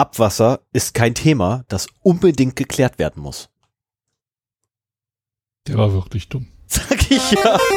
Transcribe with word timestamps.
Abwasser 0.00 0.60
ist 0.72 0.94
kein 0.94 1.14
Thema, 1.14 1.66
das 1.68 1.86
unbedingt 2.00 2.56
geklärt 2.56 2.98
werden 2.98 3.22
muss. 3.22 3.50
Der 5.66 5.76
war 5.76 5.92
wirklich 5.92 6.30
dumm. 6.30 6.46
Sag 6.66 7.10
ich 7.10 7.32
ja. 7.32 7.58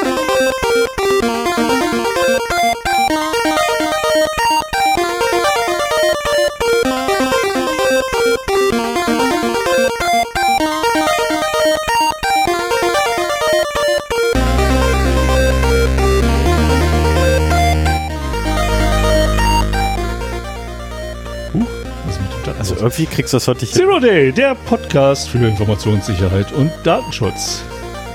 Also 22.63 22.75
irgendwie 22.75 23.07
kriegst 23.07 23.33
du 23.33 23.35
das 23.35 23.49
heute 23.49 23.65
nicht. 23.65 23.73
Zero 23.73 23.99
Day, 23.99 24.31
der 24.31 24.55
Podcast 24.55 25.27
für 25.27 25.39
Informationssicherheit 25.39 26.53
und 26.53 26.71
Datenschutz. 26.85 27.61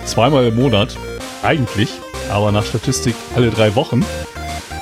Zweimal 0.06 0.46
im 0.46 0.56
Monat, 0.56 0.96
eigentlich, 1.42 1.90
aber 2.30 2.50
nach 2.50 2.64
Statistik 2.64 3.14
alle 3.36 3.50
drei 3.50 3.74
Wochen. 3.74 4.06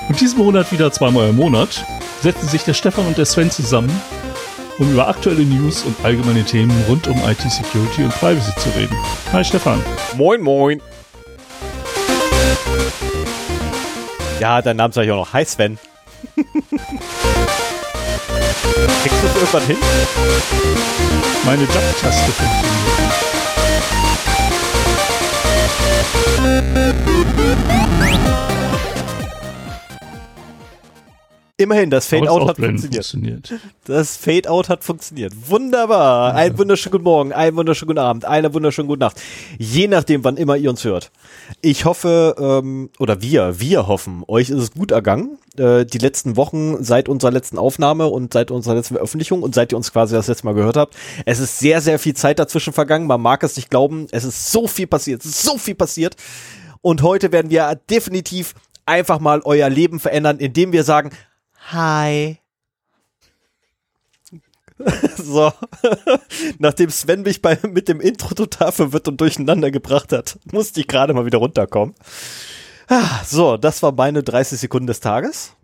Und 0.08 0.20
diesen 0.20 0.38
Monat 0.38 0.70
wieder 0.70 0.92
zweimal 0.92 1.30
im 1.30 1.34
Monat 1.34 1.84
setzen 2.20 2.46
sich 2.46 2.62
der 2.62 2.74
Stefan 2.74 3.08
und 3.08 3.18
der 3.18 3.26
Sven 3.26 3.50
zusammen, 3.50 3.90
um 4.78 4.92
über 4.92 5.08
aktuelle 5.08 5.42
News 5.42 5.82
und 5.82 5.96
allgemeine 6.04 6.44
Themen 6.44 6.84
rund 6.88 7.08
um 7.08 7.18
IT-Security 7.28 8.04
und 8.04 8.14
Privacy 8.20 8.54
zu 8.60 8.68
reden. 8.78 8.96
Hi 9.32 9.44
Stefan. 9.44 9.82
Moin, 10.16 10.42
moin. 10.42 10.80
Ja, 14.38 14.62
dein 14.62 14.76
Name 14.76 14.94
sage 14.94 15.08
ich 15.08 15.12
auch 15.12 15.26
noch. 15.26 15.32
Hi 15.32 15.44
Sven. 15.44 15.76
Kriegst 19.02 19.22
du 19.22 19.26
das 19.26 19.36
irgendwann 19.36 19.66
hin? 19.66 19.76
Meine 21.44 21.62
Jump-Taste 21.62 22.32
funktioniert. 22.32 22.76
Immerhin, 31.58 31.88
das 31.88 32.06
Fade-Out 32.06 32.48
hat 32.48 32.56
funktioniert. 32.58 33.06
funktioniert. 33.06 33.54
Das 33.86 34.18
Fade-Out 34.18 34.68
hat 34.68 34.84
funktioniert. 34.84 35.32
Wunderbar. 35.48 36.34
Einen 36.34 36.58
wunderschönen 36.58 36.92
guten 36.92 37.04
Morgen, 37.04 37.32
einen 37.32 37.56
wunderschönen 37.56 37.86
guten 37.86 37.98
Abend, 37.98 38.26
eine 38.26 38.52
wunderschönen 38.52 38.88
gute 38.88 39.00
Nacht. 39.00 39.22
Je 39.56 39.88
nachdem, 39.88 40.22
wann 40.22 40.36
immer 40.36 40.58
ihr 40.58 40.68
uns 40.68 40.84
hört. 40.84 41.10
Ich 41.62 41.86
hoffe, 41.86 42.34
ähm, 42.38 42.90
oder 42.98 43.22
wir, 43.22 43.58
wir 43.58 43.86
hoffen, 43.86 44.22
euch 44.28 44.50
ist 44.50 44.58
es 44.58 44.72
gut 44.72 44.90
ergangen. 44.90 45.38
Äh, 45.56 45.86
die 45.86 45.96
letzten 45.96 46.36
Wochen 46.36 46.84
seit 46.84 47.08
unserer 47.08 47.30
letzten 47.30 47.56
Aufnahme 47.56 48.08
und 48.08 48.34
seit 48.34 48.50
unserer 48.50 48.74
letzten 48.74 48.96
Veröffentlichung 48.96 49.42
und 49.42 49.54
seit 49.54 49.72
ihr 49.72 49.78
uns 49.78 49.90
quasi 49.90 50.14
das 50.14 50.26
letzte 50.26 50.44
Mal 50.44 50.54
gehört 50.54 50.76
habt. 50.76 50.94
Es 51.24 51.38
ist 51.38 51.58
sehr, 51.58 51.80
sehr 51.80 51.98
viel 51.98 52.14
Zeit 52.14 52.38
dazwischen 52.38 52.74
vergangen. 52.74 53.06
Man 53.06 53.22
mag 53.22 53.42
es 53.42 53.56
nicht 53.56 53.70
glauben. 53.70 54.08
Es 54.10 54.24
ist 54.24 54.52
so 54.52 54.66
viel 54.66 54.88
passiert. 54.88 55.22
So 55.22 55.56
viel 55.56 55.74
passiert. 55.74 56.16
Und 56.82 57.00
heute 57.00 57.32
werden 57.32 57.50
wir 57.50 57.80
definitiv 57.88 58.52
einfach 58.86 59.18
mal 59.18 59.40
euer 59.44 59.68
Leben 59.68 60.00
verändern, 60.00 60.38
indem 60.38 60.72
wir 60.72 60.84
sagen, 60.84 61.10
Hi. 61.72 62.38
So, 65.16 65.52
nachdem 66.58 66.90
Sven 66.90 67.22
mich 67.22 67.40
bei, 67.40 67.58
mit 67.70 67.88
dem 67.88 67.98
Intro 67.98 68.34
total 68.34 68.72
verwirrt 68.72 69.08
und 69.08 69.18
durcheinander 69.20 69.70
gebracht 69.70 70.12
hat, 70.12 70.38
musste 70.52 70.80
ich 70.80 70.86
gerade 70.86 71.14
mal 71.14 71.24
wieder 71.24 71.38
runterkommen. 71.38 71.94
Ah, 72.86 73.24
So, 73.24 73.56
das 73.56 73.82
war 73.82 73.92
meine 73.92 74.22
30 74.22 74.60
Sekunden 74.60 74.86
des 74.86 75.00
Tages. 75.00 75.54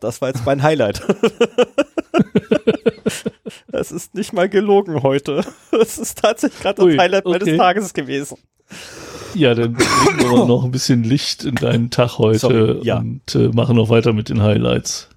Das 0.00 0.20
war 0.20 0.28
jetzt 0.28 0.44
mein 0.44 0.62
Highlight. 0.62 1.02
Das 3.68 3.92
ist 3.92 4.14
nicht 4.14 4.32
mal 4.32 4.48
gelogen 4.48 5.02
heute. 5.02 5.44
Das 5.70 5.98
ist 5.98 6.18
tatsächlich 6.18 6.60
gerade 6.60 6.76
das 6.76 6.84
Ui, 6.86 6.96
Highlight 6.96 7.26
meines 7.26 7.42
okay. 7.42 7.56
Tages 7.58 7.92
gewesen. 7.92 8.38
Ja, 9.34 9.54
dann 9.54 9.74
bringen 9.74 10.30
wir 10.30 10.46
noch 10.46 10.64
ein 10.64 10.70
bisschen 10.70 11.04
Licht 11.04 11.44
in 11.44 11.56
deinen 11.56 11.90
Tag 11.90 12.16
heute 12.18 12.38
Sorry, 12.38 12.80
ja. 12.84 12.98
und 12.98 13.34
äh, 13.34 13.48
machen 13.48 13.76
noch 13.76 13.90
weiter 13.90 14.14
mit 14.14 14.30
den 14.30 14.42
Highlights. 14.42 15.10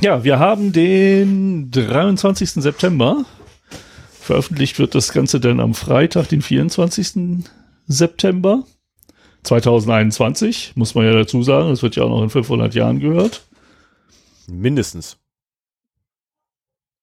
Ja, 0.00 0.24
wir 0.24 0.38
haben 0.38 0.72
den 0.72 1.70
23. 1.70 2.50
September. 2.50 3.24
Veröffentlicht 4.10 4.78
wird 4.78 4.94
das 4.94 5.12
Ganze 5.12 5.38
dann 5.40 5.60
am 5.60 5.74
Freitag, 5.74 6.28
den 6.28 6.42
24. 6.42 7.44
September 7.86 8.64
2021. 9.44 10.72
Muss 10.74 10.94
man 10.94 11.04
ja 11.04 11.12
dazu 11.12 11.42
sagen, 11.42 11.68
das 11.68 11.82
wird 11.82 11.96
ja 11.96 12.04
auch 12.04 12.10
noch 12.10 12.22
in 12.22 12.30
500 12.30 12.74
Jahren 12.74 13.00
gehört. 13.00 13.46
Mindestens. 14.46 15.18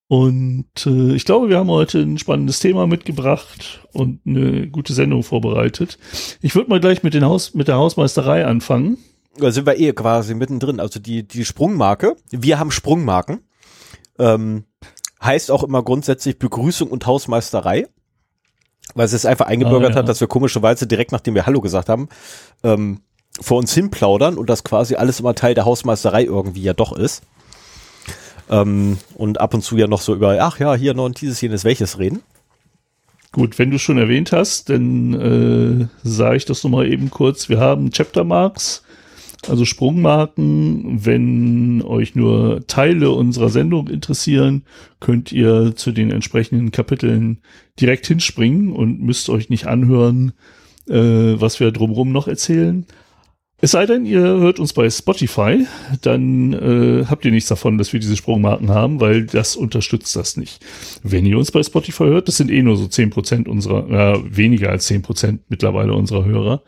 Und 0.08 0.86
äh, 0.86 1.16
ich 1.16 1.24
glaube, 1.24 1.48
wir 1.48 1.58
haben 1.58 1.70
heute 1.70 2.00
ein 2.00 2.18
spannendes 2.18 2.60
Thema 2.60 2.86
mitgebracht 2.86 3.88
und 3.94 4.20
eine 4.26 4.68
gute 4.68 4.92
Sendung 4.92 5.24
vorbereitet. 5.24 5.98
Ich 6.42 6.54
würde 6.54 6.70
mal 6.70 6.82
gleich 6.82 7.02
mit, 7.02 7.14
den 7.14 7.24
Haus, 7.24 7.54
mit 7.54 7.70
der 7.70 7.78
Hausmeisterei 7.78 8.46
anfangen. 8.46 8.98
Da 9.38 9.52
sind 9.52 9.66
wir 9.66 9.80
eh 9.80 9.94
quasi 9.94 10.34
mittendrin. 10.34 10.80
Also 10.80 11.00
die, 11.00 11.28
die 11.28 11.46
Sprungmarke. 11.46 12.16
Wir 12.32 12.60
haben 12.60 12.72
Sprungmarken. 12.72 13.42
Ähm, 14.20 14.66
heißt 15.24 15.52
auch 15.52 15.64
immer 15.64 15.84
grundsätzlich 15.84 16.38
Begrüßung 16.40 16.90
und 16.90 17.06
Hausmeisterei. 17.06 17.88
Weil 18.94 19.06
es 19.06 19.14
ist 19.14 19.26
einfach 19.26 19.46
eingebürgert 19.46 19.92
Ah, 19.92 19.94
ja. 19.94 20.00
hat, 20.00 20.10
dass 20.10 20.20
wir 20.20 20.28
komischerweise 20.28 20.86
direkt 20.88 21.12
nachdem 21.12 21.36
wir 21.36 21.46
Hallo 21.46 21.62
gesagt 21.62 21.88
haben, 21.88 22.10
ähm, 22.64 23.02
vor 23.40 23.58
uns 23.58 23.74
hin 23.74 23.90
plaudern 23.90 24.38
und 24.38 24.50
das 24.50 24.64
quasi 24.64 24.96
alles 24.96 25.20
immer 25.22 25.34
Teil 25.34 25.54
der 25.54 25.66
Hausmeisterei 25.66 26.26
irgendwie 26.26 26.64
ja 26.64 26.74
doch 26.74 26.92
ist. 26.92 27.24
Ähm, 28.50 28.98
und 29.16 29.40
ab 29.40 29.54
und 29.54 29.62
zu 29.62 29.78
ja 29.78 29.88
noch 29.88 30.02
so 30.02 30.14
über, 30.14 30.38
ach 30.42 30.60
ja, 30.60 30.76
hier 30.76 30.94
noch 30.94 31.06
und 31.06 31.22
dieses, 31.22 31.40
jenes, 31.40 31.64
welches 31.64 32.00
reden. 32.00 32.22
Gut, 33.32 33.58
wenn 33.60 33.72
du 33.72 33.80
schon 33.80 33.98
erwähnt 33.98 34.34
hast, 34.34 34.70
dann 34.70 35.14
äh, 35.14 35.88
sage 36.04 36.36
ich 36.36 36.44
das 36.46 36.64
nochmal 36.66 36.92
eben 36.92 37.10
kurz. 37.10 37.48
Wir 37.48 37.60
haben 37.60 37.92
Chapter 37.92 38.26
Marks, 38.26 38.84
also 39.48 39.66
Sprungmarken. 39.66 41.06
Wenn 41.06 41.82
euch 41.82 42.16
nur 42.16 42.66
Teile 42.68 43.12
unserer 43.12 43.50
Sendung 43.50 43.88
interessieren, 43.88 44.64
könnt 45.00 45.32
ihr 45.32 45.76
zu 45.76 45.92
den 45.92 46.12
entsprechenden 46.12 46.72
Kapiteln 46.72 47.40
direkt 47.80 48.08
hinspringen 48.08 48.72
und 48.72 49.02
müsst 49.02 49.30
euch 49.30 49.50
nicht 49.50 49.68
anhören, 49.68 50.34
äh, 50.88 50.96
was 50.96 51.60
wir 51.60 51.72
drumherum 51.72 52.12
noch 52.12 52.28
erzählen. 52.28 52.86
Es 53.64 53.72
sei 53.72 53.86
denn, 53.86 54.08
ihr 54.08 54.22
hört 54.22 54.60
uns 54.60 54.74
bei 54.74 54.90
Spotify, 54.90 55.68
dann 56.02 56.54
äh, 56.54 57.06
habt 57.06 57.24
ihr 57.26 57.32
nichts 57.32 57.48
davon, 57.48 57.78
dass 57.78 57.94
wir 57.94 58.00
diese 58.00 58.18
Sprungmarken 58.18 58.72
haben, 58.72 59.00
weil 59.00 59.28
das 59.28 59.56
unterstützt 59.56 60.16
das 60.16 60.36
nicht. 60.36 60.66
Wenn 61.04 61.28
ihr 61.28 61.38
uns 61.38 61.52
bei 61.52 61.62
Spotify 61.62 62.06
hört, 62.06 62.28
das 62.28 62.38
sind 62.38 62.50
eh 62.50 62.64
nur 62.64 62.76
so 62.76 62.86
10% 62.86 63.48
unserer, 63.48 64.16
äh, 64.16 64.36
weniger 64.36 64.72
als 64.72 64.88
10% 64.88 65.42
mittlerweile 65.48 65.94
unserer 65.94 66.26
Hörer, 66.26 66.64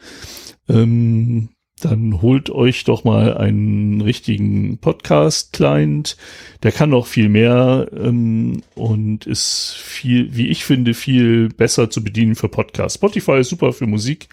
ähm, 0.69 1.49
dann 1.79 2.21
holt 2.21 2.49
euch 2.49 2.83
doch 2.83 3.03
mal 3.03 3.37
einen 3.37 4.01
richtigen 4.01 4.77
Podcast-Client. 4.77 6.17
Der 6.61 6.71
kann 6.71 6.91
noch 6.91 7.07
viel 7.07 7.29
mehr 7.29 7.87
ähm, 7.93 8.61
und 8.75 9.25
ist 9.25 9.73
viel, 9.77 10.35
wie 10.35 10.47
ich 10.47 10.65
finde, 10.65 10.93
viel 10.93 11.49
besser 11.49 11.89
zu 11.89 12.03
bedienen 12.03 12.35
für 12.35 12.49
Podcasts. 12.49 12.95
Spotify 12.95 13.39
ist 13.39 13.49
super 13.49 13.73
für 13.73 13.87
Musik, 13.87 14.29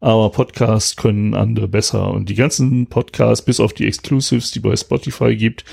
aber 0.00 0.30
Podcasts 0.30 0.96
können 0.96 1.34
andere 1.34 1.68
besser. 1.68 2.10
Und 2.10 2.28
die 2.28 2.34
ganzen 2.34 2.86
Podcasts, 2.86 3.44
bis 3.44 3.60
auf 3.60 3.72
die 3.72 3.86
Exclusives, 3.86 4.50
die 4.52 4.60
bei 4.60 4.76
Spotify 4.76 5.36
gibt, 5.36 5.64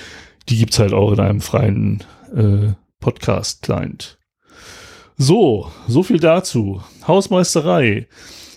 die 0.49 0.57
gibt's 0.57 0.79
halt 0.79 0.93
auch 0.93 1.11
in 1.13 1.19
einem 1.19 1.41
freien 1.41 2.03
äh, 2.35 2.73
Podcast-Client. 2.99 4.17
So, 5.17 5.71
so 5.87 6.01
viel 6.01 6.19
dazu. 6.19 6.81
Hausmeisterei. 7.07 8.07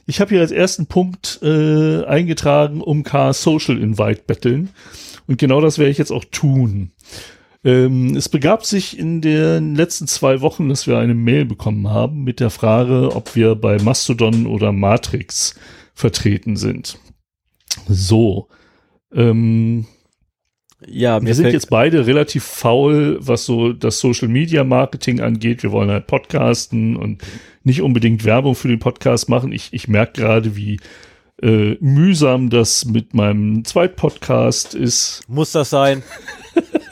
Ich 0.06 0.20
habe 0.20 0.31
hier 0.31 0.41
als 0.41 0.53
ersten 0.53 0.87
Punkt 0.87 1.41
äh, 1.42 2.04
eingetragen, 2.04 2.81
um 2.81 3.03
K 3.04 3.32
Social 3.32 3.78
Invite 3.78 4.22
betteln. 4.26 4.70
Und 5.26 5.38
genau 5.38 5.60
das 5.60 5.78
werde 5.78 5.91
ich 5.91 5.98
jetzt 5.98 6.10
auch 6.12 6.25
tun. 6.25 6.92
Ähm, 7.64 8.14
es 8.14 8.29
begab 8.29 8.67
sich 8.67 8.99
in 8.99 9.23
den 9.23 9.75
letzten 9.75 10.06
zwei 10.06 10.43
Wochen, 10.43 10.69
dass 10.69 10.87
wir 10.87 10.99
eine 10.99 11.14
Mail 11.14 11.46
bekommen 11.46 11.88
haben 11.88 12.23
mit 12.23 12.40
der 12.40 12.50
Frage, 12.50 13.14
ob 13.14 13.34
wir 13.34 13.55
bei 13.55 13.79
Mastodon 13.79 14.46
oder 14.46 14.73
Matrix 14.73 15.55
vertreten 15.94 16.56
sind. 16.56 16.99
So. 17.88 18.49
Ähm, 19.12 19.87
Ja, 20.86 21.22
wir 21.22 21.34
sind 21.34 21.52
jetzt 21.52 21.70
beide 21.70 22.06
relativ 22.06 22.44
faul, 22.44 23.19
was 23.20 23.44
so 23.46 23.72
das 23.72 23.98
Social 23.98 24.28
Media 24.28 24.64
Marketing 24.64 25.20
angeht. 25.20 25.62
Wir 25.62 25.72
wollen 25.72 25.90
halt 25.90 26.06
podcasten 26.06 26.96
und 26.96 27.22
nicht 27.62 27.82
unbedingt 27.82 28.25
Werbung 28.25 28.54
für 28.54 28.69
den 28.69 28.78
Podcast 28.78 29.28
machen. 29.28 29.52
Ich, 29.52 29.72
ich 29.72 29.88
merke 29.88 30.20
gerade, 30.20 30.56
wie 30.56 30.78
äh, 31.42 31.76
mühsam 31.81 32.50
das 32.50 32.84
mit 32.84 33.14
meinem 33.14 33.64
Zweitpodcast 33.64 34.75
ist. 34.75 35.22
Muss 35.28 35.52
das 35.52 35.70
sein? 35.70 36.02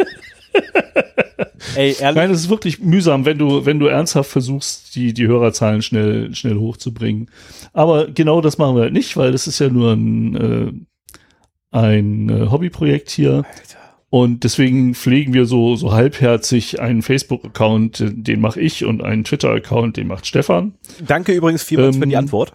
Ey, 1.75 1.97
ehrlich? 1.99 2.17
Nein, 2.17 2.31
es 2.31 2.41
ist 2.41 2.51
wirklich 2.51 2.81
mühsam, 2.81 3.25
wenn 3.25 3.39
du, 3.39 3.65
wenn 3.65 3.79
du 3.79 3.87
ernsthaft 3.87 4.31
versuchst, 4.31 4.95
die, 4.95 5.15
die 5.15 5.27
Hörerzahlen 5.27 5.81
schnell, 5.81 6.35
schnell 6.35 6.57
hochzubringen. 6.57 7.31
Aber 7.73 8.09
genau 8.09 8.41
das 8.41 8.59
machen 8.59 8.77
wir 8.77 8.83
halt 8.83 8.93
nicht, 8.93 9.17
weil 9.17 9.33
das 9.33 9.47
ist 9.47 9.59
ja 9.59 9.71
nur 9.71 9.93
ein, 9.93 10.37
äh, 10.37 10.73
ein 11.71 12.29
äh, 12.29 12.51
Hobbyprojekt 12.51 13.11
hier. 13.11 13.45
Und 14.13 14.45
deswegen 14.45 14.95
pflegen 14.95 15.33
wir 15.33 15.47
so, 15.47 15.75
so 15.75 15.95
halbherzig 15.95 16.83
einen 16.83 17.01
Facebook-Account, 17.01 18.05
den 18.11 18.43
mache 18.43 18.61
ich, 18.61 18.85
und 18.85 19.03
einen 19.03 19.25
Twitter-Account, 19.25 19.97
den 19.97 20.07
macht 20.07 20.27
Stefan. 20.27 20.75
Danke 21.01 21.33
übrigens 21.33 21.63
vielmals 21.63 21.97
ähm, 21.97 22.03
für 22.03 22.09
die 22.09 22.17
Antwort. 22.19 22.53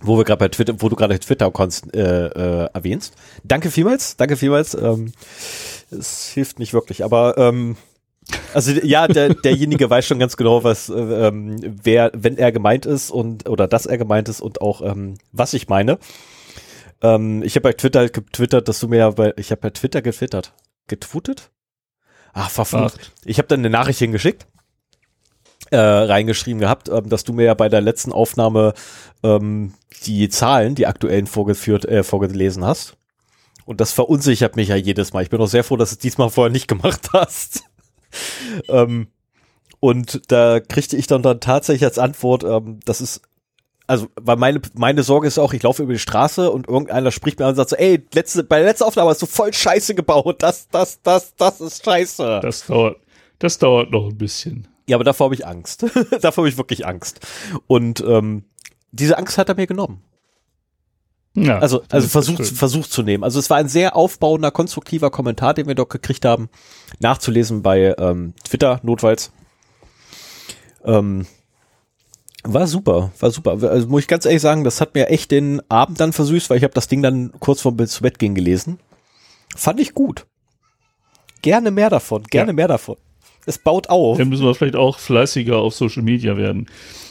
Wo 0.00 0.16
wir 0.16 0.24
gerade 0.24 0.38
bei 0.38 0.48
Twitter, 0.48 0.74
wo 0.78 0.88
du 0.88 0.96
gerade 0.96 1.18
Twitter-Accounts 1.20 1.88
äh, 1.92 2.00
äh, 2.00 2.70
erwähnst. 2.72 3.16
Danke 3.44 3.70
vielmals, 3.70 4.16
danke 4.16 4.38
vielmals. 4.38 4.72
Ähm, 4.72 5.12
es 5.90 6.30
hilft 6.30 6.58
nicht 6.58 6.72
wirklich, 6.72 7.04
aber 7.04 7.36
ähm, 7.36 7.76
also 8.54 8.72
ja, 8.72 9.08
der, 9.08 9.34
derjenige 9.34 9.90
weiß 9.90 10.06
schon 10.06 10.18
ganz 10.18 10.38
genau, 10.38 10.64
was, 10.64 10.88
äh, 10.88 10.94
ähm, 10.94 11.58
wer, 11.82 12.10
wenn 12.14 12.38
er 12.38 12.50
gemeint 12.50 12.86
ist 12.86 13.10
und 13.10 13.46
oder 13.46 13.68
dass 13.68 13.84
er 13.84 13.98
gemeint 13.98 14.30
ist 14.30 14.40
und 14.40 14.62
auch 14.62 14.80
ähm, 14.80 15.18
was 15.32 15.52
ich 15.52 15.68
meine. 15.68 15.98
Ähm, 17.14 17.42
ich 17.42 17.54
habe 17.56 17.62
bei 17.62 17.72
Twitter 17.72 18.00
halt 18.00 18.12
getwittert, 18.12 18.68
dass 18.68 18.80
du 18.80 18.88
mir 18.88 18.98
ja 18.98 19.10
bei, 19.10 19.32
ich 19.36 19.50
habe 19.50 19.60
bei 19.60 19.70
Twitter 19.70 20.02
getwittert. 20.02 20.54
Getwootet? 20.88 21.50
Ach, 22.32 22.50
verflucht. 22.50 23.12
Ich 23.24 23.38
habe 23.38 23.48
dann 23.48 23.60
eine 23.60 23.70
Nachricht 23.70 23.98
hingeschickt, 23.98 24.46
äh, 25.70 25.78
reingeschrieben 25.78 26.60
gehabt, 26.60 26.88
ähm, 26.88 27.08
dass 27.08 27.24
du 27.24 27.32
mir 27.32 27.44
ja 27.44 27.54
bei 27.54 27.68
der 27.68 27.80
letzten 27.80 28.12
Aufnahme 28.12 28.74
ähm, 29.22 29.74
die 30.04 30.28
Zahlen, 30.28 30.74
die 30.74 30.86
aktuellen 30.86 31.26
vorgeführt, 31.26 31.86
äh, 31.86 32.02
vorgelesen 32.02 32.64
hast. 32.64 32.96
Und 33.64 33.80
das 33.80 33.92
verunsichert 33.92 34.54
mich 34.54 34.68
ja 34.68 34.76
jedes 34.76 35.12
Mal. 35.12 35.22
Ich 35.22 35.30
bin 35.30 35.40
auch 35.40 35.48
sehr 35.48 35.64
froh, 35.64 35.76
dass 35.76 35.90
du 35.90 35.94
es 35.94 35.98
diesmal 35.98 36.30
vorher 36.30 36.52
nicht 36.52 36.68
gemacht 36.68 37.10
hast. 37.12 37.62
ähm, 38.68 39.08
und 39.80 40.30
da 40.30 40.60
kriegte 40.60 40.96
ich 40.96 41.06
dann, 41.06 41.22
dann 41.22 41.40
tatsächlich 41.40 41.84
als 41.84 41.98
Antwort, 41.98 42.44
ähm, 42.44 42.80
das 42.84 43.00
ist 43.00 43.22
also, 43.86 44.08
weil 44.16 44.36
meine, 44.36 44.60
meine 44.74 45.02
Sorge 45.02 45.28
ist 45.28 45.38
auch, 45.38 45.52
ich 45.52 45.62
laufe 45.62 45.82
über 45.82 45.92
die 45.92 45.98
Straße 45.98 46.50
und 46.50 46.68
irgendeiner 46.68 47.12
spricht 47.12 47.38
mir 47.38 47.44
an 47.44 47.50
und 47.50 47.56
sagt 47.56 47.70
so, 47.70 47.76
ey, 47.76 48.04
letzte, 48.12 48.42
bei 48.42 48.58
der 48.58 48.66
letzten 48.66 48.84
Aufnahme 48.84 49.10
hast 49.10 49.22
du 49.22 49.26
voll 49.26 49.52
Scheiße 49.52 49.94
gebaut. 49.94 50.42
Das, 50.42 50.68
das, 50.68 51.00
das, 51.02 51.34
das 51.36 51.60
ist 51.60 51.84
Scheiße. 51.84 52.40
Das 52.42 52.66
dauert, 52.66 52.96
das 53.38 53.58
dauert 53.58 53.92
noch 53.92 54.08
ein 54.08 54.18
bisschen. 54.18 54.66
Ja, 54.88 54.96
aber 54.96 55.04
davor 55.04 55.26
habe 55.26 55.34
ich 55.34 55.46
Angst. 55.46 55.84
davor 56.20 56.42
habe 56.42 56.48
ich 56.48 56.58
wirklich 56.58 56.86
Angst. 56.86 57.20
Und 57.66 58.00
ähm, 58.06 58.44
diese 58.90 59.18
Angst 59.18 59.38
hat 59.38 59.48
er 59.48 59.54
mir 59.54 59.66
genommen. 59.66 60.02
Ja, 61.34 61.58
also, 61.58 61.82
also 61.90 62.08
versucht, 62.08 62.46
versucht 62.46 62.90
zu 62.90 63.02
nehmen. 63.02 63.22
Also 63.22 63.38
es 63.38 63.50
war 63.50 63.58
ein 63.58 63.68
sehr 63.68 63.94
aufbauender, 63.94 64.50
konstruktiver 64.50 65.10
Kommentar, 65.10 65.52
den 65.52 65.66
wir 65.66 65.74
dort 65.74 65.90
gekriegt 65.90 66.24
haben, 66.24 66.48
nachzulesen 66.98 67.62
bei 67.62 67.94
ähm, 67.98 68.32
Twitter 68.42 68.80
notfalls. 68.82 69.32
Ähm, 70.82 71.26
war 72.52 72.66
super, 72.66 73.12
war 73.18 73.30
super. 73.30 73.58
Also 73.62 73.88
muss 73.88 74.02
ich 74.02 74.08
ganz 74.08 74.24
ehrlich 74.24 74.42
sagen, 74.42 74.64
das 74.64 74.80
hat 74.80 74.94
mir 74.94 75.08
echt 75.08 75.30
den 75.30 75.60
Abend 75.70 76.00
dann 76.00 76.12
versüßt, 76.12 76.50
weil 76.50 76.58
ich 76.58 76.64
habe 76.64 76.74
das 76.74 76.88
Ding 76.88 77.02
dann 77.02 77.32
kurz 77.40 77.60
vor 77.60 77.76
zu 77.86 78.02
Bett 78.02 78.18
gehen 78.18 78.34
gelesen. 78.34 78.78
Fand 79.54 79.80
ich 79.80 79.94
gut. 79.94 80.26
Gerne 81.42 81.70
mehr 81.70 81.90
davon, 81.90 82.24
gerne 82.24 82.50
ja. 82.50 82.54
mehr 82.54 82.68
davon. 82.68 82.96
Es 83.46 83.58
baut 83.58 83.88
auf. 83.88 84.18
Dann 84.18 84.28
müssen 84.28 84.44
wir 84.44 84.54
vielleicht 84.54 84.76
auch 84.76 84.98
fleißiger 84.98 85.56
auf 85.58 85.74
Social 85.74 86.02
Media 86.02 86.36
werden. 86.36 86.66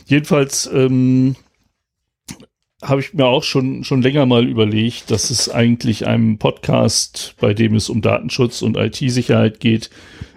Jedenfalls 0.06 0.70
ähm, 0.74 1.36
habe 2.82 3.02
ich 3.02 3.14
mir 3.14 3.26
auch 3.26 3.44
schon, 3.44 3.84
schon 3.84 4.02
länger 4.02 4.26
mal 4.26 4.46
überlegt, 4.46 5.12
dass 5.12 5.30
es 5.30 5.50
eigentlich 5.50 6.06
einem 6.06 6.38
Podcast, 6.38 7.36
bei 7.40 7.54
dem 7.54 7.76
es 7.76 7.90
um 7.90 8.02
Datenschutz 8.02 8.62
und 8.62 8.78
IT-Sicherheit 8.78 9.60
geht, 9.60 9.90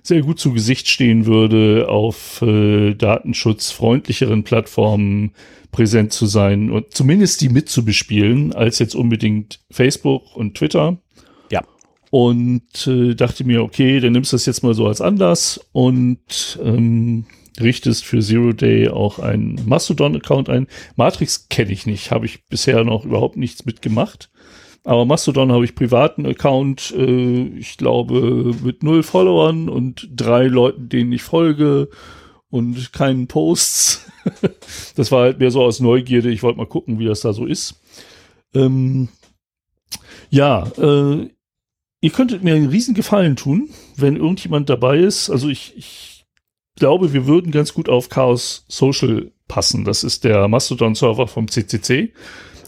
sehr 0.08 0.22
gut 0.22 0.40
zu 0.40 0.52
Gesicht 0.52 0.88
stehen 0.88 1.26
würde, 1.26 1.86
auf 1.88 2.42
äh, 2.42 2.94
datenschutzfreundlicheren 2.94 4.42
Plattformen 4.42 5.32
präsent 5.70 6.12
zu 6.12 6.26
sein 6.26 6.70
und 6.70 6.94
zumindest 6.94 7.40
die 7.42 7.50
mitzubespielen, 7.50 8.52
als 8.54 8.78
jetzt 8.78 8.94
unbedingt 8.94 9.60
Facebook 9.70 10.34
und 10.34 10.56
Twitter. 10.56 10.98
Ja. 11.50 11.62
Und 12.10 12.86
äh, 12.86 13.14
dachte 13.14 13.44
mir, 13.44 13.62
okay, 13.62 14.00
dann 14.00 14.12
nimmst 14.12 14.32
du 14.32 14.36
das 14.36 14.46
jetzt 14.46 14.62
mal 14.62 14.74
so 14.74 14.86
als 14.86 15.00
Anlass 15.00 15.60
und 15.72 16.58
ähm, 16.62 17.26
richtest 17.60 18.04
für 18.04 18.20
Zero 18.20 18.52
Day 18.52 18.88
auch 18.88 19.18
einen 19.18 19.60
Mastodon-Account 19.66 20.48
ein. 20.48 20.66
Matrix 20.96 21.48
kenne 21.48 21.72
ich 21.72 21.86
nicht, 21.86 22.10
habe 22.10 22.26
ich 22.26 22.46
bisher 22.46 22.82
noch 22.84 23.04
überhaupt 23.04 23.36
nichts 23.36 23.66
mitgemacht. 23.66 24.30
Aber 24.84 25.04
Mastodon 25.04 25.52
habe 25.52 25.64
ich 25.64 25.74
privaten 25.74 26.26
Account, 26.26 26.94
äh, 26.96 27.42
ich 27.58 27.76
glaube, 27.76 28.54
mit 28.62 28.82
null 28.82 29.02
Followern 29.02 29.68
und 29.68 30.08
drei 30.14 30.46
Leuten, 30.46 30.88
denen 30.88 31.12
ich 31.12 31.22
folge 31.22 31.88
und 32.50 32.92
keinen 32.92 33.26
Posts. 33.26 34.06
das 34.96 35.12
war 35.12 35.22
halt 35.22 35.38
mehr 35.38 35.50
so 35.50 35.62
aus 35.62 35.80
Neugierde. 35.80 36.30
Ich 36.30 36.42
wollte 36.42 36.58
mal 36.58 36.66
gucken, 36.66 36.98
wie 36.98 37.06
das 37.06 37.20
da 37.20 37.32
so 37.32 37.44
ist. 37.44 37.80
Ähm, 38.54 39.08
ja, 40.30 40.66
äh, 40.78 41.28
ihr 42.00 42.10
könntet 42.10 42.42
mir 42.42 42.54
einen 42.54 42.68
riesen 42.68 42.94
Gefallen 42.94 43.36
tun, 43.36 43.70
wenn 43.96 44.16
irgendjemand 44.16 44.70
dabei 44.70 44.98
ist. 44.98 45.30
Also 45.30 45.48
ich, 45.48 45.76
ich 45.76 46.26
glaube, 46.76 47.12
wir 47.12 47.26
würden 47.26 47.52
ganz 47.52 47.74
gut 47.74 47.88
auf 47.88 48.08
Chaos 48.08 48.64
Social 48.68 49.32
passen. 49.48 49.84
Das 49.84 50.04
ist 50.04 50.24
der 50.24 50.48
Mastodon-Server 50.48 51.26
vom 51.26 51.48
CCC 51.48 52.12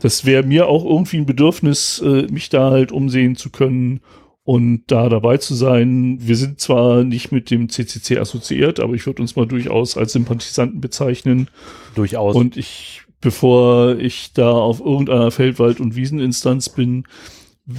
das 0.00 0.24
wäre 0.24 0.42
mir 0.42 0.66
auch 0.66 0.84
irgendwie 0.84 1.18
ein 1.18 1.26
Bedürfnis, 1.26 2.02
äh, 2.04 2.26
mich 2.30 2.48
da 2.48 2.70
halt 2.70 2.92
umsehen 2.92 3.36
zu 3.36 3.50
können 3.50 4.00
und 4.44 4.84
da 4.86 5.08
dabei 5.08 5.36
zu 5.36 5.54
sein. 5.54 6.18
Wir 6.20 6.36
sind 6.36 6.60
zwar 6.60 7.04
nicht 7.04 7.30
mit 7.30 7.50
dem 7.50 7.68
CCC 7.68 8.18
assoziiert, 8.18 8.80
aber 8.80 8.94
ich 8.94 9.06
würde 9.06 9.22
uns 9.22 9.36
mal 9.36 9.46
durchaus 9.46 9.96
als 9.96 10.12
Sympathisanten 10.12 10.80
bezeichnen. 10.80 11.48
Durchaus. 11.94 12.34
Und 12.34 12.56
ich, 12.56 13.02
bevor 13.20 13.96
ich 13.98 14.32
da 14.32 14.50
auf 14.50 14.80
irgendeiner 14.80 15.30
Feldwald- 15.30 15.80
und 15.80 15.94
Wieseninstanz 15.94 16.70
bin, 16.70 17.04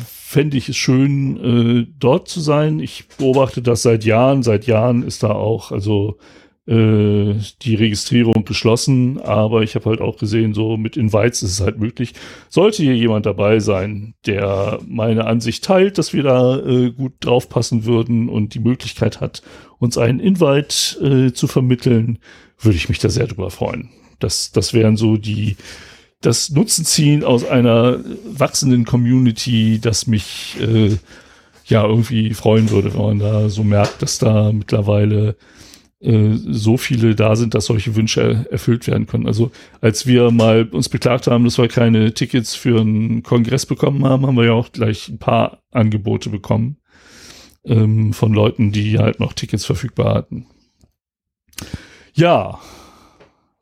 fände 0.06 0.58
ich 0.58 0.70
es 0.70 0.78
schön, 0.78 1.38
äh, 1.84 1.88
dort 2.00 2.28
zu 2.28 2.40
sein. 2.40 2.80
Ich 2.80 3.08
beobachte 3.18 3.62
das 3.62 3.82
seit 3.82 4.06
Jahren. 4.06 4.44
Seit 4.44 4.68
Jahren 4.68 5.04
ist 5.04 5.24
da 5.24 5.32
auch, 5.32 5.72
also 5.72 6.18
äh, 6.68 7.34
die 7.64 7.76
Registrierung 7.76 8.46
geschlossen, 8.46 9.20
aber 9.20 9.64
ich 9.64 9.76
habe 9.76 9.90
halt 9.90 10.02
auch 10.02 10.18
gesehen, 10.18 10.54
so 10.54 10.78
mit 10.78 10.96
Invites 10.96 11.42
ist 11.42 11.54
es 11.54 11.62
halt 11.62 11.80
möglich. 11.80 12.14
Sollte 12.50 12.84
hier 12.84 12.96
jemand 12.96 13.26
dabei 13.26 13.60
sein, 13.60 14.14
der 14.26 14.80
meine 14.88 15.26
Ansicht 15.26 15.64
teilt, 15.64 15.98
dass 15.98 16.14
wir 16.14 16.24
da 16.24 16.60
äh, 16.60 16.92
gut 16.92 17.14
draufpassen 17.22 17.86
würden 17.86 18.30
und 18.30 18.54
die 18.54 18.60
Möglichkeit 18.60 19.22
hat, 19.22 19.42
uns 19.80 19.98
einen 19.98 20.20
Invite 20.20 21.00
äh, 21.02 21.34
zu 21.34 21.48
vermitteln, 21.48 22.20
würde 22.60 22.78
ich 22.78 22.90
mich 22.90 23.00
da 23.00 23.10
sehr 23.10 23.28
drüber 23.28 23.50
freuen. 23.50 23.90
Das, 24.20 24.52
das 24.52 24.74
wären 24.74 24.98
so 24.98 25.18
die, 25.18 25.58
das 26.22 26.52
Nutzen 26.52 26.86
ziehen 26.86 27.24
aus 27.24 27.44
einer 27.44 28.00
wachsenden 28.26 28.86
Community, 28.86 29.80
das 29.82 30.06
mich 30.06 30.58
äh, 30.62 30.96
ja 31.66 31.84
irgendwie 31.84 32.36
freuen 32.36 32.70
würde, 32.70 32.94
wenn 32.94 33.02
man 33.02 33.20
da 33.20 33.50
so 33.50 33.64
merkt, 33.64 34.04
dass 34.04 34.20
da 34.20 34.52
mittlerweile 34.52 35.36
äh, 36.02 36.34
so 36.34 36.78
viele 36.78 37.16
da 37.16 37.36
sind, 37.36 37.54
dass 37.54 37.66
solche 37.66 37.96
Wünsche 37.96 38.48
erfüllt 38.50 38.88
werden 38.88 39.06
können. 39.06 39.28
Also 39.28 39.52
als 39.82 40.08
wir 40.08 40.32
mal 40.32 40.68
uns 40.72 40.90
beklagt 40.90 41.28
haben, 41.28 41.44
dass 41.44 41.58
wir 41.58 41.68
keine 41.68 42.14
Tickets 42.14 42.56
für 42.56 42.82
einen 42.82 43.24
Kongress 43.24 43.66
bekommen 43.66 44.04
haben, 44.06 44.26
haben 44.26 44.36
wir 44.36 44.46
ja 44.46 44.54
auch 44.54 44.72
gleich 44.72 45.10
ein 45.10 45.20
paar 45.20 45.62
Angebote 45.72 46.30
bekommen 46.30 46.78
ähm, 47.66 48.14
von 48.14 48.34
Leuten, 48.34 48.72
die 48.72 48.98
halt 48.98 49.20
noch 49.20 49.34
Tickets 49.34 49.66
verfügbar 49.66 50.16
hatten. 50.16 50.48
Ja, 52.14 52.60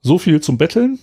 so 0.01 0.17
viel 0.17 0.39
zum 0.41 0.57
Betteln. 0.57 0.99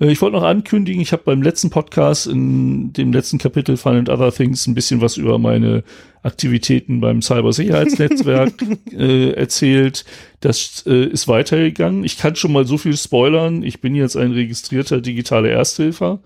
Äh, 0.00 0.10
ich 0.10 0.20
wollte 0.20 0.36
noch 0.36 0.44
ankündigen, 0.44 1.00
ich 1.00 1.12
habe 1.12 1.22
beim 1.24 1.42
letzten 1.42 1.70
Podcast 1.70 2.26
in 2.26 2.92
dem 2.92 3.12
letzten 3.12 3.38
Kapitel 3.38 3.76
Fun 3.76 3.96
and 3.96 4.08
Other 4.08 4.32
Things 4.32 4.66
ein 4.66 4.74
bisschen 4.74 5.00
was 5.00 5.16
über 5.16 5.38
meine 5.38 5.84
Aktivitäten 6.22 7.00
beim 7.00 7.22
Cybersicherheitsnetzwerk 7.22 8.52
äh, 8.92 9.30
erzählt. 9.30 10.04
Das 10.40 10.84
äh, 10.86 11.06
ist 11.06 11.28
weitergegangen. 11.28 12.04
Ich 12.04 12.18
kann 12.18 12.36
schon 12.36 12.52
mal 12.52 12.66
so 12.66 12.78
viel 12.78 12.96
spoilern. 12.96 13.62
Ich 13.62 13.80
bin 13.80 13.94
jetzt 13.94 14.16
ein 14.16 14.32
registrierter 14.32 15.00
digitaler 15.00 15.50
Ersthilfer. 15.50 16.20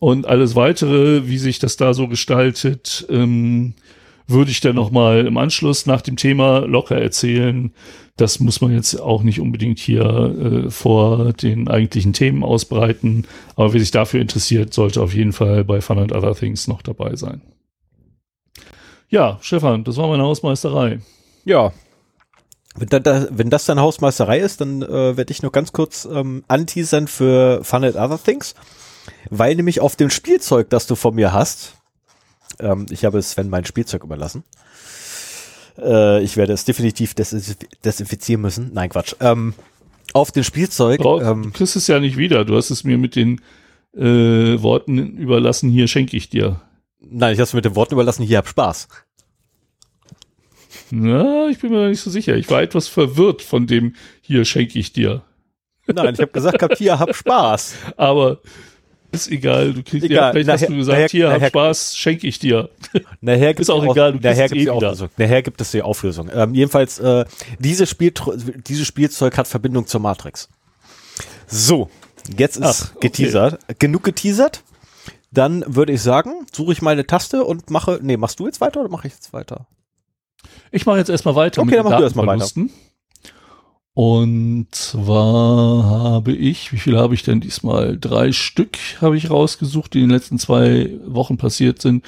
Und 0.00 0.26
alles 0.26 0.56
weitere, 0.56 1.28
wie 1.28 1.38
sich 1.38 1.60
das 1.60 1.76
da 1.76 1.94
so 1.94 2.08
gestaltet, 2.08 3.06
ähm, 3.08 3.74
würde 4.32 4.50
ich 4.50 4.60
dann 4.60 4.74
nochmal 4.74 5.26
im 5.26 5.36
Anschluss 5.36 5.86
nach 5.86 6.00
dem 6.00 6.16
Thema 6.16 6.60
locker 6.60 6.96
erzählen. 6.96 7.72
Das 8.16 8.40
muss 8.40 8.60
man 8.60 8.72
jetzt 8.72 9.00
auch 9.00 9.22
nicht 9.22 9.40
unbedingt 9.40 9.78
hier 9.78 10.04
äh, 10.04 10.70
vor 10.70 11.32
den 11.32 11.68
eigentlichen 11.68 12.12
Themen 12.12 12.44
ausbreiten. 12.44 13.26
Aber 13.56 13.72
wer 13.72 13.80
sich 13.80 13.90
dafür 13.90 14.20
interessiert, 14.20 14.74
sollte 14.74 15.00
auf 15.00 15.14
jeden 15.14 15.32
Fall 15.32 15.64
bei 15.64 15.80
Fun 15.80 15.98
and 15.98 16.12
Other 16.12 16.34
Things 16.34 16.68
noch 16.68 16.82
dabei 16.82 17.16
sein. 17.16 17.40
Ja, 19.08 19.38
Stefan, 19.42 19.84
das 19.84 19.96
war 19.96 20.08
meine 20.08 20.22
Hausmeisterei. 20.22 21.00
Ja. 21.44 21.72
Wenn, 22.74 22.88
da, 22.88 23.26
wenn 23.30 23.50
das 23.50 23.66
deine 23.66 23.82
Hausmeisterei 23.82 24.38
ist, 24.38 24.60
dann 24.60 24.82
äh, 24.82 25.16
werde 25.16 25.30
ich 25.30 25.42
noch 25.42 25.52
ganz 25.52 25.72
kurz 25.72 26.08
ähm, 26.10 26.44
anteasern 26.48 27.06
für 27.06 27.62
Fun 27.62 27.84
and 27.84 27.96
Other 27.96 28.22
Things. 28.22 28.54
Weil 29.30 29.56
nämlich 29.56 29.80
auf 29.80 29.96
dem 29.96 30.10
Spielzeug, 30.10 30.70
das 30.70 30.86
du 30.86 30.94
von 30.94 31.14
mir 31.14 31.32
hast, 31.32 31.81
ähm, 32.60 32.86
ich 32.90 33.04
habe 33.04 33.20
Sven 33.22 33.48
mein 33.48 33.64
Spielzeug 33.64 34.04
überlassen, 34.04 34.44
äh, 35.78 36.22
ich 36.22 36.36
werde 36.36 36.52
es 36.52 36.64
definitiv 36.64 37.14
desinf 37.14 37.56
desinfizieren 37.84 38.42
müssen. 38.42 38.70
Nein, 38.72 38.90
Quatsch. 38.90 39.14
Ähm, 39.20 39.54
auf 40.12 40.30
dem 40.30 40.44
Spielzeug. 40.44 41.00
Oh, 41.04 41.20
ähm, 41.20 41.44
du 41.44 41.50
kriegst 41.50 41.76
es 41.76 41.86
ja 41.86 42.00
nicht 42.00 42.16
wieder. 42.16 42.44
Du 42.44 42.56
hast 42.56 42.70
es 42.70 42.84
mir 42.84 42.98
mit 42.98 43.16
den 43.16 43.40
äh, 43.96 44.62
Worten 44.62 45.16
überlassen, 45.16 45.70
hier 45.70 45.88
schenke 45.88 46.16
ich 46.16 46.28
dir. 46.28 46.60
Nein, 47.00 47.32
ich 47.32 47.38
habe 47.38 47.44
es 47.44 47.54
mit 47.54 47.64
den 47.64 47.74
Worten 47.74 47.94
überlassen, 47.94 48.24
hier 48.24 48.38
hab 48.38 48.48
Spaß. 48.48 48.88
Na, 50.90 51.48
ich 51.48 51.58
bin 51.58 51.70
mir 51.70 51.82
da 51.82 51.88
nicht 51.88 52.00
so 52.00 52.10
sicher. 52.10 52.36
Ich 52.36 52.50
war 52.50 52.62
etwas 52.62 52.88
verwirrt 52.88 53.42
von 53.42 53.66
dem, 53.66 53.94
hier 54.20 54.44
schenke 54.44 54.78
ich 54.78 54.92
dir. 54.92 55.22
Nein, 55.86 56.14
ich 56.14 56.20
habe 56.20 56.32
gesagt, 56.32 56.78
hier, 56.78 56.98
hab 56.98 57.14
Spaß. 57.14 57.74
Aber 57.96 58.40
ist 59.12 59.30
egal, 59.30 59.72
du 59.74 59.82
kriegst 59.82 60.04
Egal, 60.04 60.16
ja, 60.16 60.32
vielleicht 60.32 60.48
hast 60.50 60.60
nachher- 60.62 60.70
du 60.70 60.76
gesagt, 60.76 60.98
nachher- 60.98 61.08
hier, 61.10 61.28
hab 61.30 61.36
nachher- 61.36 61.48
Spaß, 61.48 61.96
schenke 61.96 62.26
ich 62.26 62.38
dir. 62.38 62.68
Nachher 63.20 63.48
gibt's 63.54 63.60
Ist 63.62 63.70
auch 63.70 63.82
die 63.84 63.90
egal, 63.90 64.12
du 64.12 64.18
kriegst 64.18 64.24
nachher 64.38 64.44
es 64.46 64.52
eh 64.52 64.54
die 64.54 64.60
wieder. 64.62 64.72
Auflösung. 64.74 65.08
Nachher 65.16 65.42
gibt 65.42 65.60
es 65.60 65.70
die 65.70 65.82
Auflösung. 65.82 66.30
Ähm, 66.34 66.54
jedenfalls, 66.54 66.98
äh, 66.98 67.24
dieses, 67.58 67.88
Spiel, 67.88 68.12
dieses 68.66 68.86
Spielzeug 68.86 69.36
hat 69.38 69.46
Verbindung 69.48 69.86
zur 69.86 70.00
Matrix. 70.00 70.48
So, 71.46 71.88
jetzt 72.36 72.56
ist 72.56 72.64
Ach, 72.90 72.96
okay. 72.96 73.08
geteasert. 73.08 73.58
Genug 73.78 74.02
geteasert. 74.04 74.62
Dann 75.30 75.64
würde 75.66 75.92
ich 75.92 76.02
sagen, 76.02 76.46
suche 76.52 76.72
ich 76.72 76.82
meine 76.82 77.06
Taste 77.06 77.44
und 77.44 77.70
mache. 77.70 78.00
Nee, 78.02 78.16
machst 78.18 78.38
du 78.40 78.46
jetzt 78.46 78.60
weiter 78.60 78.80
oder 78.80 78.88
mache 78.90 79.06
ich 79.06 79.14
jetzt 79.14 79.32
weiter? 79.32 79.66
Ich 80.70 80.84
mache 80.86 80.98
jetzt 80.98 81.08
erstmal 81.08 81.34
weiter 81.36 81.62
Okay, 81.62 81.76
dann 81.76 81.84
mach 81.84 81.96
du 81.98 82.02
erst 82.04 82.16
mal 82.16 82.26
weiter. 82.26 82.46
Und 83.94 84.68
zwar 84.70 85.84
habe 85.84 86.32
ich, 86.32 86.72
wie 86.72 86.78
viele 86.78 86.98
habe 86.98 87.14
ich 87.14 87.22
denn 87.24 87.40
diesmal? 87.40 87.98
Drei 87.98 88.32
Stück 88.32 88.78
habe 89.00 89.16
ich 89.16 89.30
rausgesucht, 89.30 89.92
die 89.92 89.98
in 89.98 90.08
den 90.08 90.16
letzten 90.16 90.38
zwei 90.38 90.90
Wochen 91.04 91.36
passiert 91.36 91.82
sind. 91.82 92.04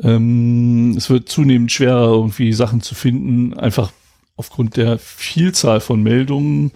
Ähm, 0.00 0.94
es 0.96 1.10
wird 1.10 1.28
zunehmend 1.28 1.72
schwerer, 1.72 2.12
irgendwie 2.12 2.52
Sachen 2.52 2.80
zu 2.80 2.94
finden, 2.94 3.54
einfach 3.54 3.92
aufgrund 4.36 4.76
der 4.76 4.98
Vielzahl 4.98 5.80
von 5.80 6.02
Meldungen 6.02 6.72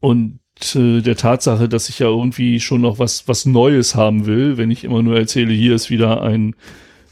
und 0.00 0.40
äh, 0.74 1.00
der 1.00 1.16
Tatsache, 1.16 1.68
dass 1.68 1.88
ich 1.88 2.00
ja 2.00 2.06
irgendwie 2.06 2.60
schon 2.60 2.82
noch 2.82 2.98
was, 2.98 3.26
was 3.28 3.46
Neues 3.46 3.94
haben 3.94 4.26
will, 4.26 4.58
wenn 4.58 4.70
ich 4.70 4.84
immer 4.84 5.02
nur 5.02 5.16
erzähle, 5.18 5.52
hier 5.52 5.74
ist 5.74 5.90
wieder 5.90 6.22
ein 6.22 6.54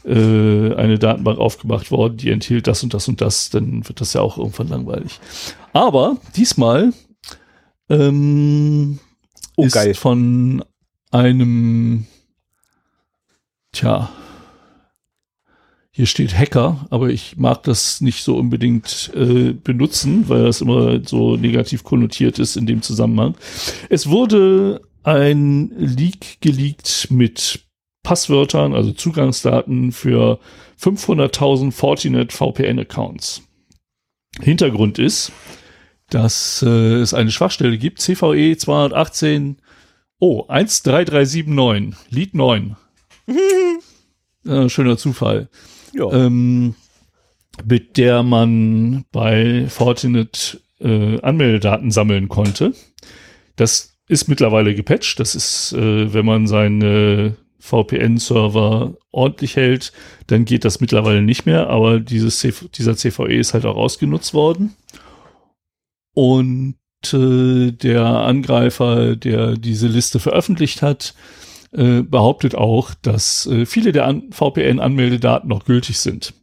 äh, 0.05 0.73
eine 0.75 0.97
Datenbank 0.99 1.37
aufgemacht 1.39 1.91
worden, 1.91 2.17
die 2.17 2.29
enthielt 2.31 2.67
das 2.67 2.83
und 2.83 2.93
das 2.93 3.07
und 3.07 3.21
das, 3.21 3.49
dann 3.49 3.87
wird 3.87 4.01
das 4.01 4.13
ja 4.13 4.21
auch 4.21 4.37
irgendwann 4.37 4.67
langweilig. 4.69 5.19
Aber 5.73 6.17
diesmal 6.35 6.93
ähm, 7.89 8.99
Oh, 9.57 9.65
ist 9.65 9.73
geil. 9.73 9.93
von 9.93 10.63
einem, 11.11 12.05
tja, 13.73 14.09
hier 15.93 16.05
steht 16.05 16.33
Hacker, 16.37 16.87
aber 16.89 17.09
ich 17.09 17.35
mag 17.37 17.63
das 17.63 17.99
nicht 17.99 18.23
so 18.23 18.37
unbedingt 18.37 19.11
äh, 19.13 19.51
benutzen, 19.51 20.29
weil 20.29 20.45
das 20.45 20.61
immer 20.61 21.01
so 21.05 21.35
negativ 21.35 21.83
konnotiert 21.83 22.39
ist 22.39 22.55
in 22.55 22.65
dem 22.65 22.81
Zusammenhang. 22.81 23.35
Es 23.89 24.07
wurde 24.07 24.81
ein 25.03 25.71
Leak 25.77 26.39
geleakt 26.39 27.07
mit 27.11 27.65
Passwörtern, 28.03 28.73
also 28.73 28.91
Zugangsdaten 28.91 29.91
für 29.91 30.39
500.000 30.79 31.71
Fortinet 31.71 32.33
VPN-Accounts. 32.33 33.43
Hintergrund 34.39 34.97
ist, 34.97 35.31
dass 36.09 36.63
äh, 36.65 36.95
es 36.95 37.13
eine 37.13 37.31
Schwachstelle 37.31 37.77
gibt, 37.77 37.99
CVE 37.99 38.57
218, 38.57 39.57
oh, 40.19 40.45
13379, 40.47 41.95
Lead 42.09 42.33
9. 42.33 42.75
äh, 44.45 44.69
schöner 44.69 44.97
Zufall. 44.97 45.49
Ähm, 46.11 46.75
mit 47.65 47.97
der 47.97 48.23
man 48.23 49.05
bei 49.11 49.67
Fortinet 49.67 50.61
äh, 50.79 51.19
Anmeldedaten 51.21 51.91
sammeln 51.91 52.29
konnte. 52.29 52.73
Das 53.55 53.97
ist 54.07 54.27
mittlerweile 54.27 54.73
gepatcht. 54.73 55.19
Das 55.19 55.35
ist, 55.35 55.73
äh, 55.73 56.13
wenn 56.13 56.25
man 56.25 56.47
seine 56.47 57.35
VPN-Server 57.61 58.95
ordentlich 59.11 59.55
hält, 59.55 59.93
dann 60.27 60.45
geht 60.45 60.65
das 60.65 60.81
mittlerweile 60.81 61.21
nicht 61.21 61.45
mehr, 61.45 61.69
aber 61.69 61.99
dieses 61.99 62.39
CV, 62.39 62.67
dieser 62.67 62.95
CVE 62.97 63.37
ist 63.37 63.53
halt 63.53 63.65
auch 63.65 63.77
ausgenutzt 63.77 64.33
worden. 64.33 64.75
Und 66.13 66.75
äh, 67.13 67.71
der 67.71 68.05
Angreifer, 68.05 69.15
der 69.15 69.55
diese 69.55 69.87
Liste 69.87 70.19
veröffentlicht 70.19 70.81
hat, 70.81 71.13
äh, 71.71 72.01
behauptet 72.01 72.55
auch, 72.55 72.93
dass 72.93 73.45
äh, 73.45 73.65
viele 73.65 73.91
der 73.91 74.05
An 74.05 74.31
VPN-Anmeldedaten 74.31 75.47
noch 75.47 75.65
gültig 75.65 75.99
sind. 75.99 76.33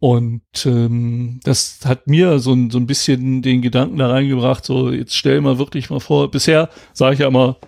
Und 0.00 0.42
ähm, 0.66 1.38
das 1.44 1.78
hat 1.84 2.08
mir 2.08 2.40
so 2.40 2.52
ein, 2.52 2.70
so 2.70 2.78
ein 2.78 2.88
bisschen 2.88 3.40
den 3.40 3.62
Gedanken 3.62 3.98
da 3.98 4.08
reingebracht, 4.08 4.64
so 4.64 4.90
jetzt 4.90 5.14
stell 5.14 5.40
mal 5.40 5.58
wirklich 5.58 5.90
mal 5.90 6.00
vor, 6.00 6.28
bisher 6.28 6.70
sage 6.92 7.14
ich 7.14 7.20
ja 7.20 7.28
immer, 7.28 7.58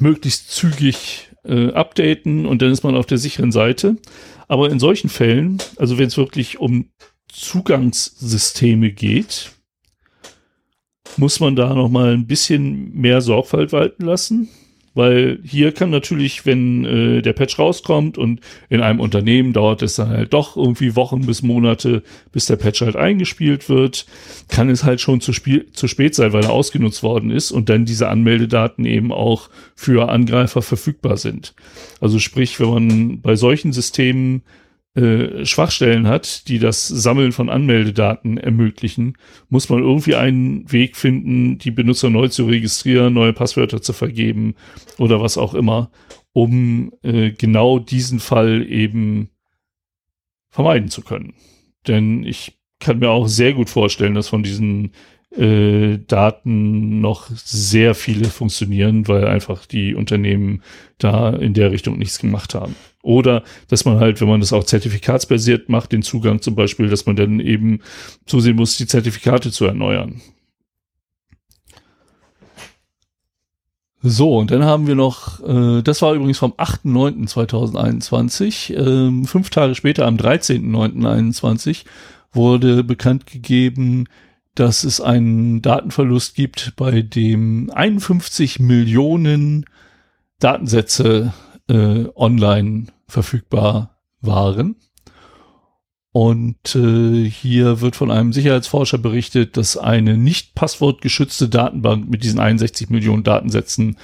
möglichst 0.00 0.50
zügig 0.50 1.30
äh, 1.44 1.72
updaten 1.72 2.46
und 2.46 2.62
dann 2.62 2.72
ist 2.72 2.84
man 2.84 2.96
auf 2.96 3.06
der 3.06 3.18
sicheren 3.18 3.52
Seite. 3.52 3.96
Aber 4.48 4.70
in 4.70 4.78
solchen 4.78 5.10
Fällen, 5.10 5.58
also 5.76 5.98
wenn 5.98 6.06
es 6.06 6.16
wirklich 6.16 6.58
um 6.58 6.90
Zugangssysteme 7.28 8.90
geht, 8.90 9.52
muss 11.16 11.40
man 11.40 11.56
da 11.56 11.74
noch 11.74 11.88
mal 11.88 12.12
ein 12.12 12.26
bisschen 12.26 12.94
mehr 12.94 13.20
Sorgfalt 13.20 13.72
walten 13.72 14.04
lassen. 14.04 14.48
Weil 14.98 15.38
hier 15.44 15.70
kann 15.70 15.90
natürlich, 15.90 16.44
wenn 16.44 16.84
äh, 16.84 17.22
der 17.22 17.32
Patch 17.32 17.56
rauskommt 17.56 18.18
und 18.18 18.40
in 18.68 18.80
einem 18.80 18.98
Unternehmen 18.98 19.52
dauert 19.52 19.80
es 19.82 19.94
dann 19.94 20.08
halt 20.08 20.32
doch 20.32 20.56
irgendwie 20.56 20.96
Wochen 20.96 21.24
bis 21.24 21.40
Monate, 21.40 22.02
bis 22.32 22.46
der 22.46 22.56
Patch 22.56 22.80
halt 22.80 22.96
eingespielt 22.96 23.68
wird, 23.68 24.06
kann 24.48 24.68
es 24.68 24.82
halt 24.82 25.00
schon 25.00 25.20
zu, 25.20 25.32
spiel 25.32 25.70
zu 25.70 25.86
spät 25.86 26.16
sein, 26.16 26.32
weil 26.32 26.42
er 26.42 26.50
ausgenutzt 26.50 27.04
worden 27.04 27.30
ist 27.30 27.52
und 27.52 27.68
dann 27.68 27.84
diese 27.84 28.08
Anmeldedaten 28.08 28.84
eben 28.86 29.12
auch 29.12 29.50
für 29.76 30.08
Angreifer 30.08 30.62
verfügbar 30.62 31.16
sind. 31.16 31.54
Also 32.00 32.18
sprich, 32.18 32.58
wenn 32.58 32.70
man 32.70 33.20
bei 33.20 33.36
solchen 33.36 33.72
Systemen 33.72 34.42
äh, 34.98 35.46
Schwachstellen 35.46 36.08
hat, 36.08 36.48
die 36.48 36.58
das 36.58 36.88
Sammeln 36.88 37.30
von 37.30 37.48
Anmeldedaten 37.48 38.36
ermöglichen, 38.36 39.16
muss 39.48 39.68
man 39.68 39.80
irgendwie 39.80 40.16
einen 40.16 40.70
Weg 40.72 40.96
finden, 40.96 41.58
die 41.58 41.70
Benutzer 41.70 42.10
neu 42.10 42.28
zu 42.28 42.46
registrieren, 42.46 43.14
neue 43.14 43.32
Passwörter 43.32 43.80
zu 43.80 43.92
vergeben 43.92 44.56
oder 44.98 45.20
was 45.20 45.38
auch 45.38 45.54
immer, 45.54 45.90
um 46.32 46.92
äh, 47.02 47.30
genau 47.30 47.78
diesen 47.78 48.18
Fall 48.18 48.66
eben 48.68 49.30
vermeiden 50.50 50.88
zu 50.88 51.02
können. 51.02 51.34
Denn 51.86 52.24
ich 52.24 52.58
kann 52.80 52.98
mir 52.98 53.10
auch 53.10 53.28
sehr 53.28 53.52
gut 53.52 53.70
vorstellen, 53.70 54.14
dass 54.14 54.28
von 54.28 54.42
diesen 54.42 54.92
äh, 55.36 55.98
Daten 55.98 57.00
noch 57.00 57.28
sehr 57.30 57.94
viele 57.94 58.28
funktionieren, 58.30 59.06
weil 59.06 59.26
einfach 59.26 59.66
die 59.66 59.94
Unternehmen 59.94 60.62
da 60.98 61.30
in 61.30 61.54
der 61.54 61.70
Richtung 61.70 61.98
nichts 61.98 62.18
gemacht 62.18 62.54
haben. 62.54 62.74
Oder 63.08 63.42
dass 63.68 63.86
man 63.86 64.00
halt, 64.00 64.20
wenn 64.20 64.28
man 64.28 64.40
das 64.40 64.52
auch 64.52 64.64
zertifikatsbasiert 64.64 65.70
macht, 65.70 65.92
den 65.92 66.02
Zugang 66.02 66.42
zum 66.42 66.54
Beispiel, 66.54 66.90
dass 66.90 67.06
man 67.06 67.16
dann 67.16 67.40
eben 67.40 67.80
zusehen 68.26 68.56
muss, 68.56 68.76
die 68.76 68.86
Zertifikate 68.86 69.50
zu 69.50 69.64
erneuern. 69.64 70.20
So, 74.02 74.36
und 74.36 74.50
dann 74.50 74.62
haben 74.62 74.86
wir 74.86 74.94
noch, 74.94 75.42
äh, 75.42 75.80
das 75.80 76.02
war 76.02 76.12
übrigens 76.12 76.36
vom 76.36 76.52
8.9.2021, 76.52 78.76
ähm, 78.76 79.24
fünf 79.24 79.48
Tage 79.48 79.74
später, 79.74 80.06
am 80.06 80.16
13.9.21, 80.16 81.86
wurde 82.30 82.84
bekannt 82.84 83.26
gegeben, 83.26 84.04
dass 84.54 84.84
es 84.84 85.00
einen 85.00 85.62
Datenverlust 85.62 86.34
gibt, 86.34 86.74
bei 86.76 87.00
dem 87.00 87.70
51 87.72 88.60
Millionen 88.60 89.64
Datensätze 90.40 91.32
äh, 91.70 92.04
online 92.14 92.88
verfügbar 93.08 93.98
waren. 94.20 94.76
Und 96.12 96.74
äh, 96.74 97.28
hier 97.28 97.80
wird 97.80 97.94
von 97.94 98.10
einem 98.10 98.32
Sicherheitsforscher 98.32 98.98
berichtet, 98.98 99.56
dass 99.56 99.76
eine 99.76 100.16
nicht 100.16 100.54
passwortgeschützte 100.54 101.48
Datenbank 101.48 102.08
mit 102.08 102.24
diesen 102.24 102.40
61 102.40 102.90
Millionen 102.90 103.24
Datensätzen 103.24 103.98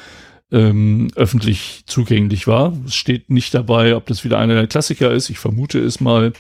ähm, 0.52 1.08
öffentlich 1.16 1.84
zugänglich 1.87 2.46
war. 2.46 2.73
Es 2.87 2.94
steht 2.94 3.30
nicht 3.30 3.54
dabei, 3.54 3.96
ob 3.96 4.06
das 4.06 4.23
wieder 4.23 4.38
einer 4.38 4.54
der 4.54 4.66
Klassiker 4.66 5.11
ist. 5.11 5.30
Ich 5.30 5.38
vermute 5.38 5.80
es 5.80 6.00
mal. 6.00 6.32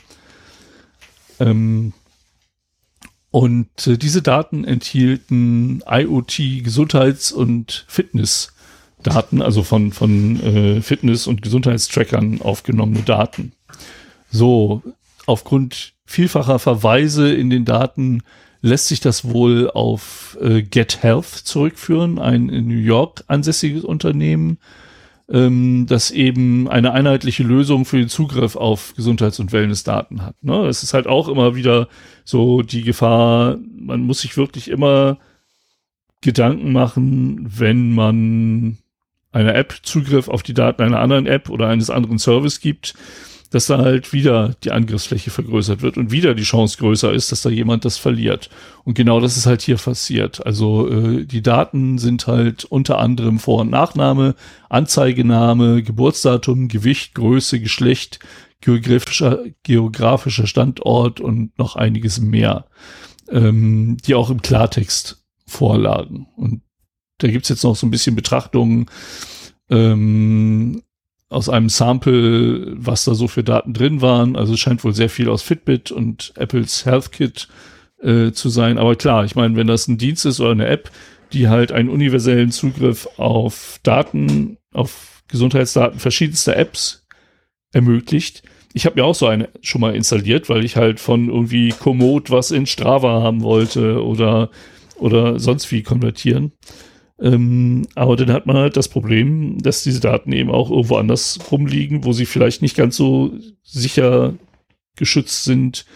Ähm, 1.40 1.92
und 3.30 3.86
äh, 3.88 3.98
diese 3.98 4.22
Daten 4.22 4.64
enthielten 4.64 5.82
IoT, 5.90 6.62
Gesundheits- 6.62 7.32
und 7.32 7.84
Fitnessdaten, 9.04 9.42
also 9.42 9.62
von, 9.62 9.92
von 9.92 10.40
äh, 10.40 10.80
Fitness- 10.80 11.26
und 11.26 11.42
Gesundheitstrackern 11.42 12.40
aufgenommene 12.40 13.02
Daten. 13.02 13.52
So, 14.30 14.82
aufgrund 15.26 15.92
vielfacher 16.06 16.58
Verweise 16.58 17.32
in 17.32 17.50
den 17.50 17.64
Daten 17.64 18.22
lässt 18.62 18.88
sich 18.88 19.00
das 19.00 19.24
wohl 19.30 19.70
auf 19.70 20.38
äh, 20.40 20.62
Get 20.62 21.02
Health 21.02 21.26
zurückführen, 21.26 22.18
ein 22.18 22.48
in 22.48 22.66
New 22.66 22.74
York 22.78 23.24
ansässiges 23.26 23.84
Unternehmen, 23.84 24.58
ähm, 25.28 25.86
das 25.86 26.10
eben 26.10 26.68
eine 26.68 26.92
einheitliche 26.92 27.42
Lösung 27.42 27.84
für 27.84 27.98
den 27.98 28.08
Zugriff 28.08 28.56
auf 28.56 28.94
Gesundheits- 28.96 29.38
und 29.38 29.52
Wellnessdaten 29.52 30.22
hat. 30.22 30.42
Ne? 30.42 30.66
Ist 30.66 30.94
halt 30.94 31.06
auch 31.06 31.28
immer 31.28 31.54
wieder 31.54 31.88
so 32.24 32.62
die 32.62 32.82
Gefahr, 32.82 33.58
man 33.76 34.00
muss 34.00 34.22
sich 34.22 34.36
wirklich 34.36 34.68
immer 34.68 35.18
Gedanken 36.22 36.72
machen, 36.72 37.46
wenn 37.46 37.92
man 37.92 38.78
einer 39.34 39.54
App 39.54 39.74
Zugriff 39.82 40.28
auf 40.28 40.42
die 40.42 40.54
Daten 40.54 40.82
einer 40.82 41.00
anderen 41.00 41.26
App 41.26 41.50
oder 41.50 41.68
eines 41.68 41.90
anderen 41.90 42.18
Service 42.18 42.60
gibt, 42.60 42.94
dass 43.50 43.66
da 43.66 43.78
halt 43.78 44.12
wieder 44.12 44.56
die 44.64 44.72
Angriffsfläche 44.72 45.30
vergrößert 45.30 45.80
wird 45.80 45.96
und 45.96 46.10
wieder 46.10 46.34
die 46.34 46.42
Chance 46.42 46.76
größer 46.78 47.12
ist, 47.12 47.30
dass 47.30 47.42
da 47.42 47.50
jemand 47.50 47.84
das 47.84 47.98
verliert. 47.98 48.50
Und 48.82 48.94
genau 48.94 49.20
das 49.20 49.36
ist 49.36 49.46
halt 49.46 49.62
hier 49.62 49.76
passiert. 49.76 50.44
Also 50.44 50.88
äh, 50.88 51.24
die 51.24 51.40
Daten 51.40 51.98
sind 51.98 52.26
halt 52.26 52.64
unter 52.64 52.98
anderem 52.98 53.38
Vor- 53.38 53.60
und 53.60 53.70
Nachname, 53.70 54.34
Anzeigename, 54.68 55.84
Geburtsdatum, 55.84 56.66
Gewicht, 56.66 57.14
Größe, 57.14 57.60
Geschlecht, 57.60 58.18
geografischer, 58.60 59.44
geografischer 59.62 60.48
Standort 60.48 61.20
und 61.20 61.56
noch 61.56 61.76
einiges 61.76 62.20
mehr, 62.20 62.66
ähm, 63.30 63.98
die 64.04 64.16
auch 64.16 64.30
im 64.30 64.42
Klartext 64.42 65.22
vorlagen. 65.46 66.26
Und 66.36 66.63
da 67.24 67.30
gibt's 67.30 67.48
jetzt 67.48 67.64
noch 67.64 67.74
so 67.74 67.86
ein 67.86 67.90
bisschen 67.90 68.14
Betrachtungen 68.14 68.84
ähm, 69.70 70.82
aus 71.30 71.48
einem 71.48 71.70
Sample, 71.70 72.74
was 72.76 73.06
da 73.06 73.14
so 73.14 73.28
für 73.28 73.42
Daten 73.42 73.72
drin 73.72 74.02
waren. 74.02 74.36
Also 74.36 74.52
es 74.52 74.60
scheint 74.60 74.84
wohl 74.84 74.94
sehr 74.94 75.08
viel 75.08 75.30
aus 75.30 75.40
Fitbit 75.40 75.90
und 75.90 76.34
Apples 76.36 76.84
HealthKit 76.84 77.48
äh, 78.02 78.32
zu 78.32 78.50
sein. 78.50 78.76
Aber 78.76 78.94
klar, 78.94 79.24
ich 79.24 79.36
meine, 79.36 79.56
wenn 79.56 79.66
das 79.66 79.88
ein 79.88 79.96
Dienst 79.96 80.26
ist 80.26 80.38
oder 80.38 80.50
eine 80.50 80.66
App, 80.66 80.90
die 81.32 81.48
halt 81.48 81.72
einen 81.72 81.88
universellen 81.88 82.50
Zugriff 82.50 83.08
auf 83.16 83.80
Daten, 83.82 84.58
auf 84.74 85.22
Gesundheitsdaten 85.28 86.00
verschiedenster 86.00 86.58
Apps 86.58 87.06
ermöglicht. 87.72 88.42
Ich 88.74 88.84
habe 88.84 89.00
mir 89.00 89.06
auch 89.06 89.14
so 89.14 89.26
eine 89.26 89.48
schon 89.62 89.80
mal 89.80 89.96
installiert, 89.96 90.50
weil 90.50 90.62
ich 90.62 90.76
halt 90.76 91.00
von 91.00 91.30
irgendwie 91.30 91.70
Komoot 91.70 92.30
was 92.30 92.50
in 92.50 92.66
Strava 92.66 93.22
haben 93.22 93.42
wollte 93.42 94.04
oder, 94.04 94.50
oder 94.96 95.38
sonst 95.38 95.72
wie 95.72 95.82
konvertieren. 95.82 96.52
Ähm, 97.20 97.86
aber 97.94 98.16
dann 98.16 98.32
hat 98.32 98.46
man 98.46 98.56
halt 98.56 98.76
das 98.76 98.88
Problem, 98.88 99.58
dass 99.62 99.84
diese 99.84 100.00
Daten 100.00 100.32
eben 100.32 100.50
auch 100.50 100.70
irgendwo 100.70 100.96
anders 100.96 101.38
rumliegen, 101.50 102.04
wo 102.04 102.12
sie 102.12 102.26
vielleicht 102.26 102.60
nicht 102.62 102.76
ganz 102.76 102.96
so 102.96 103.32
sicher 103.62 104.34
geschützt 104.96 105.44
sind, 105.44 105.86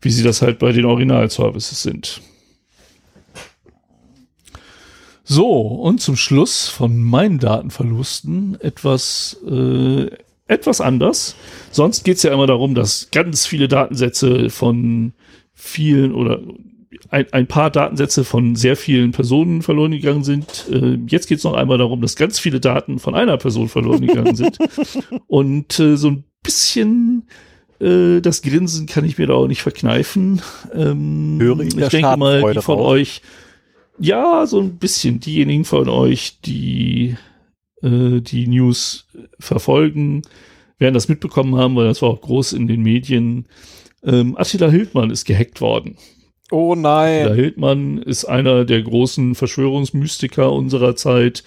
wie 0.00 0.10
sie 0.10 0.22
das 0.22 0.42
halt 0.42 0.58
bei 0.58 0.72
den 0.72 0.84
Original-Services 0.84 1.82
sind. 1.82 2.22
So, 5.26 5.50
und 5.50 6.00
zum 6.00 6.16
Schluss 6.16 6.68
von 6.68 7.02
meinen 7.02 7.38
Datenverlusten 7.38 8.60
etwas, 8.60 9.38
äh, 9.48 10.10
etwas 10.46 10.82
anders. 10.82 11.34
Sonst 11.70 12.04
geht 12.04 12.18
es 12.18 12.22
ja 12.22 12.32
immer 12.32 12.46
darum, 12.46 12.74
dass 12.74 13.08
ganz 13.10 13.46
viele 13.46 13.66
Datensätze 13.66 14.50
von 14.50 15.14
vielen 15.54 16.12
oder 16.12 16.40
ein, 17.10 17.26
ein 17.32 17.46
paar 17.46 17.70
Datensätze 17.70 18.24
von 18.24 18.56
sehr 18.56 18.76
vielen 18.76 19.12
Personen 19.12 19.62
verloren 19.62 19.92
gegangen 19.92 20.24
sind. 20.24 20.66
Äh, 20.70 20.98
jetzt 21.06 21.26
geht 21.26 21.38
es 21.38 21.44
noch 21.44 21.54
einmal 21.54 21.78
darum, 21.78 22.00
dass 22.00 22.16
ganz 22.16 22.38
viele 22.38 22.60
Daten 22.60 22.98
von 22.98 23.14
einer 23.14 23.36
Person 23.36 23.68
verloren 23.68 24.06
gegangen 24.06 24.36
sind. 24.36 24.58
Und 25.26 25.78
äh, 25.78 25.96
so 25.96 26.08
ein 26.08 26.24
bisschen 26.42 27.28
äh, 27.80 28.20
das 28.20 28.42
Grinsen 28.42 28.86
kann 28.86 29.04
ich 29.04 29.18
mir 29.18 29.26
da 29.26 29.34
auch 29.34 29.48
nicht 29.48 29.62
verkneifen. 29.62 30.40
Ähm, 30.72 31.38
Höre 31.40 31.60
ich 31.60 31.76
ich 31.76 31.88
denke 31.88 32.16
mal, 32.16 32.52
die 32.52 32.62
von 32.62 32.78
euch, 32.78 33.22
ja, 33.98 34.46
so 34.46 34.60
ein 34.60 34.78
bisschen 34.78 35.20
diejenigen 35.20 35.64
von 35.64 35.88
euch, 35.88 36.40
die 36.40 37.16
äh, 37.82 38.20
die 38.20 38.46
News 38.46 39.06
verfolgen, 39.38 40.22
werden 40.78 40.94
das 40.94 41.08
mitbekommen 41.08 41.56
haben, 41.56 41.76
weil 41.76 41.86
das 41.86 42.02
war 42.02 42.10
auch 42.10 42.20
groß 42.20 42.54
in 42.54 42.66
den 42.66 42.82
Medien. 42.82 43.46
Ähm, 44.02 44.36
Attila 44.36 44.68
Hildmann 44.70 45.10
ist 45.10 45.24
gehackt 45.24 45.60
worden. 45.60 45.96
Oh 46.50 46.74
nein. 46.74 47.22
Attila 47.22 47.34
Hildmann 47.34 47.98
ist 47.98 48.24
einer 48.24 48.64
der 48.64 48.82
großen 48.82 49.34
Verschwörungsmystiker 49.34 50.52
unserer 50.52 50.96
Zeit, 50.96 51.42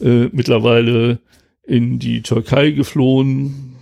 äh, 0.00 0.28
mittlerweile 0.32 1.20
in 1.64 1.98
die 1.98 2.22
Türkei 2.22 2.70
geflohen, 2.70 3.76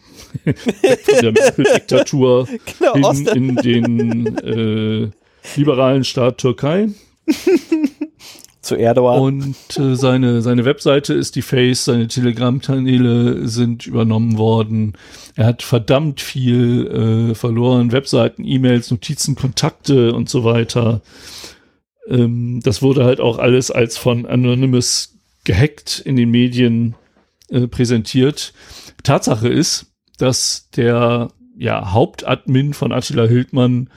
von 0.45 1.23
der 1.23 1.33
Merkel-Diktatur 1.33 2.47
Genau, 2.79 3.13
hin 3.13 3.27
in 3.29 3.57
den 3.57 4.37
äh, 4.39 5.11
liberalen 5.57 6.05
Staat 6.05 6.39
Türkei. 6.39 6.89
Zu 8.69 8.77
Erdogan. 8.77 9.19
Und 9.19 9.79
äh, 9.79 9.97
seine, 9.97 10.43
seine 10.43 10.67
Webseite 10.67 11.15
ist 11.15 11.37
die 11.37 11.43
Face, 11.43 11.87
seine 11.87 12.07
Telegram-Kanäle 12.07 13.49
sind 13.49 13.87
übernommen 13.87 14.37
worden. 14.37 14.93
Er 15.37 15.47
hat 15.47 15.63
verdammt 15.63 16.21
viel 16.21 17.31
äh, 17.31 17.35
verloren, 17.35 17.93
Webseiten, 17.93 18.45
E-Mails, 18.45 18.91
Notizen, 18.91 19.37
Kontakte 19.37 20.13
und 20.13 20.29
so 20.29 20.45
weiter. 20.45 21.01
Ähm, 22.09 22.61
das 22.63 22.83
wurde 22.83 23.07
halt 23.07 23.21
auch 23.21 23.39
alles 23.39 23.71
als 23.71 23.97
von 23.97 24.27
Anonymous 24.27 25.17
gehackt 25.45 26.03
in 26.05 26.17
den 26.17 26.31
Medien 26.31 26.95
äh, 27.49 27.69
präsentiert. 27.69 28.53
Tatsache 29.03 29.49
ist, 29.49 29.87
dass 30.19 30.69
der 30.77 31.29
ja, 31.57 31.93
Hauptadmin 31.93 32.75
von 32.75 32.93
Attila 32.93 33.25
Hildmann 33.25 33.89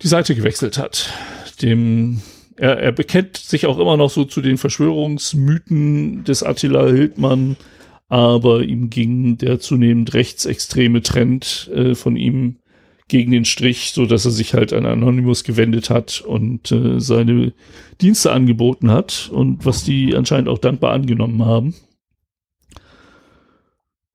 die 0.00 0.08
Seite 0.08 0.36
gewechselt 0.36 0.78
hat. 0.78 1.12
Dem 1.60 2.22
er, 2.58 2.78
er 2.78 2.92
bekennt 2.92 3.36
sich 3.36 3.66
auch 3.66 3.78
immer 3.78 3.96
noch 3.96 4.10
so 4.10 4.24
zu 4.24 4.40
den 4.40 4.58
Verschwörungsmythen 4.58 6.24
des 6.24 6.42
Attila 6.42 6.86
Hildmann, 6.86 7.56
aber 8.08 8.62
ihm 8.62 8.90
ging 8.90 9.38
der 9.38 9.60
zunehmend 9.60 10.14
rechtsextreme 10.14 11.02
Trend 11.02 11.70
äh, 11.74 11.94
von 11.94 12.16
ihm 12.16 12.56
gegen 13.06 13.32
den 13.32 13.44
Strich, 13.44 13.92
so 13.92 14.06
dass 14.06 14.24
er 14.24 14.32
sich 14.32 14.54
halt 14.54 14.72
an 14.72 14.84
Anonymous 14.84 15.44
gewendet 15.44 15.88
hat 15.88 16.20
und 16.20 16.70
äh, 16.72 17.00
seine 17.00 17.52
Dienste 18.00 18.32
angeboten 18.32 18.90
hat 18.90 19.30
und 19.32 19.64
was 19.64 19.84
die 19.84 20.14
anscheinend 20.14 20.48
auch 20.48 20.58
dankbar 20.58 20.92
angenommen 20.92 21.44
haben. 21.44 21.74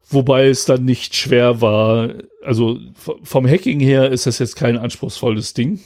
Wobei 0.09 0.47
es 0.47 0.65
dann 0.65 0.85
nicht 0.85 1.15
schwer 1.15 1.59
war, 1.59 2.13
also 2.43 2.77
vom 3.23 3.47
Hacking 3.47 3.79
her 3.79 4.11
ist 4.11 4.27
das 4.27 4.37
jetzt 4.37 4.55
kein 4.55 4.77
anspruchsvolles 4.77 5.55
Ding 5.55 5.79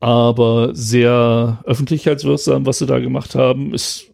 aber 0.00 0.74
sehr 0.74 1.62
öffentlichkeitswirksam, 1.64 2.66
was 2.66 2.78
sie 2.78 2.86
da 2.86 2.98
gemacht 2.98 3.34
haben. 3.34 3.74
Es 3.74 4.06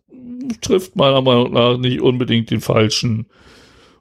trifft 0.61 0.97
meiner 0.97 1.23
Meinung 1.23 1.53
nach 1.53 1.77
nicht 1.77 2.01
unbedingt 2.01 2.51
den 2.51 2.61
falschen. 2.61 3.27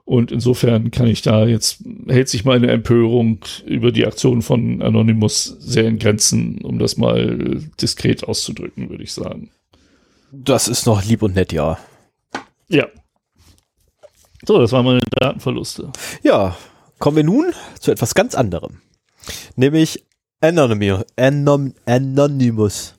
Und 0.04 0.32
insofern 0.32 0.90
kann 0.90 1.06
ich 1.06 1.22
da 1.22 1.46
jetzt, 1.46 1.84
hält 2.08 2.28
sich 2.28 2.44
meine 2.44 2.68
Empörung 2.68 3.38
über 3.64 3.92
die 3.92 4.06
Aktion 4.06 4.42
von 4.42 4.82
Anonymous 4.82 5.56
sehr 5.60 5.84
in 5.84 5.98
Grenzen, 5.98 6.58
um 6.62 6.78
das 6.78 6.96
mal 6.96 7.62
diskret 7.80 8.24
auszudrücken, 8.24 8.90
würde 8.90 9.04
ich 9.04 9.12
sagen. 9.12 9.50
Das 10.32 10.66
ist 10.66 10.86
noch 10.86 11.04
lieb 11.04 11.22
und 11.22 11.34
nett, 11.34 11.52
ja. 11.52 11.78
Ja. 12.68 12.88
So, 14.44 14.58
das 14.58 14.72
waren 14.72 14.84
meine 14.84 15.00
Datenverluste. 15.20 15.92
Ja, 16.22 16.56
kommen 16.98 17.16
wir 17.16 17.24
nun 17.24 17.52
zu 17.78 17.92
etwas 17.92 18.14
ganz 18.14 18.34
anderem. 18.34 18.80
Nämlich 19.54 20.04
Anonymous. 20.42 21.04
Anon 21.16 21.74
Anonymous. 21.86 22.94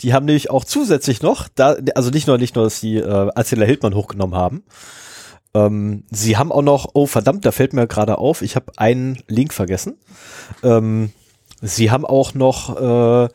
Die 0.00 0.14
haben 0.14 0.24
nämlich 0.24 0.50
auch 0.50 0.64
zusätzlich 0.64 1.20
noch, 1.20 1.48
da, 1.54 1.76
also 1.94 2.10
nicht 2.10 2.26
nur, 2.26 2.38
nicht 2.38 2.56
nur, 2.56 2.64
dass 2.64 2.80
sie 2.80 2.96
äh, 2.96 3.30
Attila 3.34 3.66
Hildmann 3.66 3.94
hochgenommen 3.94 4.34
haben, 4.34 4.64
ähm, 5.52 6.04
sie 6.10 6.38
haben 6.38 6.50
auch 6.50 6.62
noch, 6.62 6.90
oh 6.94 7.06
verdammt, 7.06 7.44
da 7.44 7.52
fällt 7.52 7.74
mir 7.74 7.86
gerade 7.86 8.18
auf, 8.18 8.40
ich 8.40 8.56
habe 8.56 8.72
einen 8.76 9.22
Link 9.28 9.52
vergessen. 9.52 9.98
Ähm, 10.62 11.12
sie 11.60 11.90
haben 11.90 12.06
auch 12.06 12.34
noch 12.34 12.76
äh, 12.80 13.28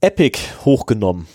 Epic 0.00 0.38
hochgenommen. 0.64 1.26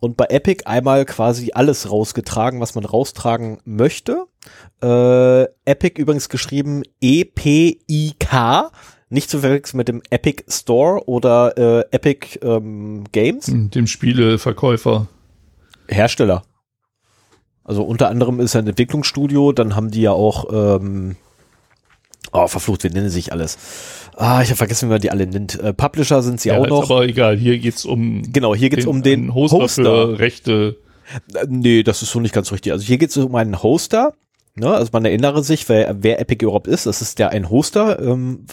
Und 0.00 0.16
bei 0.16 0.26
Epic 0.26 0.64
einmal 0.64 1.04
quasi 1.04 1.50
alles 1.54 1.90
rausgetragen, 1.90 2.60
was 2.60 2.74
man 2.74 2.84
raustragen 2.84 3.58
möchte. 3.64 4.26
Äh, 4.82 5.44
Epic 5.64 6.00
übrigens 6.00 6.28
geschrieben 6.28 6.82
E-P-I-K, 7.00 8.70
nicht 9.10 9.30
zu 9.30 9.40
verwechseln 9.40 9.78
mit 9.78 9.88
dem 9.88 10.02
Epic 10.10 10.44
Store 10.48 11.06
oder 11.08 11.56
äh, 11.56 11.84
Epic 11.90 12.38
ähm, 12.42 13.04
Games. 13.12 13.46
Dem 13.46 13.86
Spieleverkäufer. 13.86 15.06
Hersteller. 15.88 16.42
Also 17.64 17.82
unter 17.82 18.08
anderem 18.08 18.40
ist 18.40 18.54
er 18.54 18.62
ein 18.62 18.68
Entwicklungsstudio, 18.68 19.52
dann 19.52 19.76
haben 19.76 19.90
die 19.90 20.02
ja 20.02 20.12
auch, 20.12 20.46
ähm, 20.52 21.16
oh, 22.32 22.46
verflucht, 22.46 22.84
wie 22.84 22.88
nennen 22.88 23.10
sich 23.10 23.32
alles? 23.32 23.58
Ah, 24.16 24.42
ich 24.42 24.48
habe 24.48 24.56
vergessen, 24.56 24.88
wie 24.88 24.92
man 24.92 25.00
die 25.00 25.10
alle 25.10 25.26
nennt. 25.26 25.60
Äh, 25.60 25.72
Publisher 25.72 26.22
sind 26.22 26.40
sie 26.40 26.48
ja, 26.48 26.58
auch 26.58 26.66
noch. 26.66 26.90
Aber 26.90 27.04
egal, 27.04 27.36
hier 27.36 27.58
geht's 27.58 27.84
um. 27.84 28.22
Genau, 28.32 28.54
hier 28.54 28.70
geht's 28.70 28.84
den, 28.84 28.90
um 28.90 29.02
den 29.02 29.34
Hoster, 29.34 29.58
Hoster. 29.58 30.18
Rechte. 30.18 30.76
Äh, 30.82 30.88
Nee, 31.48 31.82
das 31.82 32.02
ist 32.02 32.10
so 32.10 32.20
nicht 32.20 32.34
ganz 32.34 32.52
richtig. 32.52 32.72
Also 32.72 32.84
hier 32.84 32.98
geht 32.98 33.10
es 33.10 33.16
um 33.16 33.34
einen 33.34 33.62
Hoster. 33.62 34.14
Ne? 34.58 34.72
Also 34.72 34.90
man 34.92 35.04
erinnere 35.04 35.42
sich, 35.44 35.68
wer, 35.68 36.02
wer 36.02 36.20
Epic 36.20 36.44
überhaupt 36.44 36.66
ist. 36.66 36.86
Das 36.86 37.00
ist 37.00 37.18
ja 37.18 37.28
ein 37.28 37.48
Hoster, 37.48 38.00
ähm, 38.00 38.46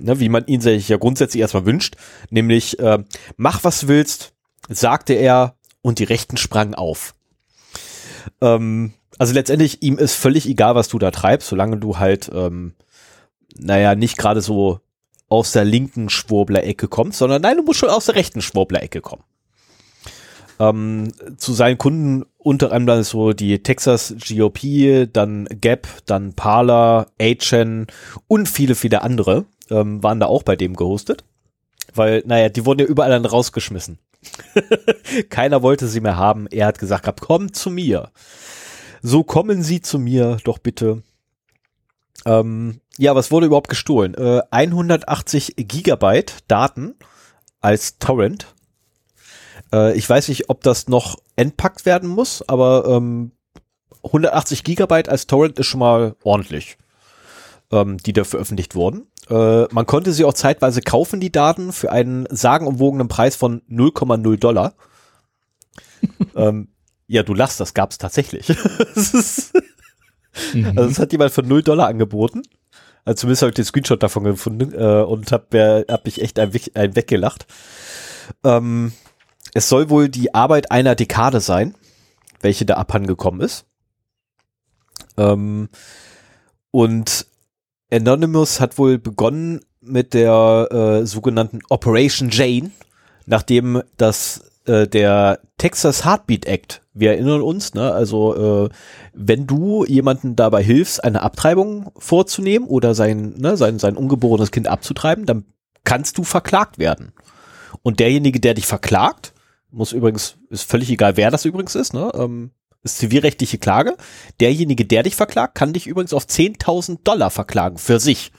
ne, 0.00 0.20
wie 0.20 0.28
man 0.28 0.46
ihn 0.46 0.60
sich 0.60 0.88
ja 0.88 0.96
grundsätzlich 0.96 1.40
erstmal 1.40 1.66
wünscht. 1.66 1.96
Nämlich, 2.30 2.78
äh, 2.78 3.02
mach 3.36 3.64
was 3.64 3.88
willst, 3.88 4.32
sagte 4.68 5.14
er 5.14 5.54
und 5.80 5.98
die 5.98 6.04
Rechten 6.04 6.36
sprangen 6.36 6.74
auf. 6.74 7.14
Ähm, 8.40 8.92
also 9.18 9.32
letztendlich, 9.34 9.82
ihm 9.82 9.98
ist 9.98 10.14
völlig 10.14 10.46
egal, 10.46 10.74
was 10.74 10.88
du 10.88 10.98
da 10.98 11.10
treibst, 11.10 11.48
solange 11.48 11.78
du 11.78 11.98
halt, 11.98 12.30
ähm, 12.32 12.74
naja, 13.58 13.94
nicht 13.94 14.18
gerade 14.18 14.40
so 14.42 14.80
aus 15.28 15.52
der 15.52 15.64
linken 15.64 16.08
Schwurbler-Ecke 16.10 16.88
kommst, 16.88 17.18
sondern 17.18 17.42
nein, 17.42 17.56
du 17.56 17.62
musst 17.62 17.80
schon 17.80 17.88
aus 17.90 18.06
der 18.06 18.14
rechten 18.14 18.42
Schwurbler-Ecke 18.42 19.00
kommen. 19.00 19.24
ähm, 20.60 21.12
zu 21.36 21.52
seinen 21.52 21.78
Kunden 21.78 22.24
unter 22.48 22.72
anderem 22.72 23.02
so 23.02 23.34
die 23.34 23.62
Texas 23.62 24.14
GOP, 24.26 25.06
dann 25.12 25.44
Gap, 25.60 25.86
dann 26.06 26.32
Parler, 26.32 27.08
A-Chain 27.20 27.88
und 28.26 28.48
viele, 28.48 28.74
viele 28.74 29.02
andere 29.02 29.44
ähm, 29.68 30.02
waren 30.02 30.18
da 30.18 30.26
auch 30.28 30.44
bei 30.44 30.56
dem 30.56 30.74
gehostet. 30.74 31.24
Weil, 31.94 32.22
naja, 32.24 32.48
die 32.48 32.64
wurden 32.64 32.80
ja 32.80 32.86
überall 32.86 33.10
dann 33.10 33.26
rausgeschmissen. 33.26 33.98
Keiner 35.28 35.62
wollte 35.62 35.88
sie 35.88 36.00
mehr 36.00 36.16
haben. 36.16 36.46
Er 36.46 36.68
hat 36.68 36.78
gesagt, 36.78 37.02
gehabt, 37.02 37.20
komm 37.20 37.52
zu 37.52 37.68
mir. 37.68 38.12
So 39.02 39.24
kommen 39.24 39.62
Sie 39.62 39.82
zu 39.82 39.98
mir 39.98 40.38
doch 40.42 40.56
bitte. 40.56 41.02
Ähm, 42.24 42.80
ja, 42.96 43.14
was 43.14 43.30
wurde 43.30 43.44
überhaupt 43.44 43.68
gestohlen? 43.68 44.14
Äh, 44.14 44.40
180 44.50 45.54
Gigabyte 45.56 46.38
Daten 46.48 46.94
als 47.60 47.98
Torrent. 47.98 48.54
Äh, 49.70 49.96
ich 49.98 50.08
weiß 50.08 50.28
nicht, 50.28 50.48
ob 50.48 50.62
das 50.62 50.88
noch 50.88 51.18
entpackt 51.38 51.86
werden 51.86 52.08
muss, 52.08 52.46
aber 52.48 52.84
ähm, 52.88 53.30
180 54.02 54.64
Gigabyte 54.64 55.08
als 55.08 55.26
Torrent 55.26 55.58
ist 55.58 55.66
schon 55.66 55.80
mal 55.80 56.16
ordentlich, 56.24 56.76
ähm, 57.70 57.96
die 57.98 58.12
da 58.12 58.24
veröffentlicht 58.24 58.74
wurden. 58.74 59.06
Äh, 59.30 59.64
man 59.72 59.86
konnte 59.86 60.12
sie 60.12 60.24
auch 60.24 60.34
zeitweise 60.34 60.80
kaufen, 60.80 61.20
die 61.20 61.30
Daten, 61.30 61.72
für 61.72 61.92
einen 61.92 62.26
sagenumwogenen 62.28 63.06
Preis 63.06 63.36
von 63.36 63.62
0,0 63.70 64.36
Dollar. 64.36 64.74
ähm, 66.34 66.68
ja, 67.06 67.22
du 67.22 67.34
lachst, 67.34 67.60
das 67.60 67.72
gab's 67.72 67.98
tatsächlich. 67.98 68.46
das 68.94 69.52
mhm. 70.52 70.66
Also 70.76 70.88
das 70.88 70.98
hat 70.98 71.12
jemand 71.12 71.30
für 71.30 71.42
0 71.42 71.62
Dollar 71.62 71.86
angeboten. 71.86 72.42
Also 73.04 73.20
zumindest 73.20 73.42
habe 73.42 73.50
ich 73.50 73.56
den 73.56 73.64
Screenshot 73.64 74.02
davon 74.02 74.24
gefunden 74.24 74.72
äh, 74.74 75.02
und 75.02 75.30
habe 75.30 75.86
hab 75.88 76.04
mich 76.04 76.20
echt 76.20 76.38
ein, 76.40 76.50
ein 76.74 76.96
weggelacht. 76.96 77.46
Ähm, 78.44 78.92
es 79.58 79.68
soll 79.68 79.90
wohl 79.90 80.08
die 80.08 80.36
Arbeit 80.36 80.70
einer 80.70 80.94
Dekade 80.94 81.40
sein, 81.40 81.74
welche 82.40 82.64
da 82.64 82.74
abhandengekommen 82.74 83.40
ist. 83.40 83.66
Ähm, 85.16 85.68
und 86.70 87.26
Anonymous 87.90 88.60
hat 88.60 88.78
wohl 88.78 88.98
begonnen 88.98 89.62
mit 89.80 90.14
der 90.14 90.68
äh, 90.70 91.06
sogenannten 91.06 91.58
Operation 91.70 92.30
Jane, 92.30 92.70
nachdem 93.26 93.82
das 93.96 94.44
äh, 94.66 94.86
der 94.86 95.40
Texas 95.56 96.04
Heartbeat 96.04 96.46
Act, 96.46 96.82
wir 96.94 97.10
erinnern 97.10 97.42
uns, 97.42 97.74
ne, 97.74 97.92
also 97.92 98.66
äh, 98.66 98.68
wenn 99.12 99.48
du 99.48 99.84
jemanden 99.84 100.36
dabei 100.36 100.62
hilfst, 100.62 101.02
eine 101.02 101.22
Abtreibung 101.22 101.90
vorzunehmen 101.98 102.68
oder 102.68 102.94
sein, 102.94 103.34
ne, 103.38 103.56
sein, 103.56 103.80
sein 103.80 103.96
ungeborenes 103.96 104.52
Kind 104.52 104.68
abzutreiben, 104.68 105.26
dann 105.26 105.46
kannst 105.82 106.16
du 106.16 106.22
verklagt 106.22 106.78
werden. 106.78 107.10
Und 107.82 107.98
derjenige, 107.98 108.38
der 108.38 108.54
dich 108.54 108.66
verklagt, 108.66 109.32
muss 109.70 109.92
übrigens, 109.92 110.36
ist 110.50 110.68
völlig 110.70 110.90
egal, 110.90 111.16
wer 111.16 111.30
das 111.30 111.44
übrigens 111.44 111.74
ist, 111.74 111.94
ne, 111.94 112.10
ähm, 112.14 112.50
ist 112.82 112.98
zivilrechtliche 112.98 113.58
Klage. 113.58 113.96
Derjenige, 114.40 114.84
der 114.84 115.02
dich 115.02 115.16
verklagt, 115.16 115.54
kann 115.54 115.72
dich 115.72 115.86
übrigens 115.86 116.12
auf 116.12 116.24
10.000 116.24 116.98
Dollar 117.04 117.30
verklagen 117.30 117.78
für 117.78 118.00
sich. 118.00 118.32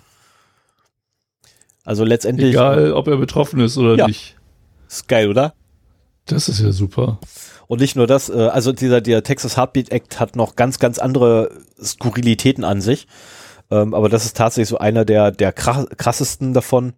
Also 1.83 2.03
letztendlich. 2.03 2.51
Egal, 2.51 2.93
ob 2.93 3.07
er 3.07 3.17
betroffen 3.17 3.59
ist 3.59 3.77
oder 3.77 3.95
ja. 3.95 4.07
nicht. 4.07 4.37
Ist 4.87 5.07
geil, 5.07 5.29
oder? 5.29 5.53
Das 6.25 6.49
ist 6.49 6.59
ja 6.59 6.71
super. 6.71 7.19
Und 7.67 7.81
nicht 7.81 7.95
nur 7.95 8.07
das, 8.07 8.29
äh, 8.29 8.47
also 8.47 8.71
dieser 8.71 9.01
der 9.01 9.23
Texas 9.23 9.57
Heartbeat 9.57 9.91
Act 9.91 10.19
hat 10.19 10.35
noch 10.35 10.55
ganz, 10.55 10.79
ganz 10.79 10.99
andere 10.99 11.51
Skurrilitäten 11.81 12.63
an 12.63 12.81
sich. 12.81 13.07
Ähm, 13.71 13.93
aber 13.93 14.09
das 14.09 14.25
ist 14.25 14.37
tatsächlich 14.37 14.69
so 14.69 14.77
einer 14.77 15.05
der, 15.05 15.31
der 15.31 15.51
krassesten 15.53 16.53
davon. 16.53 16.93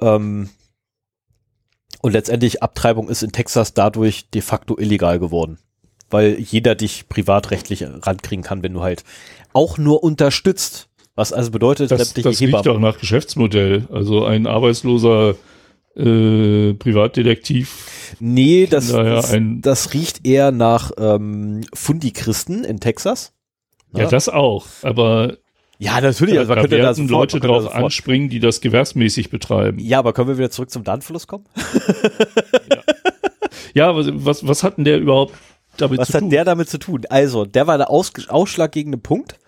Ähm, 0.00 0.50
und 2.00 2.12
letztendlich 2.12 2.62
Abtreibung 2.62 3.08
ist 3.08 3.22
in 3.22 3.32
Texas 3.32 3.74
dadurch 3.74 4.30
de 4.30 4.42
facto 4.42 4.78
illegal 4.78 5.18
geworden 5.18 5.58
weil 6.10 6.38
jeder 6.38 6.74
dich 6.74 7.08
privatrechtlich 7.08 7.84
rankriegen 7.84 8.44
kann, 8.44 8.62
wenn 8.62 8.74
du 8.74 8.82
halt 8.82 9.04
auch 9.52 9.78
nur 9.78 10.02
unterstützt. 10.02 10.88
Was 11.14 11.32
also 11.32 11.50
bedeutet, 11.50 11.90
das, 11.90 12.14
das 12.14 12.40
riecht 12.40 12.68
auch 12.68 12.78
nach 12.78 12.98
Geschäftsmodell. 12.98 13.88
Also 13.92 14.24
ein 14.24 14.46
arbeitsloser 14.46 15.34
äh, 15.96 16.74
Privatdetektiv. 16.74 18.16
Nee, 18.20 18.66
das, 18.70 18.88
das, 18.88 19.36
das, 19.60 19.92
riecht 19.92 20.26
eher 20.26 20.50
nach 20.52 20.92
ähm, 20.98 21.62
Fundichristen 21.74 22.64
in 22.64 22.80
Texas. 22.80 23.32
Ja, 23.92 24.04
ja, 24.04 24.08
das 24.08 24.28
auch. 24.28 24.66
Aber 24.82 25.36
ja, 25.80 25.98
natürlich. 25.98 26.38
Also 26.38 26.50
man 26.50 26.56
da 26.56 26.62
könnte 26.62 26.78
da 26.78 26.92
sofort, 26.92 27.10
Leute 27.10 27.40
drauf 27.40 27.74
anspringen, 27.74 28.28
die 28.28 28.38
das 28.38 28.60
gewerbsmäßig 28.60 29.30
betreiben. 29.30 29.78
Ja, 29.78 29.98
aber 29.98 30.12
können 30.12 30.28
wir 30.28 30.36
wieder 30.36 30.50
zurück 30.50 30.70
zum 30.70 30.84
Darnfluss 30.84 31.26
kommen? 31.26 31.46
ja, 32.70 32.82
ja 33.88 33.96
was, 33.96 34.08
was, 34.12 34.46
was 34.46 34.62
hat 34.62 34.76
denn 34.76 34.84
der 34.84 34.98
überhaupt 34.98 35.34
damit 35.78 35.98
Was 35.98 36.12
hat 36.12 36.30
der 36.30 36.44
damit 36.44 36.68
zu 36.68 36.78
tun? 36.78 37.04
Also, 37.08 37.46
der 37.46 37.66
war 37.66 37.78
der 37.78 37.88
aus, 37.88 38.12
ausschlaggebende 38.28 38.98
Punkt, 38.98 39.38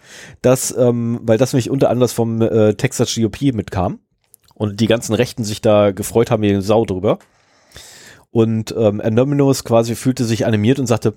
dass, 0.40 0.75
ähm, 0.75 1.21
weil 1.23 1.37
das 1.37 1.53
nämlich 1.53 1.68
unter 1.68 1.90
anderem 1.90 2.09
vom 2.09 2.40
äh, 2.40 2.75
Texas 2.77 3.14
GOP 3.14 3.53
mitkam 3.53 3.99
und 4.55 4.81
die 4.81 4.87
ganzen 4.87 5.14
Rechten 5.14 5.45
sich 5.45 5.61
da 5.61 5.90
gefreut 5.90 6.31
haben 6.31 6.42
wie 6.42 6.62
Sau 6.62 6.87
drüber. 6.87 7.18
Und 8.31 8.75
ähm, 8.79 9.03
Anonymous 9.03 9.64
quasi 9.64 9.95
fühlte 9.95 10.25
sich 10.25 10.47
animiert 10.47 10.79
und 10.79 10.87
sagte, 10.87 11.12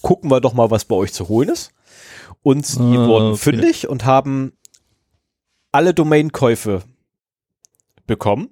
gucken 0.00 0.30
wir 0.30 0.40
doch 0.40 0.54
mal, 0.54 0.70
was 0.70 0.86
bei 0.86 0.96
euch 0.96 1.12
zu 1.12 1.28
holen 1.28 1.50
ist. 1.50 1.72
Und 2.42 2.66
sie 2.66 2.80
ah, 2.80 3.06
wurden 3.06 3.32
okay. 3.32 3.38
fündig 3.38 3.88
und 3.88 4.04
haben 4.04 4.52
alle 5.72 5.94
Domainkäufe 5.94 6.82
bekommen. 8.06 8.50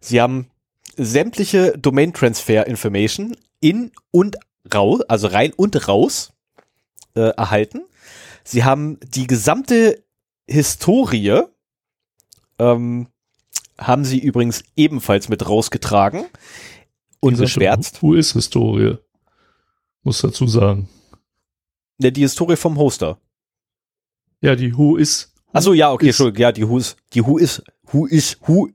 Sie 0.00 0.20
haben 0.20 0.48
sämtliche 0.96 1.76
Domain 1.78 2.12
Transfer 2.12 2.66
Information 2.66 3.36
in 3.60 3.90
und 4.10 4.36
raus, 4.72 5.02
also 5.02 5.28
rein 5.28 5.52
und 5.54 5.88
raus 5.88 6.32
äh, 7.14 7.30
erhalten. 7.30 7.82
Sie 8.44 8.64
haben 8.64 8.98
die 9.00 9.26
gesamte 9.26 10.02
Historie, 10.46 11.42
ähm, 12.58 13.08
haben 13.78 14.04
sie 14.04 14.18
übrigens 14.18 14.62
ebenfalls 14.76 15.28
mit 15.28 15.48
rausgetragen 15.48 16.26
und 17.20 17.38
beschwärzt. 17.38 18.02
Wo 18.02 18.14
ist 18.14 18.32
Historie? 18.34 18.98
Muss 20.02 20.20
dazu 20.20 20.46
sagen. 20.46 20.88
Ja, 21.98 22.10
die 22.10 22.22
Historie 22.22 22.56
vom 22.56 22.76
Hoster. 22.78 23.18
Ja, 24.40 24.54
die 24.54 24.76
Who 24.76 24.96
ist. 24.96 25.32
Achso, 25.52 25.72
ja, 25.72 25.92
okay, 25.92 26.08
Entschuldigung, 26.08 26.42
ja, 26.42 26.52
die 26.52 26.68
Who 26.68 26.78
ist, 26.78 26.96
die 27.14 27.24
Who 27.24 27.38
ist, 27.38 27.62
Who 27.84 28.06
ist, 28.06 28.38
Who. 28.46 28.68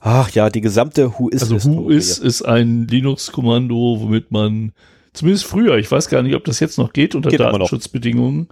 Ach 0.00 0.30
ja, 0.30 0.50
die 0.50 0.60
gesamte 0.60 1.18
Who 1.18 1.28
is. 1.30 1.42
Also 1.42 1.62
Who 1.64 1.90
is 1.90 2.18
ist 2.18 2.42
ein 2.42 2.86
Linux-Kommando, 2.86 4.00
womit 4.00 4.30
man 4.30 4.72
zumindest 5.12 5.46
früher, 5.46 5.76
ich 5.78 5.90
weiß 5.90 6.08
gar 6.08 6.22
nicht, 6.22 6.36
ob 6.36 6.44
das 6.44 6.60
jetzt 6.60 6.78
noch 6.78 6.92
geht 6.92 7.16
unter 7.16 7.30
geht 7.30 7.40
Datenschutzbedingungen, 7.40 8.48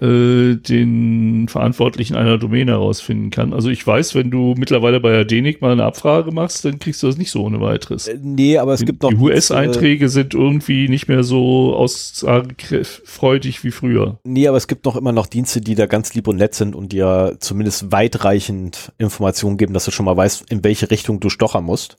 äh, 0.00 0.56
den 0.56 1.48
Verantwortlichen 1.48 2.16
einer 2.16 2.38
Domain 2.38 2.68
herausfinden 2.68 3.30
kann. 3.30 3.52
Also 3.52 3.70
ich 3.70 3.86
weiß, 3.86 4.14
wenn 4.14 4.30
du 4.30 4.54
mittlerweile 4.56 5.00
bei 5.00 5.20
Adenik 5.20 5.62
mal 5.62 5.72
eine 5.72 5.84
Abfrage 5.84 6.32
machst, 6.32 6.64
dann 6.64 6.78
kriegst 6.78 7.02
du 7.02 7.06
das 7.06 7.16
nicht 7.16 7.30
so 7.30 7.42
ohne 7.44 7.60
weiteres. 7.60 8.06
Äh, 8.06 8.18
nee, 8.20 8.58
aber 8.58 8.74
es 8.74 8.80
die, 8.80 8.86
gibt 8.86 9.02
noch. 9.02 9.10
Die 9.10 9.16
US-Einträge 9.16 10.08
sind 10.08 10.34
irgendwie 10.34 10.88
nicht 10.88 11.08
mehr 11.08 11.22
so 11.22 11.74
aussagefreudig 11.74 13.64
wie 13.64 13.70
früher. 13.70 14.18
Nee, 14.24 14.48
aber 14.48 14.58
es 14.58 14.68
gibt 14.68 14.84
noch 14.84 14.96
immer 14.96 15.12
noch 15.12 15.26
Dienste, 15.26 15.60
die 15.60 15.74
da 15.74 15.86
ganz 15.86 16.14
lieb 16.14 16.28
und 16.28 16.36
nett 16.36 16.54
sind 16.54 16.74
und 16.74 16.92
dir 16.92 17.36
zumindest 17.40 17.90
weitreichend 17.90 18.92
Informationen 18.98 19.56
geben, 19.56 19.72
dass 19.72 19.86
du 19.86 19.90
schon 19.90 20.06
mal 20.06 20.16
weißt, 20.16 20.50
in 20.50 20.62
welche 20.62 20.90
Richtung 20.90 21.20
du 21.20 21.30
stochern 21.30 21.64
musst 21.64 21.96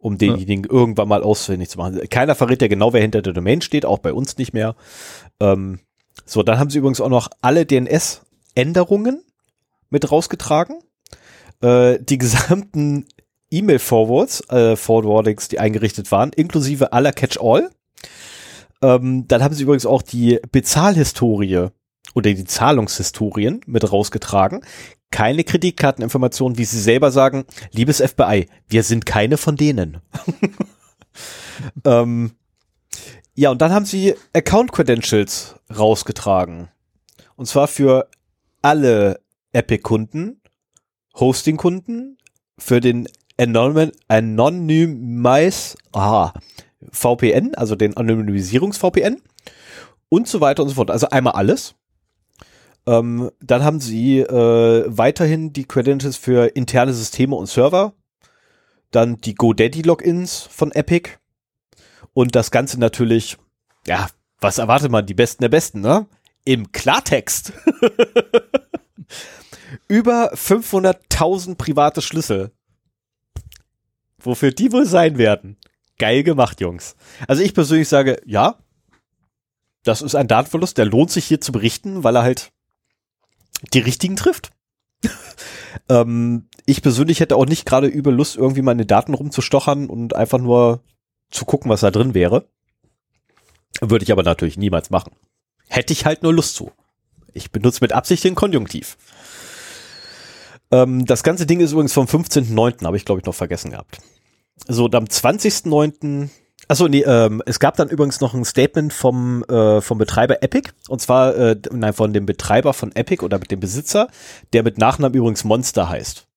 um 0.00 0.16
denjenigen 0.16 0.62
ja. 0.62 0.70
irgendwann 0.70 1.08
mal 1.08 1.24
ausfindig 1.24 1.70
zu 1.70 1.78
machen. 1.78 2.00
Keiner 2.08 2.36
verrät 2.36 2.62
ja 2.62 2.68
genau, 2.68 2.92
wer 2.92 3.00
hinter 3.00 3.20
der 3.20 3.32
Domain 3.32 3.60
steht, 3.60 3.84
auch 3.84 3.98
bei 3.98 4.12
uns 4.12 4.38
nicht 4.38 4.52
mehr. 4.52 4.76
Ähm, 5.40 5.80
so, 6.28 6.42
dann 6.42 6.58
haben 6.58 6.68
sie 6.68 6.78
übrigens 6.78 7.00
auch 7.00 7.08
noch 7.08 7.28
alle 7.40 7.64
DNS-Änderungen 7.64 9.24
mit 9.88 10.12
rausgetragen. 10.12 10.80
Äh, 11.62 11.98
die 12.00 12.18
gesamten 12.18 13.06
E-Mail-Forwards, 13.50 14.50
äh, 14.50 14.76
Forwardings, 14.76 15.48
die 15.48 15.58
eingerichtet 15.58 16.12
waren, 16.12 16.30
inklusive 16.32 16.92
aller 16.92 17.12
Catch-all. 17.12 17.70
Ähm, 18.82 19.26
dann 19.26 19.42
haben 19.42 19.54
sie 19.54 19.62
übrigens 19.62 19.86
auch 19.86 20.02
die 20.02 20.38
Bezahlhistorie 20.52 21.68
oder 22.14 22.34
die 22.34 22.44
Zahlungshistorien 22.44 23.62
mit 23.66 23.90
rausgetragen. 23.90 24.60
Keine 25.10 25.44
Kreditkarteninformationen, 25.44 26.58
wie 26.58 26.66
sie 26.66 26.78
selber 26.78 27.10
sagen, 27.10 27.46
liebes 27.72 28.02
FBI, 28.02 28.48
wir 28.68 28.82
sind 28.82 29.06
keine 29.06 29.38
von 29.38 29.56
denen. 29.56 30.02
ähm, 31.86 32.32
ja, 33.38 33.50
und 33.52 33.62
dann 33.62 33.70
haben 33.70 33.84
sie 33.84 34.16
Account 34.32 34.72
Credentials 34.72 35.54
rausgetragen. 35.70 36.70
Und 37.36 37.46
zwar 37.46 37.68
für 37.68 38.08
alle 38.62 39.20
Epic-Kunden, 39.52 40.40
Hosting-Kunden, 41.14 42.18
für 42.58 42.80
den 42.80 43.06
Anonymize, 43.38 43.86
aha, 45.92 46.34
VPN, 46.90 47.54
also 47.54 47.76
den 47.76 47.96
Anonymisierungs-VPN 47.96 49.22
und 50.08 50.26
so 50.26 50.40
weiter 50.40 50.64
und 50.64 50.70
so 50.70 50.74
fort. 50.74 50.90
Also 50.90 51.10
einmal 51.10 51.34
alles. 51.34 51.76
Ähm, 52.88 53.30
dann 53.40 53.62
haben 53.62 53.78
sie 53.78 54.18
äh, 54.18 54.84
weiterhin 54.88 55.52
die 55.52 55.64
Credentials 55.64 56.16
für 56.16 56.56
interne 56.56 56.92
Systeme 56.92 57.36
und 57.36 57.46
Server. 57.46 57.92
Dann 58.90 59.18
die 59.18 59.36
GoDaddy-Logins 59.36 60.48
von 60.50 60.72
Epic 60.72 61.18
Und 62.18 62.34
das 62.34 62.50
Ganze 62.50 62.80
natürlich, 62.80 63.38
ja, 63.86 64.08
was 64.40 64.58
erwartet 64.58 64.90
man? 64.90 65.06
Die 65.06 65.14
Besten 65.14 65.40
der 65.40 65.50
Besten, 65.50 65.82
ne? 65.82 66.08
Im 66.44 66.72
Klartext. 66.72 67.52
Über 69.86 70.34
500.000 70.34 71.54
private 71.54 72.02
Schlüssel. 72.02 72.50
Wofür 74.18 74.50
die 74.50 74.72
wohl 74.72 74.84
sein 74.84 75.16
werden? 75.16 75.58
Geil 75.96 76.24
gemacht, 76.24 76.60
Jungs. 76.60 76.96
Also 77.28 77.44
ich 77.44 77.54
persönlich 77.54 77.88
sage, 77.88 78.20
ja, 78.26 78.58
das 79.84 80.02
ist 80.02 80.16
ein 80.16 80.26
Datenverlust, 80.26 80.76
der 80.76 80.86
lohnt 80.86 81.12
sich 81.12 81.24
hier 81.24 81.40
zu 81.40 81.52
berichten, 81.52 82.02
weil 82.02 82.16
er 82.16 82.22
halt 82.24 82.50
die 83.72 83.78
richtigen 83.78 84.16
trifft. 84.16 84.50
ähm, 85.88 86.48
ich 86.66 86.82
persönlich 86.82 87.20
hätte 87.20 87.36
auch 87.36 87.46
nicht 87.46 87.64
gerade 87.64 87.86
übel 87.86 88.12
Lust, 88.12 88.34
irgendwie 88.34 88.62
meine 88.62 88.86
Daten 88.86 89.14
rumzustochern 89.14 89.88
und 89.88 90.16
einfach 90.16 90.38
nur 90.38 90.82
zu 91.30 91.44
gucken, 91.44 91.70
was 91.70 91.80
da 91.80 91.90
drin 91.90 92.14
wäre. 92.14 92.46
Würde 93.80 94.04
ich 94.04 94.12
aber 94.12 94.22
natürlich 94.22 94.56
niemals 94.56 94.90
machen. 94.90 95.12
Hätte 95.68 95.92
ich 95.92 96.04
halt 96.04 96.22
nur 96.22 96.32
Lust 96.32 96.54
zu. 96.54 96.72
Ich 97.34 97.52
benutze 97.52 97.78
mit 97.82 97.92
Absicht 97.92 98.24
den 98.24 98.34
Konjunktiv. 98.34 98.96
Ähm, 100.70 101.04
das 101.06 101.22
ganze 101.22 101.46
Ding 101.46 101.60
ist 101.60 101.72
übrigens 101.72 101.92
vom 101.92 102.06
15.09., 102.06 102.84
habe 102.84 102.96
ich 102.96 103.04
glaube 103.04 103.20
ich 103.20 103.26
noch 103.26 103.34
vergessen 103.34 103.70
gehabt. 103.70 103.98
So, 104.66 104.86
und 104.86 104.94
am 104.94 105.04
20.09., 105.04 106.28
achso, 106.66 106.88
nee, 106.88 107.02
ähm, 107.02 107.42
es 107.46 107.60
gab 107.60 107.76
dann 107.76 107.88
übrigens 107.88 108.20
noch 108.20 108.34
ein 108.34 108.44
Statement 108.44 108.92
vom, 108.92 109.44
äh, 109.44 109.80
vom 109.80 109.98
Betreiber 109.98 110.42
Epic, 110.42 110.70
und 110.88 111.00
zwar, 111.00 111.34
äh, 111.36 111.56
nein, 111.70 111.92
von 111.92 112.12
dem 112.12 112.26
Betreiber 112.26 112.74
von 112.74 112.94
Epic 112.94 113.24
oder 113.24 113.38
mit 113.38 113.50
dem 113.50 113.60
Besitzer, 113.60 114.08
der 114.52 114.62
mit 114.62 114.78
Nachnamen 114.78 115.16
übrigens 115.16 115.44
Monster 115.44 115.88
heißt. 115.88 116.27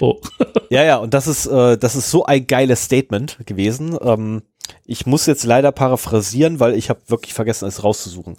Oh. 0.00 0.20
ja, 0.70 0.84
ja, 0.84 0.96
und 0.96 1.14
das 1.14 1.26
ist, 1.26 1.46
äh, 1.46 1.78
das 1.78 1.96
ist 1.96 2.10
so 2.10 2.24
ein 2.24 2.46
geiles 2.46 2.84
Statement 2.84 3.38
gewesen. 3.46 3.96
Ähm, 4.00 4.42
ich 4.84 5.06
muss 5.06 5.26
jetzt 5.26 5.44
leider 5.44 5.72
paraphrasieren, 5.72 6.60
weil 6.60 6.74
ich 6.74 6.90
habe 6.90 7.00
wirklich 7.06 7.34
vergessen, 7.34 7.66
es 7.68 7.82
rauszusuchen. 7.82 8.36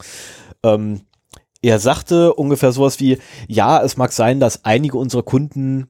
Ähm, 0.63 1.01
er 1.61 1.79
sagte 1.79 2.33
ungefähr 2.33 2.71
sowas 2.71 2.99
wie, 2.99 3.19
ja, 3.47 3.81
es 3.83 3.97
mag 3.97 4.11
sein, 4.11 4.39
dass 4.39 4.65
einige 4.65 4.97
unserer 4.97 5.23
Kunden 5.23 5.87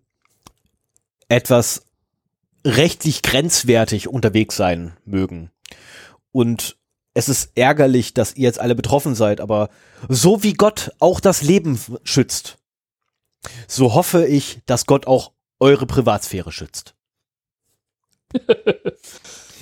etwas 1.30 1.88
rechtlich 2.65 3.21
grenzwertig 3.21 4.08
unterwegs 4.08 4.56
sein 4.56 4.93
mögen. 5.06 5.49
Und 6.32 6.77
es 7.13 7.30
ist 7.30 7.51
ärgerlich, 7.56 8.13
dass 8.13 8.36
ihr 8.36 8.43
jetzt 8.43 8.60
alle 8.60 8.75
betroffen 8.75 9.15
seid, 9.15 9.41
aber 9.41 9.69
so 10.08 10.43
wie 10.43 10.54
Gott 10.54 10.91
auch 10.99 11.19
das 11.19 11.41
Leben 11.41 11.80
schützt, 12.04 12.58
so 13.67 13.93
hoffe 13.93 14.25
ich, 14.25 14.60
dass 14.65 14.86
Gott 14.86 15.08
auch 15.08 15.32
eure 15.60 15.86
Privatsphäre 15.86 16.51
schützt. 16.51 16.95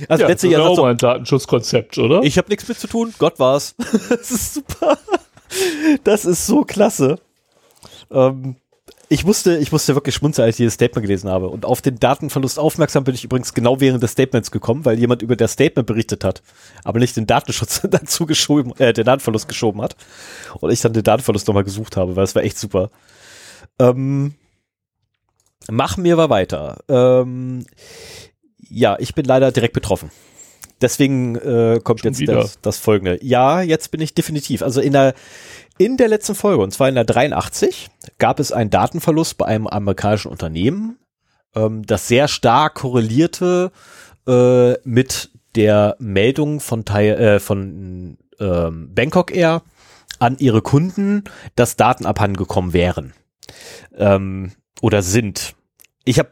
also 0.07 0.23
ja, 0.23 0.27
letzte 0.27 0.47
Jahr 0.47 0.67
auch 0.67 0.77
mal 0.77 0.91
ein 0.91 0.97
Datenschutzkonzept, 0.97 1.97
oder? 1.97 2.21
Ich 2.23 2.37
habe 2.37 2.49
nichts 2.49 2.67
mit 2.67 2.79
zu 2.79 2.87
tun, 2.87 3.13
Gott 3.17 3.39
war's. 3.39 3.75
das 4.09 4.31
ist 4.31 4.53
super. 4.53 4.97
Das 6.03 6.25
ist 6.25 6.45
so 6.45 6.63
klasse. 6.63 7.19
Ähm, 8.11 8.55
ich 9.11 9.25
musste, 9.25 9.57
ich 9.57 9.71
musste 9.71 9.95
wirklich 9.95 10.13
schmunzeln, 10.13 10.45
als 10.45 10.55
ich 10.55 10.57
dieses 10.57 10.75
Statement 10.75 11.01
gelesen 11.01 11.31
habe. 11.31 11.47
Und 11.47 11.65
auf 11.65 11.81
den 11.81 11.99
Datenverlust 11.99 12.59
aufmerksam 12.59 13.03
bin 13.03 13.15
ich 13.15 13.23
übrigens 13.23 13.55
genau 13.55 13.79
während 13.79 14.03
des 14.03 14.11
Statements 14.11 14.51
gekommen, 14.51 14.85
weil 14.85 14.99
jemand 14.99 15.23
über 15.23 15.35
das 15.35 15.53
Statement 15.53 15.87
berichtet 15.87 16.23
hat, 16.23 16.43
aber 16.83 16.99
nicht 16.99 17.17
den 17.17 17.25
Datenschutz 17.25 17.81
dazu 17.89 18.27
geschoben, 18.27 18.73
äh, 18.77 18.93
den 18.93 19.05
Datenverlust 19.05 19.47
geschoben 19.47 19.81
hat. 19.81 19.95
Und 20.59 20.71
ich 20.71 20.81
dann 20.81 20.93
den 20.93 21.03
Datenverlust 21.03 21.47
nochmal 21.47 21.63
gesucht 21.63 21.97
habe, 21.97 22.15
weil 22.15 22.23
es 22.23 22.35
war 22.35 22.43
echt 22.43 22.59
super. 22.59 22.91
Ähm, 23.79 24.35
machen 25.69 26.03
wir 26.03 26.15
mal 26.15 26.29
weiter. 26.29 26.77
Ähm, 26.87 27.65
ja, 28.69 28.97
ich 28.99 29.15
bin 29.15 29.25
leider 29.25 29.51
direkt 29.51 29.73
betroffen. 29.73 30.11
Deswegen 30.81 31.35
äh, 31.35 31.79
kommt 31.83 32.01
Schon 32.01 32.13
jetzt 32.13 32.27
das, 32.27 32.61
das, 32.61 32.77
folgende. 32.77 33.19
Ja, 33.21 33.61
jetzt 33.61 33.91
bin 33.91 33.99
ich 33.99 34.13
definitiv. 34.13 34.61
Also 34.61 34.79
in 34.79 34.93
der 34.93 35.13
in 35.77 35.97
der 35.97 36.09
letzten 36.09 36.35
Folge, 36.35 36.61
und 36.61 36.71
zwar 36.71 36.89
in 36.89 36.95
der 36.95 37.05
83, 37.05 37.89
gab 38.17 38.39
es 38.39 38.51
einen 38.51 38.69
Datenverlust 38.69 39.37
bei 39.37 39.45
einem 39.45 39.67
amerikanischen 39.67 40.29
Unternehmen, 40.29 40.99
ähm, 41.55 41.85
das 41.85 42.07
sehr 42.07 42.27
stark 42.27 42.75
korrelierte 42.75 43.71
äh, 44.27 44.73
mit 44.83 45.31
der 45.55 45.95
Meldung 45.99 46.59
von, 46.59 46.85
Teil, 46.85 47.17
äh, 47.17 47.39
von 47.39 48.17
ähm, 48.39 48.93
Bangkok 48.93 49.35
Air 49.35 49.63
an 50.19 50.37
ihre 50.37 50.61
Kunden, 50.61 51.23
dass 51.55 51.77
Daten 51.77 52.05
abhandengekommen 52.05 52.73
wären 52.73 53.13
ähm, 53.97 54.51
oder 54.81 55.01
sind. 55.01 55.55
Ich 56.05 56.19
habe 56.19 56.29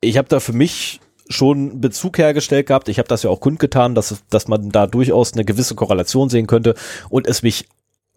ich 0.00 0.18
hab 0.18 0.28
da 0.28 0.40
für 0.40 0.52
mich 0.52 1.00
schon 1.28 1.80
Bezug 1.80 2.18
hergestellt 2.18 2.66
gehabt. 2.66 2.88
Ich 2.88 2.98
habe 2.98 3.08
das 3.08 3.22
ja 3.22 3.30
auch 3.30 3.40
kundgetan, 3.40 3.94
dass, 3.94 4.22
dass 4.30 4.48
man 4.48 4.70
da 4.70 4.86
durchaus 4.86 5.32
eine 5.32 5.44
gewisse 5.44 5.74
Korrelation 5.74 6.28
sehen 6.28 6.46
könnte 6.46 6.74
und 7.08 7.26
es 7.26 7.42
mich 7.42 7.68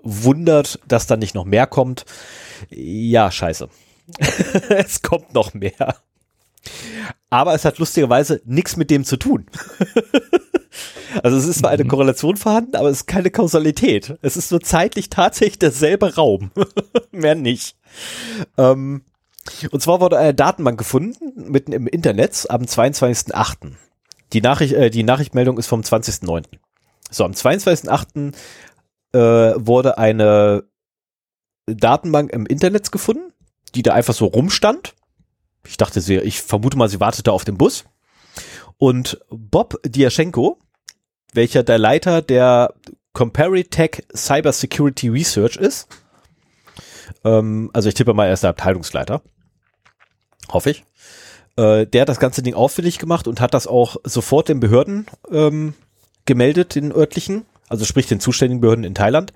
wundert, 0.01 0.79
dass 0.87 1.07
da 1.07 1.17
nicht 1.17 1.35
noch 1.35 1.45
mehr 1.45 1.67
kommt. 1.67 2.05
Ja, 2.69 3.31
scheiße. 3.31 3.69
es 4.69 5.01
kommt 5.01 5.33
noch 5.33 5.53
mehr. 5.53 5.95
Aber 7.29 7.53
es 7.53 7.65
hat 7.65 7.77
lustigerweise 7.77 8.41
nichts 8.45 8.75
mit 8.75 8.89
dem 8.89 9.03
zu 9.05 9.17
tun. 9.17 9.45
also 11.23 11.37
es 11.37 11.45
ist 11.45 11.59
zwar 11.59 11.71
eine 11.71 11.83
mhm. 11.83 11.89
Korrelation 11.89 12.37
vorhanden, 12.37 12.75
aber 12.75 12.89
es 12.89 13.01
ist 13.01 13.07
keine 13.07 13.31
Kausalität. 13.31 14.17
Es 14.21 14.37
ist 14.37 14.51
nur 14.51 14.61
zeitlich 14.61 15.09
tatsächlich 15.09 15.59
derselbe 15.59 16.15
Raum. 16.15 16.51
mehr 17.11 17.35
nicht. 17.35 17.75
Ähm, 18.57 19.03
und 19.71 19.81
zwar 19.81 20.01
wurde 20.01 20.17
eine 20.17 20.33
Datenbank 20.33 20.77
gefunden, 20.77 21.49
mitten 21.51 21.71
im 21.71 21.87
Internet, 21.87 22.45
am 22.49 22.63
22.08. 22.63 23.73
Die, 24.33 24.41
Nachricht, 24.41 24.73
äh, 24.73 24.89
die 24.89 25.03
Nachrichtmeldung 25.03 25.57
ist 25.57 25.67
vom 25.67 25.81
20.09. 25.81 26.45
So, 27.09 27.23
am 27.23 27.31
22.08 27.31 28.33
äh, 29.13 29.55
wurde 29.65 29.97
eine 29.97 30.63
Datenbank 31.65 32.31
im 32.31 32.45
Internet 32.45 32.91
gefunden, 32.91 33.33
die 33.75 33.81
da 33.81 33.93
einfach 33.93 34.13
so 34.13 34.25
rumstand. 34.25 34.93
Ich 35.65 35.77
dachte, 35.77 36.01
sie, 36.01 36.17
ich 36.17 36.41
vermute 36.41 36.77
mal, 36.77 36.89
sie 36.89 36.99
wartete 36.99 37.31
auf 37.31 37.45
den 37.45 37.57
Bus. 37.57 37.85
Und 38.77 39.19
Bob 39.29 39.79
Diaschenko, 39.83 40.57
welcher 41.33 41.63
der 41.63 41.77
Leiter 41.77 42.21
der 42.21 42.73
Comparitech 43.13 44.03
Cyber 44.15 44.53
Security 44.53 45.09
Research 45.09 45.57
ist, 45.57 45.87
ähm, 47.23 47.69
also 47.73 47.89
ich 47.89 47.95
tippe 47.95 48.13
mal, 48.13 48.27
er 48.27 48.33
ist 48.33 48.43
der 48.43 48.51
Abteilungsleiter, 48.51 49.21
hoffe 50.51 50.71
ich, 50.71 50.85
äh, 51.57 51.85
der 51.85 52.01
hat 52.01 52.09
das 52.09 52.19
ganze 52.19 52.41
Ding 52.41 52.53
auffällig 52.53 52.99
gemacht 52.99 53.27
und 53.27 53.41
hat 53.41 53.53
das 53.53 53.67
auch 53.67 53.97
sofort 54.03 54.49
den 54.49 54.59
Behörden 54.59 55.07
ähm, 55.29 55.73
gemeldet, 56.25 56.75
den 56.75 56.91
örtlichen, 56.91 57.45
also 57.67 57.85
sprich 57.85 58.07
den 58.07 58.19
zuständigen 58.19 58.61
Behörden 58.61 58.85
in 58.85 58.95
Thailand, 58.95 59.33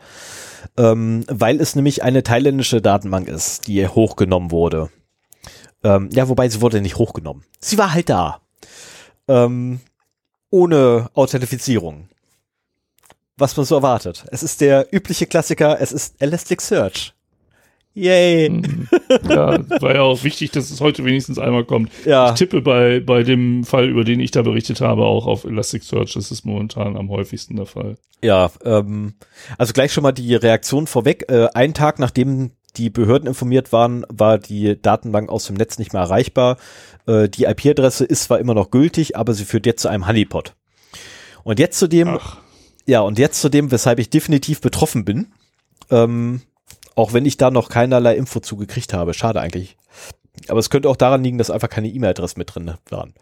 ähm, 0.77 1.25
weil 1.27 1.59
es 1.59 1.75
nämlich 1.75 2.03
eine 2.03 2.23
thailändische 2.23 2.81
Datenbank 2.81 3.27
ist, 3.27 3.67
die 3.67 3.85
hochgenommen 3.87 4.51
wurde. 4.51 4.89
Ähm, 5.83 6.09
ja, 6.11 6.29
wobei 6.29 6.49
sie 6.49 6.61
wurde 6.61 6.81
nicht 6.81 6.97
hochgenommen. 6.97 7.43
Sie 7.59 7.77
war 7.77 7.93
halt 7.93 8.09
da. 8.09 8.41
Ähm, 9.27 9.79
ohne 10.49 11.09
Authentifizierung. 11.13 12.07
Was 13.37 13.57
man 13.57 13.65
so 13.65 13.75
erwartet. 13.75 14.25
Es 14.31 14.43
ist 14.43 14.61
der 14.61 14.93
übliche 14.93 15.25
Klassiker, 15.25 15.81
es 15.81 15.91
ist 15.91 16.21
Elasticsearch. 16.21 17.13
Yay. 17.95 18.49
Mhm. 18.49 18.87
Ja, 19.29 19.59
war 19.81 19.93
ja 19.93 20.01
auch 20.01 20.23
wichtig, 20.23 20.51
dass 20.51 20.71
es 20.71 20.81
heute 20.81 21.05
wenigstens 21.05 21.37
einmal 21.37 21.63
kommt. 21.63 21.91
Ja. 22.05 22.29
Ich 22.29 22.35
tippe 22.35 22.61
bei, 22.61 22.99
bei 22.99 23.23
dem 23.23 23.63
Fall, 23.63 23.87
über 23.87 24.03
den 24.03 24.19
ich 24.19 24.31
da 24.31 24.41
berichtet 24.41 24.81
habe, 24.81 25.03
auch 25.03 25.27
auf 25.27 25.43
Elasticsearch. 25.43 26.13
Das 26.13 26.31
ist 26.31 26.45
momentan 26.45 26.97
am 26.97 27.09
häufigsten 27.09 27.55
der 27.55 27.67
Fall. 27.67 27.95
Ja, 28.23 28.49
ähm, 28.65 29.13
also 29.57 29.73
gleich 29.73 29.93
schon 29.93 30.03
mal 30.03 30.11
die 30.11 30.33
Reaktion 30.33 30.87
vorweg. 30.87 31.25
Äh, 31.29 31.49
einen 31.53 31.75
Tag 31.75 31.99
nachdem 31.99 32.51
die 32.77 32.89
Behörden 32.89 33.27
informiert 33.27 33.71
waren, 33.71 34.05
war 34.09 34.37
die 34.37 34.81
Datenbank 34.81 35.29
aus 35.29 35.45
dem 35.45 35.55
Netz 35.55 35.77
nicht 35.77 35.93
mehr 35.93 36.01
erreichbar. 36.01 36.57
Äh, 37.05 37.29
die 37.29 37.43
IP-Adresse 37.45 38.05
ist 38.05 38.23
zwar 38.23 38.39
immer 38.39 38.53
noch 38.53 38.71
gültig, 38.71 39.15
aber 39.15 39.33
sie 39.33 39.45
führt 39.45 39.65
jetzt 39.65 39.81
zu 39.81 39.89
einem 39.89 40.07
Honeypot. 40.07 40.55
Und 41.43 41.59
jetzt 41.59 41.77
zu 41.77 41.87
dem, 41.87 42.07
Ach. 42.07 42.37
ja, 42.85 43.01
und 43.01 43.19
jetzt 43.19 43.41
zu 43.41 43.49
dem, 43.49 43.71
weshalb 43.71 43.99
ich 43.99 44.09
definitiv 44.09 44.61
betroffen 44.61 45.05
bin. 45.05 45.33
Ähm, 45.91 46.41
auch 46.95 47.13
wenn 47.13 47.25
ich 47.25 47.37
da 47.37 47.51
noch 47.51 47.69
keinerlei 47.69 48.15
Info 48.15 48.39
zugekriegt 48.39 48.93
habe. 48.93 49.13
Schade 49.13 49.41
eigentlich. 49.41 49.77
Aber 50.47 50.59
es 50.59 50.69
könnte 50.69 50.89
auch 50.89 50.95
daran 50.95 51.23
liegen, 51.23 51.37
dass 51.37 51.51
einfach 51.51 51.69
keine 51.69 51.89
E-Mail-Adressen 51.89 52.39
mit 52.39 52.53
drin 52.53 52.73
waren. 52.89 53.13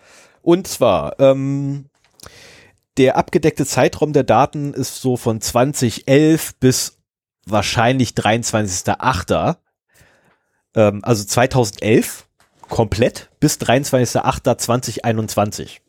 Und 0.42 0.68
zwar, 0.68 1.20
ähm, 1.20 1.86
der 2.98 3.18
abgedeckte 3.18 3.66
Zeitraum 3.66 4.14
der 4.14 4.24
Daten 4.24 4.74
ist 4.74 5.02
so 5.02 5.18
von 5.18 5.40
2011 5.40 6.56
bis 6.60 6.98
wahrscheinlich 7.46 8.12
23.8. 8.12 9.58
Ähm, 10.76 11.02
also 11.04 11.24
2011 11.24 12.28
komplett 12.62 13.30
bis 13.40 13.58
23.8.2021. 13.58 15.80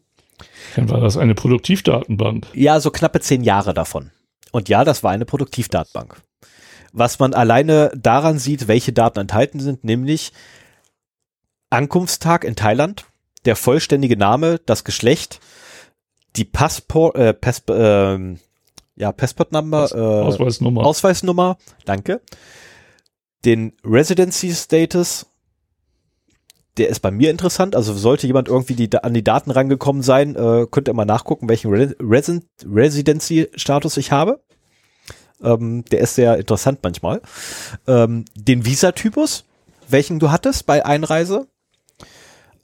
Dann 0.77 0.91
war 0.91 1.01
das 1.01 1.17
eine 1.17 1.35
Produktivdatenbank. 1.35 2.47
Ja, 2.55 2.79
so 2.81 2.91
knappe 2.91 3.21
zehn 3.21 3.43
Jahre 3.45 3.75
davon. 3.75 4.11
Und 4.51 4.69
ja, 4.69 4.85
das 4.85 5.03
war 5.03 5.13
eine 5.13 5.25
Produktivdatenbank 5.25 6.21
was 6.93 7.19
man 7.19 7.35
alleine 7.35 7.91
daran 7.97 8.39
sieht, 8.39 8.69
welche 8.69 8.93
Daten 8.93 9.19
enthalten 9.19 9.61
sind, 9.61 9.85
nämlich 9.85 10.33
Ankunftstag 11.71 12.45
in 12.45 12.55
Thailand, 12.55 13.07
der 13.47 13.57
vollständige 13.57 14.17
Name, 14.17 14.61
das 14.67 14.85
Geschlecht, 14.85 15.41
die 16.37 16.45
Passport, 16.45 17.17
äh, 17.17 17.35
Pass, 17.35 17.63
äh, 17.69 18.37
ja, 19.03 19.11
Passport 19.11 19.51
Number, 19.51 19.83
Aus, 19.83 19.93
äh, 19.93 19.97
Ausweisnummer. 19.97 20.87
Ausweisnummer, 20.87 21.59
danke. 21.85 22.21
Den 23.45 23.73
Residency 23.85 24.53
Status, 24.55 25.27
der 26.77 26.89
ist 26.89 27.01
bei 27.01 27.11
mir 27.11 27.33
interessant. 27.33 27.75
Also 27.75 27.95
sollte 27.95 28.29
jemand 28.29 28.47
irgendwie 28.47 28.77
die, 28.77 28.97
an 28.97 29.13
die 29.13 29.25
Daten 29.25 29.51
rangekommen 29.51 30.03
sein, 30.03 30.37
äh, 30.37 30.69
könnt 30.71 30.89
ihr 30.89 30.95
mal 30.95 31.05
nachgucken, 31.05 31.49
welchen 31.49 31.73
Re 31.73 31.97
Resident 32.01 32.47
Residency 32.65 33.49
Status 33.57 33.97
ich 33.97 34.13
habe. 34.13 34.41
Ähm, 35.43 35.85
der 35.91 35.99
ist 35.99 36.15
sehr 36.15 36.39
interessant 36.39 36.79
manchmal. 36.85 37.23
Ähm, 37.89 38.25
den 38.37 38.65
Visa-Typus, 38.65 39.45
welchen 39.89 40.21
du 40.21 40.31
hattest 40.31 40.65
bei 40.67 40.87
Einreise. 40.87 41.49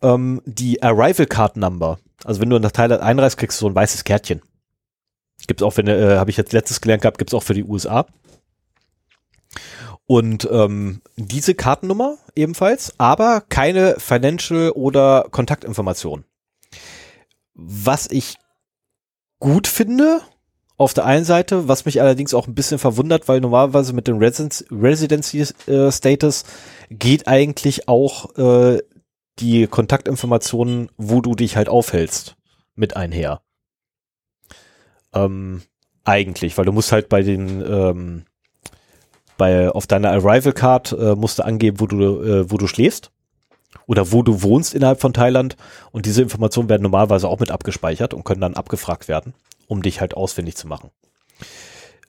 Ähm, 0.03 0.41
die 0.45 0.81
Arrival 0.85 1.27
Card 1.27 1.57
Number. 1.57 1.99
Also 2.23 2.41
wenn 2.41 2.51
du 2.51 2.61
nach 2.61 2.71
Thailand 2.71 3.03
einreist, 3.03 3.39
kriegst 3.39 3.61
du 3.61 3.65
so 3.65 3.69
ein 3.69 3.75
weißes 3.75 4.05
Kärtchen. 4.05 4.41
Gibt's 5.49 5.65
auch, 5.65 5.77
wenn, 5.77 5.89
äh, 5.89 6.17
habe 6.17 6.31
ich 6.31 6.37
jetzt 6.37 6.53
letztes 6.53 6.81
gelernt 6.81 7.03
gehabt, 7.03 7.19
gibt's 7.19 7.35
auch 7.35 7.43
für 7.43 7.55
die 7.55 7.65
USA. 7.65 8.07
Und 10.07 10.49
ähm, 10.51 11.03
diese 11.17 11.55
Kartennummer 11.55 12.19
ebenfalls, 12.37 12.95
aber 12.99 13.43
keine 13.49 13.97
Financial 13.99 14.71
oder 14.71 15.27
Kontaktinformation. 15.31 16.25
Was 17.55 18.09
ich 18.11 18.37
gut 19.41 19.67
finde, 19.67 20.21
auf 20.77 20.95
der 20.95 21.07
einen 21.07 21.25
Seite, 21.25 21.67
was 21.67 21.85
mich 21.85 22.01
allerdings 22.01 22.35
auch 22.35 22.47
ein 22.47 22.55
bisschen 22.55 22.79
verwundert, 22.79 23.27
weil 23.27 23.41
normalerweise 23.41 23.93
mit 23.93 24.07
dem 24.07 24.19
Residence, 24.19 24.65
Residency 24.71 25.45
äh, 25.67 25.91
Status 25.91 26.45
geht 26.89 27.27
eigentlich 27.27 27.89
auch 27.89 28.37
äh, 28.39 28.79
die 29.41 29.67
Kontaktinformationen, 29.67 30.91
wo 30.97 31.21
du 31.21 31.35
dich 31.35 31.57
halt 31.57 31.69
aufhältst, 31.69 32.37
mit 32.77 32.97
einher. 32.97 33.41
Ähm, 35.15 35.63
eigentlich, 36.05 36.57
weil 36.57 36.65
du 36.65 36.73
musst 36.73 36.93
halt 36.93 37.09
bei 37.09 37.23
den 37.23 37.63
ähm, 37.67 38.25
bei 39.37 39.71
auf 39.71 39.87
deiner 39.87 40.11
Arrival 40.11 40.53
Card 40.53 40.93
äh, 40.93 41.15
musst 41.15 41.39
du 41.39 41.45
angeben, 41.45 41.81
wo 41.81 41.87
du 41.87 42.23
äh, 42.23 42.51
wo 42.51 42.57
du 42.57 42.67
schläfst 42.67 43.11
oder 43.87 44.13
wo 44.13 44.23
du 44.23 44.43
wohnst 44.43 44.75
innerhalb 44.75 45.01
von 45.01 45.13
Thailand 45.13 45.57
und 45.93 46.07
diese 46.07 46.23
Informationen 46.23 46.69
werden 46.69 46.83
normalerweise 46.83 47.29
auch 47.29 47.41
mit 47.41 47.51
abgespeichert 47.51 48.15
und 48.15 48.25
können 48.25 48.41
dann 48.41 48.55
abgefragt 48.55 49.09
werden, 49.09 49.35
um 49.67 49.83
dich 49.83 50.01
halt 50.01 50.15
ausfindig 50.15 50.57
zu 50.57 50.67
machen. 50.67 50.91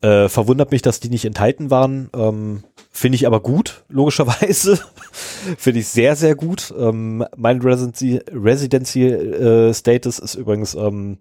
Äh, 0.01 0.29
verwundert 0.29 0.71
mich, 0.71 0.81
dass 0.81 1.01
die 1.01 1.09
nicht 1.09 1.25
enthalten 1.25 1.71
waren. 1.71 2.09
Ähm, 2.15 2.63
Finde 2.89 3.17
ich 3.17 3.27
aber 3.27 3.41
gut, 3.41 3.83
logischerweise. 3.89 4.79
Finde 5.57 5.81
ich 5.81 5.89
sehr, 5.89 6.15
sehr 6.15 6.35
gut. 6.35 6.73
Ähm, 6.77 7.25
mein 7.35 7.61
Residency, 7.61 8.21
Residency 8.31 9.07
äh, 9.07 9.73
Status 9.73 10.19
ist 10.19 10.35
übrigens, 10.35 10.73
ähm, 10.73 11.17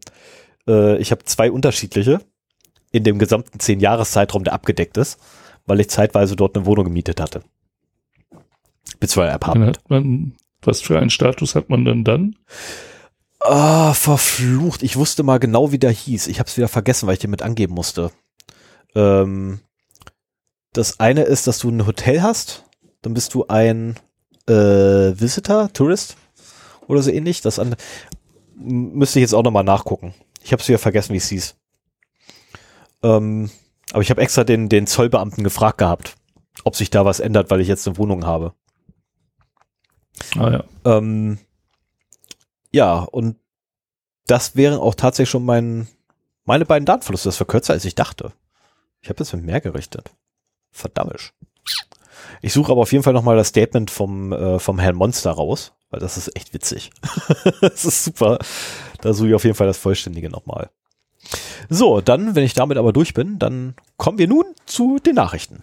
äh, 0.69 0.99
ich 0.99 1.11
habe 1.11 1.25
zwei 1.25 1.51
unterschiedliche 1.51 2.21
in 2.93 3.05
dem 3.05 3.19
gesamten 3.19 3.59
zehn 3.59 3.81
Jahreszeitraum, 3.81 4.45
der 4.45 4.53
abgedeckt 4.53 4.97
ist, 4.97 5.19
weil 5.67 5.81
ich 5.81 5.91
zeitweise 5.91 6.37
dort 6.37 6.57
eine 6.57 6.67
Wohnung 6.67 6.85
gemietet 6.85 7.21
hatte. 7.21 7.43
Beziehungsweise 9.01 9.35
Apartment. 9.35 9.79
hat 9.79 9.91
man, 9.91 10.35
was 10.63 10.81
für 10.81 10.99
einen 10.99 11.11
Status 11.11 11.55
hat 11.55 11.69
man 11.69 11.85
denn 11.85 12.05
dann? 12.05 12.37
Ah, 13.41 13.93
verflucht. 13.95 14.83
Ich 14.83 14.97
wusste 14.97 15.23
mal 15.23 15.39
genau, 15.39 15.71
wie 15.71 15.79
der 15.79 15.91
hieß. 15.93 16.27
Ich 16.27 16.41
habe 16.41 16.49
es 16.49 16.57
wieder 16.57 16.69
vergessen, 16.69 17.07
weil 17.07 17.15
ich 17.15 17.21
den 17.21 17.31
mit 17.31 17.43
angeben 17.43 17.75
musste. 17.75 18.11
Ähm, 18.95 19.61
das 20.73 20.99
eine 20.99 21.23
ist, 21.23 21.47
dass 21.47 21.59
du 21.59 21.69
ein 21.71 21.87
Hotel 21.87 22.23
hast. 22.23 22.65
Dann 23.03 23.15
bist 23.15 23.35
du 23.35 23.47
ein 23.47 23.97
äh, 24.49 24.53
Visitor, 24.53 25.73
Tourist 25.73 26.17
oder 26.89 27.03
so 27.03 27.11
ähnlich. 27.13 27.41
Das 27.43 27.59
an, 27.61 27.77
m- 28.59 28.95
müsste 28.95 29.21
ich 29.21 29.23
jetzt 29.23 29.35
auch 29.35 29.45
nochmal 29.45 29.65
nachgucken. 29.65 30.15
Ich 30.49 30.53
habe 30.53 30.63
es 30.63 30.69
wieder 30.69 30.79
vergessen, 30.79 31.13
wie 31.13 31.19
es 31.19 31.29
hieß. 31.29 31.57
Ähm, 33.03 33.51
aber 33.93 34.01
ich 34.01 34.09
habe 34.09 34.23
extra 34.23 34.45
den, 34.45 34.71
den 34.71 34.87
Zollbeamten 34.87 35.45
gefragt 35.45 35.77
gehabt, 35.77 36.15
ob 36.65 36.75
sich 36.75 36.89
da 36.89 37.05
was 37.05 37.21
ändert, 37.21 37.51
weil 37.51 37.61
ich 37.61 37.69
jetzt 37.69 37.87
eine 37.87 37.99
Wohnung 37.99 38.25
habe. 38.25 38.55
Ah 40.39 40.51
ja. 40.51 40.65
Ähm, 40.87 41.37
ja, 42.73 43.01
und 43.01 43.37
das 44.27 44.57
wären 44.57 44.81
auch 44.81 44.95
tatsächlich 44.95 45.29
schon 45.29 45.45
mein, 45.45 45.87
meine 46.47 46.65
beiden 46.65 46.87
Datenverluste. 46.87 47.29
Das 47.29 47.41
war 47.41 47.47
kürzer, 47.47 47.75
als 47.75 47.85
ich 47.85 47.95
dachte. 47.95 48.33
Ich 49.03 49.11
habe 49.11 49.23
jetzt 49.23 49.35
mit 49.35 49.45
mehr 49.45 49.61
gerechnet. 49.61 50.11
Verdammt. 50.71 51.35
Ich 52.41 52.55
suche 52.55 52.73
aber 52.73 52.81
auf 52.81 52.93
jeden 52.93 53.05
Fall 53.05 53.13
nochmal 53.13 53.37
das 53.37 53.49
Statement 53.49 53.91
vom, 53.91 54.33
äh, 54.33 54.59
vom 54.59 54.79
Herrn 54.79 54.97
Monster 54.97 55.33
raus, 55.33 55.75
weil 55.91 56.01
das 56.01 56.17
ist 56.17 56.35
echt 56.35 56.55
witzig. 56.55 56.91
das 57.61 57.85
ist 57.85 58.03
super. 58.03 58.39
Da 59.01 59.13
suche 59.13 59.29
ich 59.29 59.35
auf 59.35 59.45
jeden 59.45 59.57
Fall 59.57 59.67
das 59.67 59.79
Vollständige 59.79 60.31
nochmal. 60.31 60.71
So, 61.69 62.01
dann, 62.01 62.35
wenn 62.35 62.45
ich 62.45 62.55
damit 62.55 62.79
aber 62.79 62.93
durch 62.93 63.15
bin, 63.15 63.39
dann 63.39 63.75
kommen 63.97 64.19
wir 64.19 64.29
nun 64.29 64.45
zu 64.67 64.99
den 64.99 65.15
Nachrichten. 65.15 65.63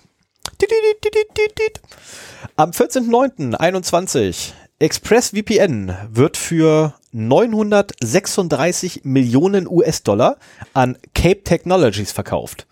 Am 2.55 2.71
14.09.21 2.71 4.53
ExpressVPN 4.79 5.95
wird 6.11 6.37
für 6.37 6.93
936 7.11 9.01
Millionen 9.03 9.67
US-Dollar 9.67 10.37
an 10.73 10.97
Cape 11.13 11.43
Technologies 11.43 12.11
verkauft. 12.11 12.67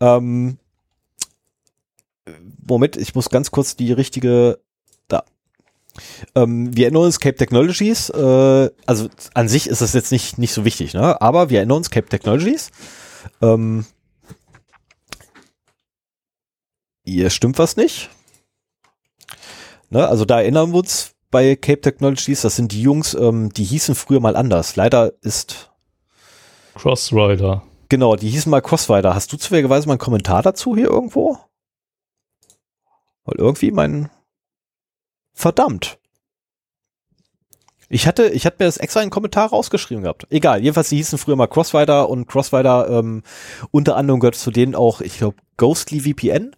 Ähm, 0.00 0.58
Moment, 2.66 2.96
ich 2.96 3.14
muss 3.14 3.30
ganz 3.30 3.50
kurz 3.50 3.76
die 3.76 3.92
richtige. 3.92 4.60
Ähm, 6.34 6.76
wir 6.76 6.86
erinnern 6.86 7.04
uns 7.04 7.20
Cape 7.20 7.36
Technologies, 7.36 8.10
äh, 8.10 8.70
also 8.86 9.08
an 9.34 9.48
sich 9.48 9.68
ist 9.68 9.80
das 9.80 9.92
jetzt 9.92 10.12
nicht, 10.12 10.38
nicht 10.38 10.52
so 10.52 10.64
wichtig, 10.64 10.94
ne? 10.94 11.20
aber 11.20 11.50
wir 11.50 11.58
erinnern 11.58 11.78
uns 11.78 11.90
Cape 11.90 12.08
Technologies. 12.08 12.70
Ähm, 13.40 13.86
hier 17.04 17.30
stimmt 17.30 17.58
was 17.58 17.76
nicht. 17.76 18.10
Ne? 19.90 20.06
Also 20.06 20.24
da 20.24 20.40
erinnern 20.40 20.72
wir 20.72 20.78
uns 20.78 21.12
bei 21.30 21.56
Cape 21.56 21.80
Technologies, 21.80 22.42
das 22.42 22.56
sind 22.56 22.72
die 22.72 22.82
Jungs, 22.82 23.14
ähm, 23.14 23.52
die 23.52 23.64
hießen 23.64 23.94
früher 23.94 24.20
mal 24.20 24.36
anders. 24.36 24.76
Leider 24.76 25.12
ist, 25.22 25.70
Crossrider. 26.74 27.62
genau, 27.88 28.16
die 28.16 28.30
hießen 28.30 28.50
mal 28.50 28.60
Crossrider. 28.60 29.14
Hast 29.14 29.32
du 29.32 29.36
zufälligerweise 29.36 29.86
mal 29.86 29.94
einen 29.94 29.98
Kommentar 29.98 30.42
dazu 30.42 30.76
hier 30.76 30.86
irgendwo? 30.86 31.38
Weil 33.24 33.36
irgendwie 33.38 33.72
mein, 33.72 34.08
verdammt. 35.36 35.98
Ich 37.88 38.08
hatte, 38.08 38.26
ich 38.28 38.46
hatte 38.46 38.56
mir 38.58 38.66
das 38.66 38.78
extra 38.78 39.02
in 39.02 39.10
Kommentar 39.10 39.50
rausgeschrieben 39.50 40.02
gehabt. 40.02 40.26
Egal, 40.30 40.60
jedenfalls, 40.60 40.88
die 40.88 40.96
hießen 40.96 41.18
früher 41.18 41.36
mal 41.36 41.46
Crossrider 41.46 42.08
und 42.08 42.26
Crossrider, 42.26 42.88
ähm, 42.90 43.22
unter 43.70 43.96
anderem 43.96 44.18
gehört 44.18 44.34
zu 44.34 44.50
denen 44.50 44.74
auch, 44.74 45.00
ich 45.00 45.18
glaube, 45.18 45.36
Ghostly 45.56 46.00
VPN. 46.00 46.56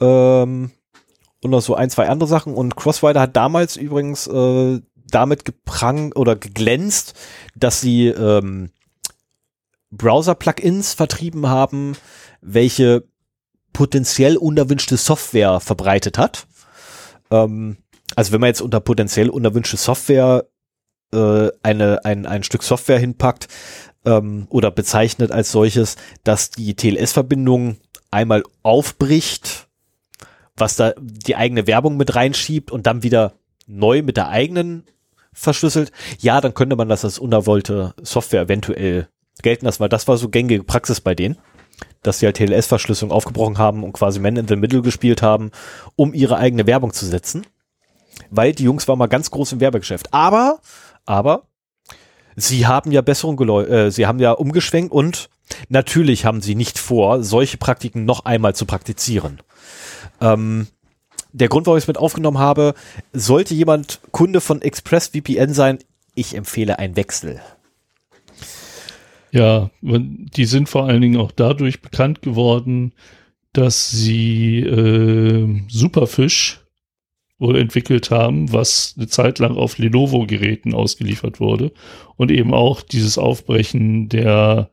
Ähm, 0.00 0.70
und 1.40 1.50
noch 1.50 1.62
so 1.62 1.74
ein, 1.74 1.88
zwei 1.88 2.08
andere 2.08 2.28
Sachen. 2.28 2.54
Und 2.54 2.76
Crossrider 2.76 3.20
hat 3.22 3.36
damals 3.36 3.76
übrigens 3.76 4.26
äh, 4.26 4.80
damit 5.08 5.44
geprang 5.46 6.12
oder 6.12 6.36
geglänzt, 6.36 7.14
dass 7.54 7.80
sie 7.80 8.08
ähm, 8.08 8.70
Browser-Plugins 9.92 10.92
vertrieben 10.92 11.46
haben, 11.46 11.96
welche 12.42 13.04
potenziell 13.72 14.36
unerwünschte 14.36 14.96
Software 14.96 15.60
verbreitet 15.60 16.18
hat. 16.18 16.46
Ähm, 17.30 17.78
also 18.16 18.32
wenn 18.32 18.40
man 18.40 18.48
jetzt 18.48 18.62
unter 18.62 18.80
potenziell 18.80 19.30
unerwünschte 19.30 19.76
Software 19.76 20.46
äh, 21.12 21.48
eine, 21.62 22.04
ein, 22.04 22.26
ein 22.26 22.42
Stück 22.42 22.62
Software 22.62 22.98
hinpackt 22.98 23.48
ähm, 24.04 24.46
oder 24.50 24.70
bezeichnet 24.70 25.32
als 25.32 25.52
solches, 25.52 25.96
dass 26.22 26.50
die 26.50 26.74
TLS-Verbindung 26.74 27.76
einmal 28.10 28.44
aufbricht, 28.62 29.68
was 30.56 30.76
da 30.76 30.92
die 31.00 31.36
eigene 31.36 31.66
Werbung 31.66 31.96
mit 31.96 32.14
reinschiebt 32.14 32.70
und 32.70 32.86
dann 32.86 33.02
wieder 33.02 33.34
neu 33.66 34.02
mit 34.02 34.16
der 34.16 34.28
eigenen 34.28 34.84
verschlüsselt, 35.32 35.90
ja, 36.20 36.40
dann 36.40 36.54
könnte 36.54 36.76
man 36.76 36.88
das 36.88 37.04
als 37.04 37.18
unerwollte 37.18 37.94
Software 38.02 38.42
eventuell 38.42 39.08
gelten 39.42 39.66
lassen, 39.66 39.80
weil 39.80 39.88
das 39.88 40.06
war 40.06 40.16
so 40.16 40.28
gängige 40.28 40.62
Praxis 40.62 41.00
bei 41.00 41.14
denen, 41.14 41.36
dass 42.02 42.20
sie 42.20 42.26
halt 42.26 42.36
TLS-Verschlüsselung 42.36 43.10
aufgebrochen 43.10 43.58
haben 43.58 43.82
und 43.82 43.92
quasi 43.92 44.20
Man 44.20 44.36
in 44.36 44.46
the 44.46 44.56
Middle 44.56 44.82
gespielt 44.82 45.22
haben, 45.22 45.50
um 45.96 46.14
ihre 46.14 46.36
eigene 46.36 46.66
Werbung 46.66 46.92
zu 46.92 47.04
setzen. 47.06 47.44
Weil 48.30 48.52
die 48.52 48.64
Jungs 48.64 48.88
waren 48.88 48.98
mal 48.98 49.06
ganz 49.06 49.30
groß 49.30 49.52
im 49.52 49.60
Werbegeschäft. 49.60 50.12
Aber, 50.12 50.60
aber, 51.06 51.44
sie 52.36 52.66
haben 52.66 52.92
ja 52.92 53.00
Besserung 53.00 53.36
geläu 53.36 53.62
äh, 53.62 53.90
sie 53.90 54.06
haben 54.06 54.18
ja 54.18 54.32
umgeschwenkt 54.32 54.92
und 54.92 55.28
natürlich 55.68 56.24
haben 56.24 56.40
sie 56.40 56.54
nicht 56.54 56.78
vor, 56.78 57.22
solche 57.22 57.58
Praktiken 57.58 58.04
noch 58.04 58.24
einmal 58.24 58.54
zu 58.54 58.66
praktizieren. 58.66 59.40
Ähm, 60.20 60.66
der 61.32 61.48
Grund, 61.48 61.66
warum 61.66 61.78
ich 61.78 61.84
es 61.84 61.88
mit 61.88 61.98
aufgenommen 61.98 62.38
habe, 62.38 62.74
sollte 63.12 63.54
jemand 63.54 64.00
Kunde 64.12 64.40
von 64.40 64.62
ExpressVPN 64.62 65.52
sein, 65.52 65.78
ich 66.14 66.36
empfehle 66.36 66.78
einen 66.78 66.96
Wechsel. 66.96 67.40
Ja, 69.32 69.70
die 69.82 70.44
sind 70.44 70.68
vor 70.68 70.86
allen 70.86 71.00
Dingen 71.00 71.20
auch 71.20 71.32
dadurch 71.32 71.82
bekannt 71.82 72.22
geworden, 72.22 72.92
dass 73.52 73.90
sie 73.90 74.60
äh, 74.60 75.60
Superfish 75.68 76.63
wohl 77.38 77.56
entwickelt 77.58 78.10
haben, 78.10 78.52
was 78.52 78.94
eine 78.96 79.08
Zeit 79.08 79.38
lang 79.38 79.56
auf 79.56 79.78
Lenovo-Geräten 79.78 80.74
ausgeliefert 80.74 81.40
wurde 81.40 81.72
und 82.16 82.30
eben 82.30 82.54
auch 82.54 82.80
dieses 82.80 83.18
Aufbrechen 83.18 84.08
der 84.08 84.70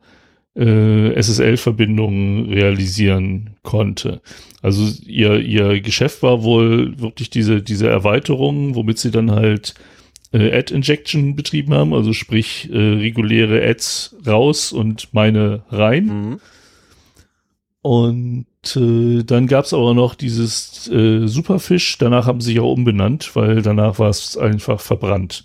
äh, 0.54 1.14
SSL-Verbindungen 1.14 2.50
realisieren 2.50 3.56
konnte. 3.62 4.20
Also 4.60 4.86
ihr, 5.06 5.40
ihr 5.40 5.80
Geschäft 5.80 6.22
war 6.22 6.42
wohl 6.44 6.98
wirklich 7.00 7.30
diese, 7.30 7.62
diese 7.62 7.88
Erweiterung, 7.88 8.74
womit 8.74 8.98
sie 8.98 9.10
dann 9.10 9.30
halt 9.30 9.74
äh, 10.32 10.52
Ad-Injection 10.56 11.36
betrieben 11.36 11.74
haben, 11.74 11.94
also 11.94 12.12
sprich 12.12 12.70
äh, 12.72 12.76
reguläre 12.76 13.66
Ads 13.66 14.16
raus 14.26 14.72
und 14.72 15.12
meine 15.12 15.62
rein. 15.70 16.06
Mhm. 16.06 16.40
Und 17.82 18.46
äh, 18.76 19.24
dann 19.24 19.48
gab 19.48 19.64
es 19.64 19.74
aber 19.74 19.92
noch 19.92 20.14
dieses 20.14 20.88
äh, 20.88 21.26
Superfish, 21.26 21.98
danach 21.98 22.26
haben 22.26 22.40
sie 22.40 22.52
sich 22.52 22.60
auch 22.60 22.72
umbenannt, 22.72 23.34
weil 23.34 23.60
danach 23.60 23.98
war 23.98 24.08
es 24.08 24.36
einfach 24.36 24.80
verbrannt. 24.80 25.44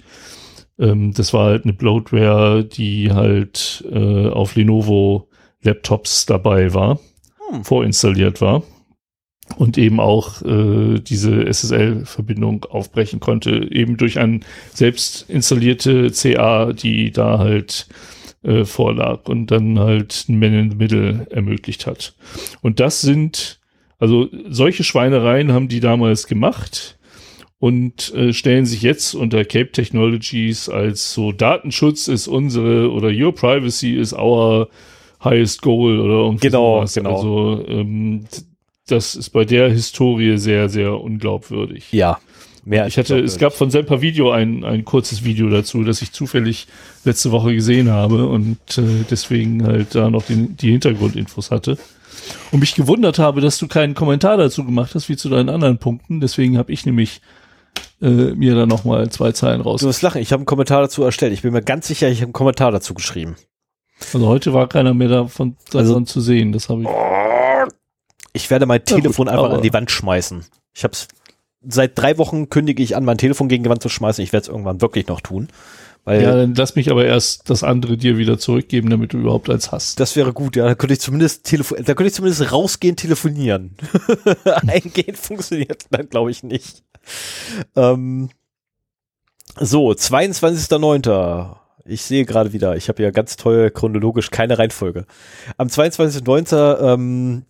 Ähm, 0.77 1.13
das 1.13 1.33
war 1.33 1.45
halt 1.45 1.63
eine 1.63 1.73
Bloatware, 1.73 2.63
die 2.63 3.11
halt 3.11 3.83
äh, 3.91 4.27
auf 4.27 4.55
Lenovo 4.55 5.29
Laptops 5.63 6.27
dabei 6.27 6.75
war, 6.75 6.99
hm. 7.49 7.63
vorinstalliert 7.63 8.39
war 8.39 8.61
und 9.55 9.77
eben 9.77 9.99
auch 9.99 10.41
äh, 10.43 10.99
diese 10.99 11.45
SSL-Verbindung 11.45 12.65
aufbrechen 12.65 13.19
konnte, 13.19 13.67
eben 13.71 13.97
durch 13.97 14.19
eine 14.19 14.41
selbst 14.73 15.29
installierte 15.29 16.11
CA, 16.11 16.73
die 16.73 17.11
da 17.11 17.39
halt 17.39 17.87
äh, 18.43 18.65
vorlag 18.65 19.27
und 19.27 19.51
dann 19.51 19.79
halt 19.79 20.25
ein 20.29 20.39
Man 20.39 20.53
in 20.53 20.69
the 20.71 20.75
Middle 20.75 21.27
ermöglicht 21.29 21.87
hat. 21.87 22.15
Und 22.61 22.79
das 22.79 23.01
sind, 23.01 23.59
also 23.99 24.29
solche 24.49 24.83
Schweinereien 24.83 25.51
haben 25.51 25.67
die 25.67 25.79
damals 25.79 26.27
gemacht 26.27 26.97
und 27.59 28.13
äh, 28.13 28.33
stellen 28.33 28.65
sich 28.65 28.81
jetzt 28.81 29.15
unter 29.15 29.43
Cape 29.43 29.71
Technologies 29.71 30.69
als 30.69 31.13
so 31.13 31.31
Datenschutz 31.31 32.07
ist 32.07 32.27
unsere 32.27 32.91
oder 32.91 33.09
Your 33.09 33.33
Privacy 33.33 33.95
is 33.95 34.13
our 34.13 34.69
highest 35.23 35.61
goal 35.61 35.99
oder 35.99 36.25
irgendwie 36.25 36.47
genau, 36.47 36.77
sowas. 36.77 36.93
Genau. 36.93 37.15
Also 37.15 37.65
ähm, 37.67 38.25
das 38.87 39.15
ist 39.15 39.31
bei 39.31 39.43
der 39.43 39.69
Historie 39.69 40.37
sehr, 40.37 40.69
sehr 40.69 40.99
unglaubwürdig. 40.99 41.91
Ja. 41.91 42.19
Mehr 42.67 42.85
ich 42.85 42.97
hatte, 42.97 43.17
es 43.17 43.37
gab 43.37 43.53
von 43.53 43.71
Semper 43.71 44.01
Video 44.01 44.31
ein, 44.31 44.65
ein 44.65 44.83
kurzes 44.83 45.23
Video 45.23 45.47
dazu, 45.47 45.85
das 45.85 46.01
ich 46.01 46.11
zufällig 46.11 46.67
letzte 47.05 47.31
Woche 47.31 47.53
gesehen 47.55 47.89
habe 47.89 48.27
und 48.27 48.57
äh, 48.77 49.05
deswegen 49.09 49.65
halt 49.65 49.95
da 49.95 50.09
noch 50.09 50.23
den, 50.23 50.57
die 50.57 50.71
Hintergrundinfos 50.71 51.49
hatte. 51.49 51.77
Und 52.51 52.59
mich 52.59 52.75
gewundert 52.75 53.19
habe, 53.19 53.39
dass 53.39 53.57
du 53.57 53.69
keinen 53.69 53.93
Kommentar 53.93 54.35
dazu 54.35 54.65
gemacht 54.65 54.95
hast, 54.95 55.07
wie 55.07 55.15
zu 55.15 55.29
deinen 55.29 55.47
anderen 55.47 55.77
Punkten. 55.77 56.19
Deswegen 56.19 56.57
habe 56.57 56.73
ich 56.73 56.85
nämlich 56.85 57.21
äh, 58.01 58.33
mir 58.33 58.53
da 58.53 58.65
nochmal 58.65 59.09
zwei 59.11 59.31
Zeilen 59.31 59.61
raus. 59.61 59.79
Du 59.79 59.87
musst 59.87 60.01
lachen, 60.01 60.21
ich 60.21 60.33
habe 60.33 60.41
einen 60.41 60.45
Kommentar 60.45 60.81
dazu 60.81 61.03
erstellt. 61.03 61.31
Ich 61.31 61.43
bin 61.43 61.53
mir 61.53 61.61
ganz 61.61 61.87
sicher, 61.87 62.09
ich 62.09 62.17
habe 62.17 62.25
einen 62.25 62.33
Kommentar 62.33 62.73
dazu 62.73 62.93
geschrieben. 62.93 63.37
Also 64.13 64.27
heute 64.27 64.53
war 64.53 64.67
keiner 64.67 64.93
mehr 64.93 65.07
davon, 65.07 65.55
davon 65.67 65.79
also, 65.79 66.01
zu 66.01 66.19
sehen. 66.19 66.51
Das 66.51 66.67
habe 66.67 66.81
ich. 66.81 66.89
Ich 68.33 68.49
werde 68.49 68.65
mein 68.65 68.83
Telefon 68.83 69.27
gut, 69.27 69.33
einfach 69.33 69.51
an 69.51 69.61
die 69.61 69.71
Wand 69.71 69.89
schmeißen. 69.89 70.43
Ich 70.75 70.83
habe 70.83 70.91
es 70.91 71.07
seit 71.67 71.97
drei 71.97 72.17
Wochen 72.17 72.49
kündige 72.49 72.81
ich 72.81 72.95
an, 72.95 73.05
mein 73.05 73.17
Telefon 73.17 73.49
gegen 73.49 73.63
die 73.63 73.69
Wand 73.69 73.81
zu 73.81 73.89
schmeißen. 73.89 74.23
Ich 74.23 74.33
werde 74.33 74.43
es 74.43 74.49
irgendwann 74.49 74.81
wirklich 74.81 75.07
noch 75.07 75.21
tun. 75.21 75.49
Weil 76.07 76.21
ja, 76.23 76.35
dann 76.35 76.55
lass 76.55 76.75
mich 76.75 76.89
aber 76.89 77.03
erst 77.03 77.49
das 77.49 77.63
andere 77.63 77.97
dir 77.97 78.17
wieder 78.17 78.39
zurückgeben, 78.39 78.89
damit 78.89 79.11
du 79.11 79.17
überhaupt 79.17 79.49
eins 79.49 79.73
hast. 79.73 79.99
Das 79.99 80.15
wäre 80.15 80.31
gut, 80.31 80.55
ja. 80.55 80.65
Da 80.65 80.73
könnte 80.73 80.93
ich 80.93 81.01
zumindest 81.01 81.43
telefon 81.43 81.79
da 81.79 81.93
könnte 81.95 82.07
ich 82.07 82.13
zumindest 82.13 82.49
rausgehen, 82.49 82.95
telefonieren. 82.95 83.75
Eingehen 84.67 85.17
funktioniert 85.17 85.83
dann, 85.89 86.07
glaube 86.07 86.31
ich, 86.31 86.43
nicht. 86.43 86.83
Ähm, 87.75 88.29
so, 89.59 89.89
22.09. 89.89 91.57
Ich 91.83 92.03
sehe 92.03 92.23
gerade 92.23 92.53
wieder, 92.53 92.77
ich 92.77 92.87
habe 92.87 93.03
ja 93.03 93.11
ganz 93.11 93.35
toll 93.35 93.69
chronologisch 93.71 94.29
keine 94.31 94.57
Reihenfolge. 94.57 95.05
Am 95.57 95.67
22.09. 95.67 96.93
Ähm, 96.93 97.45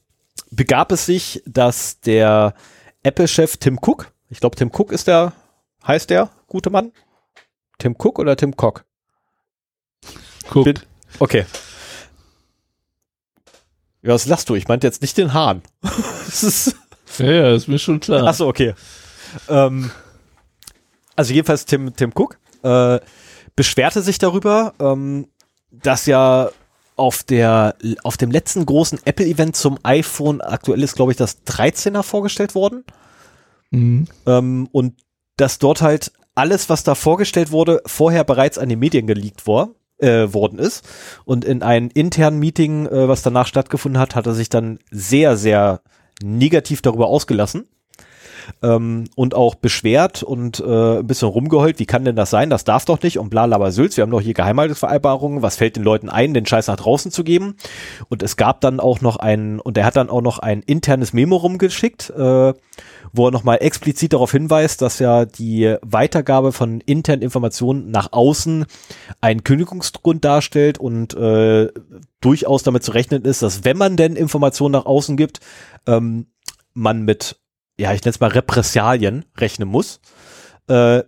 begab 0.49 0.91
es 0.91 1.05
sich, 1.05 1.43
dass 1.45 1.99
der 1.99 2.55
Apple-Chef 3.03 3.57
Tim 3.57 3.79
Cook, 3.81 4.11
ich 4.29 4.39
glaube 4.39 4.55
Tim 4.55 4.71
Cook 4.73 4.91
ist 4.91 5.07
der, 5.07 5.33
heißt 5.85 6.09
der 6.09 6.29
gute 6.47 6.69
Mann? 6.69 6.91
Tim 7.77 7.95
Cook 7.97 8.19
oder 8.19 8.35
Tim 8.35 8.55
Cock? 8.55 8.85
Cook. 10.53 10.67
Okay. 11.19 11.45
Ja, 14.01 14.13
was 14.13 14.25
lachst 14.25 14.49
du? 14.49 14.55
Ich 14.55 14.67
meinte 14.67 14.87
jetzt 14.87 15.01
nicht 15.01 15.17
den 15.17 15.33
Hahn. 15.33 15.61
das 15.81 16.43
ist 16.43 16.75
ja, 17.19 17.31
ja, 17.31 17.55
ist 17.55 17.67
mir 17.67 17.79
schon 17.79 17.99
klar. 17.99 18.27
Achso, 18.27 18.47
okay. 18.47 18.73
Ähm, 19.49 19.91
also 21.15 21.33
jedenfalls 21.33 21.65
Tim, 21.65 21.95
Tim 21.95 22.11
Cook 22.13 22.37
äh, 22.63 22.99
beschwerte 23.55 24.01
sich 24.01 24.19
darüber, 24.19 24.73
ähm, 24.79 25.27
dass 25.71 26.05
ja 26.05 26.49
auf 26.97 27.23
der 27.23 27.75
auf 28.03 28.17
dem 28.17 28.31
letzten 28.31 28.65
großen 28.65 28.99
Apple-Event 29.05 29.55
zum 29.55 29.77
iPhone 29.83 30.41
aktuell 30.41 30.83
ist, 30.83 30.95
glaube 30.95 31.11
ich, 31.11 31.17
das 31.17 31.45
13er 31.45 32.03
vorgestellt 32.03 32.55
worden. 32.55 32.83
Mhm. 33.71 34.07
Ähm, 34.25 34.67
und 34.71 34.95
dass 35.37 35.59
dort 35.59 35.81
halt 35.81 36.11
alles, 36.35 36.69
was 36.69 36.83
da 36.83 36.95
vorgestellt 36.95 37.51
wurde, 37.51 37.81
vorher 37.85 38.23
bereits 38.23 38.57
an 38.57 38.69
die 38.69 38.75
Medien 38.75 39.07
geleakt 39.07 39.47
war, 39.47 39.69
äh, 39.97 40.33
worden 40.33 40.59
ist. 40.59 40.87
Und 41.25 41.45
in 41.45 41.63
einem 41.63 41.89
internen 41.93 42.39
Meeting, 42.39 42.85
äh, 42.87 43.07
was 43.07 43.21
danach 43.21 43.47
stattgefunden 43.47 43.99
hat, 43.99 44.15
hat 44.15 44.27
er 44.27 44.33
sich 44.33 44.49
dann 44.49 44.79
sehr, 44.91 45.37
sehr 45.37 45.81
negativ 46.21 46.81
darüber 46.81 47.07
ausgelassen 47.07 47.65
ähm, 48.61 49.05
und 49.15 49.35
auch 49.35 49.55
beschwert 49.55 50.23
und 50.23 50.59
äh, 50.59 50.99
ein 50.99 51.07
bisschen 51.07 51.27
rumgeheult, 51.29 51.79
wie 51.79 51.85
kann 51.85 52.05
denn 52.05 52.15
das 52.15 52.29
sein, 52.29 52.49
das 52.49 52.63
darf 52.63 52.85
doch 52.85 53.01
nicht 53.01 53.19
und 53.19 53.29
bla 53.29 53.47
bla 53.47 53.71
Sülz, 53.71 53.97
wir 53.97 54.03
haben 54.03 54.11
doch 54.11 54.21
hier 54.21 54.33
Geheimhaltungsvereinbarungen, 54.33 55.41
was 55.41 55.57
fällt 55.57 55.75
den 55.75 55.83
Leuten 55.83 56.09
ein, 56.09 56.33
den 56.33 56.45
Scheiß 56.45 56.67
nach 56.67 56.77
draußen 56.77 57.11
zu 57.11 57.23
geben? 57.23 57.55
Und 58.09 58.23
es 58.23 58.37
gab 58.37 58.61
dann 58.61 58.79
auch 58.79 59.01
noch 59.01 59.17
ein, 59.17 59.59
und 59.59 59.77
er 59.77 59.85
hat 59.85 59.95
dann 59.95 60.09
auch 60.09 60.21
noch 60.21 60.39
ein 60.39 60.61
internes 60.61 61.13
Memo 61.13 61.37
rumgeschickt, 61.37 62.09
äh, 62.11 62.53
wo 63.13 63.27
er 63.27 63.31
nochmal 63.31 63.57
explizit 63.61 64.13
darauf 64.13 64.31
hinweist, 64.31 64.81
dass 64.81 64.99
ja 64.99 65.25
die 65.25 65.75
Weitergabe 65.81 66.51
von 66.51 66.81
internen 66.81 67.21
Informationen 67.21 67.91
nach 67.91 68.11
außen 68.11 68.65
einen 69.21 69.43
Kündigungsgrund 69.43 70.23
darstellt 70.25 70.77
und 70.77 71.13
äh, 71.15 71.69
durchaus 72.21 72.63
damit 72.63 72.83
zu 72.83 72.91
rechnen 72.91 73.23
ist, 73.23 73.41
dass 73.41 73.63
wenn 73.63 73.77
man 73.77 73.97
denn 73.97 74.15
Informationen 74.15 74.73
nach 74.73 74.85
außen 74.85 75.17
gibt, 75.17 75.39
ähm, 75.87 76.27
man 76.73 77.03
mit 77.03 77.37
ja, 77.78 77.93
ich 77.93 78.01
nenne 78.01 78.11
es 78.11 78.19
mal 78.19 78.32
Repressalien 78.32 79.25
rechnen 79.38 79.69
muss. 79.69 79.99
Äh, 80.67 81.03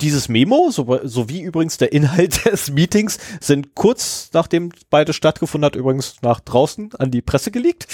dieses 0.00 0.28
Memo, 0.28 0.70
so, 0.70 1.00
sowie 1.04 1.42
übrigens 1.42 1.78
der 1.78 1.92
Inhalt 1.92 2.44
des 2.50 2.70
Meetings, 2.70 3.18
sind 3.40 3.74
kurz 3.74 4.30
nachdem 4.32 4.72
beide 4.90 5.12
stattgefunden 5.12 5.66
hat, 5.66 5.76
übrigens 5.76 6.16
nach 6.22 6.40
draußen 6.40 6.94
an 6.96 7.10
die 7.10 7.22
Presse 7.22 7.50
gelegt. 7.50 7.86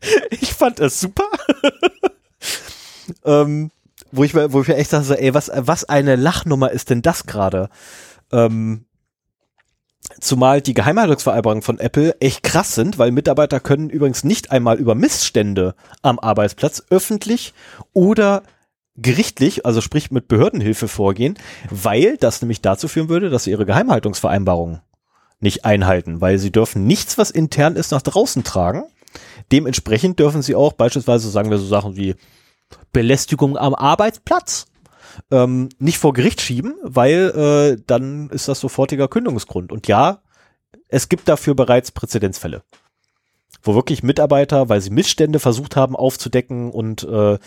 ich 0.30 0.52
fand 0.52 0.80
es 0.80 1.00
super. 1.00 1.24
ähm, 3.24 3.70
wo 4.12 4.24
ich 4.24 4.34
mir, 4.34 4.52
wo 4.52 4.62
ich 4.62 4.68
mir 4.68 4.76
echt 4.76 4.92
dachte, 4.92 5.20
ey, 5.20 5.34
was, 5.34 5.50
was 5.54 5.84
eine 5.84 6.16
Lachnummer 6.16 6.70
ist 6.70 6.90
denn 6.90 7.02
das 7.02 7.24
gerade? 7.26 7.68
Ähm, 8.32 8.84
Zumal 10.20 10.62
die 10.62 10.74
Geheimhaltungsvereinbarungen 10.74 11.62
von 11.62 11.78
Apple 11.78 12.16
echt 12.20 12.42
krass 12.42 12.74
sind, 12.74 12.98
weil 12.98 13.10
Mitarbeiter 13.10 13.60
können 13.60 13.90
übrigens 13.90 14.24
nicht 14.24 14.50
einmal 14.50 14.78
über 14.78 14.94
Missstände 14.94 15.74
am 16.02 16.18
Arbeitsplatz 16.18 16.82
öffentlich 16.90 17.52
oder 17.92 18.42
gerichtlich, 18.96 19.64
also 19.64 19.80
sprich 19.80 20.10
mit 20.10 20.26
Behördenhilfe 20.26 20.88
vorgehen, 20.88 21.38
weil 21.70 22.16
das 22.16 22.42
nämlich 22.42 22.62
dazu 22.62 22.88
führen 22.88 23.08
würde, 23.08 23.30
dass 23.30 23.44
sie 23.44 23.50
ihre 23.50 23.66
Geheimhaltungsvereinbarungen 23.66 24.80
nicht 25.40 25.64
einhalten, 25.64 26.20
weil 26.20 26.38
sie 26.38 26.50
dürfen 26.50 26.86
nichts, 26.86 27.16
was 27.16 27.30
intern 27.30 27.76
ist, 27.76 27.92
nach 27.92 28.02
draußen 28.02 28.42
tragen. 28.42 28.84
Dementsprechend 29.52 30.18
dürfen 30.18 30.42
sie 30.42 30.54
auch 30.54 30.72
beispielsweise, 30.72 31.30
sagen 31.30 31.50
wir 31.50 31.58
so 31.58 31.66
Sachen 31.66 31.96
wie 31.96 32.16
Belästigung 32.92 33.56
am 33.56 33.74
Arbeitsplatz 33.74 34.66
ähm, 35.30 35.68
nicht 35.78 35.98
vor 35.98 36.12
Gericht 36.12 36.40
schieben, 36.40 36.74
weil 36.82 37.76
äh, 37.78 37.82
dann 37.86 38.30
ist 38.30 38.48
das 38.48 38.60
sofortiger 38.60 39.08
Kündigungsgrund. 39.08 39.72
Und 39.72 39.88
ja, 39.88 40.22
es 40.88 41.08
gibt 41.08 41.28
dafür 41.28 41.54
bereits 41.54 41.90
Präzedenzfälle, 41.92 42.62
wo 43.62 43.74
wirklich 43.74 44.02
Mitarbeiter, 44.02 44.68
weil 44.68 44.80
sie 44.80 44.90
Missstände 44.90 45.38
versucht 45.38 45.76
haben 45.76 45.96
aufzudecken 45.96 46.70
und 46.70 47.04
äh, 47.04 47.38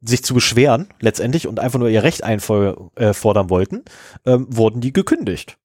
sich 0.00 0.22
zu 0.24 0.34
beschweren 0.34 0.88
letztendlich 1.00 1.46
und 1.46 1.60
einfach 1.60 1.78
nur 1.78 1.88
ihr 1.88 2.02
Recht 2.02 2.24
einfordern 2.24 2.90
äh, 2.96 3.50
wollten, 3.50 3.84
ähm, 4.26 4.46
wurden 4.50 4.80
die 4.80 4.92
gekündigt. 4.92 5.56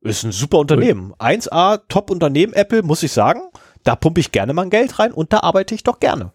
Ist 0.00 0.24
ein 0.24 0.32
super 0.32 0.58
Unternehmen. 0.58 1.14
1A, 1.14 1.82
Top-Unternehmen, 1.88 2.52
Apple, 2.52 2.82
muss 2.82 3.02
ich 3.02 3.12
sagen. 3.12 3.40
Da 3.82 3.96
pumpe 3.96 4.20
ich 4.20 4.32
gerne 4.32 4.52
mein 4.52 4.70
Geld 4.70 4.98
rein 4.98 5.12
und 5.12 5.32
da 5.32 5.40
arbeite 5.40 5.74
ich 5.74 5.82
doch 5.82 6.00
gerne. 6.00 6.32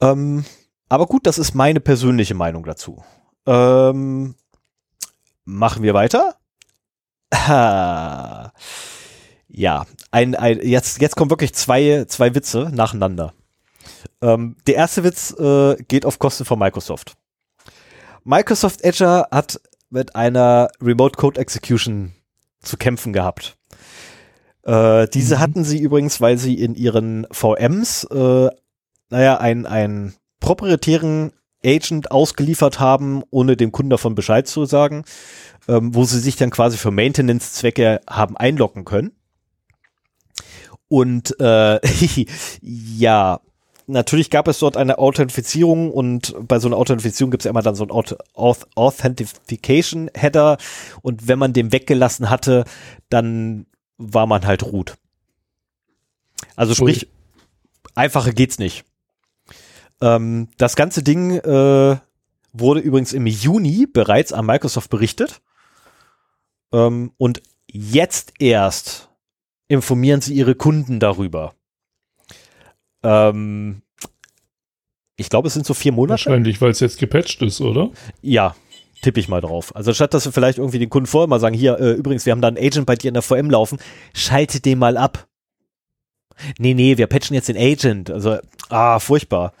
Ähm, 0.00 0.44
aber 0.88 1.06
gut, 1.06 1.26
das 1.26 1.38
ist 1.38 1.54
meine 1.54 1.80
persönliche 1.80 2.34
Meinung 2.34 2.64
dazu. 2.64 3.02
Ähm, 3.46 4.34
machen 5.44 5.82
wir 5.82 5.94
weiter. 5.94 6.36
Ha. 7.32 8.52
Ja, 9.48 9.86
ein, 10.10 10.34
ein, 10.34 10.60
jetzt, 10.62 11.00
jetzt 11.00 11.16
kommen 11.16 11.30
wirklich 11.30 11.54
zwei, 11.54 12.04
zwei 12.08 12.34
Witze 12.34 12.70
nacheinander. 12.72 13.34
Ähm, 14.20 14.56
der 14.66 14.76
erste 14.76 15.04
Witz 15.04 15.32
äh, 15.38 15.76
geht 15.84 16.06
auf 16.06 16.18
Kosten 16.18 16.44
von 16.44 16.58
Microsoft. 16.58 17.16
Microsoft 18.24 18.84
Azure 18.84 19.28
hat 19.30 19.60
mit 19.90 20.16
einer 20.16 20.68
Remote 20.80 21.16
Code 21.16 21.40
Execution 21.40 22.14
zu 22.60 22.76
kämpfen 22.76 23.12
gehabt. 23.12 23.56
Äh, 24.64 25.06
diese 25.08 25.36
mhm. 25.36 25.40
hatten 25.40 25.64
sie 25.64 25.78
übrigens, 25.78 26.20
weil 26.20 26.38
sie 26.38 26.60
in 26.60 26.74
ihren 26.74 27.26
VMs, 27.30 28.04
äh, 28.04 28.48
naja, 29.10 29.38
ein, 29.38 29.66
ein 29.66 30.14
proprietären 30.44 31.32
Agent 31.64 32.10
ausgeliefert 32.10 32.78
haben, 32.78 33.22
ohne 33.30 33.56
dem 33.56 33.72
Kunden 33.72 33.88
davon 33.88 34.14
Bescheid 34.14 34.46
zu 34.46 34.66
sagen, 34.66 35.04
ähm, 35.66 35.94
wo 35.94 36.04
sie 36.04 36.20
sich 36.20 36.36
dann 36.36 36.50
quasi 36.50 36.76
für 36.76 36.90
Maintenance-Zwecke 36.90 38.02
haben 38.06 38.36
einloggen 38.36 38.84
können. 38.84 39.12
Und 40.88 41.40
äh, 41.40 41.80
ja, 42.60 43.40
natürlich 43.86 44.28
gab 44.28 44.46
es 44.46 44.58
dort 44.58 44.76
eine 44.76 44.98
Authentifizierung 44.98 45.90
und 45.90 46.34
bei 46.46 46.58
so 46.58 46.68
einer 46.68 46.76
Authentifizierung 46.76 47.30
gibt 47.30 47.40
es 47.40 47.44
ja 47.46 47.50
immer 47.50 47.62
dann 47.62 47.74
so 47.74 47.84
ein 47.84 47.90
Auth 47.90 48.16
Authentication 48.74 50.10
Header 50.14 50.58
und 51.00 51.26
wenn 51.26 51.38
man 51.38 51.54
den 51.54 51.72
weggelassen 51.72 52.28
hatte, 52.28 52.64
dann 53.08 53.64
war 53.96 54.26
man 54.26 54.46
halt 54.46 54.62
root. 54.62 54.96
Also 56.54 56.74
sprich, 56.74 57.06
Ui. 57.06 57.10
einfacher 57.94 58.32
geht's 58.32 58.58
nicht. 58.58 58.84
Ähm, 60.00 60.48
das 60.58 60.76
ganze 60.76 61.02
Ding 61.02 61.32
äh, 61.32 61.96
wurde 62.52 62.80
übrigens 62.80 63.12
im 63.12 63.26
Juni 63.26 63.86
bereits 63.92 64.32
an 64.32 64.46
Microsoft 64.46 64.90
berichtet 64.90 65.40
ähm, 66.72 67.12
und 67.16 67.42
jetzt 67.70 68.34
erst 68.38 69.10
informieren 69.68 70.20
sie 70.20 70.34
ihre 70.34 70.54
Kunden 70.54 71.00
darüber. 71.00 71.54
Ähm, 73.02 73.82
ich 75.16 75.28
glaube, 75.28 75.48
es 75.48 75.54
sind 75.54 75.66
so 75.66 75.74
vier 75.74 75.92
Monate. 75.92 76.26
Wahrscheinlich, 76.26 76.60
weil 76.60 76.70
es 76.70 76.80
jetzt 76.80 76.98
gepatcht 76.98 77.42
ist, 77.42 77.60
oder? 77.60 77.90
Ja, 78.20 78.54
tippe 79.02 79.20
ich 79.20 79.28
mal 79.28 79.40
drauf. 79.40 79.74
Also 79.76 79.92
statt 79.92 80.14
dass 80.14 80.24
wir 80.24 80.32
vielleicht 80.32 80.58
irgendwie 80.58 80.78
den 80.78 80.90
Kunden 80.90 81.06
vorher 81.06 81.28
mal 81.28 81.40
sagen, 81.40 81.54
hier, 81.54 81.78
äh, 81.78 81.92
übrigens, 81.92 82.26
wir 82.26 82.32
haben 82.32 82.40
da 82.40 82.48
einen 82.48 82.58
Agent 82.58 82.86
bei 82.86 82.96
dir 82.96 83.08
in 83.08 83.14
der 83.14 83.22
VM 83.22 83.50
laufen, 83.50 83.78
schalte 84.12 84.60
den 84.60 84.78
mal 84.78 84.96
ab. 84.96 85.28
Nee, 86.58 86.74
nee, 86.74 86.98
wir 86.98 87.06
patchen 87.06 87.34
jetzt 87.34 87.48
den 87.48 87.56
Agent. 87.56 88.10
Also, 88.10 88.38
ah, 88.68 88.98
furchtbar. 88.98 89.52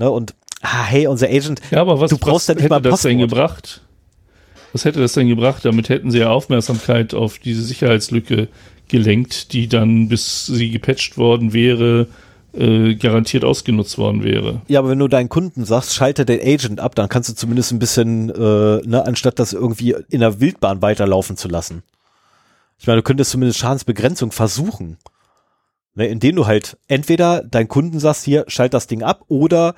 Ne, 0.00 0.10
und, 0.10 0.34
ah, 0.62 0.84
hey, 0.84 1.06
unser 1.06 1.26
Agent, 1.26 1.60
ja, 1.70 1.82
aber 1.82 2.00
was, 2.00 2.08
du 2.08 2.16
brauchst 2.16 2.48
was 2.48 2.54
ja 2.56 2.62
nicht 2.62 2.70
mal 2.70 2.80
das 2.80 3.02
denn 3.02 3.18
gebracht? 3.18 3.82
Was 4.72 4.86
hätte 4.86 4.98
das 4.98 5.12
denn 5.12 5.28
gebracht? 5.28 5.62
Damit 5.62 5.90
hätten 5.90 6.10
sie 6.10 6.20
ja 6.20 6.30
Aufmerksamkeit 6.30 7.12
auf 7.12 7.38
diese 7.38 7.60
Sicherheitslücke 7.60 8.48
gelenkt, 8.88 9.52
die 9.52 9.68
dann, 9.68 10.08
bis 10.08 10.46
sie 10.46 10.70
gepatcht 10.70 11.18
worden 11.18 11.52
wäre, 11.52 12.06
äh, 12.54 12.94
garantiert 12.94 13.44
ausgenutzt 13.44 13.98
worden 13.98 14.24
wäre. 14.24 14.62
Ja, 14.68 14.78
aber 14.78 14.88
wenn 14.88 14.98
du 14.98 15.08
deinen 15.08 15.28
Kunden 15.28 15.66
sagst, 15.66 15.92
schalte 15.92 16.24
den 16.24 16.40
Agent 16.40 16.80
ab, 16.80 16.94
dann 16.94 17.10
kannst 17.10 17.28
du 17.28 17.34
zumindest 17.34 17.70
ein 17.70 17.78
bisschen, 17.78 18.30
äh, 18.30 18.80
ne, 18.86 19.04
anstatt 19.06 19.38
das 19.38 19.52
irgendwie 19.52 19.96
in 20.08 20.20
der 20.20 20.40
Wildbahn 20.40 20.80
weiterlaufen 20.80 21.36
zu 21.36 21.48
lassen. 21.48 21.82
Ich 22.78 22.86
meine, 22.86 23.00
du 23.00 23.02
könntest 23.02 23.32
zumindest 23.32 23.58
Schadensbegrenzung 23.58 24.32
versuchen. 24.32 24.96
Ne, 25.94 26.06
indem 26.06 26.36
du 26.36 26.46
halt 26.46 26.78
entweder 26.86 27.42
deinen 27.42 27.68
Kunden 27.68 27.98
sagst, 27.98 28.24
hier, 28.24 28.44
schalt 28.46 28.74
das 28.74 28.86
Ding 28.86 29.02
ab, 29.02 29.24
oder 29.28 29.74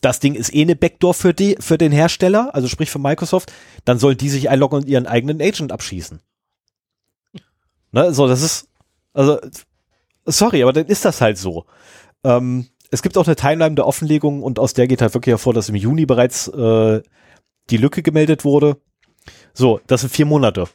das 0.00 0.18
Ding 0.18 0.34
ist 0.34 0.52
eh 0.54 0.62
eine 0.62 0.76
Backdoor 0.76 1.14
für 1.14 1.32
die, 1.34 1.56
für 1.60 1.78
den 1.78 1.92
Hersteller, 1.92 2.54
also 2.54 2.68
sprich 2.68 2.90
für 2.90 2.98
Microsoft, 2.98 3.52
dann 3.84 3.98
sollen 3.98 4.16
die 4.16 4.28
sich 4.28 4.50
einloggen 4.50 4.80
und 4.80 4.88
ihren 4.88 5.06
eigenen 5.06 5.40
Agent 5.40 5.72
abschießen. 5.72 6.20
Ne, 7.92 8.12
so, 8.12 8.26
das 8.26 8.42
ist, 8.42 8.68
also, 9.12 9.38
sorry, 10.24 10.62
aber 10.62 10.72
dann 10.72 10.86
ist 10.86 11.04
das 11.04 11.20
halt 11.20 11.38
so. 11.38 11.66
Ähm, 12.24 12.68
es 12.90 13.02
gibt 13.02 13.16
auch 13.16 13.26
eine 13.26 13.36
Timeline 13.36 13.74
der 13.76 13.86
Offenlegung 13.86 14.42
und 14.42 14.58
aus 14.58 14.74
der 14.74 14.88
geht 14.88 15.02
halt 15.02 15.14
wirklich 15.14 15.32
hervor, 15.32 15.54
dass 15.54 15.68
im 15.68 15.76
Juni 15.76 16.06
bereits 16.06 16.48
äh, 16.48 17.02
die 17.70 17.76
Lücke 17.76 18.02
gemeldet 18.02 18.44
wurde. 18.44 18.80
So, 19.54 19.80
das 19.86 20.00
sind 20.00 20.10
vier 20.10 20.26
Monate. 20.26 20.68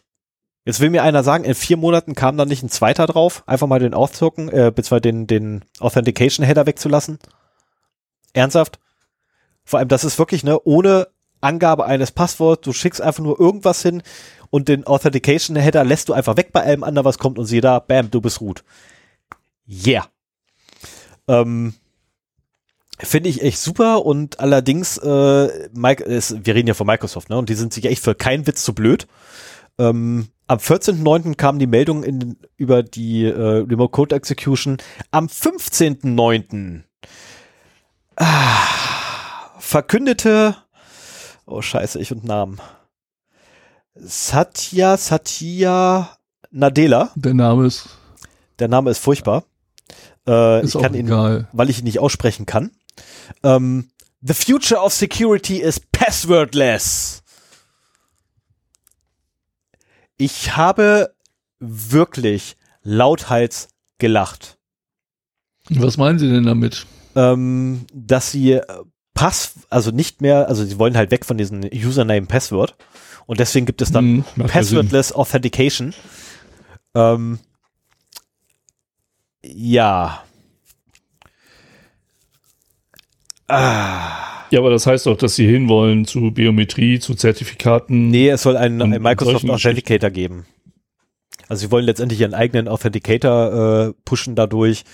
Jetzt 0.65 0.79
will 0.79 0.89
mir 0.89 1.03
einer 1.03 1.23
sagen, 1.23 1.43
in 1.43 1.53
vier 1.53 1.77
Monaten 1.77 2.15
kam 2.15 2.37
dann 2.37 2.47
nicht 2.47 2.63
ein 2.63 2.69
zweiter 2.69 3.05
drauf, 3.05 3.43
einfach 3.45 3.67
mal 3.67 3.79
den 3.79 3.93
Authtoken, 3.93 4.49
äh, 4.49 4.71
beziehungsweise 4.75 5.01
den, 5.01 5.27
den 5.27 5.63
Authentication 5.79 6.45
Header 6.45 6.65
wegzulassen. 6.65 7.19
Ernsthaft? 8.33 8.79
Vor 9.63 9.79
allem, 9.79 9.87
das 9.87 10.03
ist 10.03 10.17
wirklich, 10.17 10.43
ne, 10.43 10.59
ohne 10.63 11.07
Angabe 11.39 11.85
eines 11.85 12.11
Passworts, 12.11 12.63
du 12.63 12.73
schickst 12.73 12.99
einfach 12.99 13.23
nur 13.23 13.39
irgendwas 13.39 13.83
hin 13.83 14.01
und 14.49 14.67
den 14.67 14.87
Authentication 14.87 15.55
Header 15.55 15.83
lässt 15.83 16.09
du 16.09 16.13
einfach 16.13 16.35
weg 16.35 16.51
bei 16.51 16.63
allem 16.63 16.83
anderen, 16.83 17.05
was 17.05 17.19
kommt 17.19 17.37
und 17.37 17.45
sieh 17.45 17.61
da, 17.61 17.77
bam, 17.79 18.09
du 18.09 18.19
bist 18.19 18.41
root. 18.41 18.63
Yeah. 19.67 20.07
Ähm, 21.27 21.75
Finde 22.97 23.29
ich 23.29 23.41
echt 23.41 23.59
super 23.59 24.05
und 24.05 24.39
allerdings, 24.39 24.97
äh, 24.97 25.69
Mike, 25.73 26.03
ist, 26.03 26.45
wir 26.45 26.55
reden 26.55 26.67
ja 26.67 26.73
von 26.73 26.87
Microsoft, 26.87 27.29
ne? 27.29 27.37
Und 27.37 27.49
die 27.49 27.55
sind 27.55 27.73
sich 27.73 27.85
echt 27.85 28.01
für 28.01 28.15
keinen 28.15 28.47
Witz 28.47 28.63
zu 28.63 28.73
blöd. 28.73 29.05
Ähm, 29.77 30.27
am 30.47 30.59
14.09. 30.59 31.35
kam 31.35 31.59
die 31.59 31.67
Meldung 31.67 32.03
in, 32.03 32.37
über 32.57 32.83
die 32.83 33.25
äh, 33.25 33.31
Remote 33.67 33.91
Code 33.91 34.15
Execution. 34.15 34.77
Am 35.11 35.27
15.09. 35.27 36.83
Ah, 38.17 38.61
verkündete, 39.59 40.55
oh 41.45 41.61
scheiße, 41.61 41.99
ich 41.99 42.11
und 42.11 42.23
Namen. 42.23 42.61
Satya 43.95 44.97
Satya 44.97 46.17
Nadella. 46.51 47.11
Der 47.15 47.33
Name 47.33 47.65
ist. 47.65 47.89
Der 48.59 48.67
Name 48.67 48.91
ist 48.91 48.99
furchtbar. 48.99 49.45
Äh, 50.27 50.65
ich 50.65 50.73
kann 50.73 50.93
ihn, 50.93 51.07
egal. 51.07 51.47
weil 51.51 51.69
ich 51.69 51.79
ihn 51.79 51.85
nicht 51.85 51.99
aussprechen 51.99 52.45
kann. 52.45 52.71
Ähm, 53.43 53.89
The 54.21 54.33
future 54.33 54.81
of 54.81 54.91
security 54.93 55.61
is 55.61 55.79
passwordless. 55.79 57.21
Ich 60.17 60.55
habe 60.55 61.13
wirklich 61.59 62.57
lauthals 62.83 63.69
gelacht. 63.97 64.57
Was 65.69 65.97
meinen 65.97 66.19
Sie 66.19 66.29
denn 66.29 66.43
damit? 66.43 66.85
Ähm, 67.15 67.85
dass 67.93 68.31
sie 68.31 68.53
äh, 68.53 68.63
Pass, 69.13 69.53
also 69.69 69.91
nicht 69.91 70.21
mehr, 70.21 70.49
also 70.49 70.65
sie 70.65 70.77
wollen 70.77 70.97
halt 70.97 71.09
weg 71.09 71.25
von 71.25 71.37
diesem 71.37 71.61
Username 71.63 72.27
Password 72.27 72.75
und 73.25 73.39
deswegen 73.39 73.65
gibt 73.65 73.81
es 73.81 73.91
dann 73.91 74.25
hm, 74.35 74.47
Passwordless 74.47 75.13
Authentication. 75.13 75.93
Ähm, 76.93 77.39
ja. 79.41 80.23
Ah. 83.47 84.34
Ja, 84.55 84.61
aber 84.61 84.69
das 84.69 84.87
heißt 84.87 85.05
doch, 85.07 85.17
dass 85.17 85.35
sie 85.35 85.45
hinwollen 85.45 86.05
zu 86.05 86.31
Biometrie, 86.31 86.99
zu 86.99 87.13
Zertifikaten. 87.13 88.09
Nee, 88.09 88.29
es 88.29 88.43
soll 88.43 88.55
einen, 88.55 88.81
einen 88.81 89.03
Microsoft 89.03 89.49
Authenticator 89.49 90.09
geben. 90.09 90.45
Also 91.49 91.65
sie 91.65 91.71
wollen 91.71 91.83
letztendlich 91.83 92.21
ihren 92.21 92.33
eigenen 92.33 92.69
Authenticator 92.69 93.89
äh, 93.89 93.93
pushen 94.05 94.33
dadurch. 94.33 94.85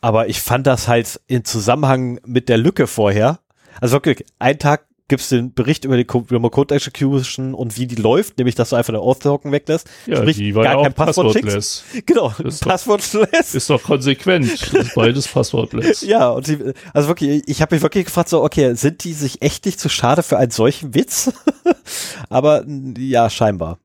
Aber 0.00 0.28
ich 0.28 0.40
fand 0.40 0.68
das 0.68 0.86
halt 0.86 1.20
in 1.26 1.44
Zusammenhang 1.44 2.20
mit 2.24 2.48
der 2.48 2.56
Lücke 2.56 2.86
vorher. 2.86 3.40
Also 3.80 3.94
wirklich, 3.94 4.24
ein 4.38 4.60
Tag 4.60 4.86
gibt 5.10 5.22
es 5.22 5.28
den 5.28 5.52
Bericht 5.52 5.84
über 5.84 5.96
die 5.96 6.06
Remote 6.08 6.54
Code 6.54 6.74
Execution 6.74 7.52
und 7.52 7.76
wie 7.76 7.86
die 7.86 7.96
läuft, 7.96 8.38
nämlich 8.38 8.54
dass 8.54 8.70
du 8.70 8.76
einfach 8.76 8.92
den 8.92 9.02
Auth-Token 9.02 9.50
weglässt. 9.52 9.90
Ja, 10.06 10.18
Sprich, 10.18 10.36
die 10.36 10.54
war 10.54 10.64
gar 10.64 10.76
ja 10.76 10.82
kein 10.84 10.94
Passwort 10.94 11.34
passwortless. 11.34 11.84
Genau, 12.06 12.32
ist 12.38 12.64
passwortless. 12.64 13.54
Ist 13.54 13.68
doch 13.68 13.82
konsequent. 13.82 14.46
ist 14.72 14.94
beides 14.94 15.28
passwortless. 15.28 16.02
Ja, 16.02 16.30
und 16.30 16.46
die, 16.46 16.72
also 16.94 17.08
wirklich, 17.08 17.42
ich 17.46 17.60
habe 17.60 17.74
mich 17.74 17.82
wirklich 17.82 18.06
gefragt, 18.06 18.28
so, 18.28 18.42
okay, 18.42 18.74
sind 18.74 19.02
die 19.04 19.12
sich 19.12 19.42
echt 19.42 19.66
nicht 19.66 19.80
zu 19.80 19.88
schade 19.88 20.22
für 20.22 20.38
einen 20.38 20.52
solchen 20.52 20.94
Witz? 20.94 21.32
Aber 22.30 22.64
ja, 22.96 23.28
scheinbar. 23.28 23.78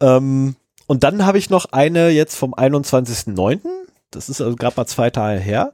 Ähm, 0.00 0.54
und 0.86 1.02
dann 1.02 1.24
habe 1.24 1.38
ich 1.38 1.48
noch 1.48 1.66
eine 1.72 2.10
jetzt 2.10 2.36
vom 2.36 2.54
21.09. 2.54 3.60
Das 4.10 4.28
ist 4.28 4.42
also 4.42 4.54
gerade 4.54 4.76
mal 4.76 4.86
zwei 4.86 5.08
Tage 5.08 5.40
her. 5.40 5.72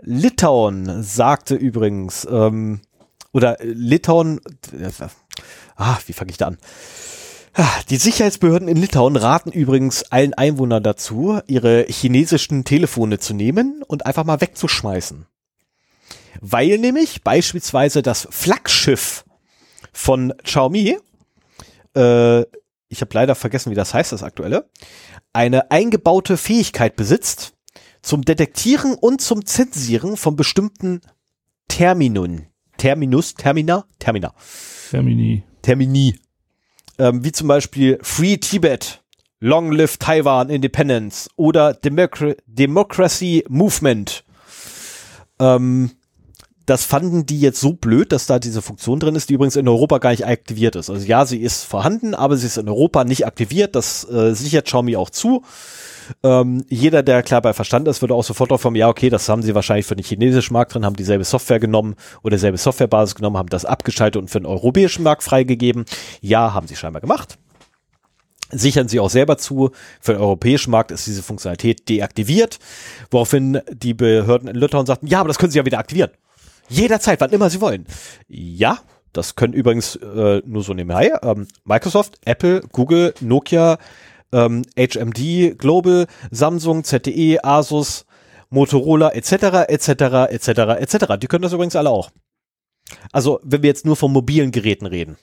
Litauen 0.00 1.02
sagte 1.02 1.56
übrigens, 1.56 2.26
ähm, 2.30 2.80
oder 3.34 3.58
Litauen, 3.60 4.40
ah, 5.76 5.98
wie 6.06 6.12
fange 6.12 6.30
ich 6.30 6.38
da 6.38 6.46
an? 6.46 6.58
Ah, 7.52 7.82
die 7.90 7.96
Sicherheitsbehörden 7.96 8.68
in 8.68 8.76
Litauen 8.76 9.16
raten 9.16 9.52
übrigens 9.52 10.04
allen 10.04 10.34
Einwohnern 10.34 10.82
dazu, 10.82 11.40
ihre 11.46 11.84
chinesischen 11.88 12.64
Telefone 12.64 13.18
zu 13.18 13.34
nehmen 13.34 13.82
und 13.86 14.06
einfach 14.06 14.24
mal 14.24 14.40
wegzuschmeißen. 14.40 15.26
Weil 16.40 16.78
nämlich 16.78 17.22
beispielsweise 17.22 18.02
das 18.02 18.26
Flaggschiff 18.30 19.24
von 19.92 20.32
Xiaomi, 20.42 20.98
äh, 21.96 22.40
ich 22.88 23.00
habe 23.00 23.10
leider 23.12 23.34
vergessen, 23.34 23.70
wie 23.70 23.76
das 23.76 23.94
heißt, 23.94 24.12
das 24.12 24.22
aktuelle, 24.22 24.68
eine 25.32 25.70
eingebaute 25.70 26.36
Fähigkeit 26.36 26.96
besitzt 26.96 27.54
zum 28.02 28.24
Detektieren 28.24 28.94
und 28.94 29.20
zum 29.20 29.46
Zensieren 29.46 30.16
von 30.16 30.36
bestimmten 30.36 31.00
Terminen. 31.68 32.53
Terminus, 32.84 33.32
Termina, 33.34 33.86
Termina. 33.98 34.34
Termini. 34.90 35.42
Termini. 35.62 36.16
Ähm, 36.98 37.24
wie 37.24 37.32
zum 37.32 37.48
Beispiel 37.48 37.98
Free 38.02 38.36
Tibet, 38.36 39.02
Long 39.40 39.72
Live 39.72 39.96
Taiwan 39.96 40.50
Independence 40.50 41.30
oder 41.36 41.72
Democra 41.72 42.34
Democracy 42.46 43.42
Movement. 43.48 44.22
Ähm, 45.38 45.92
das 46.66 46.84
fanden 46.84 47.24
die 47.24 47.40
jetzt 47.40 47.58
so 47.58 47.72
blöd, 47.72 48.12
dass 48.12 48.26
da 48.26 48.38
diese 48.38 48.60
Funktion 48.60 49.00
drin 49.00 49.14
ist, 49.14 49.30
die 49.30 49.34
übrigens 49.34 49.56
in 49.56 49.66
Europa 49.66 49.96
gar 49.96 50.10
nicht 50.10 50.26
aktiviert 50.26 50.76
ist. 50.76 50.90
Also 50.90 51.06
ja, 51.06 51.24
sie 51.24 51.40
ist 51.40 51.64
vorhanden, 51.64 52.14
aber 52.14 52.36
sie 52.36 52.46
ist 52.46 52.58
in 52.58 52.68
Europa 52.68 53.04
nicht 53.04 53.24
aktiviert. 53.26 53.74
Das 53.76 54.06
äh, 54.10 54.34
sichert 54.34 54.66
Xiaomi 54.66 54.96
auch 54.96 55.08
zu. 55.08 55.42
Ähm, 56.22 56.64
jeder, 56.68 57.02
der 57.02 57.22
klar 57.22 57.42
bei 57.42 57.52
Verstand 57.52 57.88
ist, 57.88 58.02
würde 58.02 58.14
auch 58.14 58.24
sofort 58.24 58.50
drauf 58.50 58.62
kommen, 58.62 58.76
ja, 58.76 58.88
okay, 58.88 59.10
das 59.10 59.28
haben 59.28 59.42
sie 59.42 59.54
wahrscheinlich 59.54 59.86
für 59.86 59.96
den 59.96 60.04
chinesischen 60.04 60.52
Markt 60.52 60.74
drin, 60.74 60.84
haben 60.84 60.96
dieselbe 60.96 61.24
Software 61.24 61.60
genommen 61.60 61.94
oder 62.22 62.36
dieselbe 62.36 62.58
Softwarebasis 62.58 63.14
genommen, 63.14 63.36
haben 63.36 63.48
das 63.48 63.64
abgeschaltet 63.64 64.20
und 64.20 64.28
für 64.28 64.40
den 64.40 64.46
europäischen 64.46 65.02
Markt 65.02 65.22
freigegeben. 65.22 65.84
Ja, 66.20 66.54
haben 66.54 66.66
sie 66.66 66.76
scheinbar 66.76 67.00
gemacht. 67.00 67.38
Sichern 68.50 68.88
sie 68.88 69.00
auch 69.00 69.10
selber 69.10 69.38
zu. 69.38 69.70
Für 70.00 70.12
den 70.12 70.20
europäischen 70.20 70.70
Markt 70.70 70.90
ist 70.90 71.06
diese 71.06 71.22
Funktionalität 71.22 71.88
deaktiviert, 71.88 72.58
woraufhin 73.10 73.60
die 73.72 73.94
Behörden 73.94 74.48
in 74.48 74.56
Litauen 74.56 74.86
sagten, 74.86 75.06
ja, 75.06 75.20
aber 75.20 75.28
das 75.28 75.38
können 75.38 75.50
sie 75.50 75.58
ja 75.58 75.64
wieder 75.64 75.78
aktivieren. 75.78 76.10
Jederzeit, 76.68 77.20
wann 77.20 77.30
immer 77.30 77.50
sie 77.50 77.60
wollen. 77.60 77.86
Ja, 78.28 78.78
das 79.14 79.36
können 79.36 79.52
übrigens 79.52 79.96
äh, 79.96 80.42
nur 80.44 80.62
so 80.62 80.74
nebenbei. 80.74 81.12
Ähm, 81.22 81.46
Microsoft, 81.64 82.18
Apple, 82.24 82.62
Google, 82.72 83.14
Nokia, 83.20 83.78
ähm, 84.32 84.62
HMD, 84.76 85.58
Global, 85.58 86.06
Samsung, 86.30 86.84
ZTE, 86.84 87.38
Asus, 87.42 88.06
Motorola 88.50 89.10
etc. 89.10 89.68
etc. 89.68 89.88
etc. 90.30 90.48
etc. 90.80 90.96
Die 91.20 91.26
können 91.26 91.42
das 91.42 91.52
übrigens 91.52 91.76
alle 91.76 91.90
auch. 91.90 92.10
Also 93.12 93.40
wenn 93.42 93.62
wir 93.62 93.68
jetzt 93.68 93.86
nur 93.86 93.96
von 93.96 94.12
mobilen 94.12 94.52
Geräten 94.52 94.86
reden. 94.86 95.16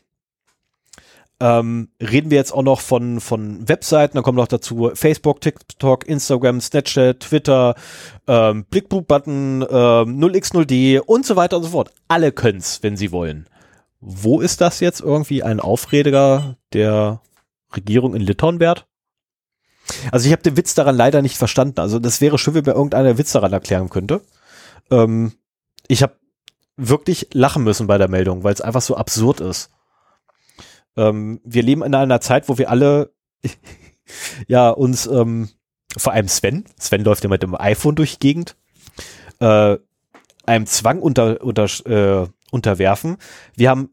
Ähm, 1.40 1.90
reden 2.00 2.30
wir 2.30 2.38
jetzt 2.38 2.52
auch 2.52 2.62
noch 2.62 2.82
von, 2.82 3.20
von 3.20 3.68
Webseiten, 3.68 4.14
dann 4.14 4.24
kommen 4.24 4.38
noch 4.38 4.48
dazu 4.48 4.92
Facebook, 4.94 5.42
TikTok, 5.42 6.08
Instagram, 6.08 6.62
Snapchat, 6.62 7.20
Twitter, 7.20 7.74
ähm, 8.28 8.66
Blickbook-Button, 8.66 9.64
ähm, 9.64 10.20
0x0d 10.20 11.00
und 11.00 11.26
so 11.26 11.36
weiter 11.36 11.58
und 11.58 11.64
so 11.64 11.70
fort. 11.70 11.92
Alle 12.08 12.32
können's, 12.32 12.84
wenn 12.84 12.96
sie 12.96 13.12
wollen. 13.12 13.48
Wo 14.02 14.40
ist 14.40 14.62
das 14.62 14.82
jetzt 14.82 15.02
irgendwie 15.02 15.42
ein 15.42 15.60
Aufrediger 15.60 16.58
der 16.74 17.22
Regierung 17.76 18.14
in 18.14 18.22
Litauen 18.22 18.60
wert? 18.60 18.86
Also 20.12 20.28
ich 20.28 20.32
habe 20.32 20.44
den 20.44 20.58
Witz 20.58 20.74
daran 20.74 20.96
leider 20.96 21.22
nicht 21.22 21.38
verstanden. 21.38 21.80
Also 21.80 22.00
das 22.00 22.22
wäre 22.22 22.38
schön, 22.38 22.54
wenn 22.54 22.66
mir 22.66 22.74
irgendeiner 22.74 23.18
Witz 23.18 23.32
daran 23.32 23.54
erklären 23.54 23.90
könnte. 23.90 24.22
Ähm, 24.90 25.34
ich 25.88 26.04
habe 26.04 26.16
wirklich 26.78 27.30
lachen 27.34 27.64
müssen 27.64 27.88
bei 27.88 27.98
der 27.98 28.08
Meldung, 28.08 28.44
weil 28.44 28.54
es 28.54 28.62
einfach 28.62 28.82
so 28.82 28.96
absurd 28.96 29.40
ist. 29.40 29.70
Ähm, 30.98 31.42
wir 31.44 31.64
leben 31.64 31.84
in 31.84 31.96
einer 31.96 32.22
Zeit, 32.22 32.50
wo 32.50 32.58
wir 32.58 32.70
alle 32.70 33.14
ja 34.48 34.70
uns 34.70 35.08
ähm, 35.08 35.50
vor 35.98 36.14
allem 36.14 36.28
Sven, 36.28 36.66
Sven 36.80 37.04
läuft 37.04 37.24
ja 37.24 37.30
mit 37.30 37.44
dem 37.44 37.56
iPhone 37.56 37.96
durch 37.96 38.18
die 38.18 38.28
Gegend, 38.28 38.56
äh, 39.40 39.78
einem 40.46 40.66
Zwang 40.66 41.00
unter, 41.00 41.44
unter, 41.44 41.66
äh, 41.86 42.28
unterwerfen. 42.52 43.18
Wir 43.56 43.70
haben 43.70 43.90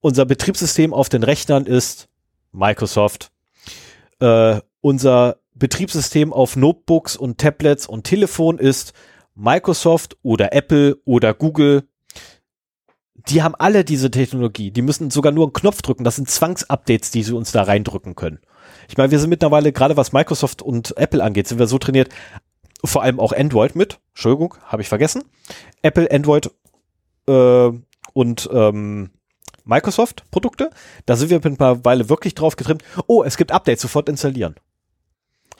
unser 0.00 0.24
Betriebssystem 0.24 0.94
auf 0.94 1.08
den 1.08 1.22
Rechnern 1.22 1.66
ist 1.66 2.08
Microsoft. 2.52 3.32
Äh, 4.20 4.60
unser 4.80 5.36
Betriebssystem 5.54 6.32
auf 6.32 6.56
Notebooks 6.56 7.16
und 7.16 7.38
Tablets 7.38 7.86
und 7.86 8.04
Telefon 8.04 8.58
ist 8.58 8.92
Microsoft 9.34 10.16
oder 10.22 10.52
Apple 10.52 10.98
oder 11.04 11.34
Google 11.34 11.84
die 13.28 13.42
haben 13.42 13.54
alle 13.54 13.84
diese 13.84 14.10
Technologie. 14.10 14.70
Die 14.70 14.82
müssen 14.82 15.10
sogar 15.10 15.32
nur 15.32 15.46
einen 15.46 15.52
Knopf 15.52 15.82
drücken. 15.82 16.04
Das 16.04 16.16
sind 16.16 16.30
Zwangsupdates, 16.30 17.10
die 17.10 17.22
sie 17.22 17.34
uns 17.34 17.52
da 17.52 17.62
reindrücken 17.62 18.14
können. 18.14 18.40
Ich 18.88 18.96
meine, 18.96 19.10
wir 19.10 19.18
sind 19.18 19.30
mittlerweile, 19.30 19.72
gerade 19.72 19.96
was 19.96 20.12
Microsoft 20.12 20.62
und 20.62 20.96
Apple 20.96 21.22
angeht, 21.22 21.46
sind 21.46 21.58
wir 21.58 21.66
so 21.66 21.78
trainiert, 21.78 22.08
vor 22.84 23.02
allem 23.02 23.20
auch 23.20 23.32
Android 23.32 23.76
mit. 23.76 24.00
Entschuldigung, 24.10 24.54
habe 24.64 24.82
ich 24.82 24.88
vergessen. 24.88 25.24
Apple, 25.82 26.10
Android 26.10 26.50
äh, 27.26 27.70
und 28.12 28.48
ähm, 28.52 29.10
Microsoft-Produkte. 29.64 30.70
Da 31.06 31.16
sind 31.16 31.30
wir 31.30 31.40
mittlerweile 31.42 32.08
wirklich 32.08 32.34
drauf 32.34 32.56
getrimmt. 32.56 32.82
Oh, 33.06 33.22
es 33.22 33.36
gibt 33.36 33.52
Updates, 33.52 33.82
sofort 33.82 34.08
installieren. 34.08 34.54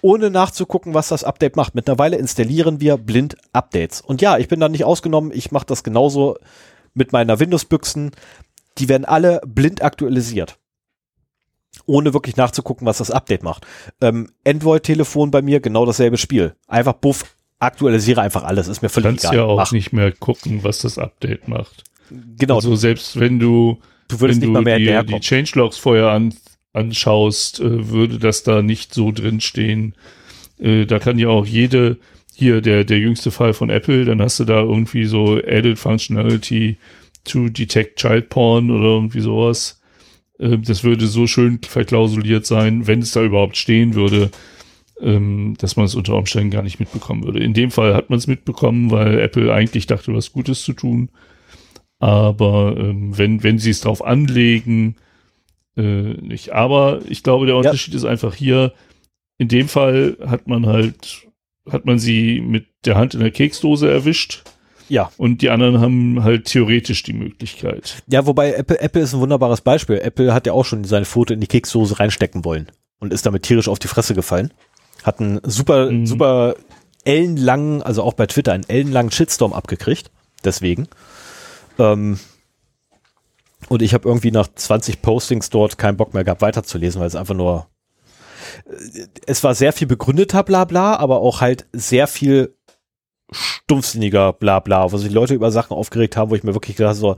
Ohne 0.03 0.31
nachzugucken, 0.31 0.95
was 0.95 1.09
das 1.09 1.25
Update 1.25 1.57
macht. 1.57 1.75
Mittlerweile 1.75 2.17
installieren 2.17 2.81
wir 2.81 2.97
blind 2.97 3.37
Updates. 3.53 4.01
Und 4.01 4.23
ja, 4.23 4.39
ich 4.39 4.49
bin 4.49 4.61
da 4.61 4.69
nicht 4.69 4.85
ausgenommen. 4.85 5.31
Ich 5.35 5.53
mache 5.53 5.67
das 5.67 5.83
genauso 5.85 6.37
mit 6.95 7.13
meiner 7.13 7.39
Windows-Büchsen, 7.39 8.13
die 8.79 8.89
werden 8.89 9.05
alle 9.05 9.41
blind 9.47 9.83
aktualisiert. 9.83 10.59
Ohne 11.87 12.15
wirklich 12.15 12.37
nachzugucken, 12.37 12.87
was 12.87 12.99
das 12.99 13.11
Update 13.11 13.43
macht. 13.43 13.67
Ähm, 14.01 14.33
Android-Telefon 14.47 15.31
bei 15.31 15.43
mir, 15.43 15.61
genau 15.61 15.87
dasselbe 15.87 16.17
Spiel. 16.19 16.55
Einfach 16.67 16.95
buff, 16.95 17.25
aktualisiere 17.59 18.21
einfach 18.21 18.45
alles, 18.45 18.69
ist 18.69 18.83
mir 18.83 18.89
völlig 18.89 19.09
Kannst 19.09 19.25
egal. 19.25 19.37
ja 19.37 19.45
auch 19.45 19.57
Mach. 19.57 19.73
nicht 19.73 19.93
mehr 19.93 20.13
gucken, 20.13 20.65
was 20.65 20.81
das 20.81 20.99
Update 20.99 21.49
macht. 21.49 21.85
Genau, 22.39 22.57
Also 22.57 22.77
selbst 22.77 23.19
wenn 23.19 23.39
du, 23.39 23.79
du 24.09 24.21
würdest 24.21 24.41
wenn 24.41 24.49
nicht 24.49 24.55
mal 24.55 24.63
mehr 24.63 24.79
du 24.79 24.85
dir 24.85 25.19
die. 25.19 25.21
Changelogs 25.21 25.79
vorher 25.79 26.11
an, 26.11 26.35
anschaust, 26.73 27.61
äh, 27.61 27.89
würde 27.91 28.19
das 28.19 28.43
da 28.43 28.63
nicht 28.63 28.95
so 28.95 29.13
drin 29.13 29.41
stehen. 29.41 29.95
Äh, 30.59 30.87
da 30.87 30.99
kann 30.99 31.19
ja 31.19 31.29
auch 31.29 31.47
jede, 31.47 31.99
hier 32.35 32.61
der, 32.61 32.85
der 32.85 32.99
jüngste 32.99 33.31
Fall 33.31 33.53
von 33.53 33.71
Apple, 33.71 34.05
dann 34.05 34.23
hast 34.23 34.41
du 34.41 34.45
da 34.45 34.61
irgendwie 34.61 35.05
so 35.05 35.37
Added 35.37 35.79
Functionality 35.79 36.77
to 37.25 37.49
Detect 37.49 37.99
Child 37.99 38.29
Porn 38.29 38.71
oder 38.71 38.87
irgendwie 38.87 39.21
sowas. 39.21 39.81
Äh, 40.39 40.59
das 40.59 40.85
würde 40.85 41.07
so 41.07 41.27
schön 41.27 41.61
verklausuliert 41.63 42.47
sein, 42.47 42.87
wenn 42.87 43.01
es 43.01 43.13
da 43.13 43.23
überhaupt 43.23 43.57
stehen 43.57 43.95
würde, 43.95 44.31
ähm, 45.01 45.55
dass 45.59 45.77
man 45.77 45.87
es 45.87 45.95
unter 45.95 46.15
Umständen 46.15 46.51
gar 46.51 46.63
nicht 46.63 46.81
mitbekommen 46.81 47.25
würde. 47.25 47.41
In 47.41 47.55
dem 47.55 47.71
Fall 47.71 47.95
hat 47.95 48.11
man 48.11 48.19
es 48.19 48.27
mitbekommen, 48.27 48.91
weil 48.91 49.19
Apple 49.19 49.53
eigentlich 49.53 49.87
dachte, 49.87 50.15
was 50.15 50.33
Gutes 50.33 50.63
zu 50.63 50.73
tun. 50.73 51.11
Aber 52.01 52.75
ähm, 52.79 53.17
wenn, 53.17 53.43
wenn 53.45 53.59
sie 53.59 53.71
es 53.71 53.81
drauf 53.83 54.05
anlegen, 54.05 54.97
äh, 55.77 55.83
nicht. 55.83 56.51
Aber 56.53 57.01
ich 57.09 57.23
glaube, 57.23 57.47
der 57.47 57.57
Unterschied 57.57 57.95
ist 57.95 58.05
einfach 58.05 58.35
hier, 58.35 58.73
in 59.39 59.49
dem 59.49 59.69
Fall 59.69 60.17
hat 60.27 60.49
man 60.49 60.67
halt, 60.67 61.29
hat 61.71 61.85
man 61.85 61.99
sie 61.99 62.41
mit 62.41 62.67
der 62.85 62.97
Hand 62.97 63.15
in 63.15 63.21
der 63.21 63.31
Keksdose 63.31 63.91
erwischt 63.91 64.43
Ja, 64.89 65.11
und 65.19 65.43
die 65.43 65.51
anderen 65.51 65.81
haben 65.81 66.25
halt 66.25 66.47
theoretisch 66.47 67.03
die 67.03 67.13
Möglichkeit. 67.13 68.03
ja, 68.09 68.27
wobei 68.27 68.55
Apple, 68.55 68.81
Apple 68.81 69.03
ist 69.03 69.13
ein 69.15 69.21
wunderbares 69.21 69.61
Beispiel. 69.61 69.99
Apple 69.99 70.33
hat 70.35 70.47
ja 70.47 70.53
auch 70.55 70.65
schon 70.65 70.85
seine 70.85 71.05
Foto 71.05 71.35
in 71.35 71.41
die 71.41 71.47
Kekssoße 71.47 72.01
reinstecken 72.01 72.45
wollen 72.45 72.69
und 72.99 73.13
ist 73.13 73.25
damit 73.27 73.43
tierisch 73.45 73.69
auf 73.69 73.79
die 73.79 73.89
Fresse 73.89 74.15
gefallen. 74.15 74.53
Hat 75.05 75.21
einen 75.21 75.41
super, 75.45 75.91
Mhm. 75.91 76.07
super 76.07 76.55
ellenlangen, 77.05 77.83
also 77.83 78.03
auch 78.03 78.15
bei 78.15 78.27
Twitter, 78.27 78.53
einen 78.53 78.69
ellenlangen 78.69 79.13
Shitstorm 79.13 79.53
abgekriegt. 79.53 80.11
Deswegen. 80.45 80.89
Ähm, 81.81 82.19
und 83.69 83.83
ich 83.83 83.95
habe 83.95 84.09
irgendwie 84.09 84.31
nach 84.31 84.49
20 84.53 85.03
Postings 85.03 85.51
dort 85.51 85.79
keinen 85.79 85.97
Bock 85.97 86.15
mehr 86.15 86.25
gehabt, 86.25 86.43
weiterzulesen, 86.43 87.01
weil 87.01 87.09
es 87.09 87.15
einfach 87.17 87.35
nur. 87.35 87.69
äh, 88.67 89.07
Es 89.27 89.45
war 89.45 89.55
sehr 89.55 89.73
viel 89.73 89.87
begründeter 89.87 90.43
Blabla, 90.43 90.97
aber 90.97 91.21
auch 91.21 91.41
halt 91.41 91.67
sehr 91.73 92.07
viel 92.07 92.55
stumpfsinniger 93.33 94.33
Blabla, 94.33 94.91
wo 94.91 94.97
sich 94.97 95.13
Leute 95.13 95.35
über 95.35 95.51
Sachen 95.53 95.77
aufgeregt 95.77 96.17
haben, 96.17 96.31
wo 96.31 96.35
ich 96.35 96.43
mir 96.43 96.55
wirklich 96.55 96.77
gedacht 96.77 96.91
habe, 96.91 96.99
so, 96.99 97.17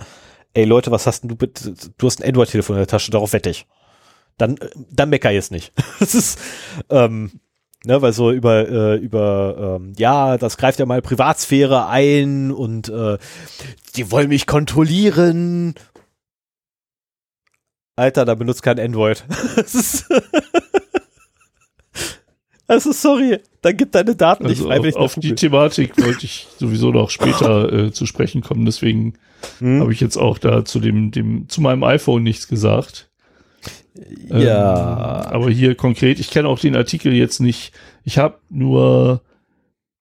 ey 0.52 0.64
Leute, 0.64 0.90
was 0.90 1.06
hast 1.06 1.22
denn 1.22 1.28
du 1.28 1.36
bitte? 1.36 1.74
Du 1.96 2.06
hast 2.06 2.20
ein 2.20 2.28
Android-Telefon 2.28 2.76
in 2.76 2.80
der 2.80 2.86
Tasche, 2.86 3.10
darauf 3.10 3.32
wette 3.32 3.50
ich. 3.50 3.66
Dann, 4.36 4.56
äh, 4.58 4.68
dann 4.90 5.10
mecker 5.10 5.30
jetzt 5.30 5.50
nicht. 5.50 5.72
Das 6.00 6.14
ist, 6.14 6.38
ähm, 6.90 7.40
ne, 7.84 8.02
weil 8.02 8.12
so 8.12 8.30
über, 8.30 8.68
äh, 8.68 8.96
über, 8.96 9.78
ähm, 9.80 9.92
ja, 9.96 10.38
das 10.38 10.56
greift 10.56 10.78
ja 10.78 10.86
mal 10.86 11.02
Privatsphäre 11.02 11.88
ein 11.88 12.50
und 12.50 12.88
äh, 12.88 13.18
die 13.96 14.10
wollen 14.10 14.28
mich 14.28 14.46
kontrollieren. 14.46 15.74
Alter, 17.96 18.24
da 18.24 18.34
benutzt 18.34 18.62
kein 18.62 18.80
Android. 18.80 19.24
Das 19.56 19.74
ist, 19.74 20.06
also 22.66 22.92
sorry, 22.92 23.38
dann 23.60 23.76
gib 23.76 23.92
deine 23.92 24.16
Daten 24.16 24.44
nicht 24.44 24.58
Also 24.58 24.68
freiwillig 24.68 24.96
auf, 24.96 25.16
auf 25.16 25.20
die. 25.20 25.34
Thematik 25.34 25.96
wollte 26.02 26.24
ich 26.24 26.48
sowieso 26.58 26.90
noch 26.90 27.10
später 27.10 27.72
äh, 27.72 27.92
zu 27.92 28.06
sprechen 28.06 28.42
kommen, 28.42 28.64
deswegen 28.64 29.14
Hm? 29.58 29.80
habe 29.80 29.92
ich 29.92 30.00
jetzt 30.00 30.16
auch 30.16 30.38
da 30.38 30.64
zu 30.64 30.80
dem, 30.80 31.10
dem, 31.10 31.48
zu 31.48 31.60
meinem 31.60 31.84
iPhone 31.84 32.22
nichts 32.22 32.48
gesagt. 32.48 33.10
Ja. 34.28 35.24
Ähm, 35.24 35.32
aber 35.32 35.50
hier 35.50 35.74
konkret, 35.74 36.18
ich 36.18 36.30
kenne 36.30 36.48
auch 36.48 36.58
den 36.58 36.76
Artikel 36.76 37.12
jetzt 37.12 37.40
nicht. 37.40 37.72
Ich 38.04 38.18
habe 38.18 38.38
nur 38.48 39.22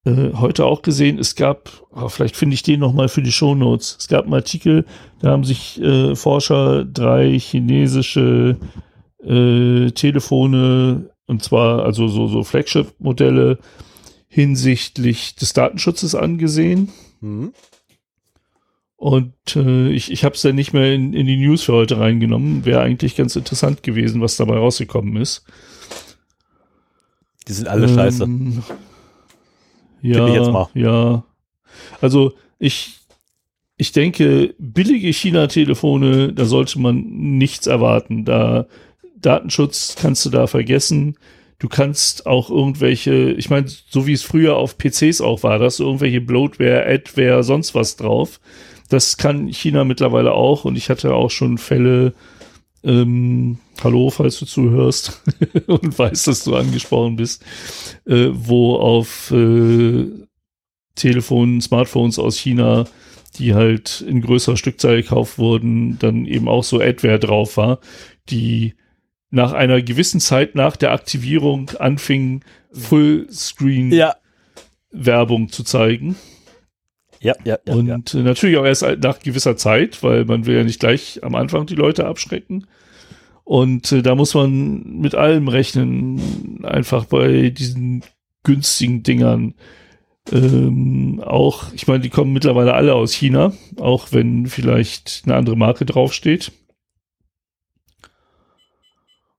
äh, 0.04 0.32
heute 0.34 0.64
auch 0.64 0.82
gesehen, 0.82 1.18
es 1.18 1.34
gab, 1.34 1.70
oh, 1.92 2.08
vielleicht 2.08 2.36
finde 2.36 2.54
ich 2.54 2.62
den 2.62 2.80
nochmal 2.80 3.08
für 3.08 3.22
die 3.22 3.32
Shownotes. 3.32 3.96
Es 4.00 4.08
gab 4.08 4.24
einen 4.24 4.34
Artikel, 4.34 4.84
da 5.20 5.30
haben 5.30 5.44
sich 5.44 5.80
äh, 5.80 6.16
Forscher 6.16 6.84
drei 6.84 7.38
chinesische 7.38 8.56
äh, 9.22 9.90
Telefone, 9.90 11.10
und 11.26 11.42
zwar 11.42 11.84
also 11.84 12.08
so, 12.08 12.26
so 12.26 12.42
Flagship-Modelle, 12.42 13.58
hinsichtlich 14.26 15.36
des 15.36 15.52
Datenschutzes 15.52 16.14
angesehen. 16.14 16.88
Hm? 17.20 17.52
Und 19.02 19.34
äh, 19.56 19.88
ich, 19.88 20.12
ich 20.12 20.22
habe 20.24 20.36
es 20.36 20.42
dann 20.42 20.54
nicht 20.54 20.72
mehr 20.72 20.94
in, 20.94 21.12
in 21.12 21.26
die 21.26 21.36
News 21.36 21.62
für 21.64 21.72
heute 21.72 21.98
reingenommen. 21.98 22.64
Wäre 22.64 22.82
eigentlich 22.82 23.16
ganz 23.16 23.34
interessant 23.34 23.82
gewesen, 23.82 24.20
was 24.20 24.36
dabei 24.36 24.56
rausgekommen 24.58 25.16
ist. 25.16 25.44
Die 27.48 27.52
sind 27.52 27.68
alle 27.68 27.88
scheiße. 27.88 28.24
Ähm, 28.24 28.62
Finde 30.12 30.18
Ja, 30.18 30.28
ich 30.30 30.34
jetzt 30.34 30.52
mal. 30.52 30.68
ja. 30.74 31.24
Also 32.00 32.34
ich, 32.58 33.00
ich 33.76 33.92
denke, 33.92 34.54
billige 34.58 35.12
China-Telefone, 35.12 36.32
da 36.32 36.44
sollte 36.44 36.78
man 36.80 37.02
nichts 37.38 37.66
erwarten. 37.66 38.24
Da 38.24 38.66
Datenschutz 39.16 39.96
kannst 40.00 40.24
du 40.26 40.30
da 40.30 40.46
vergessen. 40.46 41.18
Du 41.58 41.68
kannst 41.68 42.26
auch 42.26 42.50
irgendwelche, 42.50 43.32
ich 43.32 43.50
meine, 43.50 43.66
so 43.68 44.06
wie 44.06 44.12
es 44.12 44.22
früher 44.22 44.56
auf 44.56 44.78
PCs 44.78 45.20
auch 45.20 45.42
war, 45.42 45.58
dass 45.58 45.80
irgendwelche 45.80 46.20
Bloatware, 46.20 46.86
Adware, 46.86 47.42
sonst 47.44 47.74
was 47.74 47.96
drauf. 47.96 48.40
Das 48.92 49.16
kann 49.16 49.48
China 49.48 49.84
mittlerweile 49.84 50.32
auch 50.32 50.66
und 50.66 50.76
ich 50.76 50.90
hatte 50.90 51.14
auch 51.14 51.30
schon 51.30 51.56
Fälle, 51.56 52.12
ähm, 52.84 53.56
hallo, 53.82 54.10
falls 54.10 54.38
du 54.38 54.44
zuhörst 54.44 55.22
und 55.66 55.98
weißt, 55.98 56.26
dass 56.26 56.44
du 56.44 56.54
angesprochen 56.54 57.16
bist, 57.16 57.42
äh, 58.04 58.28
wo 58.32 58.76
auf 58.76 59.30
äh, 59.30 60.10
Telefonen, 60.94 61.62
Smartphones 61.62 62.18
aus 62.18 62.36
China, 62.36 62.84
die 63.38 63.54
halt 63.54 64.02
in 64.02 64.20
größerer 64.20 64.58
Stückzahl 64.58 64.96
gekauft 64.96 65.38
wurden, 65.38 65.98
dann 65.98 66.26
eben 66.26 66.46
auch 66.46 66.64
so 66.64 66.78
Adware 66.78 67.18
drauf 67.18 67.56
war, 67.56 67.78
die 68.28 68.74
nach 69.30 69.54
einer 69.54 69.80
gewissen 69.80 70.20
Zeit 70.20 70.54
nach 70.54 70.76
der 70.76 70.92
Aktivierung 70.92 71.70
anfing, 71.78 72.44
Fullscreen 72.72 73.90
Ja, 73.90 74.16
Werbung 74.90 75.48
zu 75.48 75.64
zeigen. 75.64 76.16
Ja, 77.22 77.34
ja. 77.44 77.58
ja, 77.66 77.74
und 77.74 77.86
ja. 77.86 78.20
äh, 78.20 78.22
natürlich 78.22 78.56
auch 78.58 78.64
erst 78.64 78.82
nach 78.82 79.20
gewisser 79.20 79.56
Zeit, 79.56 80.02
weil 80.02 80.24
man 80.24 80.46
will 80.46 80.56
ja 80.56 80.64
nicht 80.64 80.80
gleich 80.80 81.20
am 81.22 81.34
Anfang 81.34 81.66
die 81.66 81.74
Leute 81.74 82.06
abschrecken. 82.06 82.66
Und 83.44 83.90
äh, 83.92 84.02
da 84.02 84.14
muss 84.14 84.34
man 84.34 84.98
mit 84.98 85.14
allem 85.14 85.48
rechnen, 85.48 86.64
einfach 86.64 87.06
bei 87.06 87.50
diesen 87.50 88.04
günstigen 88.44 89.02
Dingern. 89.02 89.54
Ähm, 90.30 91.22
auch, 91.24 91.72
ich 91.72 91.86
meine, 91.86 92.00
die 92.00 92.10
kommen 92.10 92.32
mittlerweile 92.32 92.74
alle 92.74 92.94
aus 92.94 93.12
China, 93.12 93.52
auch 93.76 94.08
wenn 94.12 94.46
vielleicht 94.46 95.22
eine 95.24 95.34
andere 95.34 95.56
Marke 95.56 95.84
draufsteht. 95.84 96.52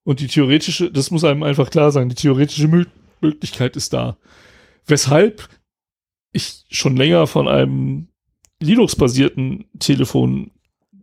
Und 0.03 0.19
die 0.19 0.27
theoretische, 0.27 0.91
das 0.91 1.11
muss 1.11 1.23
einem 1.23 1.43
einfach 1.43 1.69
klar 1.69 1.91
sein, 1.91 2.09
die 2.09 2.15
theoretische 2.15 2.67
Mö 2.67 2.85
Möglichkeit 3.21 3.77
ist 3.77 3.93
da. 3.93 4.17
Weshalb 4.85 5.47
ich 6.33 6.65
schon 6.69 6.97
länger 6.97 7.27
von 7.27 7.47
einem 7.47 8.07
Linux-basierten 8.61 9.65
Telefon 9.79 10.51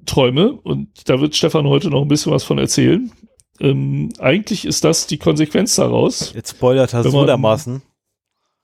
träume 0.06 0.52
und 0.52 0.88
da 1.08 1.20
wird 1.20 1.36
Stefan 1.36 1.66
heute 1.66 1.88
noch 1.90 2.02
ein 2.02 2.08
bisschen 2.08 2.32
was 2.32 2.44
von 2.44 2.58
erzählen. 2.58 3.10
Ähm, 3.60 4.10
eigentlich 4.18 4.64
ist 4.64 4.84
das 4.84 5.06
die 5.06 5.18
Konsequenz 5.18 5.76
daraus, 5.76 6.32
Jetzt 6.34 6.52
spoilert 6.56 6.94
er 6.94 7.02
so 7.04 7.24
dermaßen. 7.26 7.82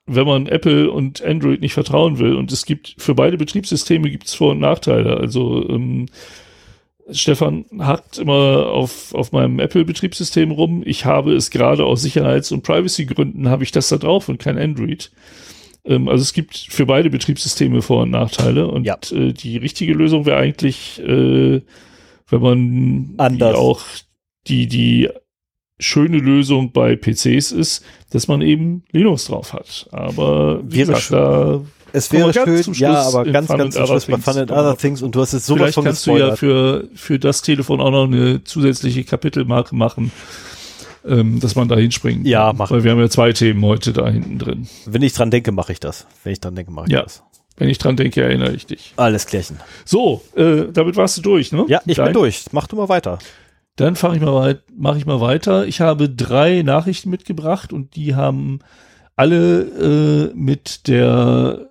wenn 0.06 0.26
man 0.26 0.46
Apple 0.46 0.90
und 0.90 1.22
Android 1.22 1.60
nicht 1.60 1.74
vertrauen 1.74 2.18
will. 2.18 2.34
Und 2.34 2.50
es 2.52 2.64
gibt 2.64 2.94
für 2.98 3.14
beide 3.14 3.36
Betriebssysteme 3.36 4.10
gibt 4.10 4.26
es 4.26 4.34
Vor- 4.34 4.52
und 4.52 4.60
Nachteile. 4.60 5.18
Also 5.18 5.68
ähm, 5.68 6.06
Stefan 7.10 7.66
hackt 7.78 8.18
immer 8.18 8.68
auf, 8.68 9.14
auf 9.14 9.32
meinem 9.32 9.60
Apple-Betriebssystem 9.60 10.50
rum. 10.50 10.82
Ich 10.86 11.04
habe 11.04 11.34
es 11.34 11.50
gerade 11.50 11.84
aus 11.84 12.02
Sicherheits- 12.02 12.50
und 12.50 12.62
Privacy-Gründen 12.62 13.48
habe 13.48 13.62
ich 13.62 13.72
das 13.72 13.88
da 13.88 13.96
drauf 13.98 14.28
und 14.28 14.38
kein 14.38 14.58
Android. 14.58 15.12
Ähm, 15.86 16.08
also 16.08 16.22
es 16.22 16.32
gibt 16.32 16.56
für 16.56 16.86
beide 16.86 17.10
Betriebssysteme 17.10 17.82
Vor- 17.82 18.02
und 18.02 18.10
Nachteile. 18.10 18.66
Und 18.68 18.84
Ja. 18.84 18.98
äh, 19.12 19.32
die 19.32 19.56
richtige 19.56 19.92
Lösung 19.94 20.26
wäre 20.26 20.36
eigentlich, 20.38 21.00
äh, 21.00 21.62
wenn 22.28 22.40
man 22.40 23.14
Anders. 23.18 23.52
Die 23.52 23.58
auch 23.58 23.80
die, 24.48 24.66
die 24.66 25.08
schöne 25.78 26.18
Lösung 26.18 26.72
bei 26.72 26.96
PCs 26.96 27.52
ist, 27.52 27.84
dass 28.10 28.28
man 28.28 28.40
eben 28.40 28.84
Linux 28.92 29.26
drauf 29.26 29.52
hat. 29.52 29.88
Aber 29.92 30.60
wie 30.64 30.78
Wäre 30.78 30.86
gesagt, 30.88 31.02
schön. 31.02 31.16
da 31.18 31.60
Es 31.92 32.10
wäre 32.12 32.32
schön, 32.32 32.72
ja, 32.74 33.02
aber 33.02 33.24
ganz, 33.24 33.46
Fun 33.48 33.58
ganz 33.58 33.74
zum 33.74 33.86
Schluss 33.86 34.06
bei 34.06 34.16
Fun 34.18 34.38
and 34.38 34.50
Other 34.50 34.76
Things 34.76 35.02
und 35.02 35.14
du 35.14 35.20
hast 35.20 35.32
jetzt 35.32 35.46
sowas 35.46 35.58
vielleicht 35.60 35.74
von 35.74 35.84
kannst 35.84 36.06
du 36.06 36.16
ja 36.16 36.34
für, 36.34 36.88
für 36.94 37.18
das 37.18 37.42
Telefon 37.42 37.80
auch 37.80 37.90
noch 37.90 38.04
eine 38.04 38.42
zusätzliche 38.44 39.04
Kapitelmarke 39.04 39.74
machen, 39.76 40.12
ähm, 41.08 41.40
dass 41.40 41.54
man 41.54 41.68
da 41.68 41.76
hinspringen 41.76 42.22
kann. 42.22 42.30
Ja, 42.30 42.52
machen 42.52 42.74
Weil 42.76 42.84
wir 42.84 42.90
haben 42.92 42.98
ja 43.00 43.08
zwei 43.08 43.32
Themen 43.32 43.64
heute 43.64 43.92
da 43.92 44.08
hinten 44.08 44.38
drin. 44.38 44.68
Wenn 44.86 45.02
ich 45.02 45.12
dran 45.12 45.30
denke, 45.30 45.52
mache 45.52 45.72
ich 45.72 45.80
das. 45.80 46.06
Wenn 46.24 46.32
ich 46.32 46.40
dran 46.40 46.54
denke, 46.54 46.72
mache 46.72 46.86
ich 46.86 46.92
Ja. 46.92 47.02
das. 47.02 47.22
Wenn 47.58 47.68
ich 47.70 47.78
dran 47.78 47.96
denke, 47.96 48.22
erinnere 48.22 48.52
ich 48.52 48.66
dich. 48.66 48.92
Alles 48.96 49.26
klärchen. 49.26 49.58
So, 49.84 50.20
äh, 50.36 50.66
damit 50.72 50.96
warst 50.96 51.16
du 51.18 51.22
durch, 51.22 51.52
ne? 51.52 51.64
Ja, 51.68 51.80
ich 51.86 51.96
Dein- 51.96 52.06
bin 52.06 52.14
durch. 52.14 52.44
Mach 52.52 52.66
du 52.66 52.76
mal 52.76 52.88
weiter. 52.90 53.18
Dann 53.76 53.96
fange 53.96 54.16
ich 54.16 54.22
mal 54.22 54.34
weit, 54.34 54.62
mache 54.76 54.98
ich 54.98 55.06
mal 55.06 55.20
weiter. 55.20 55.66
Ich 55.66 55.80
habe 55.80 56.08
drei 56.10 56.62
Nachrichten 56.62 57.10
mitgebracht 57.10 57.72
und 57.72 57.94
die 57.96 58.14
haben 58.14 58.58
alle 59.16 60.30
äh, 60.30 60.34
mit 60.34 60.86
der 60.88 61.65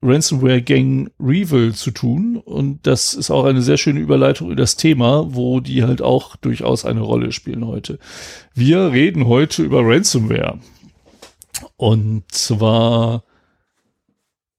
Ransomware 0.00 0.62
Gang 0.62 1.10
Revil 1.18 1.74
zu 1.74 1.90
tun 1.90 2.36
und 2.36 2.86
das 2.86 3.14
ist 3.14 3.30
auch 3.30 3.44
eine 3.44 3.62
sehr 3.62 3.76
schöne 3.76 3.98
Überleitung 3.98 4.48
in 4.50 4.56
das 4.56 4.76
Thema, 4.76 5.34
wo 5.34 5.58
die 5.60 5.82
halt 5.82 6.02
auch 6.02 6.36
durchaus 6.36 6.84
eine 6.84 7.00
Rolle 7.00 7.32
spielen 7.32 7.66
heute. 7.66 7.98
Wir 8.54 8.92
reden 8.92 9.26
heute 9.26 9.64
über 9.64 9.80
Ransomware 9.82 10.60
und 11.76 12.30
zwar 12.30 13.24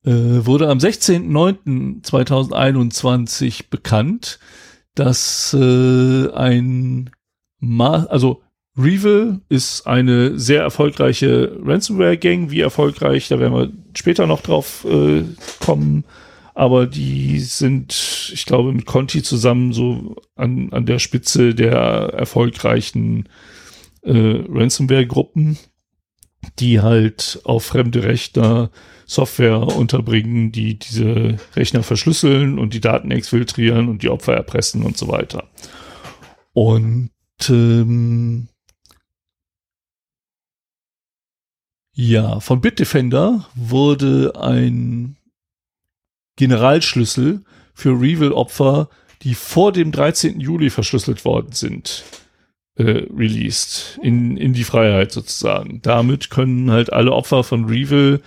äh, 0.04 0.12
wurde 0.12 0.68
am 0.70 0.80
16.09.2021 0.80 3.70
bekannt, 3.70 4.40
dass 4.96 5.54
äh, 5.54 6.32
ein 6.32 7.12
Ma 7.60 8.06
also 8.06 8.42
Revil 8.80 9.42
ist 9.50 9.86
eine 9.88 10.40
sehr 10.40 10.62
erfolgreiche 10.62 11.58
Ransomware-Gang. 11.62 12.50
Wie 12.50 12.62
erfolgreich, 12.62 13.28
da 13.28 13.40
werden 13.40 13.54
wir 13.54 13.72
später 13.94 14.26
noch 14.26 14.42
drauf 14.42 14.86
äh, 14.90 15.24
kommen. 15.60 16.06
Aber 16.54 16.88
die 16.88 17.40
sind, 17.40 18.32
ich 18.34 18.46
glaube, 18.46 18.72
mit 18.72 18.86
Conti 18.86 19.22
zusammen 19.22 19.74
so 19.74 20.16
an, 20.36 20.72
an 20.72 20.86
der 20.86 21.00
Spitze 21.00 21.54
der 21.56 21.74
erfolgreichen 21.74 23.28
äh, 24.02 24.44
Ransomware-Gruppen, 24.48 25.58
die 26.60 26.80
halt 26.80 27.42
auf 27.44 27.66
fremde 27.66 28.04
Rechner 28.04 28.72
Software 29.06 29.60
unterbringen, 29.76 30.52
die 30.52 30.78
diese 30.78 31.38
Rechner 31.56 31.84
verschlüsseln 31.84 32.60
und 32.60 32.74
die 32.74 32.82
Daten 32.82 33.12
exfiltrieren 33.12 33.90
und 33.90 34.04
die 34.04 34.10
Opfer 34.10 34.36
erpressen 34.36 34.84
und 34.84 34.98
so 34.98 35.08
weiter. 35.08 35.50
Und 36.54 37.10
ähm, 37.50 38.48
ja, 42.02 42.40
von 42.40 42.62
Bitdefender 42.62 43.46
wurde 43.56 44.32
ein 44.40 45.18
Generalschlüssel 46.38 47.44
für 47.74 47.90
Revil-Opfer, 47.90 48.88
die 49.24 49.36
vor 49.36 49.74
dem 49.74 49.92
13. 49.92 50.40
Juli 50.40 50.70
verschlüsselt 50.70 51.26
worden 51.26 51.52
sind, 51.52 52.06
äh, 52.78 53.04
released, 53.14 54.00
in, 54.02 54.38
in 54.38 54.54
die 54.54 54.64
Freiheit 54.64 55.12
sozusagen. 55.12 55.82
Damit 55.82 56.30
können 56.30 56.72
halt 56.72 56.94
alle 56.94 57.12
Opfer 57.12 57.44
von 57.44 57.66
Revil, 57.66 58.22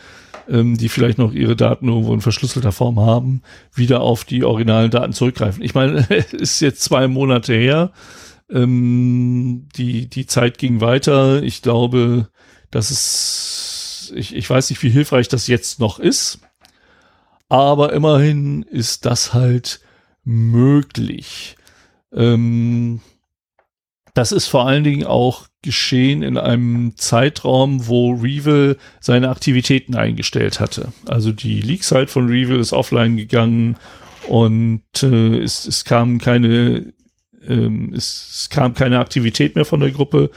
ähm, 0.50 0.76
die 0.76 0.90
vielleicht 0.90 1.16
noch 1.16 1.32
ihre 1.32 1.56
Daten 1.56 1.88
irgendwo 1.88 2.12
in 2.12 2.20
verschlüsselter 2.20 2.72
Form 2.72 3.00
haben, 3.00 3.40
wieder 3.74 4.02
auf 4.02 4.24
die 4.24 4.44
originalen 4.44 4.90
Daten 4.90 5.14
zurückgreifen. 5.14 5.62
Ich 5.62 5.72
meine, 5.72 6.00
ist 6.32 6.60
jetzt 6.60 6.82
zwei 6.82 7.08
Monate 7.08 7.54
her. 7.54 7.90
Ähm, 8.50 9.66
die, 9.76 10.10
die 10.10 10.26
Zeit 10.26 10.58
ging 10.58 10.82
weiter. 10.82 11.42
Ich 11.42 11.62
glaube, 11.62 12.28
dass 12.72 12.90
es, 12.90 14.12
ich, 14.16 14.34
ich 14.34 14.50
weiß 14.50 14.70
nicht, 14.70 14.82
wie 14.82 14.90
hilfreich 14.90 15.28
das 15.28 15.46
jetzt 15.46 15.78
noch 15.78 16.00
ist. 16.00 16.40
Aber 17.48 17.92
immerhin 17.92 18.62
ist 18.62 19.06
das 19.06 19.32
halt 19.34 19.80
möglich. 20.24 21.56
Ähm, 22.12 23.00
das 24.14 24.32
ist 24.32 24.48
vor 24.48 24.66
allen 24.66 24.84
Dingen 24.84 25.06
auch 25.06 25.46
geschehen 25.62 26.22
in 26.22 26.36
einem 26.38 26.96
Zeitraum, 26.96 27.86
wo 27.86 28.12
Revil 28.12 28.78
seine 29.00 29.28
Aktivitäten 29.28 29.94
eingestellt 29.94 30.60
hatte. 30.60 30.92
Also 31.06 31.30
die 31.30 31.60
Leak-Site 31.60 32.08
von 32.08 32.26
Revil 32.26 32.58
ist 32.58 32.72
offline 32.72 33.16
gegangen 33.16 33.76
und 34.28 34.82
äh, 35.02 35.38
es, 35.38 35.66
es 35.66 35.84
kam 35.84 36.18
keine 36.18 36.92
ähm, 37.46 37.92
es, 37.94 38.28
es 38.32 38.50
kam 38.50 38.74
keine 38.74 38.98
Aktivität 38.98 39.54
mehr 39.56 39.64
von 39.64 39.80
der 39.80 39.90
Gruppe. 39.90 40.30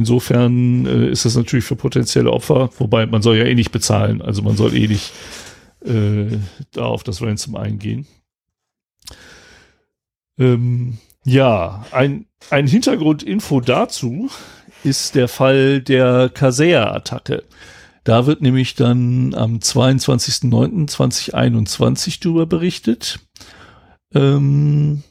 Insofern 0.00 0.86
äh, 0.86 1.10
ist 1.10 1.26
das 1.26 1.36
natürlich 1.36 1.66
für 1.66 1.76
potenzielle 1.76 2.32
Opfer, 2.32 2.70
wobei 2.78 3.04
man 3.04 3.20
soll 3.20 3.36
ja 3.36 3.44
eh 3.44 3.54
nicht 3.54 3.70
bezahlen, 3.70 4.22
also 4.22 4.40
man 4.40 4.56
soll 4.56 4.74
eh 4.74 4.88
nicht 4.88 5.12
äh, 5.84 6.38
da 6.72 6.86
auf 6.86 7.02
das 7.02 7.20
Ransom 7.20 7.54
eingehen. 7.54 8.06
Ähm, 10.38 10.96
ja, 11.26 11.84
ein, 11.92 12.24
ein 12.48 12.66
Hintergrundinfo 12.66 13.60
dazu 13.60 14.30
ist 14.84 15.16
der 15.16 15.28
Fall 15.28 15.82
der 15.82 16.30
Kaseya-Attacke. 16.30 17.44
Da 18.04 18.24
wird 18.24 18.40
nämlich 18.40 18.74
dann 18.74 19.34
am 19.34 19.58
22.09.2021 19.58 22.22
drüber 22.22 22.46
berichtet. 22.46 23.20
Ähm, 24.14 25.02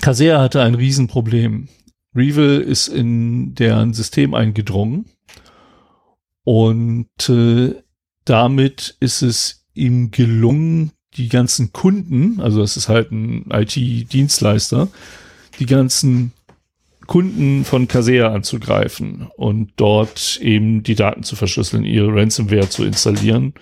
Kaseya 0.00 0.40
hatte 0.40 0.62
ein 0.62 0.76
Riesenproblem. 0.76 1.66
Revil 2.18 2.60
ist 2.60 2.88
in 2.88 3.54
deren 3.54 3.94
System 3.94 4.34
eingedrungen 4.34 5.06
und 6.44 7.28
äh, 7.28 7.74
damit 8.24 8.96
ist 9.00 9.22
es 9.22 9.66
ihm 9.74 10.10
gelungen, 10.10 10.92
die 11.14 11.28
ganzen 11.28 11.72
Kunden, 11.72 12.40
also 12.40 12.60
das 12.60 12.76
ist 12.76 12.88
halt 12.88 13.10
ein 13.10 13.46
IT-Dienstleister, 13.50 14.88
die 15.58 15.66
ganzen 15.66 16.32
Kunden 17.06 17.64
von 17.64 17.88
Casea 17.88 18.32
anzugreifen 18.32 19.28
und 19.36 19.72
dort 19.76 20.38
eben 20.42 20.82
die 20.82 20.94
Daten 20.94 21.22
zu 21.22 21.36
verschlüsseln, 21.36 21.84
ihre 21.84 22.14
Ransomware 22.14 22.68
zu 22.68 22.84
installieren. 22.84 23.54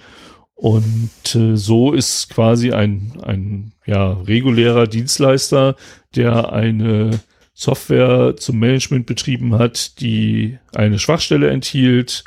Und 0.54 1.34
äh, 1.34 1.56
so 1.56 1.92
ist 1.92 2.30
quasi 2.30 2.72
ein, 2.72 3.12
ein 3.22 3.72
ja, 3.84 4.12
regulärer 4.12 4.86
Dienstleister, 4.86 5.76
der 6.14 6.52
eine 6.52 7.20
Software 7.58 8.36
zum 8.36 8.58
Management 8.58 9.06
betrieben 9.06 9.54
hat, 9.54 9.98
die 10.00 10.58
eine 10.74 10.98
Schwachstelle 10.98 11.48
enthielt, 11.48 12.24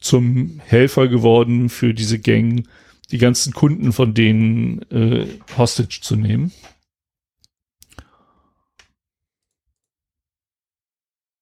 zum 0.00 0.60
Helfer 0.64 1.06
geworden 1.06 1.68
für 1.68 1.94
diese 1.94 2.18
Gang, 2.18 2.66
die 3.12 3.18
ganzen 3.18 3.52
Kunden 3.54 3.92
von 3.92 4.14
denen 4.14 4.82
äh, 4.90 5.26
hostage 5.56 6.00
zu 6.02 6.16
nehmen. 6.16 6.50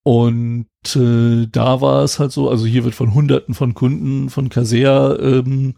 Und 0.04 0.66
äh, 0.94 1.46
da 1.50 1.80
war 1.80 2.04
es 2.04 2.18
halt 2.18 2.32
so, 2.32 2.50
also 2.50 2.66
hier 2.66 2.84
wird 2.84 2.94
von 2.94 3.14
Hunderten 3.14 3.54
von 3.54 3.72
Kunden 3.72 4.28
von 4.28 4.50
Casea 4.50 5.16
ähm, 5.18 5.74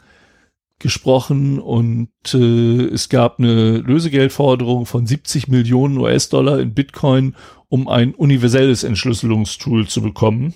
gesprochen 0.78 1.58
und 1.58 2.08
äh, 2.32 2.86
es 2.86 3.08
gab 3.08 3.38
eine 3.38 3.78
Lösegeldforderung 3.78 4.86
von 4.86 5.06
70 5.06 5.48
Millionen 5.48 5.98
US-Dollar 5.98 6.58
in 6.60 6.74
Bitcoin, 6.74 7.34
um 7.68 7.88
ein 7.88 8.14
universelles 8.14 8.84
Entschlüsselungstool 8.84 9.86
zu 9.88 10.02
bekommen 10.02 10.54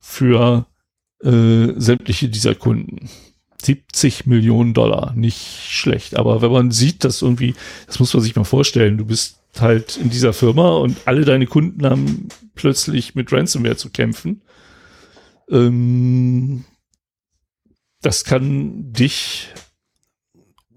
für 0.00 0.66
äh, 1.22 1.68
sämtliche 1.76 2.28
dieser 2.28 2.54
Kunden. 2.54 3.08
70 3.62 4.26
Millionen 4.26 4.72
Dollar, 4.72 5.12
nicht 5.14 5.40
schlecht. 5.68 6.16
Aber 6.16 6.42
wenn 6.42 6.52
man 6.52 6.70
sieht, 6.70 7.04
dass 7.04 7.22
irgendwie, 7.22 7.54
das 7.86 7.98
muss 7.98 8.14
man 8.14 8.22
sich 8.22 8.36
mal 8.36 8.44
vorstellen, 8.44 8.98
du 8.98 9.04
bist 9.04 9.40
halt 9.58 9.96
in 9.96 10.10
dieser 10.10 10.32
Firma 10.32 10.76
und 10.76 10.96
alle 11.06 11.24
deine 11.24 11.46
Kunden 11.46 11.84
haben 11.84 12.28
plötzlich 12.54 13.14
mit 13.14 13.32
Ransomware 13.32 13.76
zu 13.76 13.90
kämpfen. 13.90 14.42
Ähm, 15.50 16.64
das 18.02 18.24
kann 18.24 18.92
dich 18.92 19.48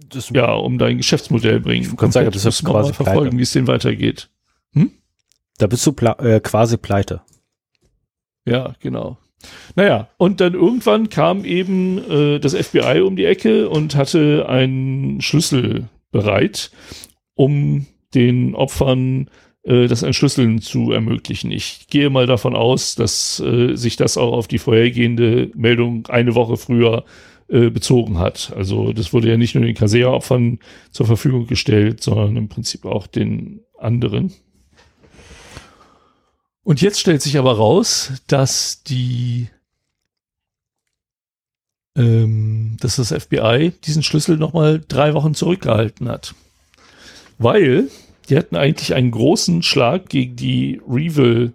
das, 0.09 0.30
ja 0.30 0.51
um 0.53 0.78
dein 0.78 0.97
Geschäftsmodell 0.97 1.59
bringen. 1.59 1.89
Ich 1.89 1.97
kann 1.97 2.11
sagen, 2.11 2.32
das 2.32 2.45
ist 2.45 2.63
quasi 2.65 2.93
verfolgen, 2.93 3.38
wie 3.38 3.43
es 3.43 3.53
denen 3.53 3.67
weitergeht. 3.67 4.30
Hm? 4.74 4.91
Da 5.57 5.67
bist 5.67 5.86
du 5.86 5.93
äh, 6.19 6.39
quasi 6.39 6.78
pleite. 6.78 7.22
Ja, 8.45 8.74
genau. 8.80 9.17
Naja, 9.76 10.09
und 10.17 10.39
dann 10.39 10.53
irgendwann 10.53 11.09
kam 11.09 11.45
eben 11.45 11.97
äh, 12.09 12.39
das 12.39 12.53
FBI 12.53 13.01
um 13.01 13.15
die 13.15 13.26
Ecke 13.26 13.69
und 13.69 13.95
hatte 13.95 14.47
einen 14.47 15.22
Schlüssel 15.22 15.89
bereit, 16.11 16.72
um 17.34 17.88
den 18.13 18.55
Opfern 18.55 19.30
äh, 19.64 19.88
das 19.88 20.03
Entschlüsseln 20.03 20.62
zu 20.62 20.91
ermöglichen. 20.91 21.51
Ich 21.51 21.88
gehe 21.89 22.09
mal 22.09 22.26
davon 22.26 22.55
aus, 22.55 22.95
dass 22.95 23.39
äh, 23.39 23.76
sich 23.76 23.95
das 23.95 24.18
auch 24.18 24.34
auf 24.34 24.47
die 24.47 24.59
vorhergehende 24.59 25.51
Meldung 25.55 26.07
eine 26.07 26.36
Woche 26.36 26.57
früher 26.57 27.05
äh, 27.47 27.70
bezogen 27.70 28.18
hat. 28.18 28.53
Also 28.55 28.93
das 28.93 29.14
wurde 29.14 29.30
ja 29.30 29.38
nicht 29.38 29.55
nur 29.55 29.64
den 29.64 29.76
Kasea-Opfern 29.76 30.59
zur 30.91 31.05
Verfügung 31.05 31.47
gestellt, 31.47 32.01
sondern 32.01 32.38
im 32.38 32.49
Prinzip 32.49 32.86
auch 32.86 33.07
den 33.07 33.62
anderen. 33.78 34.34
Und 36.64 36.82
jetzt 36.82 36.99
stellt 36.99 37.22
sich 37.22 37.38
aber 37.38 37.57
raus, 37.57 38.14
dass 38.28 38.84
die 38.84 39.49
ähm, 41.95 42.78
dass 42.80 42.95
das 42.95 43.12
FBI 43.12 43.74
diesen 43.84 44.03
Schlüssel 44.03 44.38
nochmal 44.38 44.82
drei 44.88 45.14
Wochen 45.14 45.34
zurückgehalten 45.34 46.07
hat. 46.07 46.34
Weil 47.38 47.89
die 48.30 48.38
hatten 48.38 48.55
eigentlich 48.55 48.93
einen 48.93 49.11
großen 49.11 49.63
Schlag 49.63 50.09
gegen 50.09 50.36
die 50.36 50.82
Revil 50.88 51.53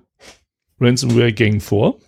Ransomware 0.81 1.33
Gang 1.33 1.63
vor, 1.63 1.99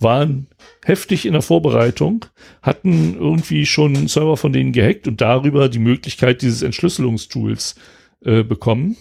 waren 0.00 0.48
heftig 0.84 1.24
in 1.24 1.32
der 1.32 1.42
Vorbereitung, 1.42 2.24
hatten 2.62 3.14
irgendwie 3.14 3.64
schon 3.64 3.96
einen 3.96 4.08
Server 4.08 4.36
von 4.36 4.52
denen 4.52 4.72
gehackt 4.72 5.06
und 5.06 5.20
darüber 5.20 5.68
die 5.68 5.78
Möglichkeit 5.78 6.42
dieses 6.42 6.62
Entschlüsselungstools 6.62 7.76
äh, 8.24 8.42
bekommen 8.42 8.96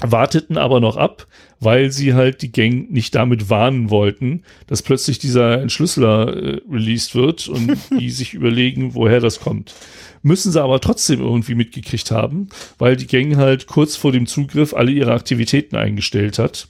warteten 0.00 0.56
aber 0.56 0.80
noch 0.80 0.96
ab, 0.96 1.26
weil 1.60 1.90
sie 1.90 2.14
halt 2.14 2.42
die 2.42 2.52
Gang 2.52 2.90
nicht 2.90 3.14
damit 3.14 3.50
warnen 3.50 3.90
wollten, 3.90 4.44
dass 4.66 4.82
plötzlich 4.82 5.18
dieser 5.18 5.60
Entschlüsseler 5.60 6.36
äh, 6.36 6.60
released 6.70 7.14
wird 7.14 7.48
und 7.48 7.76
die 7.98 8.10
sich 8.10 8.34
überlegen, 8.34 8.94
woher 8.94 9.20
das 9.20 9.40
kommt. 9.40 9.74
Müssen 10.22 10.52
sie 10.52 10.62
aber 10.62 10.80
trotzdem 10.80 11.20
irgendwie 11.20 11.54
mitgekriegt 11.54 12.10
haben, 12.10 12.48
weil 12.78 12.96
die 12.96 13.06
Gang 13.06 13.36
halt 13.36 13.66
kurz 13.66 13.96
vor 13.96 14.12
dem 14.12 14.26
Zugriff 14.26 14.74
alle 14.74 14.90
ihre 14.90 15.12
Aktivitäten 15.12 15.76
eingestellt 15.76 16.38
hat. 16.38 16.68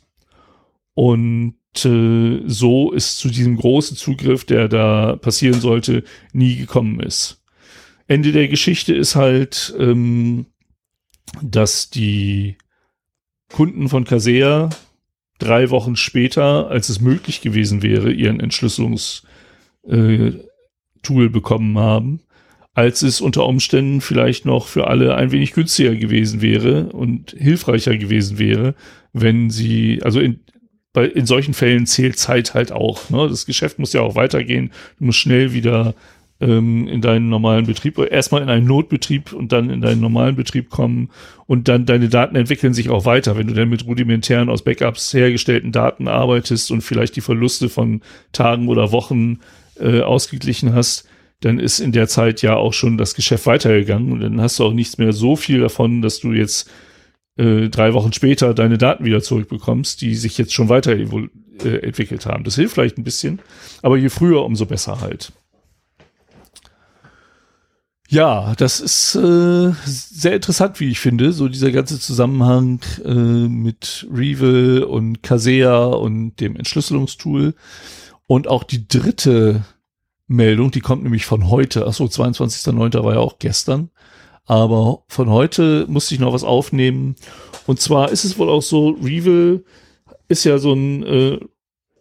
Und 0.94 1.54
äh, 1.84 2.40
so 2.46 2.92
ist 2.92 3.18
zu 3.18 3.28
diesem 3.28 3.56
großen 3.56 3.96
Zugriff, 3.96 4.44
der 4.44 4.68
da 4.68 5.16
passieren 5.16 5.60
sollte, 5.60 6.04
nie 6.32 6.56
gekommen 6.56 7.00
ist. 7.00 7.42
Ende 8.06 8.32
der 8.32 8.48
Geschichte 8.48 8.94
ist 8.94 9.14
halt, 9.14 9.74
ähm, 9.78 10.46
dass 11.42 11.90
die 11.90 12.56
Kunden 13.52 13.88
von 13.88 14.04
Casea 14.04 14.70
drei 15.38 15.70
Wochen 15.70 15.96
später, 15.96 16.68
als 16.68 16.88
es 16.88 17.00
möglich 17.00 17.40
gewesen 17.40 17.82
wäre, 17.82 18.10
ihren 18.10 18.40
Entschlüsselungstool 18.40 19.26
äh, 19.86 21.28
bekommen 21.28 21.78
haben, 21.78 22.20
als 22.78 23.02
es 23.02 23.20
unter 23.20 23.44
Umständen 23.44 24.00
vielleicht 24.00 24.46
noch 24.46 24.68
für 24.68 24.86
alle 24.86 25.16
ein 25.16 25.32
wenig 25.32 25.52
günstiger 25.52 25.96
gewesen 25.96 26.40
wäre 26.42 26.90
und 26.90 27.34
hilfreicher 27.36 27.96
gewesen 27.96 28.38
wäre, 28.38 28.76
wenn 29.12 29.50
sie, 29.50 30.00
also 30.04 30.20
in, 30.20 30.38
bei, 30.92 31.06
in 31.06 31.26
solchen 31.26 31.54
Fällen 31.54 31.86
zählt 31.86 32.20
Zeit 32.20 32.54
halt 32.54 32.70
auch. 32.70 33.10
Ne? 33.10 33.26
Das 33.28 33.46
Geschäft 33.46 33.80
muss 33.80 33.94
ja 33.94 34.02
auch 34.02 34.14
weitergehen. 34.14 34.70
Du 35.00 35.06
musst 35.06 35.18
schnell 35.18 35.52
wieder 35.52 35.96
ähm, 36.40 36.86
in 36.86 37.00
deinen 37.00 37.28
normalen 37.28 37.66
Betrieb, 37.66 37.98
erstmal 37.98 38.42
in 38.42 38.48
einen 38.48 38.68
Notbetrieb 38.68 39.32
und 39.32 39.50
dann 39.50 39.70
in 39.70 39.80
deinen 39.80 40.00
normalen 40.00 40.36
Betrieb 40.36 40.70
kommen 40.70 41.10
und 41.46 41.66
dann 41.66 41.84
deine 41.84 42.08
Daten 42.08 42.36
entwickeln 42.36 42.74
sich 42.74 42.90
auch 42.90 43.04
weiter. 43.04 43.36
Wenn 43.36 43.48
du 43.48 43.54
dann 43.54 43.70
mit 43.70 43.86
rudimentären 43.86 44.48
aus 44.48 44.62
Backups 44.62 45.12
hergestellten 45.12 45.72
Daten 45.72 46.06
arbeitest 46.06 46.70
und 46.70 46.82
vielleicht 46.82 47.16
die 47.16 47.22
Verluste 47.22 47.68
von 47.68 48.02
Tagen 48.30 48.68
oder 48.68 48.92
Wochen 48.92 49.40
äh, 49.80 50.02
ausgeglichen 50.02 50.74
hast, 50.74 51.07
dann 51.40 51.58
ist 51.58 51.78
in 51.78 51.92
der 51.92 52.08
Zeit 52.08 52.42
ja 52.42 52.56
auch 52.56 52.72
schon 52.72 52.98
das 52.98 53.14
Geschäft 53.14 53.46
weitergegangen 53.46 54.12
und 54.12 54.20
dann 54.20 54.40
hast 54.40 54.58
du 54.58 54.64
auch 54.64 54.72
nichts 54.72 54.98
mehr 54.98 55.12
so 55.12 55.36
viel 55.36 55.60
davon, 55.60 56.02
dass 56.02 56.20
du 56.20 56.32
jetzt 56.32 56.70
äh, 57.36 57.68
drei 57.68 57.94
Wochen 57.94 58.12
später 58.12 58.54
deine 58.54 58.78
Daten 58.78 59.04
wieder 59.04 59.22
zurückbekommst, 59.22 60.00
die 60.00 60.16
sich 60.16 60.36
jetzt 60.38 60.52
schon 60.52 60.68
weiter 60.68 60.92
äh, 60.92 61.78
entwickelt 61.78 62.26
haben. 62.26 62.44
Das 62.44 62.56
hilft 62.56 62.74
vielleicht 62.74 62.98
ein 62.98 63.04
bisschen, 63.04 63.40
aber 63.82 63.96
je 63.96 64.08
früher, 64.08 64.44
umso 64.44 64.66
besser 64.66 65.00
halt. 65.00 65.32
Ja, 68.10 68.54
das 68.56 68.80
ist 68.80 69.16
äh, 69.16 69.70
sehr 69.84 70.34
interessant, 70.34 70.80
wie 70.80 70.88
ich 70.88 70.98
finde, 70.98 71.30
so 71.32 71.46
dieser 71.46 71.70
ganze 71.70 72.00
Zusammenhang 72.00 72.80
äh, 73.04 73.12
mit 73.12 74.08
Revil 74.10 74.82
und 74.82 75.22
Casea 75.22 75.84
und 75.84 76.36
dem 76.36 76.56
Entschlüsselungstool. 76.56 77.54
Und 78.26 78.48
auch 78.48 78.64
die 78.64 78.88
dritte 78.88 79.62
Meldung, 80.28 80.70
die 80.70 80.80
kommt 80.80 81.02
nämlich 81.02 81.26
von 81.26 81.48
heute. 81.48 81.86
Achso, 81.86 82.04
22.09. 82.04 83.02
war 83.02 83.14
ja 83.14 83.20
auch 83.20 83.38
gestern. 83.38 83.90
Aber 84.44 85.02
von 85.08 85.28
heute 85.28 85.86
musste 85.88 86.14
ich 86.14 86.20
noch 86.20 86.32
was 86.32 86.44
aufnehmen. 86.44 87.16
Und 87.66 87.80
zwar 87.80 88.10
ist 88.10 88.24
es 88.24 88.38
wohl 88.38 88.48
auch 88.48 88.62
so, 88.62 88.90
Revil 88.90 89.64
ist 90.28 90.44
ja 90.44 90.58
so 90.58 90.72
ein 90.72 91.02
äh, 91.02 91.38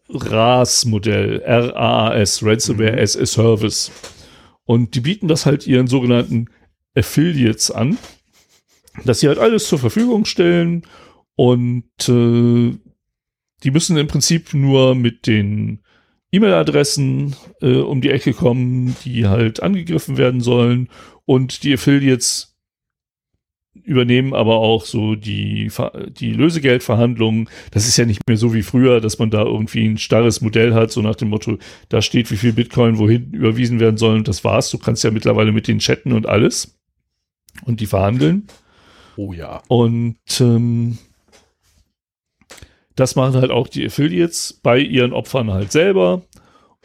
RAS-Modell, 0.09 1.41
R-A-A-S, 1.41 2.43
Ransomware 2.43 2.93
mhm. 2.93 2.99
as 2.99 3.17
a 3.17 3.25
Service. 3.25 3.91
Und 4.65 4.95
die 4.95 5.01
bieten 5.01 5.28
das 5.28 5.45
halt 5.45 5.65
ihren 5.67 5.88
sogenannten 5.88 6.49
Affiliates 6.95 7.71
an, 7.71 7.97
dass 9.05 9.19
sie 9.19 9.28
halt 9.28 9.39
alles 9.39 9.67
zur 9.67 9.80
Verfügung 9.80 10.25
stellen 10.25 10.84
und 11.36 12.09
äh, 12.09 12.78
die 13.63 13.71
müssen 13.71 13.97
im 13.97 14.07
Prinzip 14.07 14.53
nur 14.53 14.95
mit 14.95 15.28
den 15.28 15.84
E-Mail-Adressen 16.32 17.36
äh, 17.61 17.78
um 17.78 18.01
die 18.01 18.09
Ecke 18.09 18.34
kommen, 18.34 18.95
die 19.05 19.28
halt 19.28 19.61
angegriffen 19.63 20.17
werden 20.17 20.41
sollen 20.41 20.89
und 21.25 21.63
die 21.63 21.73
Affiliates 21.73 22.57
übernehmen 23.84 24.34
aber 24.34 24.57
auch 24.57 24.86
so 24.86 25.15
die, 25.15 25.71
die 26.09 26.34
Lösegeldverhandlungen. 26.34 27.49
Das 27.71 27.88
ist 27.88 27.97
ja 27.97 28.05
nicht 28.05 28.21
mehr 28.28 28.38
so 28.38 28.53
wie 28.53 28.63
früher, 28.63 28.99
dass 28.99 29.19
man 29.19 29.30
da 29.30 29.43
irgendwie 29.43 29.88
ein 29.88 29.97
starres 29.97 30.41
Modell 30.41 30.73
hat, 30.73 30.91
so 30.91 31.01
nach 31.01 31.15
dem 31.15 31.30
Motto, 31.30 31.57
da 31.89 32.01
steht, 32.01 32.30
wie 32.32 32.38
viel 32.38 32.53
Bitcoin 32.53 32.97
wohin 32.97 33.32
überwiesen 33.32 33.80
werden 33.80 33.97
soll 33.97 34.15
und 34.15 34.28
das 34.28 34.43
war's. 34.43 34.69
Du 34.71 34.78
kannst 34.78 35.03
ja 35.03 35.11
mittlerweile 35.11 35.51
mit 35.51 35.67
den 35.67 35.80
chatten 35.80 36.11
und 36.11 36.25
alles 36.25 36.78
und 37.65 37.80
die 37.80 37.86
verhandeln. 37.86 38.47
Oh 39.15 39.34
ja. 39.34 39.63
Und 39.67 40.17
ähm, 40.39 40.97
das 42.97 43.15
machen 43.15 43.35
halt 43.35 43.51
auch 43.51 43.67
die 43.67 43.85
Affiliates 43.85 44.59
bei 44.61 44.79
ihren 44.79 45.13
Opfern 45.13 45.51
halt 45.51 45.71
selber 45.71 46.23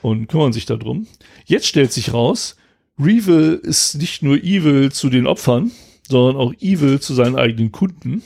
und 0.02 0.28
kümmern 0.28 0.52
sich 0.52 0.66
darum. 0.66 1.06
Jetzt 1.46 1.66
stellt 1.66 1.92
sich 1.92 2.12
raus, 2.12 2.56
Revel 3.00 3.54
ist 3.62 3.94
nicht 3.94 4.22
nur 4.22 4.36
evil 4.36 4.92
zu 4.92 5.08
den 5.08 5.26
Opfern, 5.26 5.72
sondern 6.08 6.36
auch 6.36 6.52
evil 6.60 7.00
zu 7.00 7.14
seinen 7.14 7.36
eigenen 7.36 7.72
Kunden. 7.72 8.22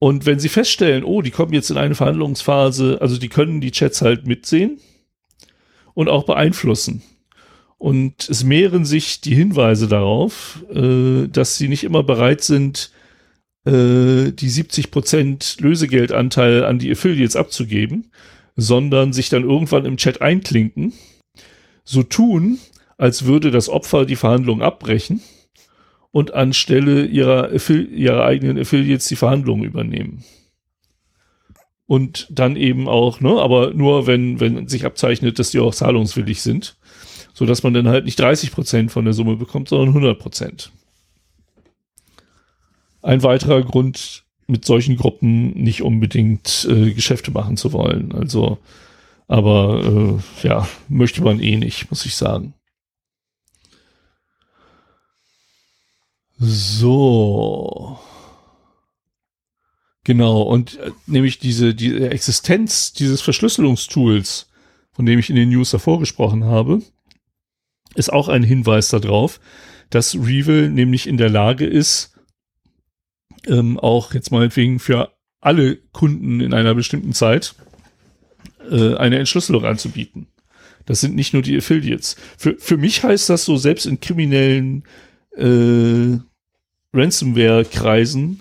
Und 0.00 0.26
wenn 0.26 0.40
sie 0.40 0.48
feststellen, 0.48 1.04
oh, 1.04 1.22
die 1.22 1.30
kommen 1.30 1.54
jetzt 1.54 1.70
in 1.70 1.78
eine 1.78 1.94
Verhandlungsphase, 1.94 2.98
also 3.00 3.18
die 3.18 3.28
können 3.28 3.60
die 3.60 3.70
Chats 3.70 4.02
halt 4.02 4.26
mitsehen 4.26 4.78
und 5.94 6.08
auch 6.08 6.24
beeinflussen. 6.24 7.02
Und 7.78 8.28
es 8.28 8.42
mehren 8.42 8.84
sich 8.84 9.20
die 9.20 9.34
Hinweise 9.34 9.86
darauf, 9.86 10.64
äh, 10.74 11.28
dass 11.28 11.56
sie 11.56 11.68
nicht 11.68 11.84
immer 11.84 12.02
bereit 12.02 12.42
sind, 12.42 12.90
äh, 13.64 14.32
die 14.32 14.50
70% 14.50 15.62
Lösegeldanteil 15.62 16.64
an 16.64 16.78
die 16.78 16.90
Affiliates 16.90 17.36
abzugeben, 17.36 18.10
sondern 18.56 19.12
sich 19.12 19.28
dann 19.28 19.42
irgendwann 19.42 19.84
im 19.84 19.96
Chat 19.96 20.20
einklinken, 20.20 20.92
so 21.84 22.02
tun, 22.02 22.58
als 22.96 23.24
würde 23.24 23.50
das 23.50 23.68
Opfer 23.68 24.06
die 24.06 24.16
Verhandlung 24.16 24.62
abbrechen 24.62 25.20
und 26.10 26.32
anstelle 26.32 27.06
ihrer, 27.06 27.50
ihrer 27.70 28.24
eigenen 28.24 28.58
Affiliates 28.58 29.08
die 29.08 29.16
Verhandlungen 29.16 29.64
übernehmen. 29.64 30.24
Und 31.86 32.28
dann 32.30 32.56
eben 32.56 32.88
auch, 32.88 33.20
ne, 33.20 33.40
aber 33.40 33.74
nur 33.74 34.06
wenn, 34.06 34.40
wenn 34.40 34.68
sich 34.68 34.86
abzeichnet, 34.86 35.38
dass 35.38 35.50
die 35.50 35.58
auch 35.58 35.74
zahlungswillig 35.74 36.40
sind, 36.40 36.76
so 37.34 37.44
dass 37.46 37.62
man 37.62 37.74
dann 37.74 37.88
halt 37.88 38.04
nicht 38.04 38.18
30 38.18 38.52
Prozent 38.52 38.92
von 38.92 39.04
der 39.04 39.12
Summe 39.12 39.36
bekommt, 39.36 39.68
sondern 39.68 39.88
100 39.88 40.18
Prozent. 40.18 40.70
Ein 43.04 43.22
weiterer 43.22 43.62
Grund, 43.62 44.24
mit 44.46 44.64
solchen 44.64 44.96
Gruppen 44.96 45.50
nicht 45.50 45.82
unbedingt 45.82 46.66
äh, 46.70 46.92
Geschäfte 46.92 47.30
machen 47.30 47.58
zu 47.58 47.74
wollen. 47.74 48.12
Also, 48.12 48.58
aber 49.28 50.20
äh, 50.42 50.46
ja, 50.46 50.66
möchte 50.88 51.22
man 51.22 51.38
eh 51.38 51.56
nicht, 51.56 51.90
muss 51.90 52.06
ich 52.06 52.16
sagen. 52.16 52.54
So. 56.38 57.98
Genau, 60.04 60.40
und 60.40 60.78
äh, 60.78 60.90
nämlich 61.06 61.38
diese, 61.38 61.74
die 61.74 62.02
Existenz 62.02 62.94
dieses 62.94 63.20
Verschlüsselungstools, 63.20 64.48
von 64.92 65.04
dem 65.04 65.18
ich 65.18 65.28
in 65.28 65.36
den 65.36 65.50
News 65.50 65.72
davor 65.72 65.98
gesprochen 66.00 66.44
habe, 66.44 66.80
ist 67.94 68.10
auch 68.10 68.28
ein 68.28 68.42
Hinweis 68.42 68.88
darauf, 68.88 69.40
dass 69.90 70.14
Revil 70.14 70.70
nämlich 70.70 71.06
in 71.06 71.18
der 71.18 71.28
Lage 71.28 71.66
ist, 71.66 72.13
ähm, 73.46 73.78
auch 73.78 74.14
jetzt 74.14 74.30
meinetwegen 74.30 74.78
für 74.78 75.12
alle 75.40 75.76
Kunden 75.92 76.40
in 76.40 76.54
einer 76.54 76.74
bestimmten 76.74 77.12
Zeit 77.12 77.54
äh, 78.70 78.94
eine 78.94 79.18
Entschlüsselung 79.18 79.64
anzubieten. 79.64 80.26
Das 80.86 81.00
sind 81.00 81.14
nicht 81.14 81.32
nur 81.32 81.42
die 81.42 81.56
Affiliates. 81.56 82.16
Für, 82.36 82.56
für 82.58 82.76
mich 82.76 83.02
heißt 83.02 83.30
das 83.30 83.44
so, 83.44 83.56
selbst 83.56 83.86
in 83.86 84.00
kriminellen 84.00 84.84
äh, 85.36 86.18
Ransomware-Kreisen 86.92 88.40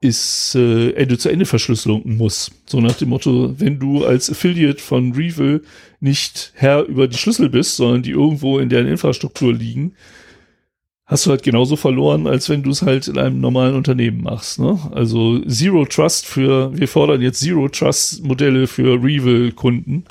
ist 0.00 0.54
äh, 0.54 0.92
Ende-zu-Ende-Verschlüsselung 0.92 2.16
muss. 2.16 2.52
So 2.66 2.80
nach 2.80 2.96
dem 2.96 3.08
Motto, 3.08 3.54
wenn 3.58 3.80
du 3.80 4.04
als 4.04 4.30
Affiliate 4.30 4.80
von 4.80 5.12
Revil 5.12 5.64
nicht 6.00 6.52
Herr 6.54 6.84
über 6.84 7.08
die 7.08 7.16
Schlüssel 7.16 7.48
bist, 7.48 7.76
sondern 7.76 8.02
die 8.02 8.12
irgendwo 8.12 8.58
in 8.58 8.68
deren 8.68 8.86
Infrastruktur 8.86 9.52
liegen, 9.52 9.94
hast 11.08 11.24
du 11.24 11.30
halt 11.30 11.42
genauso 11.42 11.76
verloren, 11.76 12.26
als 12.26 12.48
wenn 12.50 12.62
du 12.62 12.70
es 12.70 12.82
halt 12.82 13.08
in 13.08 13.18
einem 13.18 13.40
normalen 13.40 13.74
Unternehmen 13.74 14.22
machst. 14.22 14.60
Ne? 14.60 14.78
Also 14.92 15.40
Zero 15.40 15.86
Trust 15.86 16.26
für, 16.26 16.76
wir 16.76 16.86
fordern 16.86 17.22
jetzt 17.22 17.40
Zero 17.40 17.68
Trust 17.68 18.22
Modelle 18.22 18.66
für 18.66 19.02
Revil-Kunden, 19.02 20.04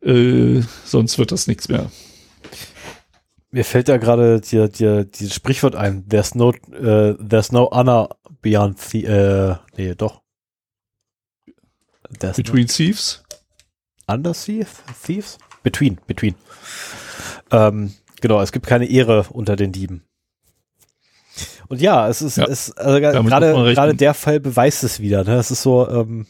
äh, 0.00 0.62
sonst 0.84 1.18
wird 1.18 1.32
das 1.32 1.48
nichts 1.48 1.68
mehr. 1.68 1.90
Mir 3.50 3.64
fällt 3.64 3.88
da 3.88 3.98
gerade 3.98 4.40
dir, 4.40 4.68
dir, 4.68 5.04
dieses 5.04 5.34
Sprichwort 5.34 5.74
ein. 5.74 6.08
There's 6.08 6.34
no, 6.34 6.50
uh, 6.50 7.14
there's 7.14 7.52
no 7.52 7.68
honor 7.70 8.08
beyond 8.40 8.78
the, 8.78 9.04
äh, 9.04 9.56
nee, 9.76 9.94
doch. 9.94 10.22
There's 12.18 12.36
Between 12.36 12.66
no 12.66 12.72
Thieves? 12.72 13.22
Under 14.06 14.32
Thieves? 14.32 15.38
Between, 15.62 15.98
between. 16.06 16.34
Ähm, 17.50 17.92
genau, 18.20 18.40
es 18.40 18.52
gibt 18.52 18.66
keine 18.66 18.86
Ehre 18.86 19.26
unter 19.30 19.56
den 19.56 19.72
Dieben. 19.72 20.02
Und 21.72 21.80
ja, 21.80 22.06
es 22.06 22.20
ist, 22.20 22.36
ja, 22.36 22.44
es, 22.44 22.70
also 22.76 23.00
gerade, 23.00 23.72
gerade 23.72 23.94
der 23.94 24.12
Fall 24.12 24.40
beweist 24.40 24.84
es 24.84 25.00
wieder. 25.00 25.24
Ne? 25.24 25.36
Es 25.36 25.50
ist 25.50 25.62
so, 25.62 25.88
ähm, 25.88 26.26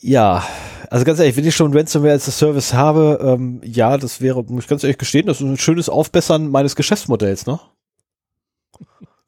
ja, 0.00 0.44
also 0.90 1.04
ganz 1.04 1.20
ehrlich, 1.20 1.36
wenn 1.36 1.46
ich 1.46 1.54
schon 1.54 1.72
Ransomware 1.72 2.14
als 2.14 2.26
Service 2.36 2.74
habe, 2.74 3.20
ähm, 3.22 3.60
ja, 3.62 3.98
das 3.98 4.20
wäre, 4.20 4.42
muss 4.42 4.64
ich 4.64 4.68
ganz 4.68 4.82
ehrlich 4.82 4.98
gestehen, 4.98 5.26
das 5.26 5.40
ist 5.40 5.46
ein 5.46 5.58
schönes 5.58 5.88
Aufbessern 5.88 6.48
meines 6.48 6.74
Geschäftsmodells, 6.74 7.46
ne? 7.46 7.60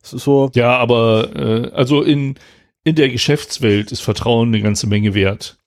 Das 0.01 0.15
ist 0.15 0.25
so. 0.25 0.51
Ja, 0.55 0.79
aber 0.79 1.37
äh, 1.37 1.71
also 1.73 2.03
in, 2.03 2.35
in 2.83 2.97
der 2.97 3.09
Geschäftswelt 3.09 3.93
ist 3.93 4.01
Vertrauen 4.01 4.49
eine 4.49 4.63
ganze 4.63 4.89
Menge 4.89 5.15
wert. 5.15 5.59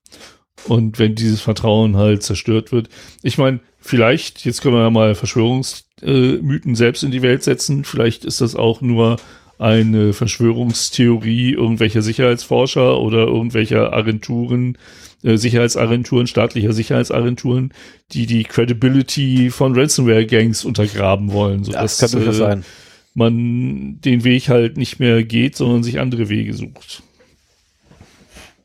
Und 0.67 0.99
wenn 0.99 1.15
dieses 1.15 1.39
Vertrauen 1.39 1.95
halt 1.95 2.21
zerstört 2.21 2.73
wird, 2.73 2.89
ich 3.23 3.37
meine, 3.37 3.61
vielleicht, 3.85 4.45
jetzt 4.45 4.61
können 4.61 4.75
wir 4.75 4.81
ja 4.81 4.89
mal 4.89 5.15
Verschwörungsmythen 5.15 6.73
äh, 6.73 6.75
selbst 6.75 7.03
in 7.03 7.11
die 7.11 7.21
Welt 7.21 7.43
setzen, 7.43 7.83
vielleicht 7.83 8.25
ist 8.25 8.41
das 8.41 8.55
auch 8.55 8.81
nur 8.81 9.17
eine 9.57 10.11
Verschwörungstheorie 10.11 11.53
irgendwelcher 11.53 12.01
Sicherheitsforscher 12.01 12.99
oder 12.99 13.19
irgendwelcher 13.19 13.93
Agenturen, 13.93 14.77
äh, 15.23 15.37
Sicherheitsagenturen, 15.37 16.27
staatlicher 16.27 16.73
Sicherheitsagenturen, 16.73 17.73
die 18.11 18.25
die 18.25 18.43
Credibility 18.43 19.51
von 19.51 19.75
Ransomware-Gangs 19.77 20.65
untergraben 20.65 21.31
wollen. 21.31 21.63
Sodass, 21.63 21.99
das 21.99 22.11
kann 22.11 22.19
durchaus 22.19 22.35
äh, 22.35 22.39
sein. 22.39 22.65
Man 23.13 24.01
den 24.01 24.25
Weg 24.25 24.49
halt 24.49 24.75
nicht 24.75 24.99
mehr 24.99 25.23
geht, 25.23 25.55
sondern 25.55 25.83
sich 25.83 25.99
andere 25.99 26.27
Wege 26.27 26.53
sucht. 26.53 27.03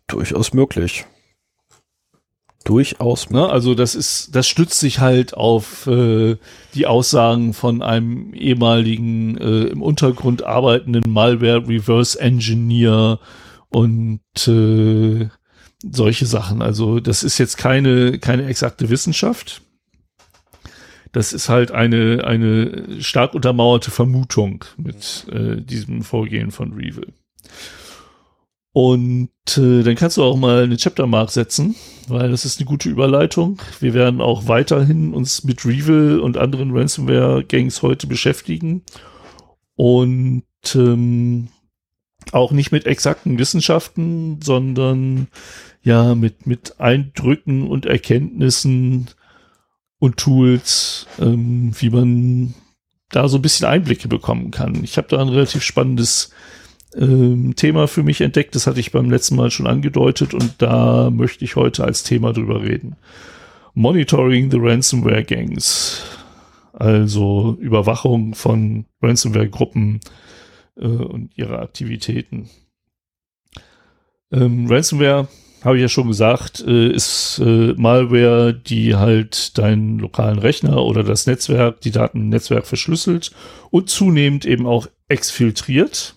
Durchaus 0.09 0.53
möglich. 0.55 1.05
Durchaus. 2.65 3.31
Ne? 3.31 3.49
Also 3.49 3.75
das 3.75 3.95
ist, 3.95 4.37
das 4.37 4.47
stützt 4.47 4.81
sich 4.81 5.01
halt 5.01 5.33
auf 5.35 5.87
äh, 5.87 6.37
die 6.75 6.87
Aussagen 6.87 7.55
von 7.55 7.83
einem 7.83 8.35
ehemaligen 8.35 9.39
äh, 9.39 9.65
im 9.69 9.81
Untergrund 9.81 10.45
arbeitenden 10.45 11.11
Malware 11.11 11.67
Reverse 11.67 12.21
Engineer 12.21 13.19
und 13.71 14.21
äh, 14.47 15.29
solche 15.83 16.27
Sachen. 16.27 16.61
Also 16.61 17.01
das 17.01 17.23
ist 17.23 17.39
jetzt 17.39 17.57
keine, 17.57 18.19
keine 18.19 18.45
exakte 18.45 18.91
Wissenschaft. 18.91 19.63
Das 21.13 21.33
ist 21.33 21.49
halt 21.49 21.73
eine, 21.73 22.25
eine 22.25 23.03
stark 23.03 23.35
untermauerte 23.35 23.91
Vermutung 23.91 24.65
mit 24.77 25.27
äh, 25.33 25.61
diesem 25.63 26.03
Vorgehen 26.03 26.51
von 26.51 26.75
Revil. 26.75 27.15
Und 28.73 29.31
äh, 29.57 29.83
dann 29.83 29.97
kannst 29.97 30.17
du 30.17 30.23
auch 30.23 30.37
mal 30.37 30.63
eine 30.63 30.77
Chaptermark 30.77 31.31
setzen, 31.31 31.75
weil 32.07 32.31
das 32.31 32.45
ist 32.45 32.61
eine 32.61 32.67
gute 32.67 32.89
Überleitung. 32.89 33.61
Wir 33.81 33.95
werden 33.95 34.21
auch 34.21 34.47
weiterhin 34.47 35.13
uns 35.13 35.43
mit 35.43 35.65
Revil 35.65 36.21
und 36.21 36.37
anderen 36.37 36.77
Ransomware-Gangs 36.77 37.83
heute 37.83 38.07
beschäftigen. 38.07 38.83
Und 39.75 40.45
ähm, 40.75 41.49
auch 42.33 42.53
nicht 42.53 42.71
mit 42.71 42.87
exakten 42.87 43.39
Wissenschaften, 43.39 44.41
sondern 44.43 45.29
ja 45.83 46.15
mit, 46.15 46.47
mit 46.47 46.79
Eindrücken 46.79 47.67
und 47.67 47.87
Erkenntnissen 47.87 49.11
und 49.99 50.17
Tools, 50.17 51.07
ähm, 51.19 51.73
wie 51.79 51.91
man 51.91 52.55
da 53.11 53.29
so 53.29 53.39
ein 53.39 53.43
bisschen 53.43 53.67
Einblicke 53.67 54.07
bekommen 54.07 54.51
kann. 54.53 54.85
Ich 54.85 54.97
habe 54.97 55.09
da 55.09 55.21
ein 55.21 55.29
relativ 55.29 55.63
spannendes 55.65 56.31
ähm, 56.97 57.55
Thema 57.57 57.89
für 57.89 58.03
mich 58.03 58.21
entdeckt. 58.21 58.55
Das 58.55 58.67
hatte 58.67 58.81
ich 58.81 58.93
beim 58.93 59.11
letzten 59.11 59.37
Mal 59.37 59.51
schon 59.51 59.67
angedeutet 59.67 60.35
und 60.35 60.55
da 60.59 61.11
möchte 61.11 61.45
ich 61.45 61.57
heute 61.57 61.85
als 61.85 62.03
Thema 62.03 62.33
drüber 62.33 62.63
reden. 62.63 62.97
Monitoring 63.75 64.51
the 64.51 64.59
Ransomware 64.61 65.25
Gangs. 65.25 66.03
Also 66.73 67.57
Überwachung 67.61 68.35
von 68.35 68.87
Ransomware-Gruppen 69.03 70.01
äh, 70.77 70.87
und 70.87 71.37
ihre 71.37 71.59
Aktivitäten. 71.59 72.49
Ähm, 74.33 74.67
Ransomware, 74.69 75.29
habe 75.63 75.77
ich 75.77 75.83
ja 75.83 75.89
schon 75.89 76.09
gesagt, 76.09 76.65
äh, 76.67 76.89
ist 76.89 77.41
äh, 77.45 77.75
Malware, 77.77 78.55
die 78.55 78.97
halt 78.97 79.59
deinen 79.59 79.99
lokalen 79.99 80.39
Rechner 80.39 80.83
oder 80.83 81.03
das 81.03 81.27
Netzwerk, 81.27 81.81
die 81.83 81.91
Daten 81.91 82.19
im 82.19 82.29
Netzwerk 82.31 82.67
verschlüsselt 82.67 83.33
und 83.71 83.91
zunehmend 83.91 84.47
eben 84.47 84.67
auch 84.67 84.87
exfiltriert 85.09 86.17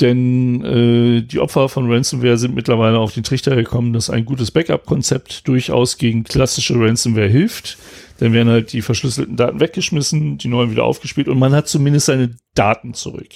denn 0.00 0.64
äh, 0.64 1.22
die 1.22 1.38
Opfer 1.38 1.68
von 1.68 1.90
Ransomware 1.90 2.38
sind 2.38 2.54
mittlerweile 2.54 2.98
auf 2.98 3.12
den 3.12 3.22
Trichter 3.22 3.56
gekommen, 3.56 3.92
dass 3.92 4.10
ein 4.10 4.24
gutes 4.24 4.50
Backup-Konzept 4.50 5.46
durchaus 5.46 5.98
gegen 5.98 6.24
klassische 6.24 6.74
Ransomware 6.74 7.28
hilft. 7.28 7.78
Dann 8.18 8.32
werden 8.32 8.48
halt 8.48 8.72
die 8.72 8.82
verschlüsselten 8.82 9.36
Daten 9.36 9.60
weggeschmissen, 9.60 10.38
die 10.38 10.48
neuen 10.48 10.70
wieder 10.70 10.84
aufgespielt 10.84 11.28
und 11.28 11.38
man 11.38 11.52
hat 11.54 11.68
zumindest 11.68 12.06
seine 12.06 12.36
Daten 12.54 12.94
zurück. 12.94 13.28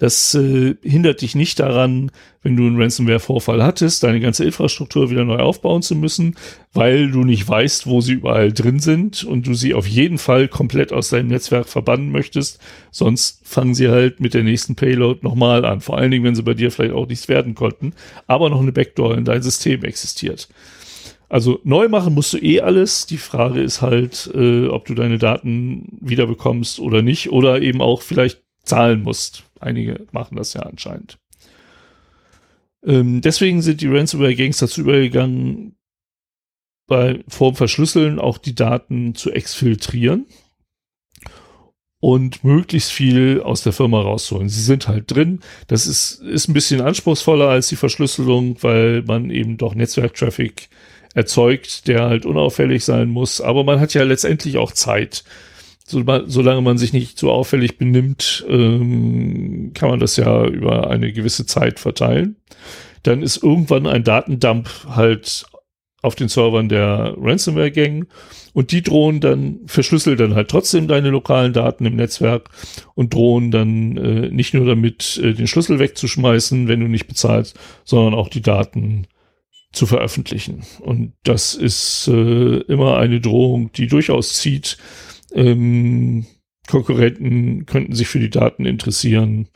Das 0.00 0.34
äh, 0.34 0.76
hindert 0.82 1.20
dich 1.20 1.34
nicht 1.34 1.60
daran, 1.60 2.10
wenn 2.42 2.56
du 2.56 2.66
einen 2.66 2.80
Ransomware-Vorfall 2.80 3.62
hattest, 3.62 4.02
deine 4.02 4.18
ganze 4.18 4.46
Infrastruktur 4.46 5.10
wieder 5.10 5.26
neu 5.26 5.40
aufbauen 5.40 5.82
zu 5.82 5.94
müssen, 5.94 6.36
weil 6.72 7.10
du 7.10 7.22
nicht 7.22 7.46
weißt, 7.46 7.86
wo 7.86 8.00
sie 8.00 8.14
überall 8.14 8.50
drin 8.50 8.78
sind 8.78 9.24
und 9.24 9.46
du 9.46 9.52
sie 9.52 9.74
auf 9.74 9.86
jeden 9.86 10.16
Fall 10.16 10.48
komplett 10.48 10.94
aus 10.94 11.10
deinem 11.10 11.28
Netzwerk 11.28 11.68
verbannen 11.68 12.10
möchtest. 12.12 12.60
Sonst 12.90 13.46
fangen 13.46 13.74
sie 13.74 13.90
halt 13.90 14.20
mit 14.20 14.32
der 14.32 14.42
nächsten 14.42 14.74
Payload 14.74 15.20
nochmal 15.22 15.66
an. 15.66 15.82
Vor 15.82 15.98
allen 15.98 16.10
Dingen, 16.10 16.24
wenn 16.24 16.34
sie 16.34 16.44
bei 16.44 16.54
dir 16.54 16.70
vielleicht 16.70 16.94
auch 16.94 17.06
nichts 17.06 17.28
werden 17.28 17.54
konnten, 17.54 17.92
aber 18.26 18.48
noch 18.48 18.62
eine 18.62 18.72
Backdoor 18.72 19.18
in 19.18 19.26
dein 19.26 19.42
System 19.42 19.84
existiert. 19.84 20.48
Also 21.28 21.60
neu 21.62 21.90
machen 21.90 22.14
musst 22.14 22.32
du 22.32 22.38
eh 22.38 22.62
alles. 22.62 23.04
Die 23.04 23.18
Frage 23.18 23.60
ist 23.60 23.82
halt, 23.82 24.30
äh, 24.34 24.66
ob 24.66 24.86
du 24.86 24.94
deine 24.94 25.18
Daten 25.18 25.98
wiederbekommst 26.00 26.80
oder 26.80 27.02
nicht 27.02 27.30
oder 27.32 27.60
eben 27.60 27.82
auch 27.82 28.00
vielleicht 28.00 28.40
zahlen 28.64 29.02
musst. 29.02 29.44
Einige 29.60 30.06
machen 30.10 30.36
das 30.36 30.54
ja 30.54 30.62
anscheinend. 30.62 31.18
Ähm, 32.84 33.20
deswegen 33.20 33.62
sind 33.62 33.80
die 33.82 33.88
Ransomware-Gangs 33.88 34.58
dazu 34.58 34.80
übergegangen, 34.80 35.76
bei 36.86 37.22
vorm 37.28 37.54
Verschlüsseln 37.54 38.18
auch 38.18 38.38
die 38.38 38.54
Daten 38.54 39.14
zu 39.14 39.30
exfiltrieren 39.30 40.26
und 42.00 42.42
möglichst 42.42 42.90
viel 42.90 43.42
aus 43.42 43.62
der 43.62 43.72
Firma 43.72 44.00
rausholen. 44.00 44.48
Sie 44.48 44.62
sind 44.62 44.88
halt 44.88 45.14
drin. 45.14 45.40
Das 45.68 45.86
ist, 45.86 46.20
ist 46.22 46.48
ein 46.48 46.54
bisschen 46.54 46.80
anspruchsvoller 46.80 47.48
als 47.48 47.68
die 47.68 47.76
Verschlüsselung, 47.76 48.56
weil 48.62 49.02
man 49.02 49.30
eben 49.30 49.58
doch 49.58 49.74
Netzwerktraffic 49.74 50.68
erzeugt, 51.14 51.86
der 51.86 52.06
halt 52.06 52.24
unauffällig 52.24 52.84
sein 52.84 53.08
muss. 53.08 53.40
Aber 53.40 53.62
man 53.62 53.78
hat 53.78 53.94
ja 53.94 54.02
letztendlich 54.02 54.56
auch 54.56 54.72
Zeit 54.72 55.24
so, 55.90 56.02
solange 56.26 56.62
man 56.62 56.78
sich 56.78 56.92
nicht 56.92 57.18
so 57.18 57.30
auffällig 57.30 57.78
benimmt, 57.78 58.44
ähm, 58.48 59.72
kann 59.74 59.90
man 59.90 60.00
das 60.00 60.16
ja 60.16 60.44
über 60.46 60.90
eine 60.90 61.12
gewisse 61.12 61.46
Zeit 61.46 61.80
verteilen. 61.80 62.36
Dann 63.02 63.22
ist 63.22 63.42
irgendwann 63.42 63.86
ein 63.86 64.04
Datendump 64.04 64.68
halt 64.88 65.46
auf 66.02 66.14
den 66.14 66.28
Servern 66.28 66.68
der 66.68 67.14
Ransomware-Gang 67.18 68.06
und 68.52 68.72
die 68.72 68.82
drohen 68.82 69.20
dann, 69.20 69.60
verschlüsseln 69.66 70.16
dann 70.16 70.34
halt 70.34 70.48
trotzdem 70.48 70.88
deine 70.88 71.10
lokalen 71.10 71.52
Daten 71.52 71.84
im 71.84 71.96
Netzwerk 71.96 72.48
und 72.94 73.12
drohen 73.12 73.50
dann 73.50 73.96
äh, 73.96 74.28
nicht 74.30 74.54
nur 74.54 74.64
damit, 74.64 75.20
äh, 75.22 75.34
den 75.34 75.46
Schlüssel 75.46 75.78
wegzuschmeißen, 75.78 76.68
wenn 76.68 76.80
du 76.80 76.88
nicht 76.88 77.06
bezahlst, 77.06 77.58
sondern 77.84 78.14
auch 78.14 78.28
die 78.28 78.42
Daten 78.42 79.06
zu 79.72 79.86
veröffentlichen. 79.86 80.62
Und 80.80 81.12
das 81.22 81.54
ist 81.54 82.08
äh, 82.08 82.56
immer 82.62 82.96
eine 82.96 83.20
Drohung, 83.20 83.70
die 83.72 83.86
durchaus 83.86 84.34
zieht, 84.34 84.78
ähm, 85.34 86.26
Konkurrenten 86.68 87.66
könnten 87.66 87.94
sich 87.94 88.08
für 88.08 88.20
die 88.20 88.30
Daten 88.30 88.64
interessieren 88.64 89.48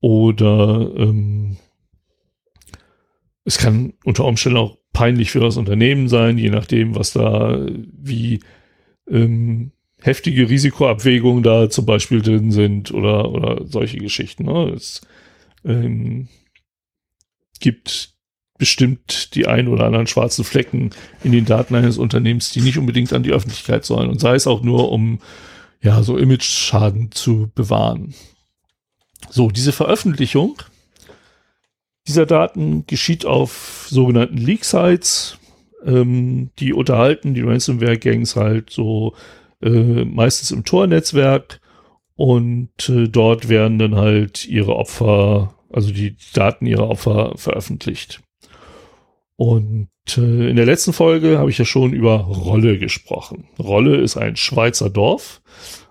oder 0.00 0.90
ähm, 0.96 1.56
es 3.44 3.58
kann 3.58 3.94
unter 4.04 4.24
Umständen 4.24 4.58
auch 4.58 4.78
peinlich 4.92 5.30
für 5.30 5.40
das 5.40 5.56
Unternehmen 5.56 6.08
sein, 6.08 6.38
je 6.38 6.50
nachdem, 6.50 6.94
was 6.94 7.12
da 7.12 7.66
wie 7.66 8.40
ähm, 9.08 9.72
heftige 10.00 10.48
Risikoabwägungen 10.48 11.42
da 11.42 11.70
zum 11.70 11.86
Beispiel 11.86 12.22
drin 12.22 12.50
sind 12.50 12.92
oder, 12.92 13.30
oder 13.30 13.64
solche 13.66 13.98
Geschichten. 13.98 14.44
Ne? 14.44 14.72
Es 14.74 15.00
ähm, 15.64 16.28
gibt 17.60 18.17
bestimmt 18.58 19.34
die 19.34 19.46
ein 19.46 19.68
oder 19.68 19.84
anderen 19.84 20.06
schwarzen 20.06 20.44
Flecken 20.44 20.90
in 21.22 21.32
den 21.32 21.44
Daten 21.44 21.74
eines 21.74 21.96
Unternehmens, 21.96 22.50
die 22.50 22.60
nicht 22.60 22.78
unbedingt 22.78 23.12
an 23.12 23.22
die 23.22 23.32
Öffentlichkeit 23.32 23.84
sollen 23.84 24.10
und 24.10 24.20
sei 24.20 24.34
es 24.34 24.46
auch 24.46 24.62
nur, 24.62 24.90
um 24.90 25.20
ja 25.80 26.02
so 26.02 26.18
Image-Schaden 26.18 27.12
zu 27.12 27.50
bewahren. 27.54 28.14
So, 29.30 29.50
diese 29.50 29.72
Veröffentlichung 29.72 30.60
dieser 32.08 32.26
Daten 32.26 32.86
geschieht 32.86 33.26
auf 33.26 33.86
sogenannten 33.90 34.38
Leak-Sites. 34.38 35.38
Ähm, 35.84 36.50
die 36.58 36.72
unterhalten 36.72 37.34
die 37.34 37.42
Ransomware-Gangs 37.42 38.34
halt 38.34 38.70
so 38.70 39.14
äh, 39.62 40.04
meistens 40.04 40.50
im 40.50 40.64
Tor-Netzwerk 40.64 41.60
und 42.16 42.88
äh, 42.88 43.08
dort 43.08 43.48
werden 43.48 43.78
dann 43.78 43.94
halt 43.94 44.46
ihre 44.46 44.74
Opfer, 44.74 45.54
also 45.70 45.92
die 45.92 46.16
Daten 46.32 46.66
ihrer 46.66 46.88
Opfer 46.88 47.34
veröffentlicht. 47.36 48.22
Und 49.38 49.88
äh, 50.16 50.50
in 50.50 50.56
der 50.56 50.66
letzten 50.66 50.92
Folge 50.92 51.38
habe 51.38 51.48
ich 51.48 51.56
ja 51.58 51.64
schon 51.64 51.92
über 51.92 52.16
Rolle 52.16 52.76
gesprochen. 52.76 53.44
Rolle 53.56 53.98
ist 53.98 54.16
ein 54.16 54.34
Schweizer 54.34 54.90
Dorf 54.90 55.40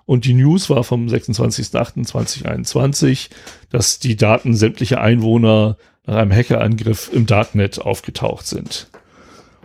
und 0.06 0.26
die 0.26 0.34
News 0.34 0.70
war 0.70 0.84
vom 0.84 1.08
26.08.2021, 1.08 3.30
dass 3.70 4.00
die 4.00 4.18
Daten 4.18 4.54
sämtlicher 4.54 5.00
Einwohner 5.00 5.78
nach 6.06 6.16
einem 6.16 6.34
Hackerangriff 6.34 7.10
im 7.14 7.26
Darknet 7.26 7.80
aufgetaucht 7.80 8.46
sind. 8.46 8.90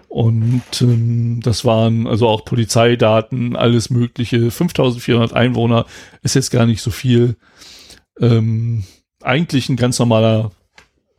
Und 0.06 0.62
ähm, 0.80 1.40
das 1.42 1.64
waren 1.64 2.06
also 2.06 2.28
auch 2.28 2.44
Polizeidaten, 2.44 3.56
alles 3.56 3.90
Mögliche. 3.90 4.52
5400 4.52 5.32
Einwohner 5.32 5.86
ist 6.22 6.36
jetzt 6.36 6.52
gar 6.52 6.66
nicht 6.66 6.82
so 6.82 6.92
viel. 6.92 7.34
Ähm, 8.20 8.84
eigentlich 9.20 9.68
ein 9.68 9.76
ganz 9.76 9.98
normaler 9.98 10.52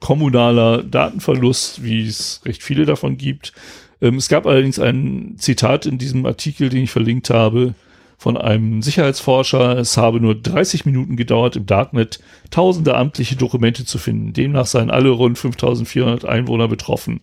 kommunaler 0.03 0.83
Datenverlust, 0.83 1.81
wie 1.81 2.05
es 2.05 2.41
recht 2.45 2.61
viele 2.61 2.85
davon 2.85 3.15
gibt. 3.15 3.53
Ähm, 4.01 4.17
es 4.17 4.27
gab 4.27 4.45
allerdings 4.45 4.77
ein 4.77 5.35
Zitat 5.37 5.85
in 5.85 5.97
diesem 5.97 6.25
Artikel, 6.25 6.67
den 6.67 6.83
ich 6.83 6.91
verlinkt 6.91 7.29
habe, 7.29 7.73
von 8.17 8.35
einem 8.35 8.81
Sicherheitsforscher. 8.81 9.77
Es 9.77 9.95
habe 9.95 10.19
nur 10.19 10.35
30 10.35 10.85
Minuten 10.85 11.15
gedauert, 11.15 11.55
im 11.55 11.65
Darknet 11.65 12.19
tausende 12.51 12.95
amtliche 12.95 13.37
Dokumente 13.37 13.85
zu 13.85 13.97
finden. 13.97 14.33
Demnach 14.33 14.65
seien 14.65 14.91
alle 14.91 15.09
rund 15.09 15.37
5400 15.37 16.25
Einwohner 16.25 16.67
betroffen. 16.67 17.21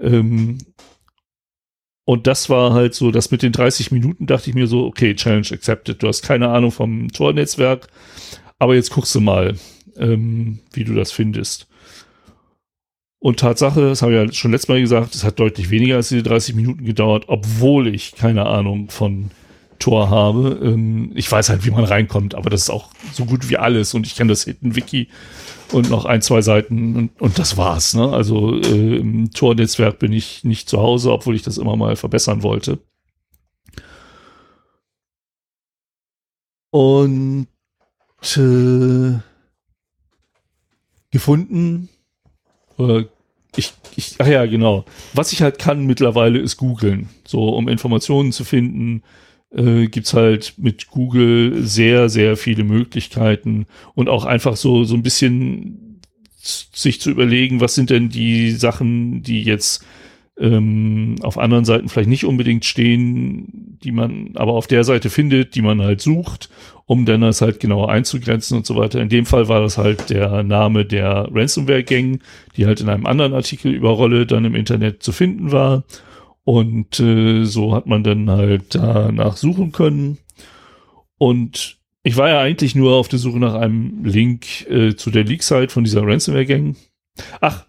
Ähm, 0.00 0.58
und 2.04 2.26
das 2.26 2.50
war 2.50 2.72
halt 2.72 2.94
so, 2.94 3.12
das 3.12 3.30
mit 3.30 3.42
den 3.42 3.52
30 3.52 3.92
Minuten 3.92 4.26
dachte 4.26 4.50
ich 4.50 4.56
mir 4.56 4.66
so, 4.66 4.84
okay, 4.84 5.14
Challenge 5.14 5.46
accepted. 5.52 6.02
Du 6.02 6.08
hast 6.08 6.22
keine 6.22 6.48
Ahnung 6.48 6.72
vom 6.72 7.12
Tornetzwerk, 7.12 7.86
aber 8.58 8.74
jetzt 8.74 8.90
guckst 8.90 9.14
du 9.14 9.20
mal, 9.20 9.54
ähm, 9.96 10.58
wie 10.72 10.82
du 10.82 10.94
das 10.94 11.12
findest. 11.12 11.69
Und 13.22 13.38
Tatsache, 13.38 13.82
das 13.82 14.00
habe 14.00 14.12
ich 14.12 14.18
ja 14.18 14.32
schon 14.32 14.50
letztes 14.50 14.68
Mal 14.68 14.80
gesagt, 14.80 15.14
es 15.14 15.24
hat 15.24 15.38
deutlich 15.38 15.68
weniger 15.68 15.96
als 15.96 16.08
diese 16.08 16.22
30 16.22 16.54
Minuten 16.54 16.86
gedauert, 16.86 17.24
obwohl 17.26 17.94
ich 17.94 18.14
keine 18.14 18.46
Ahnung 18.46 18.88
von 18.88 19.30
Tor 19.78 20.08
habe. 20.08 20.58
Ähm, 20.62 21.12
ich 21.14 21.30
weiß 21.30 21.50
halt, 21.50 21.66
wie 21.66 21.70
man 21.70 21.84
reinkommt, 21.84 22.34
aber 22.34 22.48
das 22.48 22.62
ist 22.62 22.70
auch 22.70 22.88
so 23.12 23.26
gut 23.26 23.50
wie 23.50 23.58
alles. 23.58 23.92
Und 23.92 24.06
ich 24.06 24.16
kenne 24.16 24.32
das 24.32 24.44
Hidden 24.44 24.74
Wiki 24.74 25.08
und 25.70 25.90
noch 25.90 26.06
ein, 26.06 26.22
zwei 26.22 26.40
Seiten 26.40 26.96
und, 26.96 27.20
und 27.20 27.38
das 27.38 27.58
war's. 27.58 27.94
Ne? 27.94 28.10
Also 28.10 28.58
äh, 28.58 28.96
im 28.96 29.30
Tor-Netzwerk 29.30 29.98
bin 29.98 30.12
ich 30.12 30.42
nicht 30.44 30.70
zu 30.70 30.80
Hause, 30.80 31.12
obwohl 31.12 31.36
ich 31.36 31.42
das 31.42 31.58
immer 31.58 31.76
mal 31.76 31.96
verbessern 31.96 32.42
wollte. 32.42 32.78
Und 36.70 37.48
äh, 38.36 39.18
gefunden 41.10 41.90
oder 42.80 43.04
ich, 43.56 43.72
ich, 43.96 44.14
ach 44.18 44.26
ja, 44.26 44.46
genau. 44.46 44.84
Was 45.12 45.32
ich 45.32 45.42
halt 45.42 45.58
kann 45.58 45.86
mittlerweile 45.86 46.38
ist 46.38 46.56
googeln. 46.56 47.08
So, 47.26 47.48
um 47.48 47.68
Informationen 47.68 48.32
zu 48.32 48.44
finden, 48.44 49.02
äh, 49.50 49.86
gibt's 49.86 50.14
halt 50.14 50.54
mit 50.56 50.88
Google 50.88 51.62
sehr, 51.62 52.08
sehr 52.08 52.36
viele 52.36 52.64
Möglichkeiten 52.64 53.66
und 53.94 54.08
auch 54.08 54.24
einfach 54.24 54.56
so, 54.56 54.84
so 54.84 54.94
ein 54.94 55.02
bisschen 55.02 56.00
sich 56.40 57.00
zu 57.00 57.10
überlegen, 57.10 57.60
was 57.60 57.74
sind 57.74 57.90
denn 57.90 58.08
die 58.08 58.52
Sachen, 58.52 59.22
die 59.22 59.42
jetzt 59.42 59.84
ähm, 60.38 61.16
auf 61.22 61.36
anderen 61.36 61.64
Seiten 61.66 61.88
vielleicht 61.88 62.08
nicht 62.08 62.24
unbedingt 62.24 62.64
stehen, 62.64 63.78
die 63.84 63.92
man 63.92 64.30
aber 64.36 64.54
auf 64.54 64.66
der 64.66 64.84
Seite 64.84 65.10
findet, 65.10 65.54
die 65.54 65.62
man 65.62 65.82
halt 65.82 66.00
sucht, 66.00 66.48
um 66.90 67.06
dann 67.06 67.20
das 67.20 67.40
halt 67.40 67.60
genauer 67.60 67.88
einzugrenzen 67.88 68.56
und 68.56 68.66
so 68.66 68.74
weiter. 68.74 69.00
In 69.00 69.08
dem 69.08 69.24
Fall 69.24 69.46
war 69.46 69.60
das 69.60 69.78
halt 69.78 70.10
der 70.10 70.42
Name 70.42 70.84
der 70.84 71.28
Ransomware-Gang, 71.32 72.18
die 72.56 72.66
halt 72.66 72.80
in 72.80 72.88
einem 72.88 73.06
anderen 73.06 73.32
Artikel 73.32 73.72
über 73.72 73.90
Rolle 73.90 74.26
dann 74.26 74.44
im 74.44 74.56
Internet 74.56 75.00
zu 75.00 75.12
finden 75.12 75.52
war. 75.52 75.84
Und 76.42 76.98
äh, 76.98 77.44
so 77.44 77.76
hat 77.76 77.86
man 77.86 78.02
dann 78.02 78.28
halt 78.28 78.74
danach 78.74 79.36
suchen 79.36 79.70
können. 79.70 80.18
Und 81.16 81.78
ich 82.02 82.16
war 82.16 82.28
ja 82.28 82.40
eigentlich 82.40 82.74
nur 82.74 82.96
auf 82.96 83.06
der 83.06 83.20
Suche 83.20 83.38
nach 83.38 83.54
einem 83.54 84.04
Link 84.04 84.68
äh, 84.68 84.96
zu 84.96 85.12
der 85.12 85.22
Leak-Site 85.22 85.68
von 85.68 85.84
dieser 85.84 86.04
Ransomware-Gang. 86.04 86.74
Ach, 87.40 87.66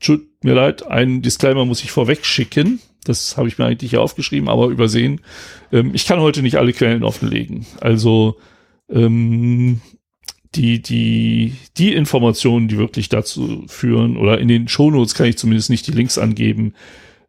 tut 0.00 0.26
mir 0.42 0.54
leid, 0.54 0.86
einen 0.86 1.20
Disclaimer 1.20 1.66
muss 1.66 1.84
ich 1.84 1.90
vorweg 1.90 2.24
schicken. 2.24 2.80
Das 3.04 3.36
habe 3.36 3.48
ich 3.48 3.58
mir 3.58 3.66
eigentlich 3.66 3.90
hier 3.90 4.00
aufgeschrieben, 4.00 4.48
aber 4.48 4.68
übersehen. 4.68 5.20
Ähm, 5.70 5.90
ich 5.92 6.06
kann 6.06 6.20
heute 6.20 6.40
nicht 6.40 6.56
alle 6.56 6.72
Quellen 6.72 7.04
offenlegen. 7.04 7.66
Also 7.82 8.38
ähm, 8.88 9.80
die, 10.54 10.80
die, 10.80 11.54
die 11.76 11.94
Informationen, 11.94 12.68
die 12.68 12.78
wirklich 12.78 13.08
dazu 13.08 13.64
führen, 13.66 14.16
oder 14.16 14.38
in 14.38 14.48
den 14.48 14.68
Shownotes 14.68 15.14
kann 15.14 15.26
ich 15.26 15.38
zumindest 15.38 15.70
nicht 15.70 15.86
die 15.86 15.92
Links 15.92 16.18
angeben, 16.18 16.74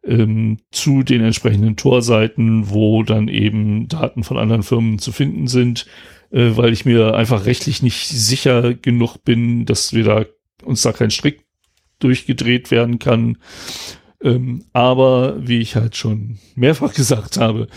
ähm, 0.04 0.58
zu 0.70 1.02
den 1.02 1.22
entsprechenden 1.22 1.76
Torseiten, 1.76 2.70
wo 2.70 3.02
dann 3.02 3.28
eben 3.28 3.88
Daten 3.88 4.22
von 4.22 4.38
anderen 4.38 4.62
Firmen 4.62 4.98
zu 4.98 5.12
finden 5.12 5.48
sind. 5.48 5.86
äh, 6.30 6.56
weil 6.56 6.72
ich 6.72 6.84
mir 6.84 7.14
einfach 7.14 7.46
rechtlich 7.46 7.82
nicht 7.82 8.08
sicher 8.08 8.74
genug 8.74 9.18
bin, 9.24 9.64
dass 9.64 9.92
wir 9.92 10.04
da 10.04 10.24
uns 10.64 10.82
da 10.82 10.92
kein 10.92 11.10
Strick 11.10 11.44
durchgedreht 11.98 12.70
werden 12.70 12.98
kann. 12.98 13.38
Ähm, 14.22 14.64
aber 14.72 15.46
wie 15.46 15.58
ich 15.58 15.76
halt 15.76 15.96
schon 15.96 16.38
mehrfach 16.54 16.94
gesagt 16.94 17.36
habe, 17.36 17.68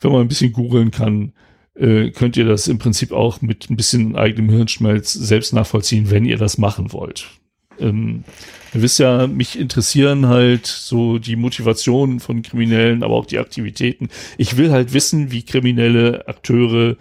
wenn 0.00 0.12
man 0.12 0.22
ein 0.22 0.28
bisschen 0.28 0.52
googeln 0.52 0.90
kann, 0.90 1.32
äh, 1.74 2.10
könnt 2.10 2.36
ihr 2.36 2.44
das 2.44 2.68
im 2.68 2.78
Prinzip 2.78 3.12
auch 3.12 3.40
mit 3.40 3.68
ein 3.70 3.76
bisschen 3.76 4.16
eigenem 4.16 4.48
Hirnschmalz 4.48 5.12
selbst 5.12 5.52
nachvollziehen, 5.52 6.10
wenn 6.10 6.24
ihr 6.24 6.36
das 6.36 6.58
machen 6.58 6.92
wollt. 6.92 7.30
Ähm, 7.78 8.24
ihr 8.72 8.82
wisst 8.82 8.98
ja, 8.98 9.26
mich 9.26 9.58
interessieren 9.58 10.28
halt 10.28 10.66
so 10.66 11.18
die 11.18 11.36
Motivationen 11.36 12.20
von 12.20 12.42
Kriminellen, 12.42 13.02
aber 13.02 13.14
auch 13.14 13.26
die 13.26 13.38
Aktivitäten. 13.38 14.08
Ich 14.38 14.56
will 14.56 14.70
halt 14.70 14.92
wissen, 14.92 15.32
wie 15.32 15.42
kriminelle 15.42 16.28
Akteure 16.28 16.96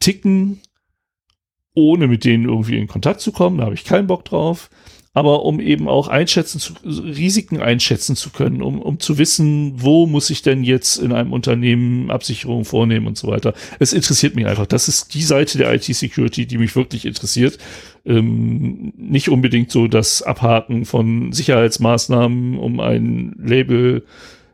ticken, 0.00 0.60
ohne 1.74 2.08
mit 2.08 2.24
denen 2.24 2.44
irgendwie 2.44 2.78
in 2.78 2.88
Kontakt 2.88 3.20
zu 3.20 3.30
kommen. 3.30 3.58
Da 3.58 3.64
habe 3.64 3.74
ich 3.74 3.84
keinen 3.84 4.08
Bock 4.08 4.24
drauf 4.24 4.70
aber 5.14 5.44
um 5.44 5.60
eben 5.60 5.88
auch 5.88 6.08
einschätzen 6.08 6.60
zu, 6.60 6.74
Risiken 6.84 7.60
einschätzen 7.60 8.14
zu 8.14 8.30
können, 8.30 8.62
um, 8.62 8.80
um 8.80 9.00
zu 9.00 9.18
wissen, 9.18 9.74
wo 9.76 10.06
muss 10.06 10.30
ich 10.30 10.42
denn 10.42 10.62
jetzt 10.62 10.96
in 10.96 11.12
einem 11.12 11.32
Unternehmen 11.32 12.10
Absicherung 12.10 12.64
vornehmen 12.64 13.06
und 13.06 13.18
so 13.18 13.28
weiter. 13.28 13.54
Es 13.78 13.92
interessiert 13.92 14.36
mich 14.36 14.46
einfach. 14.46 14.66
Das 14.66 14.88
ist 14.88 15.14
die 15.14 15.22
Seite 15.22 15.58
der 15.58 15.74
IT-Security, 15.74 16.46
die 16.46 16.58
mich 16.58 16.76
wirklich 16.76 17.04
interessiert. 17.04 17.58
Ähm, 18.04 18.92
nicht 18.96 19.28
unbedingt 19.28 19.70
so 19.70 19.88
das 19.88 20.22
Abhaken 20.22 20.84
von 20.84 21.32
Sicherheitsmaßnahmen, 21.32 22.58
um 22.58 22.80
ein 22.80 23.34
Label 23.38 24.04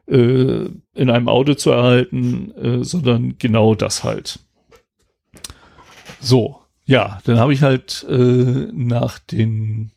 äh, 0.07 0.67
in 0.95 1.11
einem 1.11 1.29
Auto 1.29 1.55
zu 1.55 1.71
erhalten, 1.71 2.53
äh, 2.53 2.85
sondern 2.85 3.37
genau 3.39 3.75
das 3.75 4.05
halt. 4.05 4.39
So, 6.21 6.61
ja, 6.87 7.21
dann 7.25 7.39
habe 7.39 7.53
ich 7.53 7.63
halt 7.63 8.07
äh, 8.09 8.69
nach 8.73 9.19
den 9.19 9.91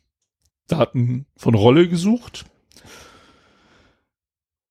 Daten 0.68 1.26
von 1.36 1.54
Rolle 1.54 1.88
gesucht 1.88 2.44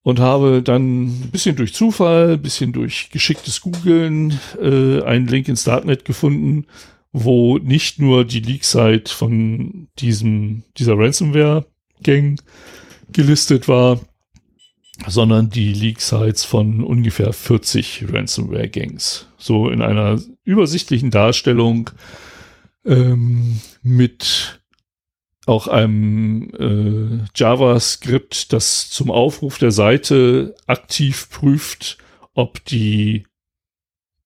und 0.07 0.19
habe 0.19 0.63
dann 0.63 1.07
ein 1.07 1.31
bisschen 1.31 1.57
durch 1.57 1.73
Zufall, 1.73 2.35
ein 2.35 2.41
bisschen 2.41 2.71
durch 2.71 3.09
geschicktes 3.09 3.59
Googlen 3.59 4.39
äh, 4.61 5.01
einen 5.01 5.27
Link 5.27 5.49
ins 5.49 5.65
Darknet 5.65 6.05
gefunden, 6.05 6.65
wo 7.11 7.57
nicht 7.57 7.99
nur 7.99 8.23
die 8.23 8.39
Leak-Site 8.39 9.11
von 9.11 9.89
diesem, 9.99 10.63
dieser 10.77 10.97
Ransomware-Gang 10.97 12.39
gelistet 13.11 13.67
war, 13.67 13.99
sondern 15.07 15.49
die 15.49 15.73
Leak-Sites 15.73 16.45
von 16.45 16.83
ungefähr 16.83 17.33
40 17.33 18.05
Ransomware-Gangs. 18.09 19.27
So 19.37 19.69
in 19.69 19.81
einer 19.81 20.21
übersichtlichen 20.43 21.11
Darstellung 21.11 21.89
ähm, 22.85 23.59
mit 23.83 24.61
auch 25.47 25.67
einem 25.67 26.49
äh, 26.59 27.25
JavaScript, 27.35 28.51
das 28.51 28.89
zum 28.89 29.09
Aufruf 29.09 29.57
der 29.57 29.71
Seite 29.71 30.55
aktiv 30.67 31.29
prüft, 31.29 31.97
ob 32.33 32.63
die, 32.65 33.25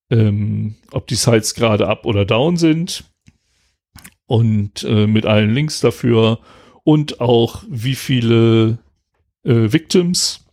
ähm, 0.10 0.76
ob 0.92 1.08
die 1.08 1.16
Sites 1.16 1.54
gerade 1.54 1.88
up 1.88 2.06
oder 2.06 2.26
down 2.26 2.58
sind 2.58 3.04
und 4.26 4.84
äh, 4.84 5.06
mit 5.06 5.26
allen 5.26 5.54
Links 5.54 5.80
dafür 5.80 6.40
und 6.84 7.22
auch 7.22 7.64
wie 7.70 7.96
viele 7.96 8.80
äh, 9.44 9.72
Victims 9.72 10.46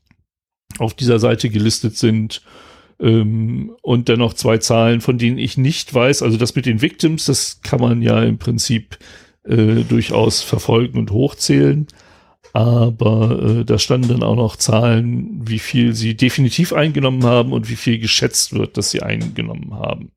auf 0.78 0.92
dieser 0.92 1.18
Seite 1.18 1.48
gelistet 1.48 1.96
sind 1.96 2.42
ähm, 3.00 3.74
und 3.80 4.10
dann 4.10 4.18
noch 4.18 4.34
zwei 4.34 4.58
Zahlen, 4.58 5.00
von 5.00 5.16
denen 5.16 5.38
ich 5.38 5.56
nicht 5.56 5.94
weiß. 5.94 6.22
Also 6.22 6.36
das 6.36 6.54
mit 6.54 6.66
den 6.66 6.82
Victims, 6.82 7.24
das 7.24 7.60
kann 7.62 7.80
man 7.80 8.02
ja 8.02 8.22
im 8.22 8.36
Prinzip 8.36 8.98
äh, 9.48 9.84
durchaus 9.84 10.42
verfolgen 10.42 10.98
und 10.98 11.10
hochzählen. 11.10 11.86
Aber 12.52 13.60
äh, 13.60 13.64
da 13.64 13.78
standen 13.78 14.08
dann 14.08 14.22
auch 14.22 14.36
noch 14.36 14.56
Zahlen, 14.56 15.40
wie 15.44 15.58
viel 15.58 15.94
sie 15.94 16.16
definitiv 16.16 16.72
eingenommen 16.72 17.24
haben 17.24 17.52
und 17.52 17.68
wie 17.68 17.76
viel 17.76 17.98
geschätzt 17.98 18.52
wird, 18.54 18.76
dass 18.76 18.90
sie 18.90 19.02
eingenommen 19.02 19.74
haben. 19.74 20.12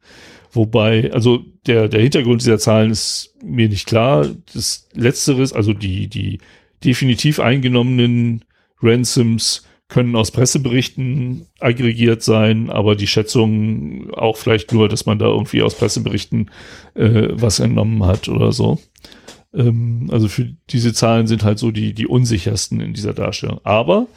Wobei, 0.54 1.12
also 1.14 1.44
der, 1.66 1.88
der 1.88 2.02
Hintergrund 2.02 2.42
dieser 2.42 2.60
Zahlen 2.60 2.92
ist 2.92 3.34
mir 3.44 3.70
nicht 3.70 3.88
klar. 3.88 4.28
Das 4.54 4.90
Letzteres, 4.94 5.54
also 5.54 5.74
die, 5.74 6.08
die 6.08 6.40
definitiv 6.84 7.40
eingenommenen 7.40 8.44
Ransoms 8.82 9.64
können 9.88 10.16
aus 10.16 10.32
Presseberichten 10.32 11.48
aggregiert 11.60 12.24
sein, 12.24 12.70
aber 12.70 12.96
die 12.96 13.08
Schätzung 13.08 14.10
auch 14.14 14.38
vielleicht 14.38 14.72
nur, 14.72 14.88
dass 14.88 15.06
man 15.06 15.20
da 15.20 15.26
irgendwie 15.26 15.62
aus 15.62 15.76
Presseberichten 15.76 16.50
äh, 16.96 17.28
was 17.32 17.60
entnommen 17.60 18.06
hat 18.06 18.30
oder 18.30 18.54
so. 18.54 18.80
Ähm, 19.54 20.10
also 20.12 20.28
für 20.28 20.54
diese 20.70 20.94
Zahlen 20.94 21.28
sind 21.28 21.44
halt 21.44 21.60
so 21.60 21.72
die, 21.72 21.94
die 21.94 22.08
unsichersten 22.08 22.80
in 22.80 22.94
dieser 22.94 23.14
Darstellung. 23.14 23.60
Aber 23.64 24.08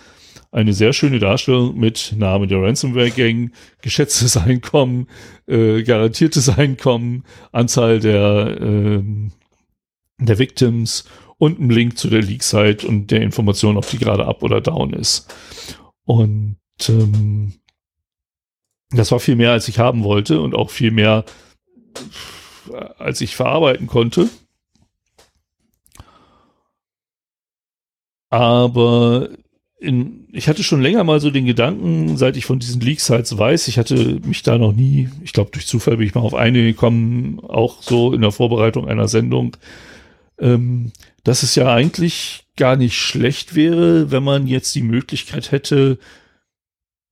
eine 0.53 0.73
sehr 0.73 0.93
schöne 0.93 1.19
Darstellung 1.19 1.77
mit 1.79 2.15
Name 2.17 2.47
der 2.47 2.63
Ransomware 2.63 3.11
Gang, 3.11 3.53
geschätztes 3.83 4.37
Einkommen, 4.37 5.09
äh, 5.47 5.83
garantiertes 5.83 6.49
Einkommen, 6.49 7.25
Anzahl 7.51 7.99
der, 7.99 8.61
äh, 8.61 9.03
der 10.19 10.39
Victims 10.39 11.05
und 11.39 11.61
ein 11.61 11.71
Link 11.71 11.99
zu 11.99 12.09
der 12.09 12.23
Leak-Site 12.23 12.87
und 12.87 13.11
der 13.11 13.23
Information, 13.23 13.77
ob 13.77 13.89
die 13.89 13.99
gerade 13.99 14.27
up 14.27 14.43
oder 14.43 14.61
down 14.61 14.93
ist. 14.93 15.35
Und 16.05 16.57
ähm, 16.89 17.55
das 18.91 19.11
war 19.11 19.19
viel 19.19 19.37
mehr, 19.37 19.51
als 19.53 19.67
ich 19.67 19.81
haben 19.81 20.05
wollte 20.05 20.41
und 20.41 20.55
auch 20.55 20.71
viel 20.71 20.93
mehr, 20.93 21.25
als 22.99 23.21
ich 23.21 23.35
verarbeiten 23.35 23.89
konnte. 23.89 24.29
Aber 28.35 29.29
in, 29.79 30.27
ich 30.33 30.49
hatte 30.49 30.65
schon 30.65 30.83
länger 30.83 31.05
mal 31.05 31.21
so 31.21 31.31
den 31.31 31.47
Gedanken, 31.47 32.17
seit 32.17 32.37
ich 32.37 32.47
von 32.47 32.59
diesen 32.59 32.81
Leak-Sites 32.81 33.39
weiß, 33.39 33.69
ich 33.69 33.79
hatte 33.79 34.19
mich 34.27 34.43
da 34.43 34.59
noch 34.59 34.73
nie, 34.73 35.09
ich 35.23 35.33
glaube 35.33 35.53
durch 35.53 35.69
Zufall 35.69 35.99
bin 35.99 36.09
ich 36.09 36.17
mal 36.17 36.23
auf 36.23 36.35
eine 36.35 36.61
gekommen, 36.61 37.39
auch 37.39 37.81
so 37.81 38.13
in 38.13 38.23
der 38.23 38.33
Vorbereitung 38.33 38.89
einer 38.89 39.07
Sendung, 39.07 39.57
ähm, 40.41 40.91
dass 41.23 41.45
es 41.45 41.55
ja 41.55 41.73
eigentlich 41.73 42.45
gar 42.57 42.75
nicht 42.75 42.99
schlecht 42.99 43.55
wäre, 43.55 44.11
wenn 44.11 44.25
man 44.25 44.49
jetzt 44.49 44.75
die 44.75 44.83
Möglichkeit 44.83 45.53
hätte, 45.53 45.99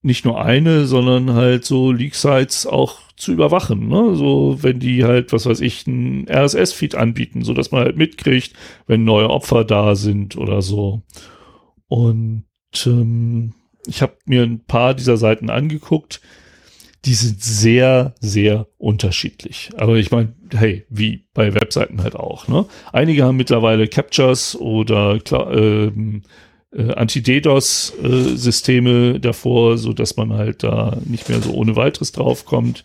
nicht 0.02 0.24
nur 0.24 0.44
eine, 0.44 0.86
sondern 0.86 1.34
halt 1.34 1.64
so 1.64 1.92
Leak-Sites 1.92 2.66
auch 2.66 2.98
zu 3.16 3.32
überwachen. 3.32 3.88
Ne? 3.88 4.14
So, 4.14 4.58
wenn 4.62 4.78
die 4.78 5.04
halt, 5.04 5.32
was 5.32 5.46
weiß 5.46 5.60
ich, 5.60 5.86
einen 5.86 6.26
RSS-Feed 6.28 6.94
anbieten, 6.94 7.42
so 7.42 7.54
dass 7.54 7.70
man 7.70 7.84
halt 7.84 7.96
mitkriegt, 7.96 8.54
wenn 8.86 9.04
neue 9.04 9.30
Opfer 9.30 9.64
da 9.64 9.94
sind 9.94 10.36
oder 10.36 10.62
so. 10.62 11.02
Und 11.88 12.44
ähm, 12.86 13.54
ich 13.86 14.02
habe 14.02 14.16
mir 14.24 14.42
ein 14.42 14.64
paar 14.64 14.94
dieser 14.94 15.16
Seiten 15.16 15.50
angeguckt. 15.50 16.20
Die 17.04 17.14
sind 17.14 17.42
sehr, 17.42 18.14
sehr 18.20 18.68
unterschiedlich. 18.78 19.70
Aber 19.76 19.96
ich 19.96 20.12
meine, 20.12 20.34
hey, 20.52 20.86
wie 20.88 21.26
bei 21.34 21.52
Webseiten 21.52 22.02
halt 22.02 22.14
auch. 22.14 22.46
Ne? 22.46 22.66
Einige 22.92 23.24
haben 23.24 23.36
mittlerweile 23.36 23.88
Captures 23.88 24.54
oder 24.54 25.18
ähm, 25.32 26.22
äh, 26.74 26.94
Anti-DDoS-Systeme 26.94 29.14
äh, 29.14 29.18
davor, 29.18 29.76
so 29.78 29.92
dass 29.92 30.16
man 30.16 30.32
halt 30.32 30.62
da 30.62 30.96
nicht 31.04 31.28
mehr 31.28 31.42
so 31.42 31.52
ohne 31.52 31.76
weiteres 31.76 32.12
draufkommt. 32.12 32.84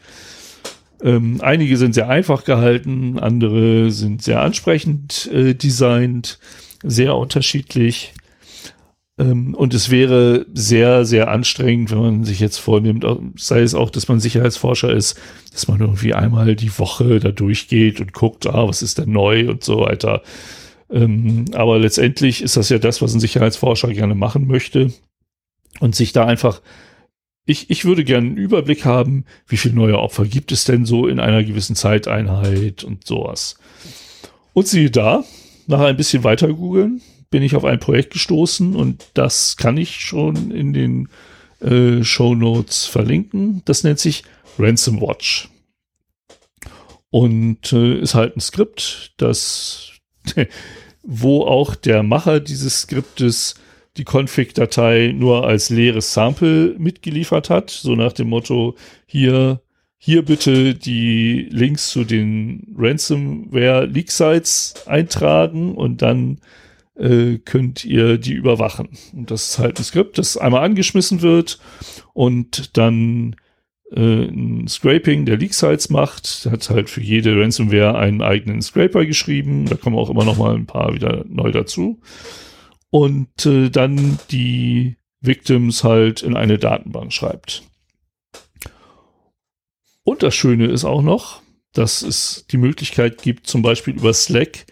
Ähm, 1.01 1.39
einige 1.41 1.77
sind 1.77 1.93
sehr 1.93 2.09
einfach 2.09 2.43
gehalten, 2.43 3.19
andere 3.19 3.91
sind 3.91 4.23
sehr 4.23 4.41
ansprechend 4.41 5.29
äh, 5.31 5.53
designt, 5.53 6.39
sehr 6.83 7.15
unterschiedlich. 7.15 8.13
Ähm, 9.19 9.55
und 9.55 9.73
es 9.73 9.89
wäre 9.89 10.45
sehr, 10.53 11.05
sehr 11.05 11.29
anstrengend, 11.29 11.91
wenn 11.91 11.99
man 11.99 12.23
sich 12.23 12.39
jetzt 12.39 12.57
vornimmt, 12.57 13.05
sei 13.35 13.61
es 13.61 13.75
auch, 13.75 13.89
dass 13.89 14.07
man 14.07 14.19
Sicherheitsforscher 14.19 14.91
ist, 14.91 15.19
dass 15.51 15.67
man 15.67 15.81
irgendwie 15.81 16.13
einmal 16.13 16.55
die 16.55 16.77
Woche 16.77 17.19
da 17.19 17.31
durchgeht 17.31 17.99
und 17.99 18.13
guckt, 18.13 18.47
ah, 18.47 18.67
was 18.67 18.81
ist 18.81 18.97
denn 18.97 19.11
neu 19.11 19.49
und 19.49 19.63
so 19.63 19.81
weiter. 19.81 20.21
Ähm, 20.89 21.45
aber 21.53 21.79
letztendlich 21.79 22.41
ist 22.41 22.57
das 22.57 22.69
ja 22.69 22.79
das, 22.79 23.01
was 23.01 23.13
ein 23.13 23.19
Sicherheitsforscher 23.19 23.93
gerne 23.93 24.15
machen 24.15 24.47
möchte 24.47 24.93
und 25.79 25.95
sich 25.95 26.13
da 26.13 26.25
einfach 26.25 26.61
ich, 27.47 27.69
ich 27.69 27.85
würde 27.85 28.03
gerne 28.03 28.27
einen 28.27 28.37
Überblick 28.37 28.85
haben, 28.85 29.25
wie 29.47 29.57
viele 29.57 29.73
neue 29.73 29.97
Opfer 29.97 30.25
gibt 30.25 30.51
es 30.51 30.65
denn 30.65 30.85
so 30.85 31.07
in 31.07 31.19
einer 31.19 31.43
gewissen 31.45 31.77
Zeiteinheit 31.77 32.83
und 32.83 33.07
sowas. 33.07 33.57
Und 34.53 34.67
siehe 34.67 34.91
da, 34.91 35.23
nach 35.65 35.79
ein 35.79 35.95
bisschen 35.95 36.25
weiter 36.25 36.53
googeln, 36.53 37.01
bin 37.29 37.41
ich 37.41 37.55
auf 37.55 37.63
ein 37.63 37.79
Projekt 37.79 38.11
gestoßen 38.11 38.75
und 38.75 39.05
das 39.13 39.55
kann 39.55 39.77
ich 39.77 40.01
schon 40.01 40.51
in 40.51 40.73
den 40.73 41.09
äh, 41.61 42.03
Show 42.03 42.35
Notes 42.35 42.85
verlinken. 42.85 43.61
Das 43.63 43.83
nennt 43.83 43.99
sich 43.99 44.23
Ransom 44.59 45.01
Watch. 45.01 45.49
Und 47.09 47.71
äh, 47.71 47.99
ist 47.99 48.13
halt 48.13 48.35
ein 48.35 48.41
Skript, 48.41 49.13
das 49.17 49.93
wo 51.03 51.43
auch 51.43 51.75
der 51.75 52.03
Macher 52.03 52.39
dieses 52.39 52.81
Skriptes 52.81 53.55
die 53.97 54.05
Config-Datei 54.05 55.13
nur 55.15 55.47
als 55.47 55.69
leeres 55.69 56.13
Sample 56.13 56.75
mitgeliefert 56.77 57.49
hat, 57.49 57.69
so 57.69 57.95
nach 57.95 58.13
dem 58.13 58.29
Motto, 58.29 58.75
hier 59.05 59.61
hier 59.97 60.23
bitte 60.23 60.75
die 60.75 61.47
Links 61.49 61.89
zu 61.89 62.03
den 62.03 62.75
Ransomware-Leak-Sites 62.77 64.85
eintragen 64.85 65.75
und 65.75 66.01
dann 66.01 66.39
äh, 66.95 67.39
könnt 67.39 67.83
ihr 67.83 68.17
die 68.17 68.33
überwachen. 68.33 68.89
Und 69.13 69.31
das 69.31 69.49
ist 69.49 69.59
halt 69.59 69.79
ein 69.79 69.83
Skript, 69.83 70.17
das 70.17 70.37
einmal 70.37 70.63
angeschmissen 70.63 71.21
wird 71.21 71.59
und 72.13 72.77
dann 72.77 73.35
äh, 73.91 74.25
ein 74.25 74.67
Scraping 74.67 75.25
der 75.25 75.37
Leak-Sites 75.37 75.89
macht. 75.89 76.47
Hat 76.49 76.69
halt 76.69 76.89
für 76.89 77.01
jede 77.01 77.39
Ransomware 77.39 77.97
einen 77.97 78.21
eigenen 78.21 78.61
Scraper 78.61 79.05
geschrieben. 79.05 79.65
Da 79.65 79.75
kommen 79.75 79.97
auch 79.97 80.09
immer 80.09 80.25
noch 80.25 80.37
mal 80.37 80.55
ein 80.55 80.65
paar 80.65 80.93
wieder 80.93 81.23
neu 81.27 81.51
dazu. 81.51 81.99
Und 82.89 83.45
äh, 83.45 83.69
dann 83.69 84.19
die 84.31 84.97
Victims 85.21 85.83
halt 85.83 86.21
in 86.21 86.35
eine 86.35 86.57
Datenbank 86.57 87.11
schreibt. 87.13 87.63
Und 90.03 90.23
das 90.23 90.35
Schöne 90.35 90.67
ist 90.67 90.85
auch 90.85 91.01
noch, 91.01 91.41
dass 91.73 92.01
es 92.01 92.45
die 92.49 92.57
Möglichkeit 92.57 93.21
gibt, 93.21 93.47
zum 93.47 93.61
Beispiel 93.61 93.95
über 93.95 94.13
Slack 94.13 94.65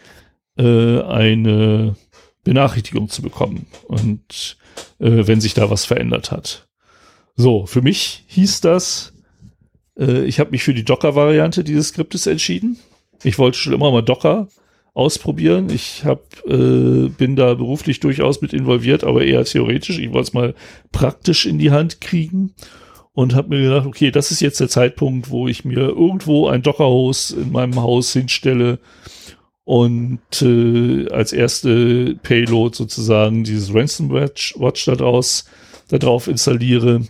äh, 0.57 1.01
eine 1.01 1.95
Benachrichtigung 2.43 3.09
zu 3.09 3.21
bekommen 3.21 3.65
und 3.83 4.57
äh, 4.99 5.27
wenn 5.27 5.41
sich 5.41 5.53
da 5.53 5.69
was 5.69 5.83
verändert 5.83 6.31
hat. 6.31 6.67
So, 7.35 7.65
für 7.65 7.81
mich 7.81 8.23
hieß 8.27 8.61
das, 8.61 9.13
äh, 9.97 10.23
ich 10.25 10.39
habe 10.39 10.51
mich 10.51 10.63
für 10.63 10.73
die 10.73 10.85
Docker-Variante 10.85 11.63
dieses 11.63 11.89
Skriptes 11.89 12.27
entschieden. 12.27 12.77
Ich 13.23 13.37
wollte 13.37 13.57
schon 13.57 13.73
immer 13.73 13.91
mal 13.91 14.01
Docker 14.01 14.47
ausprobieren. 14.93 15.69
Ich 15.69 16.05
hab, 16.05 16.21
äh, 16.47 17.09
bin 17.09 17.35
da 17.35 17.53
beruflich 17.53 17.99
durchaus 17.99 18.41
mit 18.41 18.53
involviert, 18.53 19.03
aber 19.03 19.25
eher 19.25 19.43
theoretisch. 19.43 19.99
Ich 19.99 20.13
wollte 20.13 20.27
es 20.27 20.33
mal 20.33 20.55
praktisch 20.91 21.45
in 21.45 21.59
die 21.59 21.71
Hand 21.71 21.99
kriegen 21.99 22.53
und 23.13 23.35
habe 23.35 23.49
mir 23.49 23.61
gedacht, 23.61 23.85
okay, 23.85 24.11
das 24.11 24.31
ist 24.31 24.39
jetzt 24.39 24.59
der 24.59 24.69
Zeitpunkt, 24.69 25.29
wo 25.29 25.47
ich 25.47 25.65
mir 25.65 25.79
irgendwo 25.79 26.47
ein 26.47 26.61
Docker-Host 26.61 27.31
in 27.31 27.51
meinem 27.51 27.75
Haus 27.81 28.13
hinstelle 28.13 28.79
und 29.65 30.19
äh, 30.41 31.09
als 31.09 31.33
erste 31.33 32.15
Payload 32.21 32.75
sozusagen 32.75 33.43
dieses 33.43 33.73
Ransom 33.73 34.11
Watch, 34.11 34.53
Watch 34.57 34.85
daraus, 34.85 35.45
da 35.89 35.97
drauf 35.97 36.27
installiere. 36.27 37.01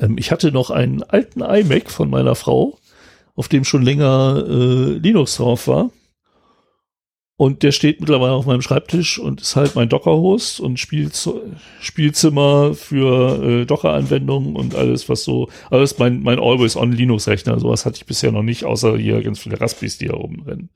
Ähm, 0.00 0.16
ich 0.18 0.30
hatte 0.30 0.52
noch 0.52 0.70
einen 0.70 1.02
alten 1.02 1.40
iMac 1.40 1.90
von 1.90 2.10
meiner 2.10 2.34
Frau, 2.34 2.78
auf 3.34 3.48
dem 3.48 3.64
schon 3.64 3.82
länger 3.82 4.44
äh, 4.46 4.98
Linux 4.98 5.36
drauf 5.36 5.68
war. 5.68 5.90
Und 7.36 7.64
der 7.64 7.72
steht 7.72 7.98
mittlerweile 7.98 8.34
auf 8.34 8.46
meinem 8.46 8.62
Schreibtisch 8.62 9.18
und 9.18 9.40
ist 9.40 9.56
halt 9.56 9.74
mein 9.74 9.88
Docker-Host 9.88 10.60
und 10.60 10.78
Spielz 10.78 11.28
Spielzimmer 11.80 12.74
für 12.74 13.42
äh, 13.42 13.64
Docker-Anwendungen 13.64 14.54
und 14.54 14.76
alles, 14.76 15.08
was 15.08 15.24
so, 15.24 15.48
alles 15.68 15.98
mein, 15.98 16.22
mein 16.22 16.38
Always-on-Linux-Rechner. 16.38 17.58
Sowas 17.58 17.84
hatte 17.84 17.96
ich 17.96 18.06
bisher 18.06 18.30
noch 18.30 18.44
nicht, 18.44 18.64
außer 18.64 18.96
hier 18.96 19.20
ganz 19.22 19.40
viele 19.40 19.60
Raspberries, 19.60 19.98
die 19.98 20.06
hier 20.06 20.14
rumrennen. 20.14 20.70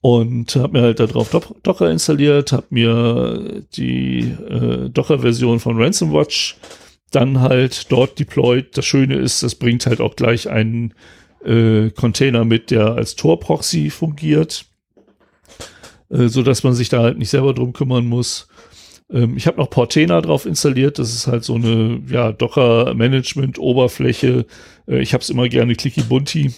Und 0.00 0.56
habe 0.56 0.72
mir 0.72 0.82
halt 0.82 0.98
da 0.98 1.06
drauf 1.06 1.30
Docker 1.62 1.88
installiert, 1.88 2.50
habe 2.50 2.66
mir 2.70 3.62
die 3.76 4.34
äh, 4.50 4.88
Docker-Version 4.88 5.60
von 5.60 5.80
Ransom 5.80 6.12
Watch 6.12 6.56
dann 7.14 7.40
halt 7.40 7.92
dort 7.92 8.18
deployed. 8.18 8.76
Das 8.76 8.84
Schöne 8.84 9.16
ist, 9.16 9.42
das 9.42 9.54
bringt 9.54 9.86
halt 9.86 10.00
auch 10.00 10.16
gleich 10.16 10.48
einen 10.48 10.94
äh, 11.44 11.90
Container 11.90 12.44
mit, 12.44 12.70
der 12.70 12.94
als 12.94 13.16
Tor-Proxy 13.16 13.90
fungiert 13.90 14.66
äh, 16.12 16.28
so 16.28 16.42
dass 16.42 16.62
man 16.62 16.74
sich 16.74 16.88
da 16.88 17.02
halt 17.02 17.18
nicht 17.18 17.30
selber 17.30 17.54
drum 17.54 17.72
kümmern 17.72 18.06
muss. 18.06 18.46
Ähm, 19.10 19.36
ich 19.36 19.46
habe 19.46 19.58
noch 19.58 19.70
Portena 19.70 20.20
drauf 20.20 20.44
installiert. 20.46 20.98
Das 20.98 21.14
ist 21.14 21.26
halt 21.26 21.44
so 21.44 21.54
eine 21.54 22.02
ja, 22.08 22.32
Docker-Management-Oberfläche. 22.32 24.46
Äh, 24.86 25.00
ich 25.00 25.14
habe 25.14 25.22
es 25.22 25.30
immer 25.30 25.48
gerne 25.48 25.74
clicky 25.74 26.02
bunti. 26.02 26.52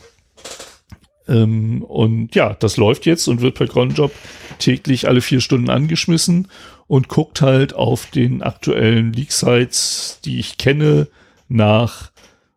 Ähm, 1.29 1.83
und 1.83 2.35
ja, 2.35 2.55
das 2.55 2.77
läuft 2.77 3.07
jetzt 3.07 3.29
und 3.29 3.41
wird 3.41 3.55
per 3.55 3.69
Cronjob 3.69 4.13
täglich 4.59 5.09
alle 5.09 5.21
vier 5.21 5.41
Stunden 5.41 5.71
angeschmissen 5.71 6.49
und 6.87 7.09
guckt 7.09 7.41
halt 7.41 7.75
auf 7.75 8.07
den 8.07 8.43
aktuellen 8.43 9.13
Leak-Sites, 9.13 10.21
die 10.25 10.39
ich 10.39 10.59
kenne, 10.59 11.09
nach, 11.49 12.11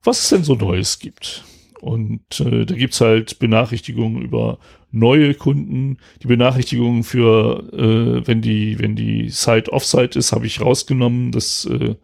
was 0.04 0.24
es 0.24 0.30
denn 0.30 0.44
so 0.44 0.56
Neues 0.56 1.00
gibt. 1.00 1.44
Und 1.80 2.40
äh, 2.40 2.66
da 2.66 2.76
gibt's 2.76 3.02
halt 3.02 3.40
Benachrichtigungen 3.40 4.22
über 4.22 4.58
neue 4.92 5.34
Kunden. 5.34 5.98
Die 6.24 6.28
Benachrichtigungen 6.28 7.04
für, 7.04 7.64
äh, 7.74 8.28
wenn 8.28 8.42
die, 8.42 8.80
wenn 8.80 8.96
die 8.96 9.30
Site 9.30 9.72
Offsite 9.72 10.18
ist, 10.18 10.32
habe 10.32 10.48
ich 10.48 10.62
rausgenommen. 10.62 11.32
Das 11.32 11.66
äh, 11.66 11.96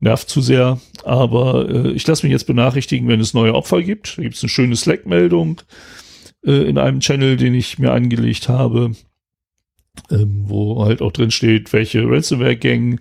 nervt 0.00 0.28
zu 0.28 0.40
sehr. 0.40 0.80
Aber 1.04 1.68
äh, 1.68 1.92
ich 1.92 2.06
lasse 2.06 2.26
mich 2.26 2.32
jetzt 2.32 2.46
benachrichtigen, 2.46 3.08
wenn 3.08 3.20
es 3.20 3.34
neue 3.34 3.54
Opfer 3.54 3.82
gibt. 3.82 4.18
Da 4.18 4.22
gibt 4.22 4.34
es 4.34 4.42
eine 4.42 4.50
schöne 4.50 4.76
Slack-Meldung 4.76 5.60
äh, 6.44 6.68
in 6.68 6.78
einem 6.78 7.00
Channel, 7.00 7.36
den 7.36 7.54
ich 7.54 7.78
mir 7.78 7.92
angelegt 7.92 8.48
habe, 8.48 8.92
ähm, 10.10 10.44
wo 10.46 10.84
halt 10.84 11.02
auch 11.02 11.12
drin 11.12 11.30
steht, 11.30 11.72
welche 11.72 12.02
Ransomware-Gang 12.04 13.00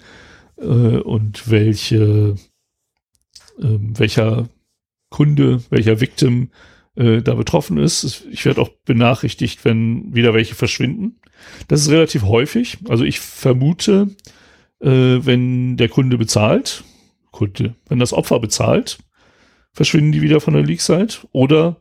äh, 0.57 0.63
und 0.63 1.49
welche, 1.49 2.35
äh, 3.59 3.77
welcher 3.79 4.49
Kunde, 5.09 5.63
welcher 5.69 6.01
Victim 6.01 6.49
äh, 6.95 7.21
da 7.21 7.33
betroffen 7.33 7.77
ist. 7.77 8.25
Ich 8.31 8.45
werde 8.45 8.61
auch 8.61 8.69
benachrichtigt, 8.85 9.63
wenn 9.65 10.13
wieder 10.13 10.33
welche 10.33 10.55
verschwinden. 10.55 11.19
Das 11.67 11.81
ist 11.81 11.89
relativ 11.89 12.23
häufig. 12.23 12.77
Also 12.89 13.05
ich 13.05 13.19
vermute, 13.19 14.09
äh, 14.81 15.25
wenn 15.25 15.77
der 15.77 15.89
Kunde 15.89 16.17
bezahlt, 16.17 16.83
Kunde, 17.31 17.75
wenn 17.87 17.99
das 17.99 18.13
Opfer 18.13 18.39
bezahlt, 18.39 18.99
verschwinden 19.73 20.11
die 20.11 20.21
wieder 20.21 20.41
von 20.41 20.53
der 20.53 20.63
Leak-Site 20.63 21.27
oder 21.31 21.77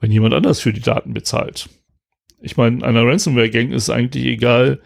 wenn 0.00 0.12
jemand 0.12 0.34
anders 0.34 0.60
für 0.60 0.72
die 0.72 0.80
Daten 0.80 1.14
bezahlt. 1.14 1.68
Ich 2.40 2.56
meine, 2.56 2.84
einer 2.84 3.04
Ransomware-Gang 3.04 3.72
ist 3.72 3.90
eigentlich 3.90 4.24
egal, 4.24 4.80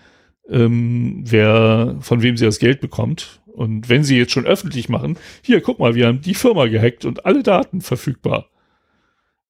ähm, 0.49 1.23
wer, 1.27 1.97
von 2.01 2.23
wem 2.23 2.37
sie 2.37 2.45
das 2.45 2.59
Geld 2.59 2.81
bekommt. 2.81 3.43
Und 3.47 3.91
wenn 3.91 4.03
sie 4.03 4.17
jetzt 4.17 4.33
schon 4.33 4.47
öffentlich 4.47 4.89
machen, 4.89 5.19
hier, 5.43 5.61
guck 5.61 5.79
mal, 5.79 5.95
wir 5.95 6.07
haben 6.07 6.23
die 6.23 6.35
Firma 6.35 6.67
gehackt 6.67 7.05
und 7.05 7.27
alle 7.27 7.43
Daten 7.43 7.83
verfügbar. 7.83 8.49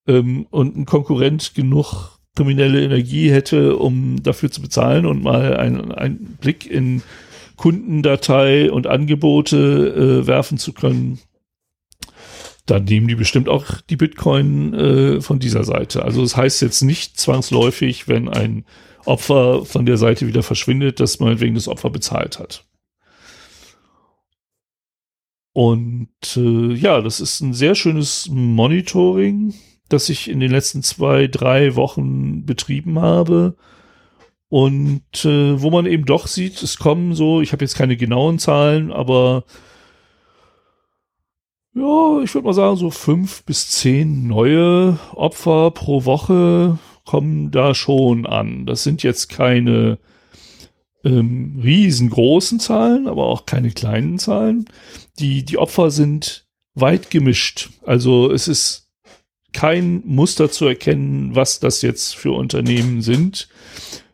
Ähm, 0.08 0.46
und 0.50 0.76
ein 0.76 0.86
Konkurrent 0.86 1.54
genug 1.54 2.18
kriminelle 2.34 2.82
Energie 2.82 3.30
hätte, 3.30 3.76
um 3.76 4.22
dafür 4.22 4.50
zu 4.50 4.60
bezahlen 4.62 5.06
und 5.06 5.22
mal 5.22 5.56
einen 5.56 6.38
Blick 6.40 6.68
in 6.68 7.02
Kundendatei 7.62 8.72
und 8.72 8.88
Angebote 8.88 9.56
äh, 10.24 10.26
werfen 10.26 10.58
zu 10.58 10.72
können, 10.72 11.20
dann 12.66 12.86
nehmen 12.86 13.06
die 13.06 13.14
bestimmt 13.14 13.48
auch 13.48 13.80
die 13.82 13.94
Bitcoin 13.94 14.74
äh, 14.74 15.20
von 15.20 15.38
dieser 15.38 15.62
Seite. 15.62 16.04
Also 16.04 16.22
das 16.22 16.36
heißt 16.36 16.60
jetzt 16.60 16.82
nicht 16.82 17.20
zwangsläufig, 17.20 18.08
wenn 18.08 18.28
ein 18.28 18.64
Opfer 19.04 19.64
von 19.64 19.86
der 19.86 19.96
Seite 19.96 20.26
wieder 20.26 20.42
verschwindet, 20.42 20.98
dass 20.98 21.20
man 21.20 21.38
wegen 21.38 21.54
des 21.54 21.68
Opfer 21.68 21.90
bezahlt 21.90 22.40
hat. 22.40 22.64
Und 25.52 26.08
äh, 26.34 26.74
ja, 26.74 27.00
das 27.00 27.20
ist 27.20 27.42
ein 27.42 27.54
sehr 27.54 27.76
schönes 27.76 28.28
Monitoring, 28.28 29.54
das 29.88 30.08
ich 30.08 30.28
in 30.28 30.40
den 30.40 30.50
letzten 30.50 30.82
zwei, 30.82 31.28
drei 31.28 31.76
Wochen 31.76 32.44
betrieben 32.44 32.98
habe. 32.98 33.54
Und 34.52 35.24
äh, 35.24 35.62
wo 35.62 35.70
man 35.70 35.86
eben 35.86 36.04
doch 36.04 36.26
sieht, 36.26 36.62
es 36.62 36.76
kommen 36.76 37.14
so, 37.14 37.40
ich 37.40 37.52
habe 37.52 37.64
jetzt 37.64 37.74
keine 37.74 37.96
genauen 37.96 38.38
Zahlen, 38.38 38.92
aber 38.92 39.44
ja, 41.74 42.20
ich 42.22 42.34
würde 42.34 42.44
mal 42.44 42.52
sagen, 42.52 42.76
so 42.76 42.90
fünf 42.90 43.44
bis 43.44 43.70
zehn 43.70 44.26
neue 44.26 44.98
Opfer 45.14 45.70
pro 45.70 46.04
Woche 46.04 46.78
kommen 47.06 47.50
da 47.50 47.74
schon 47.74 48.26
an. 48.26 48.66
Das 48.66 48.82
sind 48.82 49.02
jetzt 49.02 49.30
keine 49.30 49.98
ähm, 51.02 51.58
riesengroßen 51.64 52.60
Zahlen, 52.60 53.08
aber 53.08 53.28
auch 53.28 53.46
keine 53.46 53.70
kleinen 53.70 54.18
Zahlen. 54.18 54.66
Die, 55.18 55.46
die 55.46 55.56
Opfer 55.56 55.90
sind 55.90 56.46
weit 56.74 57.08
gemischt. 57.08 57.70
Also 57.86 58.30
es 58.30 58.48
ist 58.48 58.90
kein 59.54 60.02
Muster 60.04 60.50
zu 60.50 60.66
erkennen, 60.66 61.34
was 61.34 61.58
das 61.58 61.80
jetzt 61.80 62.14
für 62.14 62.32
Unternehmen 62.32 63.00
sind. 63.00 63.48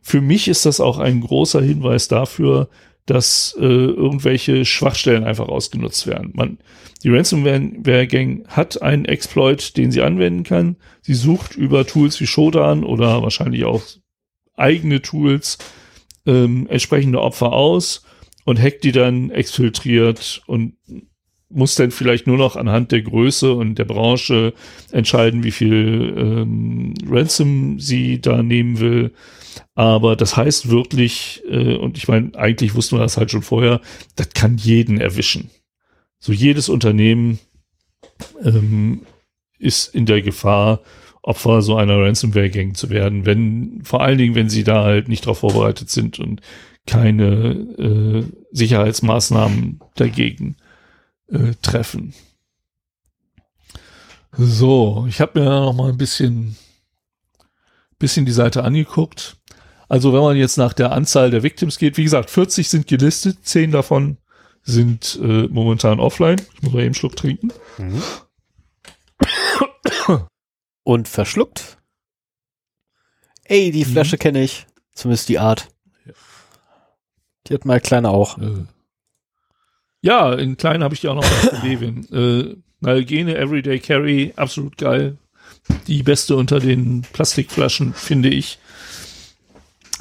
Für 0.08 0.22
mich 0.22 0.48
ist 0.48 0.64
das 0.64 0.80
auch 0.80 0.96
ein 0.96 1.20
großer 1.20 1.60
Hinweis 1.60 2.08
dafür, 2.08 2.70
dass 3.04 3.54
äh, 3.60 3.62
irgendwelche 3.62 4.64
Schwachstellen 4.64 5.22
einfach 5.22 5.48
ausgenutzt 5.48 6.06
werden. 6.06 6.30
Man, 6.32 6.56
die 7.02 7.10
Ransomware-Gang 7.10 8.48
hat 8.48 8.80
einen 8.80 9.04
Exploit, 9.04 9.76
den 9.76 9.92
sie 9.92 10.00
anwenden 10.00 10.44
kann. 10.44 10.76
Sie 11.02 11.12
sucht 11.12 11.56
über 11.56 11.86
Tools 11.86 12.18
wie 12.22 12.26
Shodan 12.26 12.84
oder 12.84 13.22
wahrscheinlich 13.22 13.66
auch 13.66 13.82
eigene 14.56 15.02
Tools 15.02 15.58
ähm, 16.24 16.66
entsprechende 16.70 17.20
Opfer 17.20 17.52
aus 17.52 18.02
und 18.46 18.58
hackt 18.58 18.84
die 18.84 18.92
dann 18.92 19.28
exfiltriert 19.28 20.40
und 20.46 20.72
muss 21.50 21.74
dann 21.74 21.90
vielleicht 21.90 22.26
nur 22.26 22.38
noch 22.38 22.56
anhand 22.56 22.92
der 22.92 23.02
Größe 23.02 23.52
und 23.52 23.74
der 23.74 23.84
Branche 23.84 24.54
entscheiden, 24.90 25.44
wie 25.44 25.50
viel 25.50 26.14
ähm, 26.16 26.94
Ransom 27.06 27.78
sie 27.78 28.22
da 28.22 28.42
nehmen 28.42 28.80
will. 28.80 29.12
Aber 29.74 30.16
das 30.16 30.36
heißt 30.36 30.70
wirklich, 30.70 31.42
äh, 31.48 31.76
und 31.76 31.98
ich 31.98 32.08
meine, 32.08 32.34
eigentlich 32.34 32.74
wussten 32.74 32.96
wir 32.96 33.00
das 33.00 33.16
halt 33.16 33.30
schon 33.30 33.42
vorher, 33.42 33.80
das 34.16 34.30
kann 34.30 34.56
jeden 34.56 35.00
erwischen. 35.00 35.50
So 36.18 36.32
jedes 36.32 36.68
Unternehmen 36.68 37.38
ähm, 38.42 39.02
ist 39.58 39.94
in 39.94 40.06
der 40.06 40.22
Gefahr, 40.22 40.80
Opfer 41.22 41.62
so 41.62 41.76
einer 41.76 41.98
Ransomware-Gang 41.98 42.76
zu 42.76 42.90
werden, 42.90 43.26
wenn, 43.26 43.82
vor 43.84 44.00
allen 44.00 44.18
Dingen, 44.18 44.34
wenn 44.34 44.48
sie 44.48 44.64
da 44.64 44.84
halt 44.84 45.08
nicht 45.08 45.24
darauf 45.24 45.38
vorbereitet 45.38 45.90
sind 45.90 46.18
und 46.18 46.40
keine 46.86 47.52
äh, 47.78 48.24
Sicherheitsmaßnahmen 48.50 49.80
dagegen 49.94 50.56
äh, 51.28 51.52
treffen. 51.60 52.14
So, 54.36 55.06
ich 55.08 55.20
habe 55.20 55.40
mir 55.40 55.46
noch 55.46 55.72
mal 55.74 55.90
ein 55.90 55.98
bisschen, 55.98 56.56
bisschen 57.98 58.24
die 58.24 58.32
Seite 58.32 58.64
angeguckt. 58.64 59.37
Also 59.88 60.12
wenn 60.12 60.20
man 60.20 60.36
jetzt 60.36 60.58
nach 60.58 60.72
der 60.72 60.92
Anzahl 60.92 61.30
der 61.30 61.42
Victims 61.42 61.78
geht, 61.78 61.96
wie 61.96 62.04
gesagt, 62.04 62.30
40 62.30 62.68
sind 62.68 62.86
gelistet, 62.86 63.38
10 63.42 63.72
davon 63.72 64.18
sind 64.62 65.18
äh, 65.22 65.48
momentan 65.48 65.98
offline. 65.98 66.40
Ich 66.54 66.62
muss 66.62 66.72
mal 66.72 66.80
eben 66.80 66.86
einen 66.88 66.94
Schluck 66.94 67.16
trinken. 67.16 67.52
Mhm. 67.78 68.02
Und 70.82 71.08
verschluckt. 71.08 71.78
Ey, 73.44 73.70
die 73.70 73.84
Flasche 73.84 74.16
mhm. 74.16 74.20
kenne 74.20 74.42
ich. 74.42 74.66
Zumindest 74.92 75.28
die 75.28 75.38
Art. 75.38 75.68
Die 77.46 77.54
hat 77.54 77.64
mal 77.64 77.80
kleine 77.80 78.10
auch. 78.10 78.38
Äh. 78.38 78.64
Ja, 80.02 80.34
in 80.34 80.56
klein 80.56 80.82
habe 80.82 80.94
ich 80.94 81.00
die 81.00 81.08
auch 81.08 81.14
noch 81.14 81.24
bei 81.24 81.58
Levin. 81.66 82.06
Äh, 82.12 82.56
Nalgene 82.80 83.36
Everyday 83.36 83.80
Carry, 83.80 84.32
absolut 84.36 84.76
geil. 84.76 85.16
Die 85.86 86.02
beste 86.02 86.36
unter 86.36 86.60
den 86.60 87.02
Plastikflaschen, 87.12 87.94
finde 87.94 88.28
ich. 88.28 88.58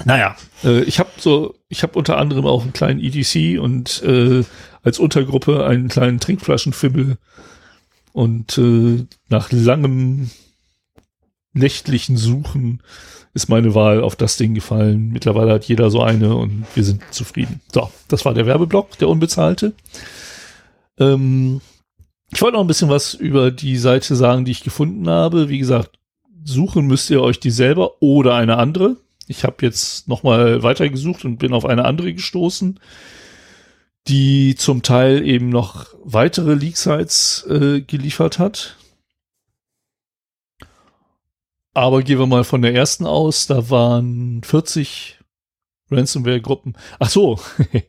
Naja, 0.05 0.35
äh, 0.63 0.81
ich 0.83 0.99
habe 0.99 1.09
so, 1.17 1.55
ich 1.69 1.83
habe 1.83 1.97
unter 1.97 2.17
anderem 2.17 2.45
auch 2.45 2.63
einen 2.63 2.73
kleinen 2.73 2.99
EDC 2.99 3.59
und 3.59 4.01
äh, 4.03 4.43
als 4.83 4.99
Untergruppe 4.99 5.65
einen 5.65 5.87
kleinen 5.87 6.19
Trinkflaschenfibbel. 6.19 7.17
Und 8.13 8.57
äh, 8.57 9.05
nach 9.29 9.51
langem 9.51 10.31
nächtlichen 11.53 12.17
Suchen 12.17 12.81
ist 13.33 13.49
meine 13.49 13.75
Wahl 13.75 14.01
auf 14.01 14.15
das 14.15 14.37
Ding 14.37 14.53
gefallen. 14.53 15.09
Mittlerweile 15.11 15.53
hat 15.53 15.65
jeder 15.65 15.91
so 15.91 16.01
eine 16.01 16.35
und 16.35 16.65
wir 16.73 16.83
sind 16.83 17.03
zufrieden. 17.11 17.61
So, 17.71 17.91
das 18.07 18.25
war 18.25 18.33
der 18.33 18.45
Werbeblock, 18.45 18.97
der 18.97 19.09
unbezahlte. 19.09 19.73
Ähm, 20.99 21.61
ich 22.31 22.41
wollte 22.41 22.55
noch 22.55 22.63
ein 22.63 22.67
bisschen 22.67 22.89
was 22.89 23.13
über 23.13 23.51
die 23.51 23.77
Seite 23.77 24.15
sagen, 24.15 24.45
die 24.45 24.51
ich 24.51 24.63
gefunden 24.63 25.07
habe. 25.07 25.49
Wie 25.49 25.59
gesagt, 25.59 25.99
suchen 26.43 26.87
müsst 26.87 27.09
ihr 27.09 27.21
euch 27.21 27.39
die 27.39 27.51
selber 27.51 28.01
oder 28.01 28.35
eine 28.35 28.57
andere. 28.57 28.97
Ich 29.27 29.43
habe 29.43 29.57
jetzt 29.65 30.07
nochmal 30.07 30.63
weitergesucht 30.63 31.25
und 31.25 31.37
bin 31.37 31.53
auf 31.53 31.65
eine 31.65 31.85
andere 31.85 32.13
gestoßen, 32.13 32.79
die 34.07 34.55
zum 34.55 34.83
Teil 34.83 35.25
eben 35.25 35.49
noch 35.49 35.87
weitere 36.03 36.53
Leak-Sites 36.53 37.45
äh, 37.49 37.81
geliefert 37.81 38.39
hat. 38.39 38.77
Aber 41.73 42.01
gehen 42.01 42.17
wir 42.17 42.25
mal 42.25 42.43
von 42.43 42.61
der 42.61 42.73
ersten 42.73 43.05
aus. 43.05 43.45
Da 43.47 43.69
waren 43.69 44.41
40 44.43 45.19
Ransomware-Gruppen. 45.91 46.75
Ach 46.99 47.09
so, 47.09 47.39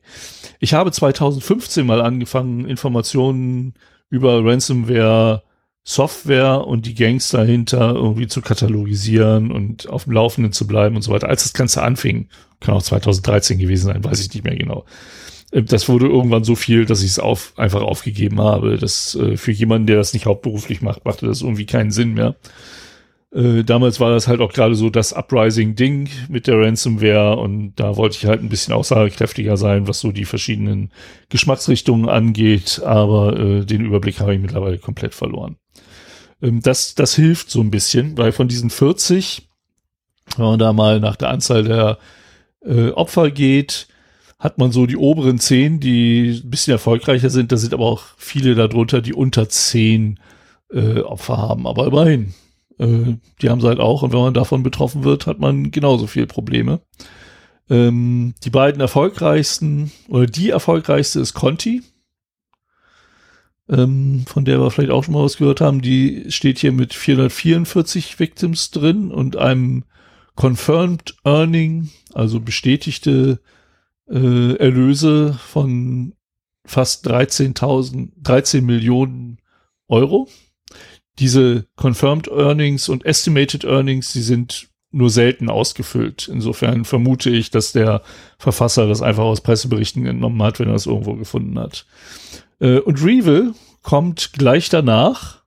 ich 0.60 0.74
habe 0.74 0.93
2015 0.93 1.86
mal 1.86 2.01
angefangen, 2.01 2.66
Informationen 2.66 3.74
über 4.10 4.44
Ransomware 4.44 5.43
Software 5.90 6.66
und 6.66 6.85
die 6.85 6.93
Gangs 6.94 7.31
dahinter 7.31 7.94
irgendwie 7.94 8.27
zu 8.27 8.43
katalogisieren 8.43 9.51
und 9.51 9.89
auf 9.89 10.05
dem 10.05 10.12
Laufenden 10.12 10.52
zu 10.52 10.66
bleiben 10.66 10.97
und 10.97 11.01
so 11.01 11.10
weiter. 11.10 11.31
Als 11.31 11.44
das 11.44 11.55
Ganze 11.55 11.82
anfing, 11.82 12.28
kann 12.60 12.74
auch 12.74 12.82
2013 12.82 13.59
gewesen 13.59 13.86
sein, 13.86 14.05
weiß 14.05 14.20
ich 14.20 14.35
nicht 14.35 14.44
mehr 14.44 14.55
genau. 14.55 14.85
Äh, 15.51 15.62
das 15.62 15.89
wurde 15.89 16.06
irgendwann 16.06 16.44
so 16.44 16.56
viel, 16.56 16.85
dass 16.85 17.02
ich 17.02 17.12
es 17.12 17.19
auf, 17.19 17.55
einfach 17.56 17.81
aufgegeben 17.81 18.39
habe. 18.39 18.77
Das 18.77 19.15
äh, 19.15 19.39
für 19.39 19.51
jemanden, 19.51 19.86
der 19.86 19.97
das 19.97 20.12
nicht 20.12 20.27
hauptberuflich 20.27 20.82
macht, 20.82 21.06
machte 21.06 21.27
das 21.27 21.40
irgendwie 21.40 21.65
keinen 21.65 21.90
Sinn 21.90 22.12
mehr. 22.12 22.36
Äh, 23.31 23.63
damals 23.63 24.01
war 24.01 24.11
das 24.11 24.27
halt 24.27 24.41
auch 24.41 24.53
gerade 24.53 24.75
so 24.75 24.89
das 24.89 25.13
Uprising-Ding 25.13 26.09
mit 26.29 26.47
der 26.47 26.59
Ransomware 26.59 27.37
und 27.37 27.75
da 27.77 27.97
wollte 27.97 28.17
ich 28.17 28.25
halt 28.25 28.43
ein 28.43 28.49
bisschen 28.49 28.73
aussagekräftiger 28.73 29.57
sein, 29.57 29.87
was 29.87 30.01
so 30.01 30.13
die 30.13 30.25
verschiedenen 30.25 30.93
Geschmacksrichtungen 31.29 32.09
angeht, 32.09 32.81
aber 32.85 33.39
äh, 33.39 33.65
den 33.67 33.85
Überblick 33.85 34.21
habe 34.21 34.35
ich 34.35 34.41
mittlerweile 34.41 34.79
komplett 34.79 35.15
verloren. 35.15 35.57
Ähm, 36.41 36.63
das, 36.63 36.95
das 36.95 37.15
hilft 37.15 37.51
so 37.51 37.61
ein 37.61 37.71
bisschen, 37.71 38.17
weil 38.17 38.33
von 38.33 38.49
diesen 38.49 38.71
40, 38.71 39.47
wenn 40.37 40.47
man 40.47 40.59
da 40.59 40.73
mal 40.73 40.99
nach 40.99 41.17
der 41.17 41.29
Anzahl 41.29 41.65
der 41.65 41.99
äh, 42.65 42.91
Opfer 42.91 43.31
geht, 43.31 43.89
hat 44.39 44.57
man 44.57 44.73
so 44.73 44.87
die 44.87 44.97
oberen 44.97 45.39
10, 45.39 45.81
die 45.81 46.41
ein 46.43 46.51
bisschen 46.51 46.73
erfolgreicher 46.73 47.29
sind, 47.29 47.53
da 47.53 47.59
sind 47.59 47.75
aber 47.75 47.85
auch 47.87 48.05
viele 48.17 48.55
darunter, 48.55 49.03
die 49.03 49.13
unter 49.13 49.49
10 49.51 50.19
äh, 50.73 51.01
Opfer 51.01 51.37
haben, 51.37 51.67
aber 51.67 51.89
immerhin 51.89 52.35
äh, 52.79 53.17
die 53.43 53.51
haben 53.51 53.61
sie 53.61 53.69
halt 53.69 53.81
auch 53.81 54.03
und 54.03 54.13
wenn 54.13 54.21
man 54.21 54.35
davon 54.35 54.63
betroffen 54.63 55.05
wird, 55.05 55.27
hat 55.27 55.39
man 55.39 55.71
genauso 55.71 56.07
viel 56.07 56.27
Probleme. 56.27 56.81
Ähm, 57.71 58.35
die 58.45 58.51
beiden 58.51 58.81
erfolgreichsten 58.81 59.93
oder 60.09 60.27
die 60.27 60.51
erfolgreichste 60.51 61.21
ist 61.21 61.35
Conti, 61.35 61.83
ähm, 63.69 64.25
von 64.27 64.45
der 64.45 64.61
wir 64.61 64.71
vielleicht 64.71 64.91
auch 64.91 65.05
schon 65.05 65.15
mal 65.15 65.25
was 65.25 65.37
gehört 65.37 65.61
haben. 65.61 65.83
Die 65.83 66.31
steht 66.31 66.59
hier 66.59 66.73
mit 66.73 66.95
444 66.95 68.19
Victims 68.19 68.71
drin 68.71 69.11
und 69.11 69.37
einem 69.37 69.85
Confirmed 70.35 71.17
Earning, 71.25 71.91
also 72.15 72.41
bestätigte 72.41 73.41
äh, 74.09 74.55
Erlöse 74.57 75.35
von 75.35 76.15
fast 76.65 77.09
13.000, 77.09 78.11
13 78.23 78.65
Millionen 78.65 79.39
Euro 79.89 80.29
diese 81.19 81.66
Confirmed 81.77 82.28
Earnings 82.28 82.89
und 82.89 83.05
Estimated 83.05 83.65
Earnings, 83.65 84.12
die 84.12 84.23
sind 84.23 84.69
nur 84.90 85.11
selten 85.11 85.51
ausgefüllt. 85.51 86.28
Insofern 86.28 86.85
vermute 86.85 87.31
ich, 87.31 87.51
dass 87.51 87.73
der 87.73 88.03
Verfasser 88.39 88.86
das 88.89 89.03
einfach 89.03 89.24
aus 89.24 89.43
Presseberichten 89.43 90.07
entnommen 90.07 90.43
hat, 90.43 90.59
wenn 90.59 90.69
er 90.69 90.74
es 90.74 90.86
irgendwo 90.86 91.15
gefunden 91.15 91.59
hat. 91.59 91.86
Äh, 92.61 92.78
und 92.78 93.05
Revel 93.05 93.53
kommt 93.82 94.32
gleich 94.32 94.69
danach 94.69 95.43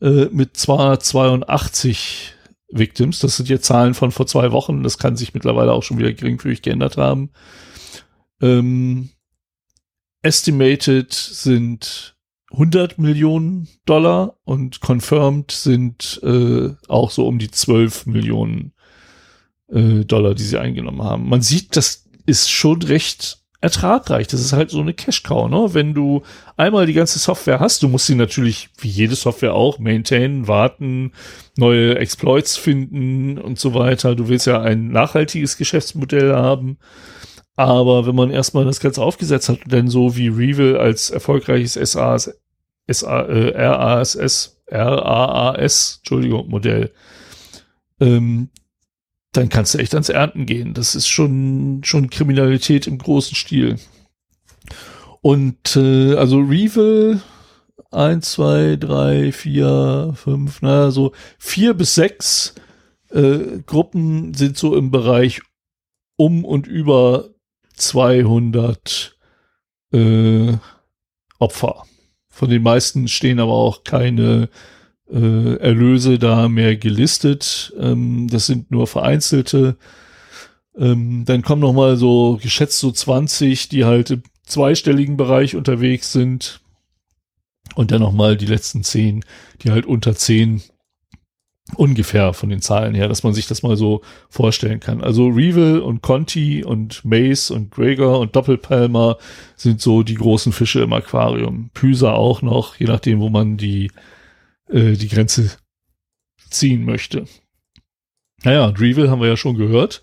äh, 0.00 0.26
mit 0.26 0.56
282 0.56 2.34
Victims. 2.68 3.20
Das 3.20 3.36
sind 3.36 3.48
jetzt 3.48 3.66
Zahlen 3.66 3.94
von 3.94 4.10
vor 4.10 4.26
zwei 4.26 4.50
Wochen. 4.50 4.82
Das 4.82 4.98
kann 4.98 5.16
sich 5.16 5.34
mittlerweile 5.34 5.72
auch 5.72 5.82
schon 5.82 5.98
wieder 5.98 6.12
geringfügig 6.12 6.62
geändert 6.62 6.96
haben. 6.96 7.30
Ähm, 8.40 9.10
estimated 10.22 11.12
sind 11.12 12.13
100 12.54 12.98
Millionen 12.98 13.68
Dollar 13.84 14.36
und 14.44 14.80
confirmed 14.80 15.50
sind 15.50 16.20
äh, 16.22 16.70
auch 16.88 17.10
so 17.10 17.26
um 17.26 17.38
die 17.38 17.50
12 17.50 18.06
Millionen 18.06 18.72
äh, 19.70 20.04
Dollar, 20.04 20.34
die 20.34 20.42
sie 20.42 20.58
eingenommen 20.58 21.02
haben. 21.02 21.28
Man 21.28 21.42
sieht, 21.42 21.76
das 21.76 22.04
ist 22.26 22.50
schon 22.50 22.82
recht 22.82 23.44
ertragreich. 23.60 24.26
Das 24.26 24.40
ist 24.40 24.52
halt 24.52 24.70
so 24.70 24.80
eine 24.80 24.94
Cash-Cow, 24.94 25.48
ne? 25.48 25.70
Wenn 25.72 25.94
du 25.94 26.22
einmal 26.56 26.86
die 26.86 26.92
ganze 26.92 27.18
Software 27.18 27.60
hast, 27.60 27.82
du 27.82 27.88
musst 27.88 28.06
sie 28.06 28.14
natürlich, 28.14 28.68
wie 28.78 28.88
jede 28.88 29.16
Software 29.16 29.54
auch, 29.54 29.78
maintainen, 29.78 30.46
warten, 30.46 31.12
neue 31.56 31.98
Exploits 31.98 32.56
finden 32.56 33.38
und 33.38 33.58
so 33.58 33.74
weiter. 33.74 34.14
Du 34.14 34.28
willst 34.28 34.46
ja 34.46 34.60
ein 34.60 34.88
nachhaltiges 34.88 35.56
Geschäftsmodell 35.56 36.34
haben. 36.34 36.78
Aber 37.56 38.06
wenn 38.06 38.16
man 38.16 38.30
erstmal 38.30 38.64
das 38.64 38.80
Ganze 38.80 39.02
aufgesetzt 39.02 39.48
hat, 39.48 39.60
dann 39.66 39.88
so 39.88 40.16
wie 40.16 40.28
Revel 40.28 40.76
als 40.76 41.10
erfolgreiches 41.10 41.74
SaaS 41.74 42.24
SA, 42.24 42.32
äh, 42.32 42.32
RASS, 42.88 44.60
RAAS, 44.68 45.98
Entschuldigung, 45.98 46.48
Modell, 46.48 46.92
ähm, 48.00 48.50
dann 49.32 49.48
kannst 49.48 49.74
du 49.74 49.78
echt 49.78 49.94
ans 49.94 50.08
Ernten 50.08 50.46
gehen. 50.46 50.74
Das 50.74 50.94
ist 50.94 51.08
schon, 51.08 51.82
schon 51.84 52.10
Kriminalität 52.10 52.86
im 52.86 52.98
großen 52.98 53.34
Stil. 53.34 53.78
Und 55.20 55.76
äh, 55.76 56.14
also 56.14 56.38
Revel, 56.38 57.20
eins, 57.90 58.32
zwei, 58.32 58.76
drei, 58.76 59.32
vier, 59.32 60.12
fünf, 60.16 60.60
na, 60.62 60.90
so 60.90 61.12
vier 61.38 61.74
bis 61.74 61.94
sechs 61.94 62.54
äh, 63.10 63.60
Gruppen 63.64 64.34
sind 64.34 64.56
so 64.56 64.76
im 64.76 64.90
Bereich 64.90 65.40
um 66.16 66.44
und 66.44 66.66
über 66.66 67.30
200 67.76 69.16
äh, 69.92 70.52
Opfer. 71.38 71.84
Von 72.34 72.50
den 72.50 72.62
meisten 72.64 73.06
stehen 73.06 73.38
aber 73.38 73.52
auch 73.52 73.84
keine 73.84 74.48
äh, 75.08 75.54
Erlöse 75.58 76.18
da 76.18 76.48
mehr 76.48 76.76
gelistet. 76.76 77.72
Ähm, 77.78 78.26
das 78.28 78.46
sind 78.46 78.72
nur 78.72 78.88
vereinzelte. 78.88 79.76
Ähm, 80.76 81.24
dann 81.26 81.42
kommen 81.42 81.60
noch 81.60 81.72
mal 81.72 81.96
so 81.96 82.40
geschätzt 82.42 82.80
so 82.80 82.90
20, 82.90 83.68
die 83.68 83.84
halt 83.84 84.10
im 84.10 84.24
zweistelligen 84.44 85.16
Bereich 85.16 85.54
unterwegs 85.54 86.12
sind. 86.12 86.60
Und 87.76 87.92
dann 87.92 88.00
noch 88.00 88.12
mal 88.12 88.36
die 88.36 88.46
letzten 88.46 88.82
10, 88.82 89.24
die 89.62 89.70
halt 89.70 89.86
unter 89.86 90.16
10 90.16 90.60
Ungefähr 91.74 92.32
von 92.32 92.48
den 92.48 92.60
Zahlen 92.60 92.94
her, 92.94 93.08
dass 93.08 93.22
man 93.22 93.34
sich 93.34 93.46
das 93.46 93.62
mal 93.62 93.76
so 93.76 94.02
vorstellen 94.28 94.80
kann. 94.80 95.02
Also 95.02 95.28
Revel 95.28 95.80
und 95.80 96.02
Conti 96.02 96.64
und 96.64 97.04
Mace 97.04 97.50
und 97.50 97.70
Gregor 97.70 98.20
und 98.20 98.34
Doppelpalmer 98.36 99.18
sind 99.56 99.80
so 99.80 100.02
die 100.02 100.14
großen 100.14 100.52
Fische 100.52 100.80
im 100.80 100.92
Aquarium. 100.92 101.70
Pysa 101.74 102.12
auch 102.12 102.42
noch, 102.42 102.76
je 102.76 102.86
nachdem, 102.86 103.20
wo 103.20 103.28
man 103.28 103.56
die 103.56 103.90
äh, 104.68 104.92
die 104.92 105.08
Grenze 105.08 105.50
ziehen 106.50 106.84
möchte. 106.84 107.26
Naja, 108.44 108.70
Dreeville 108.70 109.10
haben 109.10 109.20
wir 109.20 109.28
ja 109.28 109.36
schon 109.36 109.56
gehört, 109.56 110.02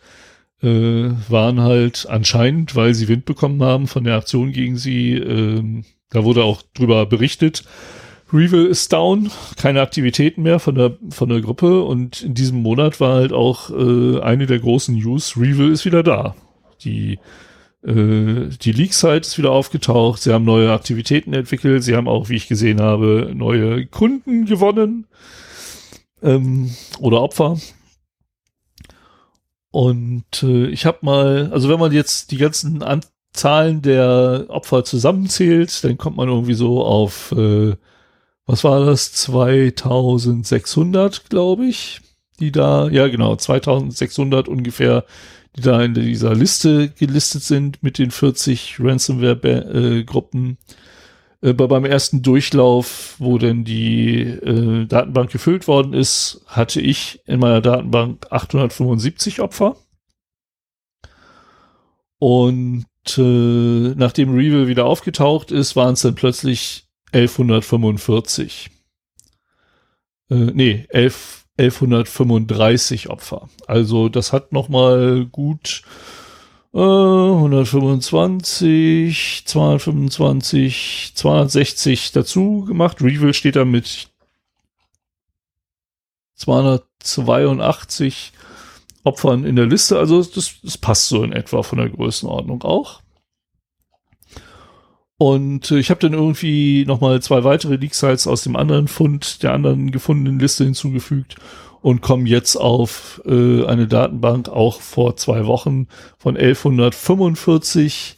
äh, 0.62 1.10
waren 1.30 1.62
halt 1.62 2.08
anscheinend, 2.10 2.76
weil 2.76 2.94
sie 2.94 3.08
Wind 3.08 3.26
bekommen 3.26 3.62
haben 3.64 3.88
von 3.88 4.04
der 4.04 4.16
Aktion 4.16 4.52
gegen 4.52 4.78
sie, 4.78 5.14
äh, 5.14 5.84
da 6.10 6.24
wurde 6.24 6.44
auch 6.44 6.62
drüber 6.74 7.06
berichtet, 7.06 7.64
Revel 8.34 8.66
ist 8.66 8.94
down, 8.94 9.30
keine 9.58 9.82
Aktivitäten 9.82 10.44
mehr 10.44 10.60
von 10.60 10.76
der, 10.76 10.98
von 11.10 11.30
der 11.30 11.42
Gruppe 11.42 11.84
und 11.84 12.22
in 12.22 12.34
diesem 12.34 12.62
Monat 12.62 13.00
war 13.00 13.16
halt 13.16 13.34
auch 13.34 13.70
äh, 13.70 14.20
eine 14.22 14.46
der 14.46 14.60
großen 14.60 14.96
News, 14.96 15.38
Revel 15.38 15.72
ist 15.72 15.86
wieder 15.86 16.04
da. 16.04 16.36
Die, 16.84 17.20
äh, 17.84 18.48
die 18.62 18.72
Leak-Site 18.72 19.22
ist 19.22 19.38
wieder 19.38 19.52
aufgetaucht, 19.52 20.22
sie 20.22 20.34
haben 20.34 20.46
neue 20.46 20.72
Aktivitäten 20.72 21.34
entwickelt, 21.34 21.84
sie 21.84 21.96
haben 21.96 22.08
auch, 22.08 22.30
wie 22.30 22.36
ich 22.36 22.48
gesehen 22.48 22.82
habe, 22.82 23.32
neue 23.34 23.86
Kunden 23.88 24.46
gewonnen 24.46 25.08
ähm, 26.22 26.72
oder 27.00 27.22
Opfer. 27.22 27.58
Und 29.72 30.44
äh, 30.44 30.68
ich 30.68 30.86
habe 30.86 31.00
mal, 31.02 31.50
also 31.52 31.70
wenn 31.70 31.80
man 31.80 31.92
jetzt 31.92 32.32
die 32.32 32.38
ganzen 32.38 32.84
An 32.84 33.02
Zahlen 33.34 33.82
der 33.82 34.46
Opfer 34.50 34.84
zusammenzählt, 34.84 35.84
dann 35.86 35.98
kommt 35.98 36.18
man 36.18 36.28
irgendwie 36.28 36.54
so 36.54 36.84
auf 36.84 37.32
äh, 37.32 37.76
was 38.52 38.64
war 38.66 38.86
das, 38.86 39.14
2600, 39.14 41.30
glaube 41.30 41.68
ich, 41.68 42.02
die 42.42 42.52
da, 42.52 42.90
ja 42.90 43.08
genau, 43.08 43.38
2600 43.38 44.50
ungefähr, 44.50 45.06
die 45.56 45.62
da 45.62 45.82
in 45.82 45.94
dieser 45.94 46.36
Liste 46.36 46.90
gelistet 46.90 47.44
sind 47.44 47.82
mit 47.82 47.98
den 47.98 48.12
40 48.12 48.76
Ransomware-Gruppen. 48.82 50.58
Äh, 51.42 51.54
beim 51.54 51.86
ersten 51.86 52.24
Durchlauf, 52.24 53.16
wo 53.20 53.38
denn 53.38 53.64
die 53.64 54.20
äh, 54.20 54.86
Datenbank 54.86 55.32
gefüllt 55.32 55.70
worden 55.70 55.94
ist, 55.94 56.42
hatte 56.46 56.82
ich 56.82 57.22
in 57.26 57.40
meiner 57.40 57.62
Datenbank 57.62 58.28
875 58.32 59.40
Opfer. 59.40 59.78
Und 62.20 62.86
äh, 63.18 63.94
nachdem 63.96 64.36
Reveal 64.36 64.68
wieder 64.68 64.88
aufgetaucht 64.88 65.52
ist, 65.52 65.78
waren 65.78 65.94
es 65.94 66.02
dann 66.02 66.16
plötzlich 66.16 66.91
1145. 67.12 68.72
Äh, 70.30 70.36
nee, 70.36 70.86
11, 70.90 71.46
1135 71.58 73.10
Opfer. 73.10 73.50
Also 73.68 74.10
das 74.10 74.34
hat 74.34 74.52
noch 74.52 74.68
mal 74.70 75.26
gut 75.26 75.84
äh, 76.74 76.80
125, 76.80 79.44
225, 79.46 81.12
260 81.16 82.12
dazu 82.14 82.64
gemacht. 82.66 83.02
Reveal 83.02 83.34
steht 83.34 83.58
da 83.58 83.66
mit 83.66 84.08
282 86.36 88.32
Opfern 89.04 89.46
in 89.46 89.56
der 89.56 89.66
Liste. 89.66 89.98
Also 90.00 90.24
das, 90.24 90.56
das 90.64 90.78
passt 90.78 91.10
so 91.10 91.24
in 91.24 91.34
etwa 91.34 91.64
von 91.64 91.80
der 91.80 91.90
Größenordnung 91.90 92.62
auch. 92.64 93.01
Und 95.22 95.70
äh, 95.70 95.78
ich 95.78 95.92
habe 95.92 96.00
dann 96.00 96.14
irgendwie 96.14 96.84
nochmal 96.88 97.22
zwei 97.22 97.44
weitere 97.44 97.76
Leak-Sites 97.76 98.26
aus 98.26 98.42
dem 98.42 98.56
anderen 98.56 98.88
Fund, 98.88 99.44
der 99.44 99.54
anderen 99.54 99.92
gefundenen 99.92 100.40
Liste 100.40 100.64
hinzugefügt 100.64 101.36
und 101.82 102.02
komme 102.02 102.28
jetzt 102.28 102.56
auf 102.56 103.22
äh, 103.28 103.64
eine 103.66 103.86
Datenbank 103.86 104.50
auch 104.50 104.82
vor 104.82 105.18
zwei 105.18 105.46
Wochen 105.46 105.86
von 106.18 106.36
1145 106.36 108.16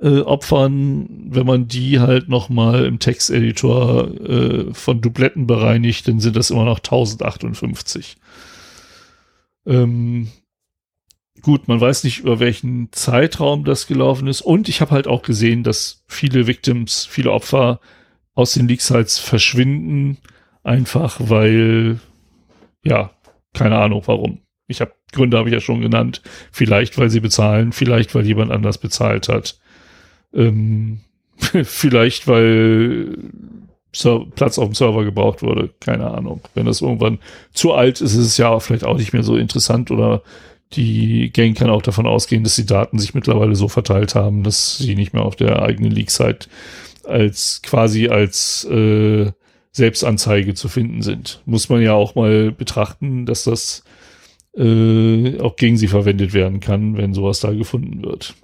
äh, 0.00 0.22
Opfern. 0.22 1.08
Wenn 1.30 1.46
man 1.46 1.68
die 1.68 2.00
halt 2.00 2.28
nochmal 2.28 2.84
im 2.84 2.98
Texteditor 2.98 4.10
äh, 4.20 4.74
von 4.74 5.00
Dubletten 5.00 5.46
bereinigt, 5.46 6.08
dann 6.08 6.18
sind 6.18 6.34
das 6.34 6.50
immer 6.50 6.64
noch 6.64 6.78
1058. 6.78 8.16
Ähm, 9.66 10.32
Gut, 11.44 11.68
man 11.68 11.78
weiß 11.78 12.04
nicht, 12.04 12.20
über 12.20 12.40
welchen 12.40 12.90
Zeitraum 12.92 13.64
das 13.64 13.86
gelaufen 13.86 14.28
ist. 14.28 14.40
Und 14.40 14.70
ich 14.70 14.80
habe 14.80 14.92
halt 14.92 15.06
auch 15.06 15.20
gesehen, 15.20 15.62
dass 15.62 16.02
viele 16.08 16.46
Victims, 16.46 17.04
viele 17.04 17.32
Opfer 17.32 17.80
aus 18.34 18.54
den 18.54 18.66
Leaks 18.66 18.90
halt 18.90 19.10
verschwinden, 19.10 20.16
einfach 20.62 21.18
weil, 21.20 22.00
ja, 22.82 23.10
keine 23.52 23.76
Ahnung 23.76 24.02
warum. 24.06 24.38
Ich 24.68 24.80
habe 24.80 24.92
Gründe 25.12 25.36
habe 25.36 25.50
ich 25.50 25.52
ja 25.52 25.60
schon 25.60 25.82
genannt. 25.82 26.22
Vielleicht, 26.50 26.96
weil 26.96 27.10
sie 27.10 27.20
bezahlen, 27.20 27.72
vielleicht, 27.72 28.14
weil 28.14 28.24
jemand 28.24 28.50
anders 28.50 28.78
bezahlt 28.78 29.28
hat. 29.28 29.58
Ähm, 30.32 31.00
vielleicht, 31.62 32.26
weil 32.26 33.18
Platz 34.34 34.58
auf 34.58 34.68
dem 34.70 34.74
Server 34.74 35.04
gebraucht 35.04 35.42
wurde. 35.42 35.74
Keine 35.80 36.10
Ahnung. 36.10 36.40
Wenn 36.54 36.64
das 36.64 36.80
irgendwann 36.80 37.18
zu 37.52 37.74
alt 37.74 38.00
ist, 38.00 38.14
ist 38.14 38.26
es 38.26 38.38
ja 38.38 38.58
vielleicht 38.60 38.84
auch 38.84 38.96
nicht 38.96 39.12
mehr 39.12 39.22
so 39.22 39.36
interessant 39.36 39.90
oder 39.90 40.22
die 40.76 41.30
Gang 41.32 41.56
kann 41.56 41.70
auch 41.70 41.82
davon 41.82 42.06
ausgehen, 42.06 42.44
dass 42.44 42.56
die 42.56 42.66
Daten 42.66 42.98
sich 42.98 43.14
mittlerweile 43.14 43.54
so 43.56 43.68
verteilt 43.68 44.14
haben, 44.14 44.42
dass 44.42 44.78
sie 44.78 44.94
nicht 44.94 45.12
mehr 45.12 45.24
auf 45.24 45.36
der 45.36 45.62
eigenen 45.62 45.90
Leak-Site 45.90 46.48
als 47.04 47.60
quasi 47.62 48.08
als 48.08 48.64
äh, 48.64 49.30
Selbstanzeige 49.72 50.54
zu 50.54 50.68
finden 50.68 51.02
sind. 51.02 51.42
Muss 51.46 51.68
man 51.68 51.82
ja 51.82 51.94
auch 51.94 52.14
mal 52.14 52.52
betrachten, 52.52 53.26
dass 53.26 53.44
das 53.44 53.84
äh, 54.56 55.40
auch 55.40 55.56
gegen 55.56 55.76
sie 55.76 55.88
verwendet 55.88 56.32
werden 56.32 56.60
kann, 56.60 56.96
wenn 56.96 57.14
sowas 57.14 57.40
da 57.40 57.52
gefunden 57.52 58.04
wird. 58.04 58.34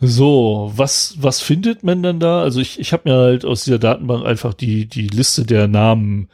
So, 0.00 0.72
was, 0.76 1.16
was 1.18 1.40
findet 1.40 1.82
man 1.82 2.04
dann 2.04 2.20
da? 2.20 2.40
Also 2.42 2.60
ich, 2.60 2.78
ich 2.78 2.92
habe 2.92 3.10
mir 3.10 3.16
halt 3.16 3.44
aus 3.44 3.64
dieser 3.64 3.80
Datenbank 3.80 4.24
einfach 4.24 4.54
die, 4.54 4.86
die 4.86 5.08
Liste 5.08 5.44
der 5.44 5.66
Namen 5.66 6.28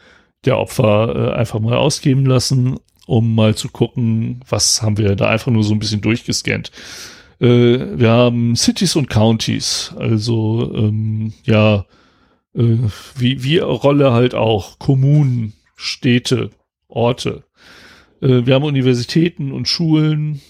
der 0.44 0.58
Opfer 0.58 1.32
äh, 1.32 1.34
einfach 1.34 1.60
mal 1.60 1.76
ausgeben 1.76 2.26
lassen 2.26 2.78
um 3.06 3.34
mal 3.34 3.54
zu 3.54 3.68
gucken, 3.68 4.40
was 4.48 4.82
haben 4.82 4.98
wir 4.98 5.16
da 5.16 5.28
einfach 5.28 5.52
nur 5.52 5.64
so 5.64 5.72
ein 5.72 5.78
bisschen 5.78 6.00
durchgescannt. 6.00 6.70
Äh, 7.40 7.98
wir 7.98 8.10
haben 8.10 8.56
Cities 8.56 8.96
und 8.96 9.10
Counties, 9.10 9.92
also 9.98 10.72
ähm, 10.74 11.32
ja, 11.44 11.86
äh, 12.54 12.76
wie, 13.16 13.42
wie 13.42 13.58
Rolle 13.58 14.12
halt 14.12 14.34
auch, 14.34 14.78
Kommunen, 14.78 15.52
Städte, 15.76 16.50
Orte. 16.88 17.44
Äh, 18.20 18.46
wir 18.46 18.54
haben 18.54 18.64
Universitäten 18.64 19.52
und 19.52 19.68
Schulen, 19.68 20.40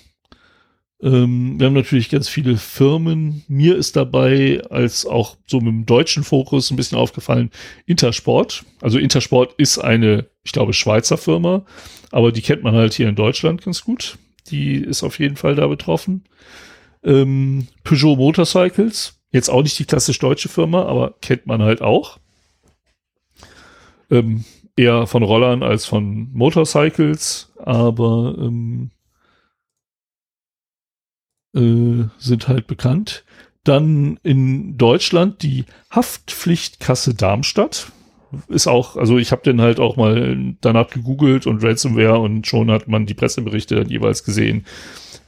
ähm, 1.04 1.60
wir 1.60 1.66
haben 1.66 1.74
natürlich 1.74 2.08
ganz 2.08 2.30
viele 2.30 2.56
Firmen. 2.56 3.44
Mir 3.46 3.76
ist 3.76 3.94
dabei 3.94 4.62
als 4.70 5.04
auch 5.04 5.36
so 5.46 5.58
mit 5.58 5.68
dem 5.68 5.84
deutschen 5.86 6.24
Fokus 6.24 6.70
ein 6.70 6.76
bisschen 6.76 6.96
aufgefallen 6.96 7.50
Intersport. 7.84 8.64
Also 8.80 8.98
Intersport 8.98 9.52
ist 9.58 9.78
eine, 9.78 10.26
ich 10.44 10.52
glaube, 10.52 10.72
Schweizer 10.72 11.18
Firma, 11.18 11.66
aber 12.10 12.32
die 12.32 12.40
kennt 12.40 12.62
man 12.62 12.74
halt 12.74 12.94
hier 12.94 13.08
in 13.08 13.16
Deutschland 13.16 13.62
ganz 13.62 13.84
gut. 13.84 14.16
Die 14.48 14.76
ist 14.76 15.02
auf 15.02 15.18
jeden 15.18 15.36
Fall 15.36 15.54
da 15.54 15.66
betroffen. 15.66 16.24
Ähm, 17.02 17.68
Peugeot 17.84 18.16
Motorcycles, 18.16 19.20
jetzt 19.30 19.50
auch 19.50 19.62
nicht 19.62 19.78
die 19.78 19.84
klassisch 19.84 20.18
deutsche 20.18 20.48
Firma, 20.48 20.86
aber 20.86 21.16
kennt 21.20 21.46
man 21.46 21.60
halt 21.60 21.82
auch. 21.82 22.18
Ähm, 24.10 24.44
eher 24.74 25.06
von 25.06 25.22
Rollern 25.22 25.62
als 25.62 25.84
von 25.84 26.32
Motorcycles, 26.32 27.52
aber 27.58 28.34
ähm, 28.38 28.90
äh, 31.54 32.04
sind 32.18 32.48
halt 32.48 32.66
bekannt. 32.66 33.24
Dann 33.64 34.18
in 34.22 34.76
Deutschland 34.76 35.42
die 35.42 35.64
Haftpflichtkasse 35.90 37.14
Darmstadt. 37.14 37.92
Ist 38.48 38.66
auch, 38.66 38.96
also 38.96 39.16
ich 39.16 39.30
habe 39.30 39.42
den 39.42 39.60
halt 39.60 39.78
auch 39.78 39.96
mal 39.96 40.54
danach 40.60 40.90
gegoogelt 40.90 41.46
und 41.46 41.62
Ransomware 41.62 42.18
und 42.18 42.46
schon 42.46 42.70
hat 42.70 42.88
man 42.88 43.06
die 43.06 43.14
Presseberichte 43.14 43.76
dann 43.76 43.88
jeweils 43.88 44.24
gesehen, 44.24 44.66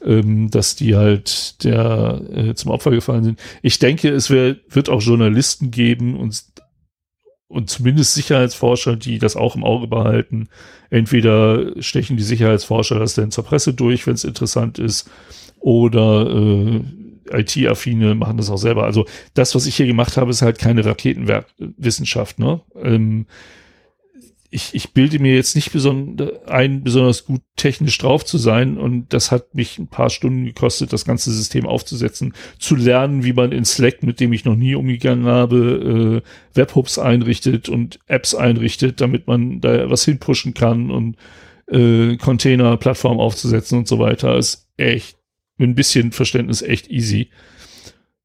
ähm, 0.05 0.51
dass 0.51 0.75
die 0.75 0.97
halt 0.97 1.63
der 1.65 2.21
äh, 2.35 2.55
zum 2.55 2.73
Opfer 2.73 2.91
gefallen 2.91 3.25
sind. 3.25 3.41
Ich 3.63 3.79
denke, 3.79 4.11
es 4.11 4.29
wär, 4.29 4.57
wird 4.69 4.89
auch 4.89 5.03
Journalisten 5.03 5.71
geben 5.71 6.17
und 6.17 6.45
und 7.49 7.71
zumindest 7.71 8.15
Sicherheitsforscher, 8.15 8.97
die 8.97 9.19
das 9.19 9.37
auch 9.37 9.55
im 9.55 9.65
Auge 9.65 9.87
behalten. 9.87 10.49
Entweder 10.91 11.81
stechen 11.81 12.17
die 12.17 12.23
Sicherheitsforscher 12.23 12.99
das 12.99 13.15
denn 13.15 13.31
zur 13.31 13.45
Presse 13.45 13.73
durch, 13.73 14.07
wenn 14.07 14.15
es 14.15 14.25
interessant 14.25 14.79
ist, 14.79 15.09
oder 15.67 16.31
äh, 16.31 16.81
IT-Affine 17.33 18.15
machen 18.15 18.37
das 18.37 18.51
auch 18.51 18.57
selber. 18.57 18.85
Also 18.85 19.05
das, 19.35 19.53
was 19.57 19.67
ich 19.67 19.75
hier 19.75 19.87
gemacht 19.87 20.17
habe, 20.17 20.31
ist 20.31 20.43
halt 20.43 20.61
keine 20.61 20.85
Raketenwissenschaft. 20.85 22.39
Ne? 22.39 22.61
Ähm, 22.81 23.27
ich, 24.49 24.77
ich 24.77 24.93
bilde 24.93 25.19
mir 25.19 25.35
jetzt 25.35 25.57
nicht 25.57 25.73
besonders 25.73 26.47
ein, 26.47 26.85
besonders 26.85 27.25
gut 27.25 27.41
technisch 27.57 27.99
drauf 27.99 28.25
zu 28.25 28.39
sein 28.39 28.79
und 28.79 29.13
das 29.13 29.33
hat 29.33 29.57
mich 29.57 29.77
ein 29.81 29.89
paar 29.89 30.09
Stunden 30.09 30.45
gekostet, 30.45 30.93
das 30.93 31.05
ganze 31.05 31.33
System 31.33 31.67
aufzusetzen, 31.67 32.33
zu 32.61 32.77
lernen, 32.77 33.25
wie 33.25 33.33
man 33.33 33.51
in 33.51 33.65
Slack, 33.65 34.05
mit 34.05 34.21
dem 34.21 34.33
ich 34.33 34.45
noch 34.45 34.55
nie 34.55 34.77
umgegangen 34.77 35.27
habe, 35.27 36.23
äh, 36.23 36.57
Webhooks 36.57 37.01
einrichtet 37.01 37.69
und 37.69 37.99
Apps 38.07 38.37
einrichtet, 38.37 39.01
damit 39.01 39.27
man 39.27 39.61
da 39.61 39.91
was 39.91 40.05
hinpushen 40.05 40.55
kann 40.55 40.93
und 40.93 41.17
äh, 41.67 42.17
Container-Plattform 42.19 43.19
aufzusetzen 43.19 43.79
und 43.79 43.89
so 43.89 43.99
weiter, 43.99 44.37
ist 44.37 44.69
echt 44.77 45.16
mit 45.57 45.69
ein 45.69 45.75
bisschen 45.75 46.13
Verständnis 46.13 46.63
echt 46.63 46.91
easy. 46.91 47.31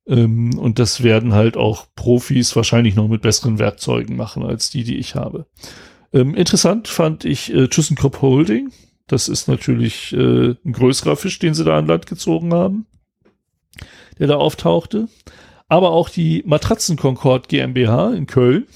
Ähm, 0.08 0.58
und 0.58 0.80
das 0.80 1.04
werden 1.04 1.34
halt 1.34 1.58
auch 1.58 1.88
Profis 1.96 2.56
wahrscheinlich 2.56 2.96
noch 2.96 3.08
mit 3.08 3.22
besseren 3.22 3.60
Werkzeugen 3.60 4.16
machen 4.16 4.44
als 4.44 4.70
die, 4.70 4.84
die 4.84 4.98
ich 4.98 5.16
habe. 5.16 5.46
Ähm, 6.14 6.36
interessant 6.36 6.88
fand 6.88 7.26
ich 7.26 7.54
äh, 7.54 7.68
ThyssenKrupp 7.68 8.22
Holding. 8.22 8.72
Das 9.08 9.28
ist 9.28 9.48
natürlich 9.48 10.14
äh, 10.14 10.56
ein 10.66 10.74
größerer 10.74 11.16
Fisch, 11.16 11.40
den 11.40 11.54
sie 11.54 11.64
da 11.64 11.78
an 11.78 11.88
Land 11.88 12.06
gezogen 12.06 12.54
haben, 12.54 12.86
der 14.20 14.28
da 14.28 14.36
auftauchte. 14.36 15.08
Aber 15.68 15.92
auch 15.92 16.10
die 16.10 16.44
Matratzen 16.46 16.98
Concord 16.98 17.48
GmbH 17.48 18.14
in 18.14 18.28
Köln 18.28 18.68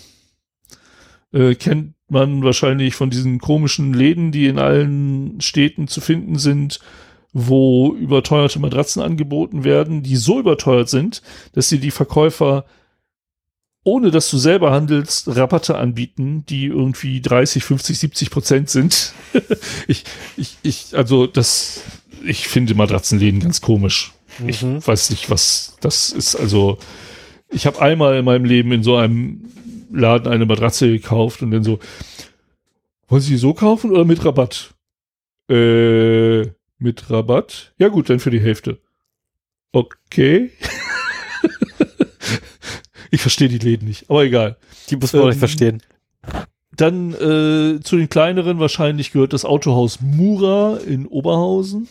äh, 1.34 1.56
kennt 1.56 1.94
man 2.08 2.44
wahrscheinlich 2.44 2.96
von 2.96 3.10
diesen 3.10 3.40
komischen 3.40 3.94
Läden, 3.94 4.32
die 4.32 4.48
in 4.48 4.60
allen 4.60 5.42
Städten 5.42 5.88
zu 5.88 6.02
finden 6.02 6.38
sind, 6.38 6.80
wo 7.38 7.94
überteuerte 7.94 8.60
Matratzen 8.60 9.02
angeboten 9.02 9.66
werden, 9.66 10.04
die 10.04 10.16
so 10.16 10.40
überteuert 10.40 10.88
sind, 10.88 11.22
dass 11.52 11.68
sie 11.68 11.80
die 11.80 11.92
Verkäufer 11.92 12.64
ohne 13.84 14.10
dass 14.10 14.32
du 14.32 14.38
selber 14.38 14.72
handelst, 14.72 15.28
Rabatte 15.36 15.78
anbieten, 15.78 16.46
die 16.48 16.66
irgendwie 16.66 17.22
30, 17.22 17.64
50, 17.64 18.00
70 18.00 18.32
Prozent 18.32 18.70
sind. 18.70 19.14
ich, 19.88 20.06
ich, 20.38 20.58
ich, 20.64 20.98
also 20.98 21.28
das, 21.28 21.82
ich 22.26 22.48
finde 22.48 22.74
Matratzenläden 22.74 23.42
ganz 23.42 23.60
komisch. 23.62 24.14
Mhm. 24.40 24.50
Ich 24.50 24.64
weiß 24.64 25.10
nicht, 25.10 25.30
was 25.30 25.76
das 25.82 26.12
ist. 26.12 26.36
Also 26.36 26.80
ich 27.50 27.68
habe 27.68 27.82
einmal 27.82 28.16
in 28.18 28.26
meinem 28.26 28.46
Leben 28.46 28.72
in 28.72 28.82
so 28.82 28.96
einem 28.96 29.42
Laden 29.92 30.32
eine 30.32 30.46
Matratze 30.46 30.90
gekauft 30.90 31.44
und 31.44 31.52
dann 31.52 31.66
so, 31.66 31.80
wollen 33.10 33.22
Sie 33.22 33.34
die 33.34 33.38
so 33.38 33.54
kaufen 33.54 33.92
oder 33.92 34.06
mit 34.06 34.24
Rabatt? 34.24 34.74
Äh, 35.48 36.55
mit 36.78 37.10
Rabatt? 37.10 37.74
Ja 37.78 37.88
gut, 37.88 38.10
dann 38.10 38.20
für 38.20 38.32
die 38.32 38.40
Hälfte. 38.40 38.80
Okay. 39.72 40.52
ich 43.12 43.22
verstehe 43.22 43.50
die 43.50 43.58
Läden 43.58 43.88
nicht, 43.88 44.10
aber 44.10 44.24
egal. 44.24 44.58
Die 44.90 44.96
muss 44.96 45.14
man 45.14 45.24
ähm, 45.24 45.30
nicht 45.30 45.40
verstehen. 45.40 45.82
Dann 46.76 47.14
äh, 47.14 47.80
zu 47.82 47.98
den 47.98 48.10
kleineren 48.10 48.60
wahrscheinlich 48.60 49.12
gehört 49.12 49.34
das 49.34 49.46
Autohaus 49.46 50.02
Mura 50.02 50.78
in 50.78 51.08
Oberhausen. 51.08 51.88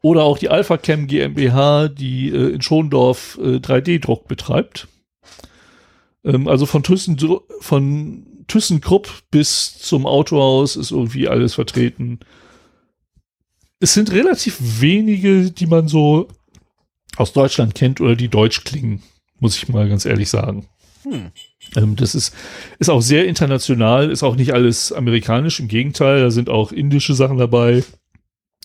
Oder 0.00 0.24
auch 0.24 0.38
die 0.38 0.48
Alpha 0.48 0.76
Chem 0.78 1.06
GmbH, 1.06 1.88
die 1.88 2.30
äh, 2.30 2.54
in 2.54 2.62
Schondorf 2.62 3.38
äh, 3.40 3.56
3D-Druck 3.56 4.26
betreibt. 4.26 4.88
Ähm, 6.24 6.48
also 6.48 6.66
von, 6.66 6.82
Thyssen, 6.82 7.18
von 7.60 8.26
ThyssenKrupp 8.48 9.08
bis 9.30 9.78
zum 9.78 10.06
Autohaus 10.06 10.76
ist 10.76 10.90
irgendwie 10.90 11.28
alles 11.28 11.54
vertreten. 11.54 12.20
Es 13.82 13.94
sind 13.94 14.12
relativ 14.12 14.58
wenige, 14.80 15.50
die 15.50 15.66
man 15.66 15.88
so 15.88 16.28
aus 17.16 17.32
Deutschland 17.32 17.74
kennt 17.74 18.00
oder 18.00 18.14
die 18.14 18.28
deutsch 18.28 18.62
klingen, 18.62 19.02
muss 19.40 19.56
ich 19.56 19.68
mal 19.68 19.88
ganz 19.88 20.04
ehrlich 20.04 20.30
sagen. 20.30 20.68
Hm. 21.02 21.32
Ähm, 21.74 21.96
das 21.96 22.14
ist, 22.14 22.32
ist 22.78 22.90
auch 22.90 23.02
sehr 23.02 23.26
international, 23.26 24.12
ist 24.12 24.22
auch 24.22 24.36
nicht 24.36 24.54
alles 24.54 24.92
amerikanisch, 24.92 25.58
im 25.58 25.66
Gegenteil, 25.66 26.20
da 26.20 26.30
sind 26.30 26.48
auch 26.48 26.70
indische 26.70 27.14
Sachen 27.14 27.38
dabei 27.38 27.82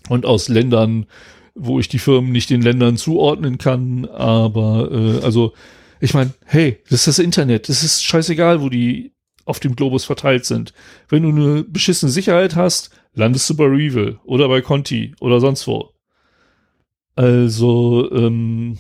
und 0.08 0.28
aus 0.28 0.50
Ländern, 0.50 1.08
wo 1.56 1.80
ich 1.80 1.88
die 1.88 1.98
Firmen 1.98 2.32
nicht 2.32 2.52
den 2.52 2.62
Ländern 2.62 2.96
zuordnen 2.96 3.58
kann, 3.58 4.06
aber 4.06 4.92
äh, 4.92 5.26
also 5.26 5.54
ich 6.00 6.14
meine, 6.14 6.32
hey, 6.46 6.78
das 6.92 7.00
ist 7.00 7.08
das 7.08 7.20
Internet. 7.20 7.70
Das 7.70 7.82
ist 7.82 8.04
scheißegal, 8.04 8.62
wo 8.62 8.70
die 8.70 9.14
auf 9.46 9.60
dem 9.60 9.76
Globus 9.76 10.06
verteilt 10.06 10.46
sind. 10.46 10.74
Wenn 11.10 11.24
du 11.24 11.30
eine 11.30 11.64
beschissene 11.64 12.12
Sicherheit 12.12 12.56
hast, 12.56 12.92
landest 13.18 13.50
du 13.50 13.56
bei 13.56 13.66
Revel 13.66 14.20
oder 14.24 14.48
bei 14.48 14.62
Conti 14.62 15.14
oder 15.20 15.40
sonst 15.40 15.68
wo. 15.68 15.90
Also, 17.16 18.10
ähm, 18.12 18.78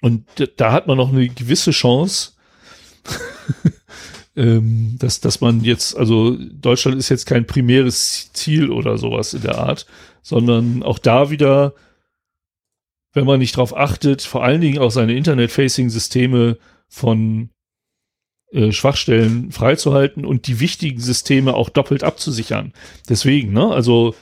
und 0.00 0.24
da 0.56 0.72
hat 0.72 0.86
man 0.86 0.96
noch 0.96 1.12
eine 1.12 1.28
gewisse 1.28 1.70
Chance, 1.70 2.32
ähm, 4.36 4.96
dass, 4.98 5.20
dass 5.20 5.40
man 5.40 5.62
jetzt, 5.62 5.96
also 5.96 6.36
Deutschland 6.38 6.98
ist 6.98 7.10
jetzt 7.10 7.26
kein 7.26 7.46
primäres 7.46 8.32
Ziel 8.32 8.70
oder 8.70 8.96
sowas 8.96 9.34
in 9.34 9.42
der 9.42 9.58
Art, 9.58 9.86
sondern 10.22 10.82
auch 10.82 10.98
da 10.98 11.30
wieder 11.30 11.74
wenn 13.12 13.26
man 13.26 13.40
nicht 13.40 13.56
darauf 13.56 13.76
achtet, 13.76 14.22
vor 14.22 14.44
allen 14.44 14.60
Dingen 14.60 14.78
auch 14.78 14.90
seine 14.90 15.14
Internet-Facing-Systeme 15.14 16.58
von 16.88 17.50
äh, 18.52 18.72
Schwachstellen 18.72 19.52
freizuhalten 19.52 20.24
und 20.24 20.46
die 20.46 20.60
wichtigen 20.60 21.00
Systeme 21.00 21.54
auch 21.54 21.68
doppelt 21.68 22.02
abzusichern. 22.02 22.72
Deswegen, 23.08 23.52
ne, 23.52 23.72
also 23.72 24.14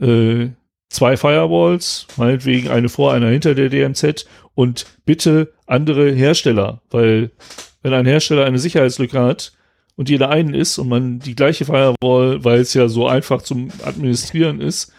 äh, 0.00 0.48
zwei 0.88 1.16
Firewalls, 1.16 2.06
meinetwegen 2.16 2.68
eine 2.68 2.88
vor, 2.88 3.12
einer 3.12 3.28
hinter 3.28 3.54
der 3.54 3.70
DMZ 3.70 4.26
und 4.54 4.86
bitte 5.04 5.52
andere 5.66 6.12
Hersteller, 6.12 6.82
weil 6.90 7.30
wenn 7.82 7.92
ein 7.92 8.06
Hersteller 8.06 8.44
eine 8.44 8.58
Sicherheitslücke 8.58 9.20
hat 9.20 9.52
und 9.96 10.08
jeder 10.08 10.30
einen 10.30 10.54
ist 10.54 10.78
und 10.78 10.88
man 10.88 11.18
die 11.18 11.34
gleiche 11.34 11.64
Firewall, 11.64 12.44
weil 12.44 12.60
es 12.60 12.74
ja 12.74 12.88
so 12.88 13.08
einfach 13.08 13.42
zum 13.42 13.70
Administrieren 13.84 14.60
ist, 14.60 14.92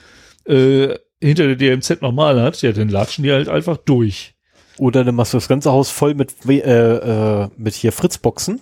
äh, 0.45 0.95
hinter 1.21 1.47
der 1.47 1.55
DMZ 1.55 2.01
normal 2.01 2.41
hat, 2.41 2.61
ja, 2.61 2.73
dann 2.73 2.89
latschen 2.89 3.23
die 3.23 3.31
halt 3.31 3.47
einfach 3.47 3.77
durch. 3.77 4.33
Oder 4.77 5.03
dann 5.03 5.15
machst 5.15 5.33
du 5.33 5.37
das 5.37 5.47
ganze 5.47 5.71
Haus 5.71 5.89
voll 5.89 6.15
mit, 6.15 6.33
äh, 6.47 6.57
äh, 6.57 7.47
mit 7.55 7.75
hier 7.75 7.91
Fritzboxen 7.91 8.59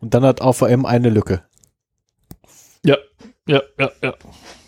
und 0.00 0.14
dann 0.14 0.24
hat 0.24 0.42
AVM 0.42 0.84
eine 0.84 1.10
Lücke. 1.10 1.42
Ja, 2.84 2.96
ja, 3.46 3.62
ja, 3.78 3.90
ja. 4.02 4.14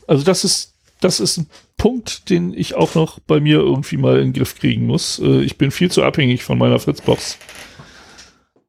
Also 0.06 0.24
das 0.24 0.44
ist, 0.44 0.74
das 1.00 1.20
ist 1.20 1.38
ein 1.38 1.46
Punkt, 1.76 2.30
den 2.30 2.52
ich 2.52 2.74
auch 2.74 2.94
noch 2.94 3.18
bei 3.20 3.40
mir 3.40 3.58
irgendwie 3.58 3.96
mal 3.96 4.18
in 4.18 4.28
den 4.28 4.32
Griff 4.32 4.58
kriegen 4.58 4.86
muss. 4.86 5.18
Äh, 5.18 5.42
ich 5.42 5.56
bin 5.56 5.70
viel 5.70 5.90
zu 5.90 6.02
abhängig 6.02 6.42
von 6.42 6.58
meiner 6.58 6.78
Fritzbox. 6.78 7.38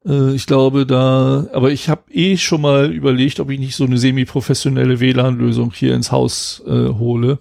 Äh, 0.06 0.34
ich 0.36 0.46
glaube 0.46 0.86
da, 0.86 1.48
aber 1.54 1.72
ich 1.72 1.90
habe 1.90 2.12
eh 2.12 2.38
schon 2.38 2.62
mal 2.62 2.92
überlegt, 2.92 3.40
ob 3.40 3.50
ich 3.50 3.60
nicht 3.60 3.76
so 3.76 3.86
eine 3.86 3.98
semi-professionelle 3.98 5.00
WLAN-Lösung 5.00 5.74
hier 5.74 5.96
ins 5.96 6.12
Haus 6.12 6.64
äh, 6.68 6.90
hole 6.90 7.40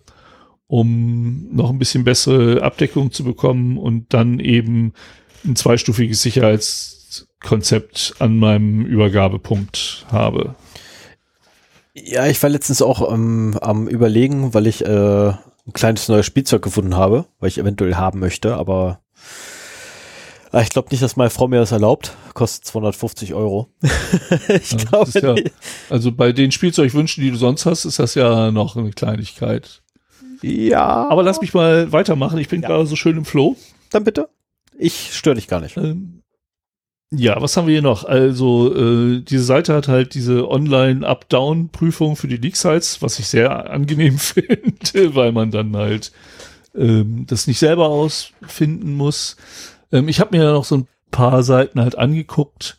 um 0.70 1.48
noch 1.50 1.68
ein 1.70 1.80
bisschen 1.80 2.04
bessere 2.04 2.62
Abdeckung 2.62 3.10
zu 3.10 3.24
bekommen 3.24 3.76
und 3.76 4.14
dann 4.14 4.38
eben 4.38 4.92
ein 5.44 5.56
zweistufiges 5.56 6.22
Sicherheitskonzept 7.40 8.14
an 8.18 8.38
meinem 8.38 8.84
Übergabepunkt 8.84 10.06
habe. 10.10 10.54
Ja, 11.94 12.26
ich 12.26 12.42
war 12.42 12.50
letztens 12.50 12.82
auch 12.82 13.12
ähm, 13.12 13.58
am 13.60 13.88
überlegen, 13.88 14.54
weil 14.54 14.66
ich 14.66 14.84
äh, 14.84 15.28
ein 15.28 15.72
kleines 15.72 16.08
neues 16.08 16.26
Spielzeug 16.26 16.62
gefunden 16.62 16.96
habe, 16.96 17.26
weil 17.40 17.48
ich 17.48 17.58
eventuell 17.58 17.96
haben 17.96 18.20
möchte, 18.20 18.54
aber 18.54 19.00
äh, 20.52 20.62
ich 20.62 20.70
glaube 20.70 20.88
nicht, 20.90 21.02
dass 21.02 21.16
meine 21.16 21.30
Frau 21.30 21.48
mir 21.48 21.58
das 21.58 21.72
erlaubt. 21.72 22.16
Kostet 22.34 22.64
250 22.66 23.34
Euro. 23.34 23.68
ich 24.48 24.72
ja, 24.72 24.78
glaube 24.78 25.10
ja, 25.20 25.50
Also 25.90 26.12
bei 26.12 26.32
den 26.32 26.52
Spielzeugwünschen, 26.52 27.24
die 27.24 27.30
du 27.30 27.36
sonst 27.36 27.66
hast, 27.66 27.84
ist 27.84 27.98
das 27.98 28.14
ja 28.14 28.50
noch 28.50 28.76
eine 28.76 28.90
Kleinigkeit. 28.90 29.82
Ja. 30.42 31.08
Aber 31.10 31.22
lass 31.22 31.40
mich 31.40 31.52
mal 31.52 31.92
weitermachen. 31.92 32.38
Ich 32.38 32.48
bin 32.48 32.62
ja. 32.62 32.68
gerade 32.68 32.86
so 32.86 32.96
schön 32.96 33.16
im 33.16 33.24
Flow. 33.24 33.56
Dann 33.90 34.04
bitte. 34.04 34.28
Ich 34.78 35.14
störe 35.14 35.34
dich 35.34 35.48
gar 35.48 35.60
nicht. 35.60 35.76
Ähm, 35.76 36.22
ja, 37.12 37.40
was 37.42 37.56
haben 37.56 37.66
wir 37.66 37.72
hier 37.72 37.82
noch? 37.82 38.04
Also, 38.04 38.74
äh, 38.74 39.20
diese 39.20 39.44
Seite 39.44 39.74
hat 39.74 39.88
halt 39.88 40.14
diese 40.14 40.48
Online-Up-Down-Prüfung 40.48 42.16
für 42.16 42.28
die 42.28 42.36
Leak-Sites, 42.36 43.02
was 43.02 43.18
ich 43.18 43.26
sehr 43.28 43.70
angenehm 43.70 44.18
finde, 44.18 45.14
weil 45.14 45.32
man 45.32 45.50
dann 45.50 45.76
halt 45.76 46.12
ähm, 46.74 47.26
das 47.26 47.46
nicht 47.46 47.58
selber 47.58 47.88
ausfinden 47.88 48.96
muss. 48.96 49.36
Ähm, 49.92 50.08
ich 50.08 50.20
habe 50.20 50.36
mir 50.36 50.44
ja 50.44 50.52
noch 50.52 50.64
so 50.64 50.76
ein 50.76 50.88
paar 51.10 51.42
Seiten 51.42 51.80
halt 51.80 51.98
angeguckt 51.98 52.78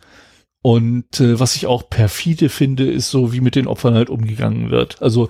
und 0.62 1.20
äh, 1.20 1.40
was 1.40 1.56
ich 1.56 1.68
auch 1.68 1.90
perfide 1.90 2.48
finde, 2.50 2.90
ist 2.90 3.10
so, 3.12 3.34
wie 3.34 3.42
mit 3.42 3.56
den 3.56 3.68
Opfern 3.68 3.96
halt 3.96 4.10
umgegangen 4.10 4.72
wird. 4.72 5.02
Also, 5.02 5.30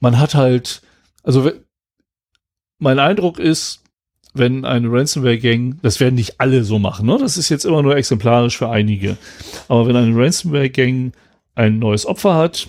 man 0.00 0.18
hat 0.18 0.34
halt 0.34 0.82
also 1.26 1.50
mein 2.78 3.00
Eindruck 3.00 3.40
ist, 3.40 3.82
wenn 4.38 4.64
eine 4.64 4.90
Ransomware-Gang, 4.90 5.78
das 5.82 6.00
werden 6.00 6.14
nicht 6.14 6.40
alle 6.40 6.64
so 6.64 6.78
machen, 6.78 7.06
ne? 7.06 7.18
das 7.20 7.36
ist 7.36 7.48
jetzt 7.48 7.64
immer 7.64 7.82
nur 7.82 7.96
exemplarisch 7.96 8.58
für 8.58 8.68
einige, 8.68 9.16
aber 9.68 9.86
wenn 9.86 9.96
eine 9.96 10.16
Ransomware-Gang 10.16 11.12
ein 11.54 11.78
neues 11.78 12.06
Opfer 12.06 12.34
hat, 12.34 12.68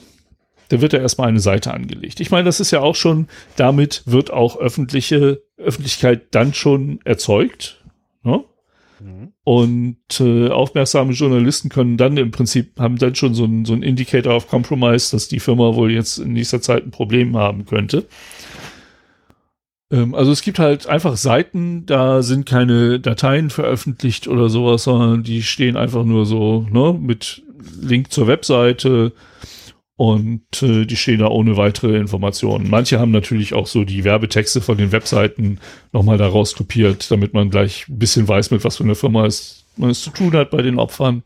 dann 0.70 0.82
wird 0.82 0.94
da 0.94 0.98
erstmal 0.98 1.30
eine 1.30 1.40
Seite 1.40 1.74
angelegt. 1.74 2.20
Ich 2.20 2.32
meine, 2.32 2.46
das 2.46 2.60
ist 2.60 2.72
ja 2.72 2.82
auch 2.82 2.96
schon, 2.96 3.28
damit 3.56 4.04
wird 4.06 4.32
auch 4.32 4.58
öffentliche 4.58 5.42
Öffentlichkeit 5.58 6.28
dann 6.32 6.54
schon 6.54 7.00
erzeugt. 7.06 7.84
Ne? 8.24 8.44
Mhm. 9.00 9.32
Und 9.44 10.20
äh, 10.20 10.50
aufmerksame 10.50 11.14
Journalisten 11.14 11.70
können 11.70 11.98
dann 11.98 12.18
im 12.18 12.32
Prinzip, 12.32 12.80
haben 12.80 12.98
dann 12.98 13.16
schon 13.16 13.34
so 13.34 13.46
ein, 13.46 13.66
so 13.66 13.74
Indicator 13.74 14.36
of 14.36 14.48
Compromise, 14.48 15.12
dass 15.12 15.28
die 15.28 15.40
Firma 15.40 15.76
wohl 15.76 15.92
jetzt 15.92 16.18
in 16.18 16.34
nächster 16.34 16.62
Zeit 16.62 16.86
ein 16.86 16.92
Problem 16.92 17.38
haben 17.38 17.66
könnte. 17.66 18.06
Ähm, 19.92 20.16
also 20.16 20.32
es 20.32 20.42
gibt 20.42 20.60
halt 20.60 20.88
einfach 20.88 21.18
Seiten, 21.18 21.86
da 21.86 22.22
sind 22.22 22.46
keine 22.46 23.00
Dateien 23.00 23.50
veröffentlicht 23.50 24.28
oder 24.28 24.50
sowas, 24.50 24.84
sondern 24.84 25.24
die 25.24 25.44
stehen 25.44 25.78
einfach 25.78 26.04
nur 26.04 26.26
so, 26.26 26.66
ne, 26.72 26.98
mit 27.00 27.44
Link 27.82 28.12
zur 28.12 28.28
Webseite 28.28 29.14
und 29.96 30.62
äh, 30.62 30.86
die 30.86 30.96
stehen 30.96 31.20
da 31.20 31.28
ohne 31.28 31.58
weitere 31.58 31.98
Informationen. 31.98 32.70
Manche 32.70 33.00
haben 33.00 33.12
natürlich 33.12 33.54
auch 33.54 33.68
so 33.68 33.84
die 33.84 34.04
Werbetexte 34.04 34.62
von 34.62 34.78
den 34.78 34.92
Webseiten 34.92 35.60
nochmal 35.92 36.18
daraus 36.18 36.56
kopiert, 36.56 37.10
damit 37.10 37.34
man 37.34 37.50
gleich 37.50 37.88
ein 37.90 37.98
bisschen 37.98 38.28
weiß, 38.28 38.52
mit 38.52 38.64
was 38.64 38.78
für 38.78 38.84
einer 38.84 38.96
Firma 38.96 39.26
es, 39.26 39.66
man 39.76 39.90
es 39.90 40.02
zu 40.02 40.12
tun 40.12 40.34
hat 40.34 40.52
bei 40.52 40.62
den 40.62 40.80
Opfern. 40.80 41.24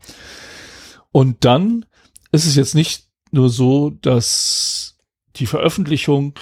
Und 1.10 1.44
dann 1.44 1.84
ist 2.32 2.46
es 2.46 2.56
jetzt 2.56 2.74
nicht 2.74 3.08
nur 3.30 3.50
so, 3.50 3.90
dass 3.90 4.98
die 5.36 5.46
Veröffentlichung 5.46 6.34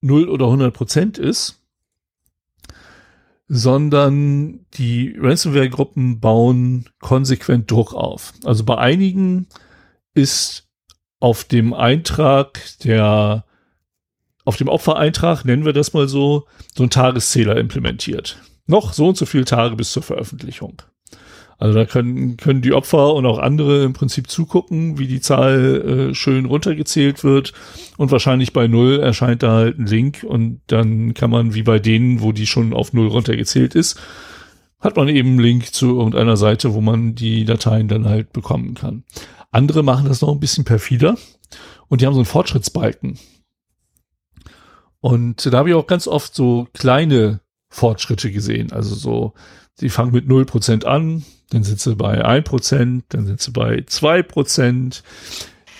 0 0.00 0.28
oder 0.28 0.46
100 0.46 0.72
Prozent 0.72 1.18
ist, 1.18 1.60
sondern 3.48 4.64
die 4.74 5.16
Ransomware-Gruppen 5.18 6.20
bauen 6.20 6.88
konsequent 7.00 7.70
Druck 7.70 7.94
auf. 7.94 8.32
Also 8.44 8.64
bei 8.64 8.78
einigen 8.78 9.48
ist 10.14 10.68
auf 11.18 11.44
dem 11.44 11.74
Eintrag 11.74 12.60
der, 12.84 13.44
auf 14.44 14.56
dem 14.56 14.68
Opfereintrag, 14.68 15.44
nennen 15.44 15.64
wir 15.64 15.72
das 15.72 15.92
mal 15.92 16.08
so, 16.08 16.46
so 16.74 16.84
ein 16.84 16.90
Tageszähler 16.90 17.56
implementiert. 17.56 18.38
Noch 18.66 18.92
so 18.92 19.08
und 19.08 19.16
so 19.16 19.26
viele 19.26 19.44
Tage 19.44 19.76
bis 19.76 19.92
zur 19.92 20.02
Veröffentlichung. 20.02 20.80
Also 21.60 21.78
da 21.78 21.84
können, 21.84 22.38
können 22.38 22.62
die 22.62 22.72
Opfer 22.72 23.12
und 23.12 23.26
auch 23.26 23.38
andere 23.38 23.84
im 23.84 23.92
Prinzip 23.92 24.30
zugucken, 24.30 24.98
wie 24.98 25.06
die 25.06 25.20
Zahl 25.20 26.08
äh, 26.10 26.14
schön 26.14 26.46
runtergezählt 26.46 27.22
wird. 27.22 27.52
Und 27.98 28.10
wahrscheinlich 28.10 28.54
bei 28.54 28.66
Null 28.66 28.98
erscheint 28.98 29.42
da 29.42 29.52
halt 29.52 29.78
ein 29.78 29.84
Link 29.84 30.24
und 30.26 30.62
dann 30.68 31.12
kann 31.12 31.30
man 31.30 31.52
wie 31.52 31.62
bei 31.62 31.78
denen, 31.78 32.22
wo 32.22 32.32
die 32.32 32.46
schon 32.46 32.72
auf 32.72 32.94
Null 32.94 33.08
runtergezählt 33.08 33.74
ist, 33.74 34.00
hat 34.80 34.96
man 34.96 35.08
eben 35.08 35.32
einen 35.32 35.38
Link 35.38 35.74
zu 35.74 35.98
irgendeiner 35.98 36.38
Seite, 36.38 36.72
wo 36.72 36.80
man 36.80 37.14
die 37.14 37.44
Dateien 37.44 37.88
dann 37.88 38.08
halt 38.08 38.32
bekommen 38.32 38.72
kann. 38.72 39.04
Andere 39.50 39.82
machen 39.82 40.08
das 40.08 40.22
noch 40.22 40.32
ein 40.32 40.40
bisschen 40.40 40.64
perfider 40.64 41.18
und 41.88 42.00
die 42.00 42.06
haben 42.06 42.14
so 42.14 42.20
einen 42.20 42.24
Fortschrittsbalken. 42.24 43.18
Und 45.00 45.44
da 45.44 45.58
habe 45.58 45.68
ich 45.68 45.74
auch 45.74 45.86
ganz 45.86 46.08
oft 46.08 46.34
so 46.34 46.68
kleine 46.72 47.40
Fortschritte 47.68 48.32
gesehen. 48.32 48.72
Also 48.72 48.94
so, 48.94 49.34
die 49.80 49.90
fangen 49.90 50.12
mit 50.12 50.26
0% 50.26 50.86
an, 50.86 51.22
dann 51.50 51.62
sind 51.62 51.80
sie 51.80 51.94
bei 51.94 52.24
1%, 52.24 53.02
dann 53.08 53.26
sind 53.26 53.40
sie 53.40 53.50
bei 53.50 53.76
2%. 53.76 55.02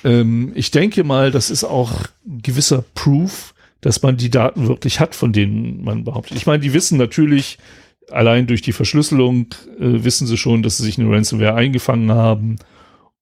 Ähm, 0.04 0.52
ich 0.54 0.70
denke 0.70 1.04
mal, 1.04 1.30
das 1.30 1.50
ist 1.50 1.64
auch 1.64 1.92
ein 2.26 2.42
gewisser 2.42 2.84
Proof, 2.94 3.54
dass 3.80 4.02
man 4.02 4.16
die 4.16 4.30
Daten 4.30 4.68
wirklich 4.68 5.00
hat, 5.00 5.14
von 5.14 5.32
denen 5.32 5.82
man 5.82 6.04
behauptet. 6.04 6.36
Ich 6.36 6.46
meine, 6.46 6.60
die 6.60 6.74
wissen 6.74 6.98
natürlich, 6.98 7.58
allein 8.10 8.46
durch 8.46 8.62
die 8.62 8.72
Verschlüsselung 8.72 9.46
äh, 9.78 10.04
wissen 10.04 10.26
sie 10.26 10.36
schon, 10.36 10.62
dass 10.62 10.76
sie 10.76 10.84
sich 10.84 10.98
eine 10.98 11.10
Ransomware 11.10 11.54
eingefangen 11.54 12.12
haben 12.12 12.58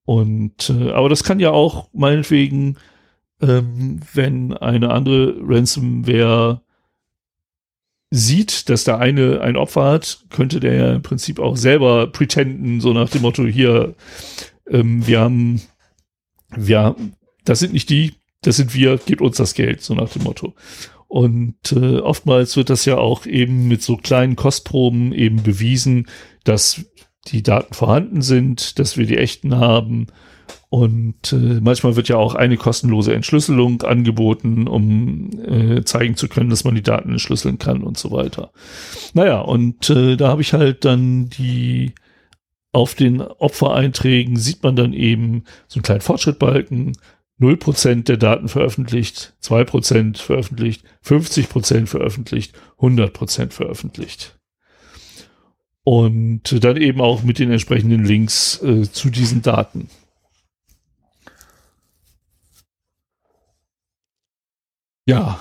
und 0.09 0.71
äh, 0.71 0.93
aber 0.93 1.11
das 1.11 1.23
kann 1.23 1.39
ja 1.39 1.51
auch 1.51 1.91
meinetwegen, 1.93 2.79
ähm, 3.43 4.01
wenn 4.15 4.55
eine 4.55 4.91
andere 4.91 5.37
Ransomware 5.43 6.63
sieht, 8.11 8.69
dass 8.69 8.85
der 8.85 8.99
eine 8.99 9.41
ein 9.41 9.57
Opfer 9.57 9.85
hat, 9.85 10.25
könnte 10.31 10.61
der 10.61 10.75
ja 10.75 10.95
im 10.95 11.03
Prinzip 11.03 11.39
auch 11.39 11.57
selber 11.57 12.07
pretenden, 12.07 12.81
so 12.81 12.93
nach 12.93 13.11
dem 13.11 13.23
Motto, 13.23 13.45
hier, 13.45 13.95
ähm, 14.69 15.07
wir 15.07 15.21
haben, 15.21 15.61
wir, 16.57 16.97
das 17.45 17.59
sind 17.59 17.73
nicht 17.73 17.91
die, 17.91 18.15
das 18.43 18.57
sind 18.57 18.75
wir, 18.75 18.99
gebt 18.99 19.21
uns 19.21 19.37
das 19.37 19.55
Geld, 19.55 19.83
so 19.83 19.95
nach 19.95 20.11
dem 20.11 20.23
Motto. 20.23 20.55
Und 21.07 21.73
äh, 21.73 21.99
oftmals 21.99 22.57
wird 22.57 22.71
das 22.71 22.85
ja 22.85 22.99
auch 22.99 23.27
eben 23.27 23.67
mit 23.67 23.83
so 23.83 23.97
kleinen 23.97 24.37
Kostproben 24.37 25.13
eben 25.13 25.43
bewiesen, 25.43 26.07
dass 26.45 26.85
die 27.27 27.43
Daten 27.43 27.75
vorhanden 27.75 28.23
sind, 28.23 28.79
dass 28.79 28.97
wir 28.97 29.07
die 29.07 29.17
echten 29.17 29.57
haben. 29.57 30.07
Und 30.71 31.33
äh, 31.33 31.61
manchmal 31.61 31.97
wird 31.97 32.09
ja 32.09 32.17
auch 32.17 32.35
eine 32.35 32.57
kostenlose 32.57 33.15
Entschlüsselung 33.15 33.83
angeboten, 33.83 34.69
um 34.69 35.31
äh, 35.45 35.85
zeigen 35.85 36.17
zu 36.17 36.29
können, 36.29 36.51
dass 36.51 36.65
man 36.65 36.75
die 36.75 36.83
Daten 36.83 37.11
entschlüsseln 37.11 37.59
kann 37.59 37.83
und 37.83 37.99
so 37.99 38.11
weiter. 38.11 38.51
Naja, 39.15 39.41
und 39.41 39.89
äh, 39.91 40.17
da 40.17 40.29
habe 40.29 40.43
ich 40.43 40.53
halt 40.53 40.85
dann 40.85 41.29
die 41.29 41.95
auf 42.73 42.95
den 42.95 43.23
Opfereinträgen 43.23 44.37
sieht 44.37 44.63
man 44.63 44.77
dann 44.77 44.93
eben 44.93 45.45
so 45.69 45.79
einen 45.79 45.83
kleinen 45.83 46.03
Fortschrittbalken, 46.03 46.93
0% 47.41 48.05
der 48.05 48.19
Daten 48.19 48.49
veröffentlicht, 48.49 49.35
2% 49.43 50.19
veröffentlicht, 50.19 50.83
50% 51.05 51.87
veröffentlicht, 51.87 52.55
100% 52.79 53.53
veröffentlicht 53.53 54.39
und 55.89 56.63
dann 56.63 56.77
eben 56.77 57.01
auch 57.01 57.23
mit 57.23 57.39
den 57.39 57.51
entsprechenden 57.51 58.05
Links 58.05 58.63
äh, 58.63 58.83
zu 58.83 59.09
diesen 59.09 59.41
Daten. 59.41 59.89
Ja, 65.09 65.39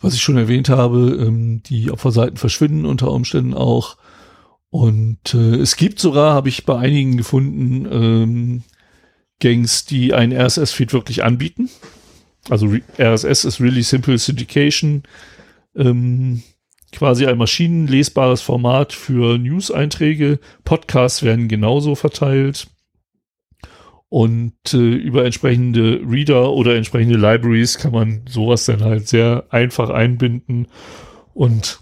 was 0.00 0.14
ich 0.14 0.22
schon 0.22 0.38
erwähnt 0.38 0.70
habe, 0.70 1.18
ähm, 1.20 1.62
die 1.62 1.90
Opferseiten 1.90 2.38
verschwinden 2.38 2.86
unter 2.86 3.10
Umständen 3.12 3.52
auch. 3.52 3.98
Und 4.70 5.34
äh, 5.34 5.56
es 5.56 5.76
gibt 5.76 5.98
sogar, 5.98 6.32
habe 6.32 6.48
ich 6.48 6.64
bei 6.64 6.78
einigen 6.78 7.18
gefunden, 7.18 7.86
ähm, 7.92 8.62
Gangs, 9.40 9.84
die 9.84 10.14
ein 10.14 10.32
RSS-Feed 10.32 10.94
wirklich 10.94 11.22
anbieten. 11.22 11.68
Also 12.48 12.74
RSS 12.98 13.44
ist 13.44 13.60
Really 13.60 13.82
Simple 13.82 14.16
Syndication. 14.16 15.02
Ähm, 15.76 16.42
quasi 16.90 17.26
ein 17.26 17.36
maschinenlesbares 17.36 18.40
Format 18.40 18.94
für 18.94 19.36
News-Einträge. 19.36 20.38
Podcasts 20.64 21.22
werden 21.22 21.48
genauso 21.48 21.94
verteilt. 21.94 22.68
Und 24.10 24.54
äh, 24.72 24.76
über 24.78 25.24
entsprechende 25.24 26.00
Reader 26.08 26.52
oder 26.52 26.76
entsprechende 26.76 27.18
Libraries 27.18 27.76
kann 27.76 27.92
man 27.92 28.22
sowas 28.26 28.64
dann 28.64 28.80
halt 28.80 29.06
sehr 29.06 29.44
einfach 29.50 29.90
einbinden. 29.90 30.68
Und 31.34 31.80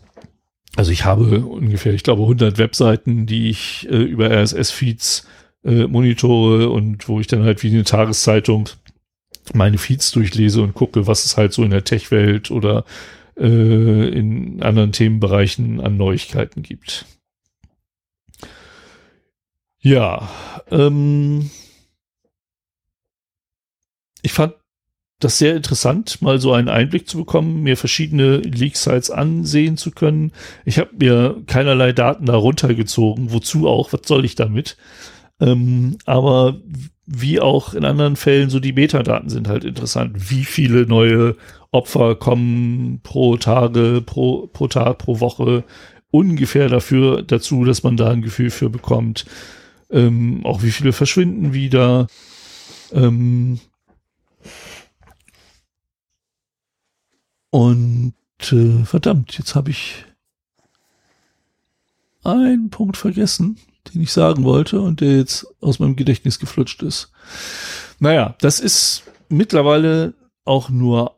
also 0.77 0.91
ich 0.91 1.05
habe 1.05 1.41
ungefähr, 1.41 1.95
ich 1.95 2.03
glaube, 2.03 2.23
100 2.23 2.59
Webseiten, 2.59 3.27
die 3.27 3.49
ich 3.49 3.89
äh, 3.91 4.03
über 4.03 4.31
RSS-Feeds 4.31 5.27
äh, 5.65 5.87
monitore 5.87 6.69
und 6.69 7.09
wo 7.09 7.21
ich 7.21 7.29
dann 7.29 7.45
halt 7.45 7.63
wie 7.63 7.71
eine 7.71 7.85
Tageszeitung 7.85 8.69
meine 9.55 9.79
Feeds 9.79 10.11
durchlese 10.11 10.63
und 10.63 10.75
gucke, 10.75 11.07
was 11.07 11.25
es 11.25 11.37
halt 11.37 11.53
so 11.53 11.63
in 11.63 11.71
der 11.71 11.85
Tech-Welt 11.85 12.51
oder 12.51 12.85
äh, 13.39 14.09
in 14.09 14.63
anderen 14.63 14.93
Themenbereichen 14.93 15.81
an 15.81 15.97
Neuigkeiten 15.97 16.63
gibt. 16.63 17.07
Ja, 19.81 20.29
ähm, 20.71 21.51
ich 24.27 24.33
fand 24.33 24.55
das 25.21 25.39
sehr 25.39 25.55
interessant, 25.55 26.21
mal 26.21 26.41
so 26.41 26.53
einen 26.53 26.69
Einblick 26.69 27.09
zu 27.09 27.19
bekommen, 27.19 27.63
mir 27.63 27.77
verschiedene 27.77 28.39
Leak-Sites 28.39 29.09
ansehen 29.11 29.77
zu 29.77 29.93
können. 29.93 30.33
Ich 30.65 30.79
habe 30.79 30.91
mir 30.99 31.43
keinerlei 31.47 31.93
Daten 31.93 32.27
da 32.27 32.35
runtergezogen. 32.35 33.31
Wozu 33.31 33.69
auch? 33.69 33.93
Was 33.93 34.01
soll 34.05 34.25
ich 34.25 34.35
damit? 34.35 34.77
Ähm, 35.41 35.97
aber 36.07 36.61
wie 37.07 37.41
auch 37.41 37.73
in 37.73 37.85
anderen 37.85 38.17
Fällen, 38.17 38.51
so 38.51 38.59
die 38.59 38.73
Metadaten 38.73 39.31
sind 39.31 39.47
halt 39.47 39.63
interessant. 39.63 40.29
Wie 40.31 40.45
viele 40.45 40.87
neue 40.87 41.37
Opfer 41.71 42.17
kommen 42.17 42.99
pro 43.05 43.37
Tage, 43.37 44.03
pro, 44.05 44.49
pro 44.49 44.67
Tag, 44.67 44.99
pro 44.99 45.21
Woche 45.21 45.63
ungefähr 46.11 46.69
dafür 46.69 47.23
dazu, 47.23 47.65
dass 47.65 47.85
man 47.85 47.97
da 47.97 48.11
ein 48.11 48.23
Gefühl 48.23 48.51
für 48.51 48.71
bekommt. 48.71 49.25
Ähm, 49.89 50.41
auch 50.45 50.65
wie 50.65 50.73
viele 50.73 50.93
verschwinden 50.93 51.55
wieder. 51.55 52.09
Ähm, 52.93 53.61
und 57.51 58.15
äh, 58.51 58.85
verdammt, 58.85 59.39
jetzt 59.39 59.55
habe 59.55 59.71
ich 59.71 60.05
einen 62.23 62.71
Punkt 62.71 62.97
vergessen 62.97 63.59
den 63.95 64.03
ich 64.03 64.13
sagen 64.13 64.45
wollte 64.45 64.81
und 64.81 65.01
der 65.01 65.17
jetzt 65.17 65.47
aus 65.61 65.79
meinem 65.79 65.97
Gedächtnis 65.97 66.39
geflutscht 66.39 66.83
ist. 66.83 67.11
Naja, 67.99 68.35
das 68.41 68.61
ist 68.61 69.05
mittlerweile 69.29 70.15
auch 70.45 70.69
nur 70.71 71.17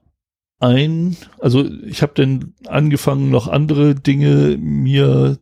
ein, 0.61 1.17
also 1.39 1.65
ich 1.65 2.03
habe 2.03 2.13
dann 2.15 2.55
angefangen, 2.67 3.31
noch 3.31 3.49
andere 3.49 3.95
Dinge 3.95 4.57
mir 4.59 5.39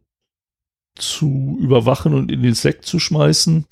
zu 0.94 1.58
überwachen 1.60 2.14
und 2.14 2.30
in 2.30 2.42
den 2.42 2.54
Slack 2.54 2.84
zu 2.84 2.98
schmeißen. 2.98 3.66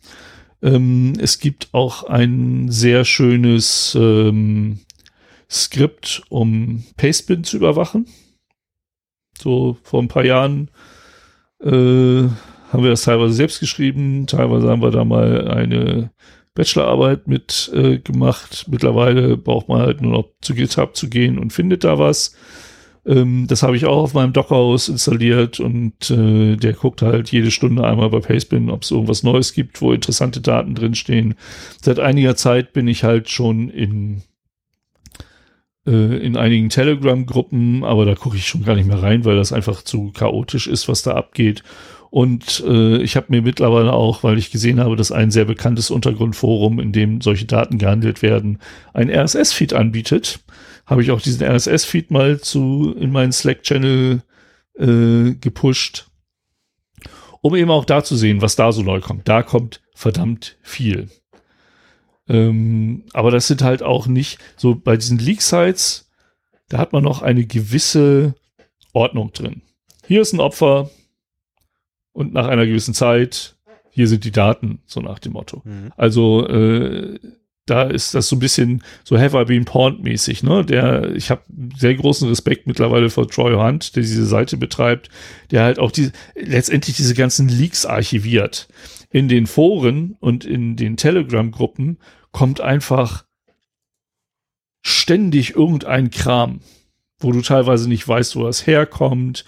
Ähm, 0.63 1.15
es 1.19 1.39
gibt 1.39 1.69
auch 1.73 2.05
ein 2.05 2.71
sehr 2.71 3.05
schönes 3.05 3.97
ähm, 3.99 4.81
Skript, 5.51 6.23
um 6.29 6.85
Pastebin 6.97 7.45
zu 7.45 7.57
überwachen. 7.57 8.07
So 9.39 9.77
vor 9.83 10.01
ein 10.01 10.09
paar 10.09 10.25
Jahren 10.25 10.71
äh, 11.61 11.69
haben 12.75 12.83
wir 12.83 12.91
das 12.91 13.03
teilweise 13.03 13.35
selbst 13.35 13.61
geschrieben, 13.61 14.27
teilweise 14.27 14.69
haben 14.69 14.83
wir 14.83 14.91
da 14.91 15.05
mal 15.05 15.49
eine 15.49 16.11
Bachelorarbeit 16.55 17.27
mit 17.27 17.71
äh, 17.75 17.99
gemacht. 17.99 18.67
Mittlerweile 18.69 19.37
braucht 19.37 19.69
man 19.69 19.81
halt 19.81 20.01
nur 20.01 20.13
noch 20.13 20.29
zu 20.41 20.55
GitHub 20.55 20.97
zu 20.97 21.09
gehen 21.09 21.39
und 21.39 21.53
findet 21.53 21.85
da 21.85 21.99
was. 21.99 22.37
Ähm, 23.07 23.47
das 23.49 23.63
habe 23.63 23.77
ich 23.77 23.87
auch 23.87 24.03
auf 24.03 24.15
meinem 24.15 24.33
Docker-Haus 24.33 24.89
installiert 24.89 25.61
und 25.61 26.11
äh, 26.11 26.57
der 26.57 26.73
guckt 26.73 27.03
halt 27.03 27.31
jede 27.31 27.51
Stunde 27.51 27.85
einmal 27.85 28.09
bei 28.11 28.21
Pastebin, 28.21 28.71
ob 28.71 28.83
es 28.83 28.91
irgendwas 28.91 29.23
Neues 29.23 29.53
gibt, 29.53 29.83
wo 29.83 29.93
interessante 29.93 30.41
Daten 30.41 30.75
drinstehen. 30.75 31.35
Seit 31.83 31.99
einiger 31.99 32.37
Zeit 32.37 32.73
bin 32.73 32.89
ich 32.89 33.05
halt 33.05 33.29
schon 33.31 33.69
in 33.69 34.23
in 35.91 36.37
einigen 36.37 36.71
Telegram-Gruppen, 36.71 37.85
aber 37.85 38.07
da 38.07 38.15
gucke 38.15 38.37
ich 38.37 38.47
schon 38.47 38.65
gar 38.65 38.75
nicht 38.75 38.87
mehr 38.87 39.03
rein, 39.03 39.25
weil 39.25 39.37
das 39.37 39.53
einfach 39.53 39.83
zu 39.83 40.13
chaotisch 40.13 40.67
ist, 40.67 40.89
was 40.89 41.03
da 41.03 41.13
abgeht. 41.13 41.63
Und 42.15 42.63
äh, 42.65 42.99
ich 42.99 43.17
habe 43.17 43.27
mir 43.31 43.43
mittlerweile 43.43 43.93
auch, 43.93 44.23
weil 44.23 44.39
ich 44.39 44.53
gesehen 44.53 44.79
habe, 44.79 44.95
dass 44.95 45.11
ein 45.11 45.33
sehr 45.33 45.47
bekanntes 45.47 45.91
Untergrundforum, 45.91 46.79
in 46.79 46.93
dem 46.93 47.21
solche 47.21 47.45
Daten 47.45 47.77
gehandelt 47.77 48.23
werden, 48.23 48.61
ein 48.93 49.11
RSS-Feed 49.11 49.73
anbietet, 49.73 50.39
habe 50.87 51.03
ich 51.03 51.11
auch 51.11 51.21
diesen 51.21 51.45
RSS-Feed 51.45 52.13
mal 52.13 52.41
zu 52.41 52.95
in 52.97 53.11
meinen 53.11 53.33
Slack-Channel 53.33 54.23
äh, 54.79 55.35
gepusht, 55.35 56.07
um 57.41 57.57
eben 57.57 57.73
auch 57.73 57.85
da 57.85 58.05
zu 58.05 58.15
sehen, 58.15 58.43
was 58.43 58.55
da 58.55 58.71
so 58.71 58.83
neu 58.83 59.01
kommt. 59.01 59.29
Da 59.29 59.43
kommt 59.43 59.83
verdammt 59.95 60.57
viel. 60.63 61.09
Ähm, 62.29 63.05
aber 63.13 63.31
das 63.31 63.47
sind 63.47 63.63
halt 63.63 63.83
auch 63.83 64.07
nicht 64.07 64.39
so 64.57 64.75
bei 64.75 64.97
diesen 64.97 65.19
Leak-Sites, 65.19 66.11
da 66.69 66.79
hat 66.79 66.93
man 66.93 67.05
noch 67.05 67.23
eine 67.23 67.45
gewisse 67.45 68.35
Ordnung 68.93 69.33
drin. 69.33 69.63
Hier 70.07 70.21
ist 70.21 70.33
ein 70.33 70.41
Opfer 70.41 70.91
und 72.13 72.33
nach 72.33 72.47
einer 72.47 72.67
gewissen 72.67 72.95
Zeit, 72.95 73.57
hier 73.91 74.09
sind 74.09 74.25
die 74.25 74.33
Daten, 74.33 74.81
so 74.87 75.01
nach 75.01 75.19
dem 75.19 75.33
Motto. 75.33 75.63
Mhm. 75.65 75.93
Also 75.97 76.47
äh, 76.49 77.19
da 77.67 77.85
ist 77.85 78.15
das 78.15 78.29
so 78.29 78.37
ein 78.37 78.41
bisschen 78.41 78.83
so 79.05 79.19
Have 79.19 79.41
I 79.41 79.45
Been 79.45 79.65
Pawned 79.65 80.03
mäßig, 80.03 80.43
ne? 80.43 80.65
Der, 80.65 81.15
ich 81.15 81.31
habe 81.31 81.43
sehr 81.77 81.95
großen 81.95 82.29
Respekt 82.29 82.67
mittlerweile 82.67 83.09
vor 83.09 83.29
Troy 83.29 83.55
Hunt, 83.55 83.97
der 83.97 84.03
diese 84.03 84.27
Seite 84.27 84.57
betreibt, 84.57 85.09
der 85.51 85.63
halt 85.63 85.79
auch 85.79 85.91
die, 85.91 86.11
letztendlich 86.35 86.97
diese 86.97 87.15
ganzen 87.15 87.49
Leaks 87.49 87.87
archiviert. 87.87 88.69
In 89.15 89.29
den 89.29 89.47
Foren 89.47 90.17
und 90.19 90.45
in 90.45 90.75
den 90.75 90.97
Telegram-Gruppen 90.97 91.99
kommt 92.33 92.61
einfach 92.61 93.25
ständig 94.83 95.55
irgendein 95.55 96.11
Kram, 96.11 96.59
wo 97.21 97.31
du 97.31 97.41
teilweise 97.41 97.89
nicht 97.89 98.09
weißt, 98.09 98.35
wo 98.35 98.43
das 98.43 98.67
herkommt, 98.67 99.45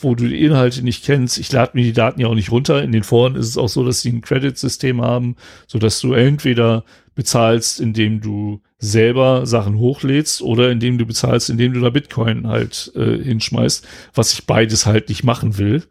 wo 0.00 0.14
du 0.14 0.26
die 0.26 0.42
Inhalte 0.42 0.82
nicht 0.82 1.04
kennst. 1.04 1.36
Ich 1.36 1.52
lade 1.52 1.72
mir 1.74 1.82
die 1.82 1.92
Daten 1.92 2.22
ja 2.22 2.28
auch 2.28 2.34
nicht 2.34 2.50
runter. 2.50 2.82
In 2.82 2.92
den 2.92 3.02
Foren 3.02 3.36
ist 3.36 3.48
es 3.48 3.58
auch 3.58 3.68
so, 3.68 3.84
dass 3.84 4.00
sie 4.00 4.12
ein 4.12 4.22
Credit-System 4.22 5.02
haben, 5.02 5.36
so 5.66 5.78
dass 5.78 6.00
du 6.00 6.14
entweder 6.14 6.86
bezahlst, 7.14 7.80
indem 7.80 8.22
du 8.22 8.62
selber 8.78 9.44
Sachen 9.44 9.76
hochlädst 9.76 10.40
oder 10.40 10.70
indem 10.70 10.96
du 10.96 11.04
bezahlst, 11.04 11.50
indem 11.50 11.74
du 11.74 11.80
da 11.80 11.90
Bitcoin 11.90 12.46
halt 12.46 12.90
äh, 12.96 13.22
hinschmeißt, 13.22 13.86
was 14.14 14.32
ich 14.32 14.46
beides 14.46 14.86
halt 14.86 15.10
nicht 15.10 15.22
machen 15.22 15.58
will, 15.58 15.82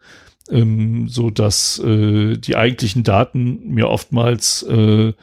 ähm, 0.50 1.08
so 1.08 1.30
dass 1.30 1.80
äh, 1.80 2.38
die 2.38 2.56
eigentlichen 2.56 3.04
Daten 3.04 3.70
mir 3.70 3.90
oftmals 3.90 4.64
äh, 4.64 5.14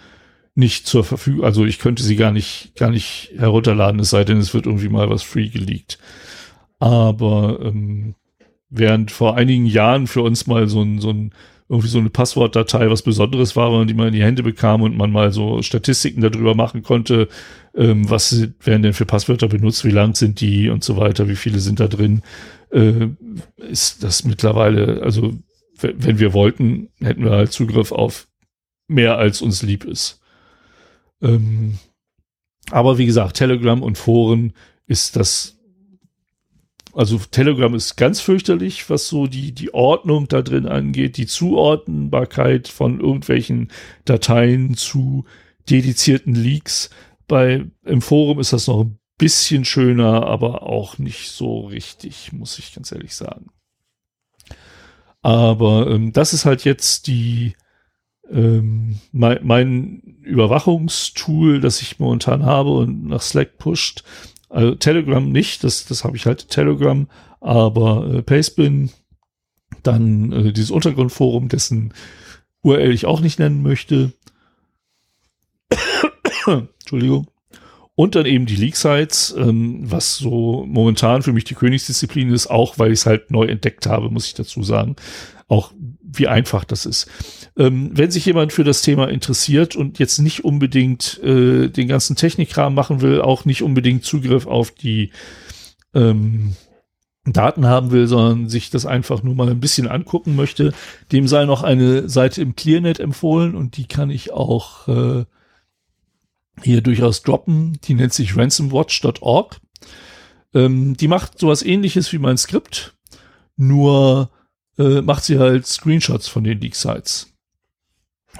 nicht 0.54 0.86
zur 0.86 1.04
Verfügung, 1.04 1.44
also 1.44 1.64
ich 1.64 1.78
könnte 1.78 2.02
sie 2.02 2.16
gar 2.16 2.32
nicht, 2.32 2.72
gar 2.76 2.90
nicht 2.90 3.32
herunterladen, 3.36 4.00
es 4.00 4.10
sei 4.10 4.24
denn, 4.24 4.38
es 4.38 4.54
wird 4.54 4.66
irgendwie 4.66 4.88
mal 4.88 5.10
was 5.10 5.22
free 5.22 5.48
geleakt. 5.48 5.98
Aber 6.78 7.60
ähm, 7.62 8.14
während 8.70 9.10
vor 9.10 9.36
einigen 9.36 9.66
Jahren 9.66 10.06
für 10.06 10.22
uns 10.22 10.46
mal 10.46 10.66
so 10.68 10.82
ein, 10.82 11.00
so 11.00 11.10
ein 11.10 11.32
irgendwie 11.68 11.88
so 11.88 11.98
eine 11.98 12.10
Passwortdatei 12.10 12.88
was 12.90 13.02
Besonderes 13.02 13.56
war, 13.56 13.84
die 13.86 13.94
man 13.94 14.08
in 14.08 14.12
die 14.14 14.22
Hände 14.22 14.42
bekam 14.42 14.82
und 14.82 14.96
man 14.96 15.10
mal 15.10 15.32
so 15.32 15.62
Statistiken 15.62 16.20
darüber 16.20 16.54
machen 16.54 16.82
konnte, 16.82 17.28
ähm, 17.74 18.08
was 18.08 18.48
werden 18.60 18.82
denn 18.82 18.92
für 18.92 19.06
Passwörter 19.06 19.48
benutzt, 19.48 19.84
wie 19.84 19.90
lang 19.90 20.14
sind 20.14 20.40
die 20.40 20.70
und 20.70 20.84
so 20.84 20.96
weiter, 20.96 21.28
wie 21.28 21.36
viele 21.36 21.58
sind 21.58 21.80
da 21.80 21.88
drin, 21.88 22.22
äh, 22.70 23.08
ist 23.56 24.04
das 24.04 24.24
mittlerweile, 24.24 25.02
also 25.02 25.34
wenn 25.80 26.18
wir 26.18 26.32
wollten, 26.32 26.88
hätten 27.00 27.24
wir 27.24 27.32
halt 27.32 27.52
Zugriff 27.52 27.92
auf 27.92 28.28
mehr 28.88 29.18
als 29.18 29.42
uns 29.42 29.62
lieb 29.62 29.84
ist. 29.84 30.20
Ähm, 31.20 31.78
aber 32.70 32.98
wie 32.98 33.06
gesagt, 33.06 33.36
Telegram 33.36 33.82
und 33.82 33.98
Foren 33.98 34.52
ist 34.86 35.16
das 35.16 35.55
also 36.96 37.18
Telegram 37.18 37.74
ist 37.74 37.96
ganz 37.96 38.20
fürchterlich, 38.22 38.88
was 38.88 39.08
so 39.08 39.26
die, 39.26 39.52
die 39.52 39.74
Ordnung 39.74 40.28
da 40.28 40.40
drin 40.40 40.66
angeht, 40.66 41.18
die 41.18 41.26
Zuordnbarkeit 41.26 42.68
von 42.68 43.00
irgendwelchen 43.00 43.70
Dateien 44.06 44.74
zu 44.74 45.26
dedizierten 45.68 46.34
Leaks. 46.34 46.88
Bei, 47.28 47.66
im 47.84 48.00
Forum 48.00 48.40
ist 48.40 48.54
das 48.54 48.66
noch 48.66 48.84
ein 48.84 48.98
bisschen 49.18 49.66
schöner, 49.66 50.26
aber 50.26 50.62
auch 50.62 50.96
nicht 50.96 51.30
so 51.30 51.66
richtig, 51.66 52.32
muss 52.32 52.58
ich 52.58 52.74
ganz 52.74 52.90
ehrlich 52.92 53.14
sagen. 53.14 53.50
Aber 55.20 55.90
ähm, 55.90 56.14
das 56.14 56.32
ist 56.32 56.46
halt 56.46 56.64
jetzt 56.64 57.08
die, 57.08 57.56
ähm, 58.30 59.00
mein, 59.12 59.40
mein 59.42 60.00
Überwachungstool, 60.22 61.60
das 61.60 61.82
ich 61.82 61.98
momentan 61.98 62.46
habe 62.46 62.70
und 62.70 63.04
nach 63.06 63.20
Slack 63.22 63.58
pusht. 63.58 64.02
Also 64.56 64.74
Telegram 64.74 65.30
nicht, 65.30 65.64
das, 65.64 65.84
das 65.84 66.02
habe 66.02 66.16
ich 66.16 66.24
halt 66.24 66.48
Telegram, 66.48 67.06
aber 67.42 68.10
äh, 68.10 68.22
Pastebin, 68.22 68.88
dann 69.82 70.32
äh, 70.32 70.52
dieses 70.54 70.70
Untergrundforum, 70.70 71.50
dessen 71.50 71.92
URL 72.62 72.94
ich 72.94 73.04
auch 73.04 73.20
nicht 73.20 73.38
nennen 73.38 73.62
möchte. 73.62 74.14
Entschuldigung. 76.46 77.26
Und 77.96 78.14
dann 78.14 78.24
eben 78.24 78.46
die 78.46 78.56
Leak-Sites, 78.56 79.34
ähm, 79.36 79.90
was 79.90 80.16
so 80.16 80.64
momentan 80.66 81.20
für 81.20 81.34
mich 81.34 81.44
die 81.44 81.54
Königsdisziplin 81.54 82.30
ist, 82.30 82.46
auch 82.46 82.78
weil 82.78 82.92
ich 82.92 83.00
es 83.00 83.06
halt 83.06 83.30
neu 83.30 83.44
entdeckt 83.44 83.84
habe, 83.84 84.08
muss 84.08 84.26
ich 84.26 84.32
dazu 84.32 84.62
sagen. 84.62 84.96
Auch 85.48 85.74
wie 86.00 86.28
einfach 86.28 86.64
das 86.64 86.86
ist. 86.86 87.10
Ähm, 87.58 87.90
wenn 87.92 88.10
sich 88.10 88.26
jemand 88.26 88.52
für 88.52 88.64
das 88.64 88.82
Thema 88.82 89.08
interessiert 89.08 89.76
und 89.76 89.98
jetzt 89.98 90.18
nicht 90.18 90.44
unbedingt 90.44 91.18
äh, 91.22 91.68
den 91.68 91.88
ganzen 91.88 92.14
Technikkram 92.14 92.74
machen 92.74 93.00
will, 93.00 93.20
auch 93.20 93.44
nicht 93.44 93.62
unbedingt 93.62 94.04
Zugriff 94.04 94.46
auf 94.46 94.70
die 94.70 95.10
ähm, 95.94 96.54
Daten 97.24 97.66
haben 97.66 97.90
will, 97.90 98.06
sondern 98.06 98.48
sich 98.48 98.70
das 98.70 98.86
einfach 98.86 99.22
nur 99.22 99.34
mal 99.34 99.48
ein 99.48 99.60
bisschen 99.60 99.88
angucken 99.88 100.36
möchte, 100.36 100.72
dem 101.12 101.26
sei 101.26 101.44
noch 101.44 101.62
eine 101.62 102.08
Seite 102.08 102.42
im 102.42 102.54
ClearNet 102.54 103.00
empfohlen 103.00 103.54
und 103.56 103.76
die 103.76 103.86
kann 103.86 104.10
ich 104.10 104.32
auch 104.32 104.86
äh, 104.88 105.24
hier 106.62 106.82
durchaus 106.82 107.22
droppen. 107.22 107.78
Die 107.84 107.94
nennt 107.94 108.12
sich 108.12 108.36
ransomwatch.org. 108.36 109.60
Ähm, 110.54 110.96
die 110.96 111.08
macht 111.08 111.38
sowas 111.38 111.62
ähnliches 111.62 112.12
wie 112.12 112.18
mein 112.18 112.38
Skript, 112.38 112.96
nur 113.56 114.30
äh, 114.78 115.00
macht 115.00 115.24
sie 115.24 115.38
halt 115.38 115.66
Screenshots 115.66 116.28
von 116.28 116.44
den 116.44 116.60
Leak-Sites. 116.60 117.35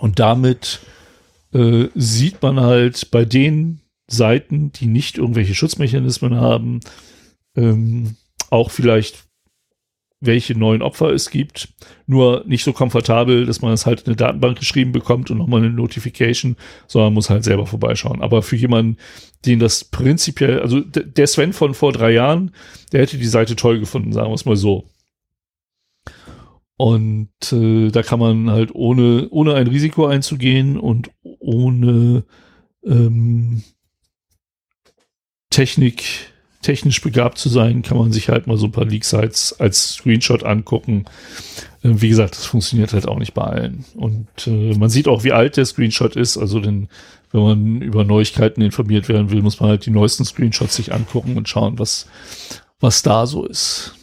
Und 0.01 0.19
damit 0.19 0.81
äh, 1.53 1.89
sieht 1.95 2.43
man 2.43 2.61
halt 2.61 3.11
bei 3.11 3.25
den 3.25 3.81
Seiten, 4.09 4.73
die 4.73 4.87
nicht 4.87 5.19
irgendwelche 5.19 5.55
Schutzmechanismen 5.55 6.37
haben, 6.37 6.81
ähm, 7.57 8.17
auch 8.51 8.71
vielleicht 8.71 9.27
welche 10.21 10.59
neuen 10.59 10.83
Opfer 10.83 11.11
es 11.11 11.31
gibt. 11.31 11.69
Nur 12.07 12.45
nicht 12.47 12.65
so 12.65 12.73
komfortabel, 12.73 13.47
dass 13.47 13.61
man 13.61 13.73
es 13.73 13.87
halt 13.87 14.03
in 14.03 14.07
eine 14.07 14.17
Datenbank 14.17 14.59
geschrieben 14.59 14.93
bekommt 14.93 15.31
und 15.31 15.39
nochmal 15.39 15.61
eine 15.61 15.71
Notification, 15.71 16.57
sondern 16.87 17.15
muss 17.15 17.31
halt 17.31 17.45
selber 17.45 17.67
vorbeischauen. 17.67 18.23
Aber 18.23 18.43
für 18.43 18.57
jemanden, 18.57 18.97
den 19.45 19.59
das 19.59 19.85
prinzipiell, 19.85 20.61
also 20.61 20.81
der 20.81 21.27
Sven 21.27 21.53
von 21.53 21.75
vor 21.75 21.93
drei 21.93 22.13
Jahren, 22.13 22.53
der 22.93 23.03
hätte 23.03 23.19
die 23.19 23.27
Seite 23.27 23.57
toll 23.57 23.79
gefunden, 23.79 24.13
sagen 24.13 24.31
wir 24.31 24.35
es 24.35 24.47
mal 24.47 24.57
so. 24.57 24.89
Und 26.77 27.31
äh, 27.53 27.91
da 27.91 28.03
kann 28.03 28.21
man 28.21 28.51
halt 28.51 28.75
ohne, 28.75 29.29
ohne 29.31 29.55
ein 29.55 29.67
Risiko 29.67 30.07
einzugehen 30.07 30.79
und 30.79 31.11
ohne 31.23 32.25
ähm, 32.85 33.63
Technik, 35.51 36.05
technisch 36.61 37.01
begabt 37.01 37.39
zu 37.39 37.49
sein, 37.49 37.83
kann 37.83 37.97
man 37.97 38.13
sich 38.13 38.29
halt 38.29 38.47
mal 38.47 38.59
so 38.59 38.67
ein 38.67 38.73
paar 38.73 38.85
Leak-Sites 38.85 39.59
als 39.59 39.95
Screenshot 39.95 40.45
angucken. 40.45 41.07
Äh, 41.83 41.93
wie 42.03 42.11
gesagt, 42.11 42.37
das 42.37 42.45
funktioniert 42.45 42.93
halt 42.93 43.09
auch 43.09 43.19
nicht 43.19 43.33
bei 43.33 43.45
allen. 43.45 43.87
Und 43.95 44.29
äh, 44.47 44.77
man 44.77 44.91
sieht 44.91 45.09
auch, 45.09 45.25
wie 45.25 45.33
alt 45.33 45.57
der 45.57 45.65
Screenshot 45.65 46.15
ist. 46.15 46.37
Also 46.37 46.61
denn, 46.61 46.89
wenn 47.33 47.43
man 47.43 47.81
über 47.81 48.05
Neuigkeiten 48.05 48.61
informiert 48.61 49.09
werden 49.09 49.31
will, 49.31 49.41
muss 49.41 49.61
man 49.61 49.71
halt 49.71 49.87
die 49.87 49.91
neuesten 49.91 50.27
Screenshots 50.27 50.77
sich 50.77 50.93
angucken 50.93 51.39
und 51.39 51.49
schauen, 51.49 51.79
was, 51.79 52.07
was 52.81 53.03
da 53.03 53.27
so 53.27 53.47
ist. 53.47 53.96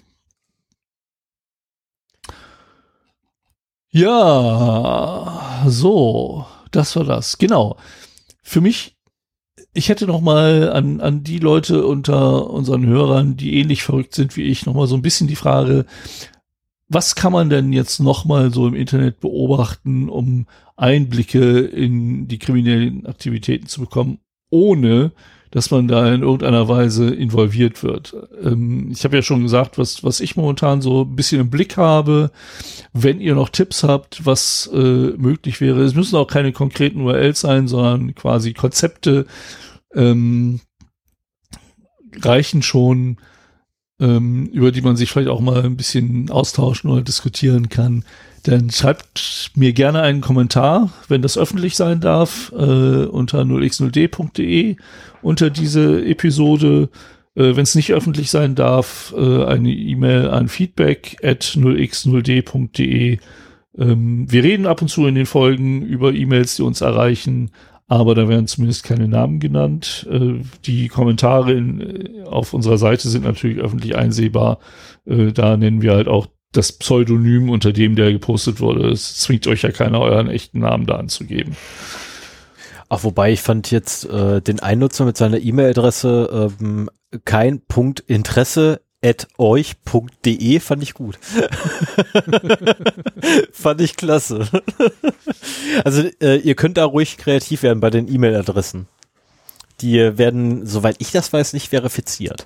Ja, 3.95 5.63
so, 5.67 6.47
das 6.71 6.95
war 6.95 7.03
das. 7.03 7.37
Genau. 7.37 7.77
Für 8.41 8.59
mich, 8.59 8.97
ich 9.71 9.87
hätte 9.87 10.07
noch 10.07 10.19
mal 10.19 10.71
an, 10.71 10.99
an 10.99 11.23
die 11.23 11.37
Leute 11.37 11.85
unter 11.85 12.49
unseren 12.49 12.87
Hörern, 12.87 13.37
die 13.37 13.55
ähnlich 13.55 13.83
verrückt 13.83 14.15
sind 14.15 14.35
wie 14.35 14.45
ich, 14.45 14.65
noch 14.65 14.73
mal 14.73 14.87
so 14.87 14.95
ein 14.95 15.03
bisschen 15.03 15.27
die 15.27 15.35
Frage, 15.35 15.85
was 16.89 17.13
kann 17.13 17.33
man 17.33 17.51
denn 17.51 17.71
jetzt 17.71 17.99
noch 17.99 18.25
mal 18.25 18.51
so 18.51 18.67
im 18.67 18.73
Internet 18.73 19.19
beobachten, 19.19 20.09
um 20.09 20.47
Einblicke 20.75 21.59
in 21.59 22.27
die 22.27 22.39
kriminellen 22.39 23.05
Aktivitäten 23.05 23.67
zu 23.67 23.79
bekommen, 23.81 24.17
ohne 24.49 25.11
dass 25.53 25.69
man 25.69 25.87
da 25.87 26.11
in 26.11 26.23
irgendeiner 26.23 26.67
Weise 26.67 27.13
involviert 27.13 27.83
wird. 27.83 28.15
Ähm, 28.43 28.89
ich 28.91 29.03
habe 29.03 29.15
ja 29.15 29.21
schon 29.21 29.43
gesagt, 29.43 29.77
was, 29.77 30.03
was 30.03 30.19
ich 30.19 30.35
momentan 30.35 30.81
so 30.81 31.03
ein 31.03 31.15
bisschen 31.15 31.39
im 31.41 31.51
Blick 31.51 31.77
habe. 31.77 32.31
Wenn 32.91 33.21
ihr 33.21 33.35
noch 33.35 33.49
Tipps 33.49 33.83
habt, 33.83 34.25
was 34.25 34.67
äh, 34.73 34.77
möglich 34.77 35.61
wäre, 35.61 35.83
es 35.83 35.93
müssen 35.93 36.15
auch 36.15 36.25
keine 36.25 36.53
konkreten 36.53 37.01
URLs 37.01 37.41
sein, 37.41 37.67
sondern 37.67 38.15
quasi 38.15 38.53
Konzepte 38.53 39.27
ähm, 39.93 40.59
reichen 42.19 42.63
schon, 42.63 43.17
ähm, 43.99 44.47
über 44.47 44.71
die 44.71 44.81
man 44.81 44.95
sich 44.95 45.11
vielleicht 45.11 45.29
auch 45.29 45.39
mal 45.39 45.63
ein 45.63 45.77
bisschen 45.77 46.31
austauschen 46.31 46.89
oder 46.89 47.03
diskutieren 47.03 47.69
kann 47.69 48.03
dann 48.43 48.69
schreibt 48.71 49.51
mir 49.55 49.71
gerne 49.71 50.01
einen 50.01 50.19
Kommentar, 50.19 50.89
wenn 51.07 51.21
das 51.21 51.37
öffentlich 51.37 51.77
sein 51.77 52.01
darf, 52.01 52.51
äh, 52.51 53.05
unter 53.05 53.41
0x0d.de 53.43 54.75
unter 55.23 55.49
diese 55.49 56.05
Episode. 56.05 56.89
Äh, 57.35 57.55
wenn 57.55 57.63
es 57.63 57.75
nicht 57.75 57.91
öffentlich 57.93 58.29
sein 58.29 58.55
darf, 58.55 59.13
äh, 59.17 59.43
eine 59.45 59.71
E-Mail 59.71 60.29
an 60.29 60.47
feedback 60.47 61.17
at 61.23 61.43
0x0d.de. 61.43 63.17
Ähm, 63.77 64.31
wir 64.31 64.43
reden 64.43 64.67
ab 64.67 64.81
und 64.81 64.87
zu 64.87 65.07
in 65.07 65.15
den 65.15 65.25
Folgen 65.25 65.81
über 65.81 66.13
E-Mails, 66.13 66.55
die 66.57 66.61
uns 66.61 66.81
erreichen, 66.81 67.51
aber 67.87 68.15
da 68.15 68.27
werden 68.27 68.47
zumindest 68.47 68.83
keine 68.83 69.07
Namen 69.07 69.39
genannt. 69.39 70.07
Äh, 70.11 70.41
die 70.65 70.87
Kommentare 70.87 71.53
in, 71.53 71.81
äh, 71.81 72.23
auf 72.25 72.53
unserer 72.53 72.77
Seite 72.77 73.09
sind 73.09 73.23
natürlich 73.23 73.59
öffentlich 73.59 73.95
einsehbar. 73.95 74.59
Äh, 75.05 75.31
da 75.31 75.57
nennen 75.57 75.81
wir 75.81 75.93
halt 75.93 76.07
auch 76.07 76.27
das 76.51 76.71
Pseudonym, 76.71 77.49
unter 77.49 77.73
dem 77.73 77.95
der 77.95 78.11
gepostet 78.11 78.59
wurde. 78.61 78.89
Es 78.89 79.17
zwingt 79.17 79.47
euch 79.47 79.63
ja 79.63 79.71
keiner, 79.71 79.99
euren 79.99 80.29
echten 80.29 80.59
Namen 80.59 80.85
da 80.85 80.95
anzugeben. 80.95 81.55
Ach, 82.93 83.03
wobei 83.03 83.31
ich 83.31 83.41
fand 83.41 83.71
jetzt 83.71 84.05
äh, 84.05 84.39
den 84.39 84.59
Einnutzer 84.59 85.03
mit 85.03 85.17
seiner 85.17 85.39
E-Mail-Adresse 85.39 86.51
ähm, 86.61 86.91
kein 87.25 87.61
Punkt 87.61 88.01
Interesse 88.01 88.81
at 89.03 89.27
euch.de 89.39 90.59
fand 90.59 90.83
ich 90.83 90.93
gut. 90.93 91.17
fand 93.51 93.81
ich 93.81 93.95
klasse. 93.95 94.47
also 95.83 96.03
äh, 96.21 96.37
ihr 96.37 96.53
könnt 96.53 96.77
da 96.77 96.85
ruhig 96.85 97.17
kreativ 97.17 97.63
werden 97.63 97.79
bei 97.79 97.89
den 97.89 98.07
E-Mail-Adressen. 98.07 98.85
Die 99.81 99.97
werden, 100.19 100.67
soweit 100.67 100.97
ich 100.99 101.09
das 101.09 101.33
weiß, 101.33 101.53
nicht 101.53 101.69
verifiziert. 101.69 102.45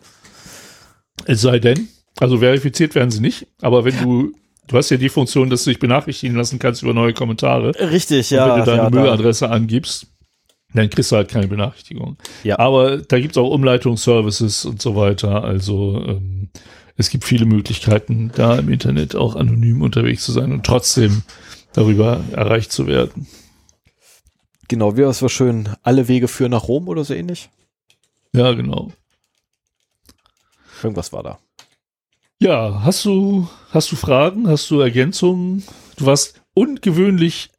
Es 1.25 1.41
sei 1.41 1.59
denn, 1.59 1.89
also 2.21 2.37
verifiziert 2.37 2.95
werden 2.95 3.11
sie 3.11 3.19
nicht, 3.19 3.47
aber 3.61 3.83
wenn 3.83 4.01
du, 4.01 4.31
du 4.67 4.77
hast 4.77 4.91
ja 4.91 4.95
die 4.95 5.09
Funktion, 5.09 5.49
dass 5.49 5.65
du 5.65 5.71
dich 5.71 5.79
benachrichtigen 5.79 6.37
lassen 6.37 6.57
kannst 6.57 6.83
über 6.83 6.93
neue 6.93 7.13
Kommentare. 7.13 7.73
Richtig, 7.91 8.29
ja. 8.29 8.45
Und 8.45 8.51
wenn 8.51 8.59
du 8.59 8.65
deine 8.65 8.83
ja, 8.83 8.89
Mailadresse 8.89 9.49
angibst, 9.49 10.07
dann 10.73 10.89
kriegst 10.89 11.11
du 11.11 11.15
halt 11.15 11.29
keine 11.29 11.47
Benachrichtigung. 11.47 12.17
Ja. 12.43 12.59
Aber 12.59 12.97
da 12.97 13.19
gibt's 13.19 13.37
auch 13.37 13.49
Umleitungsservices 13.49 14.65
und 14.65 14.81
so 14.81 14.95
weiter. 14.95 15.43
Also 15.43 16.03
ähm, 16.05 16.49
es 16.97 17.09
gibt 17.09 17.23
viele 17.23 17.45
Möglichkeiten, 17.45 18.31
da 18.35 18.57
im 18.57 18.69
Internet 18.69 19.15
auch 19.15 19.35
anonym 19.35 19.81
unterwegs 19.81 20.23
zu 20.23 20.31
sein 20.31 20.51
und 20.51 20.65
trotzdem 20.65 21.23
darüber 21.73 22.21
erreicht 22.31 22.71
zu 22.71 22.87
werden. 22.87 23.27
Genau, 24.67 24.97
wie 24.97 25.01
es 25.01 25.21
war 25.21 25.29
schön, 25.29 25.69
alle 25.83 26.07
Wege 26.07 26.27
führen 26.27 26.51
nach 26.51 26.67
Rom 26.67 26.89
oder 26.89 27.03
so 27.03 27.13
ähnlich. 27.13 27.49
Ja, 28.33 28.51
genau. 28.51 28.91
Irgendwas 30.83 31.13
war 31.13 31.23
da. 31.23 31.39
Ja, 32.39 32.81
hast 32.83 33.05
du, 33.05 33.47
hast 33.71 33.91
du 33.91 33.95
Fragen? 33.95 34.47
Hast 34.47 34.69
du 34.69 34.79
Ergänzungen? 34.79 35.63
Du 35.95 36.05
warst 36.05 36.41
ungewöhnlich 36.53 37.49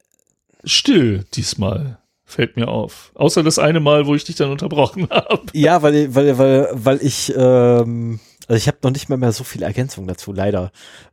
still 0.65 1.25
diesmal, 1.35 1.99
fällt 2.29 2.57
mir 2.57 2.69
auf. 2.69 3.11
Außer 3.15 3.43
das 3.43 3.59
eine 3.59 3.81
Mal, 3.81 4.07
wo 4.07 4.15
ich 4.15 4.23
dich 4.23 4.37
dann 4.37 4.51
unterbrochen 4.51 5.09
habe. 5.11 5.43
Ja, 5.55 5.83
weil, 5.83 6.15
weil, 6.15 6.39
weil, 6.39 6.69
weil 6.73 7.03
ich, 7.03 7.33
ähm, 7.35 8.21
also 8.47 8.59
ich 8.59 8.69
habe 8.69 8.79
noch 8.83 8.91
nicht 8.91 9.09
mal 9.09 9.17
mehr 9.17 9.33
so 9.33 9.45
viele 9.45 9.65
Ergänzungen 9.65 10.07
dazu, 10.07 10.33
leider. 10.33 10.71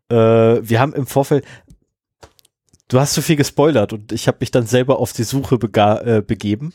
Äh, 0.09 0.15
wir 0.15 0.79
haben 0.79 0.93
im 0.93 1.07
Vorfeld, 1.07 1.45
du 2.89 2.99
hast 2.99 3.13
zu 3.13 3.21
viel 3.21 3.37
gespoilert 3.37 3.93
und 3.93 4.11
ich 4.11 4.27
habe 4.27 4.37
mich 4.41 4.51
dann 4.51 4.67
selber 4.67 4.99
auf 4.99 5.13
die 5.13 5.23
Suche 5.23 5.55
äh, 5.55 6.21
begeben. 6.21 6.73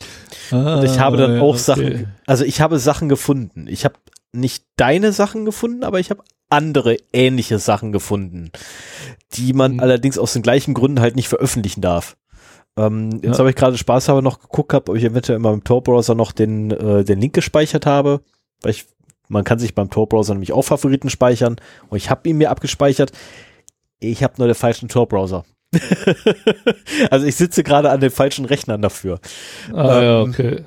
Ah, 0.49 0.79
und 0.79 0.85
ich 0.85 0.99
habe 0.99 1.17
dann 1.17 1.39
auch 1.39 1.49
okay. 1.49 1.59
Sachen, 1.59 2.13
also 2.25 2.43
ich 2.43 2.61
habe 2.61 2.79
Sachen 2.79 3.09
gefunden. 3.09 3.67
Ich 3.67 3.85
habe 3.85 3.95
nicht 4.33 4.65
deine 4.75 5.11
Sachen 5.11 5.45
gefunden, 5.45 5.83
aber 5.83 5.99
ich 5.99 6.09
habe 6.09 6.23
andere 6.49 6.97
ähnliche 7.13 7.59
Sachen 7.59 7.91
gefunden, 7.91 8.51
die 9.33 9.53
man 9.53 9.73
mhm. 9.73 9.79
allerdings 9.81 10.17
aus 10.17 10.33
den 10.33 10.41
gleichen 10.41 10.73
Gründen 10.73 10.99
halt 10.99 11.15
nicht 11.15 11.29
veröffentlichen 11.29 11.81
darf. 11.81 12.17
Ähm, 12.77 13.19
jetzt 13.21 13.33
ja. 13.33 13.39
habe 13.39 13.49
ich 13.49 13.55
gerade 13.55 13.77
Spaß 13.77 14.09
habe 14.09 14.21
noch 14.21 14.39
geguckt 14.39 14.69
gehabt, 14.69 14.89
ob 14.89 14.95
ich 14.95 15.03
eventuell 15.03 15.37
immer 15.37 15.51
im 15.51 15.63
Tor-Browser 15.63 16.15
noch 16.15 16.31
den, 16.31 16.71
äh, 16.71 17.03
den 17.03 17.19
Link 17.19 17.33
gespeichert 17.33 17.85
habe, 17.85 18.21
weil 18.61 18.71
ich, 18.71 18.85
man 19.27 19.43
kann 19.43 19.59
sich 19.59 19.75
beim 19.75 19.89
Tor-Browser 19.89 20.33
nämlich 20.33 20.53
auch 20.53 20.63
Favoriten 20.63 21.09
speichern 21.09 21.57
und 21.89 21.97
ich 21.97 22.09
habe 22.09 22.29
ihn 22.29 22.37
mir 22.37 22.49
abgespeichert. 22.49 23.11
Ich 23.99 24.23
habe 24.23 24.35
nur 24.37 24.47
den 24.47 24.55
falschen 24.55 24.89
Tor-Browser. 24.89 25.43
also 27.11 27.25
ich 27.25 27.35
sitze 27.35 27.63
gerade 27.63 27.91
an 27.91 27.99
den 27.99 28.11
falschen 28.11 28.45
Rechnern 28.45 28.81
dafür. 28.81 29.19
Ah 29.73 29.99
ähm, 29.99 30.03
ja, 30.03 30.21
okay. 30.21 30.65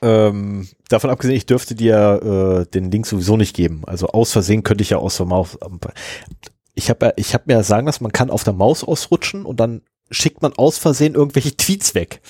Ähm, 0.00 0.68
davon 0.88 1.10
abgesehen, 1.10 1.36
ich 1.36 1.46
dürfte 1.46 1.74
dir 1.74 2.66
äh, 2.66 2.70
den 2.70 2.90
Link 2.90 3.06
sowieso 3.06 3.36
nicht 3.36 3.54
geben. 3.54 3.82
Also 3.86 4.08
aus 4.08 4.32
Versehen 4.32 4.62
könnte 4.62 4.82
ich 4.82 4.90
ja 4.90 4.98
aus 4.98 5.16
der 5.16 5.26
Maus. 5.26 5.58
Ich 6.74 6.88
habe 6.88 7.12
ich 7.16 7.34
hab 7.34 7.46
mir 7.48 7.62
sagen 7.64 7.86
lassen, 7.86 8.04
man 8.04 8.12
kann 8.12 8.30
auf 8.30 8.44
der 8.44 8.52
Maus 8.52 8.84
ausrutschen 8.84 9.44
und 9.44 9.58
dann 9.58 9.82
schickt 10.10 10.42
man 10.42 10.52
aus 10.54 10.78
Versehen 10.78 11.14
irgendwelche 11.14 11.56
Tweets 11.56 11.94
weg. 11.94 12.20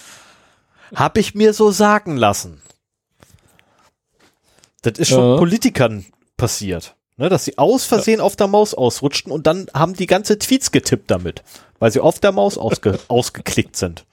Hab 0.95 1.19
ich 1.19 1.35
mir 1.35 1.53
so 1.53 1.71
sagen 1.71 2.17
lassen. 2.17 2.63
Das 4.83 4.99
ist 4.99 5.09
schon 5.09 5.33
ja. 5.33 5.37
Politikern 5.37 6.07
passiert. 6.37 6.95
Ne, 7.17 7.29
dass 7.29 7.45
sie 7.45 7.59
aus 7.59 7.85
Versehen 7.85 8.19
ja. 8.19 8.25
auf 8.25 8.37
der 8.37 8.47
Maus 8.47 8.75
ausrutschten 8.75 9.33
und 9.33 9.49
dann 9.49 9.67
haben 9.75 9.95
die 9.95 10.07
ganze 10.07 10.39
Tweets 10.39 10.71
getippt 10.71 11.11
damit, 11.11 11.43
weil 11.81 11.91
sie 11.91 11.99
auf 11.99 12.21
der 12.21 12.31
Maus 12.31 12.57
ausge 12.57 12.99
ausgeklickt 13.09 13.77
sind. 13.77 14.05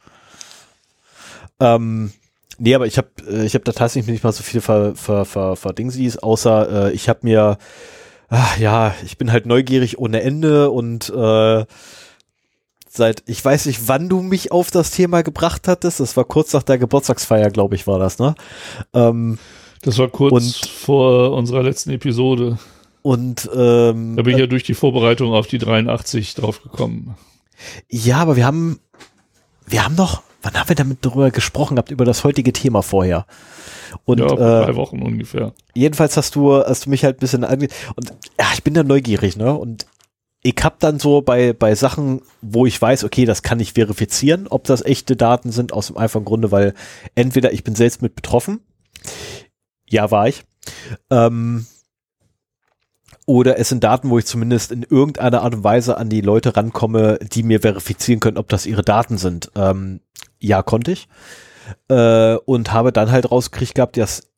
Ähm, 1.59 2.11
Nee, 2.57 2.75
aber 2.75 2.85
ich 2.85 2.97
habe 2.97 3.09
äh, 3.29 3.45
ich 3.45 3.55
hab 3.55 3.65
da 3.65 3.71
tatsächlich 3.73 4.11
nicht 4.11 4.23
mal 4.23 4.31
so 4.31 4.43
viel 4.43 4.61
ver, 4.61 4.95
ver, 4.95 5.25
ver, 5.25 5.55
verdingsies, 5.55 6.17
außer 6.17 6.87
äh, 6.87 6.91
ich 6.93 7.09
habe 7.09 7.19
mir, 7.23 7.57
ach, 8.29 8.57
ja, 8.57 8.95
ich 9.03 9.17
bin 9.17 9.31
halt 9.31 9.45
neugierig 9.45 9.97
ohne 9.99 10.21
Ende 10.21 10.69
und 10.69 11.09
äh, 11.09 11.65
seit, 12.95 13.23
ich 13.25 13.43
weiß 13.43 13.65
nicht, 13.65 13.87
wann 13.87 14.09
du 14.09 14.21
mich 14.21 14.51
auf 14.51 14.71
das 14.71 14.91
Thema 14.91 15.21
gebracht 15.21 15.67
hattest, 15.67 15.99
das 15.99 16.15
war 16.17 16.25
kurz 16.25 16.53
nach 16.53 16.63
der 16.63 16.77
Geburtstagsfeier, 16.77 17.49
glaube 17.49 17.75
ich, 17.75 17.87
war 17.87 17.99
das, 17.99 18.19
ne? 18.19 18.35
Ähm, 18.93 19.37
das 19.81 19.97
war 19.97 20.07
kurz 20.07 20.33
und, 20.33 20.55
vor 20.65 21.31
unserer 21.33 21.63
letzten 21.63 21.91
Episode. 21.91 22.57
Und 23.01 23.49
ähm, 23.55 24.15
da 24.15 24.23
bin 24.23 24.33
ich 24.33 24.39
ja 24.39 24.47
durch 24.47 24.63
die 24.63 24.73
Vorbereitung 24.73 25.33
auf 25.33 25.45
die 25.45 25.59
83 25.59 26.33
drauf 26.33 26.63
gekommen. 26.63 27.15
Ja, 27.87 28.17
aber 28.17 28.35
wir 28.35 28.45
haben, 28.45 28.79
wir 29.67 29.85
haben 29.85 29.95
doch, 29.95 30.23
wann 30.41 30.55
haben 30.55 30.69
wir 30.69 30.75
damit 30.75 31.05
darüber 31.05 31.29
gesprochen 31.29 31.75
gehabt, 31.75 31.91
über 31.91 32.03
das 32.03 32.23
heutige 32.23 32.51
Thema 32.51 32.81
vorher? 32.81 33.27
Und, 34.05 34.19
ja, 34.19 34.25
äh, 34.25 34.65
drei 34.65 34.75
Wochen 34.75 35.01
ungefähr. 35.01 35.53
Jedenfalls 35.75 36.17
hast 36.17 36.35
du, 36.35 36.55
hast 36.55 36.87
du 36.87 36.89
mich 36.89 37.03
halt 37.03 37.17
ein 37.17 37.19
bisschen 37.19 37.43
ange 37.43 37.67
und 37.95 38.09
ja, 38.39 38.47
ich 38.53 38.63
bin 38.63 38.73
da 38.73 38.83
neugierig, 38.83 39.37
ne? 39.37 39.53
Und 39.53 39.85
ich 40.45 40.63
hab 40.63 40.79
dann 40.79 40.99
so 40.99 41.23
bei, 41.23 41.53
bei 41.53 41.73
Sachen, 41.73 42.21
wo 42.43 42.67
ich 42.67 42.79
weiß, 42.79 43.03
okay, 43.03 43.25
das 43.25 43.41
kann 43.41 43.59
ich 43.59 43.73
verifizieren, 43.73 44.47
ob 44.47 44.65
das 44.65 44.85
echte 44.85 45.15
Daten 45.15 45.51
sind, 45.51 45.73
aus 45.73 45.87
dem 45.87 45.97
einfachen 45.97 46.23
Grunde, 46.23 46.51
weil 46.51 46.75
entweder 47.15 47.51
ich 47.51 47.63
bin 47.63 47.73
selbst 47.73 48.03
mit 48.03 48.15
betroffen, 48.15 48.59
ja, 49.89 50.11
war 50.11 50.27
ich, 50.27 50.43
ähm, 51.09 51.65
oder 53.25 53.57
es 53.57 53.69
sind 53.69 53.83
Daten, 53.83 54.11
wo 54.11 54.19
ich 54.19 54.27
zumindest 54.27 54.71
in 54.71 54.83
irgendeiner 54.83 55.41
Art 55.41 55.55
und 55.55 55.63
Weise 55.63 55.97
an 55.97 56.09
die 56.09 56.21
Leute 56.21 56.55
rankomme, 56.55 57.17
die 57.23 57.41
mir 57.41 57.61
verifizieren 57.61 58.19
können, 58.19 58.37
ob 58.37 58.47
das 58.49 58.67
ihre 58.67 58.83
Daten 58.83 59.17
sind. 59.17 59.49
Ähm, 59.55 59.99
ja, 60.37 60.61
konnte 60.61 60.91
ich. 60.91 61.07
Äh, 61.87 62.35
und 62.35 62.71
habe 62.71 62.91
dann 62.91 63.09
halt 63.09 63.31
rausgekriegt 63.31 63.73
gehabt, 63.73 63.97
dass 63.97 64.29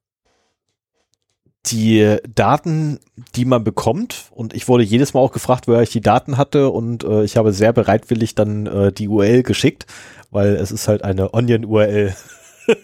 die 1.72 2.18
Daten, 2.34 3.00
die 3.36 3.46
man 3.46 3.64
bekommt, 3.64 4.26
und 4.32 4.54
ich 4.54 4.68
wurde 4.68 4.84
jedes 4.84 5.14
Mal 5.14 5.22
auch 5.22 5.32
gefragt, 5.32 5.68
woher 5.68 5.82
ich 5.82 5.92
die 5.92 6.02
Daten 6.02 6.38
hatte, 6.38 6.70
und 6.70 7.04
äh, 7.04 7.24
ich 7.24 7.38
habe 7.38 7.54
sehr 7.54 7.74
bereitwillig 7.74 8.36
dann 8.36 8.66
äh, 8.66 8.92
die 8.92 9.08
URL 9.08 9.44
geschickt, 9.44 9.86
weil 10.32 10.56
es 10.56 10.72
ist 10.72 10.88
halt 10.88 11.04
eine 11.04 11.34
Onion-URL. 11.34 12.16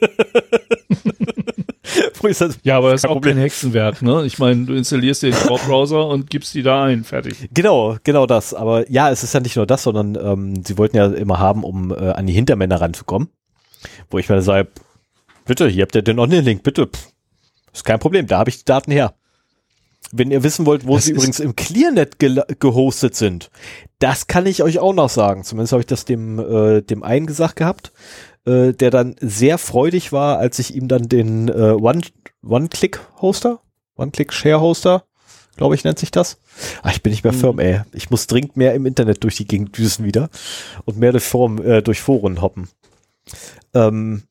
ja, 2.63 2.77
aber 2.77 2.91
das 2.91 3.01
ist 3.01 3.05
auch 3.05 3.13
Problem. 3.13 3.35
kein 3.35 3.43
Hexenwerk, 3.43 4.01
ne? 4.01 4.25
Ich 4.25 4.39
meine, 4.39 4.65
du 4.65 4.73
installierst 4.73 5.23
den 5.23 5.33
Tor-Browser 5.33 6.07
und 6.07 6.29
gibst 6.29 6.53
die 6.53 6.63
da 6.63 6.85
ein, 6.85 7.03
fertig. 7.03 7.49
Genau, 7.53 7.97
genau 8.03 8.25
das. 8.25 8.53
Aber 8.53 8.89
ja, 8.89 9.11
es 9.11 9.23
ist 9.23 9.33
ja 9.33 9.39
nicht 9.39 9.55
nur 9.55 9.65
das, 9.65 9.83
sondern 9.83 10.15
ähm, 10.15 10.63
sie 10.63 10.77
wollten 10.77 10.97
ja 10.97 11.07
immer 11.07 11.39
haben, 11.39 11.63
um 11.63 11.91
äh, 11.91 12.11
an 12.11 12.25
die 12.25 12.33
Hintermänner 12.33 12.79
ranzukommen. 12.79 13.29
Wo 14.09 14.17
ich 14.17 14.29
mir 14.29 14.41
sage, 14.41 14.69
bitte, 15.45 15.67
hier 15.67 15.83
habt 15.83 15.95
ihr 15.95 16.01
den 16.01 16.19
Online-Link, 16.19 16.63
bitte. 16.63 16.87
Pff, 16.87 17.12
ist 17.73 17.85
kein 17.85 17.99
Problem, 17.99 18.27
da 18.27 18.37
habe 18.39 18.49
ich 18.49 18.59
die 18.59 18.65
Daten 18.65 18.91
her. 18.91 19.13
Wenn 20.11 20.29
ihr 20.31 20.43
wissen 20.43 20.65
wollt, 20.65 20.85
wo 20.85 20.95
das 20.95 21.05
sie 21.05 21.11
übrigens 21.13 21.39
im 21.39 21.55
ClearNet 21.55 22.19
ge 22.19 22.41
gehostet 22.59 23.15
sind, 23.15 23.49
das 23.99 24.27
kann 24.27 24.45
ich 24.45 24.61
euch 24.61 24.77
auch 24.79 24.93
noch 24.93 25.09
sagen. 25.09 25.43
Zumindest 25.43 25.71
habe 25.71 25.81
ich 25.81 25.87
das 25.87 26.05
dem, 26.05 26.37
äh, 26.39 26.81
dem 26.81 27.01
einen 27.03 27.25
gesagt 27.25 27.55
gehabt. 27.55 27.91
äh, 28.45 28.73
der 28.73 28.91
dann 28.91 29.15
sehr 29.21 29.57
freudig 29.57 30.11
war, 30.11 30.37
als 30.37 30.59
ich 30.59 30.75
ihm 30.75 30.87
dann 30.89 31.07
den 31.07 31.47
äh, 31.47 31.71
One- 31.71 32.01
One-Click-Hoster, 32.45 33.61
One-Click-Share-Hoster, 33.95 35.05
glaube 35.55 35.75
ich, 35.75 35.83
nennt 35.85 35.97
sich 35.99 36.11
das. 36.11 36.39
Ah, 36.81 36.91
ich 36.91 37.01
bin 37.01 37.11
nicht 37.11 37.23
mehr 37.23 37.31
firm, 37.33 37.59
ey. 37.59 37.81
Ich 37.93 38.09
muss 38.09 38.27
dringend 38.27 38.57
mehr 38.57 38.73
im 38.73 38.85
Internet 38.85 39.23
durch 39.23 39.37
die 39.37 39.47
Gegend 39.47 39.77
düsen 39.77 40.03
wieder 40.03 40.29
und 40.85 40.97
mehr 40.97 41.13
durch, 41.13 41.23
Forum, 41.23 41.63
äh, 41.63 41.81
durch 41.81 42.01
Foren 42.01 42.41
hoppen. 42.41 42.67
Ähm, 43.73 44.23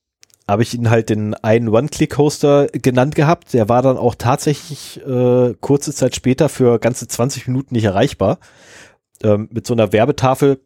habe 0.52 0.62
ich 0.62 0.74
ihn 0.74 0.90
halt 0.90 1.08
den 1.08 1.34
einen 1.34 1.70
One-Click-Hoster 1.70 2.68
genannt 2.68 3.14
gehabt. 3.14 3.54
Der 3.54 3.68
war 3.70 3.80
dann 3.80 3.96
auch 3.96 4.14
tatsächlich 4.14 5.00
äh, 5.04 5.54
kurze 5.60 5.94
Zeit 5.94 6.14
später 6.14 6.50
für 6.50 6.78
ganze 6.78 7.08
20 7.08 7.48
Minuten 7.48 7.74
nicht 7.74 7.84
erreichbar. 7.84 8.38
Ähm, 9.24 9.48
mit 9.50 9.66
so 9.66 9.72
einer 9.72 9.92
Werbetafel 9.92 10.60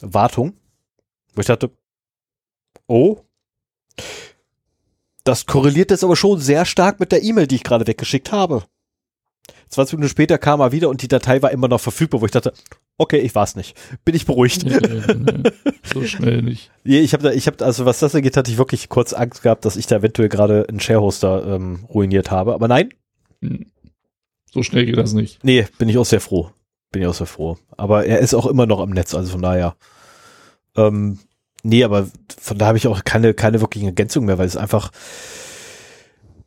Wartung. 0.00 0.54
Wo 1.34 1.40
ich 1.40 1.46
dachte, 1.46 1.70
oh, 2.86 3.18
das 5.24 5.46
korreliert 5.46 5.90
jetzt 5.90 6.04
aber 6.04 6.16
schon 6.16 6.38
sehr 6.38 6.64
stark 6.64 7.00
mit 7.00 7.10
der 7.10 7.22
E-Mail, 7.22 7.48
die 7.48 7.56
ich 7.56 7.64
gerade 7.64 7.86
weggeschickt 7.86 8.30
habe. 8.30 8.64
20 9.70 9.94
Minuten 9.94 10.10
später 10.10 10.38
kam 10.38 10.60
er 10.60 10.72
wieder 10.72 10.88
und 10.88 11.02
die 11.02 11.08
Datei 11.08 11.42
war 11.42 11.50
immer 11.50 11.68
noch 11.68 11.80
verfügbar, 11.80 12.20
wo 12.20 12.26
ich 12.26 12.32
dachte, 12.32 12.52
okay, 12.98 13.18
ich 13.18 13.34
war's 13.34 13.56
nicht. 13.56 13.76
Bin 14.04 14.14
ich 14.14 14.26
beruhigt. 14.26 14.64
Nee, 14.64 14.78
nee, 14.78 15.50
so 15.92 16.02
schnell 16.06 16.42
nicht. 16.42 16.70
Nee, 16.84 17.00
ich 17.00 17.12
habe 17.14 17.22
da, 17.24 17.32
ich 17.32 17.46
habe, 17.46 17.64
also 17.64 17.84
was 17.86 17.98
das 17.98 18.14
angeht, 18.14 18.36
hatte 18.36 18.50
ich 18.50 18.58
wirklich 18.58 18.88
kurz 18.88 19.12
Angst 19.12 19.42
gehabt, 19.42 19.64
dass 19.64 19.76
ich 19.76 19.86
da 19.86 19.96
eventuell 19.96 20.28
gerade 20.28 20.66
einen 20.68 20.80
Sharehoster 20.80 21.46
ähm, 21.46 21.84
ruiniert 21.88 22.30
habe. 22.30 22.54
Aber 22.54 22.68
nein, 22.68 22.90
So 24.50 24.62
schnell 24.62 24.86
geht 24.86 24.96
das 24.98 25.12
nicht. 25.12 25.42
nee, 25.44 25.66
bin 25.78 25.88
ich 25.88 25.98
auch 25.98 26.06
sehr 26.06 26.20
froh. 26.20 26.50
Bin 26.92 27.02
ich 27.02 27.08
auch 27.08 27.14
sehr 27.14 27.26
froh. 27.26 27.56
Aber 27.76 28.04
er 28.04 28.18
ist 28.18 28.34
auch 28.34 28.46
immer 28.46 28.66
noch 28.66 28.80
am 28.80 28.90
Netz, 28.90 29.14
also 29.14 29.32
von 29.32 29.42
daher. 29.42 29.76
Ähm, 30.76 31.18
nee, 31.62 31.84
aber 31.84 32.06
von 32.40 32.58
da 32.58 32.66
habe 32.66 32.78
ich 32.78 32.86
auch 32.86 33.02
keine, 33.04 33.32
keine 33.34 33.60
wirklichen 33.60 33.86
Ergänzungen 33.86 34.26
mehr, 34.26 34.38
weil 34.38 34.46
es 34.46 34.56
einfach, 34.56 34.90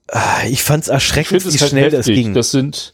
Ah, 0.07 0.43
ich 0.47 0.61
fand's 0.61 0.87
erschreckend, 0.87 1.43
wie 1.51 1.57
halt 1.57 1.69
schnell 1.71 1.89
das 1.89 2.05
heftig. 2.05 2.23
ging. 2.25 2.33
Das 2.35 2.51
sind, 2.51 2.93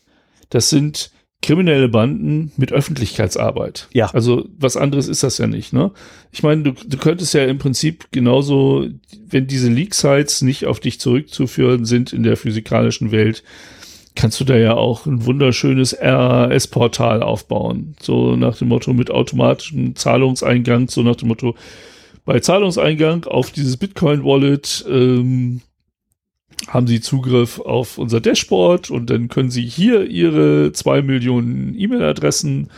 das 0.49 0.69
sind 0.69 1.11
kriminelle 1.41 1.89
Banden 1.89 2.51
mit 2.55 2.71
Öffentlichkeitsarbeit. 2.71 3.87
Ja. 3.93 4.11
Also 4.13 4.47
was 4.57 4.77
anderes 4.77 5.07
ist 5.07 5.23
das 5.23 5.39
ja 5.39 5.47
nicht, 5.47 5.73
ne? 5.73 5.91
Ich 6.31 6.43
meine, 6.43 6.63
du, 6.63 6.71
du 6.71 6.97
könntest 6.97 7.33
ja 7.33 7.45
im 7.45 7.57
Prinzip 7.57 8.07
genauso, 8.11 8.87
wenn 9.27 9.47
diese 9.47 9.69
Leak-Sites 9.69 10.43
nicht 10.43 10.65
auf 10.65 10.79
dich 10.79 10.99
zurückzuführen 10.99 11.85
sind 11.85 12.13
in 12.13 12.23
der 12.23 12.37
physikalischen 12.37 13.11
Welt, 13.11 13.43
kannst 14.15 14.39
du 14.39 14.43
da 14.43 14.55
ja 14.55 14.75
auch 14.75 15.05
ein 15.05 15.25
wunderschönes 15.25 15.97
RAS-Portal 15.99 17.23
aufbauen. 17.23 17.95
So 17.99 18.35
nach 18.35 18.57
dem 18.57 18.67
Motto 18.67 18.93
mit 18.93 19.09
automatischem 19.09 19.95
Zahlungseingang, 19.95 20.89
so 20.89 21.01
nach 21.01 21.15
dem 21.15 21.29
Motto, 21.29 21.55
bei 22.23 22.39
Zahlungseingang 22.39 23.25
auf 23.25 23.51
dieses 23.51 23.77
Bitcoin-Wallet 23.77 24.85
ähm, 24.87 25.61
haben 26.67 26.87
Sie 26.87 27.01
Zugriff 27.01 27.59
auf 27.59 27.97
unser 27.97 28.21
Dashboard 28.21 28.91
und 28.91 29.09
dann 29.09 29.27
können 29.27 29.49
Sie 29.49 29.63
hier 29.63 30.05
Ihre 30.05 30.71
zwei 30.73 31.01
Millionen 31.01 31.75
E-Mail-Adressen 31.77 32.69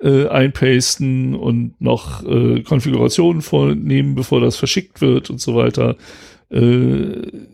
äh, 0.00 0.26
einpasten 0.28 1.34
und 1.34 1.80
noch 1.80 2.24
äh, 2.24 2.62
Konfigurationen 2.62 3.42
vornehmen, 3.42 4.14
bevor 4.14 4.40
das 4.40 4.56
verschickt 4.56 5.00
wird 5.00 5.30
und 5.30 5.40
so 5.40 5.54
weiter. 5.54 5.96
Äh, 6.50 7.46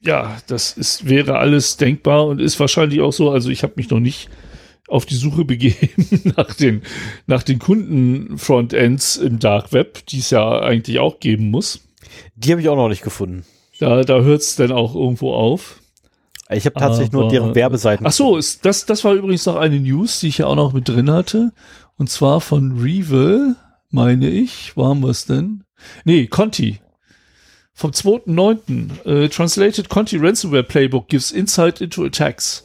ja, 0.00 0.38
das 0.46 0.72
ist, 0.72 1.08
wäre 1.08 1.38
alles 1.38 1.76
denkbar 1.76 2.26
und 2.26 2.40
ist 2.40 2.60
wahrscheinlich 2.60 3.00
auch 3.00 3.12
so. 3.12 3.30
Also 3.30 3.50
ich 3.50 3.62
habe 3.62 3.74
mich 3.76 3.90
noch 3.90 4.00
nicht 4.00 4.28
auf 4.86 5.04
die 5.06 5.16
Suche 5.16 5.44
begeben 5.46 6.32
nach 6.36 6.54
den, 6.54 6.82
nach 7.26 7.42
den 7.42 7.58
Kunden-Frontends 7.58 9.16
im 9.16 9.38
Dark 9.38 9.72
Web, 9.72 10.06
die 10.06 10.18
es 10.18 10.30
ja 10.30 10.60
eigentlich 10.60 10.98
auch 10.98 11.20
geben 11.20 11.50
muss. 11.50 11.80
Die 12.36 12.52
habe 12.52 12.60
ich 12.60 12.68
auch 12.68 12.76
noch 12.76 12.88
nicht 12.88 13.02
gefunden. 13.02 13.44
Da, 13.78 14.02
da 14.02 14.20
hört 14.20 14.40
es 14.42 14.56
dann 14.56 14.72
auch 14.72 14.94
irgendwo 14.94 15.32
auf. 15.34 15.80
Ich 16.50 16.64
habe 16.64 16.78
tatsächlich 16.78 17.12
nur 17.12 17.24
Aber- 17.24 17.30
deren 17.30 17.54
Werbeseiten. 17.54 18.06
Ach 18.06 18.12
so, 18.12 18.36
ist, 18.36 18.64
das, 18.64 18.86
das 18.86 19.04
war 19.04 19.12
übrigens 19.14 19.44
noch 19.46 19.56
eine 19.56 19.78
News, 19.78 20.20
die 20.20 20.28
ich 20.28 20.38
ja 20.38 20.46
auch 20.46 20.56
noch 20.56 20.72
mit 20.72 20.88
drin 20.88 21.10
hatte. 21.10 21.52
Und 21.96 22.08
zwar 22.10 22.40
von 22.40 22.78
Revel, 22.80 23.54
meine 23.90 24.28
ich. 24.30 24.76
Wo 24.76 24.86
haben 24.86 25.00
wir 25.00 25.10
es 25.10 25.26
denn? 25.26 25.64
Nee, 26.04 26.26
Conti. 26.26 26.80
Vom 27.74 27.92
2.9. 27.92 29.06
Äh, 29.06 29.28
Translated 29.28 29.88
Conti 29.88 30.16
Ransomware 30.16 30.64
Playbook 30.64 31.08
gives 31.08 31.30
insight 31.30 31.80
into 31.80 32.04
attacks. 32.04 32.64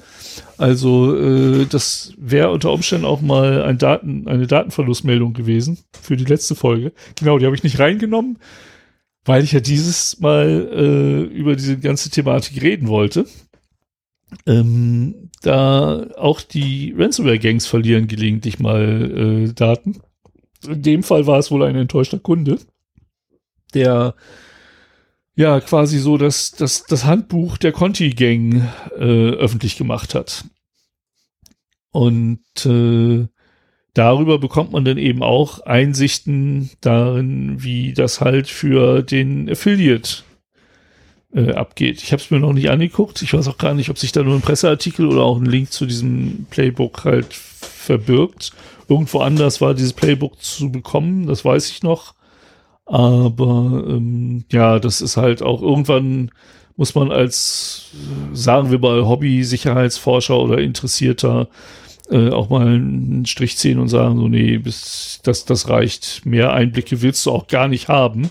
Also, 0.58 1.16
äh, 1.16 1.66
das 1.66 2.14
wäre 2.18 2.50
unter 2.52 2.72
Umständen 2.72 3.06
auch 3.06 3.22
mal 3.22 3.64
ein 3.64 3.78
Daten, 3.78 4.28
eine 4.28 4.48
Datenverlustmeldung 4.48 5.34
gewesen 5.34 5.78
für 6.02 6.18
die 6.18 6.26
letzte 6.26 6.56
Folge. 6.56 6.94
Genau, 7.20 7.38
die 7.38 7.46
habe 7.46 7.56
ich 7.56 7.64
nicht 7.64 7.78
reingenommen, 7.80 8.40
weil 9.26 9.44
ich 9.44 9.52
ja 9.52 9.60
dieses 9.60 10.20
Mal 10.20 10.70
äh, 10.74 11.22
über 11.34 11.56
diese 11.56 11.78
ganze 11.80 12.10
Thematik 12.10 12.62
reden 12.62 12.88
wollte. 12.88 13.26
Ähm, 14.46 15.30
da 15.42 16.08
auch 16.18 16.42
die 16.42 16.94
Ransomware-Gangs 16.98 17.68
verlieren 17.68 18.08
gelegentlich 18.08 18.60
mal 18.60 19.48
äh, 19.48 19.54
Daten. 19.54 20.02
In 20.66 20.82
dem 20.82 21.04
Fall 21.04 21.28
war 21.28 21.40
es 21.40 21.52
wohl 21.52 21.64
ein 21.64 21.76
enttäuschter 21.76 22.20
Kunde, 22.20 22.58
der 23.74 24.16
ja 25.36 25.60
quasi 25.60 26.00
so 26.00 26.18
das, 26.18 26.52
das, 26.52 26.86
das 26.86 27.06
Handbuch 27.06 27.58
der 27.58 27.72
Conti-Gang 27.72 28.68
äh, 28.98 29.32
öffentlich 29.32 29.78
gemacht 29.78 30.16
hat. 30.16 30.46
Und 31.92 32.66
äh, 32.66 33.28
darüber 33.94 34.40
bekommt 34.40 34.72
man 34.72 34.86
dann 34.86 34.98
eben 34.98 35.24
auch 35.24 35.62
Einsichten 35.62 36.72
darin, 36.82 37.64
wie 37.64 37.94
das 37.94 38.22
halt 38.22 38.48
für 38.48 39.02
den 39.02 39.50
Affiliate 39.50 40.24
äh, 41.34 41.54
abgeht. 41.54 42.02
Ich 42.02 42.12
habe 42.12 42.22
es 42.22 42.32
mir 42.32 42.40
noch 42.40 42.54
nicht 42.54 42.70
angeguckt. 42.70 43.22
Ich 43.22 43.34
weiß 43.34 43.48
auch 43.48 43.58
gar 43.58 43.74
nicht, 43.74 43.90
ob 43.90 43.98
sich 43.98 44.12
da 44.12 44.24
nur 44.24 44.36
ein 44.36 44.42
Presseartikel 44.42 45.08
oder 45.08 45.24
auch 45.24 45.38
ein 45.38 45.46
Link 45.46 45.72
zu 45.72 45.86
diesem 45.86 46.48
Playbook 46.50 47.06
halt 47.06 47.34
verbirgt. 47.34 48.52
Irgendwo 48.90 49.20
anders 49.20 49.62
war 49.62 49.74
dieses 49.74 49.94
Playbook 49.94 50.42
zu 50.42 50.72
bekommen, 50.72 51.28
das 51.28 51.46
weiß 51.46 51.70
ich 51.70 51.84
noch. 51.84 52.16
Aber 52.86 53.86
ähm, 53.88 54.44
ja, 54.52 54.80
das 54.80 55.02
ist 55.02 55.18
halt 55.18 55.42
auch 55.42 55.62
irgendwann 55.62 56.32
muss 56.76 56.96
man 56.96 57.12
als, 57.12 57.92
sagen 58.34 58.72
wir 58.72 58.80
mal, 58.80 59.06
Hobby-Sicherheitsforscher 59.06 60.40
oder 60.40 60.58
Interessierter 60.58 61.48
äh, 62.10 62.30
auch 62.30 62.50
mal 62.50 62.68
einen 62.68 63.26
Strich 63.26 63.58
ziehen 63.58 63.80
und 63.80 63.88
sagen, 63.88 64.18
so, 64.18 64.28
nee, 64.28 64.58
bis, 64.58 65.20
das, 65.24 65.46
das 65.46 65.70
reicht. 65.70 66.26
Mehr 66.26 66.54
Einblicke 66.54 67.02
willst 67.02 67.26
du 67.26 67.32
auch 67.32 67.48
gar 67.48 67.68
nicht 67.68 67.88
haben. 67.88 68.30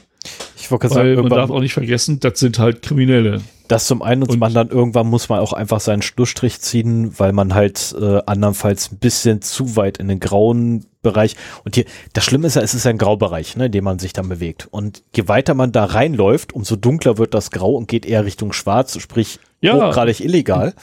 ich 0.59 0.71
wollte 0.71 0.89
gerade 0.89 1.15
sagen, 1.17 1.29
man 1.29 1.31
darf 1.39 1.51
auch 1.51 1.61
nicht 1.61 1.73
vergessen, 1.75 2.21
das 2.21 2.39
sind 2.39 2.59
halt 2.59 2.83
Kriminelle. 2.83 3.41
das 3.69 3.87
zum 3.87 4.03
einen 4.03 4.23
und 4.23 4.31
zum 4.33 4.41
und- 4.43 4.47
anderen, 4.47 4.69
irgendwann 4.71 5.07
muss 5.09 5.29
man 5.29 5.41
auch 5.41 5.53
einfach 5.53 5.81
seinen 5.81 6.03
Schlussstrich 6.03 6.61
ziehen, 6.61 7.19
weil 7.19 7.33
man 7.33 7.55
halt 7.55 7.95
äh, 8.01 8.21
andernfalls 8.27 8.93
ein 8.93 8.99
bisschen 8.99 9.41
zu 9.43 9.77
weit 9.77 9.99
in 9.99 10.09
den 10.09 10.21
grauen 10.21 10.85
Bereich 11.03 11.35
und 11.65 11.75
hier, 11.75 11.85
das 12.13 12.25
Schlimme 12.25 12.47
ist 12.47 12.55
ja, 12.55 12.63
es 12.63 12.75
ist 12.75 12.87
ein 12.87 12.97
Graubereich, 12.99 13.57
ne, 13.57 13.67
in 13.67 13.73
dem 13.73 13.83
man 13.83 13.99
sich 13.99 14.13
dann 14.13 14.29
bewegt. 14.29 14.69
Und 14.71 15.03
je 15.17 15.27
weiter 15.27 15.55
man 15.55 15.73
da 15.73 15.85
reinläuft, 15.87 16.53
umso 16.53 16.77
dunkler 16.77 17.19
wird 17.19 17.35
das 17.35 17.51
Grau 17.51 17.73
und 17.73 17.89
geht 17.89 18.07
eher 18.07 18.25
Richtung 18.25 18.53
Schwarz, 18.53 19.01
sprich 19.01 19.41
Ja. 19.61 19.75
hochgradig 19.89 20.21
illegal. 20.21 20.75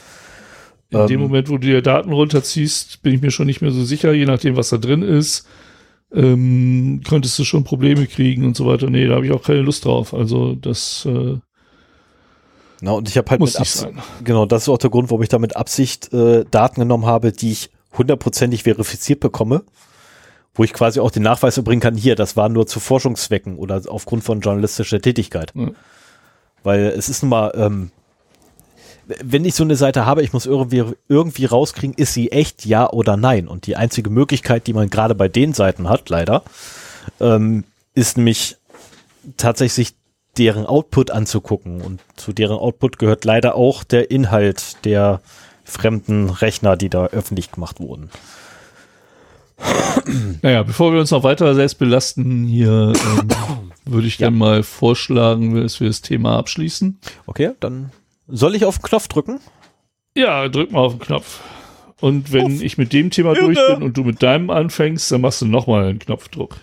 In 0.91 1.05
dem 1.07 1.21
Ähm, 1.21 1.27
Moment, 1.27 1.49
wo 1.49 1.53
du 1.57 1.67
dir 1.67 1.81
Daten 1.81 2.11
runterziehst, 2.11 3.01
bin 3.03 3.13
ich 3.13 3.21
mir 3.21 3.31
schon 3.31 3.45
nicht 3.45 3.61
mehr 3.61 3.71
so 3.71 3.83
sicher, 3.83 4.11
je 4.13 4.25
nachdem, 4.25 4.55
was 4.55 4.69
da 4.69 4.77
drin 4.77 5.03
ist, 5.03 5.47
ähm, 6.11 7.01
könntest 7.07 7.37
du 7.37 7.43
schon 7.43 7.63
Probleme 7.63 8.07
kriegen 8.07 8.43
und 8.45 8.57
so 8.57 8.65
weiter. 8.65 8.89
Nee, 8.89 9.05
da 9.07 9.15
habe 9.15 9.25
ich 9.27 9.31
auch 9.31 9.43
keine 9.43 9.61
Lust 9.61 9.85
drauf. 9.85 10.13
Also 10.13 10.55
das 10.55 11.05
äh, 11.05 11.37
Na, 12.81 12.91
und 12.91 13.07
ich 13.07 13.17
habe 13.17 13.29
halt 13.29 13.39
muss 13.39 13.53
mit 13.53 13.61
Absicht, 13.61 13.81
sein. 13.81 13.99
genau, 14.23 14.45
das 14.47 14.63
ist 14.63 14.69
auch 14.69 14.79
der 14.79 14.89
Grund, 14.89 15.09
warum 15.11 15.21
ich 15.21 15.29
da 15.29 15.37
mit 15.37 15.55
Absicht 15.55 16.11
äh, 16.13 16.45
Daten 16.49 16.79
genommen 16.81 17.05
habe, 17.05 17.31
die 17.31 17.51
ich 17.51 17.69
hundertprozentig 17.97 18.63
verifiziert 18.63 19.19
bekomme, 19.19 19.63
wo 20.55 20.63
ich 20.63 20.73
quasi 20.73 20.99
auch 20.99 21.11
den 21.11 21.23
Nachweis 21.23 21.57
erbringen 21.57 21.81
kann, 21.81 21.95
hier, 21.95 22.15
das 22.15 22.35
war 22.35 22.49
nur 22.49 22.65
zu 22.65 22.79
Forschungszwecken 22.79 23.57
oder 23.57 23.81
aufgrund 23.87 24.23
von 24.23 24.39
journalistischer 24.41 25.01
Tätigkeit. 25.01 25.51
Ja. 25.53 25.69
Weil 26.63 26.85
es 26.97 27.09
ist 27.09 27.21
nun 27.21 27.29
mal, 27.29 27.51
ähm, 27.55 27.91
wenn 29.23 29.45
ich 29.45 29.55
so 29.55 29.63
eine 29.63 29.75
Seite 29.75 30.05
habe, 30.05 30.21
ich 30.23 30.33
muss 30.33 30.45
irgendwie, 30.45 30.83
irgendwie 31.07 31.45
rauskriegen, 31.45 31.95
ist 31.95 32.13
sie 32.13 32.31
echt 32.31 32.65
ja 32.65 32.89
oder 32.89 33.17
nein. 33.17 33.47
Und 33.47 33.65
die 33.65 33.75
einzige 33.75 34.09
Möglichkeit, 34.09 34.67
die 34.67 34.73
man 34.73 34.89
gerade 34.89 35.15
bei 35.15 35.27
den 35.27 35.53
Seiten 35.53 35.89
hat, 35.89 36.09
leider, 36.09 36.43
ähm, 37.19 37.63
ist 37.95 38.17
nämlich 38.17 38.57
tatsächlich 39.37 39.95
deren 40.37 40.65
Output 40.65 41.11
anzugucken. 41.11 41.81
Und 41.81 42.01
zu 42.15 42.33
deren 42.33 42.57
Output 42.57 42.99
gehört 42.99 43.25
leider 43.25 43.55
auch 43.55 43.83
der 43.83 44.11
Inhalt 44.11 44.85
der 44.85 45.21
fremden 45.63 46.29
Rechner, 46.29 46.77
die 46.77 46.89
da 46.89 47.07
öffentlich 47.07 47.51
gemacht 47.51 47.79
wurden. 47.79 48.09
Naja, 50.41 50.63
bevor 50.63 50.93
wir 50.93 50.99
uns 50.99 51.11
noch 51.11 51.23
weiter 51.23 51.53
selbst 51.53 51.75
belasten, 51.79 52.45
hier 52.45 52.93
ähm, 52.95 53.27
würde 53.85 54.07
ich 54.07 54.17
Ja. 54.19 54.27
dann 54.27 54.37
mal 54.37 54.63
vorschlagen, 54.63 55.61
dass 55.61 55.79
wir 55.79 55.87
das 55.87 56.01
Thema 56.01 56.37
abschließen. 56.37 56.99
Okay, 57.25 57.51
dann 57.59 57.91
soll 58.29 58.55
ich 58.55 58.65
auf 58.65 58.77
den 58.77 58.83
Knopf 58.83 59.07
drücken? 59.07 59.39
Ja, 60.15 60.47
drück 60.47 60.71
mal 60.71 60.79
auf 60.79 60.93
den 60.93 60.99
Knopf. 61.01 61.39
Und 62.01 62.31
wenn 62.31 62.45
Auf 62.45 62.61
ich 62.61 62.77
mit 62.77 62.93
dem 62.93 63.09
Thema 63.09 63.35
Irre. 63.35 63.53
durch 63.53 63.67
bin 63.67 63.83
und 63.83 63.97
du 63.97 64.03
mit 64.03 64.23
deinem 64.23 64.49
anfängst, 64.49 65.11
dann 65.11 65.21
machst 65.21 65.41
du 65.41 65.45
nochmal 65.45 65.85
einen 65.85 65.99
Knopfdruck. 65.99 66.57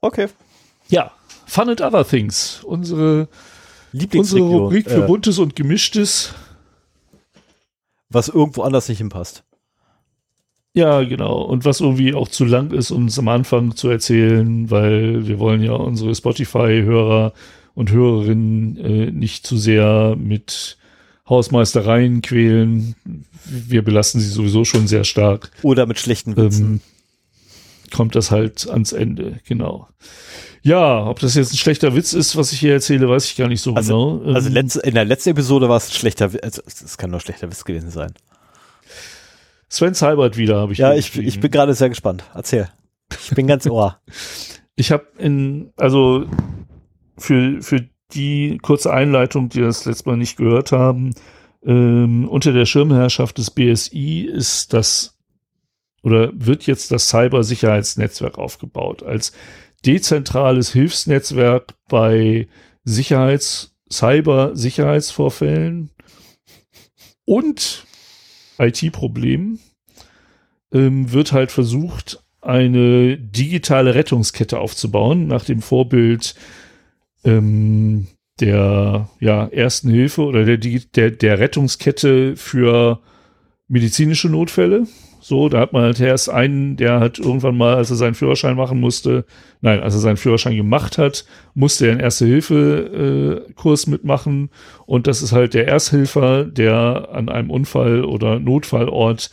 Okay. 0.00 0.28
Ja, 0.88 1.12
Fun 1.46 1.70
and 1.70 1.80
Other 1.80 2.06
Things, 2.06 2.62
unsere, 2.64 3.28
unsere. 4.14 4.42
Rubrik 4.42 4.88
für 4.88 5.04
äh, 5.04 5.06
Buntes 5.06 5.38
und 5.38 5.56
Gemischtes. 5.56 6.34
was 8.10 8.28
irgendwo 8.28 8.62
anders 8.62 8.88
nicht 8.88 8.98
hinpasst. 8.98 9.44
Ja, 10.74 11.02
genau. 11.02 11.42
Und 11.42 11.64
was 11.64 11.80
irgendwie 11.80 12.14
auch 12.14 12.28
zu 12.28 12.44
lang 12.44 12.70
ist, 12.72 12.90
um 12.90 13.06
es 13.06 13.18
am 13.18 13.28
Anfang 13.28 13.74
zu 13.74 13.88
erzählen, 13.88 14.70
weil 14.70 15.26
wir 15.26 15.38
wollen 15.38 15.62
ja 15.62 15.72
unsere 15.72 16.14
Spotify-Hörer 16.14 17.32
und 17.78 17.92
Hörerinnen 17.92 18.76
äh, 18.76 19.10
nicht 19.12 19.46
zu 19.46 19.56
sehr 19.56 20.16
mit 20.18 20.78
Hausmeistereien 21.28 22.22
quälen. 22.22 22.96
Wir 23.44 23.82
belasten 23.84 24.18
sie 24.18 24.26
sowieso 24.28 24.64
schon 24.64 24.88
sehr 24.88 25.04
stark. 25.04 25.52
Oder 25.62 25.86
mit 25.86 26.00
schlechten 26.00 26.36
Witzen. 26.36 26.64
Ähm, 26.66 26.80
kommt 27.94 28.16
das 28.16 28.32
halt 28.32 28.68
ans 28.68 28.90
Ende, 28.92 29.38
genau. 29.46 29.86
Ja, 30.62 31.06
ob 31.06 31.20
das 31.20 31.34
jetzt 31.36 31.52
ein 31.52 31.56
schlechter 31.56 31.94
Witz 31.94 32.14
ist, 32.14 32.34
was 32.36 32.52
ich 32.52 32.58
hier 32.58 32.72
erzähle, 32.72 33.08
weiß 33.08 33.26
ich 33.26 33.36
gar 33.36 33.46
nicht 33.46 33.60
so 33.62 33.74
Also- 33.74 34.18
genau. 34.18 34.34
also 34.34 34.48
Ähm, 34.48 34.54
letzte, 34.54 34.80
in 34.80 34.94
der 34.94 35.04
letzten 35.04 35.30
Episode 35.30 35.68
war 35.68 35.76
es 35.76 35.88
ein 35.88 35.94
schlechter 35.94 36.32
Witz. 36.32 36.42
Also, 36.42 36.62
es 36.66 36.98
kann 36.98 37.10
nur 37.12 37.20
schlechter 37.20 37.48
Witz 37.48 37.64
gewesen 37.64 37.90
sein. 37.90 38.12
Sven 39.68 39.94
Seibert 39.94 40.36
wieder, 40.36 40.56
habe 40.58 40.72
ich 40.72 40.78
Ja, 40.78 40.94
ich, 40.94 41.16
ich 41.16 41.38
bin 41.38 41.50
gerade 41.52 41.74
sehr 41.74 41.90
gespannt. 41.90 42.24
Erzähl. 42.34 42.68
Ich 43.22 43.30
bin 43.36 43.46
ganz 43.46 43.66
ohr. 43.70 44.00
Ich 44.74 44.90
habe 44.90 45.06
in, 45.18 45.70
also 45.76 46.26
für, 47.18 47.62
für 47.62 47.88
die 48.14 48.58
kurze 48.62 48.92
Einleitung, 48.92 49.48
die 49.48 49.60
das 49.60 49.84
letzte 49.84 50.08
Mal 50.08 50.16
nicht 50.16 50.36
gehört 50.36 50.72
haben, 50.72 51.14
ähm, 51.64 52.28
unter 52.28 52.52
der 52.52 52.66
Schirmherrschaft 52.66 53.38
des 53.38 53.50
BSI 53.50 54.22
ist 54.22 54.72
das 54.72 55.18
oder 56.02 56.30
wird 56.32 56.66
jetzt 56.66 56.90
das 56.92 57.08
Cybersicherheitsnetzwerk 57.08 58.38
aufgebaut. 58.38 59.02
Als 59.02 59.32
dezentrales 59.84 60.72
Hilfsnetzwerk 60.72 61.74
bei 61.88 62.48
Sicherheits, 62.84 63.74
Cyber-Sicherheitsvorfällen 63.92 65.90
und 67.24 67.84
IT-Problemen 68.58 69.60
ähm, 70.72 71.12
wird 71.12 71.32
halt 71.32 71.50
versucht, 71.52 72.22
eine 72.40 73.18
digitale 73.18 73.94
Rettungskette 73.94 74.58
aufzubauen, 74.58 75.26
nach 75.26 75.44
dem 75.44 75.60
Vorbild 75.60 76.34
ähm, 77.24 78.06
der 78.40 79.08
ja, 79.20 79.46
ersten 79.46 79.90
Hilfe 79.90 80.22
oder 80.22 80.44
der, 80.44 80.58
der, 80.58 81.10
der 81.10 81.38
Rettungskette 81.38 82.36
für 82.36 83.00
medizinische 83.68 84.28
Notfälle. 84.28 84.86
So, 85.20 85.48
da 85.48 85.60
hat 85.60 85.72
man 85.72 85.82
halt 85.82 86.00
erst 86.00 86.30
einen, 86.30 86.76
der 86.76 87.00
hat 87.00 87.18
irgendwann 87.18 87.56
mal, 87.56 87.74
als 87.74 87.90
er 87.90 87.96
seinen 87.96 88.14
Führerschein 88.14 88.56
machen 88.56 88.80
musste, 88.80 89.24
nein, 89.60 89.80
als 89.80 89.94
er 89.94 90.00
seinen 90.00 90.16
Führerschein 90.16 90.56
gemacht 90.56 90.96
hat, 90.96 91.24
musste 91.54 91.86
er 91.86 91.92
einen 91.92 92.00
Erste-Hilfe-Kurs 92.00 93.88
mitmachen. 93.88 94.50
Und 94.86 95.06
das 95.06 95.20
ist 95.20 95.32
halt 95.32 95.54
der 95.54 95.66
Ersthelfer, 95.66 96.44
der 96.44 97.08
an 97.12 97.28
einem 97.28 97.50
Unfall 97.50 98.04
oder 98.04 98.38
Notfallort 98.38 99.30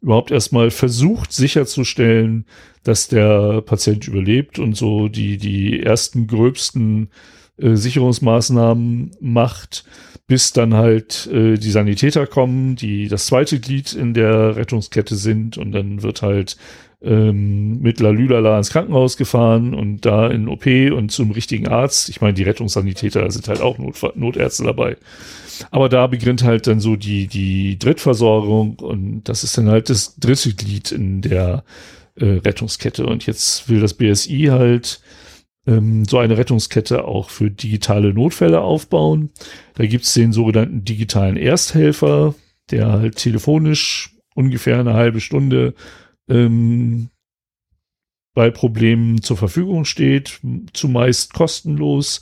überhaupt 0.00 0.30
erstmal 0.30 0.70
versucht 0.70 1.32
sicherzustellen, 1.32 2.46
dass 2.84 3.08
der 3.08 3.62
Patient 3.62 4.06
überlebt 4.06 4.58
und 4.58 4.76
so 4.76 5.08
die, 5.08 5.36
die 5.36 5.82
ersten 5.82 6.26
gröbsten 6.26 7.10
äh, 7.58 7.74
Sicherungsmaßnahmen 7.74 9.10
macht, 9.20 9.84
bis 10.26 10.52
dann 10.52 10.74
halt 10.74 11.26
äh, 11.32 11.56
die 11.56 11.70
Sanitäter 11.70 12.26
kommen, 12.26 12.76
die 12.76 13.08
das 13.08 13.26
zweite 13.26 13.58
Glied 13.60 13.92
in 13.92 14.14
der 14.14 14.56
Rettungskette 14.56 15.16
sind 15.16 15.58
und 15.58 15.72
dann 15.72 16.02
wird 16.02 16.22
halt 16.22 16.56
ähm, 17.00 17.80
mit 17.80 18.00
Lalülala 18.00 18.58
ins 18.58 18.70
Krankenhaus 18.70 19.16
gefahren 19.16 19.74
und 19.74 20.04
da 20.04 20.28
in 20.28 20.48
OP 20.48 20.66
und 20.66 21.10
zum 21.12 21.30
richtigen 21.30 21.68
Arzt. 21.68 22.08
Ich 22.08 22.20
meine, 22.20 22.34
die 22.34 22.42
Rettungssanitäter 22.42 23.30
sind 23.30 23.48
halt 23.48 23.60
auch 23.60 23.78
Notfa 23.78 24.12
Notärzte 24.16 24.64
dabei. 24.64 24.96
Aber 25.70 25.88
da 25.88 26.06
beginnt 26.06 26.42
halt 26.42 26.66
dann 26.66 26.80
so 26.80 26.96
die, 26.96 27.26
die 27.26 27.78
Drittversorgung 27.78 28.76
und 28.76 29.24
das 29.24 29.44
ist 29.44 29.56
dann 29.58 29.68
halt 29.68 29.90
das 29.90 30.16
dritte 30.16 30.54
Glied 30.54 30.92
in 30.92 31.20
der 31.20 31.64
äh, 32.16 32.24
Rettungskette. 32.24 33.06
Und 33.06 33.26
jetzt 33.26 33.68
will 33.68 33.80
das 33.80 33.94
BSI 33.94 34.48
halt 34.50 35.00
ähm, 35.66 36.04
so 36.04 36.18
eine 36.18 36.36
Rettungskette 36.36 37.04
auch 37.04 37.30
für 37.30 37.50
digitale 37.50 38.12
Notfälle 38.12 38.60
aufbauen. 38.60 39.30
Da 39.74 39.86
gibt's 39.86 40.14
den 40.14 40.32
sogenannten 40.32 40.84
digitalen 40.84 41.36
Ersthelfer, 41.36 42.34
der 42.70 42.92
halt 42.92 43.16
telefonisch 43.16 44.14
ungefähr 44.34 44.80
eine 44.80 44.94
halbe 44.94 45.20
Stunde 45.20 45.74
ähm, 46.28 47.10
bei 48.34 48.50
Problemen 48.50 49.22
zur 49.22 49.36
Verfügung 49.36 49.84
steht, 49.84 50.40
zumeist 50.72 51.34
kostenlos. 51.34 52.20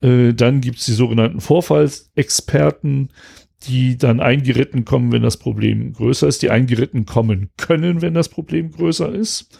Äh, 0.00 0.34
dann 0.34 0.60
gibt's 0.60 0.86
die 0.86 0.92
sogenannten 0.92 1.40
Vorfallsexperten, 1.40 3.10
die 3.62 3.96
dann 3.96 4.20
eingeritten 4.20 4.84
kommen, 4.84 5.12
wenn 5.12 5.22
das 5.22 5.36
Problem 5.36 5.92
größer 5.92 6.26
ist, 6.26 6.42
die 6.42 6.50
eingeritten 6.50 7.06
kommen 7.06 7.50
können, 7.56 8.02
wenn 8.02 8.14
das 8.14 8.28
Problem 8.28 8.72
größer 8.72 9.12
ist. 9.12 9.58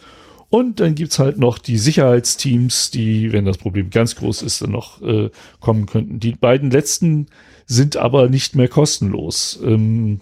Und 0.49 0.79
dann 0.79 0.95
gibt's 0.95 1.17
halt 1.17 1.37
noch 1.37 1.57
die 1.57 1.77
Sicherheitsteams, 1.77 2.91
die, 2.91 3.31
wenn 3.31 3.45
das 3.45 3.57
Problem 3.57 3.89
ganz 3.89 4.15
groß 4.15 4.43
ist, 4.43 4.61
dann 4.61 4.71
noch 4.71 5.01
äh, 5.01 5.29
kommen 5.59 5.85
könnten. 5.85 6.19
Die 6.19 6.33
beiden 6.33 6.69
letzten 6.71 7.27
sind 7.65 7.97
aber 7.97 8.29
nicht 8.29 8.55
mehr 8.55 8.67
kostenlos, 8.67 9.59
ähm, 9.63 10.21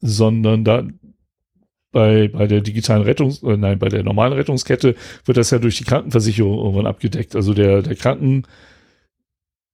sondern 0.00 0.64
da 0.64 0.86
bei, 1.96 2.28
bei 2.28 2.46
der 2.46 2.60
digitalen 2.60 3.04
Rettungs, 3.04 3.42
äh, 3.42 3.56
nein, 3.56 3.78
bei 3.78 3.88
der 3.88 4.02
normalen 4.02 4.34
Rettungskette 4.34 4.96
wird 5.24 5.38
das 5.38 5.50
ja 5.50 5.58
durch 5.58 5.78
die 5.78 5.84
Krankenversicherung 5.84 6.58
irgendwann 6.58 6.86
abgedeckt. 6.86 7.34
Also 7.34 7.54
der, 7.54 7.80
der 7.80 7.96
Kranken, 7.96 8.42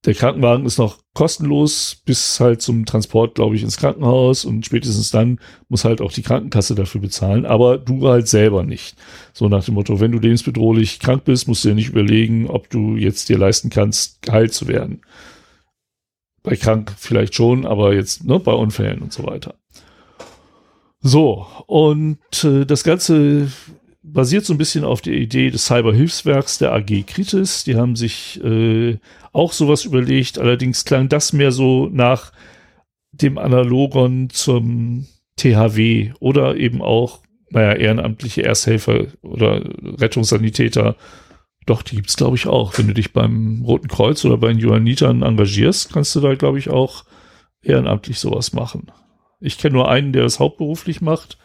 der 0.05 0.13
Krankenwagen 0.13 0.65
ist 0.65 0.77
noch 0.77 0.99
kostenlos 1.13 2.01
bis 2.05 2.39
halt 2.39 2.61
zum 2.61 2.85
Transport, 2.85 3.35
glaube 3.35 3.57
ich, 3.57 3.63
ins 3.63 3.75
Krankenhaus 3.75 4.45
und 4.45 4.65
spätestens 4.65 5.11
dann 5.11 5.37
muss 5.67 5.83
halt 5.83 5.99
auch 5.99 6.13
die 6.13 6.21
Krankenkasse 6.21 6.75
dafür 6.75 7.01
bezahlen, 7.01 7.45
aber 7.45 7.77
du 7.77 8.07
halt 8.07 8.29
selber 8.29 8.63
nicht. 8.63 8.95
So 9.33 9.49
nach 9.49 9.65
dem 9.65 9.73
Motto, 9.73 9.99
wenn 9.99 10.13
du 10.13 10.19
lebensbedrohlich 10.19 11.01
krank 11.01 11.25
bist, 11.25 11.49
musst 11.49 11.65
du 11.65 11.69
dir 11.69 11.75
nicht 11.75 11.89
überlegen, 11.89 12.47
ob 12.47 12.69
du 12.69 12.95
jetzt 12.95 13.27
dir 13.27 13.37
leisten 13.37 13.69
kannst, 13.69 14.21
geheilt 14.21 14.53
zu 14.53 14.69
werden. 14.69 15.01
Bei 16.41 16.55
krank 16.55 16.93
vielleicht 16.97 17.35
schon, 17.35 17.65
aber 17.65 17.93
jetzt 17.93 18.23
ne, 18.23 18.39
bei 18.39 18.53
Unfällen 18.53 19.01
und 19.01 19.11
so 19.11 19.25
weiter. 19.25 19.55
So, 21.05 21.45
und 21.67 22.17
äh, 22.45 22.65
das 22.65 22.85
Ganze 22.85 23.51
basiert 24.03 24.45
so 24.45 24.53
ein 24.53 24.57
bisschen 24.57 24.85
auf 24.85 25.01
der 25.01 25.13
Idee 25.13 25.49
des 25.49 25.65
Cyberhilfswerks 25.65 26.59
der 26.59 26.73
AG 26.73 27.03
Kritis. 27.05 27.65
Die 27.65 27.75
haben 27.75 27.97
sich 27.97 28.41
äh, 28.41 28.97
auch 29.33 29.51
sowas 29.51 29.83
überlegt. 29.83 30.39
Allerdings 30.39 30.85
klang 30.85 31.09
das 31.09 31.33
mehr 31.33 31.51
so 31.51 31.89
nach 31.91 32.31
dem 33.11 33.37
Analogon 33.37 34.29
zum 34.29 35.07
THW 35.35 36.13
oder 36.21 36.55
eben 36.55 36.81
auch, 36.81 37.19
naja, 37.49 37.73
ehrenamtliche 37.73 38.43
Ersthelfer 38.43 39.07
oder 39.21 39.61
Rettungssanitäter. 39.83 40.95
Doch, 41.65 41.81
die 41.81 41.97
gibt's 41.97 42.15
glaube 42.15 42.37
ich, 42.37 42.47
auch. 42.47 42.77
Wenn 42.77 42.87
du 42.87 42.93
dich 42.93 43.11
beim 43.11 43.61
Roten 43.65 43.89
Kreuz 43.89 44.23
oder 44.23 44.37
bei 44.37 44.47
den 44.47 44.59
Johannitern 44.59 45.21
engagierst, 45.21 45.91
kannst 45.93 46.15
du 46.15 46.21
da, 46.21 46.35
glaube 46.35 46.59
ich, 46.59 46.69
auch 46.69 47.03
ehrenamtlich 47.61 48.19
sowas 48.19 48.53
machen. 48.53 48.87
Ich 49.43 49.57
kenne 49.57 49.73
nur 49.75 49.89
einen, 49.89 50.13
der 50.13 50.23
das 50.23 50.39
hauptberuflich 50.39 51.01
macht. 51.01 51.37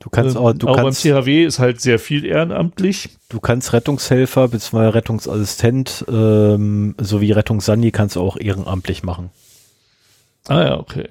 Du 0.00 0.10
kannst 0.10 0.36
Ähm, 0.36 0.42
auch, 0.42 0.52
du 0.52 0.68
aber 0.68 0.82
kannst, 0.82 1.02
beim 1.04 1.22
THW 1.24 1.44
ist 1.44 1.58
halt 1.58 1.80
sehr 1.80 1.98
viel 1.98 2.24
ehrenamtlich. 2.24 3.10
du 3.28 3.40
kannst 3.40 3.72
Rettungshelfer 3.72 4.48
bzw. 4.48 4.88
Rettungsassistent 4.88 6.04
ähm, 6.08 6.94
sowie 6.98 7.32
Rettungssani 7.32 7.90
kannst 7.90 8.16
du 8.16 8.20
auch 8.20 8.36
ehrenamtlich 8.38 9.02
machen. 9.02 9.30
Ah 10.46 10.62
ja, 10.62 10.78
okay. 10.78 11.08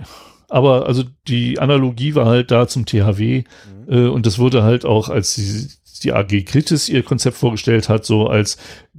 Aber 0.49 0.85
also 0.87 1.03
die 1.27 1.59
Analogie 1.59 2.15
war 2.15 2.25
halt 2.25 2.51
da 2.51 2.67
zum 2.67 2.85
THW 2.85 3.43
äh, 3.89 4.07
und 4.07 4.25
das 4.25 4.39
wurde 4.39 4.63
halt 4.63 4.85
auch, 4.85 5.09
als 5.09 5.35
die, 5.35 5.67
die 6.03 6.13
AG 6.13 6.45
Kritis 6.45 6.87
ihr 6.87 7.03
Konzept 7.03 7.37
vorgestellt 7.37 7.89
hat, 7.89 8.05
so 8.05 8.27
als 8.27 8.57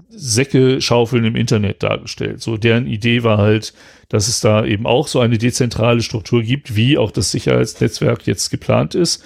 Säcke 0.09 0.80
schaufeln 0.80 1.24
im 1.24 1.36
Internet 1.36 1.82
dargestellt. 1.82 2.40
So 2.40 2.56
deren 2.56 2.86
Idee 2.86 3.22
war 3.22 3.39
halt, 3.39 3.74
dass 4.09 4.28
es 4.28 4.40
da 4.40 4.64
eben 4.64 4.86
auch 4.86 5.06
so 5.06 5.20
eine 5.20 5.39
dezentrale 5.39 6.02
Struktur 6.02 6.43
gibt, 6.43 6.74
wie 6.76 6.97
auch 6.98 7.10
das 7.10 7.30
Sicherheitsnetzwerk 7.30 8.26
jetzt 8.26 8.51
geplant 8.51 8.94
ist. 8.94 9.22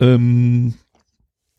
Ähm, 0.00 0.74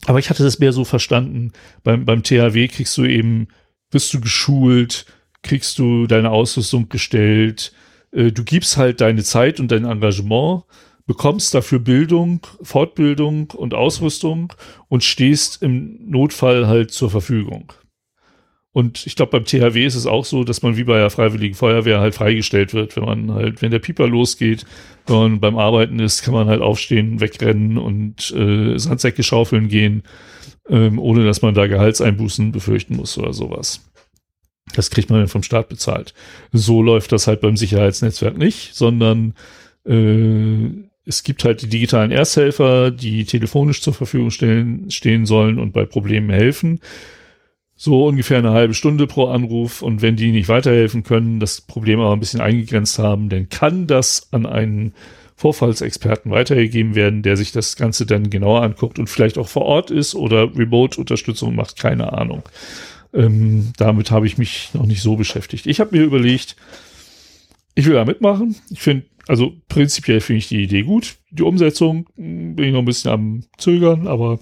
aber 0.06 0.20
ich 0.20 0.30
hatte 0.30 0.44
das 0.44 0.60
mehr 0.60 0.72
so 0.72 0.86
verstanden. 0.86 1.52
Beim, 1.84 2.06
beim 2.06 2.24
THW 2.24 2.68
kriegst 2.68 2.98
du 2.98 3.06
eben, 3.06 3.48
bist 3.92 4.14
du 4.14 4.22
geschult, 4.22 5.06
kriegst 5.42 5.78
du 5.80 6.08
deine 6.08 6.32
Ausrüstung 6.32 6.90
gestellt, 6.90 7.74
äh, 8.12 8.32
du 8.32 8.44
gibst 8.44 8.78
halt 8.78 9.02
deine 9.02 9.24
Zeit 9.24 9.60
und 9.60 9.72
dein 9.72 9.86
Engagement, 9.86 10.64
bekommst 11.06 11.54
dafür 11.54 11.80
Bildung, 11.80 12.46
Fortbildung 12.62 13.52
und 13.52 13.74
Ausrüstung 13.74 14.54
und 14.88 15.04
stehst 15.04 15.62
im 15.62 16.10
Notfall 16.10 16.68
halt 16.68 16.92
zur 16.92 17.12
Verfügung. 17.12 17.72
Und 18.76 19.08
ich 19.08 19.16
glaube, 19.16 19.32
beim 19.32 19.46
THW 19.46 19.86
ist 19.86 19.96
es 19.96 20.06
auch 20.06 20.26
so, 20.26 20.44
dass 20.44 20.62
man 20.62 20.76
wie 20.76 20.84
bei 20.84 20.98
der 20.98 21.10
Freiwilligen 21.10 21.56
Feuerwehr 21.56 22.02
halt 22.02 22.14
freigestellt 22.14 22.74
wird, 22.74 22.98
wenn 22.98 23.06
man 23.06 23.32
halt, 23.34 23.62
wenn 23.62 23.72
der 23.72 23.80
Pieper 23.80 24.06
losgeht, 24.06 24.66
wenn 25.08 25.16
man 25.16 25.40
beim 25.40 25.58
Arbeiten 25.58 25.98
ist, 26.00 26.24
kann 26.24 26.34
man 26.34 26.50
halt 26.50 26.62
aufstehen, 26.62 27.22
wegrennen 27.22 27.78
und 27.78 28.32
äh, 28.32 28.78
Sandsäcke 28.78 29.24
schaufeln 29.24 29.70
gehen, 29.70 30.04
ähm, 30.68 31.00
ohne 31.00 31.24
dass 31.24 31.42
man 31.42 31.54
da 31.54 31.68
Gehaltseinbußen 31.68 32.52
befürchten 32.52 32.98
muss 32.98 33.18
oder 33.18 33.32
sowas. 33.32 33.80
Das 34.74 34.90
kriegt 34.90 35.10
man 35.10 35.20
dann 35.20 35.30
vom 35.30 35.44
Staat 35.44 35.70
bezahlt. 35.70 36.14
So 36.52 36.82
läuft 36.82 37.14
das 37.14 37.28
halt 37.28 37.40
beim 37.40 37.56
Sicherheitsnetzwerk 37.56 38.38
nicht, 38.38 38.76
sondern 38.76 39.36
äh, 39.86 40.68
es 41.06 41.24
gibt 41.24 41.46
halt 41.46 41.62
die 41.62 41.70
digitalen 41.70 42.12
Ersthelfer, 42.12 42.92
die 42.92 43.24
telefonisch 43.24 43.82
zur 43.82 43.94
Verfügung 43.94 44.32
stellen, 44.32 44.92
stehen 44.92 45.26
sollen 45.26 45.60
und 45.60 45.72
bei 45.72 45.86
Problemen 45.86 46.30
helfen 46.30 46.82
so 47.86 48.06
ungefähr 48.06 48.40
eine 48.40 48.52
halbe 48.52 48.74
Stunde 48.74 49.08
pro 49.08 49.28
Anruf 49.28 49.82
und 49.82 50.02
wenn 50.02 50.16
die 50.16 50.32
nicht 50.32 50.50
weiterhelfen 50.50 51.04
können, 51.04 51.40
das 51.40 51.62
Problem 51.62 52.00
aber 52.02 52.14
ein 52.14 52.20
bisschen 52.20 52.42
eingegrenzt 52.42 53.00
haben, 53.00 53.30
dann 53.30 53.48
kann 53.48 53.88
das 53.88 54.28
an 54.32 54.46
einen 54.46 54.94
Vorfallsexperten 55.38 56.32
weitergegeben 56.32 56.96
werden, 56.96 57.22
der 57.22 57.38
sich 57.38 57.52
das 57.52 57.76
Ganze 57.76 58.06
dann 58.06 58.30
genauer 58.30 58.64
anguckt 58.64 59.00
und 59.00 59.08
vielleicht 59.08 59.38
auch 59.38 59.48
vor 59.48 59.64
Ort 59.64 59.92
ist 59.92 60.16
oder 60.16 60.56
Remote-Unterstützung 60.56 61.56
macht, 61.56 61.78
keine 61.78 62.14
Ahnung. 62.14 62.44
Ähm, 63.14 63.72
damit 63.78 64.12
habe 64.12 64.28
ich 64.28 64.38
mich 64.38 64.74
noch 64.74 64.86
nicht 64.86 65.02
so 65.02 65.16
beschäftigt. 65.16 65.68
Ich 65.68 65.80
habe 65.80 65.96
mir 65.96 66.04
überlegt, 66.04 66.56
ich 67.76 67.86
will 67.86 67.94
da 67.94 68.06
mitmachen. 68.06 68.56
Ich 68.72 68.82
finde, 68.82 69.06
also 69.28 69.54
prinzipiell 69.70 70.22
finde 70.22 70.40
ich 70.40 70.48
die 70.48 70.64
Idee 70.64 70.84
gut. 70.84 71.18
Die 71.30 71.44
Umsetzung 71.44 72.08
hm, 72.16 72.56
bin 72.56 72.66
ich 72.66 72.74
noch 72.74 72.80
ein 72.80 72.86
bisschen 72.86 73.12
am 73.12 73.44
Zögern, 73.58 74.08
aber 74.08 74.40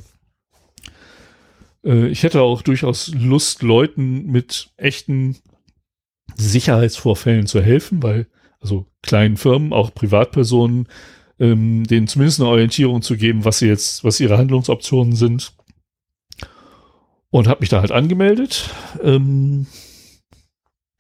äh, 1.86 2.08
ich 2.08 2.24
hätte 2.24 2.42
auch 2.42 2.62
durchaus 2.62 3.14
Lust, 3.14 3.62
Leuten 3.62 4.26
mit 4.28 4.72
echten 4.78 5.38
Sicherheitsvorfällen 6.36 7.46
zu 7.48 7.62
helfen, 7.62 8.02
weil 8.02 8.28
also 8.60 8.88
kleinen 9.02 9.38
Firmen, 9.38 9.74
auch 9.74 9.94
Privatpersonen, 9.94 10.88
ähm, 11.40 11.84
denen 11.84 12.08
zumindest 12.08 12.40
eine 12.40 12.50
Orientierung 12.50 13.02
zu 13.02 13.18
geben, 13.18 13.46
was 13.46 13.60
sie 13.60 13.68
jetzt, 13.68 14.04
was 14.04 14.20
ihre 14.20 14.38
Handlungsoptionen 14.38 15.16
sind. 15.16 15.54
Und 17.30 17.48
habe 17.48 17.62
mich 17.62 17.70
da 17.70 17.82
halt 17.82 17.92
angemeldet, 17.92 18.70
ähm, 19.02 19.66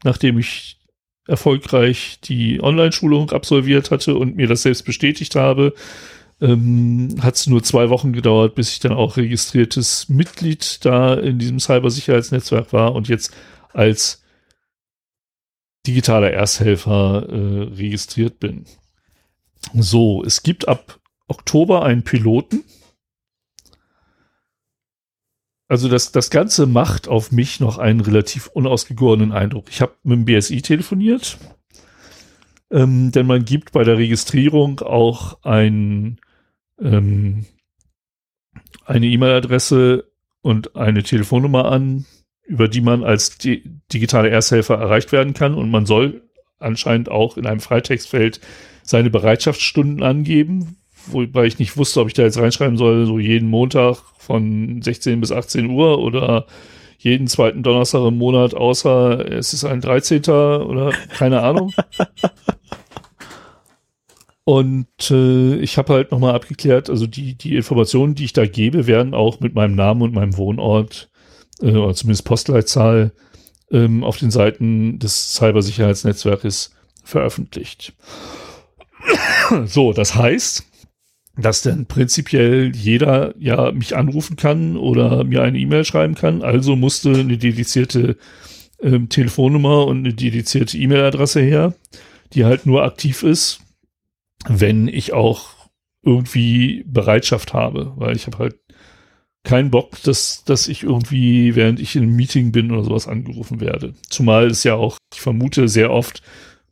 nachdem 0.03 0.39
ich 0.39 0.80
erfolgreich 1.27 2.19
die 2.23 2.61
Online-Schulung 2.61 3.31
absolviert 3.31 3.91
hatte 3.91 4.15
und 4.15 4.35
mir 4.35 4.47
das 4.47 4.64
selbst 4.64 4.84
bestätigt 4.84 5.35
habe, 5.35 5.73
ähm, 6.44 7.15
hat 7.22 7.36
es 7.36 7.48
nur 7.48 7.64
zwei 7.64 7.90
Wochen 7.90 8.11
gedauert, 8.11 8.53
bis 8.56 8.74
ich 8.74 8.80
dann 8.80 8.91
auch 8.91 9.15
registriertes 9.15 10.10
Mitglied 10.10 10.84
da 10.84 11.14
in 11.14 11.40
diesem 11.40 11.60
Cybersicherheitsnetzwerk 11.60 12.74
war 12.74 12.94
und 12.94 13.07
jetzt 13.07 13.34
als 13.72 14.22
digitaler 15.88 16.32
Ersthelfer 16.32 17.28
äh, 17.30 17.64
registriert 17.76 18.40
bin. 18.40 18.65
So, 19.74 20.22
es 20.26 20.44
gibt 20.44 20.68
ab 20.68 20.99
Oktober 21.30 21.86
einen 21.86 22.03
Piloten. 22.03 22.65
Also 25.70 25.88
das, 25.88 26.11
das 26.11 26.30
Ganze 26.30 26.65
macht 26.65 27.07
auf 27.07 27.32
mich 27.32 27.61
noch 27.61 27.78
einen 27.78 28.02
relativ 28.02 28.48
unausgegorenen 28.48 29.32
Eindruck. 29.32 29.70
Ich 29.70 29.82
habe 29.82 29.95
mit 30.03 30.18
dem 30.18 30.26
BSI 30.26 30.61
telefoniert, 30.61 31.38
ähm, 32.70 33.14
denn 33.14 33.28
man 33.28 33.45
gibt 33.45 33.72
bei 33.72 33.86
der 33.86 33.98
Registrierung 33.98 34.82
auch 34.82 35.41
ein 35.44 36.20
ähm, 36.81 37.45
eine 38.85 39.05
E-Mail-Adresse 39.07 40.05
und 40.41 40.75
eine 40.75 41.03
Telefonnummer 41.03 41.65
an, 41.65 42.05
über 42.45 42.67
die 42.67 42.81
man 42.81 43.03
als 43.03 43.37
di 43.37 43.63
digitale 43.91 44.29
Ersthelfer 44.29 44.75
erreicht 44.75 45.11
werden 45.11 45.33
kann. 45.33 45.55
Und 45.55 45.71
man 45.71 45.85
soll 45.85 46.23
anscheinend 46.59 47.09
auch 47.09 47.37
in 47.37 47.45
einem 47.45 47.59
Freitextfeld 47.59 48.39
seine 48.83 49.09
Bereitschaftsstunden 49.09 50.03
angeben, 50.03 50.77
wobei 51.07 51.45
ich 51.45 51.59
nicht 51.59 51.77
wusste, 51.77 52.01
ob 52.01 52.07
ich 52.07 52.13
da 52.13 52.23
jetzt 52.23 52.37
reinschreiben 52.37 52.77
soll, 52.77 53.05
so 53.05 53.19
jeden 53.19 53.49
Montag 53.49 53.97
von 54.17 54.81
16 54.81 55.21
bis 55.21 55.31
18 55.31 55.69
Uhr 55.69 55.99
oder 55.99 56.45
jeden 56.97 57.27
zweiten 57.27 57.63
Donnerstag 57.63 58.05
im 58.07 58.17
Monat, 58.17 58.53
außer 58.53 59.29
es 59.31 59.53
ist 59.53 59.65
ein 59.65 59.81
13. 59.81 60.21
oder 60.21 60.93
keine 61.09 61.41
Ahnung. 61.41 61.73
Und 64.45 64.88
äh, 65.10 65.56
ich 65.56 65.78
habe 65.78 65.94
halt 65.94 66.11
nochmal 66.11 66.36
abgeklärt, 66.36 66.90
also 66.90 67.07
die, 67.07 67.36
die 67.36 67.56
Informationen, 67.56 68.14
die 68.15 68.26
ich 68.26 68.34
da 68.34 68.45
gebe, 68.45 68.88
werden 68.88 69.14
auch 69.14 69.40
mit 69.40 69.56
meinem 69.56 69.76
Namen 69.76 70.02
und 70.02 70.14
meinem 70.14 70.36
Wohnort 70.36 71.10
äh, 71.61 71.72
oder 71.72 71.94
zumindest 71.94 72.26
Postleitzahl 72.26 73.14
ähm, 73.72 74.03
auf 74.03 74.18
den 74.18 74.32
Seiten 74.32 74.99
des 74.99 75.34
Cybersicherheitsnetzwerkes 75.34 76.72
veröffentlicht. 77.03 77.94
so, 79.65 79.94
das 79.94 80.15
heißt, 80.15 80.65
dass 81.38 81.61
dann 81.61 81.86
prinzipiell 81.86 82.76
jeder 82.76 83.34
ja 83.40 83.72
mich 83.72 83.95
anrufen 83.95 84.36
kann 84.36 84.78
oder 84.78 85.24
mir 85.24 85.41
eine 85.41 85.57
E-Mail 85.57 85.86
schreiben 85.86 86.15
kann. 86.15 86.44
Also 86.44 86.76
musste 86.76 87.11
eine 87.14 87.38
dedizierte 87.38 88.18
ähm, 88.82 89.10
Telefonnummer 89.10 89.88
und 89.88 89.99
eine 89.99 90.14
dedizierte 90.14 90.78
E-Mail-Adresse 90.78 91.41
her, 91.41 91.74
die 92.34 92.45
halt 92.45 92.65
nur 92.65 92.84
aktiv 92.84 93.24
ist, 93.24 93.62
wenn 94.48 94.88
ich 94.88 95.14
auch 95.14 95.49
irgendwie 96.03 96.84
Bereitschaft 96.86 97.53
habe, 97.53 97.94
weil 97.95 98.15
ich 98.15 98.26
habe 98.28 98.38
halt 98.40 98.56
keinen 99.44 99.72
Bock, 99.72 100.02
dass, 100.03 100.44
dass 100.45 100.68
ich 100.68 100.84
irgendwie, 100.84 101.56
während 101.56 101.80
ich 101.80 101.95
in 101.95 102.03
einem 102.03 102.15
Meeting 102.15 102.52
bin 102.52 102.72
oder 102.72 102.84
sowas 102.84 103.07
angerufen 103.07 103.60
werde. 103.60 103.94
Zumal 104.10 104.48
es 104.48 104.64
ja 104.64 104.76
auch, 104.76 104.98
ich 105.14 105.22
vermute, 105.22 105.68
sehr 105.68 105.91
oft 105.91 106.22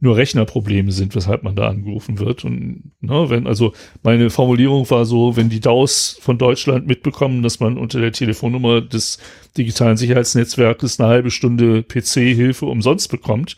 nur 0.04 0.18
Rechnerprobleme 0.18 0.92
sind, 0.92 1.14
weshalb 1.14 1.44
man 1.44 1.56
da 1.56 1.70
angerufen 1.70 2.18
wird. 2.18 2.44
Und 2.44 2.92
ne, 3.02 3.30
wenn, 3.30 3.46
also 3.46 3.74
meine 4.02 4.32
Formulierung 4.32 4.90
war 4.90 5.06
so, 5.06 5.38
wenn 5.38 5.50
die 5.50 5.60
DAOs 5.60 6.18
von 6.20 6.40
Deutschland 6.40 6.88
mitbekommen, 6.88 7.44
dass 7.44 7.60
man 7.60 7.78
unter 7.78 8.00
der 8.02 8.12
Telefonnummer 8.12 8.82
des 8.82 9.20
digitalen 9.58 9.98
Sicherheitsnetzwerkes 9.98 11.00
eine 11.00 11.10
halbe 11.10 11.30
Stunde 11.30 11.84
PC-Hilfe 11.84 12.66
umsonst 12.66 13.12
bekommt, 13.12 13.58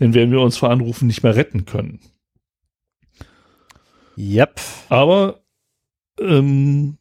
dann 0.00 0.14
werden 0.14 0.32
wir 0.32 0.40
uns 0.40 0.56
vor 0.56 0.70
Anrufen 0.70 1.06
nicht 1.06 1.22
mehr 1.22 1.36
retten 1.36 1.64
können. 1.64 2.00
Yep. 4.16 4.60
Aber 4.88 5.40
ähm, 6.20 6.98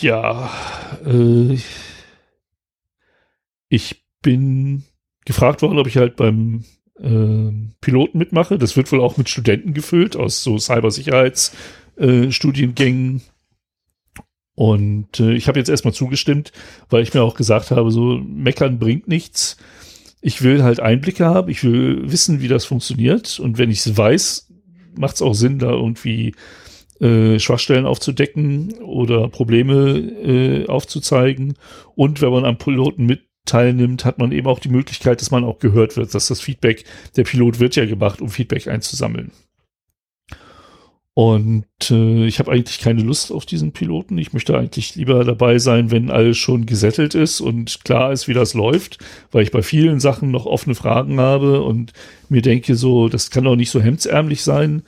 ja, 0.00 0.50
äh, 1.04 1.58
ich 3.68 4.04
bin 4.22 4.84
gefragt 5.24 5.62
worden, 5.62 5.78
ob 5.78 5.86
ich 5.86 5.96
halt 5.96 6.16
beim 6.16 6.64
äh, 6.98 7.52
Piloten 7.80 8.18
mitmache. 8.18 8.58
Das 8.58 8.76
wird 8.76 8.90
wohl 8.92 9.00
auch 9.00 9.16
mit 9.16 9.28
Studenten 9.28 9.74
gefüllt 9.74 10.16
aus 10.16 10.42
so 10.42 10.58
Cybersicherheitsstudiengängen. 10.58 13.16
Äh, 13.16 13.20
und 14.54 15.20
äh, 15.20 15.34
ich 15.34 15.46
habe 15.46 15.58
jetzt 15.58 15.68
erstmal 15.68 15.92
zugestimmt, 15.94 16.50
weil 16.90 17.04
ich 17.04 17.14
mir 17.14 17.22
auch 17.22 17.36
gesagt 17.36 17.70
habe, 17.70 17.92
so 17.92 18.18
meckern 18.18 18.80
bringt 18.80 19.06
nichts. 19.06 19.56
Ich 20.20 20.42
will 20.42 20.64
halt 20.64 20.80
Einblicke 20.80 21.26
haben, 21.26 21.48
ich 21.48 21.62
will 21.62 22.10
wissen, 22.10 22.40
wie 22.40 22.48
das 22.48 22.64
funktioniert. 22.64 23.38
Und 23.38 23.58
wenn 23.58 23.70
ich 23.70 23.86
es 23.86 23.96
weiß, 23.96 24.47
macht 24.98 25.16
es 25.16 25.22
auch 25.22 25.34
Sinn, 25.34 25.58
da 25.58 25.70
irgendwie 25.70 26.34
äh, 27.00 27.38
Schwachstellen 27.38 27.86
aufzudecken 27.86 28.74
oder 28.82 29.28
Probleme 29.28 29.98
äh, 29.98 30.66
aufzuzeigen. 30.66 31.54
Und 31.94 32.20
wenn 32.20 32.30
man 32.32 32.44
am 32.44 32.58
Piloten 32.58 33.06
mit 33.06 33.22
teilnimmt, 33.44 34.04
hat 34.04 34.18
man 34.18 34.32
eben 34.32 34.46
auch 34.46 34.58
die 34.58 34.68
Möglichkeit, 34.68 35.20
dass 35.20 35.30
man 35.30 35.44
auch 35.44 35.58
gehört 35.58 35.96
wird, 35.96 36.14
dass 36.14 36.28
das 36.28 36.40
Feedback, 36.40 36.84
der 37.16 37.24
Pilot 37.24 37.60
wird 37.60 37.76
ja 37.76 37.86
gemacht, 37.86 38.20
um 38.20 38.28
Feedback 38.28 38.68
einzusammeln. 38.68 39.32
Und 41.18 41.64
äh, 41.90 42.26
ich 42.26 42.38
habe 42.38 42.52
eigentlich 42.52 42.78
keine 42.78 43.02
Lust 43.02 43.32
auf 43.32 43.44
diesen 43.44 43.72
Piloten. 43.72 44.18
Ich 44.18 44.32
möchte 44.32 44.56
eigentlich 44.56 44.94
lieber 44.94 45.24
dabei 45.24 45.58
sein, 45.58 45.90
wenn 45.90 46.12
alles 46.12 46.38
schon 46.38 46.64
gesettelt 46.64 47.16
ist 47.16 47.40
und 47.40 47.84
klar 47.84 48.12
ist, 48.12 48.28
wie 48.28 48.34
das 48.34 48.54
läuft, 48.54 48.98
weil 49.32 49.42
ich 49.42 49.50
bei 49.50 49.62
vielen 49.62 49.98
Sachen 49.98 50.30
noch 50.30 50.46
offene 50.46 50.76
Fragen 50.76 51.18
habe 51.18 51.62
und 51.62 51.92
mir 52.28 52.40
denke 52.40 52.76
so, 52.76 53.08
das 53.08 53.32
kann 53.32 53.42
doch 53.42 53.56
nicht 53.56 53.70
so 53.70 53.80
hemdsärmlich 53.80 54.42
sein, 54.42 54.82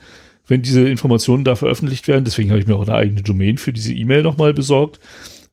wenn 0.47 0.61
diese 0.61 0.87
Informationen 0.87 1.43
da 1.43 1.57
veröffentlicht 1.57 2.07
werden. 2.07 2.23
Deswegen 2.23 2.49
habe 2.51 2.61
ich 2.61 2.67
mir 2.67 2.77
auch 2.77 2.87
eine 2.87 2.95
eigene 2.95 3.23
Domain 3.23 3.57
für 3.57 3.73
diese 3.73 3.93
E-Mail 3.93 4.23
nochmal 4.23 4.53
besorgt 4.53 5.01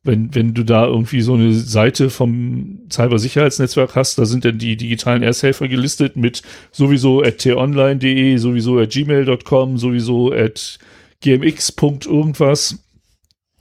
wenn, 0.03 0.33
wenn 0.33 0.53
du 0.53 0.63
da 0.63 0.85
irgendwie 0.85 1.21
so 1.21 1.33
eine 1.33 1.53
Seite 1.53 2.09
vom 2.09 2.79
Cybersicherheitsnetzwerk 2.91 3.95
hast, 3.95 4.17
da 4.17 4.25
sind 4.25 4.45
dann 4.45 4.57
die 4.57 4.77
digitalen 4.77 5.23
Ersthelfer 5.23 5.67
gelistet 5.67 6.15
mit 6.15 6.41
sowieso 6.71 7.21
at 7.21 7.39
t-online.de, 7.39 8.37
sowieso 8.37 8.79
at 8.79 8.91
gmail.com, 8.91 9.77
sowieso 9.77 10.31
at 10.31 10.79
gmx. 11.21 11.73
irgendwas. 12.05 12.79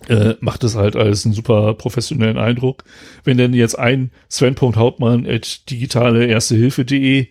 Äh, 0.06 0.34
macht 0.38 0.62
das 0.62 0.76
halt 0.76 0.94
alles 0.94 1.24
einen 1.24 1.34
super 1.34 1.74
professionellen 1.74 2.38
Eindruck. 2.38 2.84
Wenn 3.24 3.36
denn 3.36 3.52
jetzt 3.52 3.76
ein 3.76 4.12
Sven.hauptmann 4.28 5.26
at 5.26 5.68
digitale 5.68 6.26
erste 6.26 6.54
Hilfe.de 6.54 7.26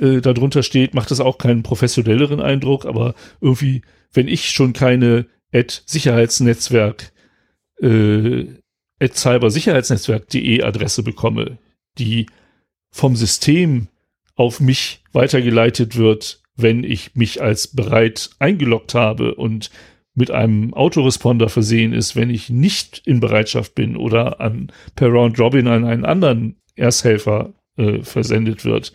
äh, 0.00 0.20
darunter 0.20 0.64
steht, 0.64 0.94
macht 0.94 1.12
das 1.12 1.20
auch 1.20 1.38
keinen 1.38 1.62
professionelleren 1.62 2.40
Eindruck, 2.40 2.86
aber 2.86 3.14
irgendwie, 3.40 3.82
wenn 4.12 4.26
ich 4.26 4.50
schon 4.50 4.72
keine 4.72 5.26
at 5.52 5.84
Sicherheitsnetzwerk 5.86 7.12
äh, 7.80 8.46
cybersicherheitsnetzwerk.de 9.02 10.62
Adresse 10.62 11.02
bekomme, 11.02 11.58
die 11.98 12.26
vom 12.90 13.16
System 13.16 13.88
auf 14.34 14.60
mich 14.60 15.02
weitergeleitet 15.12 15.96
wird, 15.96 16.42
wenn 16.56 16.84
ich 16.84 17.14
mich 17.14 17.42
als 17.42 17.68
bereit 17.68 18.30
eingeloggt 18.38 18.94
habe 18.94 19.34
und 19.34 19.70
mit 20.14 20.30
einem 20.32 20.74
Autoresponder 20.74 21.48
versehen 21.48 21.92
ist, 21.92 22.16
wenn 22.16 22.30
ich 22.30 22.50
nicht 22.50 23.02
in 23.06 23.20
Bereitschaft 23.20 23.74
bin 23.76 23.96
oder 23.96 24.40
an, 24.40 24.72
per 24.96 25.08
Round 25.08 25.38
Robin 25.38 25.68
an 25.68 25.84
einen 25.84 26.04
anderen 26.04 26.56
Ersthelfer 26.74 27.54
äh, 27.76 28.02
versendet 28.02 28.64
wird, 28.64 28.92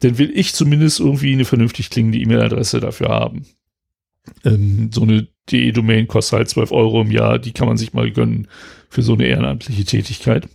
dann 0.00 0.18
will 0.18 0.30
ich 0.34 0.54
zumindest 0.54 1.00
irgendwie 1.00 1.32
eine 1.32 1.44
vernünftig 1.44 1.90
klingende 1.90 2.18
E-Mail-Adresse 2.18 2.80
dafür 2.80 3.08
haben. 3.08 3.46
Ähm, 4.44 4.90
so 4.92 5.02
eine 5.02 5.26
DE-Domain 5.50 6.08
kostet 6.08 6.38
halt 6.38 6.48
12 6.48 6.72
Euro 6.72 7.02
im 7.02 7.10
Jahr, 7.10 7.38
die 7.38 7.52
kann 7.52 7.68
man 7.68 7.76
sich 7.76 7.92
mal 7.92 8.10
gönnen 8.10 8.48
für 8.88 9.02
so 9.02 9.14
eine 9.14 9.26
ehrenamtliche 9.26 9.84
Tätigkeit. 9.84 10.48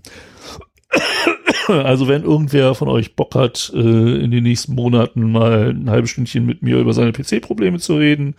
Also 1.67 2.07
wenn 2.07 2.23
irgendwer 2.23 2.75
von 2.75 2.89
euch 2.89 3.15
Bock 3.15 3.35
hat, 3.35 3.71
äh, 3.73 3.79
in 4.23 4.31
den 4.31 4.43
nächsten 4.43 4.73
Monaten 4.75 5.31
mal 5.31 5.69
ein 5.69 5.89
halbes 5.89 6.09
Stündchen 6.09 6.45
mit 6.45 6.61
mir 6.63 6.77
über 6.79 6.91
seine 6.91 7.13
PC-Probleme 7.13 7.79
zu 7.79 7.95
reden, 7.95 8.35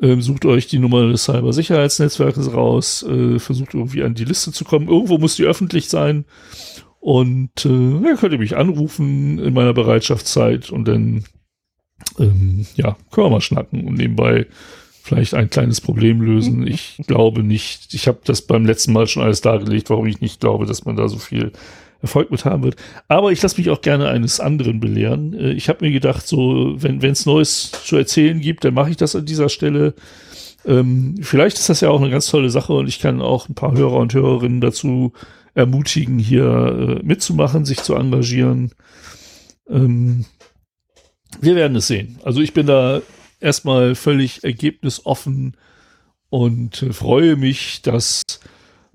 ähm, 0.00 0.22
sucht 0.22 0.44
euch 0.44 0.66
die 0.66 0.78
Nummer 0.78 1.08
des 1.08 1.24
Cyber-Sicherheitsnetzwerkes 1.24 2.52
raus, 2.54 3.02
äh, 3.02 3.38
versucht 3.38 3.74
irgendwie 3.74 4.02
an 4.02 4.14
die 4.14 4.24
Liste 4.24 4.52
zu 4.52 4.64
kommen. 4.64 4.88
Irgendwo 4.88 5.18
muss 5.18 5.36
die 5.36 5.44
öffentlich 5.44 5.88
sein. 5.88 6.24
Und 7.00 7.64
äh, 7.64 8.08
ja, 8.08 8.16
könnt 8.16 8.32
ihr 8.32 8.38
mich 8.38 8.56
anrufen 8.56 9.38
in 9.38 9.54
meiner 9.54 9.72
Bereitschaftszeit 9.72 10.70
und 10.70 10.86
dann 10.86 11.24
ähm, 12.18 12.66
ja, 12.74 12.96
können 13.10 13.26
wir 13.26 13.30
mal 13.30 13.40
schnacken 13.40 13.86
und 13.86 13.94
nebenbei 13.94 14.46
vielleicht 15.06 15.34
ein 15.34 15.50
kleines 15.50 15.80
Problem 15.80 16.20
lösen. 16.20 16.66
Ich 16.66 17.00
glaube 17.06 17.42
nicht, 17.42 17.94
ich 17.94 18.08
habe 18.08 18.18
das 18.24 18.42
beim 18.42 18.66
letzten 18.66 18.92
Mal 18.92 19.06
schon 19.06 19.22
alles 19.22 19.40
dargelegt, 19.40 19.88
warum 19.88 20.06
ich 20.06 20.20
nicht 20.20 20.40
glaube, 20.40 20.66
dass 20.66 20.84
man 20.84 20.96
da 20.96 21.08
so 21.08 21.18
viel 21.18 21.52
Erfolg 22.02 22.30
mit 22.30 22.44
haben 22.44 22.64
wird. 22.64 22.76
Aber 23.08 23.30
ich 23.30 23.40
lasse 23.40 23.58
mich 23.58 23.70
auch 23.70 23.80
gerne 23.80 24.08
eines 24.08 24.40
anderen 24.40 24.80
belehren. 24.80 25.32
Äh, 25.32 25.52
ich 25.52 25.68
habe 25.68 25.84
mir 25.84 25.92
gedacht, 25.92 26.26
so, 26.26 26.74
wenn 26.76 27.02
es 27.02 27.24
Neues 27.24 27.70
zu 27.70 27.96
erzählen 27.96 28.40
gibt, 28.40 28.64
dann 28.64 28.74
mache 28.74 28.90
ich 28.90 28.96
das 28.96 29.16
an 29.16 29.24
dieser 29.24 29.48
Stelle. 29.48 29.94
Ähm, 30.64 31.14
vielleicht 31.22 31.56
ist 31.56 31.68
das 31.68 31.80
ja 31.80 31.90
auch 31.90 32.00
eine 32.00 32.10
ganz 32.10 32.26
tolle 32.26 32.50
Sache 32.50 32.72
und 32.72 32.88
ich 32.88 32.98
kann 32.98 33.22
auch 33.22 33.48
ein 33.48 33.54
paar 33.54 33.76
Hörer 33.76 33.96
und 33.98 34.12
Hörerinnen 34.12 34.60
dazu 34.60 35.12
ermutigen, 35.54 36.18
hier 36.18 36.98
äh, 37.00 37.06
mitzumachen, 37.06 37.64
sich 37.64 37.78
zu 37.78 37.94
engagieren. 37.94 38.72
Ähm, 39.70 40.24
wir 41.40 41.54
werden 41.54 41.76
es 41.76 41.86
sehen. 41.86 42.18
Also 42.24 42.40
ich 42.40 42.52
bin 42.52 42.66
da 42.66 43.00
erstmal 43.40 43.94
völlig 43.94 44.44
ergebnisoffen 44.44 45.56
und 46.30 46.82
äh, 46.82 46.92
freue 46.92 47.36
mich, 47.36 47.82
dass 47.82 48.22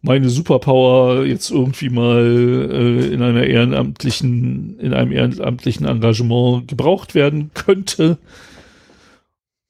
meine 0.01 0.29
Superpower 0.29 1.25
jetzt 1.25 1.51
irgendwie 1.51 1.89
mal 1.89 2.69
äh, 2.71 3.13
in 3.13 3.21
einer 3.21 3.43
ehrenamtlichen, 3.43 4.79
in 4.79 4.93
einem 4.93 5.11
ehrenamtlichen 5.11 5.85
Engagement 5.85 6.67
gebraucht 6.67 7.13
werden 7.13 7.51
könnte. 7.53 8.17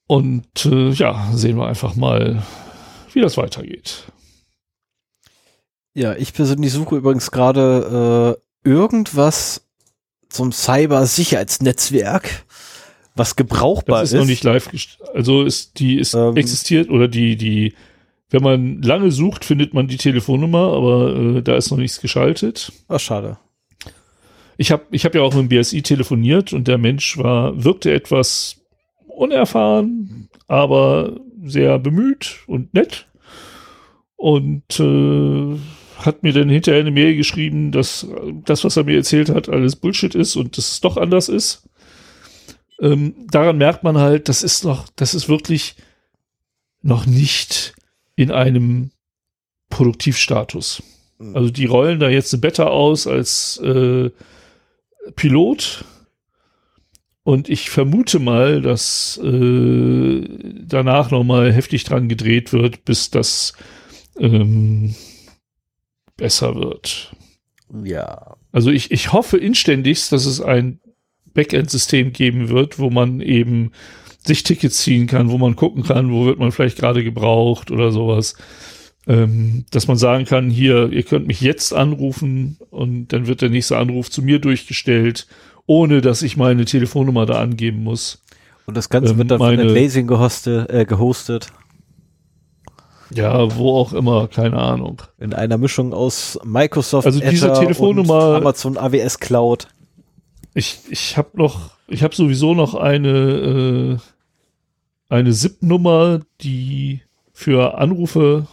Und 0.06 0.66
äh, 0.66 0.90
ja, 0.90 1.30
sehen 1.32 1.56
wir 1.56 1.66
einfach 1.66 1.96
mal, 1.96 2.42
wie 3.12 3.20
das 3.20 3.36
weitergeht. 3.36 4.04
Ja, 5.94 6.14
ich 6.14 6.32
persönlich 6.32 6.72
suche 6.72 6.96
übrigens 6.96 7.30
gerade 7.30 8.38
äh, 8.64 8.68
irgendwas 8.68 9.66
zum 10.30 10.50
Cyber-Sicherheitsnetzwerk, 10.50 12.44
was 13.14 13.36
gebrauchbar 13.36 14.02
ist. 14.02 14.12
Das 14.12 14.20
ist 14.20 14.20
noch 14.20 14.30
nicht 14.30 14.44
live, 14.44 14.70
also 15.14 15.42
ist 15.42 15.78
die 15.78 15.98
ist 15.98 16.14
ähm, 16.14 16.36
existiert 16.36 16.90
oder 16.90 17.08
die 17.08 17.36
die 17.36 17.74
wenn 18.30 18.42
man 18.42 18.80
lange 18.80 19.10
sucht, 19.10 19.44
findet 19.44 19.74
man 19.74 19.88
die 19.88 19.98
Telefonnummer, 19.98 20.72
aber 20.72 21.14
äh, 21.14 21.42
da 21.42 21.54
ist 21.54 21.70
noch 21.70 21.76
nichts 21.76 22.00
geschaltet. 22.00 22.72
Ach, 22.88 22.98
schade. 22.98 23.36
Ich 24.56 24.72
habe 24.72 24.84
ich 24.90 25.04
hab 25.04 25.14
ja 25.14 25.20
auch 25.20 25.34
mit 25.34 25.50
dem 25.50 25.60
BSI 25.60 25.82
telefoniert 25.82 26.54
und 26.54 26.66
der 26.66 26.78
Mensch 26.78 27.18
war, 27.18 27.62
wirkte 27.62 27.92
etwas 27.92 28.56
unerfahren, 29.06 30.30
aber 30.48 31.20
sehr 31.44 31.78
bemüht 31.78 32.38
und 32.46 32.72
nett. 32.72 33.06
Und 34.16 34.80
äh, 34.80 35.58
hat 35.98 36.22
mir 36.22 36.32
dann 36.32 36.48
hinterher 36.48 36.80
eine 36.80 36.90
Mail 36.90 37.16
geschrieben, 37.16 37.70
dass 37.70 38.06
das, 38.44 38.64
was 38.64 38.76
er 38.76 38.84
mir 38.84 38.96
erzählt 38.96 39.30
hat, 39.30 39.48
alles 39.48 39.76
Bullshit 39.76 40.14
ist 40.14 40.36
und 40.36 40.56
dass 40.56 40.72
es 40.72 40.80
doch 40.80 40.96
anders 40.96 41.28
ist. 41.28 41.68
Ähm, 42.82 43.14
daran 43.30 43.58
merkt 43.58 43.84
man 43.84 43.96
halt, 43.96 44.28
das 44.28 44.42
ist 44.42 44.64
noch, 44.64 44.88
das 44.96 45.14
ist 45.14 45.28
wirklich 45.28 45.76
noch 46.82 47.06
nicht 47.06 47.74
in 48.16 48.32
einem 48.32 48.90
Produktivstatus. 49.70 50.82
Mhm. 51.18 51.36
Also 51.36 51.50
die 51.50 51.66
rollen 51.66 52.00
da 52.00 52.08
jetzt 52.08 52.34
eine 52.34 52.40
Beta 52.40 52.64
aus 52.66 53.06
als 53.06 53.58
äh, 53.58 54.10
Pilot. 55.14 55.84
Und 57.24 57.48
ich 57.48 57.70
vermute 57.70 58.18
mal, 58.18 58.60
dass 58.60 59.16
äh, 59.22 60.28
danach 60.66 61.12
nochmal 61.12 61.52
heftig 61.52 61.84
dran 61.84 62.08
gedreht 62.08 62.52
wird, 62.52 62.84
bis 62.84 63.10
das 63.10 63.52
ähm, 64.18 64.96
besser 66.16 66.56
wird. 66.56 67.14
Ja. 67.84 68.36
Also 68.50 68.70
ich, 68.70 68.90
ich 68.90 69.12
hoffe 69.12 69.38
inständigst, 69.38 70.10
dass 70.10 70.26
es 70.26 70.40
ein 70.40 70.80
Backend-System 71.34 72.12
geben 72.12 72.48
wird, 72.48 72.78
wo 72.78 72.90
man 72.90 73.20
eben 73.20 73.72
sich 74.24 74.42
Tickets 74.42 74.78
ziehen 74.78 75.06
kann, 75.06 75.30
wo 75.30 75.38
man 75.38 75.56
gucken 75.56 75.82
kann, 75.82 76.12
wo 76.12 76.26
wird 76.26 76.38
man 76.38 76.52
vielleicht 76.52 76.78
gerade 76.78 77.02
gebraucht 77.02 77.70
oder 77.70 77.90
sowas. 77.90 78.36
Ähm, 79.08 79.64
dass 79.72 79.88
man 79.88 79.96
sagen 79.96 80.26
kann, 80.26 80.48
hier, 80.48 80.92
ihr 80.92 81.02
könnt 81.02 81.26
mich 81.26 81.40
jetzt 81.40 81.74
anrufen 81.74 82.56
und 82.70 83.08
dann 83.08 83.26
wird 83.26 83.42
der 83.42 83.50
nächste 83.50 83.76
Anruf 83.76 84.10
zu 84.10 84.22
mir 84.22 84.38
durchgestellt, 84.38 85.26
ohne 85.66 86.00
dass 86.00 86.22
ich 86.22 86.36
meine 86.36 86.64
Telefonnummer 86.64 87.26
da 87.26 87.40
angeben 87.40 87.82
muss. 87.82 88.22
Und 88.66 88.76
das 88.76 88.88
Ganze 88.88 89.12
ähm, 89.12 89.18
wird 89.18 89.32
dann 89.32 89.40
meine, 89.40 89.64
von 89.64 89.74
Lasing 89.74 90.06
gehostet, 90.06 90.70
äh, 90.70 90.84
gehostet. 90.84 91.48
Ja, 93.12 93.56
wo 93.56 93.76
auch 93.76 93.92
immer, 93.92 94.28
keine 94.28 94.58
Ahnung. 94.58 95.02
In 95.18 95.34
einer 95.34 95.58
Mischung 95.58 95.92
aus 95.92 96.38
Microsoft, 96.44 97.04
also 97.04 97.20
diese 97.20 97.52
Telefonnummer, 97.52 98.36
Amazon 98.36 98.78
AWS 98.78 99.18
Cloud. 99.18 99.68
Ich, 100.54 100.80
ich 100.90 101.16
habe 101.16 101.30
noch, 101.34 101.72
ich 101.88 102.02
habe 102.02 102.14
sowieso 102.14 102.54
noch 102.54 102.74
eine 102.74 103.98
äh, 103.98 104.12
eine 105.12 105.34
SIP-Nummer, 105.34 106.20
die 106.40 107.02
für 107.34 107.76
Anrufe, 107.76 108.46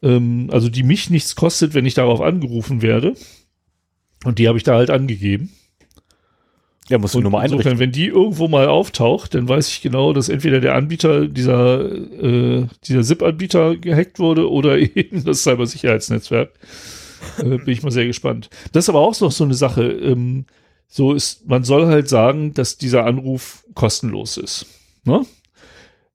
ähm, 0.00 0.48
also 0.52 0.68
die 0.68 0.84
mich 0.84 1.10
nichts 1.10 1.34
kostet, 1.34 1.74
wenn 1.74 1.86
ich 1.86 1.94
darauf 1.94 2.20
angerufen 2.20 2.82
werde. 2.82 3.14
Und 4.24 4.38
die 4.38 4.46
habe 4.46 4.58
ich 4.58 4.64
da 4.64 4.76
halt 4.76 4.90
angegeben. 4.90 5.50
Ja, 6.88 6.98
muss 6.98 7.12
die 7.12 7.18
Nummer 7.18 7.38
einrichten. 7.38 7.58
Insofern, 7.58 7.78
wenn 7.80 7.90
die 7.90 8.06
irgendwo 8.06 8.46
mal 8.46 8.68
auftaucht, 8.68 9.34
dann 9.34 9.48
weiß 9.48 9.68
ich 9.68 9.82
genau, 9.82 10.12
dass 10.12 10.28
entweder 10.28 10.60
der 10.60 10.76
Anbieter 10.76 11.26
dieser, 11.26 11.90
äh, 11.90 12.68
dieser 12.84 13.02
SIP-Anbieter 13.02 13.76
gehackt 13.76 14.20
wurde 14.20 14.48
oder 14.48 14.78
eben 14.96 15.24
das 15.24 15.42
Cybersicherheitsnetzwerk. 15.42 16.52
äh, 17.38 17.42
bin 17.42 17.68
ich 17.68 17.82
mal 17.82 17.90
sehr 17.90 18.06
gespannt. 18.06 18.50
Das 18.70 18.84
ist 18.84 18.88
aber 18.88 19.00
auch 19.00 19.18
noch 19.20 19.32
so 19.32 19.42
eine 19.42 19.54
Sache. 19.54 19.82
Ähm, 19.82 20.44
so 20.96 21.12
ist, 21.12 21.48
man 21.48 21.64
soll 21.64 21.86
halt 21.86 22.08
sagen, 22.08 22.54
dass 22.54 22.78
dieser 22.78 23.04
Anruf 23.04 23.64
kostenlos 23.74 24.36
ist. 24.36 24.66
Ne? 25.02 25.26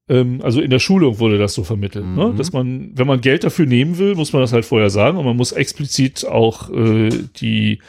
Ähm, 0.08 0.40
also 0.42 0.62
in 0.62 0.70
der 0.70 0.78
Schulung 0.78 1.18
wurde 1.18 1.36
das 1.36 1.52
so 1.52 1.64
vermittelt, 1.64 2.06
ne? 2.06 2.10
mhm. 2.10 2.30
ne? 2.30 2.34
dass 2.38 2.54
man, 2.54 2.92
wenn 2.94 3.06
man 3.06 3.20
Geld 3.20 3.44
dafür 3.44 3.66
nehmen 3.66 3.98
will, 3.98 4.14
muss 4.14 4.32
man 4.32 4.40
das 4.40 4.54
halt 4.54 4.64
vorher 4.64 4.88
sagen 4.88 5.18
und 5.18 5.26
man 5.26 5.36
muss 5.36 5.52
explizit 5.52 6.24
auch 6.24 6.70
äh, 6.70 7.10
die, 7.36 7.82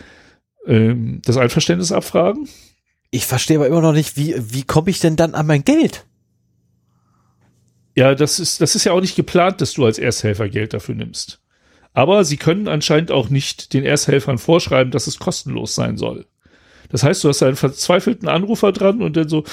ähm, 0.68 1.22
das 1.24 1.38
Einverständnis 1.38 1.94
abfragen. 1.94 2.50
Ich 3.10 3.26
verstehe 3.26 3.56
aber 3.56 3.68
immer 3.68 3.82
noch 3.82 3.94
nicht, 3.94 4.18
wie, 4.18 4.36
wie 4.38 4.64
komme 4.64 4.90
ich 4.90 5.00
denn 5.00 5.16
dann 5.16 5.34
an 5.34 5.48
mein 5.48 5.64
Geld? 5.64 6.06
Ja, 7.96 8.16
das 8.16 8.38
ist, 8.38 8.60
das 8.60 8.76
ist 8.76 8.84
ja 8.84 8.92
auch 8.92 9.00
nicht 9.00 9.16
geplant, 9.16 9.62
dass 9.62 9.72
du 9.72 9.86
als 9.86 9.98
Ersthelfer 9.98 10.50
Geld 10.50 10.74
dafür 10.74 10.96
nimmst. 10.96 11.40
Aber 11.94 12.26
sie 12.26 12.36
können 12.36 12.68
anscheinend 12.68 13.12
auch 13.12 13.30
nicht 13.30 13.72
den 13.72 13.86
Ersthelfern 13.86 14.38
vorschreiben, 14.38 14.92
dass 14.92 15.08
es 15.08 15.20
kostenlos 15.20 15.74
sein 15.74 15.96
soll. 15.96 16.26
Das 16.92 17.04
heißt, 17.04 17.24
du 17.24 17.30
hast 17.30 17.44
einen 17.44 17.56
verzweifelten 17.56 18.28
Anrufer 18.28 18.72
dran 18.72 19.02
und 19.02 19.18
dann 19.18 19.30
so, 19.30 19.44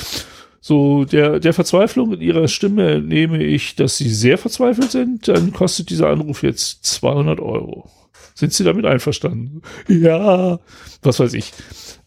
so 0.61 1.05
der, 1.05 1.41
der 1.41 1.53
Verzweiflung 1.53 2.13
in 2.15 2.21
ihrer 2.21 2.49
Stimme 2.49 3.01
nehme 3.01 3.43
ich, 3.43 3.77
dass 3.77 3.97
sie 3.97 4.11
sehr 4.11 4.39
verzweifelt 4.39 4.91
sind, 4.91 5.29
dann 5.29 5.53
kostet 5.53 5.91
dieser 5.91 6.09
Anruf 6.09 6.43
jetzt 6.43 6.85
200 6.85 7.41
Euro. 7.41 7.89
Sind 8.35 8.53
Sie 8.53 8.63
damit 8.63 8.87
einverstanden? 8.87 9.63
Ja, 9.89 10.61
was 11.03 11.19
weiß 11.19 11.35
ich. 11.35 11.53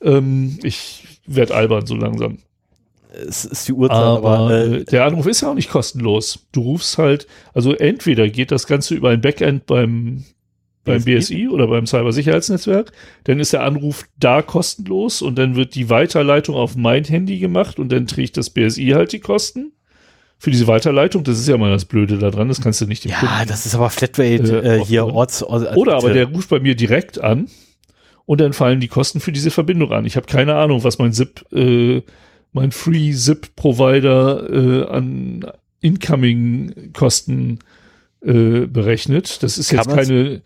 Ähm, 0.02 0.60
ich 0.64 1.20
werde 1.26 1.54
albern 1.56 1.86
so 1.86 1.96
langsam. 1.96 2.38
Es 3.12 3.44
ist 3.44 3.68
die 3.68 3.74
Uhrzeit, 3.74 3.98
aber, 3.98 4.38
aber 4.38 4.56
äh, 4.56 4.86
der 4.86 5.04
Anruf 5.04 5.28
ist 5.28 5.42
ja 5.42 5.52
auch 5.52 5.56
nicht 5.56 5.70
kostenlos. 5.70 6.48
Du 6.54 6.62
rufst 6.62 6.98
halt, 6.98 7.28
also 7.54 7.74
entweder 7.74 8.30
geht 8.30 8.52
das 8.52 8.66
Ganze 8.66 8.96
über 8.96 9.10
ein 9.10 9.20
Backend 9.20 9.66
beim 9.66 10.24
beim 10.84 11.04
BSI 11.04 11.48
oder 11.48 11.68
beim 11.68 11.86
Cybersicherheitsnetzwerk, 11.86 12.92
dann 13.26 13.40
ist 13.40 13.54
der 13.54 13.64
Anruf 13.64 14.06
da 14.20 14.42
kostenlos 14.42 15.22
und 15.22 15.38
dann 15.38 15.56
wird 15.56 15.76
die 15.76 15.90
Weiterleitung 15.90 16.56
auf 16.56 16.76
mein 16.76 17.04
Handy 17.04 17.38
gemacht 17.40 17.80
und 17.80 17.92
dann 17.92 18.08
trägt 18.08 18.38
das 18.38 18.50
BSI 18.50 18.88
halt 18.96 19.12
die 19.12 19.20
Kosten 19.20 19.74
für 20.40 20.50
diese 20.50 20.66
Weiterleitung, 20.66 21.24
das 21.24 21.38
ist 21.40 21.48
ja 21.48 21.56
mal 21.56 21.70
das 21.70 21.86
Blöde 21.86 22.18
daran, 22.18 22.48
das 22.48 22.62
kannst 22.62 22.82
du 22.82 22.88
nicht 22.88 23.04
dem 23.04 23.12
Ja, 23.12 23.20
Kunden. 23.20 23.48
das 23.48 23.68
ist 23.68 23.76
aber 23.76 23.92
Flatrate 23.92 24.62
Äh, 24.64 24.78
äh, 24.78 24.84
hier. 24.84 25.06
Orts. 25.06 25.44
Orts 25.44 25.78
Oder 25.78 25.98
aber 25.98 26.14
der 26.14 26.26
ruft 26.26 26.50
bei 26.50 26.60
mir 26.60 26.74
direkt 26.74 27.22
an 27.22 27.48
und 28.26 28.42
dann 28.42 28.52
fallen 28.54 28.80
die 28.80 28.88
Kosten 28.88 29.20
für 29.20 29.32
diese 29.32 29.52
Verbindung 29.52 29.92
an. 29.92 30.04
Ich 30.06 30.16
habe 30.16 30.26
keine 30.26 30.56
Ahnung, 30.56 30.84
was 30.84 30.98
mein 30.98 31.14
SIP, 31.14 31.46
äh, 31.54 32.02
mein 32.54 32.72
Free 32.72 33.12
SIP 33.12 33.56
Provider 33.56 34.50
äh, 34.50 34.86
an 34.92 35.46
Incoming-Kosten 35.82 37.60
äh, 38.24 38.66
berechnet. 38.68 39.44
Das 39.44 39.58
ist 39.58 39.70
Kann 39.70 39.80
jetzt 39.80 39.96
keine 39.96 40.42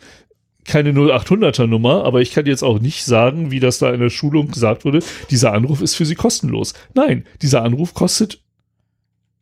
keine 0.65 0.91
0800er 0.91 1.67
Nummer, 1.67 2.03
aber 2.05 2.21
ich 2.21 2.31
kann 2.31 2.45
jetzt 2.45 2.63
auch 2.63 2.79
nicht 2.79 3.05
sagen, 3.05 3.51
wie 3.51 3.59
das 3.59 3.77
da 3.79 3.91
in 3.93 3.99
der 3.99 4.09
Schulung 4.09 4.49
gesagt 4.49 4.83
wurde, 4.85 4.99
dieser 5.29 5.53
Anruf 5.53 5.81
ist 5.81 5.95
für 5.95 6.05
Sie 6.05 6.15
kostenlos. 6.15 6.73
Nein, 6.93 7.25
dieser 7.41 7.63
Anruf 7.63 7.93
kostet 7.93 8.41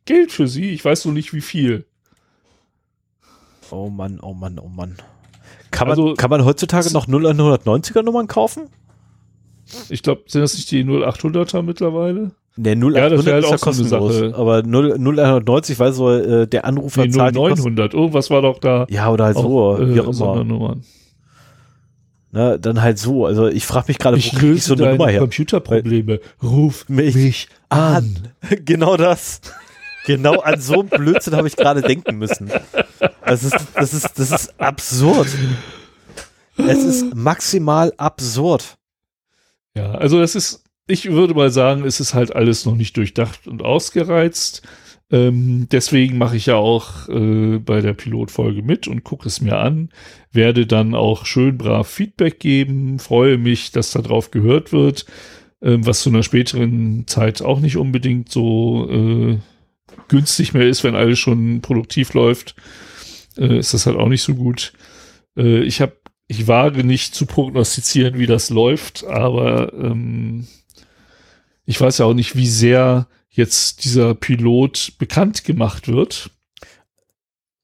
Geld 0.04 0.32
für 0.32 0.46
Sie. 0.46 0.70
Ich 0.70 0.84
weiß 0.84 1.06
noch 1.06 1.12
nicht, 1.14 1.32
wie 1.32 1.40
viel. 1.40 1.86
Oh 3.70 3.88
Mann, 3.88 4.20
oh 4.20 4.34
Mann, 4.34 4.58
oh 4.58 4.68
Mann. 4.68 4.96
Kann 5.70 5.88
man, 5.88 5.98
Also- 5.98 6.14
kann 6.14 6.30
man 6.30 6.44
heutzutage 6.44 6.92
noch 6.92 7.08
0190er 7.08 8.02
Nummern 8.02 8.26
kaufen? 8.28 8.68
Ich 9.88 10.02
glaube, 10.02 10.24
sind 10.26 10.42
das 10.42 10.54
nicht 10.54 10.70
die 10.70 10.84
0800er 10.84 11.62
mittlerweile? 11.62 12.32
Ne, 12.56 12.70
Ja, 12.94 13.08
das 13.08 13.24
0800 13.24 13.26
halt 13.34 13.44
ist 13.44 13.50
ja 13.50 13.58
so 13.58 13.64
kostenlos. 13.64 14.14
Sache. 14.14 14.34
Aber 14.36 14.62
0, 14.62 14.98
0190, 14.98 15.78
weil 15.80 15.92
so 15.92 16.10
äh, 16.12 16.46
der 16.46 16.64
Anrufer 16.66 17.04
Nee, 17.06 17.10
zahlt 17.10 17.34
die 17.34 17.38
Kosten. 17.40 17.56
0900. 17.74 17.94
Irgendwas 17.94 18.30
war 18.30 18.42
doch 18.42 18.58
da. 18.60 18.86
Ja, 18.90 19.10
oder 19.10 19.24
halt 19.24 19.36
so, 19.38 19.60
auch, 19.72 19.80
äh, 19.80 19.94
wie 19.94 20.00
auch 20.00 20.08
immer. 20.12 20.76
Sondernummern. 22.34 22.52
Ne, 22.52 22.58
dann 22.60 22.82
halt 22.82 22.98
so. 22.98 23.26
Also 23.26 23.48
ich 23.48 23.64
frage 23.64 23.86
mich 23.88 23.98
gerade, 23.98 24.16
wo 24.16 24.18
Ich 24.18 24.32
krieg 24.32 24.56
ich 24.56 24.64
so 24.64 24.74
eine 24.74 24.90
Nummer 24.90 25.08
her? 25.08 25.20
Computerprobleme. 25.20 26.20
Ruf 26.42 26.88
Mich 26.88 27.14
mich, 27.14 27.48
an. 27.68 28.28
genau 28.64 28.96
das. 28.96 29.40
Genau 30.06 30.40
an 30.40 30.60
so 30.60 30.80
einen 30.80 30.88
Blödsinn 30.88 31.34
habe 31.34 31.48
ich 31.48 31.56
gerade 31.56 31.80
denken 31.80 32.18
müssen. 32.18 32.50
Das 33.24 33.42
ist, 33.42 33.56
das 33.74 33.94
ist, 33.94 34.18
das 34.18 34.30
ist 34.30 34.60
absurd. 34.60 35.28
Es 36.58 36.84
ist 36.84 37.14
maximal 37.14 37.92
absurd. 37.96 38.76
Ja, 39.74 39.92
also 39.92 40.20
das 40.20 40.34
ist, 40.34 40.62
ich 40.86 41.10
würde 41.10 41.34
mal 41.34 41.50
sagen, 41.50 41.84
es 41.84 42.00
ist 42.00 42.14
halt 42.14 42.36
alles 42.36 42.66
noch 42.66 42.76
nicht 42.76 42.96
durchdacht 42.96 43.46
und 43.46 43.62
ausgereizt. 43.62 44.62
Ähm, 45.10 45.68
deswegen 45.70 46.18
mache 46.18 46.36
ich 46.36 46.46
ja 46.46 46.56
auch 46.56 47.08
äh, 47.08 47.58
bei 47.58 47.80
der 47.80 47.92
Pilotfolge 47.92 48.62
mit 48.62 48.88
und 48.88 49.04
gucke 49.04 49.28
es 49.28 49.40
mir 49.40 49.58
an, 49.58 49.90
werde 50.32 50.66
dann 50.66 50.94
auch 50.94 51.26
schön 51.26 51.58
brav 51.58 51.88
Feedback 51.88 52.40
geben, 52.40 52.98
freue 52.98 53.36
mich, 53.36 53.70
dass 53.70 53.92
da 53.92 54.00
drauf 54.00 54.30
gehört 54.30 54.72
wird, 54.72 55.04
ähm, 55.60 55.86
was 55.86 56.00
zu 56.00 56.08
einer 56.08 56.22
späteren 56.22 57.06
Zeit 57.06 57.42
auch 57.42 57.60
nicht 57.60 57.76
unbedingt 57.76 58.30
so 58.30 58.88
äh, 58.90 59.38
günstig 60.08 60.54
mehr 60.54 60.68
ist, 60.68 60.84
wenn 60.84 60.94
alles 60.94 61.18
schon 61.18 61.60
produktiv 61.60 62.14
läuft, 62.14 62.54
äh, 63.36 63.58
ist 63.58 63.74
das 63.74 63.86
halt 63.86 63.96
auch 63.96 64.08
nicht 64.08 64.22
so 64.22 64.34
gut. 64.34 64.72
Äh, 65.36 65.60
ich 65.60 65.80
habe, 65.80 65.96
ich 66.28 66.48
wage 66.48 66.82
nicht 66.82 67.14
zu 67.14 67.26
prognostizieren, 67.26 68.18
wie 68.18 68.26
das 68.26 68.48
läuft, 68.48 69.04
aber 69.04 69.72
ähm, 69.74 70.46
ich 71.66 71.80
weiß 71.80 71.98
ja 71.98 72.06
auch 72.06 72.14
nicht, 72.14 72.36
wie 72.36 72.46
sehr 72.46 73.06
jetzt 73.34 73.84
dieser 73.84 74.14
Pilot 74.14 74.92
bekannt 74.98 75.44
gemacht 75.44 75.88
wird. 75.88 76.30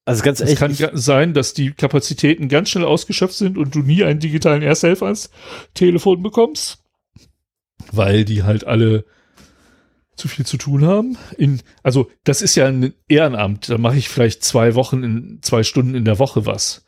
Also 0.05 0.23
ganz 0.23 0.41
Es 0.41 0.47
ehrlich, 0.47 0.59
kann 0.59 0.73
ich, 0.73 0.79
ga- 0.79 0.91
sein, 0.95 1.35
dass 1.35 1.55
die 1.55 1.71
Kapazitäten 1.73 2.49
ganz 2.49 2.71
schnell 2.71 2.85
ausgeschöpft 2.85 3.35
sind 3.35 3.57
und 3.59 3.75
du 3.75 3.81
nie 3.81 4.03
einen 4.03 4.19
digitalen 4.21 4.63
Ersthelfer 4.63 5.07
ans 5.07 5.31
Telefon 5.75 6.23
bekommst, 6.23 6.79
weil 7.93 8.25
die 8.25 8.43
halt 8.43 8.65
alle 8.67 9.05
zu 10.17 10.27
viel 10.29 10.45
zu 10.45 10.57
tun 10.57 10.85
haben. 10.85 11.17
In, 11.39 11.61
also 11.83 12.11
das 12.25 12.43
ist 12.43 12.57
ja 12.57 12.67
ein 12.67 12.93
Ehrenamt, 13.09 13.69
da 13.69 13.79
mache 13.79 13.97
ich 13.99 14.09
vielleicht 14.09 14.43
zwei 14.45 14.75
Wochen 14.75 15.03
in 15.05 15.39
zwei 15.43 15.63
Stunden 15.63 15.95
in 15.95 16.05
der 16.05 16.19
Woche 16.19 16.45
was. 16.45 16.85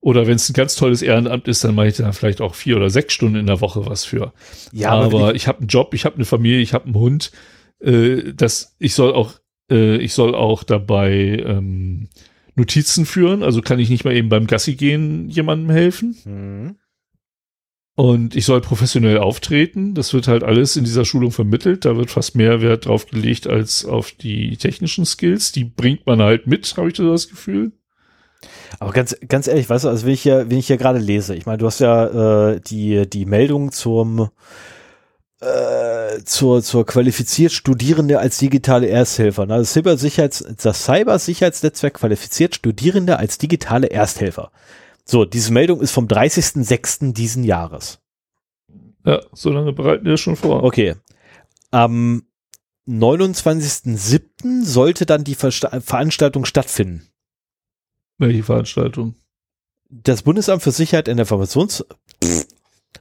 Oder 0.00 0.26
wenn 0.26 0.36
es 0.36 0.48
ein 0.48 0.54
ganz 0.54 0.76
tolles 0.76 1.02
Ehrenamt 1.02 1.48
ist, 1.48 1.64
dann 1.64 1.74
mache 1.74 1.88
ich 1.88 1.96
da 1.96 2.10
vielleicht 2.12 2.40
auch 2.40 2.54
vier 2.54 2.76
oder 2.76 2.88
sechs 2.88 3.12
Stunden 3.12 3.36
in 3.36 3.46
der 3.46 3.60
Woche 3.60 3.84
was 3.86 4.04
für. 4.04 4.32
ja, 4.72 4.90
aber, 4.92 5.04
aber 5.04 5.34
ich 5.34 5.48
habe 5.48 5.58
einen 5.58 5.68
Job, 5.68 5.92
ich 5.92 6.04
habe 6.04 6.14
eine 6.14 6.24
Familie, 6.24 6.60
ich 6.60 6.72
habe 6.72 6.86
einen 6.86 6.94
Hund. 6.94 7.32
Äh, 7.80 8.34
das, 8.34 8.76
ich 8.78 8.94
soll 8.94 9.12
auch, 9.14 9.34
äh, 9.70 9.96
ich 9.98 10.12
soll 10.14 10.34
auch 10.34 10.64
dabei 10.64 11.42
ähm, 11.44 12.08
Notizen 12.54 13.06
führen. 13.06 13.42
Also 13.42 13.62
kann 13.62 13.78
ich 13.78 13.88
nicht 13.88 14.04
mal 14.04 14.14
eben 14.14 14.28
beim 14.28 14.46
Gassi 14.46 14.74
gehen 14.74 15.28
jemandem 15.28 15.70
helfen. 15.70 16.16
ich, 16.18 16.24
hm, 16.24 16.76
Und 17.94 18.36
ich 18.36 18.44
soll 18.44 18.60
professionell 18.60 19.18
auftreten. 19.18 19.94
Das 19.94 20.12
wird 20.12 20.28
halt 20.28 20.42
alles 20.42 20.76
in 20.76 20.84
dieser 20.84 21.04
Schulung 21.04 21.30
vermittelt. 21.30 21.84
Da 21.84 21.96
wird 21.96 22.10
fast 22.10 22.34
mehr 22.34 22.60
Wert 22.60 22.86
drauf 22.86 23.06
gelegt 23.06 23.46
als 23.46 23.84
auf 23.84 24.10
die 24.12 24.56
technischen 24.56 25.04
Skills. 25.06 25.52
Die 25.52 25.64
bringt 25.64 26.06
man 26.06 26.20
halt 26.20 26.46
mit, 26.46 26.76
habe 26.76 26.88
ich 26.90 26.96
so 26.96 27.10
das 27.10 27.28
Gefühl. 27.28 27.72
aber 28.80 28.92
ganz, 28.92 29.16
ganz 29.28 29.46
ehrlich, 29.48 29.68
weißt 29.68 29.84
du, 29.84 29.88
also 29.88 30.06
wenn 30.06 30.12
ich 30.14 30.22
hier, 30.22 30.50
wenn 30.50 30.58
ich 30.58 30.66
hier 30.66 30.76
gerade 30.76 30.98
lese, 30.98 31.34
ich 31.34 31.46
meine, 31.46 31.58
du 31.58 31.66
hast 31.66 31.80
ja 31.80 32.50
äh, 32.52 32.60
die, 32.60 33.08
die 33.08 33.24
Meldung 33.24 33.72
zum 33.72 34.28
äh, 35.40 36.22
zur, 36.24 36.62
zur 36.62 36.84
qualifiziert 36.84 37.52
Studierende 37.52 38.18
als 38.18 38.38
digitale 38.38 38.88
Ersthelfer. 38.88 39.46
Ne? 39.46 39.58
Das, 39.58 39.72
Cybersicherheits, 39.72 40.44
das 40.60 40.84
Cybersicherheitsnetzwerk 40.84 41.94
qualifiziert 41.94 42.54
Studierende 42.54 43.18
als 43.18 43.38
digitale 43.38 43.88
Ersthelfer. 43.88 44.50
So, 45.04 45.24
diese 45.24 45.52
Meldung 45.52 45.80
ist 45.80 45.92
vom 45.92 46.06
30.06. 46.06 47.12
diesen 47.12 47.44
Jahres. 47.44 48.00
Ja, 49.04 49.20
so 49.32 49.50
lange 49.50 49.72
bereiten 49.72 50.04
wir 50.04 50.16
schon 50.16 50.36
vor. 50.36 50.64
Okay. 50.64 50.96
Am 51.70 52.24
29.07. 52.88 54.64
sollte 54.64 55.06
dann 55.06 55.24
die 55.24 55.34
Versta 55.34 55.80
Veranstaltung 55.80 56.44
stattfinden. 56.44 57.06
Welche 58.18 58.42
Veranstaltung? 58.42 59.14
Das 59.88 60.22
Bundesamt 60.22 60.62
für 60.62 60.72
Sicherheit 60.72 61.08
in 61.08 61.16
der 61.16 61.24
Informations... 61.24 61.84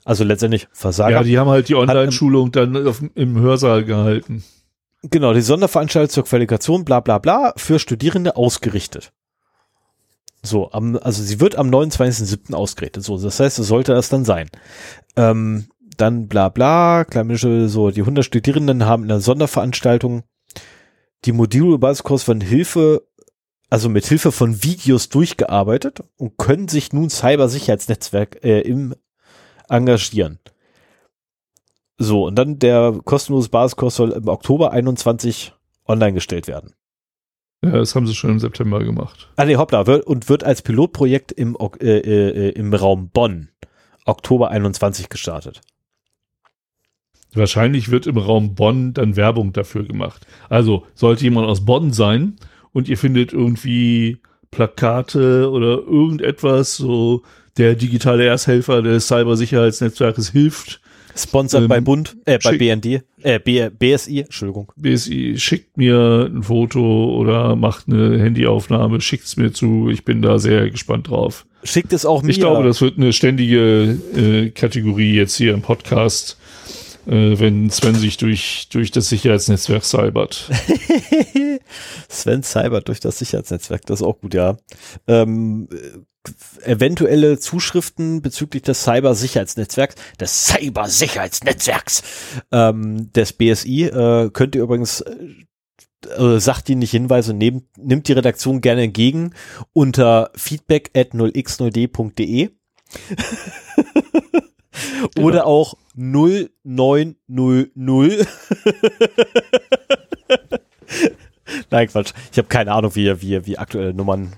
Also 0.07 0.23
letztendlich 0.23 0.69
Versager. 0.71 1.17
Ja, 1.17 1.23
die 1.23 1.38
haben 1.38 1.49
halt 1.49 1.67
die 1.67 1.75
Online-Schulung 1.75 2.53
dann 2.53 2.88
auf, 2.88 3.03
im 3.13 3.38
Hörsaal 3.41 3.84
gehalten. 3.84 4.41
Genau, 5.03 5.34
die 5.34 5.41
Sonderveranstaltung 5.41 6.09
zur 6.09 6.23
Qualifikation, 6.23 6.85
bla 6.85 7.01
bla 7.01 7.17
bla, 7.17 7.51
für 7.57 7.77
Studierende 7.77 8.38
ausgerichtet. 8.38 9.11
So, 10.43 10.71
am, 10.71 10.95
also 10.95 11.21
sie 11.21 11.41
wird 11.41 11.57
am 11.57 11.69
29.07. 11.69 12.53
ausgerichtet. 12.53 13.03
So, 13.03 13.17
das 13.17 13.41
heißt, 13.41 13.59
es 13.59 13.67
sollte 13.67 13.95
das 13.95 14.07
dann 14.07 14.23
sein. 14.23 14.49
Ähm, 15.17 15.67
dann 15.97 16.29
bla 16.29 16.47
bla, 16.47 17.03
Kleinmische, 17.03 17.67
so, 17.67 17.91
die 17.91 17.99
100 17.99 18.23
Studierenden 18.23 18.85
haben 18.85 19.03
in 19.03 19.09
der 19.09 19.19
Sonderveranstaltung 19.19 20.23
die 21.25 21.34
Module 21.34 21.79
Basiskurs 21.79 22.23
von 22.23 22.39
Hilfe, 22.39 23.05
also 23.69 23.89
mit 23.89 24.05
Hilfe 24.05 24.31
von 24.31 24.63
Videos 24.63 25.09
durchgearbeitet 25.09 25.99
und 26.15 26.38
können 26.38 26.69
sich 26.69 26.93
nun 26.93 27.09
Cybersicherheitsnetzwerk 27.09 28.41
äh, 28.45 28.61
im 28.61 28.95
engagieren. 29.69 30.39
So, 31.98 32.27
und 32.27 32.35
dann 32.35 32.60
der 32.60 32.99
kostenlose 33.06 33.49
Basiskurs 33.49 33.95
soll 33.95 34.11
im 34.11 34.27
Oktober 34.27 34.72
21 34.72 35.53
online 35.85 36.14
gestellt 36.14 36.48
werden. 36.48 36.73
Ja, 37.64 37.72
das 37.72 37.95
haben 37.95 38.06
sie 38.06 38.14
schon 38.14 38.30
im 38.31 38.39
September 38.39 38.84
gemacht. 38.84 39.30
Ah 39.35 39.45
nee, 39.45 39.56
hoppla, 39.56 39.88
wird, 39.88 40.06
und 40.06 40.30
wird 40.30 40.44
als 40.44 40.61
Pilotprojekt 40.61 41.31
im, 41.31 41.56
Ok- 41.56 41.81
äh, 41.81 41.99
äh, 41.99 42.49
im 42.52 42.72
Raum 42.73 43.10
Bonn 43.10 43.49
Oktober 44.06 44.52
21 44.52 45.10
gestartet. 45.10 45.61
Wahrscheinlich 47.34 47.89
wird 47.91 48.07
im 48.07 48.18
Raum 48.18 48.56
Bonn 48.56 48.94
dann 48.94 49.15
Werbung 49.15 49.53
dafür 49.53 49.84
gemacht. 49.84 50.26
Also 50.49 50.85
sollte 50.94 51.23
jemand 51.23 51.48
aus 51.48 51.65
Bonn 51.65 51.94
sein 51.94 52.35
und 52.73 52.88
ihr 52.88 52.98
findet 52.98 53.34
irgendwie 53.34 54.22
Plakate 54.52 55.49
oder 55.49 55.80
irgendetwas, 55.80 56.77
so 56.77 57.23
der 57.57 57.75
digitale 57.75 58.25
Ersthelfer 58.25 58.81
des 58.81 59.07
Cybersicherheitsnetzwerkes 59.07 60.29
hilft. 60.31 60.81
Sponsored 61.15 61.63
Ähm, 61.63 61.69
bei 61.69 61.81
Bund, 61.81 62.15
äh, 62.25 62.38
bei 62.43 62.57
BND, 62.57 63.01
äh, 63.23 63.39
B, 63.39 63.69
BSI, 63.69 64.21
Entschuldigung. 64.21 64.71
BSI 64.75 65.35
schickt 65.38 65.75
mir 65.75 66.29
ein 66.31 66.43
Foto 66.43 67.15
oder 67.15 67.55
macht 67.55 67.88
eine 67.88 68.19
Handyaufnahme, 68.19 69.01
schickt's 69.01 69.35
mir 69.35 69.51
zu. 69.51 69.89
Ich 69.89 70.05
bin 70.05 70.21
da 70.21 70.38
sehr 70.38 70.69
gespannt 70.69 71.09
drauf. 71.09 71.45
Schickt 71.63 71.91
es 71.93 72.05
auch 72.05 72.21
mir. 72.21 72.29
Ich 72.29 72.39
glaube, 72.39 72.63
das 72.63 72.81
wird 72.81 72.97
eine 72.97 73.13
ständige 73.13 73.97
äh, 74.15 74.49
Kategorie 74.51 75.15
jetzt 75.15 75.35
hier 75.35 75.53
im 75.53 75.63
Podcast, 75.63 76.38
äh, 77.07 77.39
wenn 77.39 77.69
Sven 77.71 77.95
sich 77.95 78.17
durch, 78.17 78.69
durch 78.71 78.91
das 78.91 79.09
Sicherheitsnetzwerk 79.09 79.84
cybert. 79.84 80.49
Sven 82.09 82.43
Cyber 82.43 82.81
durch 82.81 82.99
das 82.99 83.17
Sicherheitsnetzwerk, 83.17 83.85
das 83.85 84.01
ist 84.01 84.05
auch 84.05 84.19
gut, 84.19 84.34
ja. 84.34 84.57
Ähm, 85.07 85.67
äh, 85.71 85.99
eventuelle 86.63 87.39
Zuschriften 87.39 88.21
bezüglich 88.21 88.63
des 88.63 88.83
Cyber-Sicherheitsnetzwerks, 88.83 89.95
des 90.19 90.47
Cyber-Sicherheitsnetzwerks 90.47 92.03
ähm, 92.51 93.11
des 93.13 93.33
BSI 93.33 93.83
äh, 93.85 94.29
könnt 94.31 94.55
ihr 94.55 94.63
übrigens 94.63 95.01
äh, 95.01 95.15
äh, 96.09 96.39
sachdienliche 96.39 96.97
Hinweise 96.97 97.33
nehmen, 97.33 97.67
nimmt 97.77 98.07
die 98.07 98.13
Redaktion 98.13 98.61
gerne 98.61 98.83
entgegen 98.83 99.33
unter 99.73 100.31
feedback 100.35 100.91
at 100.95 101.13
0x0d.de 101.13 102.49
oder 105.19 105.47
auch 105.47 105.73
0900 105.95 107.17
Nein, 111.69 111.87
Quatsch. 111.87 112.13
Ich 112.31 112.37
habe 112.37 112.47
keine 112.47 112.71
Ahnung, 112.73 112.95
wie, 112.95 113.21
wie, 113.21 113.45
wie 113.45 113.57
aktuelle 113.57 113.93
Nummern. 113.93 114.35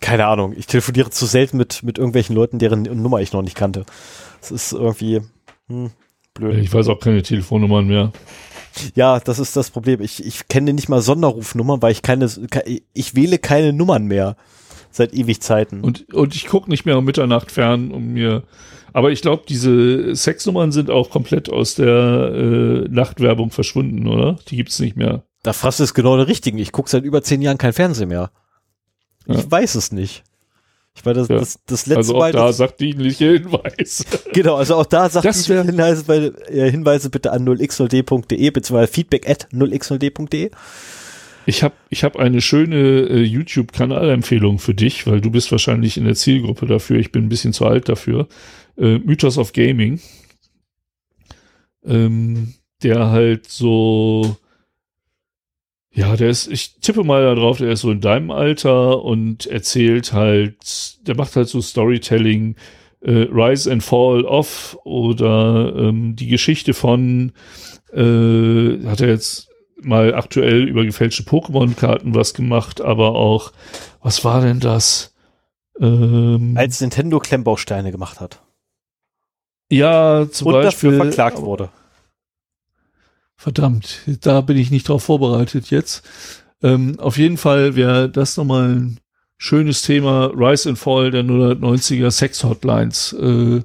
Keine 0.00 0.26
Ahnung. 0.26 0.54
Ich 0.56 0.66
telefoniere 0.66 1.10
zu 1.10 1.26
selten 1.26 1.56
mit, 1.56 1.82
mit 1.82 1.98
irgendwelchen 1.98 2.34
Leuten, 2.34 2.58
deren 2.58 2.82
Nummer 2.82 3.20
ich 3.20 3.32
noch 3.32 3.42
nicht 3.42 3.56
kannte. 3.56 3.84
Das 4.40 4.50
ist 4.50 4.72
irgendwie 4.72 5.20
hm, 5.68 5.90
blöd. 6.34 6.58
Ich 6.58 6.72
weiß 6.72 6.88
auch 6.88 7.00
keine 7.00 7.22
Telefonnummern 7.22 7.86
mehr. 7.86 8.12
Ja, 8.94 9.20
das 9.20 9.38
ist 9.38 9.56
das 9.56 9.70
Problem. 9.70 10.00
Ich, 10.00 10.24
ich 10.24 10.48
kenne 10.48 10.72
nicht 10.72 10.88
mal 10.88 11.02
Sonderrufnummern, 11.02 11.82
weil 11.82 11.92
ich 11.92 12.02
keine, 12.02 12.30
ich 12.94 13.14
wähle 13.14 13.38
keine 13.38 13.72
Nummern 13.72 14.06
mehr. 14.06 14.36
Seit 14.92 15.14
ewig 15.14 15.40
Zeiten. 15.40 15.82
Und, 15.82 16.12
und 16.12 16.34
ich 16.34 16.48
gucke 16.48 16.68
nicht 16.68 16.84
mehr 16.84 16.98
um 16.98 17.04
Mitternacht 17.04 17.52
fern, 17.52 17.92
um 17.92 18.08
mir. 18.08 18.42
Aber 18.92 19.12
ich 19.12 19.22
glaube, 19.22 19.44
diese 19.48 20.16
Sexnummern 20.16 20.72
sind 20.72 20.90
auch 20.90 21.10
komplett 21.10 21.48
aus 21.48 21.76
der 21.76 22.32
äh, 22.34 22.88
Nachtwerbung 22.88 23.52
verschwunden, 23.52 24.08
oder? 24.08 24.38
Die 24.48 24.56
gibt's 24.56 24.80
nicht 24.80 24.96
mehr. 24.96 25.22
Da 25.44 25.52
fragst 25.52 25.78
du 25.78 25.84
es 25.84 25.94
genau 25.94 26.16
der 26.16 26.26
richtigen. 26.26 26.58
Ich 26.58 26.72
gucke 26.72 26.90
seit 26.90 27.04
über 27.04 27.22
zehn 27.22 27.40
Jahren 27.40 27.56
kein 27.56 27.72
Fernsehen 27.72 28.08
mehr. 28.08 28.32
Ja. 29.26 29.38
Ich 29.38 29.50
weiß 29.50 29.74
es 29.74 29.92
nicht. 29.92 30.24
Ich 30.94 31.06
war 31.06 31.14
das, 31.14 31.28
ja. 31.28 31.38
das, 31.38 31.58
das 31.66 31.86
letzte 31.86 31.98
also 31.98 32.16
auch 32.16 32.20
Mal. 32.20 32.32
da 32.32 32.52
sagt 32.52 32.80
dienliche 32.80 33.32
Hinweis. 33.32 34.04
Genau, 34.32 34.56
also 34.56 34.76
auch 34.76 34.86
da 34.86 35.08
sagt 35.08 35.24
dienliche 35.24 35.62
Hinweise, 35.64 36.04
bei, 36.04 36.32
äh, 36.48 36.70
Hinweise 36.70 37.10
bitte 37.10 37.32
an 37.32 37.46
0x0d.de 37.46 38.50
beziehungsweise 38.50 38.92
feedback 38.92 39.28
at 39.28 39.48
0x0d.de. 39.52 40.50
Ich 41.46 41.62
habe 41.62 41.74
ich 41.88 42.04
hab 42.04 42.16
eine 42.16 42.40
schöne 42.40 42.76
äh, 42.76 43.22
YouTube-Kanalempfehlung 43.22 44.58
für 44.58 44.74
dich, 44.74 45.06
weil 45.06 45.20
du 45.20 45.30
bist 45.30 45.50
wahrscheinlich 45.50 45.96
in 45.96 46.04
der 46.04 46.14
Zielgruppe 46.14 46.66
dafür. 46.66 46.98
Ich 46.98 47.12
bin 47.12 47.24
ein 47.24 47.28
bisschen 47.28 47.52
zu 47.52 47.66
alt 47.66 47.88
dafür. 47.88 48.28
Äh, 48.76 48.98
Mythos 48.98 49.38
of 49.38 49.52
Gaming. 49.52 50.00
Ähm, 51.84 52.54
der 52.82 53.10
halt 53.10 53.48
so, 53.48 54.36
ja, 55.92 56.16
der 56.16 56.30
ist, 56.30 56.46
ich 56.46 56.74
tippe 56.80 57.02
mal 57.04 57.22
da 57.22 57.34
drauf, 57.34 57.58
der 57.58 57.70
ist 57.70 57.80
so 57.80 57.90
in 57.90 58.00
deinem 58.00 58.30
Alter 58.30 59.02
und 59.02 59.46
erzählt 59.46 60.12
halt, 60.12 61.06
der 61.06 61.16
macht 61.16 61.34
halt 61.36 61.48
so 61.48 61.60
Storytelling, 61.60 62.54
äh, 63.00 63.26
Rise 63.32 63.70
and 63.72 63.82
Fall 63.82 64.24
of 64.24 64.78
oder 64.84 65.74
ähm, 65.76 66.14
die 66.16 66.28
Geschichte 66.28 66.74
von, 66.74 67.32
äh, 67.92 68.86
hat 68.86 69.00
er 69.00 69.08
jetzt 69.08 69.48
mal 69.82 70.14
aktuell 70.14 70.68
über 70.68 70.84
gefälschte 70.84 71.22
Pokémon-Karten 71.24 72.14
was 72.14 72.34
gemacht, 72.34 72.80
aber 72.80 73.14
auch, 73.14 73.52
was 74.02 74.24
war 74.24 74.42
denn 74.42 74.60
das? 74.60 75.14
Ähm, 75.80 76.54
Als 76.56 76.80
Nintendo 76.80 77.18
Klemmbausteine 77.18 77.90
gemacht 77.90 78.20
hat. 78.20 78.42
Ja, 79.72 80.26
zum 80.30 80.48
Und 80.48 80.54
Beispiel. 80.54 80.90
dafür 80.90 81.04
verklagt 81.04 81.40
wurde. 81.40 81.70
Verdammt, 83.40 84.02
da 84.20 84.42
bin 84.42 84.58
ich 84.58 84.70
nicht 84.70 84.86
drauf 84.86 85.04
vorbereitet 85.04 85.70
jetzt. 85.70 86.06
Ähm, 86.62 87.00
auf 87.00 87.16
jeden 87.16 87.38
Fall 87.38 87.74
wäre 87.74 88.10
das 88.10 88.36
nochmal 88.36 88.68
ein 88.68 89.00
schönes 89.38 89.80
Thema. 89.80 90.26
Rise 90.26 90.68
and 90.68 90.78
Fall 90.78 91.10
der 91.10 91.24
090er 91.24 92.10
Sex 92.10 92.44
Hotlines. 92.44 93.14
Äh, 93.14 93.62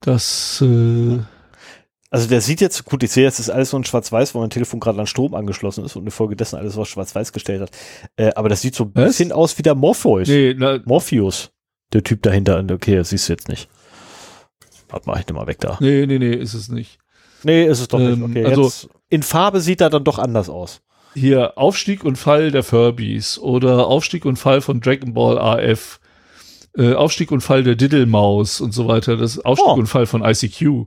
das 0.00 0.60
äh, 0.60 1.20
also 2.10 2.28
der 2.28 2.42
sieht 2.42 2.60
jetzt, 2.60 2.84
gut, 2.84 3.02
ich 3.02 3.12
sehe 3.12 3.24
jetzt, 3.24 3.38
ist 3.38 3.48
alles 3.48 3.70
so 3.70 3.78
ein 3.78 3.84
Schwarz-Weiß, 3.84 4.34
wo 4.34 4.40
mein 4.40 4.50
Telefon 4.50 4.78
gerade 4.78 5.00
an 5.00 5.06
Strom 5.06 5.34
angeschlossen 5.34 5.82
ist 5.82 5.96
und 5.96 6.04
infolgedessen 6.04 6.58
alles 6.58 6.76
was 6.76 6.88
Schwarz-Weiß 6.88 7.32
gestellt 7.32 7.62
hat. 7.62 7.70
Äh, 8.16 8.34
aber 8.34 8.50
das 8.50 8.60
sieht 8.60 8.74
so 8.74 8.84
ein 8.84 8.90
was? 8.92 9.06
bisschen 9.06 9.32
aus 9.32 9.56
wie 9.56 9.62
der 9.62 9.74
Morpheus. 9.74 10.28
Nee, 10.28 10.54
na, 10.54 10.80
Morpheus. 10.84 11.50
Der 11.94 12.02
Typ 12.02 12.20
dahinter. 12.20 12.62
Okay, 12.70 12.96
das 12.96 13.08
siehst 13.08 13.30
du 13.30 13.32
jetzt 13.32 13.48
nicht. 13.48 13.70
Warte 14.90 15.08
mal, 15.08 15.18
ich 15.18 15.26
nehme 15.26 15.38
mal 15.38 15.46
weg 15.46 15.60
da. 15.60 15.78
Nee, 15.80 16.04
nee, 16.04 16.18
nee, 16.18 16.34
ist 16.34 16.52
es 16.52 16.68
nicht. 16.68 16.98
Nee, 17.44 17.64
ist 17.64 17.80
es 17.80 17.88
doch 17.88 18.00
ähm, 18.00 18.20
nicht. 18.20 18.30
Okay, 18.30 18.44
also 18.44 18.64
jetzt, 18.64 18.88
in 19.08 19.22
Farbe 19.22 19.60
sieht 19.60 19.80
er 19.80 19.90
dann 19.90 20.04
doch 20.04 20.18
anders 20.18 20.48
aus. 20.48 20.80
Hier, 21.14 21.58
Aufstieg 21.58 22.04
und 22.04 22.16
Fall 22.16 22.50
der 22.50 22.62
Furbies 22.62 23.38
oder 23.38 23.86
Aufstieg 23.86 24.24
und 24.24 24.36
Fall 24.36 24.60
von 24.60 24.80
Dragon 24.80 25.12
Ball 25.12 25.38
AF. 25.38 26.00
Äh, 26.76 26.94
Aufstieg 26.94 27.30
und 27.30 27.42
Fall 27.42 27.64
der 27.64 27.74
Diddlemaus 27.74 28.60
und 28.60 28.72
so 28.72 28.88
weiter. 28.88 29.16
Das 29.16 29.38
Aufstieg 29.38 29.68
oh. 29.68 29.78
und 29.78 29.86
Fall 29.86 30.06
von 30.06 30.24
ICQ. 30.24 30.86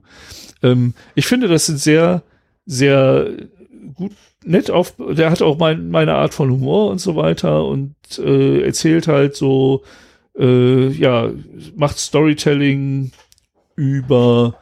Ähm, 0.62 0.94
ich 1.14 1.26
finde, 1.26 1.46
das 1.46 1.66
sind 1.66 1.78
sehr, 1.78 2.22
sehr 2.64 3.28
gut, 3.94 4.12
nett 4.44 4.70
auf, 4.70 4.94
der 4.98 5.30
hat 5.30 5.42
auch 5.42 5.58
mein, 5.58 5.90
meine 5.90 6.14
Art 6.14 6.34
von 6.34 6.50
Humor 6.50 6.90
und 6.90 7.00
so 7.00 7.14
weiter 7.16 7.64
und 7.64 7.94
äh, 8.18 8.62
erzählt 8.62 9.06
halt 9.06 9.36
so, 9.36 9.82
äh, 10.36 10.88
ja, 10.88 11.30
macht 11.76 11.98
Storytelling 11.98 13.12
über 13.76 14.56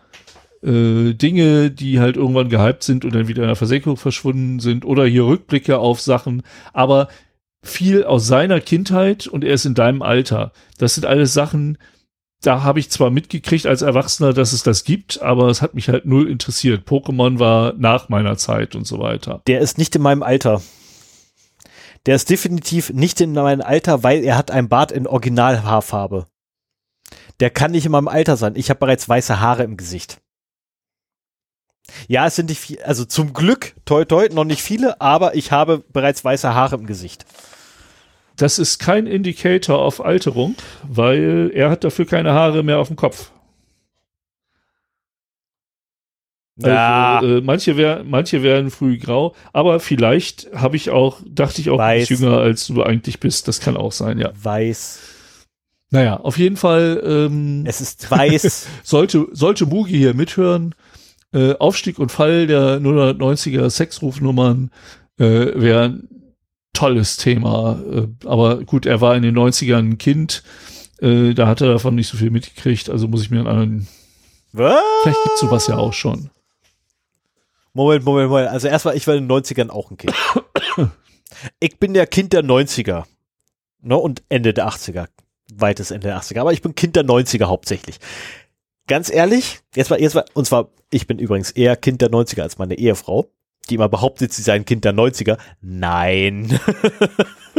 äh, 0.65 1.15
Dinge, 1.15 1.71
die 1.71 2.01
halt 2.01 2.17
irgendwann 2.17 2.49
gehypt 2.49 2.83
sind 2.83 3.05
und 3.05 3.15
dann 3.15 3.29
wieder 3.29 3.43
in 3.43 3.49
der 3.49 3.57
Versenkung 3.57 3.97
verschwunden 3.97 4.61
sind 4.61 4.85
oder 4.85 5.05
hier 5.07 5.27
Rückblicke 5.27 5.79
auf 5.79 6.01
Sachen, 6.01 6.43
aber 6.73 7.09
viel 7.63 8.05
aus 8.05 8.27
seiner 8.27 8.61
Kindheit 8.61 9.27
und 9.27 9.45
er 9.45 9.55
ist 9.55 9.65
in 9.65 9.75
deinem 9.75 10.03
Alter. 10.03 10.53
Das 10.79 10.95
sind 10.95 11.07
alles 11.07 11.33
Sachen, 11.33 11.79
da 12.43 12.63
habe 12.63 12.79
ich 12.79 12.91
zwar 12.91 13.11
mitgekriegt 13.11 13.67
als 13.67 13.83
Erwachsener, 13.83 14.33
dass 14.33 14.53
es 14.53 14.63
das 14.63 14.85
gibt, 14.85 15.23
aber 15.23 15.49
es 15.49 15.63
hat 15.63 15.75
mich 15.75 15.89
halt 15.89 16.05
null 16.05 16.29
interessiert. 16.29 16.87
Pokémon 16.87 17.39
war 17.39 17.73
nach 17.77 18.09
meiner 18.09 18.37
Zeit 18.37 18.75
und 18.75 18.87
so 18.87 18.99
weiter. 18.99 19.41
Der 19.47 19.61
ist 19.61 19.79
nicht 19.79 19.97
in 19.97 20.03
meinem 20.03 20.23
Alter. 20.23 20.61
Der 22.07 22.17
ist 22.17 22.29
definitiv 22.29 22.93
nicht 22.93 23.21
in 23.23 23.33
meinem 23.33 23.63
Alter, 23.63 24.03
weil 24.03 24.25
er 24.25 24.37
hat 24.37 24.51
ein 24.51 24.69
Bart 24.69 24.93
in 24.93 25.07
Originalhaarfarbe. 25.07 26.27
Der 27.41 27.49
kann 27.49 27.71
nicht 27.71 27.87
in 27.87 27.93
meinem 27.93 28.09
Alter 28.09 28.37
sein. 28.37 28.57
Ich 28.57 28.69
habe 28.69 28.81
bereits 28.81 29.09
weiße 29.09 29.41
Haare 29.41 29.63
im 29.63 29.79
Gesicht. 29.79 30.21
Ja, 32.09 32.27
es 32.27 32.37
sind 32.37 32.49
nicht 32.49 32.61
viel, 32.61 32.83
also 32.83 33.05
zum 33.05 33.33
Glück, 33.33 33.75
toi 33.85 34.05
toi, 34.05 34.29
noch 34.33 34.45
nicht 34.45 34.63
viele, 34.63 35.01
aber 35.01 35.35
ich 35.35 35.53
habe 35.53 35.85
bereits 35.93 36.25
weiße 36.25 36.55
Haare 36.55 36.77
im 36.77 36.87
Gesicht. 36.87 37.25
Das 38.37 38.59
ist 38.59 38.79
kein 38.79 39.07
Indicator 39.07 39.81
auf 39.81 40.05
Alterung, 40.05 40.57
weil 40.83 41.51
er 41.55 41.71
hat 41.71 41.85
dafür 41.85 42.07
keine 42.07 42.33
Haare 42.33 42.63
mehr 42.63 42.79
auf 42.79 42.89
dem 42.89 42.97
Kopf. 42.97 43.31
Ja. 46.57 47.19
Also, 47.19 47.39
äh, 47.39 47.41
manche, 47.41 47.77
wär, 47.77 48.05
manche 48.05 48.43
werden 48.43 48.71
früh 48.71 48.99
grau, 48.99 49.35
aber 49.53 49.81
vielleicht 49.81 50.49
habe 50.55 50.77
ich 50.77 50.91
auch, 50.91 51.21
dachte 51.29 51.61
ich 51.61 51.71
auch, 51.71 51.79
Weiß. 51.79 52.09
jünger 52.09 52.39
als 52.39 52.67
du 52.69 52.83
eigentlich 52.83 53.19
bist. 53.21 53.49
Das 53.49 53.61
kann 53.61 53.77
auch 53.77 53.93
sein, 53.93 54.19
ja. 54.19 54.31
Weiß. 54.41 55.01
Naja, 55.91 56.17
auf 56.17 56.39
jeden 56.39 56.57
Fall. 56.57 57.03
Ähm, 57.05 57.65
es 57.67 57.81
ist 57.81 58.11
weiß. 58.11 58.67
sollte, 58.83 59.27
sollte 59.33 59.67
Mugi 59.67 59.97
hier 59.97 60.15
mithören. 60.15 60.75
Äh, 61.35 61.55
Aufstieg 61.59 61.99
und 61.99 62.13
Fall 62.13 62.47
der 62.47 62.79
090er 62.81 63.69
Sexrufnummern 63.69 64.71
äh, 65.19 65.25
wären 65.55 66.09
tolles 66.73 67.17
Thema. 67.17 67.83
Äh, 67.91 68.07
aber 68.27 68.63
gut, 68.65 68.87
er 68.87 69.01
war 69.01 69.17
in 69.17 69.23
den 69.23 69.37
90ern 69.37 69.79
ein 69.79 69.99
Kind. 69.99 70.45
Äh, 71.01 71.35
da 71.35 71.49
hat 71.49 71.61
er 71.61 71.69
davon 71.69 71.97
nicht 71.97 72.09
so 72.09 72.17
viel 72.17 72.31
mitgekriegt. 72.31 72.89
Also 72.89 73.09
muss 73.09 73.23
ich 73.23 73.31
mir 73.31 73.39
einen 73.39 73.49
anderen. 73.49 73.89
Was? 74.53 74.81
Vielleicht 75.03 75.23
gibt's 75.25 75.41
sowas 75.41 75.67
ja 75.67 75.77
auch 75.77 75.93
schon. 75.93 76.31
Moment, 77.73 78.05
Moment, 78.05 78.29
Moment. 78.29 78.49
Also 78.49 78.69
erstmal, 78.69 78.97
ich 78.97 79.07
war 79.09 79.17
in 79.17 79.29
den 79.29 79.37
90ern 79.37 79.71
auch 79.71 79.91
ein 79.91 79.97
Kind. 79.97 80.15
ich 81.59 81.79
bin 81.81 81.95
der 81.95 82.07
Kind 82.07 82.33
der 82.33 82.45
90er. 82.45 83.05
Ne, 83.83 83.97
und 83.97 84.23
Ende 84.29 84.55
der 84.55 84.69
80er. 84.69 85.09
Weites 85.53 85.91
Ende 85.91 86.07
der 86.07 86.21
80er. 86.21 86.41
Aber 86.41 86.53
ich 86.53 86.63
bin 86.63 86.77
Kind 86.77 86.95
der 86.95 87.05
90er 87.05 87.47
hauptsächlich. 87.47 87.99
Ganz 88.87 89.11
ehrlich, 89.11 89.61
jetzt 89.75 89.91
war, 89.91 89.99
jetzt 89.99 90.15
war, 90.15 90.25
und 90.35 90.47
zwar, 90.47 90.69
ich 90.91 91.07
bin 91.07 91.19
übrigens 91.19 91.51
eher 91.51 91.77
Kind 91.77 92.03
der 92.03 92.11
90er 92.11 92.43
als 92.43 92.59
meine 92.59 92.77
Ehefrau 92.77 93.31
die 93.71 93.75
immer 93.75 93.89
behauptet, 93.89 94.33
sie 94.33 94.43
sei 94.43 94.55
ein 94.55 94.65
Kind 94.65 94.85
der 94.85 94.95
90er. 94.95 95.39
Nein. 95.61 96.59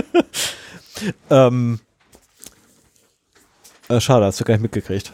ähm, 1.30 1.80
äh, 3.90 4.00
schade, 4.00 4.26
hast 4.26 4.40
du 4.40 4.44
gar 4.44 4.54
nicht 4.56 4.64
mitgekriegt. 4.64 5.12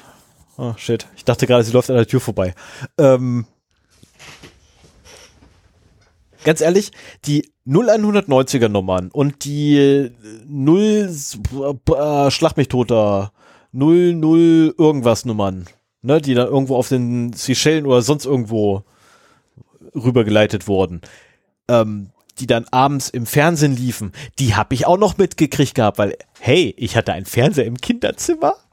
Oh, 0.57 0.73
shit. 0.77 1.07
Ich 1.15 1.25
dachte 1.25 1.47
gerade, 1.47 1.63
sie 1.63 1.71
läuft 1.71 1.89
an 1.89 1.95
der 1.95 2.07
Tür 2.07 2.19
vorbei. 2.19 2.53
Ähm, 2.97 3.45
ganz 6.43 6.61
ehrlich, 6.61 6.91
die 7.25 7.51
0190er 7.67 8.67
Nummern 8.67 9.09
und 9.11 9.45
die 9.45 10.11
0 10.47 11.09
äh, 11.09 12.31
Schlag 12.31 12.57
mich 12.57 12.67
toter 12.67 13.31
00 13.71 14.75
irgendwas 14.77 15.25
Nummern, 15.25 15.67
ne, 16.01 16.21
die 16.21 16.33
dann 16.33 16.47
irgendwo 16.47 16.75
auf 16.75 16.89
den 16.89 17.33
Seychellen 17.33 17.85
oder 17.85 18.01
sonst 18.01 18.25
irgendwo 18.25 18.83
rübergeleitet 19.95 20.67
wurden, 20.67 21.01
ähm, 21.67 22.11
die 22.39 22.47
dann 22.47 22.65
abends 22.71 23.09
im 23.09 23.25
Fernsehen 23.25 23.75
liefen, 23.75 24.13
die 24.39 24.55
habe 24.55 24.73
ich 24.73 24.87
auch 24.87 24.97
noch 24.97 25.17
mitgekriegt 25.17 25.75
gehabt, 25.75 25.97
weil, 25.97 26.17
hey, 26.39 26.73
ich 26.77 26.95
hatte 26.95 27.13
einen 27.13 27.25
Fernseher 27.25 27.65
im 27.65 27.77
Kinderzimmer. 27.77 28.55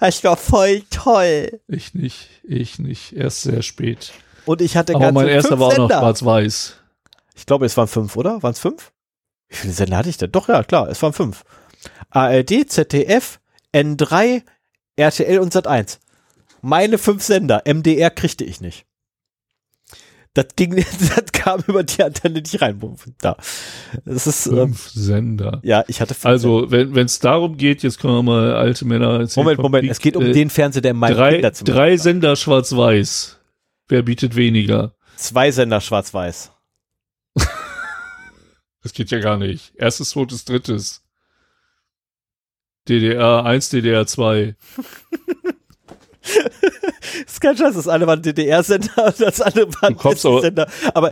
Das 0.00 0.24
war 0.24 0.36
voll 0.36 0.82
toll. 0.90 1.60
Ich 1.68 1.94
nicht, 1.94 2.28
ich 2.42 2.80
nicht. 2.80 3.12
Erst 3.12 3.42
sehr 3.42 3.62
spät. 3.62 4.12
Und 4.44 4.60
ich 4.60 4.76
hatte 4.76 4.96
Aber 4.96 5.12
mein 5.12 5.28
erster 5.28 5.60
war 5.60 5.68
auch 5.68 5.76
noch 5.76 5.88
schwarz-weiß. 5.88 6.78
Ich 7.36 7.46
glaube, 7.46 7.66
es 7.66 7.76
waren 7.76 7.86
fünf, 7.86 8.16
oder? 8.16 8.42
Waren 8.42 8.54
es 8.54 8.58
fünf? 8.58 8.90
Wie 9.48 9.54
viele 9.54 9.72
Sender 9.72 9.98
hatte 9.98 10.08
ich 10.08 10.16
denn? 10.16 10.32
Doch, 10.32 10.48
ja, 10.48 10.64
klar, 10.64 10.88
es 10.88 11.00
waren 11.00 11.12
fünf. 11.12 11.44
ARD, 12.10 12.68
ZDF, 12.68 13.38
N3, 13.72 14.42
RTL 14.96 15.38
und 15.38 15.54
Sat1. 15.54 15.98
Meine 16.62 16.96
fünf 16.96 17.22
Sender. 17.22 17.62
MDR 17.66 18.10
kriegte 18.10 18.44
ich 18.44 18.60
nicht. 18.60 18.86
Das 20.34 20.46
ging, 20.56 20.76
das 21.16 21.32
kam 21.32 21.62
über 21.66 21.82
die 21.82 22.02
Antenne 22.02 22.40
nicht 22.40 22.62
rein. 22.62 22.80
Da. 23.20 23.36
Das 24.06 24.26
ist, 24.26 24.46
ähm, 24.46 24.72
Fünf 24.74 24.88
Sender. 24.88 25.60
ja, 25.62 25.84
ich 25.88 26.00
hatte 26.00 26.14
fünf 26.14 26.24
Also, 26.26 26.70
wenn 26.70 26.96
es 26.96 27.18
darum 27.18 27.58
geht, 27.58 27.82
jetzt 27.82 27.98
können 27.98 28.14
wir 28.14 28.22
mal 28.22 28.54
alte 28.54 28.86
Männer. 28.86 29.26
Moment, 29.36 29.58
Moment, 29.58 29.90
es 29.90 29.98
geht 30.00 30.16
um 30.16 30.24
äh, 30.24 30.32
den 30.32 30.48
Fernseher, 30.48 30.80
der 30.80 30.92
in 30.92 30.96
meinem 30.96 31.16
drei, 31.16 31.40
drei. 31.50 31.96
Sender 31.98 32.36
schwarz-weiß. 32.36 33.38
Wer 33.88 34.02
bietet 34.02 34.36
weniger? 34.36 34.94
Zwei 35.16 35.50
Sender 35.50 35.80
schwarz-weiß. 35.80 36.52
Das 38.84 38.92
geht 38.92 39.12
ja 39.12 39.20
gar 39.20 39.36
nicht. 39.36 39.72
Erstes, 39.76 40.10
zweites, 40.10 40.44
drittes. 40.44 41.04
DDR 42.88 43.44
1, 43.44 43.68
DDR 43.68 44.08
2. 44.08 44.56
Das 47.24 47.34
ist 47.34 47.40
kein 47.40 47.56
Scheiß, 47.56 47.74
das 47.74 47.88
eine 47.88 48.06
war 48.06 48.16
ein 48.16 48.22
DDR-Sender, 48.22 49.12
das 49.18 49.40
andere 49.40 49.68
war 49.74 49.90
ein 49.90 49.96
Sender. 50.40 50.66
Aber 50.94 51.10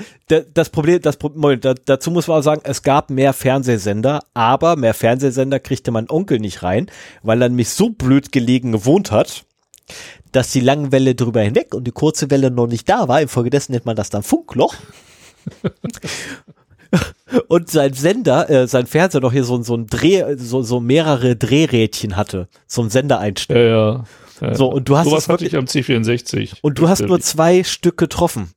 das 0.55 0.71
Problem, 0.71 1.03
das 1.03 1.19
Moment, 1.21 1.65
da, 1.65 1.75
dazu 1.75 2.11
muss 2.11 2.27
man 2.27 2.39
auch 2.39 2.43
sagen, 2.43 2.63
es 2.65 2.83
gab 2.83 3.11
mehr 3.11 3.33
Fernsehsender, 3.33 4.21
aber 4.33 4.77
mehr 4.77 4.95
Fernsehsender 4.95 5.61
kriegte 5.61 5.91
mein 5.91 6.09
Onkel 6.09 6.39
nicht 6.39 6.63
rein, 6.63 6.91
weil 7.23 7.43
er 7.43 7.49
nämlich 7.49 7.69
so 7.71 7.91
blöd 7.91 8.33
gelegen 8.33 8.73
gewohnt 8.73 9.11
hat, 9.11 9.45
dass 10.33 10.53
die 10.53 10.61
lange 10.61 10.93
Welle 10.93 11.15
drüber 11.15 11.43
hinweg 11.43 11.75
und 11.75 11.85
die 11.85 11.93
kurze 11.93 12.31
Welle 12.31 12.51
noch 12.51 12.67
nicht 12.67 12.89
da 12.89 13.09
war. 13.09 13.21
Infolgedessen 13.21 13.73
nennt 13.73 13.87
man 13.87 13.97
das 13.97 14.11
dann 14.11 14.23
Funkloch. 14.23 14.75
und 17.49 17.71
sein 17.71 17.93
Sender, 17.93 18.49
äh, 18.49 18.67
sein 18.67 18.87
Fernseher 18.87 19.21
noch 19.21 19.33
hier 19.33 19.45
so, 19.45 19.61
so 19.63 19.75
ein 19.75 19.87
Dreh, 19.87 20.37
so, 20.37 20.63
so 20.63 20.81
mehrere 20.81 21.37
Drehrädchen 21.37 22.17
hatte, 22.17 22.49
so 22.67 22.83
ein 22.83 22.91
Sender 22.91 23.19
einstellen. 23.19 23.71
Ja, 23.71 23.93
ja. 23.93 24.05
So, 24.55 24.67
und 24.73 24.89
du 24.89 24.97
hast 24.97 25.05
Sowas 25.07 25.29
hatte 25.29 25.45
wirklich- 25.45 25.53
ich 25.53 25.59
am 25.59 25.67
C64. 25.67 26.59
Und 26.63 26.79
du 26.79 26.89
hast 26.89 27.03
nur 27.03 27.21
zwei 27.21 27.63
Stück 27.65 27.97
getroffen. 27.97 28.53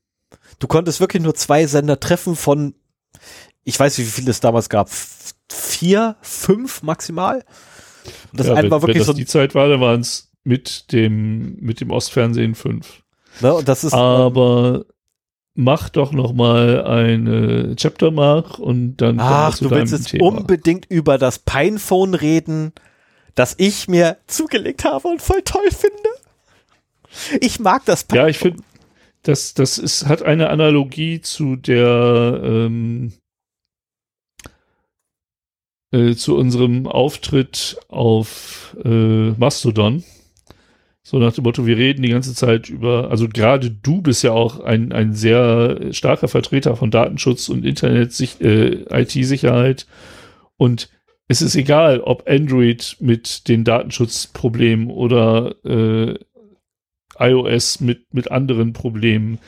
Du 0.60 0.68
konntest 0.68 1.00
wirklich 1.00 1.22
nur 1.22 1.36
zwei 1.36 1.68
Sender 1.68 2.00
treffen 2.00 2.36
von, 2.36 2.76
ich 3.64 3.80
weiß 3.80 3.98
nicht, 3.98 4.08
wie 4.08 4.12
viele 4.12 4.32
es 4.32 4.40
damals 4.40 4.70
gab, 4.70 4.90
vier, 5.52 6.16
fünf 6.22 6.84
maximal. 6.84 7.44
Und 8.32 8.40
das 8.40 8.48
ja, 8.48 8.54
eine 8.54 8.64
wenn, 8.64 8.72
war 8.72 8.82
wenn 8.82 8.88
wirklich 8.88 9.00
das 9.00 9.08
so, 9.08 9.14
die 9.14 9.26
Zeit 9.26 9.56
war, 9.56 9.68
dann 9.68 9.82
waren 9.82 10.02
es 10.02 10.32
mit 10.44 10.92
dem, 10.92 11.56
mit 11.60 11.80
dem 11.82 11.92
Ostfernsehen 11.92 12.56
fünf. 12.56 13.04
ne, 13.42 13.54
und 13.54 13.68
das 13.68 13.84
ist, 13.84 13.94
Aber 13.94 14.86
mach 15.56 15.90
doch 15.90 16.12
noch 16.12 16.34
mal 16.34 16.84
eine 16.86 17.76
Chaptermark 17.76 18.60
und 18.60 18.98
dann 18.98 19.20
ach, 19.20 19.58
du 19.58 19.70
willst 19.70 19.94
jetzt 19.94 20.10
Thema. 20.10 20.26
unbedingt 20.26 20.86
über 20.90 21.18
das 21.18 21.40
Pinephone 21.40 22.16
reden, 22.16 22.74
das 23.36 23.56
ich 23.58 23.88
mir 23.88 24.18
zugelegt 24.28 24.86
habe 24.86 25.08
und 25.08 25.22
voll 25.22 25.42
toll 25.44 25.70
finde. 25.72 26.10
Ich 27.42 27.60
mag 27.60 27.86
das 27.86 28.06
Ja, 28.14 28.28
ich 28.28 28.38
finde, 28.38 28.64
das, 29.24 29.54
das 29.54 29.78
ist, 29.78 30.08
hat 30.08 30.22
eine 30.22 30.50
Analogie 30.50 31.22
zu 31.22 31.56
der, 31.56 32.42
ähm, 32.44 33.14
äh, 35.92 36.16
zu 36.16 36.36
unserem 36.36 36.88
Auftritt 36.88 37.78
auf 37.88 38.76
äh, 38.84 39.32
Mastodon. 39.32 40.04
So 41.06 41.20
nach 41.20 41.34
dem 41.34 41.44
Motto, 41.44 41.66
wir 41.66 41.78
reden 41.78 42.02
die 42.02 42.10
ganze 42.10 42.34
Zeit 42.34 42.70
über, 42.70 43.12
also 43.12 43.28
gerade 43.28 43.70
du 43.70 44.02
bist 44.02 44.24
ja 44.24 44.32
auch 44.32 44.62
ein, 44.62 44.94
ein 44.94 45.14
sehr 45.14 45.94
starker 45.94 46.30
Vertreter 46.30 46.78
von 46.78 46.92
Datenschutz 46.92 47.50
und 47.50 47.66
Internet, 47.66 48.18
äh, 48.42 48.86
IT-Sicherheit. 48.90 49.86
Und 50.56 50.90
es 51.34 51.42
ist 51.42 51.56
egal, 51.56 52.00
ob 52.00 52.28
Android 52.30 52.96
mit 53.00 53.48
den 53.48 53.64
Datenschutzproblemen 53.64 54.90
oder 54.90 55.56
äh, 55.66 56.18
iOS 57.20 57.80
mit, 57.82 58.14
mit 58.14 58.32
anderen 58.32 58.74
Problemen. 58.74 59.40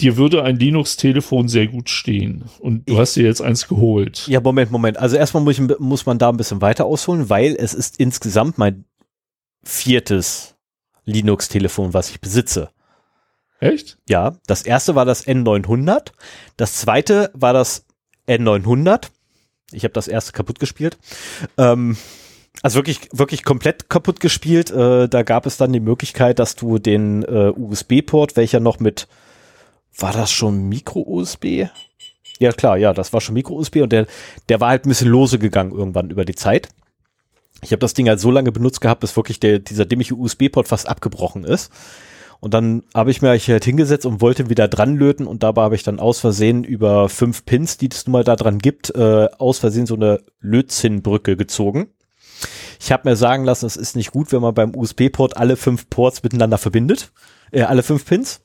Dir 0.00 0.16
würde 0.16 0.42
ein 0.42 0.56
Linux-Telefon 0.56 1.48
sehr 1.48 1.68
gut 1.68 1.88
stehen. 1.88 2.44
Und 2.58 2.88
du 2.88 2.94
Ich- 2.94 2.98
hast 2.98 3.14
dir 3.14 3.24
jetzt 3.24 3.40
eins 3.40 3.68
geholt. 3.68 4.26
Ja, 4.28 4.40
Moment, 4.40 4.70
Moment. 4.70 4.96
Also 4.98 5.16
erstmal 5.16 5.42
muss, 5.44 5.58
ich, 5.58 5.78
muss 5.78 6.04
man 6.06 6.18
da 6.18 6.28
ein 6.30 6.36
bisschen 6.36 6.60
weiter 6.60 6.84
ausholen, 6.84 7.30
weil 7.30 7.54
es 7.58 7.74
ist 7.74 8.00
insgesamt 8.00 8.58
mein 8.58 8.84
viertes 9.62 10.56
Linux-Telefon, 11.04 11.94
was 11.94 12.10
ich 12.10 12.20
besitze. 12.20 12.70
Echt? 13.60 13.98
Ja, 14.08 14.36
das 14.46 14.62
erste 14.62 14.94
war 14.94 15.04
das 15.04 15.26
N900, 15.26 16.12
das 16.56 16.74
zweite 16.76 17.30
war 17.34 17.52
das 17.52 17.86
N900. 18.26 19.10
Ich 19.72 19.84
habe 19.84 19.92
das 19.92 20.08
erste 20.08 20.32
kaputt 20.32 20.58
gespielt. 20.58 20.98
Ähm, 21.58 21.96
also 22.62 22.76
wirklich, 22.76 23.08
wirklich 23.12 23.44
komplett 23.44 23.88
kaputt 23.88 24.20
gespielt. 24.20 24.70
Äh, 24.70 25.08
da 25.08 25.22
gab 25.22 25.46
es 25.46 25.56
dann 25.56 25.72
die 25.72 25.80
Möglichkeit, 25.80 26.38
dass 26.38 26.54
du 26.54 26.78
den 26.78 27.22
äh, 27.24 27.52
USB-Port, 27.54 28.36
welcher 28.36 28.60
noch 28.60 28.78
mit, 28.78 29.08
war 29.96 30.12
das 30.12 30.30
schon 30.30 30.68
Micro-USB? 30.68 31.66
Ja 32.38 32.52
klar, 32.52 32.76
ja, 32.76 32.92
das 32.92 33.12
war 33.12 33.20
schon 33.20 33.34
Micro-USB 33.34 33.76
und 33.76 33.92
der, 33.92 34.06
der 34.48 34.60
war 34.60 34.70
halt 34.70 34.86
ein 34.86 34.88
bisschen 34.88 35.08
lose 35.08 35.38
gegangen 35.38 35.72
irgendwann 35.72 36.10
über 36.10 36.24
die 36.24 36.34
Zeit. 36.34 36.68
Ich 37.62 37.70
habe 37.70 37.80
das 37.80 37.94
Ding 37.94 38.08
halt 38.08 38.20
so 38.20 38.30
lange 38.30 38.52
benutzt 38.52 38.80
gehabt, 38.80 39.00
bis 39.00 39.16
wirklich 39.16 39.40
der, 39.40 39.58
dieser 39.58 39.84
dämliche 39.84 40.14
USB-Port 40.14 40.68
fast 40.68 40.88
abgebrochen 40.88 41.44
ist. 41.44 41.72
Und 42.40 42.54
dann 42.54 42.82
habe 42.94 43.10
ich 43.10 43.22
mir 43.22 43.30
halt 43.30 43.64
hingesetzt 43.64 44.06
und 44.06 44.20
wollte 44.20 44.50
wieder 44.50 44.68
dran 44.68 44.96
löten 44.96 45.26
und 45.26 45.42
dabei 45.42 45.62
habe 45.62 45.74
ich 45.74 45.82
dann 45.82 45.98
aus 45.98 46.20
Versehen 46.20 46.64
über 46.64 47.08
fünf 47.08 47.44
Pins, 47.46 47.78
die 47.78 47.88
es 47.90 48.06
nun 48.06 48.12
mal 48.12 48.24
da 48.24 48.36
dran 48.36 48.58
gibt, 48.58 48.94
äh, 48.94 49.28
aus 49.38 49.58
Versehen 49.58 49.86
so 49.86 49.94
eine 49.94 50.20
Lötzinnbrücke 50.40 51.36
gezogen. 51.36 51.88
Ich 52.80 52.92
habe 52.92 53.08
mir 53.08 53.16
sagen 53.16 53.44
lassen, 53.44 53.66
es 53.66 53.76
ist 53.76 53.96
nicht 53.96 54.10
gut, 54.10 54.32
wenn 54.32 54.42
man 54.42 54.54
beim 54.54 54.74
USB-Port 54.74 55.36
alle 55.36 55.56
fünf 55.56 55.88
Ports 55.88 56.22
miteinander 56.22 56.58
verbindet, 56.58 57.12
äh, 57.50 57.62
alle 57.62 57.82
fünf 57.82 58.04
Pins. 58.04 58.42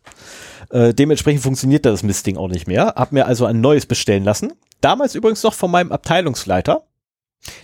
Äh, 0.70 0.94
dementsprechend 0.94 1.44
funktioniert 1.44 1.86
das 1.86 2.04
Mistding 2.04 2.38
auch 2.38 2.48
nicht 2.48 2.68
mehr. 2.68 2.94
Hab 2.96 3.12
mir 3.12 3.26
also 3.26 3.46
ein 3.46 3.60
neues 3.60 3.86
bestellen 3.86 4.24
lassen. 4.24 4.54
Damals 4.82 5.16
übrigens 5.16 5.44
noch 5.44 5.54
von 5.54 5.72
meinem 5.72 5.92
Abteilungsleiter. 5.92 6.84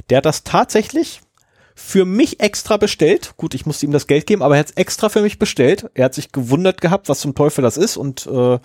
Der 0.09 0.17
hat 0.17 0.25
das 0.25 0.43
tatsächlich 0.43 1.21
für 1.75 2.05
mich 2.05 2.39
extra 2.39 2.77
bestellt. 2.77 3.33
Gut, 3.35 3.53
ich 3.53 3.65
musste 3.65 3.85
ihm 3.85 3.91
das 3.91 4.07
Geld 4.07 4.25
geben, 4.25 4.41
aber 4.41 4.55
er 4.55 4.61
hat 4.61 4.69
es 4.69 4.77
extra 4.77 5.09
für 5.09 5.21
mich 5.21 5.37
bestellt. 5.37 5.89
Er 5.93 6.05
hat 6.05 6.13
sich 6.13 6.31
gewundert 6.31 6.79
gehabt, 6.79 7.09
was 7.09 7.19
zum 7.19 7.35
Teufel 7.35 7.61
das 7.61 7.75
ist. 7.75 7.97
Und 7.97 8.25
äh, 8.27 8.59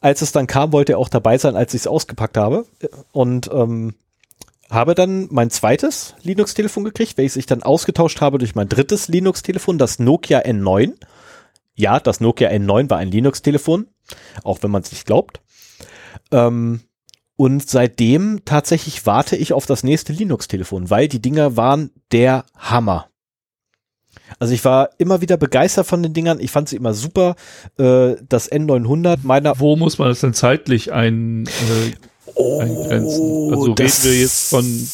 als 0.00 0.22
es 0.22 0.30
dann 0.30 0.46
kam, 0.46 0.72
wollte 0.72 0.92
er 0.92 0.98
auch 0.98 1.08
dabei 1.08 1.38
sein, 1.38 1.56
als 1.56 1.72
ich 1.72 1.80
es 1.80 1.86
ausgepackt 1.86 2.36
habe. 2.36 2.66
Und 3.12 3.50
ähm, 3.52 3.94
habe 4.70 4.94
dann 4.94 5.28
mein 5.30 5.50
zweites 5.50 6.14
Linux-Telefon 6.22 6.84
gekriegt, 6.84 7.16
welches 7.16 7.36
ich 7.36 7.46
dann 7.46 7.62
ausgetauscht 7.62 8.20
habe 8.20 8.36
durch 8.36 8.54
mein 8.54 8.68
drittes 8.68 9.08
Linux-Telefon, 9.08 9.78
das 9.78 9.98
Nokia 9.98 10.40
N9. 10.40 10.92
Ja, 11.74 11.98
das 11.98 12.20
Nokia 12.20 12.50
N9 12.50 12.90
war 12.90 12.98
ein 12.98 13.10
Linux-Telefon, 13.10 13.86
auch 14.44 14.62
wenn 14.62 14.70
man 14.70 14.82
es 14.82 14.92
nicht 14.92 15.06
glaubt. 15.06 15.40
Ähm, 16.30 16.82
und 17.38 17.70
seitdem 17.70 18.40
tatsächlich 18.44 19.06
warte 19.06 19.36
ich 19.36 19.52
auf 19.52 19.64
das 19.64 19.84
nächste 19.84 20.12
Linux-Telefon, 20.12 20.90
weil 20.90 21.06
die 21.06 21.22
Dinger 21.22 21.56
waren 21.56 21.92
der 22.10 22.44
Hammer. 22.56 23.06
Also 24.40 24.52
ich 24.54 24.64
war 24.64 24.90
immer 24.98 25.20
wieder 25.20 25.36
begeistert 25.36 25.86
von 25.86 26.02
den 26.02 26.12
Dingern. 26.12 26.40
Ich 26.40 26.50
fand 26.50 26.68
sie 26.68 26.74
immer 26.74 26.94
super. 26.94 27.36
Äh, 27.78 28.16
das 28.28 28.50
N900 28.50 29.18
meiner 29.22 29.60
Wo 29.60 29.76
muss 29.76 29.98
man 29.98 30.08
das 30.08 30.18
denn 30.20 30.34
zeitlich 30.34 30.92
ein, 30.92 31.44
äh, 31.46 32.60
eingrenzen? 32.60 33.52
Also 33.52 33.72
reden 33.72 34.02
wir 34.02 34.20
jetzt 34.20 34.50
von 34.50 34.88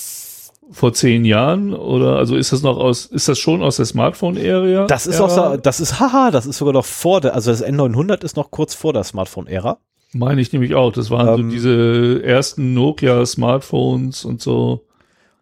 vor 0.70 0.92
zehn 0.92 1.24
Jahren 1.24 1.73
oder 1.73 2.16
also 2.16 2.36
ist 2.36 2.52
das 2.52 2.60
noch 2.60 2.76
aus, 2.76 3.06
ist 3.06 3.26
das 3.26 3.39
schon 3.39 3.62
aus 3.62 3.76
der 3.76 3.86
Smartphone-Ära? 3.86 4.86
Das 4.86 5.06
ist 5.06 5.18
auch 5.18 5.31
so, 5.31 5.56
das 5.56 5.81
ist, 5.81 5.98
haha, 5.98 6.31
das 6.31 6.44
ist 6.44 6.58
sogar 6.58 6.74
noch 6.74 6.84
vor 6.84 7.23
der, 7.23 7.34
also 7.34 7.50
das 7.50 7.64
N900 7.64 8.23
ist 8.23 8.36
noch 8.36 8.50
kurz 8.50 8.74
vor 8.74 8.92
der 8.92 9.05
Smartphone-Ära. 9.05 9.78
Meine 10.15 10.41
ich 10.41 10.52
nämlich 10.52 10.75
auch. 10.75 10.93
Das 10.93 11.10
waren 11.10 11.28
Ähm, 11.28 11.51
so 11.51 11.55
diese 11.55 12.23
ersten 12.25 12.73
Nokia-Smartphones 12.73 14.25
und 14.25 14.41
so. 14.41 14.86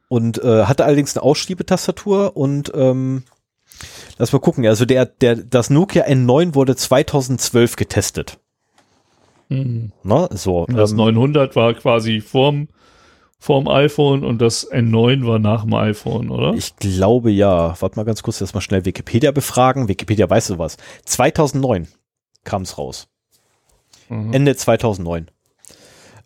Und 0.09 0.43
äh, 0.43 0.65
hatte 0.65 0.85
allerdings 0.85 1.17
eine 1.17 1.23
Ausstiebetastatur 1.23 2.37
und 2.37 2.73
ähm, 2.75 3.23
lass 4.19 4.33
mal 4.33 4.41
gucken, 4.41 4.67
also 4.67 4.85
der, 4.85 5.07
der, 5.07 5.37
das 5.37 5.71
Nokia 5.71 6.05
N9 6.05 6.55
wurde 6.55 6.77
2012 6.77 7.77
getestet. 7.77 8.39
Mhm. 9.49 9.93
Ne? 10.03 10.29
So, 10.33 10.67
das 10.67 10.93
ähm, 10.93 10.99
900 10.99 11.55
war 11.55 11.75
quasi 11.75 12.21
vorm, 12.21 12.69
vorm 13.39 13.69
iPhone 13.69 14.25
und 14.25 14.41
das 14.41 14.71
N9 14.71 15.27
war 15.27 15.39
nach 15.39 15.63
dem 15.63 15.75
iPhone, 15.75 16.31
oder? 16.31 16.55
ich 16.55 16.77
glaube 16.77 17.31
ja. 17.31 17.75
Warte 17.81 17.97
mal 17.97 18.05
ganz 18.05 18.23
kurz, 18.23 18.41
jetzt 18.41 18.55
mal 18.55 18.61
schnell 18.61 18.85
Wikipedia 18.85 19.33
befragen. 19.33 19.89
Wikipedia 19.89 20.29
weiß 20.29 20.47
sowas. 20.47 20.79
2009 21.05 21.89
kam 22.45 22.63
es 22.63 22.79
raus. 22.79 23.09
Mhm. 24.13 24.33
Ende 24.33 24.55
2009 24.55 25.31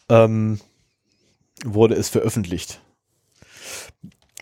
ähm, 0.08 0.60
wurde 1.65 1.94
es 1.94 2.08
veröffentlicht. 2.08 2.81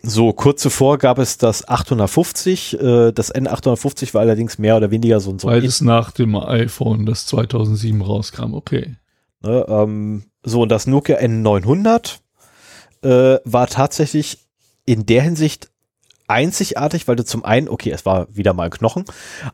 So, 0.03 0.33
kurz 0.35 0.61
zuvor 0.61 0.99
gab 0.99 1.19
es 1.19 1.39
das 1.39 1.67
850. 1.67 2.79
Äh, 2.79 3.13
das 3.13 3.35
N850 3.35 4.13
war 4.13 4.21
allerdings 4.21 4.59
mehr 4.59 4.77
oder 4.77 4.91
weniger 4.91 5.21
so 5.21 5.31
ein 5.31 5.39
so 5.39 5.49
Beides 5.49 5.81
nach 5.81 6.11
dem 6.11 6.37
iPhone, 6.37 7.07
das 7.07 7.27
2007 7.27 8.03
rauskam. 8.03 8.55
Okay. 8.55 8.97
Ne, 9.41 9.65
ähm, 9.69 10.25
so, 10.43 10.63
und 10.63 10.69
das 10.69 10.87
Nokia 10.87 11.19
N900 11.19 12.19
äh, 13.03 13.39
war 13.45 13.67
tatsächlich 13.67 14.39
in 14.85 15.07
der 15.07 15.23
Hinsicht 15.23 15.71
einzigartig, 16.27 17.09
weil 17.09 17.17
du 17.17 17.25
zum 17.25 17.45
einen, 17.45 17.69
okay, 17.69 17.91
es 17.91 18.05
war 18.05 18.27
wieder 18.35 18.53
mal 18.53 18.65
ein 18.65 18.71
Knochen, 18.71 19.05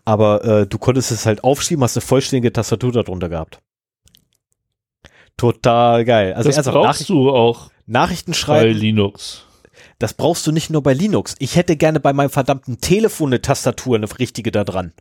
aber 0.04 0.44
äh, 0.44 0.66
du 0.66 0.78
konntest 0.78 1.12
es 1.12 1.26
halt 1.26 1.44
aufschieben, 1.44 1.84
hast 1.84 1.96
eine 1.96 2.02
vollständige 2.02 2.52
Tastatur 2.52 2.92
darunter 2.92 3.28
gehabt. 3.28 3.60
Total 5.40 6.04
geil. 6.04 6.34
Also 6.34 6.50
das 6.50 6.66
brauchst 6.66 6.74
Nachrichten, 6.74 7.14
du 7.14 7.30
auch 7.30 7.70
Nachrichten 7.86 8.32
bei 8.32 8.36
schreiben, 8.36 8.78
Linux. 8.78 9.44
das 9.98 10.12
brauchst 10.12 10.46
du 10.46 10.52
nicht 10.52 10.68
nur 10.68 10.82
bei 10.82 10.92
Linux. 10.92 11.34
Ich 11.38 11.56
hätte 11.56 11.76
gerne 11.76 11.98
bei 11.98 12.12
meinem 12.12 12.28
verdammten 12.28 12.82
Telefon 12.82 13.30
eine 13.30 13.40
Tastatur, 13.40 13.96
eine 13.96 14.06
richtige 14.18 14.50
da 14.50 14.64
dran. 14.64 14.92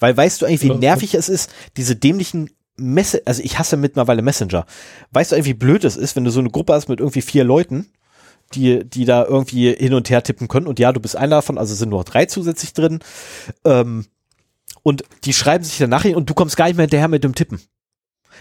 Weil 0.00 0.14
weißt 0.14 0.42
du 0.42 0.46
eigentlich, 0.46 0.64
wie 0.64 0.74
nervig 0.74 1.14
es 1.14 1.30
ist, 1.30 1.50
diese 1.78 1.96
dämlichen 1.96 2.50
Messe, 2.76 3.22
also 3.24 3.42
ich 3.42 3.58
hasse 3.58 3.78
mittlerweile 3.78 4.20
Messenger. 4.20 4.66
Weißt 5.12 5.32
du 5.32 5.36
eigentlich, 5.36 5.46
wie 5.46 5.54
blöd 5.54 5.82
es 5.84 5.96
ist, 5.96 6.14
wenn 6.14 6.24
du 6.24 6.30
so 6.30 6.40
eine 6.40 6.50
Gruppe 6.50 6.74
hast 6.74 6.90
mit 6.90 7.00
irgendwie 7.00 7.22
vier 7.22 7.44
Leuten, 7.44 7.90
die, 8.52 8.84
die 8.84 9.06
da 9.06 9.24
irgendwie 9.24 9.72
hin 9.72 9.94
und 9.94 10.10
her 10.10 10.22
tippen 10.22 10.48
können. 10.48 10.66
Und 10.66 10.78
ja, 10.78 10.92
du 10.92 11.00
bist 11.00 11.16
einer 11.16 11.36
davon, 11.36 11.56
also 11.56 11.74
sind 11.74 11.88
nur 11.88 12.04
drei 12.04 12.26
zusätzlich 12.26 12.74
drin. 12.74 12.98
Ähm, 13.64 14.04
und 14.82 15.04
die 15.24 15.32
schreiben 15.32 15.64
sich 15.64 15.78
dann 15.78 15.88
Nachrichten 15.88 16.18
und 16.18 16.28
du 16.28 16.34
kommst 16.34 16.58
gar 16.58 16.66
nicht 16.66 16.76
mehr 16.76 16.84
hinterher 16.84 17.08
mit 17.08 17.24
dem 17.24 17.34
Tippen. 17.34 17.62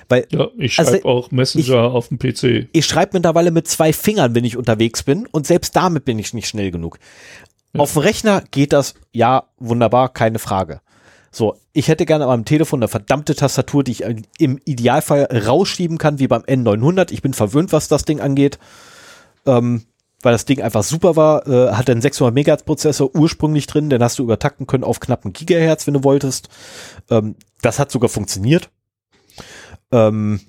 Weil 0.09 0.27
Ja, 0.31 0.47
ich 0.57 0.77
Also, 0.79 0.91
schreibe 0.91 1.05
auch 1.05 1.31
Messenger 1.31 1.91
auf 1.91 2.07
dem 2.09 2.19
PC. 2.19 2.67
ich 2.71 2.85
schreibe 2.85 3.11
mittlerweile 3.13 3.51
mit 3.51 3.67
zwei 3.67 3.93
Fingern, 3.93 4.35
wenn 4.35 4.45
ich 4.45 4.57
unterwegs 4.57 5.03
bin 5.03 5.27
und 5.31 5.47
selbst 5.47 5.75
damit 5.75 6.05
bin 6.05 6.19
ich 6.19 6.33
nicht 6.33 6.47
schnell 6.47 6.71
genug. 6.71 6.99
Ja. 7.73 7.81
Auf 7.81 7.93
dem 7.93 8.01
Rechner 8.03 8.43
geht 8.51 8.73
das, 8.73 8.95
ja, 9.11 9.43
wunderbar, 9.59 10.09
keine 10.09 10.39
Frage. 10.39 10.81
So, 11.31 11.55
ich 11.73 11.87
hätte 11.89 12.05
gerne 12.05 12.25
am 12.25 12.45
Telefon 12.45 12.79
eine 12.79 12.87
verdammte 12.87 13.35
Tastatur, 13.35 13.83
die 13.83 13.91
ich 13.91 14.03
im 14.39 14.59
Idealfall 14.65 15.25
rausschieben 15.45 15.97
kann, 15.97 16.19
wie 16.19 16.27
beim 16.27 16.41
N900. 16.43 17.11
Ich 17.11 17.21
bin 17.21 17.33
verwöhnt, 17.33 17.73
was 17.73 17.89
das 17.89 18.05
Ding 18.05 18.21
angeht, 18.21 18.57
ähm, 19.45 19.83
weil 20.23 20.31
das 20.31 20.45
Ding 20.45 20.61
einfach 20.61 20.83
super 20.83 21.15
war. 21.15 21.45
Äh, 21.47 21.73
hat 21.73 21.89
einen 21.89 22.01
600 22.01 22.33
Megahertz 22.33 22.63
Prozessor 22.63 23.13
ursprünglich 23.13 23.67
drin, 23.67 23.89
den 23.91 24.01
hast 24.01 24.17
du 24.17 24.23
übertakten 24.23 24.65
können 24.65 24.83
auf 24.85 24.99
knappen 24.99 25.33
Gigahertz, 25.33 25.85
wenn 25.85 25.93
du 25.93 26.03
wolltest. 26.03 26.49
Ähm, 27.11 27.35
das 27.61 27.77
hat 27.77 27.91
sogar 27.91 28.09
funktioniert. 28.09 28.69
Ähm, 29.91 30.39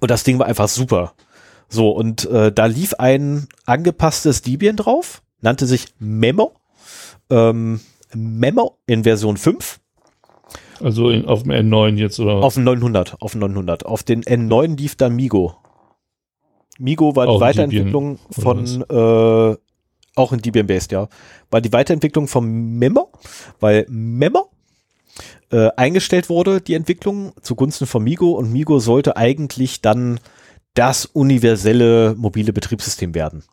und 0.00 0.10
das 0.10 0.24
Ding 0.24 0.38
war 0.38 0.46
einfach 0.46 0.68
super. 0.68 1.14
So, 1.68 1.90
und 1.90 2.24
äh, 2.26 2.52
da 2.52 2.66
lief 2.66 2.94
ein 2.94 3.48
angepasstes 3.64 4.42
Debian 4.42 4.76
drauf, 4.76 5.22
nannte 5.40 5.66
sich 5.66 5.86
Memo. 5.98 6.54
Ähm, 7.30 7.80
Memo 8.14 8.78
in 8.86 9.02
Version 9.02 9.36
5 9.36 9.80
Also 10.80 11.10
in, 11.10 11.26
auf 11.26 11.42
dem 11.42 11.52
N9 11.52 11.96
jetzt 11.96 12.20
oder 12.20 12.34
auf 12.34 12.54
dem 12.54 12.64
900, 12.64 13.20
auf 13.20 13.32
dem 13.32 13.40
900. 13.40 13.84
Auf 13.84 14.04
den 14.04 14.22
N9 14.22 14.76
lief 14.76 14.94
dann 14.94 15.16
Migo. 15.16 15.56
Migo 16.78 17.16
war 17.16 17.26
die 17.26 17.32
Auch 17.32 17.40
Weiterentwicklung 17.40 18.18
Debian, 18.36 18.66
von, 18.66 18.84
äh, 18.88 19.56
auch 20.14 20.32
in 20.32 20.40
Debian 20.40 20.66
Based, 20.66 20.92
ja. 20.92 21.08
War 21.50 21.60
die 21.60 21.72
Weiterentwicklung 21.72 22.28
von 22.28 22.78
Memo, 22.78 23.10
weil 23.60 23.86
Memo 23.88 24.50
äh, 25.50 25.68
eingestellt 25.76 26.28
wurde, 26.28 26.60
die 26.60 26.74
Entwicklung 26.74 27.32
zugunsten 27.42 27.86
von 27.86 28.02
Migo 28.02 28.32
und 28.32 28.52
Migo 28.52 28.78
sollte 28.78 29.16
eigentlich 29.16 29.80
dann 29.80 30.20
das 30.74 31.06
universelle 31.06 32.14
mobile 32.16 32.52
Betriebssystem 32.52 33.14
werden. 33.14 33.44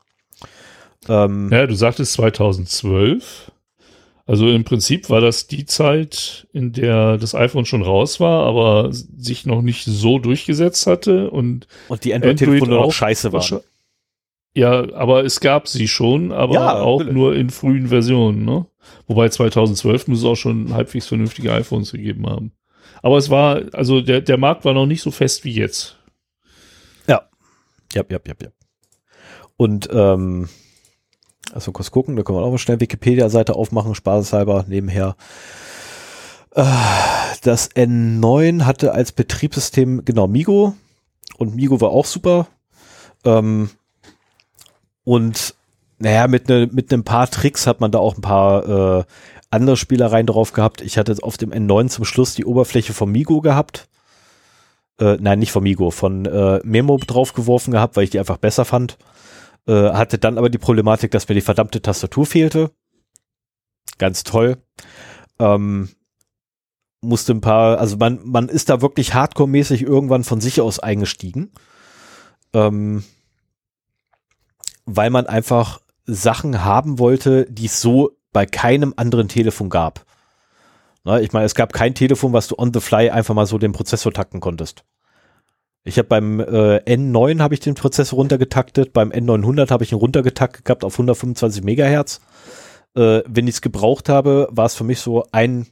Ähm, 1.07 1.49
Ja, 1.51 1.65
du 1.67 1.75
sagtest 1.75 2.13
2012. 2.13 3.51
Also 4.25 4.49
im 4.49 4.63
Prinzip 4.63 5.09
war 5.09 5.19
das 5.19 5.47
die 5.47 5.65
Zeit, 5.65 6.47
in 6.53 6.71
der 6.71 7.17
das 7.17 7.35
iPhone 7.35 7.65
schon 7.65 7.81
raus 7.81 8.21
war, 8.21 8.45
aber 8.45 8.89
sich 8.91 9.45
noch 9.45 9.61
nicht 9.61 9.83
so 9.83 10.17
durchgesetzt 10.17 10.87
hatte 10.87 11.29
und 11.29 11.67
und 11.89 12.03
die 12.05 12.13
Android-Telefone 12.13 12.71
Android 12.71 12.87
auch 12.87 12.93
scheiße 12.93 13.33
waren. 13.33 13.59
Ja, 14.55 14.93
aber 14.93 15.23
es 15.25 15.39
gab 15.39 15.67
sie 15.67 15.87
schon, 15.87 16.31
aber 16.31 16.53
Ja, 16.53 16.73
auch 16.81 16.99
natürlich. 16.99 17.15
nur 17.17 17.35
in 17.35 17.49
frühen 17.49 17.87
Versionen, 17.87 18.45
ne? 18.45 18.65
Wobei 19.07 19.29
2012 19.29 20.07
muss 20.07 20.19
es 20.19 20.25
auch 20.25 20.35
schon 20.35 20.73
halbwegs 20.73 21.07
vernünftige 21.07 21.51
iPhones 21.53 21.91
gegeben 21.91 22.27
haben. 22.29 22.51
Aber 23.01 23.17
es 23.17 23.29
war, 23.29 23.61
also 23.73 24.01
der, 24.01 24.21
der 24.21 24.37
Markt 24.37 24.65
war 24.65 24.73
noch 24.73 24.85
nicht 24.85 25.01
so 25.01 25.11
fest 25.11 25.43
wie 25.43 25.53
jetzt. 25.53 25.97
Ja, 27.07 27.23
ja, 27.93 28.03
ja, 28.09 28.19
ja. 28.25 28.49
Und 29.57 29.89
ähm, 29.91 30.49
also 31.53 31.71
kurz 31.71 31.91
gucken, 31.91 32.15
da 32.15 32.23
können 32.23 32.37
wir 32.37 32.43
auch 32.43 32.51
mal 32.51 32.57
schnell 32.57 32.79
Wikipedia-Seite 32.79 33.55
aufmachen, 33.55 33.95
spaßeshalber 33.95 34.65
nebenher. 34.67 35.15
Äh, 36.55 36.63
Das 37.41 37.71
N9 37.71 38.63
hatte 38.65 38.93
als 38.93 39.11
Betriebssystem 39.11 40.05
genau 40.05 40.27
Migo 40.27 40.75
und 41.37 41.55
Migo 41.55 41.81
war 41.81 41.89
auch 41.89 42.05
super. 42.05 42.47
Ähm, 43.25 43.69
und 45.03 45.55
naja, 45.99 46.27
mit, 46.27 46.49
ne, 46.49 46.69
mit 46.71 46.91
ein 46.91 47.03
paar 47.03 47.29
Tricks 47.29 47.67
hat 47.67 47.79
man 47.79 47.91
da 47.91 47.99
auch 47.99 48.17
ein 48.17 48.21
paar 48.21 48.99
äh, 48.99 49.03
andere 49.49 49.77
Spielereien 49.77 50.25
drauf 50.25 50.51
gehabt. 50.53 50.81
Ich 50.81 50.97
hatte 50.97 51.15
auf 51.21 51.37
dem 51.37 51.51
N9 51.51 51.87
zum 51.89 52.05
Schluss 52.05 52.35
die 52.35 52.45
Oberfläche 52.45 52.93
von 52.93 53.11
Migo 53.11 53.41
gehabt. 53.41 53.87
Äh, 54.99 55.17
nein, 55.19 55.39
nicht 55.39 55.51
von 55.51 55.63
Migo, 55.63 55.91
von 55.91 56.25
äh, 56.25 56.59
Memo 56.63 56.97
draufgeworfen 56.97 57.71
gehabt, 57.71 57.95
weil 57.95 58.03
ich 58.03 58.09
die 58.09 58.19
einfach 58.19 58.37
besser 58.37 58.65
fand. 58.65 58.97
Äh, 59.67 59.91
hatte 59.91 60.17
dann 60.17 60.37
aber 60.37 60.49
die 60.49 60.57
Problematik, 60.57 61.11
dass 61.11 61.29
mir 61.29 61.35
die 61.35 61.41
verdammte 61.41 61.81
Tastatur 61.81 62.25
fehlte. 62.25 62.71
Ganz 63.97 64.23
toll. 64.23 64.57
Ähm, 65.39 65.89
musste 67.01 67.33
ein 67.33 67.41
paar, 67.41 67.79
also 67.79 67.97
man, 67.97 68.19
man 68.23 68.49
ist 68.49 68.69
da 68.69 68.81
wirklich 68.81 69.13
hardcore-mäßig 69.13 69.83
irgendwann 69.83 70.23
von 70.23 70.41
sich 70.41 70.61
aus 70.61 70.79
eingestiegen. 70.79 71.51
Ähm, 72.53 73.03
weil 74.85 75.09
man 75.09 75.27
einfach 75.27 75.79
Sachen 76.05 76.63
haben 76.63 76.99
wollte, 76.99 77.45
die 77.49 77.65
es 77.65 77.81
so 77.81 78.11
bei 78.31 78.45
keinem 78.45 78.93
anderen 78.97 79.27
Telefon 79.27 79.69
gab. 79.69 80.05
Na, 81.03 81.19
ich 81.19 81.33
meine, 81.33 81.45
es 81.45 81.55
gab 81.55 81.73
kein 81.73 81.95
Telefon, 81.95 82.33
was 82.33 82.47
du 82.47 82.55
on 82.57 82.73
the 82.73 82.79
fly 82.79 83.09
einfach 83.09 83.35
mal 83.35 83.45
so 83.45 83.57
den 83.57 83.73
Prozessor 83.73 84.13
takten 84.13 84.39
konntest. 84.39 84.83
Ich 85.83 85.97
habe 85.97 86.07
beim 86.07 86.39
äh, 86.39 86.77
N9 86.77 87.41
habe 87.41 87.53
ich 87.53 87.59
den 87.59 87.75
Prozessor 87.75 88.17
runtergetaktet, 88.17 88.93
beim 88.93 89.11
N900 89.11 89.69
habe 89.69 89.83
ich 89.83 89.91
ihn 89.91 89.97
runtergetaktet 89.97 90.63
gehabt 90.63 90.85
auf 90.85 90.93
125 90.93 91.63
Megahertz. 91.63 92.21
Äh, 92.95 93.21
wenn 93.27 93.47
ich 93.47 93.55
es 93.55 93.61
gebraucht 93.61 94.07
habe, 94.07 94.47
war 94.51 94.65
es 94.65 94.75
für 94.75 94.85
mich 94.85 94.99
so 94.99 95.25
ein 95.31 95.67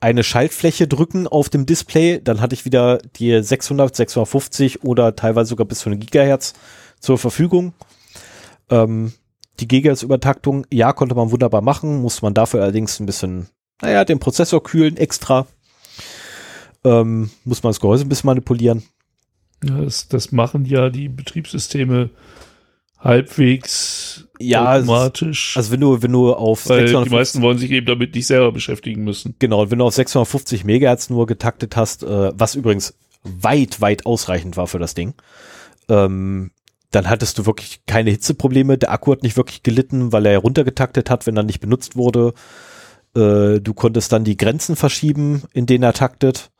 eine 0.00 0.22
Schaltfläche 0.22 0.86
drücken 0.86 1.26
auf 1.26 1.48
dem 1.48 1.66
Display, 1.66 2.20
dann 2.22 2.40
hatte 2.40 2.54
ich 2.54 2.64
wieder 2.64 2.98
die 3.16 3.42
600, 3.42 3.96
650 3.96 4.84
oder 4.84 5.16
teilweise 5.16 5.48
sogar 5.48 5.66
bis 5.66 5.80
zu 5.80 5.88
eine 5.88 5.98
Gigahertz 5.98 6.54
zur 7.00 7.18
Verfügung. 7.18 7.72
Ähm, 8.70 9.12
die 9.60 9.68
Gigahertz-Übertaktung, 9.68 10.66
ja, 10.72 10.92
konnte 10.92 11.14
man 11.14 11.30
wunderbar 11.30 11.62
machen, 11.62 12.00
musste 12.00 12.24
man 12.24 12.34
dafür 12.34 12.62
allerdings 12.62 13.00
ein 13.00 13.06
bisschen, 13.06 13.48
naja, 13.82 14.04
den 14.04 14.20
Prozessor 14.20 14.62
kühlen 14.62 14.96
extra. 14.96 15.46
Ähm, 16.84 17.30
muss 17.44 17.62
man 17.62 17.70
das 17.70 17.80
Gehäuse 17.80 18.04
ein 18.04 18.08
bisschen 18.08 18.28
manipulieren. 18.28 18.82
Ja, 19.64 19.80
das, 19.80 20.08
das 20.08 20.30
machen 20.30 20.64
ja 20.64 20.90
die 20.90 21.08
Betriebssysteme 21.08 22.10
halbwegs 22.98 24.28
Ja, 24.38 24.76
automatisch, 24.76 25.56
Also 25.56 25.72
wenn 25.72 25.80
du, 25.80 26.02
wenn 26.02 26.12
du 26.12 26.32
auf 26.32 26.68
weil 26.68 26.80
die 26.80 26.88
650 26.88 27.12
meisten 27.12 27.42
wollen 27.42 27.58
sich 27.58 27.70
eben 27.70 27.86
damit 27.86 28.14
nicht 28.14 28.26
selber 28.26 28.52
beschäftigen 28.52 29.04
müssen. 29.04 29.36
Genau, 29.38 29.62
und 29.62 29.70
wenn 29.70 29.78
du 29.78 29.84
auf 29.84 29.94
650 29.94 30.64
Megahertz 30.64 31.10
nur 31.10 31.26
getaktet 31.26 31.76
hast, 31.76 32.02
äh, 32.02 32.32
was 32.34 32.54
übrigens 32.54 32.94
weit, 33.22 33.80
weit 33.80 34.06
ausreichend 34.06 34.56
war 34.56 34.66
für 34.66 34.78
das 34.78 34.94
Ding, 34.94 35.14
ähm, 35.88 36.50
dann 36.90 37.08
hattest 37.08 37.38
du 37.38 37.46
wirklich 37.46 37.82
keine 37.86 38.10
Hitzeprobleme. 38.10 38.78
Der 38.78 38.92
Akku 38.92 39.12
hat 39.12 39.22
nicht 39.22 39.36
wirklich 39.36 39.62
gelitten, 39.62 40.12
weil 40.12 40.26
er 40.26 40.38
runtergetaktet 40.38 41.10
hat, 41.10 41.26
wenn 41.26 41.36
er 41.36 41.42
nicht 41.42 41.60
benutzt 41.60 41.96
wurde. 41.96 42.32
Äh, 43.14 43.60
du 43.60 43.74
konntest 43.74 44.12
dann 44.12 44.24
die 44.24 44.36
Grenzen 44.36 44.76
verschieben, 44.76 45.42
in 45.52 45.66
denen 45.66 45.84
er 45.84 45.92
taktet. 45.92 46.50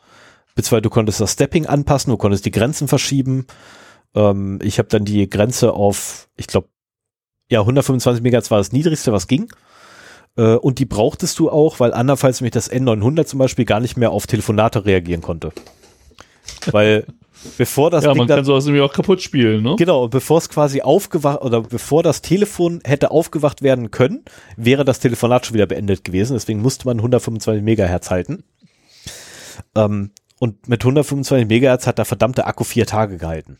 Beziehungsweise 0.54 0.82
du 0.82 0.90
konntest 0.90 1.20
das 1.20 1.32
Stepping 1.32 1.66
anpassen, 1.66 2.10
du 2.10 2.16
konntest 2.16 2.44
die 2.44 2.50
Grenzen 2.50 2.88
verschieben. 2.88 3.46
Ähm, 4.14 4.58
ich 4.62 4.78
habe 4.78 4.88
dann 4.88 5.04
die 5.04 5.28
Grenze 5.30 5.72
auf, 5.72 6.28
ich 6.36 6.46
glaube, 6.46 6.68
ja, 7.50 7.60
125 7.60 8.22
Megahertz 8.22 8.50
war 8.50 8.58
das 8.58 8.72
niedrigste, 8.72 9.12
was 9.12 9.28
ging. 9.28 9.50
Äh, 10.36 10.56
und 10.56 10.78
die 10.78 10.84
brauchtest 10.84 11.38
du 11.38 11.50
auch, 11.50 11.80
weil 11.80 11.94
andernfalls 11.94 12.40
nämlich 12.40 12.52
das 12.52 12.70
N900 12.70 13.24
zum 13.24 13.38
Beispiel 13.38 13.64
gar 13.64 13.80
nicht 13.80 13.96
mehr 13.96 14.10
auf 14.10 14.26
Telefonate 14.26 14.84
reagieren 14.84 15.22
konnte. 15.22 15.52
Weil 16.66 17.06
bevor 17.56 17.90
das 17.90 18.04
ja, 18.04 18.12
Ding 18.12 18.18
man 18.18 18.28
kann 18.28 18.44
sowas 18.44 18.64
nämlich 18.64 18.82
auch 18.82 18.92
kaputt 18.92 19.22
spielen, 19.22 19.62
ne? 19.62 19.76
genau, 19.76 20.08
bevor 20.08 20.38
es 20.38 20.48
quasi 20.48 20.82
aufgewacht 20.82 21.42
oder 21.42 21.62
bevor 21.62 22.02
das 22.02 22.22
Telefon 22.22 22.80
hätte 22.84 23.10
aufgewacht 23.10 23.62
werden 23.62 23.90
können, 23.90 24.24
wäre 24.56 24.84
das 24.84 25.00
Telefonat 25.00 25.46
schon 25.46 25.54
wieder 25.54 25.66
beendet 25.66 26.04
gewesen. 26.04 26.34
Deswegen 26.34 26.60
musste 26.60 26.86
man 26.86 26.98
125 26.98 27.62
Megahertz 27.62 28.10
halten. 28.10 28.44
Ähm, 29.74 30.10
und 30.38 30.68
mit 30.68 30.82
125 30.82 31.48
Megahertz 31.48 31.86
hat 31.86 31.98
der 31.98 32.04
verdammte 32.04 32.46
Akku 32.46 32.64
vier 32.64 32.86
Tage 32.86 33.18
gehalten. 33.18 33.58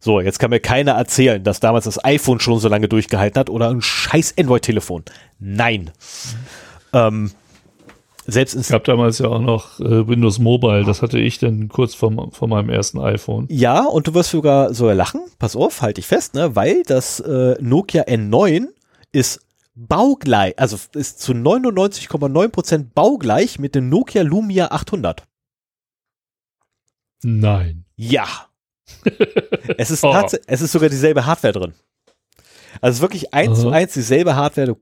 So, 0.00 0.20
jetzt 0.20 0.38
kann 0.38 0.50
mir 0.50 0.60
keiner 0.60 0.92
erzählen, 0.92 1.42
dass 1.42 1.58
damals 1.58 1.86
das 1.86 2.04
iPhone 2.04 2.38
schon 2.38 2.60
so 2.60 2.68
lange 2.68 2.88
durchgehalten 2.88 3.40
hat 3.40 3.50
oder 3.50 3.68
ein 3.68 3.82
scheiß 3.82 4.34
Android-Telefon. 4.38 5.04
Nein. 5.40 5.90
Ähm, 6.92 7.32
selbst 8.30 8.54
ins 8.54 8.66
Es 8.66 8.72
gab 8.72 8.84
damals 8.84 9.18
ja 9.18 9.28
auch 9.28 9.40
noch 9.40 9.80
äh, 9.80 10.06
Windows 10.06 10.38
Mobile, 10.38 10.84
das 10.84 11.00
hatte 11.00 11.18
ich 11.18 11.38
dann 11.38 11.68
kurz 11.68 11.94
vor, 11.94 12.30
vor 12.30 12.46
meinem 12.46 12.68
ersten 12.68 13.00
iPhone. 13.00 13.46
Ja, 13.48 13.84
und 13.84 14.06
du 14.06 14.14
wirst 14.14 14.30
sogar 14.30 14.74
so 14.74 14.90
lachen. 14.90 15.22
Pass 15.38 15.56
auf, 15.56 15.80
halte 15.80 16.00
ich 16.00 16.06
fest, 16.06 16.34
ne? 16.34 16.54
Weil 16.54 16.82
das 16.82 17.20
äh, 17.20 17.56
Nokia 17.60 18.02
N9 18.02 18.66
ist 19.12 19.40
baugleich, 19.74 20.58
also 20.58 20.76
ist 20.94 21.20
zu 21.20 21.32
99,9% 21.32 22.88
baugleich 22.94 23.58
mit 23.58 23.74
dem 23.74 23.88
Nokia 23.88 24.22
Lumia 24.22 24.72
800. 24.72 25.22
Nein. 27.22 27.84
Ja. 27.96 28.26
es, 29.78 29.90
ist 29.90 30.04
oh. 30.04 30.14
es 30.46 30.60
ist 30.60 30.72
sogar 30.72 30.90
dieselbe 30.90 31.24
Hardware 31.24 31.52
drin. 31.52 31.74
Also 32.80 33.00
wirklich 33.00 33.32
eins 33.32 33.60
zu 33.60 33.70
eins 33.70 33.94
dieselbe 33.94 34.36
Hardware. 34.36 34.68
Du, 34.68 34.76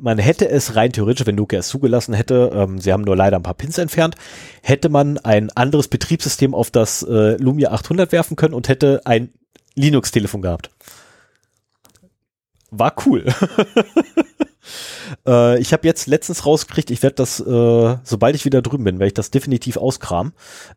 man 0.00 0.18
hätte 0.18 0.48
es 0.48 0.76
rein 0.76 0.92
theoretisch, 0.92 1.26
wenn 1.26 1.34
Nokia 1.34 1.60
es 1.60 1.68
zugelassen 1.68 2.14
hätte, 2.14 2.50
ähm, 2.54 2.78
sie 2.78 2.92
haben 2.92 3.02
nur 3.02 3.16
leider 3.16 3.36
ein 3.36 3.42
paar 3.42 3.54
Pins 3.54 3.78
entfernt, 3.78 4.16
hätte 4.62 4.88
man 4.88 5.18
ein 5.18 5.50
anderes 5.50 5.88
Betriebssystem 5.88 6.54
auf 6.54 6.70
das 6.70 7.02
äh, 7.02 7.36
Lumia 7.36 7.72
800 7.72 8.12
werfen 8.12 8.36
können 8.36 8.54
und 8.54 8.68
hätte 8.68 9.02
ein 9.04 9.30
Linux-Telefon 9.74 10.42
gehabt. 10.42 10.70
War 12.70 12.94
cool. 13.06 13.24
äh, 15.26 15.58
ich 15.58 15.72
habe 15.72 15.86
jetzt 15.86 16.06
letztens 16.06 16.44
rausgekriegt, 16.44 16.90
ich 16.90 17.02
werde 17.02 17.16
das, 17.16 17.40
äh, 17.40 17.96
sobald 18.02 18.36
ich 18.36 18.44
wieder 18.44 18.60
drüben 18.60 18.84
bin, 18.84 18.98
werde 18.98 19.08
ich 19.08 19.14
das 19.14 19.30
definitiv 19.30 19.78
ausgraben. 19.78 20.32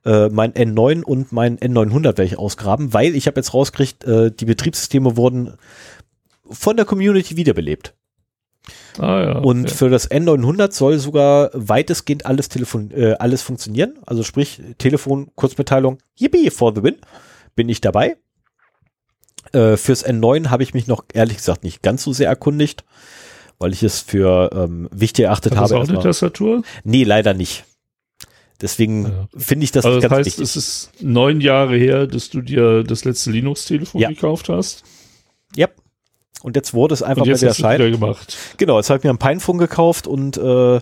Äh, 0.06 0.30
mein 0.30 0.54
N9 0.54 1.04
und 1.04 1.32
mein 1.32 1.58
N900 1.58 2.04
werde 2.04 2.24
ich 2.24 2.40
ausgraben, 2.40 2.94
weil 2.94 3.16
ich 3.16 3.28
habe 3.28 3.40
jetzt 3.40 3.54
rausgekriegt, 3.54 4.06
äh, 4.06 4.32
die 4.32 4.46
Betriebssysteme 4.46 5.18
wurden 5.18 5.58
von 6.50 6.78
der 6.78 6.86
Community 6.86 7.36
wiederbelebt. 7.36 7.94
Ah, 8.98 9.22
ja, 9.22 9.38
und 9.40 9.72
für 9.72 9.90
das 9.90 10.10
N900 10.10 10.72
soll 10.74 11.00
sogar 11.00 11.50
weitestgehend 11.54 12.26
alles, 12.26 12.50
Telefon, 12.50 12.92
äh, 12.92 13.16
alles 13.20 13.42
funktionieren. 13.42 14.00
Also 14.06 14.24
sprich, 14.24 14.62
Telefon, 14.78 15.32
Kurzmitteilung, 15.36 16.00
yippie, 16.18 16.50
for 16.50 16.74
the 16.76 16.84
win. 16.84 16.98
Bin 17.56 17.70
ich 17.70 17.82
dabei. 17.82 18.18
Äh, 19.54 19.78
fürs 19.78 20.06
N9 20.06 20.50
habe 20.50 20.64
ich 20.64 20.74
mich 20.74 20.88
noch 20.88 21.06
ehrlich 21.14 21.38
gesagt 21.38 21.64
nicht 21.64 21.82
ganz 21.82 22.04
so 22.04 22.14
sehr 22.14 22.28
erkundigt, 22.28 22.84
weil 23.60 23.74
ich 23.74 23.84
es 23.84 24.00
für 24.00 24.50
ähm, 24.54 24.88
wichtig 24.92 25.26
erachtet 25.26 25.54
Hat 25.54 25.64
habe. 25.64 25.80
Hast 25.80 25.90
du 25.90 25.94
auch 25.94 25.98
eine 25.98 26.04
Tastatur? 26.04 26.64
Nee, 26.84 27.04
leider 27.04 27.34
nicht. 27.34 27.66
Deswegen 28.62 29.06
ja. 29.06 29.28
finde 29.36 29.64
ich 29.64 29.72
das 29.72 29.86
also 29.86 30.00
das 30.00 30.12
heißt, 30.12 30.26
wichtig. 30.28 30.44
es 30.44 30.56
ist 30.56 30.92
neun 31.02 31.42
Jahre 31.42 31.76
her, 31.76 32.06
dass 32.06 32.30
du 32.30 32.42
dir 32.42 32.84
das 32.84 33.06
letzte 33.06 33.32
Linux-Telefon 33.32 34.00
ja. 34.00 34.10
gekauft 34.10 34.50
hast. 34.50 34.84
Ja. 35.56 35.68
Und 36.44 36.56
jetzt 36.56 36.74
wurde 36.74 36.94
es 36.94 37.04
einfach 37.04 37.24
und 37.24 37.28
jetzt 37.28 37.42
mal 37.42 37.56
wieder 37.56 37.78
Schein. 37.80 37.92
gemacht. 37.92 38.38
Genau, 38.58 38.78
jetzt 38.78 38.90
habe 38.90 38.98
ich 38.98 39.04
mir 39.04 39.12
ein 39.12 39.18
Pinephone 39.20 39.58
gekauft 39.58 40.08
und 40.08 40.38
äh, 40.38 40.80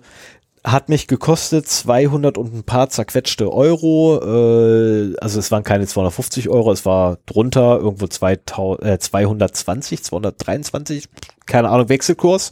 hat 0.63 0.89
mich 0.89 1.07
gekostet 1.07 1.67
200 1.67 2.37
und 2.37 2.53
ein 2.53 2.63
paar 2.63 2.89
zerquetschte 2.89 3.51
Euro. 3.51 4.19
Äh, 4.21 5.15
also 5.19 5.39
es 5.39 5.51
waren 5.51 5.63
keine 5.63 5.87
250 5.87 6.49
Euro, 6.49 6.71
es 6.71 6.85
war 6.85 7.17
drunter 7.25 7.77
irgendwo 7.79 8.07
2000, 8.07 8.85
äh, 8.85 8.99
220, 8.99 10.03
223, 10.03 11.09
keine 11.45 11.69
Ahnung, 11.69 11.89
Wechselkurs. 11.89 12.51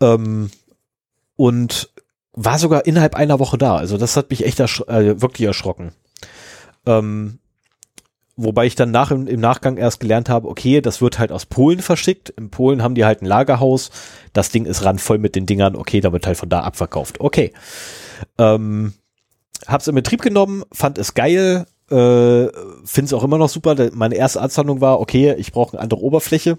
Ähm, 0.00 0.50
und 1.36 1.90
war 2.32 2.58
sogar 2.58 2.86
innerhalb 2.86 3.14
einer 3.14 3.38
Woche 3.38 3.58
da. 3.58 3.76
Also 3.76 3.96
das 3.96 4.16
hat 4.16 4.30
mich 4.30 4.44
echt 4.44 4.60
ersch 4.60 4.80
äh, 4.82 5.20
wirklich 5.20 5.46
erschrocken. 5.46 5.92
Ähm, 6.86 7.38
Wobei 8.36 8.66
ich 8.66 8.74
dann 8.74 8.90
nach, 8.90 9.12
im, 9.12 9.28
im, 9.28 9.40
Nachgang 9.40 9.76
erst 9.76 10.00
gelernt 10.00 10.28
habe, 10.28 10.48
okay, 10.48 10.80
das 10.80 11.00
wird 11.00 11.20
halt 11.20 11.30
aus 11.30 11.46
Polen 11.46 11.80
verschickt. 11.80 12.30
In 12.30 12.50
Polen 12.50 12.82
haben 12.82 12.96
die 12.96 13.04
halt 13.04 13.22
ein 13.22 13.26
Lagerhaus. 13.26 13.90
Das 14.32 14.50
Ding 14.50 14.66
ist 14.66 14.84
randvoll 14.84 15.18
mit 15.18 15.36
den 15.36 15.46
Dingern. 15.46 15.76
Okay, 15.76 16.00
da 16.00 16.12
wird 16.12 16.26
halt 16.26 16.36
von 16.36 16.48
da 16.48 16.60
abverkauft. 16.60 17.20
Okay. 17.20 17.52
Ähm, 18.38 18.94
hab's 19.68 19.86
in 19.86 19.94
Betrieb 19.94 20.20
genommen, 20.20 20.64
fand 20.72 20.98
es 20.98 21.14
geil, 21.14 21.66
äh, 21.90 22.48
finde 22.84 23.04
es 23.04 23.12
auch 23.12 23.22
immer 23.22 23.38
noch 23.38 23.48
super. 23.48 23.76
Meine 23.92 24.16
erste 24.16 24.40
Anzahlung 24.40 24.80
war, 24.80 25.00
okay, 25.00 25.34
ich 25.38 25.52
brauche 25.52 25.74
eine 25.74 25.82
andere 25.82 26.00
Oberfläche. 26.00 26.58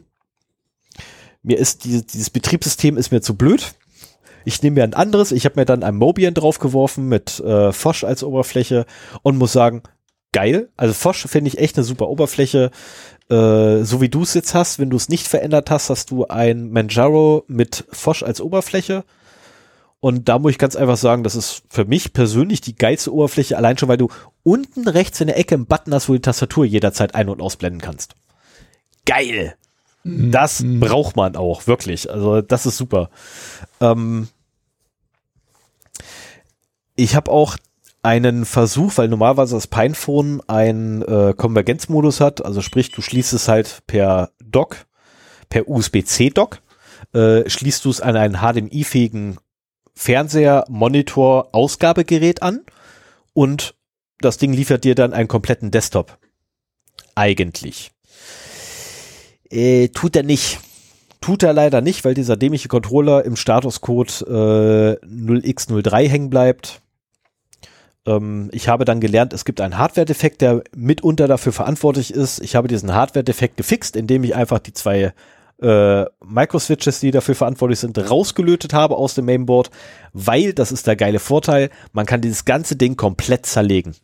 Mir 1.44 1.58
ist 1.58 1.84
dieses, 1.84 2.06
dieses 2.06 2.30
Betriebssystem 2.30 2.95
ist 2.95 3.12
mir 3.12 3.22
zu 3.22 3.36
blöd. 3.36 3.76
Ich 4.45 4.62
nehme 4.62 4.76
mir 4.76 4.84
ein 4.84 4.94
anderes. 4.94 5.32
Ich 5.32 5.44
habe 5.45 5.60
mir 5.60 5.66
dann 5.66 5.84
ein 5.84 5.95
Mobian 5.95 6.34
draufgeworfen 6.34 7.10
mit 7.10 7.40
äh, 7.40 7.72
Fosch 7.74 8.04
als 8.04 8.24
Oberfläche 8.24 8.86
und 9.24 9.38
muss 9.38 9.52
sagen, 9.52 9.84
geil. 10.36 10.68
Also 10.76 10.94
Fosch 10.94 11.26
finde 11.28 11.48
ich 11.48 11.60
echt 11.60 11.78
eine 11.78 11.86
super 11.86 12.10
Oberfläche. 12.10 12.70
Äh, 13.30 13.84
so 13.84 14.02
wie 14.02 14.10
du 14.10 14.24
es 14.24 14.34
jetzt 14.34 14.54
hast, 14.54 14.80
wenn 14.80 14.90
du 14.90 14.98
es 14.98 15.08
nicht 15.08 15.30
verändert 15.30 15.72
hast, 15.72 15.90
hast 15.90 16.12
du 16.12 16.28
ein 16.28 16.72
Manjaro 16.72 17.46
mit 17.48 17.86
Fosch 17.90 18.22
als 18.22 18.42
Oberfläche. 18.42 19.06
Und 20.02 20.28
da 20.28 20.38
muss 20.38 20.52
ich 20.52 20.58
ganz 20.58 20.76
einfach 20.76 20.98
sagen, 20.98 21.24
das 21.24 21.38
ist 21.38 21.64
für 21.70 21.86
mich 21.86 22.12
persönlich 22.12 22.60
die 22.60 22.76
geilste 22.76 23.14
Oberfläche, 23.14 23.56
allein 23.56 23.78
schon, 23.78 23.88
weil 23.88 23.98
du 23.98 24.10
unten 24.44 24.90
rechts 24.90 25.22
in 25.22 25.28
der 25.28 25.38
Ecke 25.38 25.56
einen 25.56 25.68
Button 25.68 25.94
hast, 25.94 26.10
wo 26.10 26.14
du 26.14 26.20
die 26.20 26.24
Tastatur 26.24 26.66
jederzeit 26.66 27.16
ein- 27.16 27.30
und 27.30 27.42
ausblenden 27.42 27.80
kannst. 27.80 28.16
Geil! 29.06 29.56
Mhm. 30.04 30.32
Das 30.32 30.60
mhm. 30.60 30.82
braucht 30.82 31.16
man 31.16 31.38
auch, 31.38 31.66
wirklich. 31.66 32.12
Also 32.12 32.42
das 32.42 32.66
ist 32.66 32.76
super. 32.76 33.10
Ähm 33.80 34.28
ich 36.98 37.16
habe 37.16 37.32
auch 37.32 37.56
einen 38.06 38.45
Versuch, 38.45 38.93
weil 38.98 39.08
normalerweise 39.08 39.56
das 39.56 39.66
Pinephone 39.67 40.40
einen 40.48 41.01
äh, 41.01 41.34
Konvergenzmodus 41.35 42.22
hat, 42.22 42.45
also 42.45 42.61
sprich, 42.61 42.92
du 42.92 43.01
schließt 43.01 43.34
es 43.34 43.48
halt 43.48 43.82
per 43.88 44.30
Dock, 44.40 44.85
per 45.50 45.67
USB-C-Dock, 45.67 46.61
äh, 47.14 47.50
schließt 47.50 47.84
du 47.84 47.90
es 47.90 48.01
an 48.01 48.16
einen 48.16 48.35
HDMI-fähigen 48.35 49.38
Fernseher, 49.95 50.66
Monitor, 50.69 51.50
Ausgabegerät 51.53 52.43
an 52.43 52.61
und 53.34 53.74
das 54.19 54.38
Ding 54.38 54.53
liefert 54.53 54.84
dir 54.84 54.93
dann 54.93 55.14
einen 55.14 55.27
kompletten 55.27 55.72
Desktop. 55.72 56.19
Eigentlich. 57.16 57.92
Äh, 59.50 59.88
tut 59.90 60.16
er 60.16 60.24
nicht. 60.24 60.59
Tut 61.22 61.42
er 61.42 61.53
leider 61.53 61.82
nicht, 61.82 62.06
weil 62.06 62.14
dieser 62.14 62.38
dämliche 62.38 62.67
Controller 62.67 63.25
im 63.25 63.35
Statuscode 63.35 64.22
äh, 64.27 64.93
0x03 65.03 66.08
hängen 66.08 66.30
bleibt 66.30 66.84
ich 68.08 68.67
habe 68.67 68.85
dann 68.85 69.00
gelernt, 69.00 69.34
es 69.34 69.45
gibt 69.45 69.59
einen 69.61 69.80
Hardware-Defekt, 69.80 70.42
der 70.42 70.64
mitunter 70.75 71.27
dafür 71.27 71.51
verantwortlich 71.51 72.14
ist. 72.14 72.40
Ich 72.40 72.56
habe 72.56 72.67
diesen 72.67 72.93
Hardware-Defekt 72.93 73.58
gefixt, 73.58 73.95
indem 73.95 74.24
ich 74.24 74.35
einfach 74.35 74.59
die 74.59 74.74
zwei 74.74 75.14
äh, 75.61 76.06
Microswitches, 76.24 77.00
die 77.00 77.09
dafür 77.11 77.34
verantwortlich 77.34 77.80
sind, 77.80 77.98
rausgelötet 77.98 78.74
habe 78.74 78.95
aus 78.95 79.16
dem 79.16 79.25
Mainboard, 79.25 79.72
weil, 80.14 80.53
das 80.53 80.72
ist 80.72 80.85
der 80.85 80.95
geile 80.95 81.19
Vorteil, 81.19 81.72
man 81.93 82.06
kann 82.06 82.22
dieses 82.22 82.45
ganze 82.45 82.75
Ding 82.75 82.95
komplett 82.95 83.48
zerlegen. 83.48 83.95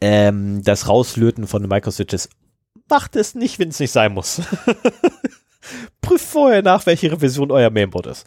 Ähm, 0.00 0.62
das 0.62 0.88
Rauslöten 0.88 1.46
von 1.46 1.62
den 1.62 1.68
Microswitches 1.68 2.28
macht 2.88 3.16
es 3.16 3.34
nicht, 3.34 3.58
wenn 3.58 3.70
es 3.70 3.80
nicht 3.80 3.92
sein 3.92 4.12
muss. 4.12 4.42
Prüft 6.00 6.24
vorher 6.24 6.62
nach, 6.62 6.86
welche 6.86 7.12
Revision 7.12 7.50
euer 7.50 7.70
Mainboard 7.70 8.06
ist. 8.06 8.26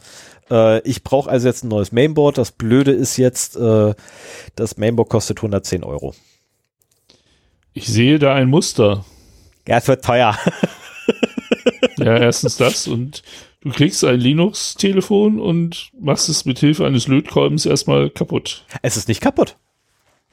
Äh, 0.50 0.80
ich 0.88 1.02
brauche 1.02 1.30
also 1.30 1.46
jetzt 1.46 1.64
ein 1.64 1.68
neues 1.68 1.92
Mainboard. 1.92 2.38
Das 2.38 2.52
Blöde 2.52 2.92
ist 2.92 3.16
jetzt, 3.16 3.56
äh, 3.56 3.94
das 4.56 4.76
Mainboard 4.76 5.08
kostet 5.08 5.38
110 5.38 5.84
Euro. 5.84 6.14
Ich 7.72 7.86
sehe 7.88 8.18
da 8.18 8.34
ein 8.34 8.48
Muster. 8.48 9.04
Ja, 9.66 9.78
es 9.78 9.88
wird 9.88 10.04
teuer. 10.04 10.38
ja, 11.98 12.16
erstens 12.16 12.56
das 12.56 12.86
und 12.86 13.22
du 13.62 13.70
kriegst 13.70 14.04
ein 14.04 14.20
Linux-Telefon 14.20 15.40
und 15.40 15.90
machst 15.98 16.28
es 16.28 16.44
mit 16.44 16.58
Hilfe 16.58 16.86
eines 16.86 17.08
Lötkolbens 17.08 17.66
erstmal 17.66 18.10
kaputt. 18.10 18.64
Es 18.82 18.96
ist 18.96 19.08
nicht 19.08 19.20
kaputt. 19.20 19.56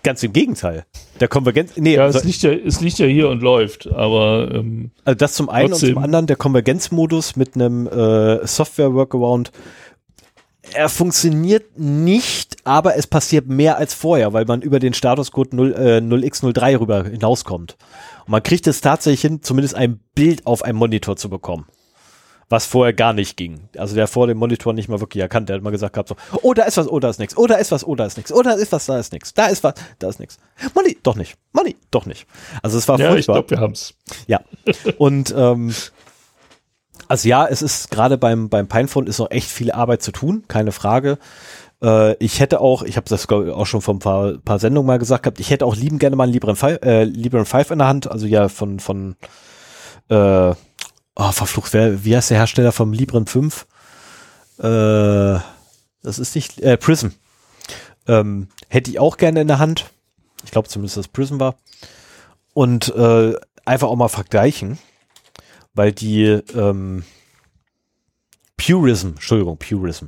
Ganz 0.04 0.24
im 0.24 0.34
Gegenteil. 0.34 0.86
Der 1.20 1.28
Konvergenz. 1.28 1.74
Nee, 1.76 1.96
ja, 1.96 2.08
es, 2.08 2.16
also, 2.16 2.28
liegt 2.28 2.42
ja, 2.42 2.52
es 2.52 2.82
liegt 2.82 2.98
ja 2.98 3.06
hier 3.06 3.30
und 3.30 3.42
läuft, 3.42 3.88
aber. 3.88 4.50
Ähm, 4.52 4.92
also 5.06 5.18
das 5.18 5.34
zum 5.34 5.50
einen 5.50 5.70
trotzdem. 5.70 5.90
und 5.90 5.96
zum 5.96 6.04
anderen 6.04 6.28
der 6.28 6.36
Konvergenzmodus 6.36 7.36
mit 7.36 7.56
einem 7.56 7.88
äh, 7.88 8.46
Software-Workaround 8.46 9.52
er 10.74 10.90
funktioniert 10.90 11.78
nicht, 11.78 12.58
aber 12.64 12.96
es 12.96 13.08
passiert 13.08 13.48
mehr 13.48 13.78
als 13.78 13.94
vorher, 13.94 14.34
weil 14.34 14.46
man 14.46 14.62
über 14.62 14.80
den 14.80 14.94
Statuscode 14.94 15.54
0, 15.54 15.74
äh, 15.74 15.98
0x03 15.98 16.80
rüber 16.80 17.04
hinauskommt. 17.04 17.78
Und 18.26 18.30
man 18.32 18.44
kriegt 18.44 18.68
es 18.68 18.82
tatsächlich 18.82 19.22
hin, 19.22 19.42
zumindest 19.42 19.76
ein 19.76 20.00
Bild 20.16 20.46
auf 20.46 20.64
einem 20.64 20.78
Monitor 20.78 21.18
zu 21.18 21.30
bekommen. 21.30 21.66
Was 22.52 22.66
vorher 22.66 22.92
gar 22.92 23.14
nicht 23.14 23.38
ging. 23.38 23.70
Also 23.78 23.96
der 23.96 24.08
vor 24.08 24.28
dem 24.28 24.38
Monitor 24.38 24.74
nicht 24.74 24.90
mal 24.90 25.00
wirklich 25.00 25.22
erkannt. 25.22 25.48
Der 25.48 25.56
hat 25.56 25.64
mal 25.64 25.70
gesagt 25.70 25.94
gehabt 25.94 26.10
so, 26.10 26.18
oh, 26.42 26.54
da 26.54 26.64
ist 26.64 26.76
was, 26.76 26.86
oh, 26.90 27.00
da 27.00 27.10
ist 27.10 27.18
nichts. 27.18 27.38
Oh, 27.38 27.48
da 27.48 27.56
ist 27.56 27.72
was, 27.72 27.88
oh, 27.88 27.96
da 27.96 28.06
ist 28.06 28.18
nichts. 28.18 28.34
Oh, 28.34 28.42
da 28.42 28.52
ist 28.52 28.74
was, 28.74 28.88
da 28.88 29.00
ist 29.00 29.14
nichts. 29.14 29.34
Da 29.34 29.46
ist 29.46 29.64
was, 29.64 29.74
da 30.00 30.10
ist 30.10 30.20
nichts. 30.20 30.38
Money, 30.76 30.98
doch 31.02 31.16
nicht. 31.16 31.38
Money, 31.54 31.78
doch 31.92 32.06
nicht. 32.06 32.28
Also 32.62 32.78
es 32.78 32.90
war 32.90 33.00
ja, 33.00 33.10
furchtbar. 33.10 33.38
ich 33.40 33.48
glaube, 33.48 33.50
wir 33.52 33.60
haben's. 33.62 33.94
Ja. 34.28 34.42
Und 34.98 35.34
ähm, 35.36 35.74
also 37.08 37.30
ja, 37.30 37.48
es 37.48 37.62
ist 37.62 37.90
gerade 37.90 38.18
beim, 38.18 38.50
beim 38.50 38.68
Pinephone 38.68 39.08
ist 39.08 39.20
noch 39.20 39.32
echt 39.32 39.48
viel 39.48 39.72
Arbeit 39.72 40.02
zu 40.02 40.12
tun, 40.12 40.44
keine 40.50 40.74
Frage. 40.74 41.20
Äh, 41.82 42.16
ich 42.24 42.42
hätte 42.42 42.60
auch, 42.60 42.84
ich 42.84 42.98
habe 42.98 43.08
das 43.08 43.30
auch 43.30 43.66
schon 43.66 43.82
vor 43.82 43.96
ein 43.96 44.00
paar, 44.00 44.34
paar 44.40 44.60
Sendungen 44.60 44.88
mal 44.88 45.00
gesagt 45.00 45.24
gehabt, 45.24 45.40
ich 45.40 45.52
hätte 45.52 45.66
auch 45.66 45.76
lieben 45.78 46.00
gerne 46.00 46.18
mal 46.18 46.24
einen 46.24 46.34
Librem 46.34 46.58
5, 46.58 46.82
äh, 46.84 47.06
Librem 47.06 47.46
5 47.46 47.72
in 47.72 47.80
der 47.80 47.88
Hand, 47.88 48.12
also 48.12 48.28
ja 48.28 48.50
von, 48.50 48.82
von 48.82 49.16
äh, 50.10 50.54
oh, 51.30 51.32
verflucht, 51.32 51.74
wer, 51.74 52.03
wie 52.03 52.16
heißt 52.16 52.30
der 52.30 52.38
Hersteller 52.38 52.72
vom 52.72 52.93
Librem 52.93 53.27
5? 53.27 53.67
Äh, 54.59 55.40
das 56.03 56.19
ist 56.19 56.35
nicht, 56.35 56.59
äh, 56.61 56.77
Prism. 56.77 57.09
Ähm, 58.08 58.48
hätte 58.67 58.91
ich 58.91 59.00
auch 59.00 59.17
gerne 59.17 59.41
in 59.41 59.48
der 59.48 59.59
Hand. 59.59 59.90
Ich 60.43 60.51
glaube 60.51 60.67
zumindest, 60.67 60.98
dass 60.98 61.08
Prism 61.08 61.40
war. 61.40 61.56
Und 62.53 62.93
äh, 62.95 63.35
einfach 63.66 63.88
auch 63.88 63.95
mal 63.95 64.08
vergleichen 64.08 64.80
weil 65.74 65.91
die 65.91 66.25
ähm, 66.25 67.03
Purism, 68.58 69.09
Entschuldigung, 69.09 69.58
Purism. 69.58 70.08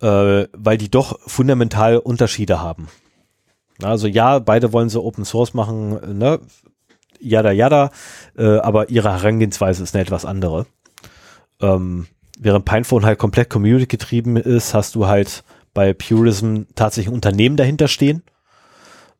äh, 0.00 0.46
weil 0.52 0.78
die 0.78 0.90
doch 0.90 1.18
fundamental 1.26 1.98
Unterschiede 1.98 2.60
haben. 2.60 2.88
Also 3.82 4.06
ja, 4.06 4.38
beide 4.38 4.72
wollen 4.72 4.88
so 4.88 5.04
Open 5.04 5.24
Source 5.24 5.54
machen, 5.54 6.18
ne? 6.18 6.40
Jada 7.20 7.52
jada, 7.52 7.90
äh, 8.36 8.58
aber 8.58 8.90
ihre 8.90 9.12
Herangehensweise 9.12 9.82
ist 9.82 9.94
eine 9.94 10.02
etwas 10.02 10.24
andere. 10.24 10.66
Ähm, 11.60 12.06
während 12.38 12.64
Pinephone 12.64 13.04
halt 13.04 13.18
komplett 13.18 13.50
Community 13.50 13.86
getrieben 13.86 14.36
ist, 14.36 14.74
hast 14.74 14.94
du 14.94 15.06
halt 15.06 15.44
bei 15.74 15.92
Purism 15.92 16.62
tatsächlich 16.74 17.12
Unternehmen 17.12 17.56
dahinter 17.56 17.88
stehen, 17.88 18.22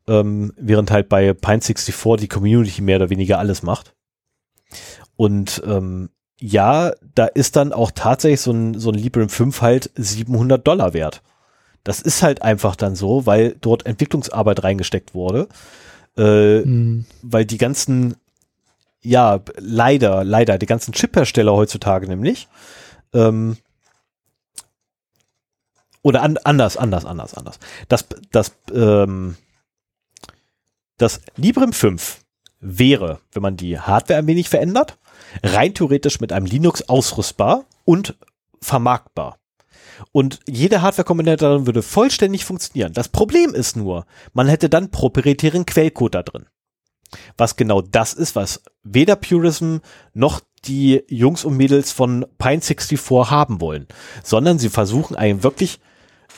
ähm, 0.07 0.53
während 0.57 0.91
halt 0.91 1.09
bei 1.09 1.31
Pine64 1.31 2.17
die 2.17 2.29
Community 2.29 2.83
mehr 2.83 2.97
oder 2.97 3.11
weniger 3.11 3.39
alles 3.39 3.63
macht. 3.63 3.95
Und 5.17 5.63
ähm, 5.67 6.11
ja, 6.41 6.93
da 7.15 7.27
ist 7.27 7.57
dann 7.57 7.73
auch 7.73 7.91
tatsächlich 7.91 8.41
so 8.41 8.53
ein, 8.53 8.79
so 8.79 8.91
ein 8.91 8.95
Librem 8.95 9.29
5 9.29 9.61
halt 9.61 9.91
700 9.97 10.67
Dollar 10.67 10.95
wert. 10.95 11.23
Das 11.85 12.01
ist 12.01 12.23
halt 12.23 12.43
einfach 12.43 12.77
dann 12.77 12.95
so, 12.95 13.27
weil 13.27 13.57
dort 13.61 13.87
Entwicklungsarbeit 13.87 14.63
reingesteckt 14.63 15.15
wurde, 15.15 15.49
äh, 16.19 16.61
mhm. 16.61 17.07
weil 17.23 17.45
die 17.45 17.59
ganzen, 17.59 18.17
ja, 19.01 19.41
leider, 19.57 20.25
leider, 20.25 20.59
die 20.59 20.67
ganzen 20.67 20.93
Chip-Hersteller 20.93 21.53
heutzutage 21.53 22.07
nämlich, 22.07 22.49
ähm, 23.15 23.57
oder 26.03 26.23
an, 26.23 26.37
anders, 26.45 26.77
anders, 26.77 27.05
anders, 27.05 27.35
anders. 27.35 27.59
Das, 27.89 28.07
das, 28.33 28.53
ähm, 28.73 29.37
das 30.97 31.21
Librem 31.37 31.73
5 31.73 32.21
wäre, 32.61 33.21
wenn 33.33 33.43
man 33.43 33.57
die 33.57 33.79
Hardware 33.79 34.19
ein 34.19 34.27
wenig 34.27 34.49
verändert, 34.49 34.99
rein 35.43 35.75
theoretisch 35.75 36.21
mit 36.21 36.33
einem 36.33 36.47
Linux 36.47 36.89
ausrüstbar 36.89 37.65
und 37.85 38.17
vermarktbar. 38.61 39.39
Und 40.13 40.41
jede 40.47 40.83
Hardware-Komponente 40.83 41.67
würde 41.67 41.83
vollständig 41.83 42.45
funktionieren. 42.45 42.93
Das 42.93 43.09
Problem 43.09 43.55
ist 43.55 43.77
nur, 43.77 44.07
man 44.33 44.49
hätte 44.49 44.69
dann 44.69 44.91
proprietären 44.91 45.67
Quellcode 45.67 46.15
da 46.15 46.23
drin. 46.23 46.47
Was 47.37 47.57
genau 47.57 47.81
das 47.81 48.13
ist, 48.13 48.37
was 48.37 48.63
weder 48.83 49.17
Purism 49.17 49.79
noch 50.13 50.41
die 50.65 51.03
Jungs 51.09 51.45
und 51.45 51.57
Mädels 51.57 51.93
von 51.93 52.27
Pine64 52.39 53.31
haben 53.31 53.61
wollen, 53.61 53.87
sondern 54.23 54.59
sie 54.59 54.69
versuchen 54.69 55.17
einen 55.17 55.43
wirklich, 55.43 55.81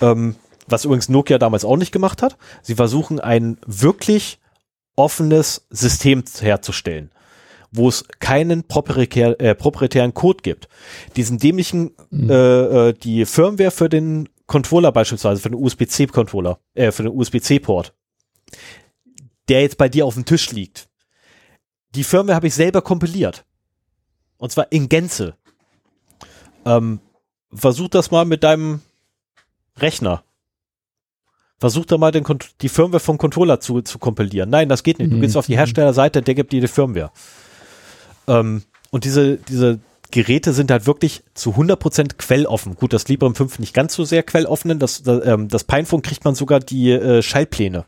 ähm, 0.01 0.37
was 0.69 0.85
übrigens 0.85 1.09
Nokia 1.09 1.39
damals 1.39 1.65
auch 1.65 1.77
nicht 1.77 1.93
gemacht 1.93 2.23
hat, 2.23 2.37
sie 2.63 2.75
versuchen 2.75 3.19
ein 3.19 3.59
wirklich 3.67 4.39
offenes 4.95 5.67
System 5.71 6.23
herzustellen 6.41 7.11
wo 7.73 7.89
es 7.89 8.05
keinen 8.19 8.65
proprietär, 8.65 9.41
äh, 9.41 9.55
proprietären 9.55 10.15
Code 10.15 10.43
gibt. 10.43 10.69
Diesen 11.17 11.39
dämlichen, 11.39 11.93
mhm. 12.11 12.31
äh, 12.31 12.89
äh, 12.89 12.93
die 12.93 13.25
Firmware 13.25 13.71
für 13.71 13.89
den 13.89 14.29
Controller 14.47 14.91
beispielsweise, 14.91 15.41
für 15.41 15.51
den 15.51 15.63
USB-C-Controller, 15.63 16.59
äh, 16.75 16.91
für 16.91 17.05
den 17.05 17.13
USB-C-Port, 17.13 17.95
der 19.49 19.63
jetzt 19.63 19.79
bei 19.79 19.89
dir 19.89 20.07
auf 20.07 20.15
dem 20.15 20.25
Tisch 20.25 20.51
liegt. 20.51 20.89
Die 21.95 22.05
Firmware 22.05 22.37
habe 22.37 22.49
ich 22.49 22.55
selber 22.55 22.83
kompiliert. 22.83 23.45
Und 24.39 24.51
zwar 24.51 24.73
in 24.73 24.89
Gänze. 24.89 25.35
Ähm, 26.65 27.01
versuch 27.53 27.89
das 27.89 28.11
mal 28.11 28.25
mit 28.25 28.43
deinem 28.43 28.81
Rechner. 29.79 30.25
Versuch 31.59 31.85
da 31.85 31.99
mal 31.99 32.11
den, 32.11 32.25
die 32.63 32.69
Firmware 32.69 33.01
vom 33.01 33.19
Controller 33.19 33.61
zu, 33.61 33.83
zu 33.83 33.99
kompilieren. 33.99 34.49
Nein, 34.49 34.69
das 34.69 34.83
geht 34.83 34.99
nicht. 34.99 35.13
Du 35.13 35.17
mhm. 35.17 35.21
gehst 35.21 35.37
auf 35.37 35.47
die 35.47 35.59
Herstellerseite, 35.59 36.23
der 36.23 36.35
gibt 36.35 36.53
dir 36.53 36.61
die 36.61 36.69
Firmware. 36.69 37.13
Ähm, 38.31 38.63
und 38.91 39.05
diese, 39.05 39.37
diese 39.37 39.81
Geräte 40.11 40.53
sind 40.53 40.71
halt 40.71 40.87
wirklich 40.87 41.23
zu 41.35 41.51
100% 41.51 42.15
quelloffen. 42.17 42.75
Gut, 42.75 42.93
das 42.93 43.09
Librem 43.09 43.35
5 43.35 43.59
nicht 43.59 43.75
ganz 43.75 43.95
so 43.95 44.05
sehr 44.05 44.23
quelloffen, 44.23 44.79
das, 44.79 45.03
das, 45.03 45.27
ähm, 45.27 45.49
das 45.49 45.65
Pinephone 45.65 46.03
kriegt 46.03 46.25
man 46.25 46.35
sogar 46.35 46.61
die 46.61 46.91
äh, 46.91 47.23
Schaltpläne 47.23 47.85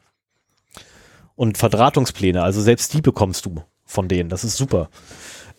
und 1.34 1.58
Verdrahtungspläne, 1.58 2.42
also 2.42 2.60
selbst 2.60 2.92
die 2.94 3.00
bekommst 3.00 3.46
du 3.46 3.62
von 3.84 4.08
denen, 4.08 4.28
das 4.28 4.44
ist 4.44 4.56
super. 4.56 4.90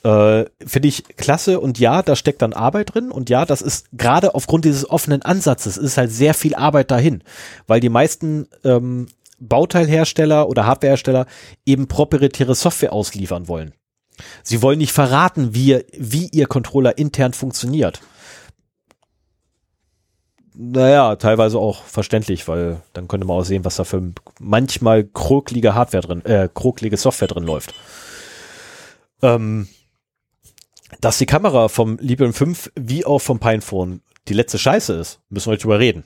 Äh, 0.04 0.46
Finde 0.66 0.88
ich 0.88 1.04
klasse 1.18 1.60
und 1.60 1.80
ja, 1.80 2.02
da 2.02 2.16
steckt 2.16 2.42
dann 2.42 2.54
Arbeit 2.54 2.94
drin 2.94 3.12
und 3.12 3.30
ja, 3.30 3.46
das 3.46 3.62
ist 3.62 3.88
gerade 3.94 4.36
aufgrund 4.36 4.66
dieses 4.66 4.90
offenen 4.90 5.22
Ansatzes 5.22 5.78
ist 5.78 5.98
halt 5.98 6.12
sehr 6.12 6.34
viel 6.34 6.56
Arbeit 6.56 6.92
dahin, 6.92 7.24
weil 7.68 7.80
die 7.80 7.90
meisten 7.90 8.48
ähm, 8.64 9.08
Bauteilhersteller 9.40 10.48
oder 10.48 10.66
Hardwarehersteller 10.66 11.26
eben 11.66 11.88
proprietäre 11.88 12.56
Software 12.56 12.94
ausliefern 12.94 13.48
wollen. 13.48 13.74
Sie 14.44 14.62
wollen 14.62 14.80
nicht 14.80 14.92
verraten, 14.92 15.54
wie, 15.54 15.84
wie 15.98 16.28
ihr 16.28 16.48
Controller 16.48 16.98
intern 16.98 17.34
funktioniert. 17.34 18.02
Naja, 20.56 21.16
teilweise 21.16 21.58
auch 21.58 21.84
verständlich, 21.84 22.48
weil 22.48 22.82
dann 22.94 23.08
könnte 23.08 23.26
man 23.26 23.38
auch 23.38 23.44
sehen, 23.44 23.66
was 23.66 23.78
da 23.78 23.84
für 23.84 24.14
manchmal 24.40 25.04
kroklige 25.04 25.74
Hardware 25.74 26.04
drin, 26.04 26.26
äh, 26.26 26.48
kroklige 26.54 26.98
Software 26.98 27.28
drin 27.28 27.44
läuft. 27.44 27.74
Ähm, 29.24 29.68
dass 31.02 31.18
die 31.18 31.26
Kamera 31.26 31.70
vom 31.70 31.98
Librem 32.00 32.34
5 32.34 32.72
wie 32.76 33.04
auch 33.04 33.20
vom 33.20 33.40
Pinephone 33.40 34.02
die 34.28 34.34
letzte 34.34 34.60
Scheiße 34.60 34.94
ist, 34.94 35.22
müssen 35.30 35.52
wir 35.52 35.58
drüber 35.58 35.80
reden. 35.80 36.04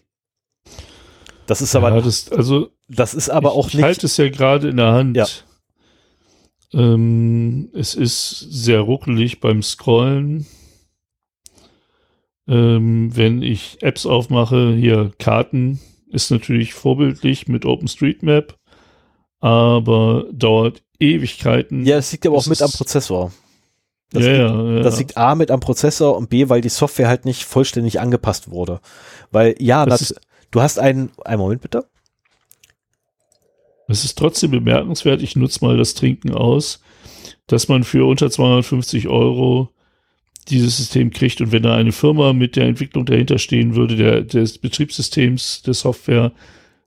Das 1.45 1.61
ist 1.61 1.75
aber, 1.75 1.93
ja, 1.95 2.01
das, 2.01 2.31
also, 2.31 2.69
das 2.87 3.13
ist 3.13 3.29
aber 3.29 3.53
auch 3.53 3.65
nicht. 3.65 3.75
Ich 3.75 3.83
halte 3.83 4.05
es 4.05 4.17
ja 4.17 4.29
gerade 4.29 4.69
in 4.69 4.77
der 4.77 4.91
Hand. 4.91 5.17
Ja. 5.17 5.25
Ähm, 6.73 7.69
es 7.73 7.95
ist 7.95 8.39
sehr 8.39 8.81
ruckelig 8.81 9.39
beim 9.39 9.63
Scrollen. 9.63 10.45
Ähm, 12.47 13.15
wenn 13.15 13.41
ich 13.41 13.77
Apps 13.81 14.05
aufmache, 14.05 14.73
hier 14.73 15.11
Karten, 15.19 15.79
ist 16.09 16.31
natürlich 16.31 16.73
vorbildlich 16.73 17.47
mit 17.47 17.65
OpenStreetMap, 17.65 18.57
aber 19.39 20.25
dauert 20.31 20.83
Ewigkeiten. 20.99 21.85
Ja, 21.85 21.97
es 21.97 22.11
liegt 22.11 22.25
aber 22.25 22.37
auch 22.37 22.47
mit 22.47 22.61
am 22.61 22.71
Prozessor. 22.71 23.31
Das, 24.11 24.23
ja, 24.23 24.29
liegt, 24.29 24.39
ja, 24.39 24.75
ja. 24.77 24.83
das 24.83 24.99
liegt 24.99 25.17
A 25.17 25.35
mit 25.35 25.51
am 25.51 25.59
Prozessor 25.59 26.15
und 26.15 26.29
B, 26.29 26.47
weil 26.47 26.61
die 26.61 26.69
Software 26.69 27.09
halt 27.09 27.25
nicht 27.25 27.43
vollständig 27.43 27.99
angepasst 27.99 28.49
wurde. 28.49 28.79
Weil 29.31 29.55
ja, 29.59 29.85
das, 29.85 30.15
du 30.51 30.61
hast 30.61 30.79
einen, 30.79 31.11
einen 31.25 31.41
Moment 31.41 31.61
bitte. 31.61 31.85
Es 33.87 34.03
ist 34.03 34.17
trotzdem 34.17 34.51
bemerkenswert, 34.51 35.21
ich 35.21 35.35
nutze 35.35 35.63
mal 35.63 35.77
das 35.77 35.93
Trinken 35.93 36.31
aus, 36.31 36.81
dass 37.47 37.69
man 37.69 37.83
für 37.83 38.05
unter 38.05 38.29
250 38.29 39.07
Euro 39.07 39.69
dieses 40.49 40.77
System 40.77 41.11
kriegt. 41.11 41.41
Und 41.41 41.51
wenn 41.51 41.63
da 41.63 41.75
eine 41.75 41.91
Firma 41.91 42.33
mit 42.33 42.55
der 42.55 42.65
Entwicklung 42.65 43.05
dahinter 43.05 43.37
stehen 43.37 43.75
würde, 43.75 43.95
der, 43.95 44.21
des 44.21 44.57
Betriebssystems, 44.57 45.61
der 45.63 45.73
Software 45.73 46.33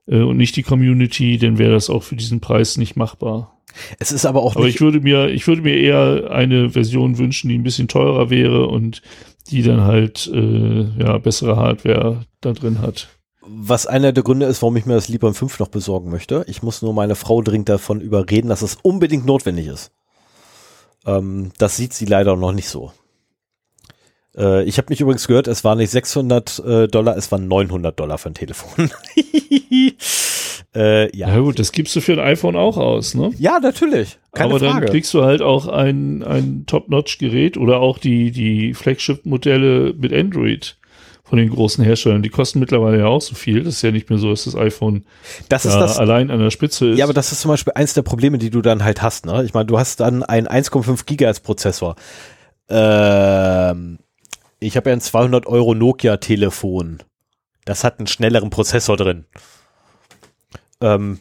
äh, 0.07 0.19
und 0.19 0.37
nicht 0.37 0.55
die 0.55 0.63
Community, 0.63 1.37
dann 1.37 1.57
wäre 1.57 1.73
das 1.73 1.89
auch 1.89 2.03
für 2.03 2.15
diesen 2.15 2.39
Preis 2.39 2.77
nicht 2.77 2.95
machbar. 2.95 3.57
Es 3.99 4.11
ist 4.11 4.25
aber 4.25 4.43
auch 4.43 4.55
aber 4.55 4.67
ich 4.67 4.81
würde 4.81 4.99
mir, 4.99 5.29
ich 5.29 5.47
würde 5.47 5.61
mir 5.61 5.77
eher 5.77 6.29
eine 6.31 6.71
Version 6.71 7.17
wünschen, 7.17 7.49
die 7.49 7.57
ein 7.57 7.63
bisschen 7.63 7.87
teurer 7.87 8.29
wäre 8.29 8.67
und 8.67 9.01
die 9.49 9.63
dann 9.63 9.81
halt 9.81 10.29
äh, 10.33 10.87
ja 10.99 11.17
bessere 11.17 11.55
Hardware 11.55 12.25
da 12.41 12.51
drin 12.51 12.81
hat 12.81 13.09
was 13.41 13.87
einer 13.87 14.11
der 14.11 14.23
Gründe 14.23 14.45
ist, 14.45 14.61
warum 14.61 14.77
ich 14.77 14.85
mir 14.85 14.93
das 14.93 15.09
Librem 15.09 15.33
5 15.33 15.59
noch 15.59 15.67
besorgen 15.67 16.11
möchte. 16.11 16.45
Ich 16.47 16.61
muss 16.61 16.81
nur 16.81 16.93
meine 16.93 17.15
Frau 17.15 17.41
dringend 17.41 17.69
davon 17.69 17.99
überreden, 18.01 18.49
dass 18.49 18.61
es 18.61 18.77
unbedingt 18.81 19.25
notwendig 19.25 19.67
ist. 19.67 19.91
Ähm, 21.05 21.51
das 21.57 21.77
sieht 21.77 21.93
sie 21.93 22.05
leider 22.05 22.35
noch 22.35 22.51
nicht 22.51 22.69
so. 22.69 22.91
Äh, 24.37 24.63
ich 24.63 24.77
habe 24.77 24.87
mich 24.89 25.01
übrigens 25.01 25.27
gehört, 25.27 25.47
es 25.47 25.63
waren 25.63 25.79
nicht 25.79 25.89
600 25.89 26.59
äh, 26.59 26.87
Dollar, 26.87 27.17
es 27.17 27.31
waren 27.31 27.47
900 27.47 27.99
Dollar 27.99 28.17
für 28.17 28.29
ein 28.29 28.35
Telefon. 28.35 28.91
äh, 30.75 31.17
ja. 31.17 31.29
ja 31.29 31.39
gut, 31.39 31.57
das 31.57 31.71
gibst 31.71 31.95
du 31.95 32.01
für 32.01 32.13
ein 32.13 32.19
iPhone 32.19 32.55
auch 32.55 32.77
aus, 32.77 33.15
ne? 33.15 33.31
Ja, 33.39 33.59
natürlich. 33.59 34.19
Keine 34.33 34.51
Aber 34.51 34.59
Frage. 34.59 34.81
dann 34.81 34.89
kriegst 34.89 35.13
du 35.13 35.23
halt 35.23 35.41
auch 35.41 35.67
ein, 35.67 36.23
ein 36.23 36.65
Top-Notch-Gerät 36.67 37.57
oder 37.57 37.79
auch 37.79 37.97
die, 37.97 38.31
die 38.31 38.73
Flagship-Modelle 38.73 39.93
mit 39.97 40.13
Android 40.13 40.77
von 41.31 41.37
den 41.37 41.49
großen 41.49 41.81
Herstellern. 41.81 42.21
Die 42.21 42.29
kosten 42.29 42.59
mittlerweile 42.59 42.99
ja 42.99 43.05
auch 43.05 43.21
so 43.21 43.35
viel. 43.35 43.63
Das 43.63 43.75
ist 43.75 43.81
ja 43.83 43.91
nicht 43.91 44.09
mehr 44.09 44.19
so, 44.19 44.31
dass 44.31 44.43
das 44.43 44.53
iPhone 44.53 45.05
das 45.47 45.63
ist 45.63 45.75
das, 45.75 45.97
allein 45.97 46.29
an 46.29 46.39
der 46.39 46.51
Spitze 46.51 46.89
ist. 46.89 46.97
Ja, 46.97 47.05
aber 47.05 47.13
das 47.13 47.31
ist 47.31 47.39
zum 47.39 47.47
Beispiel 47.47 47.71
eins 47.73 47.93
der 47.93 48.01
Probleme, 48.01 48.37
die 48.37 48.49
du 48.49 48.61
dann 48.61 48.83
halt 48.83 49.01
hast. 49.01 49.25
Ne? 49.25 49.41
Ich 49.45 49.53
meine, 49.53 49.65
du 49.65 49.79
hast 49.79 50.01
dann 50.01 50.23
einen 50.23 50.45
1,5 50.45 51.05
Gigahertz 51.05 51.39
Prozessor. 51.39 51.95
Ähm, 52.67 53.99
ich 54.59 54.75
habe 54.75 54.89
ja 54.89 54.93
ein 54.93 54.99
200 54.99 55.47
Euro 55.47 55.73
Nokia 55.73 56.17
Telefon. 56.17 57.01
Das 57.63 57.85
hat 57.85 57.99
einen 57.99 58.07
schnelleren 58.07 58.49
Prozessor 58.49 58.97
drin. 58.97 59.23
Ähm, 60.81 61.19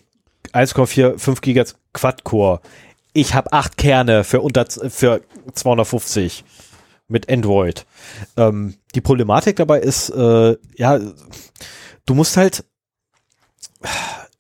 1,45 0.52 1.40
Gigahertz 1.40 1.76
Quad-Core. 1.92 2.62
Ich 3.12 3.34
habe 3.34 3.52
acht 3.52 3.76
Kerne 3.76 4.24
für 4.24 4.40
unter 4.40 4.66
für 4.66 5.20
250 5.54 6.42
mit 7.10 7.30
Android. 7.30 7.86
Ähm, 8.36 8.74
die 8.94 9.00
Problematik 9.00 9.56
dabei 9.56 9.80
ist, 9.80 10.10
äh, 10.10 10.56
ja, 10.76 11.00
du 12.06 12.14
musst 12.14 12.36
halt, 12.36 12.64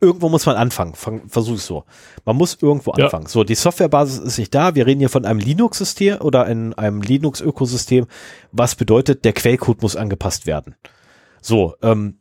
irgendwo 0.00 0.28
muss 0.28 0.46
man 0.46 0.56
anfangen, 0.56 0.94
Fang, 0.94 1.28
versuch 1.28 1.56
es 1.56 1.66
so. 1.66 1.84
Man 2.24 2.36
muss 2.36 2.56
irgendwo 2.60 2.94
ja. 2.96 3.04
anfangen. 3.04 3.26
So, 3.26 3.44
die 3.44 3.54
Softwarebasis 3.54 4.18
ist 4.18 4.38
nicht 4.38 4.54
da. 4.54 4.74
Wir 4.74 4.86
reden 4.86 5.00
hier 5.00 5.08
von 5.08 5.24
einem 5.24 5.40
Linux-System 5.40 6.18
oder 6.20 6.46
in 6.46 6.72
einem 6.74 7.02
Linux-Ökosystem, 7.02 8.06
was 8.52 8.74
bedeutet, 8.74 9.24
der 9.24 9.32
Quellcode 9.32 9.82
muss 9.82 9.96
angepasst 9.96 10.46
werden. 10.46 10.74
So, 11.42 11.74
ähm, 11.82 12.18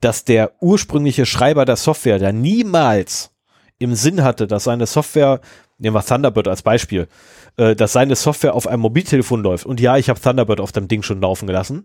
dass 0.00 0.24
der 0.24 0.52
ursprüngliche 0.60 1.26
Schreiber 1.26 1.64
der 1.64 1.76
Software, 1.76 2.18
der 2.18 2.32
niemals 2.32 3.30
im 3.78 3.94
Sinn 3.94 4.22
hatte, 4.22 4.46
dass 4.46 4.64
seine 4.64 4.86
Software, 4.86 5.40
nehmen 5.78 5.94
wir 5.94 6.04
Thunderbird 6.04 6.48
als 6.48 6.62
Beispiel, 6.62 7.08
äh, 7.56 7.74
dass 7.76 7.92
seine 7.92 8.16
Software 8.16 8.54
auf 8.54 8.66
einem 8.66 8.82
Mobiltelefon 8.82 9.42
läuft. 9.42 9.66
Und 9.66 9.80
ja, 9.80 9.96
ich 9.96 10.08
habe 10.08 10.20
Thunderbird 10.20 10.60
auf 10.60 10.72
dem 10.72 10.88
Ding 10.88 11.02
schon 11.02 11.20
laufen 11.20 11.46
gelassen. 11.46 11.84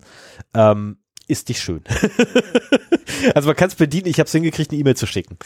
Ähm, 0.54 0.98
ist 1.28 1.50
nicht 1.50 1.62
schön. 1.62 1.82
also 3.36 3.48
man 3.48 3.56
kann 3.56 3.70
es 3.70 3.76
bedienen, 3.76 4.08
ich 4.08 4.20
habe 4.20 4.28
es 4.28 4.32
hingekriegt, 4.32 4.72
eine 4.72 4.80
E-Mail 4.80 4.96
zu 4.96 5.08
schicken. 5.08 5.38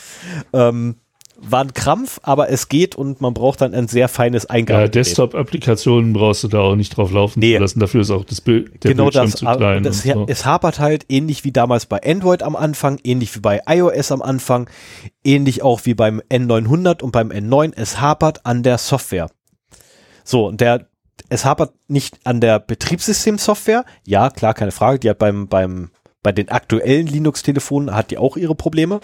Ähm, 0.54 0.96
war 1.42 1.62
ein 1.62 1.74
Krampf, 1.74 2.20
aber 2.24 2.50
es 2.50 2.68
geht 2.68 2.96
und 2.96 3.22
man 3.22 3.34
braucht 3.34 3.62
dann 3.62 3.74
ein 3.74 3.88
sehr 3.88 4.10
feines 4.10 4.46
Eingabe. 4.48 4.82
Ja, 4.82 4.88
Desktop-Applikationen 4.90 6.14
brauchst 6.14 6.44
du 6.44 6.48
da 6.48 6.60
auch 6.60 6.76
nicht 6.76 6.98
drauf 6.98 7.12
laufen 7.12 7.40
Nee. 7.40 7.56
zu 7.56 7.62
lassen. 7.62 7.80
Dafür 7.80 8.02
ist 8.02 8.12
auch 8.12 8.26
das 8.26 8.42
Bild 8.42 8.84
der 8.84 8.92
genau 8.92 9.06
Bildschirm 9.06 9.32
das, 9.32 9.36
zu 9.40 9.46
klein. 9.46 9.84
das 9.84 10.04
so. 10.04 10.26
es 10.28 10.46
hapert 10.46 10.80
halt 10.80 11.06
ähnlich 11.10 11.46
wie 11.46 11.52
damals 11.52 11.86
bei 11.86 12.02
Android 12.04 12.44
am 12.44 12.56
Anfang, 12.56 13.00
ähnlich 13.04 13.34
wie 13.36 13.40
bei 13.40 13.62
iOS 13.68 14.12
am 14.12 14.22
Anfang, 14.22 14.70
ähnlich 15.24 15.62
auch 15.64 15.82
wie 15.86 15.94
beim 15.94 16.22
N900 16.30 17.02
und 17.02 17.12
beim 17.12 17.30
N9. 17.32 17.72
Es 17.76 18.02
hapert 18.02 18.46
an 18.46 18.64
der 18.64 18.78
Software. 18.78 19.30
So, 20.30 20.45
und 20.45 20.61
der, 20.61 20.88
es 21.30 21.43
hapert 21.43 21.74
nicht 21.88 22.19
an 22.24 22.40
der 22.40 22.59
Betriebssystemsoftware. 22.59 23.83
Ja, 24.06 24.30
klar, 24.30 24.53
keine 24.53 24.72
Frage. 24.72 24.99
Die 24.99 25.09
hat 25.09 25.17
beim, 25.17 25.48
beim, 25.48 25.90
bei 26.22 26.32
den 26.32 26.49
aktuellen 26.49 27.08
Linux-Telefonen 27.08 27.95
hat 27.95 28.11
die 28.11 28.19
auch 28.19 28.38
ihre 28.38 28.53
Probleme. 28.53 28.99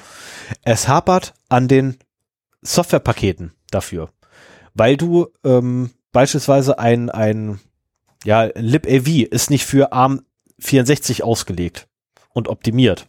Es 0.62 0.88
hapert 0.88 1.34
an 1.50 1.68
den 1.68 1.98
Softwarepaketen 2.62 3.54
dafür. 3.72 4.10
Weil 4.76 4.98
du 4.98 5.30
ähm, 5.44 5.90
beispielsweise 6.12 6.78
ein, 6.78 7.10
ein 7.10 7.60
ja, 8.24 8.52
libav 8.54 9.08
ist 9.08 9.50
nicht 9.50 9.66
für 9.66 9.94
ARM64 9.94 11.24
ausgelegt 11.24 11.88
und 12.34 12.50
optimiert, 12.50 13.08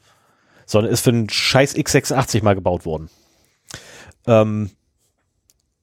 sondern 0.65 0.91
ist 0.91 1.03
für 1.03 1.11
einen 1.11 1.29
scheiß 1.29 1.77
x86 1.77 2.43
mal 2.43 2.55
gebaut 2.55 2.87
worden. 2.87 3.11
Ähm, 4.27 4.71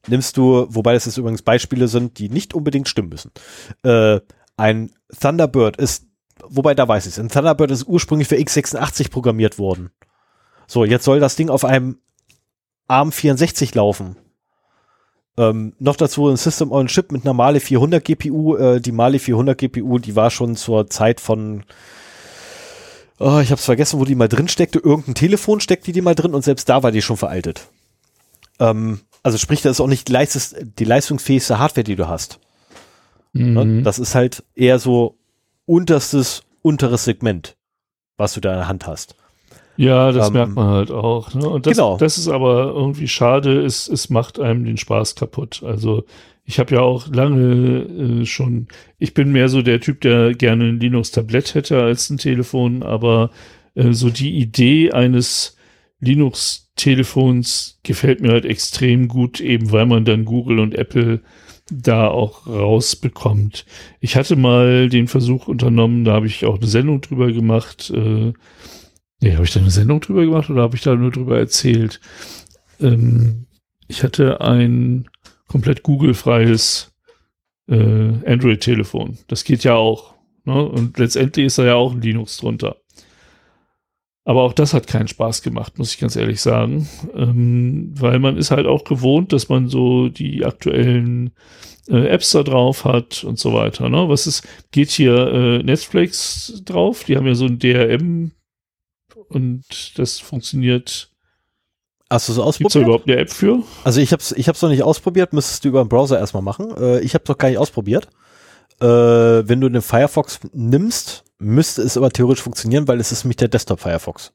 nimmst 0.07 0.37
du, 0.37 0.67
wobei 0.69 0.93
das 0.93 1.05
jetzt 1.05 1.17
übrigens 1.17 1.41
Beispiele 1.41 1.87
sind, 1.87 2.19
die 2.19 2.29
nicht 2.29 2.53
unbedingt 2.53 2.89
stimmen 2.89 3.09
müssen. 3.09 3.31
Äh, 3.83 4.19
ein 4.57 4.91
Thunderbird 5.19 5.77
ist, 5.77 6.05
wobei 6.43 6.75
da 6.75 6.87
weiß 6.87 7.05
ich 7.05 7.13
es, 7.13 7.19
ein 7.19 7.29
Thunderbird 7.29 7.71
ist 7.71 7.87
ursprünglich 7.87 8.27
für 8.27 8.35
x86 8.35 9.09
programmiert 9.09 9.57
worden. 9.57 9.91
So, 10.67 10.85
jetzt 10.85 11.05
soll 11.05 11.19
das 11.19 11.35
Ding 11.35 11.49
auf 11.49 11.65
einem 11.65 11.99
ARM64 12.89 13.75
laufen. 13.75 14.17
Ähm, 15.35 15.73
noch 15.79 15.95
dazu 15.95 16.27
ein 16.27 16.37
System 16.37 16.71
on 16.71 16.87
Chip 16.87 17.11
mit 17.11 17.25
einer 17.25 17.33
Mali 17.33 17.59
400 17.59 18.03
GPU. 18.03 18.55
Äh, 18.55 18.81
die 18.81 18.91
Mali 18.91 19.19
400 19.19 19.57
GPU, 19.57 19.97
die 19.97 20.15
war 20.15 20.29
schon 20.29 20.55
zur 20.55 20.89
Zeit 20.89 21.19
von, 21.19 21.63
oh, 23.19 23.39
ich 23.39 23.51
hab's 23.51 23.65
vergessen, 23.65 23.99
wo 23.99 24.05
die 24.05 24.15
mal 24.15 24.27
drin 24.27 24.47
steckte. 24.47 24.79
Irgendein 24.79 25.15
Telefon 25.15 25.59
steckte 25.59 25.91
die 25.91 26.01
mal 26.01 26.15
drin 26.15 26.35
und 26.35 26.43
selbst 26.43 26.69
da 26.69 26.83
war 26.83 26.91
die 26.91 27.01
schon 27.01 27.17
veraltet. 27.17 27.67
Ähm, 28.59 29.01
also 29.23 29.37
sprich, 29.37 29.61
das 29.61 29.73
ist 29.73 29.81
auch 29.81 29.87
nicht 29.87 30.07
die, 30.09 30.11
leistes, 30.11 30.55
die 30.77 30.85
leistungsfähigste 30.85 31.57
Hardware, 31.57 31.83
die 31.83 31.95
du 31.95 32.07
hast. 32.07 32.39
Ne? 33.33 33.65
Mhm. 33.65 33.83
Das 33.83 33.97
ist 33.99 34.15
halt 34.15 34.43
eher 34.53 34.79
so 34.79 35.17
unterstes, 35.65 36.43
unteres 36.61 37.05
Segment, 37.05 37.55
was 38.17 38.33
du 38.33 38.41
da 38.41 38.51
in 38.51 38.59
der 38.59 38.67
Hand 38.67 38.85
hast. 38.85 39.15
Ja, 39.75 40.11
das 40.11 40.27
Ähm, 40.27 40.33
merkt 40.33 40.55
man 40.55 40.67
halt 40.67 40.91
auch. 40.91 41.33
Ne? 41.33 41.49
Und 41.49 41.65
das, 41.65 41.75
genau. 41.75 41.97
das 41.97 42.17
ist 42.17 42.27
aber 42.27 42.65
irgendwie 42.75 43.07
schade, 43.07 43.61
es, 43.65 43.87
es 43.87 44.09
macht 44.09 44.39
einem 44.39 44.65
den 44.65 44.77
Spaß 44.77 45.15
kaputt. 45.15 45.63
Also 45.65 46.05
ich 46.45 46.59
habe 46.59 46.75
ja 46.75 46.81
auch 46.81 47.07
lange 47.07 48.21
äh, 48.21 48.25
schon, 48.25 48.67
ich 48.99 49.13
bin 49.13 49.31
mehr 49.31 49.49
so 49.49 49.61
der 49.61 49.79
Typ, 49.79 50.01
der 50.01 50.33
gerne 50.33 50.65
ein 50.65 50.79
Linux-Tablett 50.79 51.55
hätte 51.55 51.81
als 51.81 52.09
ein 52.09 52.17
Telefon, 52.17 52.83
aber 52.83 53.31
äh, 53.75 53.93
so 53.93 54.09
die 54.09 54.37
Idee 54.37 54.91
eines 54.91 55.57
Linux-Telefons 56.03 57.79
gefällt 57.83 58.21
mir 58.21 58.31
halt 58.31 58.45
extrem 58.45 59.07
gut, 59.07 59.39
eben 59.39 59.71
weil 59.71 59.85
man 59.85 60.05
dann 60.05 60.25
Google 60.25 60.59
und 60.59 60.75
Apple 60.75 61.21
da 61.71 62.07
auch 62.07 62.45
rausbekommt. 62.45 63.65
Ich 63.99 64.15
hatte 64.15 64.35
mal 64.35 64.89
den 64.89 65.07
Versuch 65.07 65.47
unternommen, 65.47 66.03
da 66.03 66.13
habe 66.13 66.27
ich 66.27 66.45
auch 66.45 66.57
eine 66.57 66.67
Sendung 66.67 67.01
drüber 67.01 67.31
gemacht, 67.31 67.89
äh, 67.89 68.33
Nee, 69.23 69.35
habe 69.35 69.45
ich 69.45 69.53
da 69.53 69.61
eine 69.61 69.71
Sendung 69.71 70.01
drüber 70.01 70.25
gemacht 70.25 70.49
oder 70.49 70.63
habe 70.63 70.75
ich 70.75 70.81
da 70.81 70.95
nur 70.95 71.09
drüber 71.09 71.39
erzählt? 71.39 72.01
Ähm, 72.81 73.45
ich 73.87 74.03
hatte 74.03 74.41
ein 74.41 75.09
komplett 75.47 75.81
Google-freies 75.81 76.91
äh, 77.69 77.75
Android-Telefon. 78.25 79.19
Das 79.29 79.45
geht 79.45 79.63
ja 79.63 79.75
auch. 79.75 80.15
Ne? 80.43 80.61
Und 80.61 80.97
letztendlich 80.97 81.45
ist 81.45 81.57
da 81.57 81.63
ja 81.63 81.75
auch 81.75 81.93
ein 81.93 82.01
Linux 82.01 82.35
drunter. 82.35 82.75
Aber 84.25 84.43
auch 84.43 84.53
das 84.53 84.73
hat 84.73 84.87
keinen 84.87 85.09
Spaß 85.09 85.41
gemacht, 85.41 85.77
muss 85.77 85.93
ich 85.93 85.99
ganz 85.99 86.15
ehrlich 86.15 86.41
sagen. 86.41 86.87
Ähm, 87.13 87.91
weil 87.95 88.19
man 88.19 88.37
ist 88.37 88.51
halt 88.51 88.67
auch 88.67 88.85
gewohnt, 88.85 89.33
dass 89.33 89.49
man 89.49 89.67
so 89.67 90.07
die 90.07 90.45
aktuellen 90.45 91.31
äh, 91.89 92.07
Apps 92.07 92.31
da 92.31 92.43
drauf 92.43 92.85
hat 92.85 93.23
und 93.25 93.37
so 93.37 93.53
weiter. 93.53 93.89
Ne? 93.89 94.07
Was 94.07 94.25
ist, 94.25 94.47
geht 94.71 94.91
hier 94.91 95.13
äh, 95.15 95.63
Netflix 95.63 96.61
drauf? 96.63 97.03
Die 97.03 97.17
haben 97.17 97.27
ja 97.27 97.35
so 97.35 97.45
ein 97.45 97.59
DRM 97.59 98.31
und 99.27 99.97
das 99.97 100.19
funktioniert. 100.19 101.09
Hast 102.09 102.29
du 102.29 102.33
so 102.33 102.43
Gibt 102.43 102.51
es 102.51 102.57
da 102.57 102.63
ausprobiert? 102.65 102.87
überhaupt 102.87 103.09
eine 103.09 103.17
App 103.17 103.29
für? 103.31 103.63
Also 103.83 103.99
ich 103.99 104.13
hab's, 104.13 104.31
ich 104.31 104.47
hab's 104.47 104.61
noch 104.61 104.69
nicht 104.69 104.83
ausprobiert, 104.83 105.33
müsstest 105.33 105.65
du 105.65 105.69
über 105.69 105.83
den 105.83 105.89
Browser 105.89 106.19
erstmal 106.19 106.43
machen. 106.43 106.73
Äh, 106.77 106.99
ich 107.01 107.13
hab's 107.15 107.27
noch 107.27 107.37
gar 107.37 107.49
nicht 107.49 107.57
ausprobiert. 107.57 108.07
Äh, 108.79 108.85
wenn 108.85 109.59
du 109.59 109.67
den 109.67 109.81
Firefox 109.81 110.39
nimmst, 110.53 111.25
müsste 111.43 111.81
es 111.81 111.97
aber 111.97 112.09
theoretisch 112.11 112.43
funktionieren, 112.43 112.87
weil 112.87 112.99
es 112.99 113.11
ist 113.11 113.23
nämlich 113.23 113.37
der 113.37 113.47
Desktop 113.49 113.79
Firefox. 113.81 114.33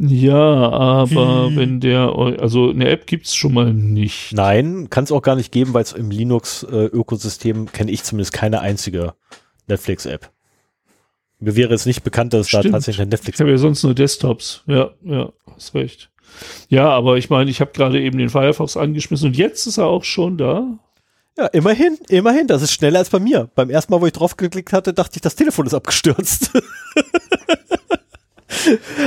Ja, 0.00 0.36
aber 0.70 1.46
Hm. 1.48 1.56
wenn 1.56 1.80
der, 1.80 2.12
also 2.40 2.70
eine 2.70 2.88
App 2.88 3.06
gibt's 3.08 3.34
schon 3.34 3.52
mal 3.52 3.74
nicht. 3.74 4.32
Nein, 4.32 4.88
kann 4.90 5.02
es 5.04 5.10
auch 5.10 5.22
gar 5.22 5.34
nicht 5.34 5.50
geben, 5.50 5.74
weil 5.74 5.82
es 5.82 5.92
im 5.92 6.10
Linux-Ökosystem 6.10 7.72
kenne 7.72 7.90
ich 7.90 8.04
zumindest 8.04 8.32
keine 8.32 8.60
einzige 8.60 9.14
Netflix-App. 9.66 10.30
Mir 11.40 11.56
wäre 11.56 11.74
es 11.74 11.84
nicht 11.84 12.04
bekannt, 12.04 12.32
dass 12.32 12.46
es 12.46 12.52
da 12.52 12.60
Stimmt. 12.60 12.74
tatsächlich 12.74 13.00
eine 13.02 13.08
Ich 13.08 13.12
Netflix 13.12 13.40
habe 13.40 13.50
ja 13.50 13.58
sonst 13.58 13.82
nur 13.82 13.94
Desktops. 13.94 14.62
Ja, 14.66 14.90
ja, 15.02 15.32
hast 15.54 15.74
recht. 15.74 16.10
Ja, 16.68 16.88
aber 16.90 17.16
ich 17.16 17.28
meine, 17.30 17.50
ich 17.50 17.60
habe 17.60 17.72
gerade 17.72 18.00
eben 18.00 18.18
den 18.18 18.28
Firefox 18.28 18.76
angeschmissen 18.76 19.28
und 19.28 19.36
jetzt 19.36 19.66
ist 19.66 19.78
er 19.78 19.86
auch 19.86 20.04
schon 20.04 20.36
da. 20.38 20.78
Ja, 21.38 21.46
immerhin, 21.46 21.96
immerhin, 22.08 22.48
das 22.48 22.62
ist 22.62 22.72
schneller 22.72 22.98
als 22.98 23.10
bei 23.10 23.20
mir. 23.20 23.48
Beim 23.54 23.70
ersten 23.70 23.92
Mal, 23.92 24.00
wo 24.00 24.06
ich 24.06 24.12
drauf 24.12 24.36
geklickt 24.36 24.72
hatte, 24.72 24.92
dachte 24.92 25.12
ich, 25.16 25.22
das 25.22 25.36
Telefon 25.36 25.66
ist 25.66 25.74
abgestürzt. 25.74 26.50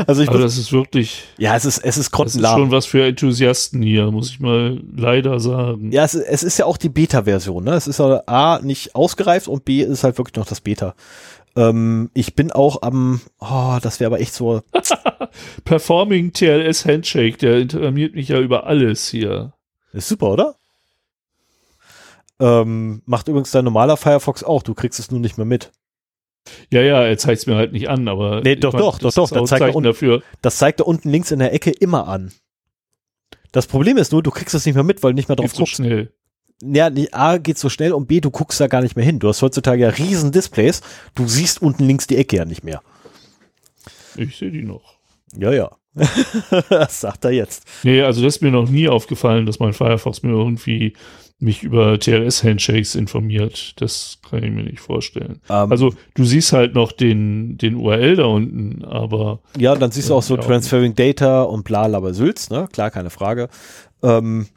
also 0.07 0.21
ich 0.21 0.29
Aber 0.29 0.39
muss, 0.39 0.55
das 0.55 0.57
ist 0.57 0.71
wirklich, 0.71 1.25
ja, 1.37 1.57
es 1.57 1.65
ist, 1.65 1.79
es 1.79 1.83
ist 1.83 1.85
das 1.85 1.97
ist 1.97 2.11
grottenlahm. 2.11 2.57
schon 2.57 2.71
was 2.71 2.85
für 2.85 3.05
Enthusiasten 3.05 3.81
hier, 3.81 4.09
muss 4.11 4.29
ich 4.29 4.39
mal 4.39 4.81
leider 4.95 5.41
sagen. 5.41 5.91
Ja, 5.91 6.05
es, 6.05 6.13
es 6.13 6.43
ist 6.43 6.57
ja 6.57 6.65
auch 6.65 6.77
die 6.77 6.87
Beta-Version. 6.87 7.65
Ne? 7.65 7.73
Es 7.73 7.87
ist 7.87 7.99
ja 7.99 8.23
A, 8.27 8.59
nicht 8.63 8.95
ausgereift 8.95 9.49
und 9.49 9.65
B, 9.65 9.81
ist 9.81 10.05
halt 10.05 10.17
wirklich 10.17 10.37
noch 10.37 10.47
das 10.47 10.61
Beta. 10.61 10.95
Ähm, 11.57 12.11
ich 12.13 12.33
bin 12.33 12.53
auch 12.53 12.81
am, 12.81 13.19
oh, 13.39 13.77
das 13.81 13.99
wäre 13.99 14.07
aber 14.07 14.21
echt 14.21 14.33
so, 14.33 14.61
Performing 15.65 16.31
TLS 16.31 16.85
Handshake, 16.85 17.39
der 17.39 17.57
informiert 17.57 18.15
mich 18.15 18.29
ja 18.29 18.39
über 18.39 18.67
alles 18.67 19.09
hier. 19.09 19.51
ist 19.91 20.07
super, 20.07 20.29
oder? 20.31 20.60
Ähm, 22.41 23.01
macht 23.05 23.27
übrigens 23.27 23.51
dein 23.51 23.63
normaler 23.65 23.97
Firefox 23.97 24.43
auch, 24.43 24.63
du 24.63 24.73
kriegst 24.73 24.99
es 24.99 25.11
nur 25.11 25.19
nicht 25.19 25.37
mehr 25.37 25.45
mit. 25.45 25.71
Ja, 26.71 26.81
ja, 26.81 27.03
er 27.05 27.17
zeigt 27.19 27.41
es 27.41 27.45
mir 27.47 27.55
halt 27.55 27.71
nicht 27.71 27.87
an, 27.89 28.07
aber. 28.07 28.41
Nee, 28.41 28.55
doch, 28.55 28.73
doch, 28.73 28.97
das 28.97 29.13
doch, 29.15 29.29
doch, 29.29 29.37
auch 29.37 29.41
ein 29.41 29.47
zeigt 29.47 29.59
Zeichen 29.61 29.75
unten- 29.75 29.87
dafür. 29.87 30.23
Das 30.41 30.57
zeigt 30.57 30.79
er 30.79 30.87
unten 30.87 31.09
links 31.09 31.29
in 31.31 31.39
der 31.39 31.53
Ecke 31.53 31.69
immer 31.69 32.07
an. 32.07 32.31
Das 33.51 33.67
Problem 33.67 33.97
ist 33.97 34.11
nur, 34.11 34.23
du 34.23 34.31
kriegst 34.31 34.55
es 34.55 34.65
nicht 34.65 34.75
mehr 34.75 34.83
mit, 34.83 35.03
weil 35.03 35.11
du 35.11 35.15
nicht 35.15 35.29
mehr 35.29 35.35
drauf 35.35 35.47
Geht 35.51 35.55
so 35.55 35.59
guckst. 35.59 35.75
schnell. 35.75 36.11
Ja, 36.63 36.89
A 37.11 37.37
geht 37.37 37.57
so 37.57 37.69
schnell 37.69 37.91
und 37.91 38.07
B, 38.07 38.21
du 38.21 38.31
guckst 38.31 38.59
da 38.59 38.67
gar 38.67 38.81
nicht 38.81 38.95
mehr 38.95 39.05
hin. 39.05 39.19
Du 39.19 39.27
hast 39.27 39.41
heutzutage 39.41 39.81
ja 39.83 39.89
riesen 39.89 40.31
Displays, 40.31 40.81
du 41.15 41.27
siehst 41.27 41.61
unten 41.61 41.85
links 41.85 42.07
die 42.07 42.17
Ecke 42.17 42.37
ja 42.37 42.45
nicht 42.45 42.63
mehr. 42.63 42.81
Ich 44.15 44.37
sehe 44.37 44.51
die 44.51 44.63
noch. 44.63 44.95
Ja, 45.35 45.51
ja. 45.51 45.71
das 46.69 47.01
sagt 47.01 47.25
er 47.25 47.31
jetzt. 47.31 47.65
Nee, 47.83 48.01
also 48.01 48.21
das 48.23 48.35
ist 48.35 48.41
mir 48.41 48.51
noch 48.51 48.69
nie 48.69 48.87
aufgefallen, 48.87 49.45
dass 49.45 49.59
mein 49.59 49.73
Firefox 49.73 50.23
mir 50.23 50.31
irgendwie 50.31 50.93
mich 51.41 51.63
über 51.63 51.99
TLS-Handshakes 51.99 52.95
informiert. 52.95 53.73
Das 53.81 54.19
kann 54.29 54.43
ich 54.43 54.51
mir 54.51 54.63
nicht 54.63 54.79
vorstellen. 54.79 55.41
Ähm, 55.49 55.71
Also 55.71 55.93
du 56.13 56.23
siehst 56.23 56.53
halt 56.53 56.75
noch 56.75 56.91
den, 56.91 57.57
den 57.57 57.75
URL 57.75 58.15
da 58.15 58.25
unten, 58.25 58.85
aber 58.85 59.39
Ja, 59.57 59.75
dann 59.75 59.91
siehst 59.91 60.09
du 60.09 60.15
auch 60.15 60.23
so 60.23 60.35
Ja. 60.35 60.41
Transferring 60.41 60.95
Data 60.95 61.43
und 61.43 61.63
bla, 61.63 61.83
aber 61.93 62.13
Sülz, 62.13 62.49
ne? 62.49 62.67
Klar, 62.71 62.91
keine 62.91 63.09
Frage. 63.09 63.49
Ähm, 64.03 64.47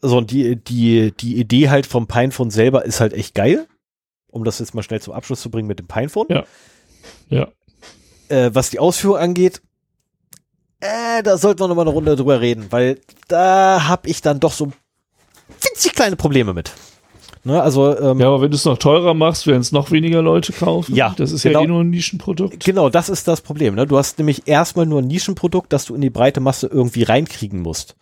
so, 0.00 0.18
und 0.18 0.30
die, 0.30 0.56
die, 0.56 1.12
die 1.12 1.36
Idee 1.36 1.68
halt 1.70 1.86
vom 1.86 2.06
Pinephone 2.06 2.50
selber 2.50 2.84
ist 2.84 3.00
halt 3.00 3.12
echt 3.12 3.34
geil. 3.34 3.66
Um 4.28 4.44
das 4.44 4.58
jetzt 4.58 4.74
mal 4.74 4.82
schnell 4.82 5.00
zum 5.00 5.12
Abschluss 5.12 5.42
zu 5.42 5.50
bringen 5.50 5.68
mit 5.68 5.78
dem 5.78 5.86
Pinephone. 5.86 6.26
Ja. 6.30 6.44
ja. 7.28 7.48
Äh, 8.28 8.50
was 8.54 8.70
die 8.70 8.78
Ausführung 8.78 9.18
angeht, 9.18 9.62
äh, 10.82 11.22
da 11.22 11.38
sollten 11.38 11.60
wir 11.60 11.68
noch 11.68 11.76
mal 11.76 11.82
eine 11.82 11.90
Runde 11.90 12.16
drüber 12.16 12.40
reden, 12.40 12.66
weil 12.70 12.98
da 13.28 13.86
habe 13.86 14.08
ich 14.08 14.20
dann 14.20 14.40
doch 14.40 14.52
so 14.52 14.72
winzig 15.60 15.94
kleine 15.94 16.16
Probleme 16.16 16.52
mit. 16.52 16.72
Ne, 17.44 17.60
also, 17.60 17.98
ähm, 17.98 18.20
ja, 18.20 18.28
aber 18.28 18.40
wenn 18.40 18.50
du 18.50 18.56
es 18.56 18.64
noch 18.64 18.78
teurer 18.78 19.14
machst, 19.14 19.46
werden 19.46 19.60
es 19.60 19.72
noch 19.72 19.90
weniger 19.90 20.22
Leute 20.22 20.52
kaufen. 20.52 20.94
Ja, 20.94 21.12
das 21.16 21.32
ist 21.32 21.42
genau. 21.42 21.60
ja 21.60 21.64
eh 21.64 21.68
nur 21.68 21.80
ein 21.82 21.90
Nischenprodukt. 21.90 22.64
Genau, 22.64 22.88
das 22.88 23.08
ist 23.08 23.26
das 23.26 23.40
Problem. 23.40 23.74
Ne? 23.74 23.86
Du 23.86 23.96
hast 23.96 24.18
nämlich 24.18 24.46
erstmal 24.46 24.86
nur 24.86 25.02
ein 25.02 25.08
Nischenprodukt, 25.08 25.72
das 25.72 25.84
du 25.84 25.94
in 25.94 26.00
die 26.00 26.10
breite 26.10 26.40
Masse 26.40 26.68
irgendwie 26.68 27.02
reinkriegen 27.02 27.60
musst. 27.60 27.96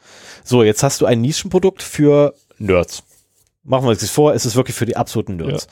So, 0.44 0.62
jetzt 0.62 0.83
hast 0.83 1.00
du 1.00 1.07
ein 1.07 1.20
Nischenprodukt 1.23 1.83
für 1.83 2.34
Nerds. 2.59 3.02
Machen 3.63 3.85
wir 3.85 3.91
uns 3.91 4.01
das 4.01 4.09
vor, 4.09 4.33
es 4.33 4.47
ist 4.47 4.57
wirklich 4.57 4.75
für 4.75 4.87
die 4.87 4.97
absoluten 4.97 5.37
Nerds. 5.37 5.67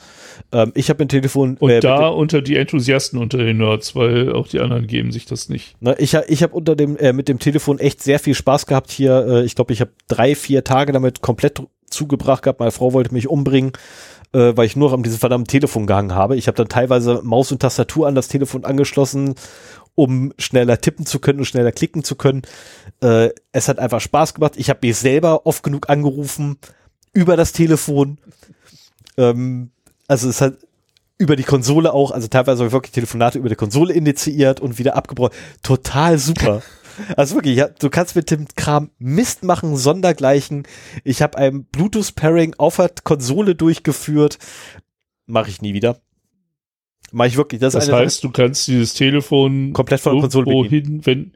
Ähm, 0.51 0.71
ich 0.75 0.89
habe 0.91 1.03
ein 1.03 1.09
Telefon. 1.09 1.57
Und 1.57 1.71
äh, 1.71 1.79
da 1.79 2.07
unter 2.09 2.43
die 2.43 2.55
Enthusiasten 2.55 3.17
unter 3.17 3.39
den 3.39 3.57
Nerds, 3.57 3.95
weil 3.95 4.31
auch 4.31 4.47
die 4.47 4.59
anderen 4.59 4.85
geben 4.85 5.11
sich 5.11 5.25
das 5.25 5.49
nicht. 5.49 5.81
Ne, 5.81 5.95
ich 5.97 6.13
ich 6.13 6.43
habe 6.43 6.53
unter 6.53 6.75
dem 6.75 6.97
äh, 6.97 7.13
mit 7.13 7.27
dem 7.27 7.39
Telefon 7.39 7.79
echt 7.79 8.03
sehr 8.03 8.19
viel 8.19 8.35
Spaß 8.35 8.67
gehabt 8.67 8.91
hier. 8.91 9.25
Äh, 9.27 9.43
ich 9.43 9.55
glaube, 9.55 9.73
ich 9.73 9.81
habe 9.81 9.91
drei, 10.07 10.35
vier 10.35 10.63
Tage 10.63 10.91
damit 10.91 11.21
komplett 11.21 11.63
zugebracht 11.89 12.43
gehabt. 12.43 12.59
Meine 12.59 12.71
Frau 12.71 12.93
wollte 12.93 13.11
mich 13.11 13.27
umbringen, 13.27 13.71
äh, 14.33 14.53
weil 14.55 14.67
ich 14.67 14.75
nur 14.75 14.93
an 14.93 15.01
diesem 15.01 15.19
verdammten 15.19 15.47
Telefon 15.47 15.87
gehangen 15.87 16.13
habe. 16.13 16.35
Ich 16.35 16.45
habe 16.45 16.57
dann 16.57 16.69
teilweise 16.69 17.21
Maus 17.23 17.51
und 17.51 17.59
Tastatur 17.59 18.07
an 18.07 18.13
das 18.13 18.27
Telefon 18.27 18.65
angeschlossen, 18.65 19.33
um 19.95 20.31
schneller 20.37 20.79
tippen 20.79 21.07
zu 21.07 21.17
können 21.17 21.39
und 21.39 21.45
schneller 21.45 21.71
klicken 21.71 22.03
zu 22.03 22.15
können. 22.15 22.43
Äh, 23.01 23.29
es 23.51 23.67
hat 23.67 23.79
einfach 23.79 23.99
Spaß 23.99 24.35
gemacht. 24.35 24.53
Ich 24.57 24.69
habe 24.69 24.85
mich 24.85 24.95
selber 24.95 25.47
oft 25.47 25.63
genug 25.63 25.89
angerufen 25.89 26.57
über 27.19 27.35
das 27.35 27.51
Telefon. 27.51 28.17
Ähm, 29.17 29.71
also 30.07 30.29
es 30.29 30.39
hat 30.39 30.57
über 31.17 31.35
die 31.35 31.43
Konsole 31.43 31.93
auch, 31.93 32.11
also 32.11 32.29
teilweise 32.29 32.59
habe 32.59 32.67
ich 32.67 32.73
wirklich 32.73 32.93
Telefonate 32.93 33.37
über 33.39 33.49
die 33.49 33.55
Konsole 33.55 33.93
initiiert 33.93 34.61
und 34.61 34.79
wieder 34.79 34.95
abgebrochen. 34.95 35.35
Total 35.61 36.17
super. 36.17 36.61
Also 37.15 37.35
wirklich, 37.35 37.55
ja, 37.55 37.69
du 37.69 37.89
kannst 37.89 38.17
mit 38.17 38.29
dem 38.29 38.45
Kram 38.57 38.89
Mist 38.97 39.45
machen, 39.45 39.77
sondergleichen. 39.77 40.63
Ich 41.05 41.21
habe 41.21 41.37
ein 41.37 41.63
Bluetooth-Pairing 41.63 42.55
auf 42.57 42.75
der 42.75 42.91
Konsole 43.05 43.55
durchgeführt. 43.55 44.37
Mache 45.25 45.49
ich 45.49 45.61
nie 45.61 45.73
wieder. 45.73 46.01
Mache 47.13 47.29
ich 47.29 47.37
wirklich. 47.37 47.61
Das, 47.61 47.71
Das 47.71 47.89
heißt, 47.89 48.21
du 48.21 48.31
kannst 48.31 48.67
dieses 48.67 48.95
Telefon 48.95 49.71
komplett 49.71 50.01
von 50.01 50.15
der 50.15 50.21
Konsole 50.23 50.67
hin, 50.67 50.99
wenn, 51.05 51.31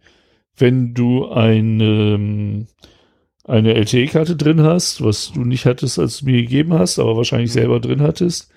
wenn 0.57 0.93
du 0.93 1.29
eine, 1.29 2.15
ähm, 2.15 2.67
eine 3.45 3.73
LTE-Karte 3.75 4.35
drin 4.35 4.61
hast, 4.63 5.03
was 5.03 5.31
du 5.33 5.41
nicht 5.43 5.65
hattest, 5.65 5.99
als 5.99 6.19
du 6.19 6.25
mir 6.25 6.41
gegeben 6.41 6.73
hast, 6.73 6.99
aber 6.99 7.17
wahrscheinlich 7.17 7.49
Mhm. 7.49 7.53
selber 7.53 7.79
drin 7.79 8.01
hattest, 8.01 8.49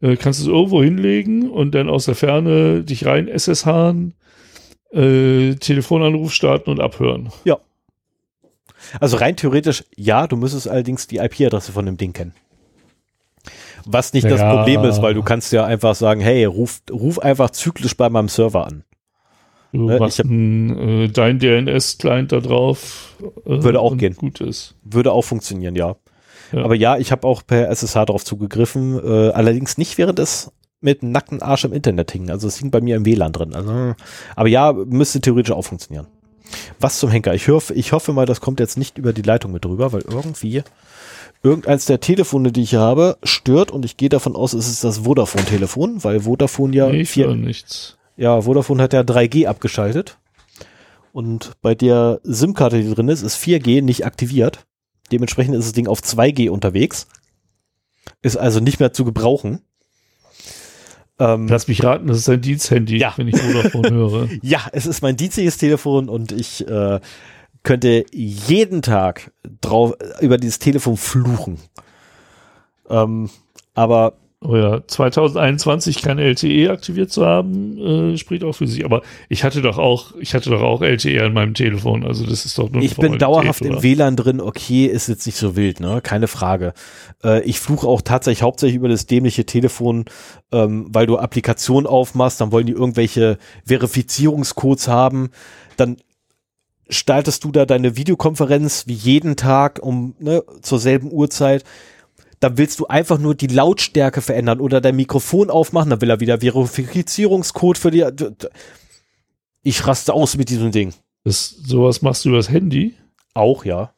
äh, 0.00 0.16
kannst 0.16 0.40
du 0.40 0.44
es 0.44 0.48
irgendwo 0.48 0.82
hinlegen 0.82 1.50
und 1.50 1.74
dann 1.74 1.88
aus 1.90 2.04
der 2.06 2.14
Ferne 2.14 2.82
dich 2.84 3.06
rein 3.06 3.28
SSHen, 3.28 4.14
äh, 4.92 5.54
Telefonanruf 5.56 6.32
starten 6.32 6.70
und 6.70 6.80
abhören. 6.80 7.30
Also 8.98 9.18
rein 9.18 9.36
theoretisch, 9.36 9.84
ja, 9.94 10.26
du 10.26 10.36
müsstest 10.36 10.66
allerdings 10.66 11.06
die 11.06 11.18
IP-Adresse 11.18 11.70
von 11.72 11.84
dem 11.86 11.96
Ding 11.96 12.12
kennen. 12.12 12.32
Was 13.84 14.12
nicht 14.12 14.24
das 14.30 14.40
Ja. 14.40 14.54
Problem 14.54 14.84
ist, 14.84 15.02
weil 15.02 15.14
du 15.14 15.22
kannst 15.22 15.52
ja 15.52 15.64
einfach 15.64 15.94
sagen, 15.94 16.20
hey, 16.20 16.44
ruf, 16.44 16.80
ruf 16.90 17.18
einfach 17.18 17.50
zyklisch 17.50 17.96
bei 17.96 18.08
meinem 18.08 18.28
Server 18.28 18.66
an. 18.66 18.84
Du 19.72 19.86
Ne, 19.86 19.98
machst 19.98 20.18
ich 20.20 20.30
äh, 20.30 21.08
dein 21.08 21.38
DNS-Client 21.38 22.32
da 22.32 22.40
drauf. 22.40 23.14
Äh, 23.44 23.62
Würde 23.62 23.80
auch 23.80 23.96
gehen. 23.96 24.14
Gut 24.14 24.40
ist. 24.40 24.74
Würde 24.84 25.12
auch 25.12 25.22
funktionieren, 25.22 25.76
ja. 25.76 25.96
Ja. 26.52 26.64
Aber 26.64 26.74
ja, 26.74 26.96
ich 26.96 27.12
habe 27.12 27.26
auch 27.26 27.46
per 27.46 27.68
SSH 27.70 28.06
darauf 28.06 28.24
zugegriffen, 28.24 28.98
äh, 28.98 29.30
allerdings 29.30 29.78
nicht 29.78 29.98
während 29.98 30.18
es 30.18 30.52
mit 30.80 31.02
dem 31.02 31.12
nackten 31.12 31.42
Arsch 31.42 31.64
im 31.64 31.72
Internet 31.72 32.10
hing. 32.10 32.30
Also 32.30 32.48
es 32.48 32.58
hing 32.58 32.70
bei 32.70 32.80
mir 32.80 32.96
im 32.96 33.04
WLAN 33.04 33.32
drin. 33.32 33.54
Also, 33.54 33.94
aber 34.34 34.48
ja, 34.48 34.72
müsste 34.72 35.20
theoretisch 35.20 35.52
auch 35.52 35.62
funktionieren. 35.62 36.06
Was 36.80 36.98
zum 36.98 37.10
Henker? 37.10 37.34
Ich, 37.34 37.48
hoffe, 37.48 37.74
ich 37.74 37.92
hoffe 37.92 38.12
mal, 38.12 38.26
das 38.26 38.40
kommt 38.40 38.58
jetzt 38.58 38.76
nicht 38.76 38.98
über 38.98 39.12
die 39.12 39.22
Leitung 39.22 39.52
mit 39.52 39.64
drüber, 39.64 39.92
weil 39.92 40.02
irgendwie 40.02 40.62
irgendeins 41.42 41.86
der 41.86 42.00
Telefone, 42.00 42.50
die 42.50 42.62
ich 42.62 42.74
habe, 42.74 43.18
stört 43.22 43.70
und 43.70 43.84
ich 43.84 43.96
gehe 43.96 44.08
davon 44.08 44.34
aus, 44.34 44.52
es 44.52 44.68
ist 44.68 44.82
das 44.82 44.98
Vodafone-Telefon, 44.98 46.02
weil 46.02 46.20
Vodafone 46.20 46.74
ja 46.74 46.88
nee, 46.88 47.02
ich 47.02 47.10
vier, 47.10 47.34
nichts. 47.34 47.98
Ja, 48.20 48.40
Vodafone 48.42 48.82
hat 48.82 48.92
ja 48.92 49.00
3G 49.00 49.46
abgeschaltet. 49.46 50.18
Und 51.12 51.52
bei 51.62 51.74
der 51.74 52.20
SIM-Karte, 52.22 52.80
die 52.82 52.94
drin 52.94 53.08
ist, 53.08 53.22
ist 53.22 53.36
4G 53.42 53.82
nicht 53.82 54.04
aktiviert. 54.06 54.66
Dementsprechend 55.10 55.56
ist 55.56 55.64
das 55.64 55.72
Ding 55.72 55.88
auf 55.88 56.00
2G 56.00 56.50
unterwegs. 56.50 57.08
Ist 58.22 58.36
also 58.36 58.60
nicht 58.60 58.78
mehr 58.78 58.92
zu 58.92 59.04
gebrauchen. 59.04 59.62
Ähm, 61.18 61.48
Lass 61.48 61.66
mich 61.68 61.82
raten, 61.82 62.06
das 62.06 62.18
ist 62.18 62.28
ein 62.28 62.40
Diensthandy, 62.40 62.96
Ja. 62.98 63.12
wenn 63.16 63.28
ich 63.28 63.36
Vodafone 63.36 63.90
höre. 63.94 64.28
ja, 64.42 64.60
es 64.72 64.86
ist 64.86 65.02
mein 65.02 65.16
dienstliches 65.16 65.58
Telefon 65.58 66.08
und 66.08 66.32
ich 66.32 66.66
äh, 66.68 67.00
könnte 67.62 68.04
jeden 68.12 68.80
Tag 68.82 69.32
drauf 69.60 69.94
über 70.20 70.38
dieses 70.38 70.58
Telefon 70.60 70.96
fluchen. 70.96 71.58
Ähm, 72.88 73.28
aber 73.74 74.14
Oh 74.42 74.56
ja, 74.56 74.80
2021 74.86 76.00
kein 76.00 76.18
LTE 76.18 76.70
aktiviert 76.70 77.12
zu 77.12 77.26
haben, 77.26 77.76
äh, 77.76 78.16
spricht 78.16 78.42
auch 78.42 78.54
für 78.54 78.66
sich. 78.66 78.86
Aber 78.86 79.02
ich 79.28 79.44
hatte 79.44 79.60
doch 79.60 79.76
auch, 79.76 80.14
ich 80.18 80.34
hatte 80.34 80.48
doch 80.48 80.62
auch 80.62 80.80
LTE 80.80 81.22
an 81.22 81.34
meinem 81.34 81.52
Telefon. 81.52 82.06
Also 82.06 82.24
das 82.24 82.46
ist 82.46 82.56
doch 82.56 82.70
nur 82.70 82.82
Ich 82.82 82.96
bin 82.96 83.18
dauerhaft 83.18 83.60
oder? 83.60 83.76
im 83.76 83.82
WLAN 83.82 84.16
drin, 84.16 84.40
okay, 84.40 84.86
ist 84.86 85.08
jetzt 85.08 85.26
nicht 85.26 85.36
so 85.36 85.56
wild, 85.56 85.80
ne? 85.80 86.00
Keine 86.02 86.26
Frage. 86.26 86.72
Äh, 87.22 87.42
ich 87.42 87.60
fluche 87.60 87.86
auch 87.86 88.00
tatsächlich 88.00 88.42
hauptsächlich 88.42 88.76
über 88.76 88.88
das 88.88 89.04
dämliche 89.04 89.44
Telefon, 89.44 90.06
ähm, 90.52 90.86
weil 90.88 91.06
du 91.06 91.18
Applikationen 91.18 91.86
aufmachst, 91.86 92.40
dann 92.40 92.50
wollen 92.50 92.66
die 92.66 92.72
irgendwelche 92.72 93.36
Verifizierungscodes 93.66 94.88
haben, 94.88 95.32
dann 95.76 95.98
startest 96.88 97.44
du 97.44 97.52
da 97.52 97.66
deine 97.66 97.98
Videokonferenz 97.98 98.86
wie 98.86 98.94
jeden 98.94 99.36
Tag 99.36 99.80
um 99.82 100.14
ne, 100.18 100.42
zur 100.62 100.78
selben 100.78 101.12
Uhrzeit. 101.12 101.62
Dann 102.40 102.56
willst 102.56 102.80
du 102.80 102.86
einfach 102.86 103.18
nur 103.18 103.34
die 103.34 103.46
Lautstärke 103.48 104.22
verändern 104.22 104.60
oder 104.60 104.80
dein 104.80 104.96
Mikrofon 104.96 105.50
aufmachen, 105.50 105.90
dann 105.90 106.00
will 106.00 106.10
er 106.10 106.20
wieder 106.20 106.40
Verifizierungscode 106.40 107.76
für 107.78 107.90
die. 107.90 108.04
Ich 109.62 109.86
raste 109.86 110.14
aus 110.14 110.36
mit 110.36 110.48
diesem 110.48 110.70
Ding. 110.72 110.94
Das, 111.24 111.50
sowas 111.50 112.00
machst 112.00 112.24
du 112.24 112.30
übers 112.30 112.48
Handy? 112.48 112.94
Auch, 113.34 113.64
ja. 113.66 113.92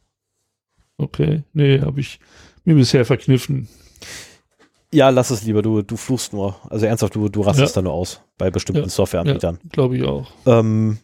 Okay, 0.99 1.45
nee, 1.53 1.81
habe 1.81 2.01
ich 2.01 2.19
mir 2.65 2.75
bisher 2.75 3.05
verkniffen. 3.05 3.69
Ja, 4.93 5.09
lass 5.09 5.31
es 5.31 5.43
lieber, 5.45 5.63
du, 5.63 5.83
du 5.83 5.97
fluchst 5.97 6.33
nur. 6.33 6.57
Also 6.69 6.85
ernsthaft, 6.87 7.15
du, 7.15 7.29
du 7.29 7.41
rastest 7.43 7.77
Ja. 7.77 7.81
da 7.81 7.85
nur 7.85 7.93
aus 7.95 8.21
bei 8.39 8.51
bestimmten 8.51 8.83
Ja. 8.83 8.89
Softwareanbietern. 8.89 9.59
Glaube 9.71 9.97
ich 9.97 10.03
auch. 10.05 10.31
Ähm, 10.47 10.99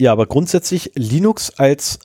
ja, 0.00 0.10
aber 0.12 0.26
grundsätzlich 0.26 0.90
Linux 0.94 1.50
als 1.50 1.98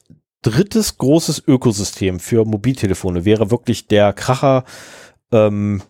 drittes 0.46 0.98
großes 0.98 1.44
Ökosystem 1.48 2.20
für 2.20 2.46
Mobiltelefone 2.46 3.26
wäre 3.26 3.50
wirklich 3.50 3.88
der 3.88 4.14
Kracher. 4.14 4.64
Ähm, 5.32 5.82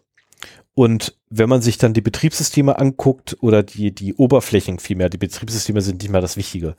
und 0.73 1.15
wenn 1.29 1.49
man 1.49 1.61
sich 1.61 1.77
dann 1.77 1.93
die 1.93 2.01
Betriebssysteme 2.01 2.79
anguckt 2.79 3.37
oder 3.41 3.63
die, 3.63 3.93
die 3.93 4.13
Oberflächen 4.13 4.79
vielmehr, 4.79 5.09
die 5.09 5.17
Betriebssysteme 5.17 5.81
sind 5.81 6.01
nicht 6.01 6.11
mehr 6.11 6.21
das 6.21 6.37
Wichtige. 6.37 6.75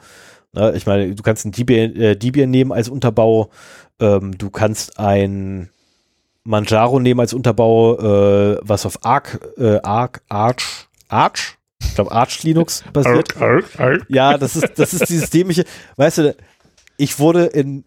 Ne, 0.53 0.73
ich 0.75 0.87
meine, 0.87 1.15
du 1.15 1.23
kannst 1.23 1.45
ein 1.45 1.53
Debian, 1.53 1.95
äh, 1.97 2.17
Debian 2.17 2.51
nehmen 2.51 2.73
als 2.73 2.89
Unterbau, 2.89 3.51
ähm, 4.01 4.37
du 4.39 4.51
kannst 4.51 4.99
ein 4.99 5.71
Manjaro 6.45 7.01
nehmen 7.01 7.21
als 7.21 7.35
Unterbau, 7.35 7.99
äh, 7.99 8.59
was 8.63 8.87
auf 8.87 9.05
Arc, 9.05 9.41
äh, 9.59 9.81
Arc, 9.83 10.23
Arch, 10.29 10.89
Arch, 11.09 11.59
ich 11.83 11.95
glaube 11.95 12.13
Arch 12.13 12.43
Linux 12.43 12.85
basiert. 12.93 13.37
Arg, 13.37 13.41
arg, 13.41 13.81
arg. 13.81 14.07
Ja, 14.09 14.39
das 14.39 14.57
ist, 14.57 14.79
das 14.79 14.95
ist 14.95 15.09
dieses 15.09 15.29
dämliche, 15.31 15.65
weißt 15.97 16.19
du, 16.19 16.37
ich 16.97 17.19
wurde 17.19 17.47
in, 17.47 17.85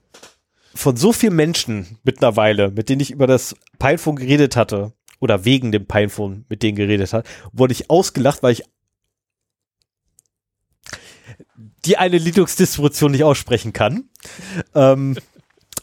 von 0.74 0.98
so 0.98 1.14
vielen 1.14 1.36
Menschen 1.36 1.98
mittlerweile, 2.04 2.72
mit 2.72 2.90
denen 2.90 3.02
ich 3.02 3.12
über 3.12 3.28
das 3.28 3.56
Pinephone 3.80 4.16
geredet 4.16 4.56
hatte, 4.56 4.94
oder 5.20 5.46
wegen 5.46 5.72
dem 5.72 5.86
Pinephone 5.86 6.46
mit 6.50 6.64
denen 6.64 6.78
geredet 6.78 7.14
hat, 7.14 7.28
wurde 7.52 7.74
ich 7.74 7.90
ausgelacht, 7.90 8.42
weil 8.42 8.54
ich 8.54 8.64
die 11.86 11.98
eine 11.98 12.18
Linux-Distribution 12.18 13.12
nicht 13.12 13.24
aussprechen 13.24 13.74
kann. 13.74 14.10
Ähm, 14.76 15.18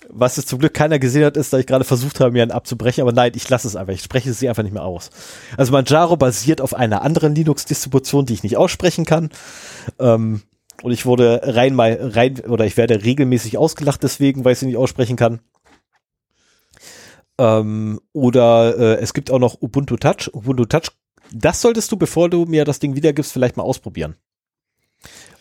was 0.08 0.38
es 0.38 0.46
zum 0.46 0.58
Glück 0.58 0.72
keiner 0.72 0.98
gesehen 0.98 1.24
hat, 1.24 1.36
ist, 1.36 1.52
dass 1.52 1.60
ich 1.60 1.66
gerade 1.66 1.84
versucht 1.84 2.20
habe, 2.20 2.32
mir 2.32 2.42
einen 2.42 2.52
abzubrechen, 2.52 3.02
aber 3.02 3.12
nein, 3.12 3.32
ich 3.34 3.48
lasse 3.48 3.66
es 3.66 3.76
einfach. 3.76 3.92
Ich 3.92 4.02
spreche 4.02 4.32
sie 4.32 4.48
einfach 4.48 4.62
nicht 4.62 4.72
mehr 4.72 4.84
aus. 4.84 5.10
Also 5.56 5.72
Manjaro 5.72 6.16
basiert 6.16 6.60
auf 6.60 6.74
einer 6.74 7.02
anderen 7.02 7.34
Linux-Distribution, 7.34 8.26
die 8.26 8.34
ich 8.34 8.42
nicht 8.42 8.56
aussprechen 8.56 9.04
kann. 9.04 9.30
Ähm, 9.98 10.42
und 10.82 10.92
ich 10.92 11.06
wurde 11.06 11.40
rein 11.44 11.74
mal 11.74 11.98
rein 12.00 12.40
oder 12.40 12.64
ich 12.66 12.76
werde 12.76 13.02
regelmäßig 13.04 13.58
ausgelacht 13.58 14.02
deswegen, 14.02 14.44
weil 14.44 14.52
ich 14.52 14.58
sie 14.58 14.66
nicht 14.66 14.76
aussprechen 14.76 15.16
kann. 15.16 15.40
Ähm, 17.38 18.00
oder 18.12 18.78
äh, 18.78 19.02
es 19.02 19.12
gibt 19.14 19.30
auch 19.30 19.38
noch 19.38 19.60
Ubuntu 19.60 19.96
Touch. 19.96 20.30
Ubuntu 20.32 20.64
Touch, 20.64 20.88
das 21.32 21.60
solltest 21.60 21.92
du, 21.92 21.96
bevor 21.96 22.30
du 22.30 22.44
mir 22.46 22.64
das 22.64 22.78
Ding 22.78 22.96
wiedergibst, 22.96 23.32
vielleicht 23.32 23.56
mal 23.56 23.62
ausprobieren. 23.62 24.16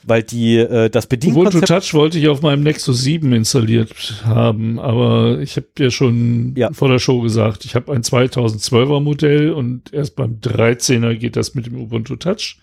Weil 0.03 0.21
die, 0.21 0.57
äh, 0.57 0.89
das 0.89 1.05
Ubuntu 1.05 1.09
Bedienkonzept, 1.09 1.67
Touch 1.67 1.93
wollte 1.93 2.19
ich 2.19 2.27
auf 2.27 2.41
meinem 2.41 2.63
Nexus 2.63 3.01
7 3.01 3.31
installiert 3.33 4.21
haben, 4.25 4.79
aber 4.79 5.39
ich 5.39 5.55
habe 5.55 5.67
ja 5.79 5.89
schon 5.89 6.53
Ja. 6.55 6.71
vor 6.73 6.89
der 6.89 6.99
Show 6.99 7.21
gesagt, 7.21 7.65
ich 7.65 7.75
habe 7.75 7.91
ein 7.93 8.03
2012er 8.03 8.99
Modell 8.99 9.51
und 9.51 9.93
erst 9.93 10.15
beim 10.15 10.39
13er 10.41 11.15
geht 11.15 11.35
das 11.37 11.55
mit 11.55 11.65
dem 11.65 11.75
Ubuntu 11.79 12.17
Touch. 12.17 12.57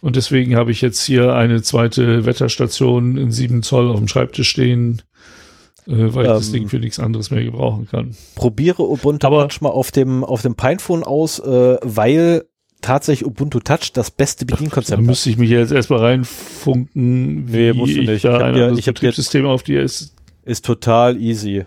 Und 0.00 0.16
deswegen 0.16 0.56
habe 0.56 0.70
ich 0.70 0.80
jetzt 0.82 1.02
hier 1.02 1.34
eine 1.34 1.62
zweite 1.62 2.26
Wetterstation 2.26 3.16
in 3.16 3.30
7 3.32 3.62
Zoll 3.62 3.88
auf 3.90 3.98
dem 3.98 4.08
Schreibtisch 4.08 4.48
stehen. 4.48 5.02
äh, 5.88 6.12
weil 6.14 6.24
ich 6.26 6.32
das 6.32 6.50
Ding 6.50 6.68
für 6.68 6.80
nichts 6.80 6.98
anderes 6.98 7.30
mehr 7.30 7.44
gebrauchen 7.44 7.86
kann. 7.88 8.16
Probiere 8.34 8.82
Ubuntu 8.82 9.24
Aber- 9.26 9.46
Touch 9.48 9.60
mal 9.60 9.68
auf 9.70 9.92
dem, 9.92 10.24
auf 10.24 10.42
dem 10.42 10.56
Pinephone 10.56 11.04
aus, 11.04 11.38
äh, 11.38 11.76
weil 11.80 12.44
tatsächlich 12.82 13.24
Ubuntu 13.24 13.60
Touch 13.60 13.92
das 13.92 14.10
beste 14.10 14.44
Da 14.46 14.56
Bedienkonzept 14.56 14.98
hat. 14.98 15.06
müsste 15.06 15.30
ich 15.30 15.38
mich 15.38 15.48
jetzt 15.50 15.70
erstmal 15.70 16.00
reinfunken, 16.00 17.44
Nee, 17.44 17.72
wie 17.72 17.78
musst 17.78 17.94
du 17.96 18.00
ich 18.00 18.08
nicht. 18.08 18.24
da 18.24 18.36
Ich 18.38 18.42
ein 18.44 18.54
dir- 18.54 18.62
anderes 18.64 18.78
ich 18.80 18.88
hab 18.88 18.94
dir- 18.96 19.00
Betriebssystem 19.00 19.46
auf 19.46 19.62
die 19.62 19.76
S 19.76 20.12
Ist 20.44 20.64
total 20.64 21.16
easy. 21.20 21.64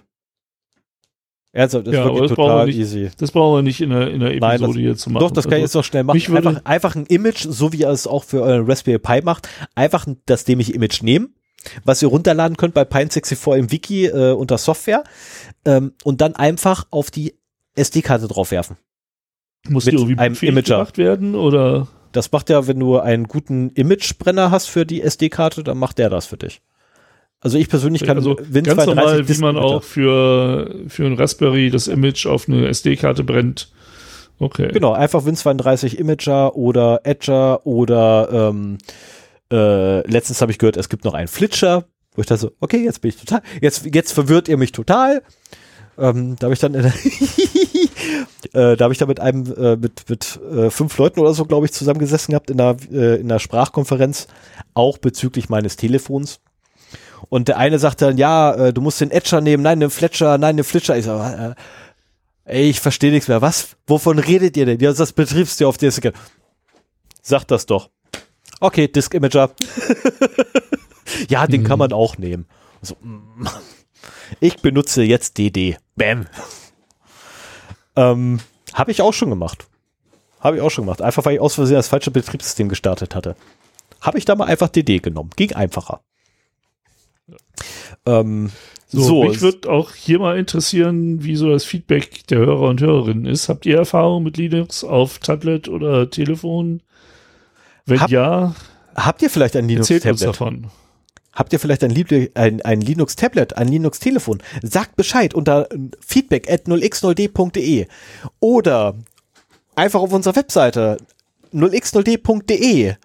Ernsthaft, 1.51 1.87
ist 1.87 1.93
Ja, 1.95 2.01
aber 2.03 2.09
wirklich 2.15 2.29
das 2.29 2.35
brauchen 2.35 2.47
wir 2.49 2.51
total 2.53 2.65
nicht 2.67 2.77
easy. 2.77 3.09
Das 3.17 3.31
brauchen 3.31 3.57
wir 3.57 3.61
nicht 3.63 3.81
in 3.81 3.89
der, 3.89 4.11
in 4.11 4.19
der 4.19 4.29
Nein, 4.39 4.51
Episode 4.57 4.67
das- 4.73 4.77
hier 4.79 4.95
zu 4.95 5.09
machen. 5.09 5.21
Doch, 5.21 5.31
das 5.31 5.45
kann 5.45 5.53
ich 5.53 5.61
jetzt 5.61 5.69
Also, 5.71 5.79
noch 5.79 5.83
schnell 5.85 6.03
machen. 6.03 6.17
mich 6.17 6.29
würde- 6.29 6.47
Einfach, 6.49 6.65
einfach 6.65 6.95
ein 6.95 7.05
Image, 7.07 7.45
so 7.49 7.73
wie 7.73 7.81
er 7.83 7.89
es 7.91 8.05
auch 8.05 8.23
für 8.23 8.41
euren 8.41 8.65
Raspberry 8.69 8.99
Pi 8.99 9.21
macht, 9.23 9.49
einfach 9.75 10.05
ein- 10.05 10.17
das 10.27 10.43
dämliche 10.45 10.73
Image 10.73 11.01
nehmen, 11.01 11.33
was 11.83 12.01
ihr 12.03 12.07
runterladen 12.09 12.55
könnt 12.55 12.73
bei 12.75 12.83
Pine64 12.83 13.57
im 13.57 13.71
Wiki 13.71 14.05
äh, 14.05 14.31
unter 14.33 14.57
Software 14.59 15.03
ähm, 15.65 15.93
und 16.03 16.21
dann 16.21 16.35
einfach 16.35 16.85
auf 16.91 17.09
die 17.09 17.33
SD-Karte 17.75 18.27
draufwerfen. 18.27 18.77
muss 19.67 19.85
mit 19.85 19.93
die 19.93 19.97
irgendwie 19.97 20.17
einem 20.19 20.35
Imager. 20.39 20.75
gemacht 20.77 20.97
werden 20.97 21.35
oder 21.35 21.87
Das 22.11 22.31
macht 22.31 22.49
ja, 22.49 22.65
wenn 22.67 22.79
du 22.79 22.97
einen 22.99 23.27
guten 23.27 23.69
Imagebrenner 23.71 24.51
hast 24.51 24.67
für 24.67 24.85
die 24.85 25.01
SD-Karte, 25.01 25.63
dann 25.63 25.77
macht 25.77 25.97
der 25.97 26.09
das 26.09 26.25
für 26.27 26.37
dich. 26.37 26.61
Also 27.41 27.57
ich 27.57 27.69
persönlich 27.69 28.03
kann 28.03 28.17
also 28.17 28.33
Win32 28.33 28.63
ganz 28.63 28.85
normal, 28.85 29.29
wie 29.29 29.37
man 29.39 29.57
auch 29.57 29.83
für, 29.83 30.75
für 30.87 31.05
ein 31.05 31.13
Raspberry 31.13 31.69
das 31.69 31.87
Image 31.87 32.25
auf 32.25 32.49
eine 32.49 32.67
SD-Karte 32.67 33.23
brennt. 33.23 33.71
Okay. 34.39 34.69
Genau, 34.73 34.93
einfach 34.93 35.23
Win32 35.25 35.95
Imager 35.95 36.55
oder 36.55 37.01
Edger 37.03 37.65
oder 37.65 38.29
ähm, 38.31 38.77
äh, 39.51 40.07
letztens 40.09 40.41
habe 40.41 40.51
ich 40.51 40.57
gehört, 40.57 40.77
es 40.77 40.89
gibt 40.89 41.05
noch 41.05 41.13
einen 41.13 41.27
Flitscher, 41.27 41.85
wo 42.15 42.21
ich 42.21 42.27
da 42.27 42.37
so, 42.37 42.51
okay, 42.59 42.83
jetzt 42.83 43.01
bin 43.01 43.09
ich 43.09 43.17
total, 43.17 43.41
jetzt, 43.61 43.85
jetzt 43.85 44.11
verwirrt 44.11 44.47
ihr 44.47 44.57
mich 44.57 44.71
total. 44.71 45.21
Ähm, 45.97 46.35
da 46.39 46.45
habe 46.45 46.53
ich 46.53 46.59
dann 46.59 46.73
in 46.73 46.83
der 46.83 46.93
äh, 48.73 48.77
da 48.77 48.83
habe 48.83 48.93
ich 48.93 48.99
da 48.99 49.05
mit 49.05 49.19
einem, 49.19 49.45
äh, 49.53 49.75
mit, 49.75 50.09
mit 50.09 50.39
äh, 50.51 50.69
fünf 50.69 50.97
Leuten 50.97 51.19
oder 51.19 51.33
so, 51.33 51.45
glaube 51.45 51.65
ich, 51.65 51.73
zusammengesessen 51.73 52.31
gehabt 52.31 52.49
in 52.49 52.59
einer, 52.59 52.77
äh, 52.91 53.19
in 53.19 53.29
einer 53.29 53.39
Sprachkonferenz, 53.39 54.27
auch 54.73 54.97
bezüglich 54.97 55.49
meines 55.49 55.75
Telefons. 55.75 56.39
Und 57.27 57.47
der 57.47 57.57
eine 57.57 57.79
sagte 57.79 58.05
dann, 58.05 58.17
ja, 58.17 58.53
äh, 58.53 58.73
du 58.73 58.81
musst 58.81 59.01
den 59.01 59.11
Etcher 59.11 59.41
nehmen, 59.41 59.63
nein, 59.63 59.79
den 59.79 59.89
Fletcher, 59.89 60.37
nein, 60.37 60.57
den 60.57 60.63
Flitscher. 60.63 60.97
Ich 60.97 61.05
sag, 61.05 61.55
äh, 61.55 61.55
ey, 62.45 62.69
ich 62.69 62.79
verstehe 62.79 63.11
nichts 63.11 63.27
mehr. 63.27 63.41
Was? 63.41 63.75
Wovon 63.87 64.19
redet 64.19 64.55
ihr 64.57 64.65
denn? 64.65 64.79
Ja, 64.79 64.93
das 64.93 65.13
betriebst 65.13 65.59
du 65.59 65.67
auf 65.67 65.77
DSK. 65.77 66.13
Sag 67.21 67.45
das 67.45 67.65
doch. 67.65 67.89
Okay, 68.59 68.87
Disk 68.87 69.13
Imager. 69.13 69.51
ja, 71.29 71.47
den 71.47 71.63
kann 71.63 71.79
man 71.79 71.93
auch 71.93 72.17
nehmen. 72.17 72.45
So, 72.81 72.95
mm. 73.01 73.47
ich 74.39 74.61
benutze 74.61 75.03
jetzt 75.03 75.37
DD. 75.37 75.77
Bam. 75.95 76.27
ähm, 77.95 78.39
Habe 78.73 78.91
ich 78.91 79.01
auch 79.01 79.13
schon 79.13 79.29
gemacht. 79.29 79.67
Habe 80.39 80.57
ich 80.57 80.61
auch 80.61 80.69
schon 80.69 80.85
gemacht. 80.85 81.01
Einfach 81.01 81.25
weil 81.25 81.35
ich 81.35 81.41
aus 81.41 81.55
Versehen 81.55 81.75
das 81.75 81.87
falsche 81.87 82.11
Betriebssystem 82.11 82.69
gestartet 82.69 83.15
hatte. 83.15 83.35
Habe 84.01 84.17
ich 84.17 84.25
da 84.25 84.35
mal 84.35 84.45
einfach 84.45 84.69
DD 84.69 84.99
genommen. 84.99 85.31
Ging 85.35 85.53
einfacher. 85.53 86.01
Ähm, 88.05 88.49
So, 88.91 89.01
so, 89.01 89.23
mich 89.25 89.41
würde 89.41 89.69
auch 89.69 89.93
hier 89.93 90.19
mal 90.19 90.37
interessieren, 90.39 91.23
wie 91.23 91.35
so 91.35 91.49
das 91.49 91.63
Feedback 91.63 92.25
der 92.27 92.39
Hörer 92.39 92.69
und 92.69 92.81
Hörerinnen 92.81 93.25
ist. 93.25 93.47
Habt 93.49 93.65
ihr 93.67 93.77
Erfahrung 93.77 94.23
mit 94.23 94.37
Linux 94.37 94.83
auf 94.83 95.19
Tablet 95.19 95.67
oder 95.69 96.09
Telefon? 96.09 96.81
Wenn 97.85 98.01
Hab- 98.01 98.09
ja, 98.09 98.55
habt 98.95 99.21
ihr 99.21 99.29
vielleicht 99.29 99.55
ein 99.55 99.67
Linux-Tablet? 99.67 100.21
davon. 100.23 100.67
Habt 101.33 101.53
ihr 101.53 101.59
vielleicht 101.59 101.83
ein, 101.83 101.93
ein, 102.33 102.61
ein 102.63 102.81
Linux-Tablet, 102.81 103.55
ein 103.57 103.67
Linux-Telefon? 103.67 104.41
Sagt 104.63 104.95
Bescheid 104.95 105.33
unter 105.35 105.69
feedback 106.05 106.51
at 106.51 106.65
0x0d.de 106.65 107.85
oder 108.39 108.95
einfach 109.75 110.01
auf 110.01 110.11
unserer 110.11 110.35
Webseite 110.35 110.97
0x0d.de 111.53 112.95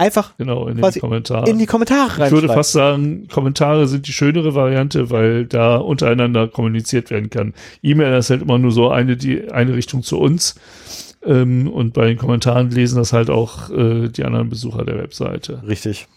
einfach 0.00 0.36
Genau, 0.38 0.66
in 0.66 0.76
den 0.76 0.80
Quasi 0.82 0.98
Kommentaren. 1.00 1.46
in 1.46 1.58
die 1.58 1.66
Kommentare 1.66 2.06
ich 2.06 2.12
reinschreiben. 2.18 2.32
würde 2.42 2.48
fast 2.54 2.72
sagen, 2.72 3.28
Kommentare 3.28 3.86
sind 3.86 4.06
die 4.06 4.12
schönere 4.12 4.54
Variante, 4.54 5.10
weil 5.10 5.46
da 5.46 5.76
untereinander 5.76 6.48
kommuniziert 6.48 7.10
werden 7.10 7.30
kann. 7.30 7.54
E-Mail 7.82 8.18
ist 8.18 8.30
halt 8.30 8.42
immer 8.42 8.58
nur 8.58 8.72
so 8.72 8.88
eine, 8.90 9.16
die, 9.16 9.50
eine 9.50 9.74
Richtung 9.74 10.02
zu 10.02 10.18
uns. 10.18 10.54
Ähm, 11.24 11.68
und 11.70 11.92
bei 11.92 12.06
den 12.06 12.16
Kommentaren 12.16 12.70
lesen 12.70 12.96
das 12.96 13.12
halt 13.12 13.28
auch 13.30 13.70
äh, 13.70 14.08
die 14.08 14.24
anderen 14.24 14.48
Besucher 14.48 14.84
der 14.84 14.96
Webseite. 14.98 15.62
Richtig. 15.66 16.08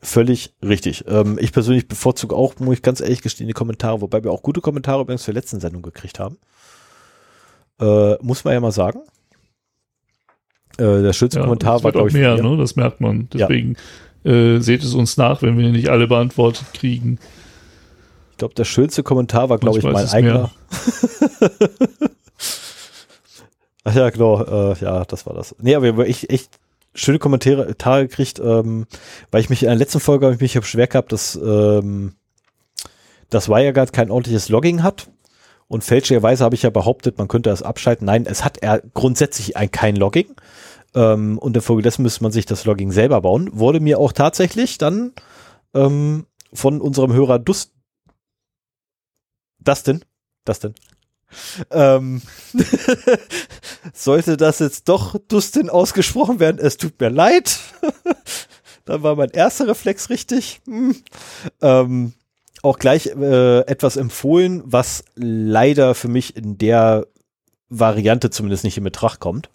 Völlig 0.00 0.54
richtig. 0.62 1.04
Ähm, 1.08 1.38
ich 1.40 1.52
persönlich 1.52 1.88
bevorzuge 1.88 2.36
auch, 2.36 2.54
muss 2.60 2.74
ich 2.76 2.82
ganz 2.82 3.00
ehrlich 3.00 3.20
gestehen, 3.20 3.48
die 3.48 3.52
Kommentare, 3.52 4.00
wobei 4.00 4.22
wir 4.22 4.30
auch 4.30 4.42
gute 4.42 4.60
Kommentare 4.60 5.00
übrigens 5.02 5.24
zur 5.24 5.34
letzten 5.34 5.58
Sendung 5.58 5.82
gekriegt 5.82 6.20
haben. 6.20 6.38
Äh, 7.80 8.14
muss 8.22 8.44
man 8.44 8.54
ja 8.54 8.60
mal 8.60 8.70
sagen. 8.72 9.00
Äh, 10.78 11.02
der 11.02 11.12
schönste 11.12 11.40
Ja, 11.40 11.46
war, 11.48 11.92
glaube 11.92 12.08
ich, 12.08 12.14
mehr, 12.14 12.40
ne? 12.40 12.56
das 12.56 12.76
merkt 12.76 13.00
man. 13.00 13.28
Ja. 13.34 13.46
Deswegen 13.46 13.76
äh, 14.24 14.58
seht 14.60 14.82
es 14.82 14.94
uns 14.94 15.16
nach, 15.16 15.42
wenn 15.42 15.58
wir 15.58 15.70
nicht 15.70 15.88
alle 15.88 16.06
beantwortet 16.06 16.66
kriegen. 16.72 17.18
Ich 18.32 18.38
glaube, 18.38 18.54
der 18.54 18.64
schönste 18.64 19.02
Kommentar 19.02 19.50
war, 19.50 19.58
glaube 19.58 19.78
ich, 19.78 19.84
mein 19.84 20.08
eigener. 20.08 20.50
Ach 23.84 23.94
ja, 23.94 24.10
genau, 24.10 24.42
äh, 24.42 24.74
ja, 24.80 25.04
das 25.04 25.26
war 25.26 25.34
das. 25.34 25.56
Nee, 25.60 25.74
aber 25.74 25.84
wir 25.84 25.92
haben 25.94 26.02
echt, 26.02 26.50
schöne 26.94 27.18
Kommentare 27.18 27.62
Kommentare 27.62 28.06
gekriegt, 28.06 28.40
ähm, 28.40 28.86
weil 29.30 29.40
ich 29.40 29.50
mich 29.50 29.62
in 29.62 29.68
der 29.68 29.76
letzten 29.76 30.00
Folge 30.00 30.26
habe 30.26 30.34
ich 30.34 30.40
mich 30.40 30.66
schwer 30.66 30.86
gehabt, 30.86 31.12
dass 31.12 31.36
ähm, 31.36 32.14
das 33.30 33.48
WireGuard 33.48 33.92
kein 33.92 34.10
ordentliches 34.10 34.48
Logging 34.48 34.82
hat. 34.82 35.08
Und 35.68 35.84
fälschlicherweise 35.84 36.44
habe 36.44 36.54
ich 36.54 36.62
ja 36.62 36.70
behauptet, 36.70 37.18
man 37.18 37.28
könnte 37.28 37.50
das 37.50 37.62
abschalten. 37.62 38.06
Nein, 38.06 38.24
es 38.26 38.42
hat 38.44 38.58
er 38.58 38.82
grundsätzlich 38.94 39.56
ein, 39.56 39.70
kein 39.70 39.96
Logging. 39.96 40.34
Ähm, 40.94 41.38
und 41.38 41.56
infolgedessen 41.56 42.02
müsste 42.02 42.22
man 42.22 42.32
sich 42.32 42.46
das 42.46 42.64
Logging 42.64 42.92
selber 42.92 43.20
bauen. 43.20 43.50
Wurde 43.52 43.80
mir 43.80 43.98
auch 43.98 44.12
tatsächlich 44.12 44.78
dann 44.78 45.12
ähm, 45.74 46.26
von 46.52 46.80
unserem 46.80 47.12
Hörer 47.12 47.38
Dus 47.38 47.72
Dustin, 49.60 50.04
Dustin, 50.44 50.74
ähm, 51.70 52.22
sollte 53.92 54.36
das 54.36 54.60
jetzt 54.60 54.88
doch 54.88 55.16
Dustin 55.28 55.68
ausgesprochen 55.68 56.40
werden, 56.40 56.58
es 56.58 56.76
tut 56.76 56.98
mir 57.00 57.10
leid. 57.10 57.58
Dann 58.84 59.02
war 59.02 59.16
mein 59.16 59.30
erster 59.30 59.68
Reflex 59.68 60.08
richtig. 60.08 60.62
Hm. 60.64 60.96
Ähm, 61.60 62.14
auch 62.62 62.78
gleich 62.78 63.06
äh, 63.06 63.60
etwas 63.60 63.96
empfohlen, 63.96 64.62
was 64.64 65.04
leider 65.14 65.94
für 65.94 66.08
mich 66.08 66.36
in 66.36 66.56
der 66.56 67.06
Variante 67.68 68.30
zumindest 68.30 68.64
nicht 68.64 68.78
in 68.78 68.84
Betracht 68.84 69.20
kommt. 69.20 69.50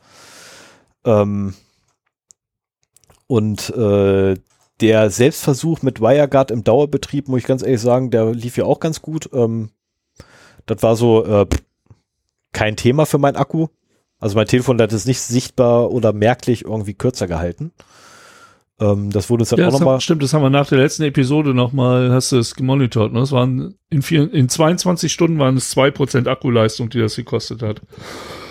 Ähm, 1.05 1.53
und 3.27 3.69
äh, 3.71 4.35
der 4.81 5.09
Selbstversuch 5.09 5.81
mit 5.81 6.01
WireGuard 6.01 6.51
im 6.51 6.63
Dauerbetrieb, 6.63 7.27
muss 7.27 7.39
ich 7.41 7.45
ganz 7.47 7.63
ehrlich 7.63 7.81
sagen, 7.81 8.11
der 8.11 8.33
lief 8.33 8.57
ja 8.57 8.65
auch 8.65 8.79
ganz 8.79 9.01
gut. 9.01 9.29
Ähm, 9.33 9.69
das 10.65 10.81
war 10.83 10.95
so 10.95 11.25
äh, 11.25 11.45
kein 12.51 12.75
Thema 12.75 13.05
für 13.05 13.17
mein 13.17 13.35
Akku. 13.35 13.67
Also 14.19 14.35
mein 14.35 14.47
Telefon 14.47 14.79
hat 14.81 14.93
es 14.93 15.05
nicht 15.05 15.19
sichtbar 15.19 15.91
oder 15.91 16.13
merklich 16.13 16.63
irgendwie 16.65 16.93
kürzer 16.93 17.27
gehalten. 17.27 17.71
Ähm, 18.79 19.11
das 19.11 19.29
wurde 19.29 19.41
uns 19.41 19.49
dann 19.49 19.59
Ja, 19.59 19.67
auch 19.67 19.71
das 19.71 19.79
nochmal. 19.81 20.01
stimmt, 20.01 20.23
das 20.23 20.33
haben 20.33 20.41
wir 20.41 20.49
nach 20.49 20.67
der 20.69 20.77
letzten 20.79 21.03
Episode 21.03 21.53
nochmal, 21.53 22.11
hast 22.11 22.31
du 22.31 22.37
es 22.37 22.55
gemonitort. 22.55 23.13
Ne? 23.13 23.19
Es 23.19 23.31
waren 23.31 23.75
in, 23.89 24.01
vier, 24.01 24.33
in 24.33 24.49
22 24.49 25.11
Stunden 25.11 25.39
waren 25.39 25.57
es 25.57 25.75
2% 25.75 26.27
Akkuleistung, 26.27 26.89
die 26.89 26.99
das 26.99 27.15
gekostet 27.15 27.61
hat. 27.61 27.81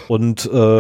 Und 0.09 0.45
äh, 0.53 0.79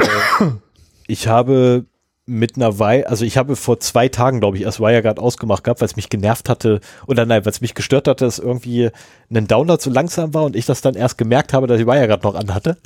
ich 1.07 1.29
habe 1.29 1.85
mit 2.25 2.57
einer 2.57 2.79
Weile, 2.79 3.09
also 3.09 3.25
ich 3.25 3.37
habe 3.37 3.57
vor 3.57 3.81
zwei 3.81 4.09
Tagen, 4.09 4.41
glaube 4.41 4.57
ich, 4.57 4.63
erst 4.63 4.81
WireGuard 4.81 5.19
ausgemacht 5.19 5.65
gehabt, 5.65 5.81
weil 5.81 5.87
es 5.87 5.97
mich 5.97 6.09
genervt 6.09 6.49
hatte, 6.49 6.81
oder 7.07 7.27
nein, 7.27 7.45
weil 7.45 7.51
es 7.51 7.61
mich 7.61 7.75
gestört 7.75 8.07
hatte, 8.07 8.25
dass 8.25 8.39
irgendwie 8.39 8.91
ein 9.31 9.49
Download 9.49 9.81
zu 9.81 9.91
langsam 9.91 10.33
war 10.33 10.45
und 10.45 10.55
ich 10.55 10.67
das 10.67 10.81
dann 10.81 10.95
erst 10.95 11.19
gemerkt 11.19 11.53
habe, 11.53 11.67
dass 11.67 11.81
ich 11.81 11.87
WireGuard 11.87 12.23
noch 12.23 12.35
anhatte. 12.37 12.77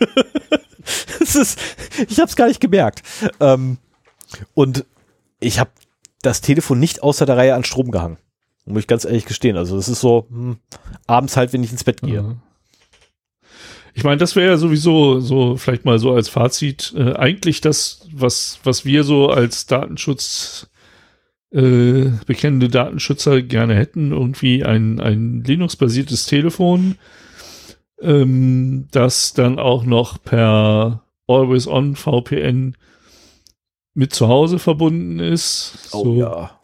das 1.18 1.34
ist, 1.34 1.58
ich 2.08 2.18
habe 2.18 2.28
es 2.28 2.36
gar 2.36 2.46
nicht 2.46 2.60
gemerkt. 2.60 3.02
Ähm, 3.40 3.78
und 4.54 4.84
ich 5.40 5.58
habe 5.58 5.70
das 6.22 6.40
Telefon 6.40 6.78
nicht 6.78 7.02
außer 7.02 7.26
der 7.26 7.36
Reihe 7.36 7.54
an 7.54 7.64
Strom 7.64 7.90
gehangen. 7.90 8.18
Muss 8.64 8.80
ich 8.80 8.86
ganz 8.86 9.04
ehrlich 9.04 9.26
gestehen. 9.26 9.56
Also 9.56 9.76
es 9.76 9.88
ist 9.88 10.00
so, 10.00 10.26
hm, 10.30 10.56
abends 11.06 11.36
halt, 11.36 11.52
wenn 11.52 11.62
ich 11.62 11.72
ins 11.72 11.84
Bett 11.84 12.00
gehe. 12.00 12.14
Ja. 12.14 12.34
Ich 13.96 14.02
meine, 14.02 14.16
das 14.16 14.34
wäre 14.34 14.50
ja 14.50 14.56
sowieso 14.56 15.20
so, 15.20 15.56
vielleicht 15.56 15.84
mal 15.84 16.00
so 16.00 16.12
als 16.12 16.28
Fazit, 16.28 16.92
äh, 16.96 17.14
eigentlich 17.14 17.60
das, 17.60 18.08
was, 18.12 18.58
was 18.64 18.84
wir 18.84 19.04
so 19.04 19.28
als 19.30 19.66
Datenschutz, 19.66 20.68
äh, 21.52 22.10
bekennende 22.26 22.68
Datenschützer 22.68 23.40
gerne 23.42 23.76
hätten, 23.76 24.10
irgendwie 24.10 24.64
ein, 24.64 25.00
ein 25.00 25.44
Linux-basiertes 25.44 26.26
Telefon, 26.26 26.96
ähm, 28.00 28.88
das 28.90 29.32
dann 29.32 29.60
auch 29.60 29.84
noch 29.84 30.20
per 30.20 31.04
Always-On 31.28 31.94
VPN 31.94 32.76
mit 33.94 34.12
zu 34.12 34.26
Hause 34.26 34.58
verbunden 34.58 35.20
ist. 35.20 35.90
Oh 35.92 36.02
so, 36.02 36.14
ja. 36.16 36.60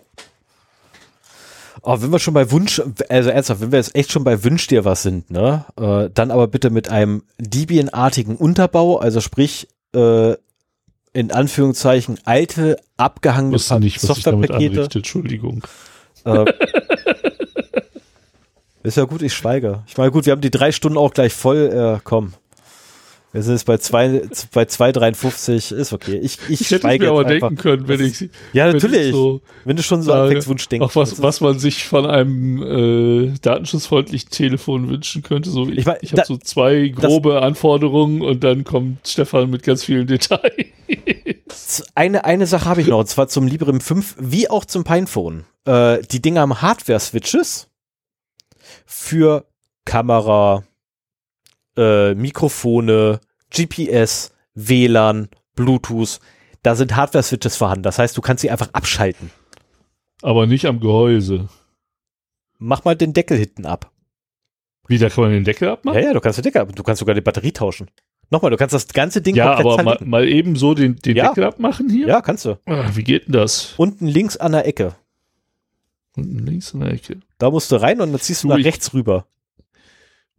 Oh, 1.82 1.96
wenn 2.00 2.12
wir 2.12 2.18
schon 2.18 2.34
bei 2.34 2.50
Wunsch, 2.50 2.80
also 3.08 3.30
ernsthaft, 3.30 3.60
wenn 3.60 3.72
wir 3.72 3.78
jetzt 3.78 3.94
echt 3.94 4.12
schon 4.12 4.24
bei 4.24 4.44
Wünsch 4.44 4.66
dir 4.66 4.84
was 4.84 5.02
sind, 5.02 5.30
ne, 5.30 5.64
äh, 5.78 6.10
dann 6.12 6.30
aber 6.30 6.46
bitte 6.46 6.70
mit 6.70 6.90
einem 6.90 7.22
Debian-artigen 7.38 8.36
Unterbau, 8.36 8.98
also 8.98 9.20
sprich, 9.20 9.68
äh, 9.94 10.34
in 11.12 11.32
Anführungszeichen 11.32 12.18
alte, 12.24 12.76
abgehangene 12.96 13.58
Softwarepakete. 13.58 14.88
Entschuldigung. 14.94 15.64
Äh, 16.24 16.44
ist 18.82 18.96
ja 18.96 19.04
gut, 19.04 19.22
ich 19.22 19.34
schweige. 19.34 19.82
Ich 19.86 19.96
meine, 19.96 20.10
gut, 20.10 20.26
wir 20.26 20.32
haben 20.32 20.40
die 20.40 20.50
drei 20.50 20.72
Stunden 20.72 20.98
auch 20.98 21.12
gleich 21.12 21.32
voll. 21.32 21.96
Äh, 21.96 22.00
komm. 22.04 22.34
Wir 23.32 23.42
sind 23.42 23.54
jetzt 23.54 23.64
bei 23.66 23.76
zwei, 23.78 24.22
bei 24.52 24.62
2,53. 24.64 25.72
Ist 25.74 25.92
okay. 25.92 26.16
Ich, 26.16 26.38
ich, 26.48 26.62
Ich 26.62 26.70
hätte 26.72 26.86
mir 26.88 27.10
aber 27.10 27.20
einfach. 27.26 27.48
denken 27.48 27.56
können, 27.56 27.86
wenn 27.86 28.00
ich, 28.00 28.28
Ja, 28.52 28.66
wenn 28.66 28.76
ich 28.76 28.82
natürlich. 28.82 29.12
so 29.12 29.40
wenn 29.64 29.76
du 29.76 29.82
schon 29.84 30.02
so 30.02 30.10
sage, 30.10 30.22
anfängst, 30.24 30.48
Wunsch 30.48 30.68
denkst. 30.68 30.84
auch 30.84 30.96
was, 30.96 31.22
was 31.22 31.40
man 31.40 31.58
sich 31.60 31.84
von 31.84 32.06
einem 32.06 32.62
äh, 32.62 33.32
datenschutzfreundlichen 33.40 34.30
Telefon 34.30 34.88
wünschen 34.88 35.22
könnte. 35.22 35.50
So, 35.50 35.68
ich 35.68 35.78
Ich 35.78 35.86
mein, 35.86 35.98
ich 36.00 36.12
habe 36.12 36.24
so 36.26 36.36
zwei 36.38 36.88
grobe 36.88 37.40
Anforderungen 37.42 38.20
und 38.22 38.42
dann 38.42 38.64
kommt 38.64 39.06
Stefan 39.06 39.50
mit 39.50 39.62
ganz 39.62 39.84
vielen 39.84 40.08
Details. 40.08 41.84
Eine, 41.94 42.24
eine 42.24 42.46
Sache 42.46 42.64
habe 42.68 42.80
ich 42.80 42.88
noch, 42.88 42.98
und 42.98 43.08
zwar 43.08 43.28
zum 43.28 43.46
Librem 43.46 43.80
5, 43.80 44.16
wie 44.18 44.50
auch 44.50 44.64
zum 44.64 44.82
Pinephone. 44.82 45.44
Äh, 45.66 46.02
die 46.10 46.20
Dinger 46.20 46.40
haben 46.40 46.60
Hardware-Switches 46.62 47.68
für 48.86 49.44
Kamera, 49.84 50.64
äh, 51.80 52.14
Mikrofone, 52.14 53.20
GPS, 53.50 54.32
WLAN, 54.54 55.28
Bluetooth. 55.56 56.20
Da 56.62 56.74
sind 56.74 56.94
Hardware-Switches 56.94 57.56
vorhanden. 57.56 57.82
Das 57.82 57.98
heißt, 57.98 58.16
du 58.16 58.20
kannst 58.20 58.42
sie 58.42 58.50
einfach 58.50 58.68
abschalten. 58.72 59.30
Aber 60.22 60.46
nicht 60.46 60.66
am 60.66 60.78
Gehäuse. 60.80 61.48
Mach 62.58 62.84
mal 62.84 62.94
den 62.94 63.14
Deckel 63.14 63.38
hinten 63.38 63.64
ab. 63.64 63.90
Wie, 64.86 64.98
da 64.98 65.08
kann 65.08 65.24
man 65.24 65.32
den 65.32 65.44
Deckel 65.44 65.68
abmachen? 65.70 65.98
Ja, 65.98 66.08
ja, 66.08 66.12
du 66.12 66.20
kannst 66.20 66.38
den 66.38 66.42
Deckel 66.42 66.60
ab. 66.60 66.68
Du 66.74 66.82
kannst 66.82 67.00
sogar 67.00 67.14
die 67.14 67.20
Batterie 67.22 67.52
tauschen. 67.52 67.90
Nochmal, 68.28 68.50
du 68.50 68.56
kannst 68.56 68.74
das 68.74 68.86
ganze 68.88 69.22
Ding 69.22 69.34
Ja, 69.34 69.54
komplett 69.56 69.72
aber 69.72 69.82
mal, 69.82 69.98
mal 70.04 70.28
eben 70.28 70.56
so 70.56 70.74
den, 70.74 70.96
den 70.96 71.16
Ja. 71.16 71.28
Deckel 71.28 71.44
abmachen 71.44 71.88
hier? 71.88 72.06
Ja, 72.06 72.20
kannst 72.20 72.44
du. 72.44 72.58
Ah, 72.66 72.90
wie 72.94 73.02
geht 73.02 73.26
denn 73.26 73.32
das? 73.32 73.74
Unten 73.76 74.06
links 74.06 74.36
an 74.36 74.52
der 74.52 74.66
Ecke. 74.66 74.94
Unten 76.16 76.38
links 76.46 76.72
in 76.74 76.80
der 76.80 76.92
Ecke. 76.92 77.20
Da 77.38 77.50
musst 77.50 77.72
du 77.72 77.76
rein 77.76 78.00
und 78.00 78.12
dann 78.12 78.20
ziehst 78.20 78.44
du 78.44 78.48
Du, 78.48 78.56
nach 78.56 78.64
rechts 78.64 78.92
rüber. 78.92 79.26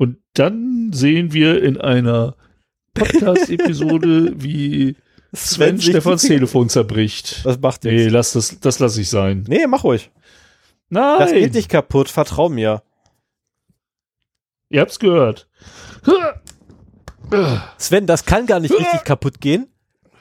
Und 0.01 0.17
dann 0.33 0.91
sehen 0.93 1.31
wir 1.31 1.61
in 1.61 1.79
einer 1.79 2.35
Podcast-Episode, 2.95 4.33
wie 4.41 4.95
Sven 5.31 5.77
die 5.77 5.83
Stefans 5.91 6.23
Telefon 6.23 6.69
zerbricht. 6.69 7.45
Das 7.45 7.59
macht 7.59 7.83
Nee, 7.83 7.91
nichts. 7.91 8.11
lass 8.11 8.33
das, 8.33 8.59
das 8.59 8.79
lasse 8.79 8.99
ich 9.01 9.09
sein. 9.11 9.45
Nee, 9.47 9.67
mach 9.67 9.83
ruhig. 9.83 10.09
Nein! 10.89 11.19
Das 11.19 11.31
geht 11.33 11.53
nicht 11.53 11.69
kaputt, 11.69 12.09
vertrau 12.09 12.49
mir. 12.49 12.81
Ihr 14.69 14.81
habt's 14.81 14.97
gehört. 14.97 15.47
Sven, 17.77 18.07
das 18.07 18.25
kann 18.25 18.47
gar 18.47 18.59
nicht 18.59 18.73
richtig 18.79 19.03
kaputt 19.03 19.39
gehen, 19.39 19.67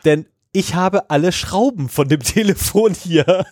denn 0.04 0.26
ich 0.52 0.74
habe 0.74 1.08
alle 1.08 1.32
Schrauben 1.32 1.88
von 1.88 2.06
dem 2.06 2.20
Telefon 2.22 2.92
hier. 2.92 3.46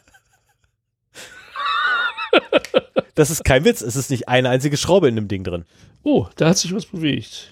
Das 3.15 3.31
ist 3.31 3.45
kein 3.45 3.65
Witz, 3.65 3.81
es 3.81 3.97
ist 3.97 4.11
nicht 4.11 4.29
eine 4.29 4.49
einzige 4.49 4.77
Schraube 4.77 5.09
in 5.09 5.17
dem 5.17 5.27
Ding 5.27 5.43
drin. 5.43 5.65
Oh, 6.05 6.27
da 6.37 6.51
hat 6.51 6.59
sich 6.59 6.73
was 6.73 6.87
bewegt. 6.87 7.51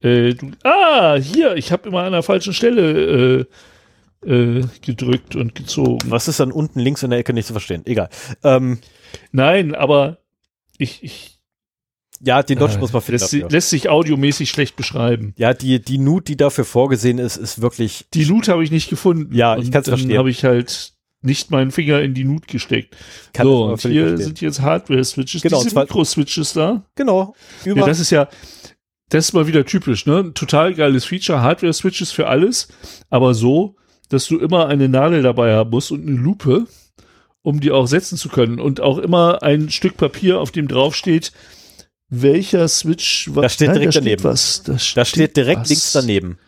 Äh, 0.00 0.34
du, 0.34 0.52
ah, 0.64 1.16
hier, 1.16 1.56
ich 1.56 1.70
habe 1.70 1.88
immer 1.88 2.02
an 2.02 2.12
der 2.12 2.22
falschen 2.22 2.54
Stelle 2.54 3.46
äh, 4.24 4.30
äh, 4.30 4.64
gedrückt 4.80 5.36
und 5.36 5.54
gezogen. 5.54 6.10
Was 6.10 6.28
ist 6.28 6.40
dann 6.40 6.50
unten 6.50 6.80
links 6.80 7.02
in 7.02 7.10
der 7.10 7.18
Ecke 7.18 7.32
nicht 7.32 7.46
zu 7.46 7.52
verstehen? 7.52 7.82
Egal. 7.84 8.08
Ähm, 8.42 8.78
Nein, 9.32 9.74
aber 9.74 10.18
ich, 10.78 11.02
ich 11.02 11.38
ja, 12.20 12.42
den 12.42 12.58
Notch 12.58 12.76
äh, 12.76 12.78
muss 12.78 12.92
man 12.92 13.02
finden. 13.02 13.20
lässt, 13.20 13.32
Dafür. 13.34 13.50
lässt 13.50 13.70
sich 13.70 13.88
audiomäßig 13.88 14.48
schlecht 14.48 14.76
beschreiben. 14.76 15.34
Ja, 15.36 15.52
die, 15.52 15.80
die 15.80 15.98
Nut, 15.98 16.28
die 16.28 16.36
dafür 16.36 16.64
vorgesehen 16.64 17.18
ist, 17.18 17.36
ist 17.36 17.60
wirklich. 17.60 18.06
Die 18.14 18.24
Nut 18.24 18.48
habe 18.48 18.64
ich 18.64 18.70
nicht 18.70 18.88
gefunden. 18.88 19.34
Ja, 19.34 19.56
ich 19.58 19.70
kann's 19.70 19.86
dann 19.86 19.98
verstehen. 19.98 20.18
habe 20.18 20.30
ich 20.30 20.44
halt 20.44 20.95
nicht 21.22 21.50
meinen 21.50 21.70
Finger 21.70 22.00
in 22.00 22.14
die 22.14 22.24
Nut 22.24 22.46
gesteckt. 22.48 22.96
Kann 23.32 23.46
so, 23.46 23.64
und 23.64 23.80
hier 23.82 24.04
verstehen. 24.06 24.16
sind 24.18 24.40
jetzt 24.40 24.60
Hardware-Switches, 24.60 25.42
Genau, 25.42 25.62
diese 25.62 25.78
Mikro-Switches 25.78 26.52
da. 26.52 26.84
Genau. 26.94 27.34
Ja, 27.64 27.74
das 27.74 28.00
ist 28.00 28.10
ja, 28.10 28.28
das 29.08 29.26
ist 29.26 29.32
mal 29.32 29.46
wieder 29.46 29.64
typisch, 29.64 30.06
ne? 30.06 30.32
Total 30.34 30.74
geiles 30.74 31.04
Feature, 31.04 31.40
Hardware-Switches 31.40 32.12
für 32.12 32.26
alles, 32.26 32.68
aber 33.10 33.34
so, 33.34 33.76
dass 34.08 34.26
du 34.26 34.38
immer 34.38 34.66
eine 34.68 34.88
Nadel 34.88 35.22
dabei 35.22 35.54
haben 35.54 35.70
musst 35.70 35.90
und 35.90 36.06
eine 36.06 36.16
Lupe, 36.16 36.66
um 37.42 37.60
die 37.60 37.70
auch 37.70 37.86
setzen 37.86 38.18
zu 38.18 38.28
können 38.28 38.60
und 38.60 38.80
auch 38.80 38.98
immer 38.98 39.42
ein 39.42 39.70
Stück 39.70 39.96
Papier, 39.96 40.40
auf 40.40 40.50
dem 40.50 40.68
draufsteht, 40.68 41.32
welcher 42.08 42.68
Switch 42.68 43.28
was. 43.32 43.42
Da 43.42 43.48
steht 43.48 43.74
direkt 43.74 43.92
steht 43.94 44.04
daneben. 44.04 44.24
was. 44.24 44.62
Da 44.62 44.78
steht, 44.78 44.96
da 44.96 45.04
steht 45.04 45.36
direkt 45.36 45.60
was. 45.62 45.68
links 45.68 45.92
daneben. 45.92 46.38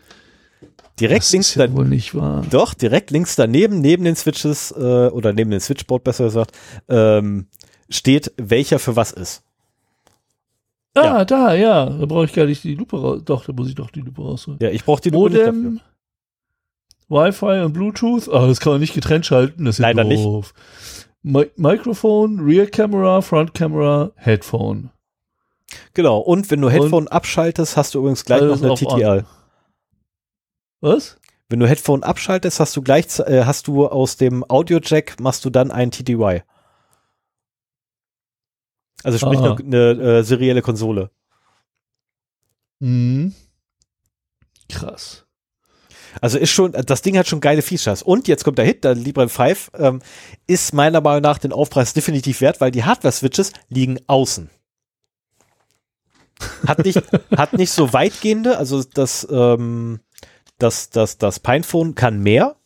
Direkt 1.01 1.23
Das 1.25 1.33
links 1.33 1.49
ist 1.51 1.57
ja 1.57 1.73
wohl 1.73 1.87
nicht 1.87 2.15
wahr. 2.15 2.45
Doch, 2.51 2.75
direkt 2.75 3.11
links 3.11 3.37
daneben, 3.37 3.81
neben 3.81 4.05
den 4.05 4.17
Switches, 4.17 4.73
äh, 4.73 5.09
oder 5.09 5.33
neben 5.33 5.51
dem 5.51 5.61
Switchboard 5.61 6.03
besser 6.05 6.25
gesagt, 6.25 6.53
ähm, 6.89 7.47
steht, 7.89 8.33
welcher 8.37 8.79
für 8.79 8.97
was 8.97 9.13
ist. 9.13 9.43
Ah, 10.95 11.03
Ja. 11.05 11.25
da, 11.25 11.55
ja. 11.55 11.87
Da 11.87 12.07
brauche 12.07 12.25
ich 12.25 12.33
gar 12.33 12.47
nicht 12.47 12.65
die 12.65 12.75
Lupe 12.75 13.01
raus. 13.01 13.23
Doch, 13.25 13.45
da 13.45 13.53
muss 13.53 13.69
ich 13.69 13.75
doch 13.75 13.91
die 13.91 14.01
Lupe 14.01 14.21
rausholen. 14.23 14.59
Ja, 14.61 14.71
ich 14.71 14.85
brauche 14.85 15.01
die 15.01 15.11
Lupe 15.11 15.31
nicht 15.31 15.41
dafür. 15.41 15.53
Modem, 15.53 15.81
Wi-Fi 17.09 17.65
und 17.65 17.73
Bluetooth. 17.73 18.29
Ah, 18.29 18.47
das 18.47 18.61
kann 18.61 18.73
man 18.73 18.81
nicht 18.81 18.95
getrennt 18.95 19.25
schalten. 19.27 19.65
Das 19.65 19.77
ist 19.77 19.79
ja 19.79 19.87
Leider 19.89 20.05
nicht. 20.05 20.25
doof. 20.25 20.53
Mi 21.23 21.47
Mikrofon, 21.57 22.41
Rear 22.41 22.67
Camera, 22.67 23.21
Front 23.23 23.55
Camera, 23.55 24.11
Headphone. 24.17 24.91
Genau, 25.95 26.19
und 26.19 26.51
wenn 26.51 26.61
du 26.61 26.71
Headphone 26.71 27.09
abschaltest, 27.09 27.77
hast 27.77 27.95
du 27.95 27.99
übrigens 28.01 28.25
gleich 28.25 28.41
noch 28.43 28.63
eine 28.63 28.75
TTL. 28.75 29.05
an. 29.21 29.27
Was? 30.81 31.19
Wenn 31.49 31.61
du 31.61 31.67
Headphone 31.69 32.03
abschaltest, 32.03 32.61
hast 32.61 32.77
du 32.77 32.83
gleich, 32.83 33.19
äh, 33.21 33.45
hast 33.45 33.67
du 33.69 33.87
aus 33.89 34.17
dem 34.17 34.45
Audio-Jack, 34.49 35.19
machst 35.21 35.45
du 35.45 35.51
dann 35.51 35.71
ein 35.71 35.91
TTY. 35.91 36.43
Also 39.03 39.19
sprich 39.19 39.39
Ah. 39.39 39.55
eine, 39.59 39.91
eine 39.91 40.19
äh, 40.19 40.23
serielle 40.25 40.61
Konsole. 40.63 41.11
Mhm. 42.81 43.35
Krass. 44.69 45.25
Also 46.21 46.39
ist 46.39 46.51
schon, 46.51 46.73
das 46.73 47.03
Ding 47.03 47.17
hat 47.17 47.29
schon 47.29 47.41
geile 47.41 47.63
Features. 47.63 48.03
Und 48.03 48.29
jetzt 48.29 48.45
kommt 48.45 48.59
der 48.59 48.65
Hit, 48.65 48.85
der 48.85 48.95
Librem 48.95 49.29
5, 49.29 49.71
ähm, 49.75 50.01
ist 50.47 50.75
meiner 50.75 51.01
Meinung 51.01 51.23
nach 51.23 51.39
den 51.39 51.53
Aufpreis 51.53 51.93
definitiv 51.95 52.41
wert, 52.41 52.61
weil 52.61 52.71
die 52.71 52.85
Hardware-Switches 52.85 53.53
liegen 53.69 53.99
außen. 54.07 54.51
Hat 56.67 56.85
nicht, 56.85 57.01
hat 57.37 57.53
nicht 57.53 57.71
so 57.73 57.93
weitgehende, 57.93 58.59
also 58.59 58.83
das, 58.83 59.27
ähm, 59.31 60.01
das, 60.59 60.91
das, 60.91 61.19
das 61.19 61.41
Pinephone 61.41 61.95
kann 61.95 62.21
mehr 62.21 62.57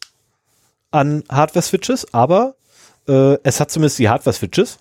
an 0.90 1.24
Hardware-Switches, 1.30 2.12
aber 2.12 2.56
äh, 3.08 3.36
es 3.42 3.60
hat 3.60 3.70
zumindest 3.70 3.98
die 3.98 4.08
Hardware-Switches 4.08 4.78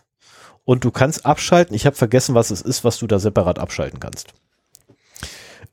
und 0.66 0.84
du 0.84 0.92
kannst 0.92 1.26
abschalten. 1.26 1.76
Ich 1.76 1.86
habe 1.86 1.96
vergessen, 1.96 2.36
was 2.36 2.52
es 2.52 2.62
ist, 2.62 2.84
was 2.84 3.00
du 3.00 3.08
da 3.08 3.20
separat 3.20 3.60
abschalten 3.60 4.00
kannst. 4.00 4.34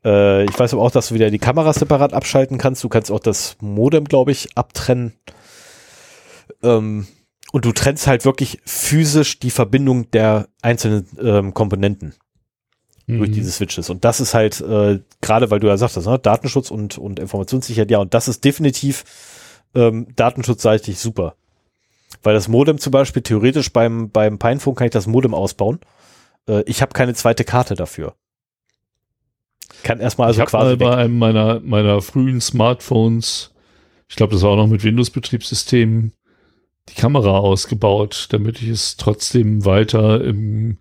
Äh, 0.03 0.45
ich 0.45 0.57
weiß 0.57 0.73
aber 0.73 0.81
auch, 0.81 0.91
dass 0.91 1.09
du 1.09 1.15
wieder 1.15 1.29
die 1.29 1.39
Kamera 1.39 1.73
separat 1.73 2.13
abschalten 2.13 2.57
kannst. 2.57 2.83
Du 2.83 2.89
kannst 2.89 3.11
auch 3.11 3.19
das 3.19 3.57
Modem, 3.59 4.05
glaube 4.05 4.31
ich, 4.31 4.57
abtrennen. 4.57 5.13
Ähm, 6.63 7.07
und 7.51 7.65
du 7.65 7.71
trennst 7.71 8.07
halt 8.07 8.25
wirklich 8.25 8.59
physisch 8.65 9.39
die 9.39 9.51
Verbindung 9.51 10.11
der 10.11 10.47
einzelnen 10.61 11.07
ähm, 11.19 11.53
Komponenten 11.53 12.13
durch 13.17 13.29
Mhm. 13.29 13.33
diese 13.33 13.51
Switches. 13.51 13.89
Und 13.89 14.05
das 14.05 14.19
ist 14.19 14.33
halt, 14.33 14.61
äh, 14.61 14.99
gerade 15.21 15.49
weil 15.51 15.59
du 15.59 15.67
ja 15.67 15.77
sagtest, 15.77 16.07
ne, 16.07 16.19
Datenschutz 16.19 16.71
und, 16.71 16.97
und 16.97 17.19
Informationssicherheit, 17.19 17.91
ja, 17.91 17.99
und 17.99 18.13
das 18.13 18.27
ist 18.27 18.43
definitiv 18.45 19.03
ähm, 19.75 20.07
datenschutzseitig 20.15 20.99
super. 20.99 21.35
Weil 22.23 22.33
das 22.33 22.47
Modem 22.47 22.77
zum 22.79 22.91
Beispiel, 22.91 23.21
theoretisch 23.21 23.71
beim, 23.71 24.09
beim 24.09 24.39
Pinephone 24.39 24.75
kann 24.75 24.85
ich 24.85 24.91
das 24.93 25.07
Modem 25.07 25.33
ausbauen. 25.33 25.79
Äh, 26.47 26.63
ich 26.65 26.81
habe 26.81 26.93
keine 26.93 27.13
zweite 27.13 27.43
Karte 27.43 27.75
dafür. 27.75 28.15
Kann 29.83 29.99
erstmal 29.99 30.27
also 30.27 30.37
ich 30.37 30.41
habe 30.41 30.49
quasi 30.51 30.65
mal 30.65 30.79
weg. 30.79 30.87
bei 30.87 30.95
einem 30.97 31.17
meiner, 31.17 31.59
meiner 31.61 32.01
frühen 32.01 32.41
Smartphones, 32.41 33.53
ich 34.07 34.15
glaube, 34.15 34.33
das 34.33 34.41
war 34.41 34.51
auch 34.51 34.57
noch 34.57 34.67
mit 34.67 34.83
Windows-Betriebssystemen, 34.83 36.13
die 36.89 36.95
Kamera 36.95 37.37
ausgebaut, 37.37 38.27
damit 38.31 38.61
ich 38.61 38.69
es 38.69 38.97
trotzdem 38.97 39.63
weiter 39.65 40.23
im 40.23 40.79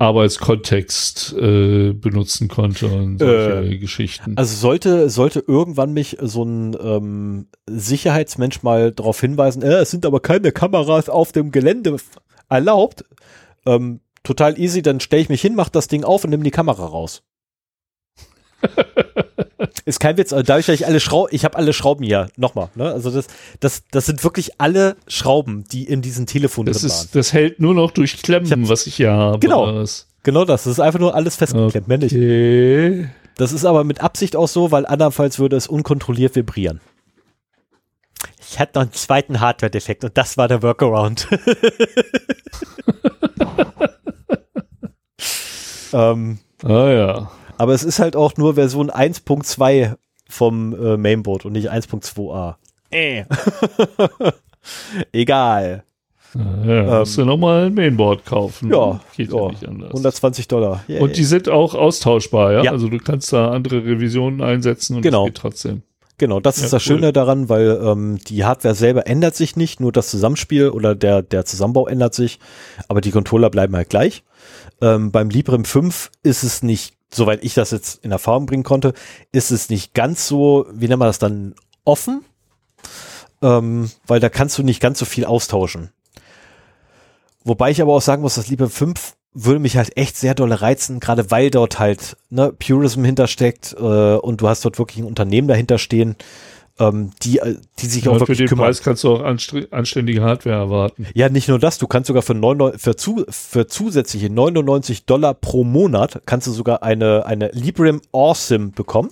Arbeitskontext 0.00 1.34
äh, 1.34 1.92
benutzen 1.92 2.48
konnte 2.48 2.86
und 2.86 3.18
solche 3.18 3.78
Geschichten. 3.78 4.36
Also 4.36 4.56
sollte, 4.56 5.10
sollte 5.10 5.44
irgendwann 5.46 5.92
mich 5.92 6.16
so 6.20 6.42
ein 6.42 6.74
ähm, 6.82 7.48
Sicherheitsmensch 7.68 8.62
mal 8.62 8.92
darauf 8.92 9.20
hinweisen, 9.20 9.62
äh, 9.62 9.74
es 9.74 9.90
sind 9.90 10.06
aber 10.06 10.20
keine 10.20 10.52
Kameras 10.52 11.10
auf 11.10 11.32
dem 11.32 11.50
Gelände 11.50 11.96
erlaubt, 12.48 13.04
ähm, 13.66 14.00
total 14.22 14.58
easy, 14.58 14.80
dann 14.80 15.00
stelle 15.00 15.22
ich 15.22 15.28
mich 15.28 15.42
hin, 15.42 15.54
mach 15.54 15.68
das 15.68 15.86
Ding 15.86 16.02
auf 16.04 16.24
und 16.24 16.30
nehme 16.30 16.44
die 16.44 16.50
Kamera 16.50 16.86
raus. 16.86 17.22
Ist 19.84 20.00
kein 20.00 20.16
Witz, 20.16 20.30
dadurch, 20.30 20.66
dass 20.66 20.74
ich 20.74 20.86
alle 20.86 21.00
Schrauben, 21.00 21.28
ich 21.32 21.44
habe 21.44 21.56
alle 21.56 21.72
Schrauben 21.72 22.04
hier, 22.04 22.28
nochmal, 22.36 22.68
ne? 22.74 22.92
Also 22.92 23.10
das, 23.10 23.26
das, 23.60 23.82
das 23.90 24.06
sind 24.06 24.22
wirklich 24.24 24.60
alle 24.60 24.96
Schrauben, 25.08 25.64
die 25.64 25.84
in 25.84 26.02
diesem 26.02 26.26
Telefon 26.26 26.66
Das, 26.66 26.80
drin 26.82 26.90
waren. 26.90 26.98
ist, 27.04 27.14
das 27.14 27.32
hält 27.32 27.60
nur 27.60 27.74
noch 27.74 27.90
durch 27.90 28.20
Klemmen, 28.22 28.46
Ich 28.46 28.52
hab's- 28.52 28.68
was 28.68 28.86
ich 28.86 28.94
hier 28.96 29.10
habe. 29.12 29.38
Genau. 29.38 29.84
Genau 30.22 30.44
das, 30.44 30.64
das 30.64 30.72
ist 30.74 30.80
einfach 30.80 30.98
nur 31.00 31.14
alles 31.14 31.36
festgeklemmt. 31.36 32.04
Okay. 32.04 33.08
Das 33.36 33.52
ist 33.52 33.64
aber 33.64 33.84
mit 33.84 34.02
Absicht 34.02 34.36
auch 34.36 34.48
so, 34.48 34.70
weil 34.70 34.84
andernfalls 34.84 35.38
würde 35.38 35.56
es 35.56 35.66
unkontrolliert 35.66 36.36
vibrieren. 36.36 36.80
Ich 38.38 38.58
hatte 38.58 38.72
noch 38.78 38.82
einen 38.82 38.92
zweiten 38.92 39.40
Hardware-Defekt 39.40 40.04
und 40.04 40.18
das 40.18 40.36
war 40.36 40.46
der 40.46 40.62
Workaround. 40.62 41.26
ähm, 45.92 46.38
Ah 46.62 46.88
ja. 46.90 47.30
Aber 47.60 47.74
es 47.74 47.84
ist 47.84 47.98
halt 47.98 48.16
auch 48.16 48.38
nur 48.38 48.54
Version 48.54 48.90
1.2 48.90 49.94
vom 50.30 50.72
äh, 50.72 50.96
Mainboard 50.96 51.44
und 51.44 51.52
nicht 51.52 51.70
1.2a. 51.70 52.54
Äh. 52.90 53.24
Egal. 55.12 55.84
Ja. 56.34 57.00
musst 57.00 57.18
du 57.18 57.26
nochmal 57.26 57.66
ein 57.66 57.74
Mainboard 57.74 58.24
kaufen. 58.24 58.70
Ja, 58.72 59.00
Geht 59.14 59.30
ja, 59.30 59.42
ja 59.42 59.48
nicht 59.48 59.68
anders. 59.68 59.88
120 59.90 60.48
Dollar. 60.48 60.82
Yay. 60.88 61.00
Und 61.00 61.18
die 61.18 61.24
sind 61.24 61.50
auch 61.50 61.74
austauschbar, 61.74 62.52
ja? 62.52 62.62
Ja. 62.64 62.70
Also 62.70 62.88
du 62.88 62.96
kannst 62.96 63.30
da 63.32 63.50
andere 63.50 63.84
Revisionen 63.84 64.40
einsetzen 64.40 64.96
und 64.96 65.02
Genau. 65.02 65.24
das 65.24 65.34
geht 65.34 65.36
trotzdem. 65.36 65.82
Genau, 66.16 66.40
das 66.40 66.56
ist 66.56 66.64
Ja, 66.64 66.68
das 66.70 66.86
cool. 66.86 66.96
Schöne 66.96 67.12
daran, 67.12 67.50
weil 67.50 67.78
ähm, 67.84 68.18
die 68.26 68.44
Hardware 68.46 68.74
selber 68.74 69.06
ändert 69.06 69.34
sich 69.36 69.56
nicht, 69.56 69.80
nur 69.80 69.92
das 69.92 70.10
Zusammenspiel 70.10 70.70
oder 70.70 70.94
der, 70.94 71.20
der 71.20 71.44
Zusammenbau 71.44 71.86
ändert 71.88 72.14
sich, 72.14 72.38
aber 72.88 73.02
die 73.02 73.10
Controller 73.10 73.50
bleiben 73.50 73.76
halt 73.76 73.90
gleich. 73.90 74.22
Ähm, 74.80 75.10
beim 75.10 75.28
Librem 75.28 75.66
5 75.66 76.10
ist 76.22 76.42
es 76.42 76.62
nicht, 76.62 76.94
soweit 77.12 77.44
ich 77.44 77.54
das 77.54 77.70
jetzt 77.70 78.04
in 78.04 78.12
Erfahrung 78.12 78.46
bringen 78.46 78.62
konnte, 78.62 78.94
ist 79.32 79.50
es 79.50 79.68
nicht 79.68 79.94
ganz 79.94 80.26
so, 80.26 80.66
wie 80.72 80.88
nennt 80.88 80.98
man 80.98 81.08
das 81.08 81.18
dann, 81.18 81.54
offen, 81.84 82.24
ähm, 83.42 83.90
weil 84.06 84.20
da 84.20 84.28
kannst 84.28 84.58
du 84.58 84.62
nicht 84.62 84.80
ganz 84.80 84.98
so 84.98 85.04
viel 85.04 85.24
austauschen. 85.24 85.90
Wobei 87.42 87.70
ich 87.70 87.80
aber 87.80 87.94
auch 87.94 88.02
sagen 88.02 88.22
muss, 88.22 88.34
das 88.34 88.48
Librem 88.48 88.70
5 88.70 89.14
würde 89.32 89.60
mich 89.60 89.76
halt 89.76 89.96
echt 89.96 90.16
sehr 90.16 90.34
dolle 90.34 90.60
reizen, 90.60 91.00
gerade 91.00 91.30
weil 91.30 91.50
dort 91.50 91.78
halt 91.78 92.16
ne, 92.28 92.52
Purism 92.52 93.04
hintersteckt 93.04 93.74
äh, 93.78 94.16
und 94.16 94.40
du 94.40 94.48
hast 94.48 94.64
dort 94.64 94.78
wirklich 94.78 94.98
ein 94.98 95.06
Unternehmen 95.06 95.48
dahinter 95.48 95.78
stehen, 95.78 96.16
ähm, 96.80 97.10
die, 97.22 97.38
äh, 97.38 97.56
die 97.78 97.86
sich 97.86 98.08
auch 98.08 98.12
Und 98.12 98.18
für 98.18 98.22
wirklich 98.22 98.38
den 98.38 98.48
kümmern. 98.48 98.66
Preis 98.66 98.82
kannst 98.82 99.04
du 99.04 99.12
auch 99.12 99.22
anständige 99.22 100.22
Hardware 100.22 100.56
erwarten. 100.56 101.06
Ja, 101.14 101.28
nicht 101.28 101.48
nur 101.48 101.58
das, 101.58 101.78
du 101.78 101.86
kannst 101.86 102.08
sogar 102.08 102.22
für, 102.22 102.34
99, 102.34 102.80
für, 102.80 102.96
zu, 102.96 103.24
für 103.28 103.66
zusätzliche 103.66 104.30
99 104.30 105.04
Dollar 105.04 105.34
pro 105.34 105.62
Monat 105.62 106.22
kannst 106.26 106.46
du 106.46 106.52
sogar 106.52 106.82
eine, 106.82 107.26
eine 107.26 107.50
Librem 107.52 108.00
Awesome 108.12 108.68
bekommen. 108.68 109.10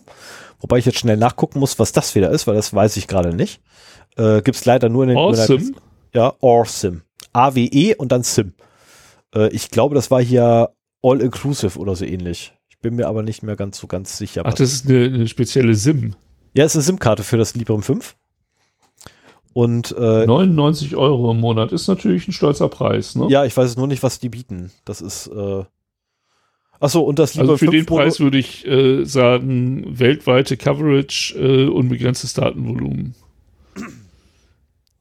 Wobei 0.61 0.79
ich 0.79 0.87
jetzt 0.87 0.99
schnell 0.99 1.19
nachgucken 1.19 1.61
muss, 1.61 1.79
was 1.79 1.93
das 1.93 2.15
wieder 2.15 2.31
ist, 2.31 2.47
weil 2.47 2.55
das 2.55 2.75
weiß 2.75 2.97
ich 2.97 3.07
gerade 3.07 3.35
nicht. 3.35 3.61
Äh, 4.17 4.43
gibt's 4.43 4.65
leider 4.65 4.89
nur 4.89 5.05
in 5.05 5.11
den 5.11 5.19
Awesome? 5.19 5.73
Ja, 6.15 6.35
Awesome. 6.41 7.03
A-W-E 7.33 7.95
und 7.95 8.11
dann 8.11 8.23
Sim. 8.23 8.55
Äh, 9.35 9.49
ich 9.51 9.71
glaube, 9.71 9.95
das 9.95 10.11
war 10.11 10.23
hier 10.23 10.71
All-Inclusive 11.03 11.79
oder 11.79 11.95
so 11.95 12.05
ähnlich. 12.05 12.55
Ich 12.69 12.79
bin 12.81 12.97
mir 12.97 13.07
aber 13.07 13.23
nicht 13.23 13.43
mehr 13.43 13.57
ganz 13.57 13.79
so 13.79 13.87
ganz 13.87 14.17
sicher. 14.17 14.43
Ach, 14.45 14.55
das 14.55 14.73
ist 14.73 14.89
eine, 14.89 15.05
eine 15.05 15.29
spezielle 15.29 15.75
SIM. 15.75 16.15
Ja, 16.55 16.65
es 16.65 16.73
ist 16.73 16.77
eine 16.77 16.85
SIM-Karte 16.85 17.23
für 17.23 17.37
das 17.37 17.55
Librem 17.55 17.83
5. 17.83 18.17
Und 19.53 19.93
äh, 19.99 20.27
99 20.27 20.95
Euro 20.97 21.33
im 21.33 21.41
Monat 21.41 21.73
ist 21.73 21.89
natürlich 21.89 22.29
ein 22.29 22.33
stolzer 22.33 22.69
Preis, 22.69 23.17
ne? 23.17 23.27
ja, 23.29 23.45
ich 23.45 23.57
weiß 23.57 23.77
nur 23.77 23.87
nicht, 23.87 24.03
was 24.03 24.21
die 24.21 24.29
bieten. 24.29 24.71
Das 24.85 25.01
ist 25.01 25.27
äh, 25.29 25.65
Ach 26.81 26.89
so, 26.89 27.03
und 27.03 27.19
das 27.19 27.35
Librem 27.35 27.51
Also 27.51 27.57
für 27.59 27.71
5 27.71 27.73
den 27.73 27.87
Preis 27.87 28.21
würde 28.21 28.39
ich 28.39 28.67
äh, 28.67 29.05
sagen, 29.05 29.99
weltweite 29.99 30.57
Coverage, 30.57 31.35
äh, 31.37 31.69
unbegrenztes 31.69 32.35
Datenvolumen. 32.35 33.15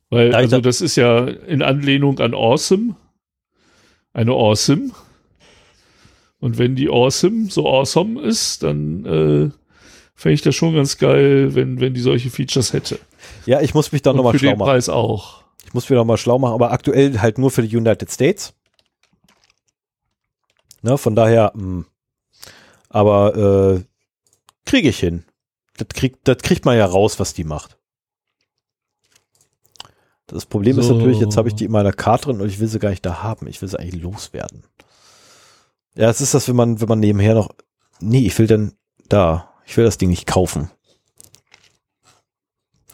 Weil, 0.09 0.30
ich 0.30 0.35
also 0.35 0.61
das 0.61 0.82
ist 0.82 0.95
ja 0.95 1.26
in 1.26 1.61
Anlehnung 1.61 2.19
an 2.19 2.34
Awesome. 2.34 2.95
Eine 4.14 4.32
Awesome. 4.32 4.92
Und 6.40 6.58
wenn 6.58 6.76
die 6.76 6.90
Awesome 6.90 7.50
so 7.50 7.67
awesome 7.67 8.22
ist, 8.22 8.64
dann 8.64 9.06
äh, 9.06 9.50
fände 10.18 10.34
ich 10.34 10.42
das 10.42 10.56
schon 10.56 10.76
ganz 10.76 10.98
geil, 10.98 11.54
wenn, 11.56 11.80
wenn 11.80 11.94
die 11.94 12.02
solche 12.02 12.30
Features 12.30 12.74
hätte. 12.74 13.00
Ja, 13.46 13.62
ich 13.62 13.74
muss 13.74 13.92
mich 13.92 14.02
da 14.02 14.12
nochmal 14.12 14.34
für 14.34 14.40
schlau 14.40 14.50
den 14.50 14.60
machen. 14.60 14.68
Preis 14.70 14.90
auch. 14.90 15.44
Ich 15.64 15.74
muss 15.74 15.90
mich 15.90 15.96
nochmal 15.96 16.18
schlau 16.18 16.40
machen, 16.40 16.56
aber 16.56 16.72
aktuell 16.72 17.20
halt 17.20 17.38
nur 17.38 17.52
für 17.52 17.62
die 17.62 17.78
United 17.78 18.12
States. 18.12 18.54
Ne, 20.82 20.98
von 20.98 21.16
daher, 21.16 21.52
mh. 21.56 21.86
aber 22.90 23.78
äh, 23.78 23.84
kriege 24.66 24.90
ich 24.90 25.00
hin. 25.00 25.24
Das 25.78 25.88
kriegt, 25.90 26.28
das 26.28 26.38
kriegt 26.40 26.66
man 26.66 26.78
ja 26.78 26.86
raus, 26.86 27.20
was 27.20 27.34
die 27.34 27.44
macht. 27.44 27.78
Das 30.26 30.46
Problem 30.46 30.80
ist 30.80 30.88
So. 30.88 30.96
natürlich, 30.96 31.20
jetzt 31.20 31.38
habe 31.38 31.48
ich 31.48 31.56
die 31.56 31.66
in 31.66 31.72
meiner 31.72 31.94
Karte 31.94 32.26
drin 32.26 32.42
und 32.42 32.48
ich 32.48 32.60
will 32.60 32.68
sie 32.68 32.80
gar 32.80 32.90
nicht 32.90 33.06
da 33.06 33.22
haben. 33.22 33.48
Ich 33.48 33.62
will 33.62 33.70
sie 33.70 33.80
eigentlich 33.80 34.02
loswerden. 34.02 34.64
Ja, 35.96 36.10
es 36.10 36.22
ist 36.22 36.34
das, 36.34 36.48
wenn 36.48 36.56
man, 36.56 36.82
wenn 36.82 36.90
man 36.90 37.00
nebenher 37.00 37.36
noch. 37.36 37.50
Nee, 38.00 38.26
ich 38.26 38.38
will 38.40 38.48
denn 38.48 38.74
da. 39.10 39.54
Ich 39.68 39.76
will 39.76 39.84
das 39.84 39.98
Ding 39.98 40.10
nicht 40.10 40.26
kaufen. 40.26 40.72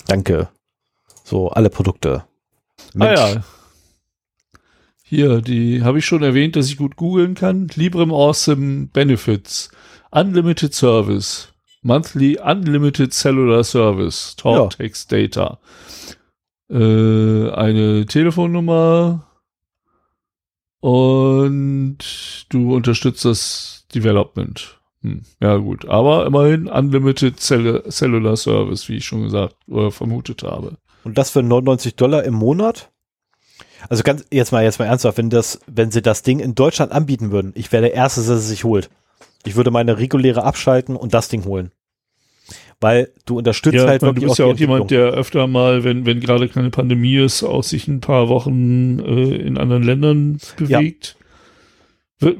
Danke. 0.07 0.49
So, 1.23 1.49
alle 1.49 1.69
Produkte. 1.69 2.25
Mensch. 2.93 3.19
Ah 3.19 3.29
ja. 3.29 3.43
Hier, 5.03 5.41
die 5.41 5.83
habe 5.83 5.99
ich 5.99 6.05
schon 6.05 6.23
erwähnt, 6.23 6.55
dass 6.55 6.67
ich 6.67 6.77
gut 6.77 6.95
googeln 6.95 7.35
kann. 7.35 7.67
Librem 7.75 8.11
Awesome 8.11 8.87
Benefits. 8.87 9.69
Unlimited 10.09 10.73
Service. 10.73 11.49
Monthly 11.83 12.39
Unlimited 12.39 13.13
Cellular 13.13 13.63
Service. 13.63 14.35
Talk, 14.35 14.55
Ja. 14.55 14.67
Text, 14.69 15.11
Data. 15.11 15.59
Äh, 16.69 17.49
eine 17.51 18.05
Telefonnummer. 18.07 19.27
Und 20.79 21.99
du 22.49 22.75
unterstützt 22.75 23.23
das 23.25 23.85
Development. 23.93 24.79
Hm, 25.03 25.21
ja, 25.41 25.57
gut. 25.57 25.87
Aber 25.87 26.25
immerhin 26.25 26.67
Unlimited 26.67 27.39
Cell 27.39 27.83
Cellular 27.89 28.37
Service, 28.37 28.89
wie 28.89 28.97
ich 28.97 29.05
schon 29.05 29.23
gesagt 29.23 29.55
oder 29.67 29.91
vermutet 29.91 30.43
habe. 30.43 30.77
Und 31.03 31.17
das 31.17 31.29
für 31.29 31.43
99 31.43 31.95
Dollar 31.95 32.23
im 32.23 32.33
Monat? 32.33 32.89
Also 33.89 34.03
ganz, 34.03 34.23
jetzt 34.31 34.53
mal, 34.53 34.63
jetzt 34.63 34.79
mal 34.79 34.85
ernsthaft, 34.85 35.17
wenn 35.17 35.29
das, 35.29 35.59
wenn 35.67 35.91
sie 35.91 36.01
das 36.01 36.23
Ding 36.23 36.39
in 36.39 36.55
Deutschland 36.55 36.93
anbieten 36.93 37.31
würden, 37.31 37.51
ich 37.55 37.71
wäre 37.71 37.83
der 37.83 37.93
Erste, 37.93 38.23
der 38.23 38.35
es 38.35 38.47
sich 38.47 38.63
holt. 38.63 38.89
Ich 39.45 39.57
würde 39.57 39.71
meine 39.71 39.97
reguläre 39.97 40.43
abschalten 40.43 40.95
und 40.95 41.13
das 41.13 41.27
Ding 41.27 41.43
holen. 41.43 41.71
Weil 42.79 43.11
du 43.25 43.37
unterstützt 43.37 43.75
Ja, 43.75 43.87
halt 43.87 44.01
meine, 44.01 44.13
du 44.13 44.21
wirklich 44.21 44.29
bist 44.31 44.39
ja 44.39 44.45
auch 44.45 44.57
jemand, 44.57 44.91
der 44.91 45.07
öfter 45.07 45.47
mal, 45.47 45.83
wenn, 45.83 46.05
wenn 46.05 46.21
gerade 46.21 46.47
keine 46.47 46.69
Pandemie 46.69 47.17
ist, 47.17 47.43
auch 47.43 47.63
sich 47.63 47.87
ein 47.89 47.99
paar 47.99 48.29
Wochen 48.29 48.99
äh, 48.99 49.35
in 49.35 49.57
anderen 49.57 49.83
Ländern 49.83 50.37
bewegt. 50.57 51.17
W- 52.19 52.35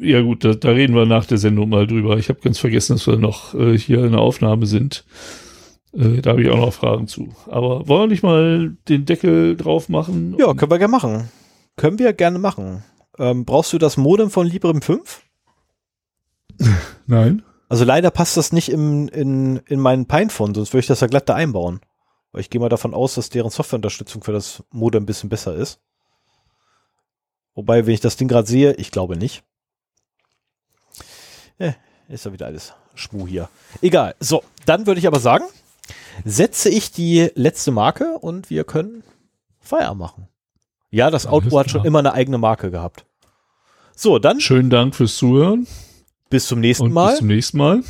Ja 0.00 0.22
gut, 0.22 0.44
da, 0.44 0.54
da 0.54 0.70
reden 0.70 0.94
wir 0.94 1.04
nach 1.04 1.26
der 1.26 1.36
Sendung 1.36 1.68
mal 1.68 1.86
drüber. 1.86 2.16
Ich 2.16 2.30
habe 2.30 2.40
ganz 2.40 2.58
vergessen, 2.58 2.94
dass 2.96 3.06
wir 3.06 3.18
noch 3.18 3.54
äh, 3.54 3.76
hier 3.76 4.02
in 4.04 4.12
der 4.12 4.20
Aufnahme 4.20 4.64
sind. 4.66 5.04
Äh, 5.92 6.22
da 6.22 6.30
habe 6.30 6.42
ich 6.42 6.48
auch 6.48 6.56
noch 6.56 6.72
Fragen 6.72 7.06
zu. 7.06 7.34
Aber 7.46 7.86
wollen 7.86 8.02
wir 8.02 8.06
nicht 8.06 8.22
mal 8.22 8.76
den 8.88 9.04
Deckel 9.04 9.56
drauf 9.56 9.90
machen? 9.90 10.36
Ja, 10.38 10.54
können 10.54 10.70
wir 10.70 10.78
gerne 10.78 10.90
machen. 10.90 11.28
Können 11.76 11.98
wir 11.98 12.12
gerne 12.14 12.38
machen. 12.38 12.82
Ähm, 13.18 13.44
brauchst 13.44 13.72
du 13.74 13.78
das 13.78 13.98
Modem 13.98 14.30
von 14.30 14.46
Librem 14.46 14.80
5? 14.80 15.22
Nein. 17.06 17.42
Also 17.68 17.84
leider 17.84 18.10
passt 18.10 18.36
das 18.36 18.52
nicht 18.52 18.70
im, 18.70 19.08
in, 19.08 19.58
in 19.66 19.80
meinen 19.80 20.06
Pinephone, 20.06 20.54
sonst 20.54 20.72
würde 20.72 20.80
ich 20.80 20.86
das 20.86 21.00
ja 21.00 21.06
glatt 21.06 21.28
da 21.28 21.34
einbauen. 21.34 21.80
Weil 22.32 22.40
ich 22.40 22.50
gehe 22.50 22.60
mal 22.60 22.68
davon 22.68 22.94
aus, 22.94 23.16
dass 23.16 23.28
deren 23.28 23.50
Softwareunterstützung 23.50 24.22
für 24.22 24.32
das 24.32 24.62
Modem 24.70 25.02
ein 25.02 25.06
bisschen 25.06 25.28
besser 25.28 25.54
ist. 25.54 25.80
Wobei, 27.54 27.86
wenn 27.86 27.94
ich 27.94 28.00
das 28.00 28.16
Ding 28.16 28.28
gerade 28.28 28.48
sehe, 28.48 28.72
ich 28.74 28.90
glaube 28.90 29.16
nicht. 29.16 29.44
Ja, 31.60 31.74
ist 32.08 32.24
ja 32.24 32.32
wieder 32.32 32.46
alles 32.46 32.72
Schmu 32.94 33.26
hier. 33.26 33.48
Egal. 33.82 34.14
So, 34.18 34.42
dann 34.66 34.86
würde 34.86 34.98
ich 34.98 35.06
aber 35.06 35.20
sagen, 35.20 35.44
setze 36.24 36.68
ich 36.68 36.90
die 36.90 37.30
letzte 37.34 37.70
Marke 37.70 38.18
und 38.18 38.50
wir 38.50 38.64
können 38.64 39.04
Feierabend 39.60 40.00
machen. 40.00 40.28
Ja, 40.90 41.10
das 41.10 41.26
Outro 41.26 41.60
hat 41.60 41.70
schon 41.70 41.84
immer 41.84 42.00
eine 42.00 42.14
eigene 42.14 42.38
Marke 42.38 42.70
gehabt. 42.70 43.04
So, 43.94 44.18
dann 44.18 44.40
Schönen 44.40 44.70
Dank 44.70 44.94
fürs 44.96 45.16
Zuhören 45.16 45.66
bis 46.30 46.46
zum 46.46 46.60
nächsten 46.60 46.86
und 46.86 46.92
Mal. 46.92 47.10
bis 47.10 47.18
zum 47.18 47.26
nächsten 47.28 47.58
Mal. 47.58 47.82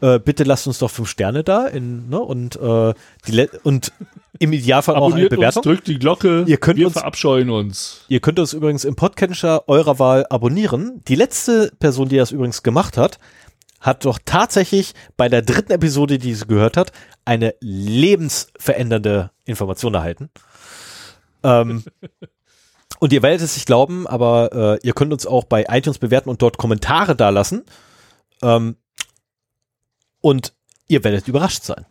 äh, 0.00 0.18
bitte 0.18 0.44
lasst 0.44 0.66
uns 0.66 0.78
doch 0.78 0.90
fünf 0.90 1.08
Sterne 1.08 1.44
da 1.44 1.66
in, 1.66 2.08
ne, 2.08 2.18
und, 2.18 2.56
äh, 2.56 2.94
die 3.26 3.48
und 3.62 3.92
im 4.40 4.52
Idealfall 4.52 4.96
auch 4.96 5.04
eine 5.04 5.06
Abonniert 5.26 5.30
uns, 5.32 5.38
Bewertung. 5.38 5.62
drückt 5.62 5.86
die 5.86 5.98
Glocke. 5.98 6.44
Ihr 6.48 6.56
könnt 6.56 6.78
wir 6.78 6.86
uns- 6.86 6.94
verabscheuen 6.94 7.50
uns. 7.50 8.04
Ihr 8.08 8.20
könnt 8.20 8.38
uns 8.40 8.52
übrigens 8.52 8.84
im 8.84 8.96
Podcatcher 8.96 9.68
eurer 9.68 9.98
Wahl 10.00 10.26
abonnieren. 10.30 11.02
Die 11.06 11.14
letzte 11.14 11.70
Person, 11.78 12.08
die 12.08 12.16
das 12.16 12.32
übrigens 12.32 12.62
gemacht 12.64 12.96
hat, 12.96 13.18
hat 13.80 14.04
doch 14.04 14.18
tatsächlich 14.24 14.94
bei 15.16 15.28
der 15.28 15.42
dritten 15.42 15.72
Episode, 15.72 16.18
die 16.18 16.34
sie 16.34 16.46
gehört 16.46 16.76
hat, 16.76 16.90
eine 17.24 17.54
lebensverändernde 17.60 19.30
Information 19.44 19.94
erhalten. 19.94 20.30
Ähm, 21.42 21.84
und 22.98 23.12
ihr 23.12 23.22
werdet 23.22 23.42
es 23.42 23.54
nicht 23.54 23.66
glauben, 23.66 24.06
aber 24.06 24.78
äh, 24.82 24.86
ihr 24.86 24.94
könnt 24.94 25.12
uns 25.12 25.26
auch 25.26 25.44
bei 25.44 25.64
iTunes 25.68 25.98
bewerten 25.98 26.28
und 26.30 26.42
dort 26.42 26.56
Kommentare 26.58 27.14
dalassen. 27.14 27.64
Ähm, 28.42 28.76
Und 30.22 30.52
ihr 30.88 31.04
werdet 31.04 31.28
überrascht 31.28 31.62
sein. 31.64 31.84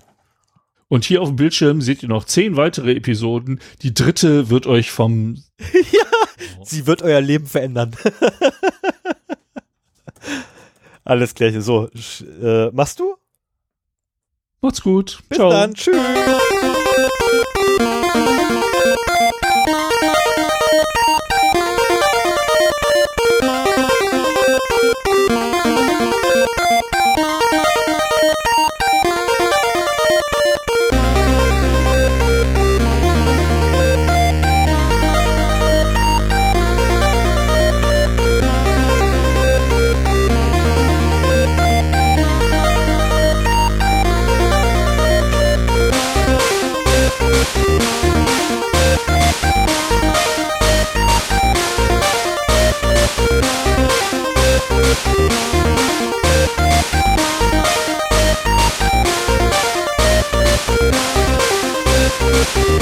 Und 0.90 1.06
hier 1.06 1.22
auf 1.22 1.30
dem 1.30 1.35
Bildschirm 1.35 1.82
seht 1.82 2.01
ihr 2.03 2.09
noch 2.09 2.26
zehn 2.26 2.58
weitere 2.58 2.95
Episoden. 2.95 3.61
Die 3.84 3.93
dritte 3.93 4.50
wird 4.50 4.66
euch 4.66 4.92
vom. 4.92 5.35
ja, 5.92 6.64
sie 6.64 6.88
wird 6.88 7.03
euer 7.03 7.22
Leben 7.22 7.45
verändern. 7.45 7.95
Alles 11.06 11.35
Gleiche. 11.35 11.61
So, 11.61 11.90
äh, 12.42 12.72
machst 12.72 13.00
du? 13.00 13.16
Macht's 14.61 14.82
gut. 14.82 15.19
Bis 15.30 15.38
Ciao. 15.38 15.51
dann. 15.51 15.76
Tschüss. 15.76 15.95
Thank 62.42 62.80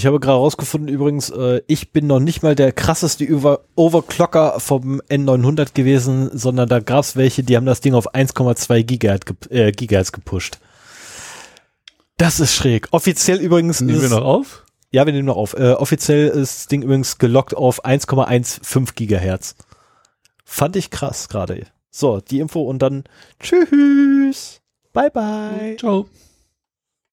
ich 0.00 0.06
habe 0.06 0.18
gerade 0.18 0.38
rausgefunden 0.38 0.88
übrigens, 0.88 1.28
äh, 1.28 1.60
ich 1.66 1.92
bin 1.92 2.06
noch 2.06 2.20
nicht 2.20 2.42
mal 2.42 2.54
der 2.54 2.72
krasseste 2.72 3.22
Über 3.22 3.64
Overclocker 3.76 4.58
vom 4.58 5.02
N900 5.10 5.74
gewesen, 5.74 6.30
sondern 6.32 6.70
da 6.70 6.80
gab 6.80 7.04
es 7.04 7.16
welche, 7.16 7.42
die 7.42 7.54
haben 7.54 7.66
das 7.66 7.82
Ding 7.82 7.92
auf 7.92 8.14
1,2 8.14 8.82
Gigahertz, 8.82 9.26
ge 9.26 9.36
äh, 9.50 9.72
Gigahertz 9.72 10.12
gepusht. 10.12 10.58
Das 12.16 12.40
ist 12.40 12.54
schräg. 12.54 12.88
Offiziell 12.92 13.40
übrigens 13.40 13.82
Nehmen 13.82 13.98
ist, 13.98 14.10
wir 14.10 14.18
noch 14.18 14.24
auf? 14.24 14.64
Ja, 14.90 15.04
wir 15.04 15.12
nehmen 15.12 15.26
noch 15.26 15.36
auf. 15.36 15.52
Äh, 15.52 15.72
offiziell 15.72 16.28
ist 16.28 16.60
das 16.60 16.66
Ding 16.68 16.80
übrigens 16.80 17.18
gelockt 17.18 17.54
auf 17.54 17.84
1,15 17.84 18.94
Gigahertz. 18.94 19.54
Fand 20.46 20.76
ich 20.76 20.90
krass 20.90 21.28
gerade. 21.28 21.66
So, 21.90 22.20
die 22.20 22.40
Info 22.40 22.62
und 22.62 22.80
dann 22.80 23.04
tschüss. 23.38 24.62
Bye, 24.94 25.10
bye. 25.10 25.76
Ciao. 25.78 26.06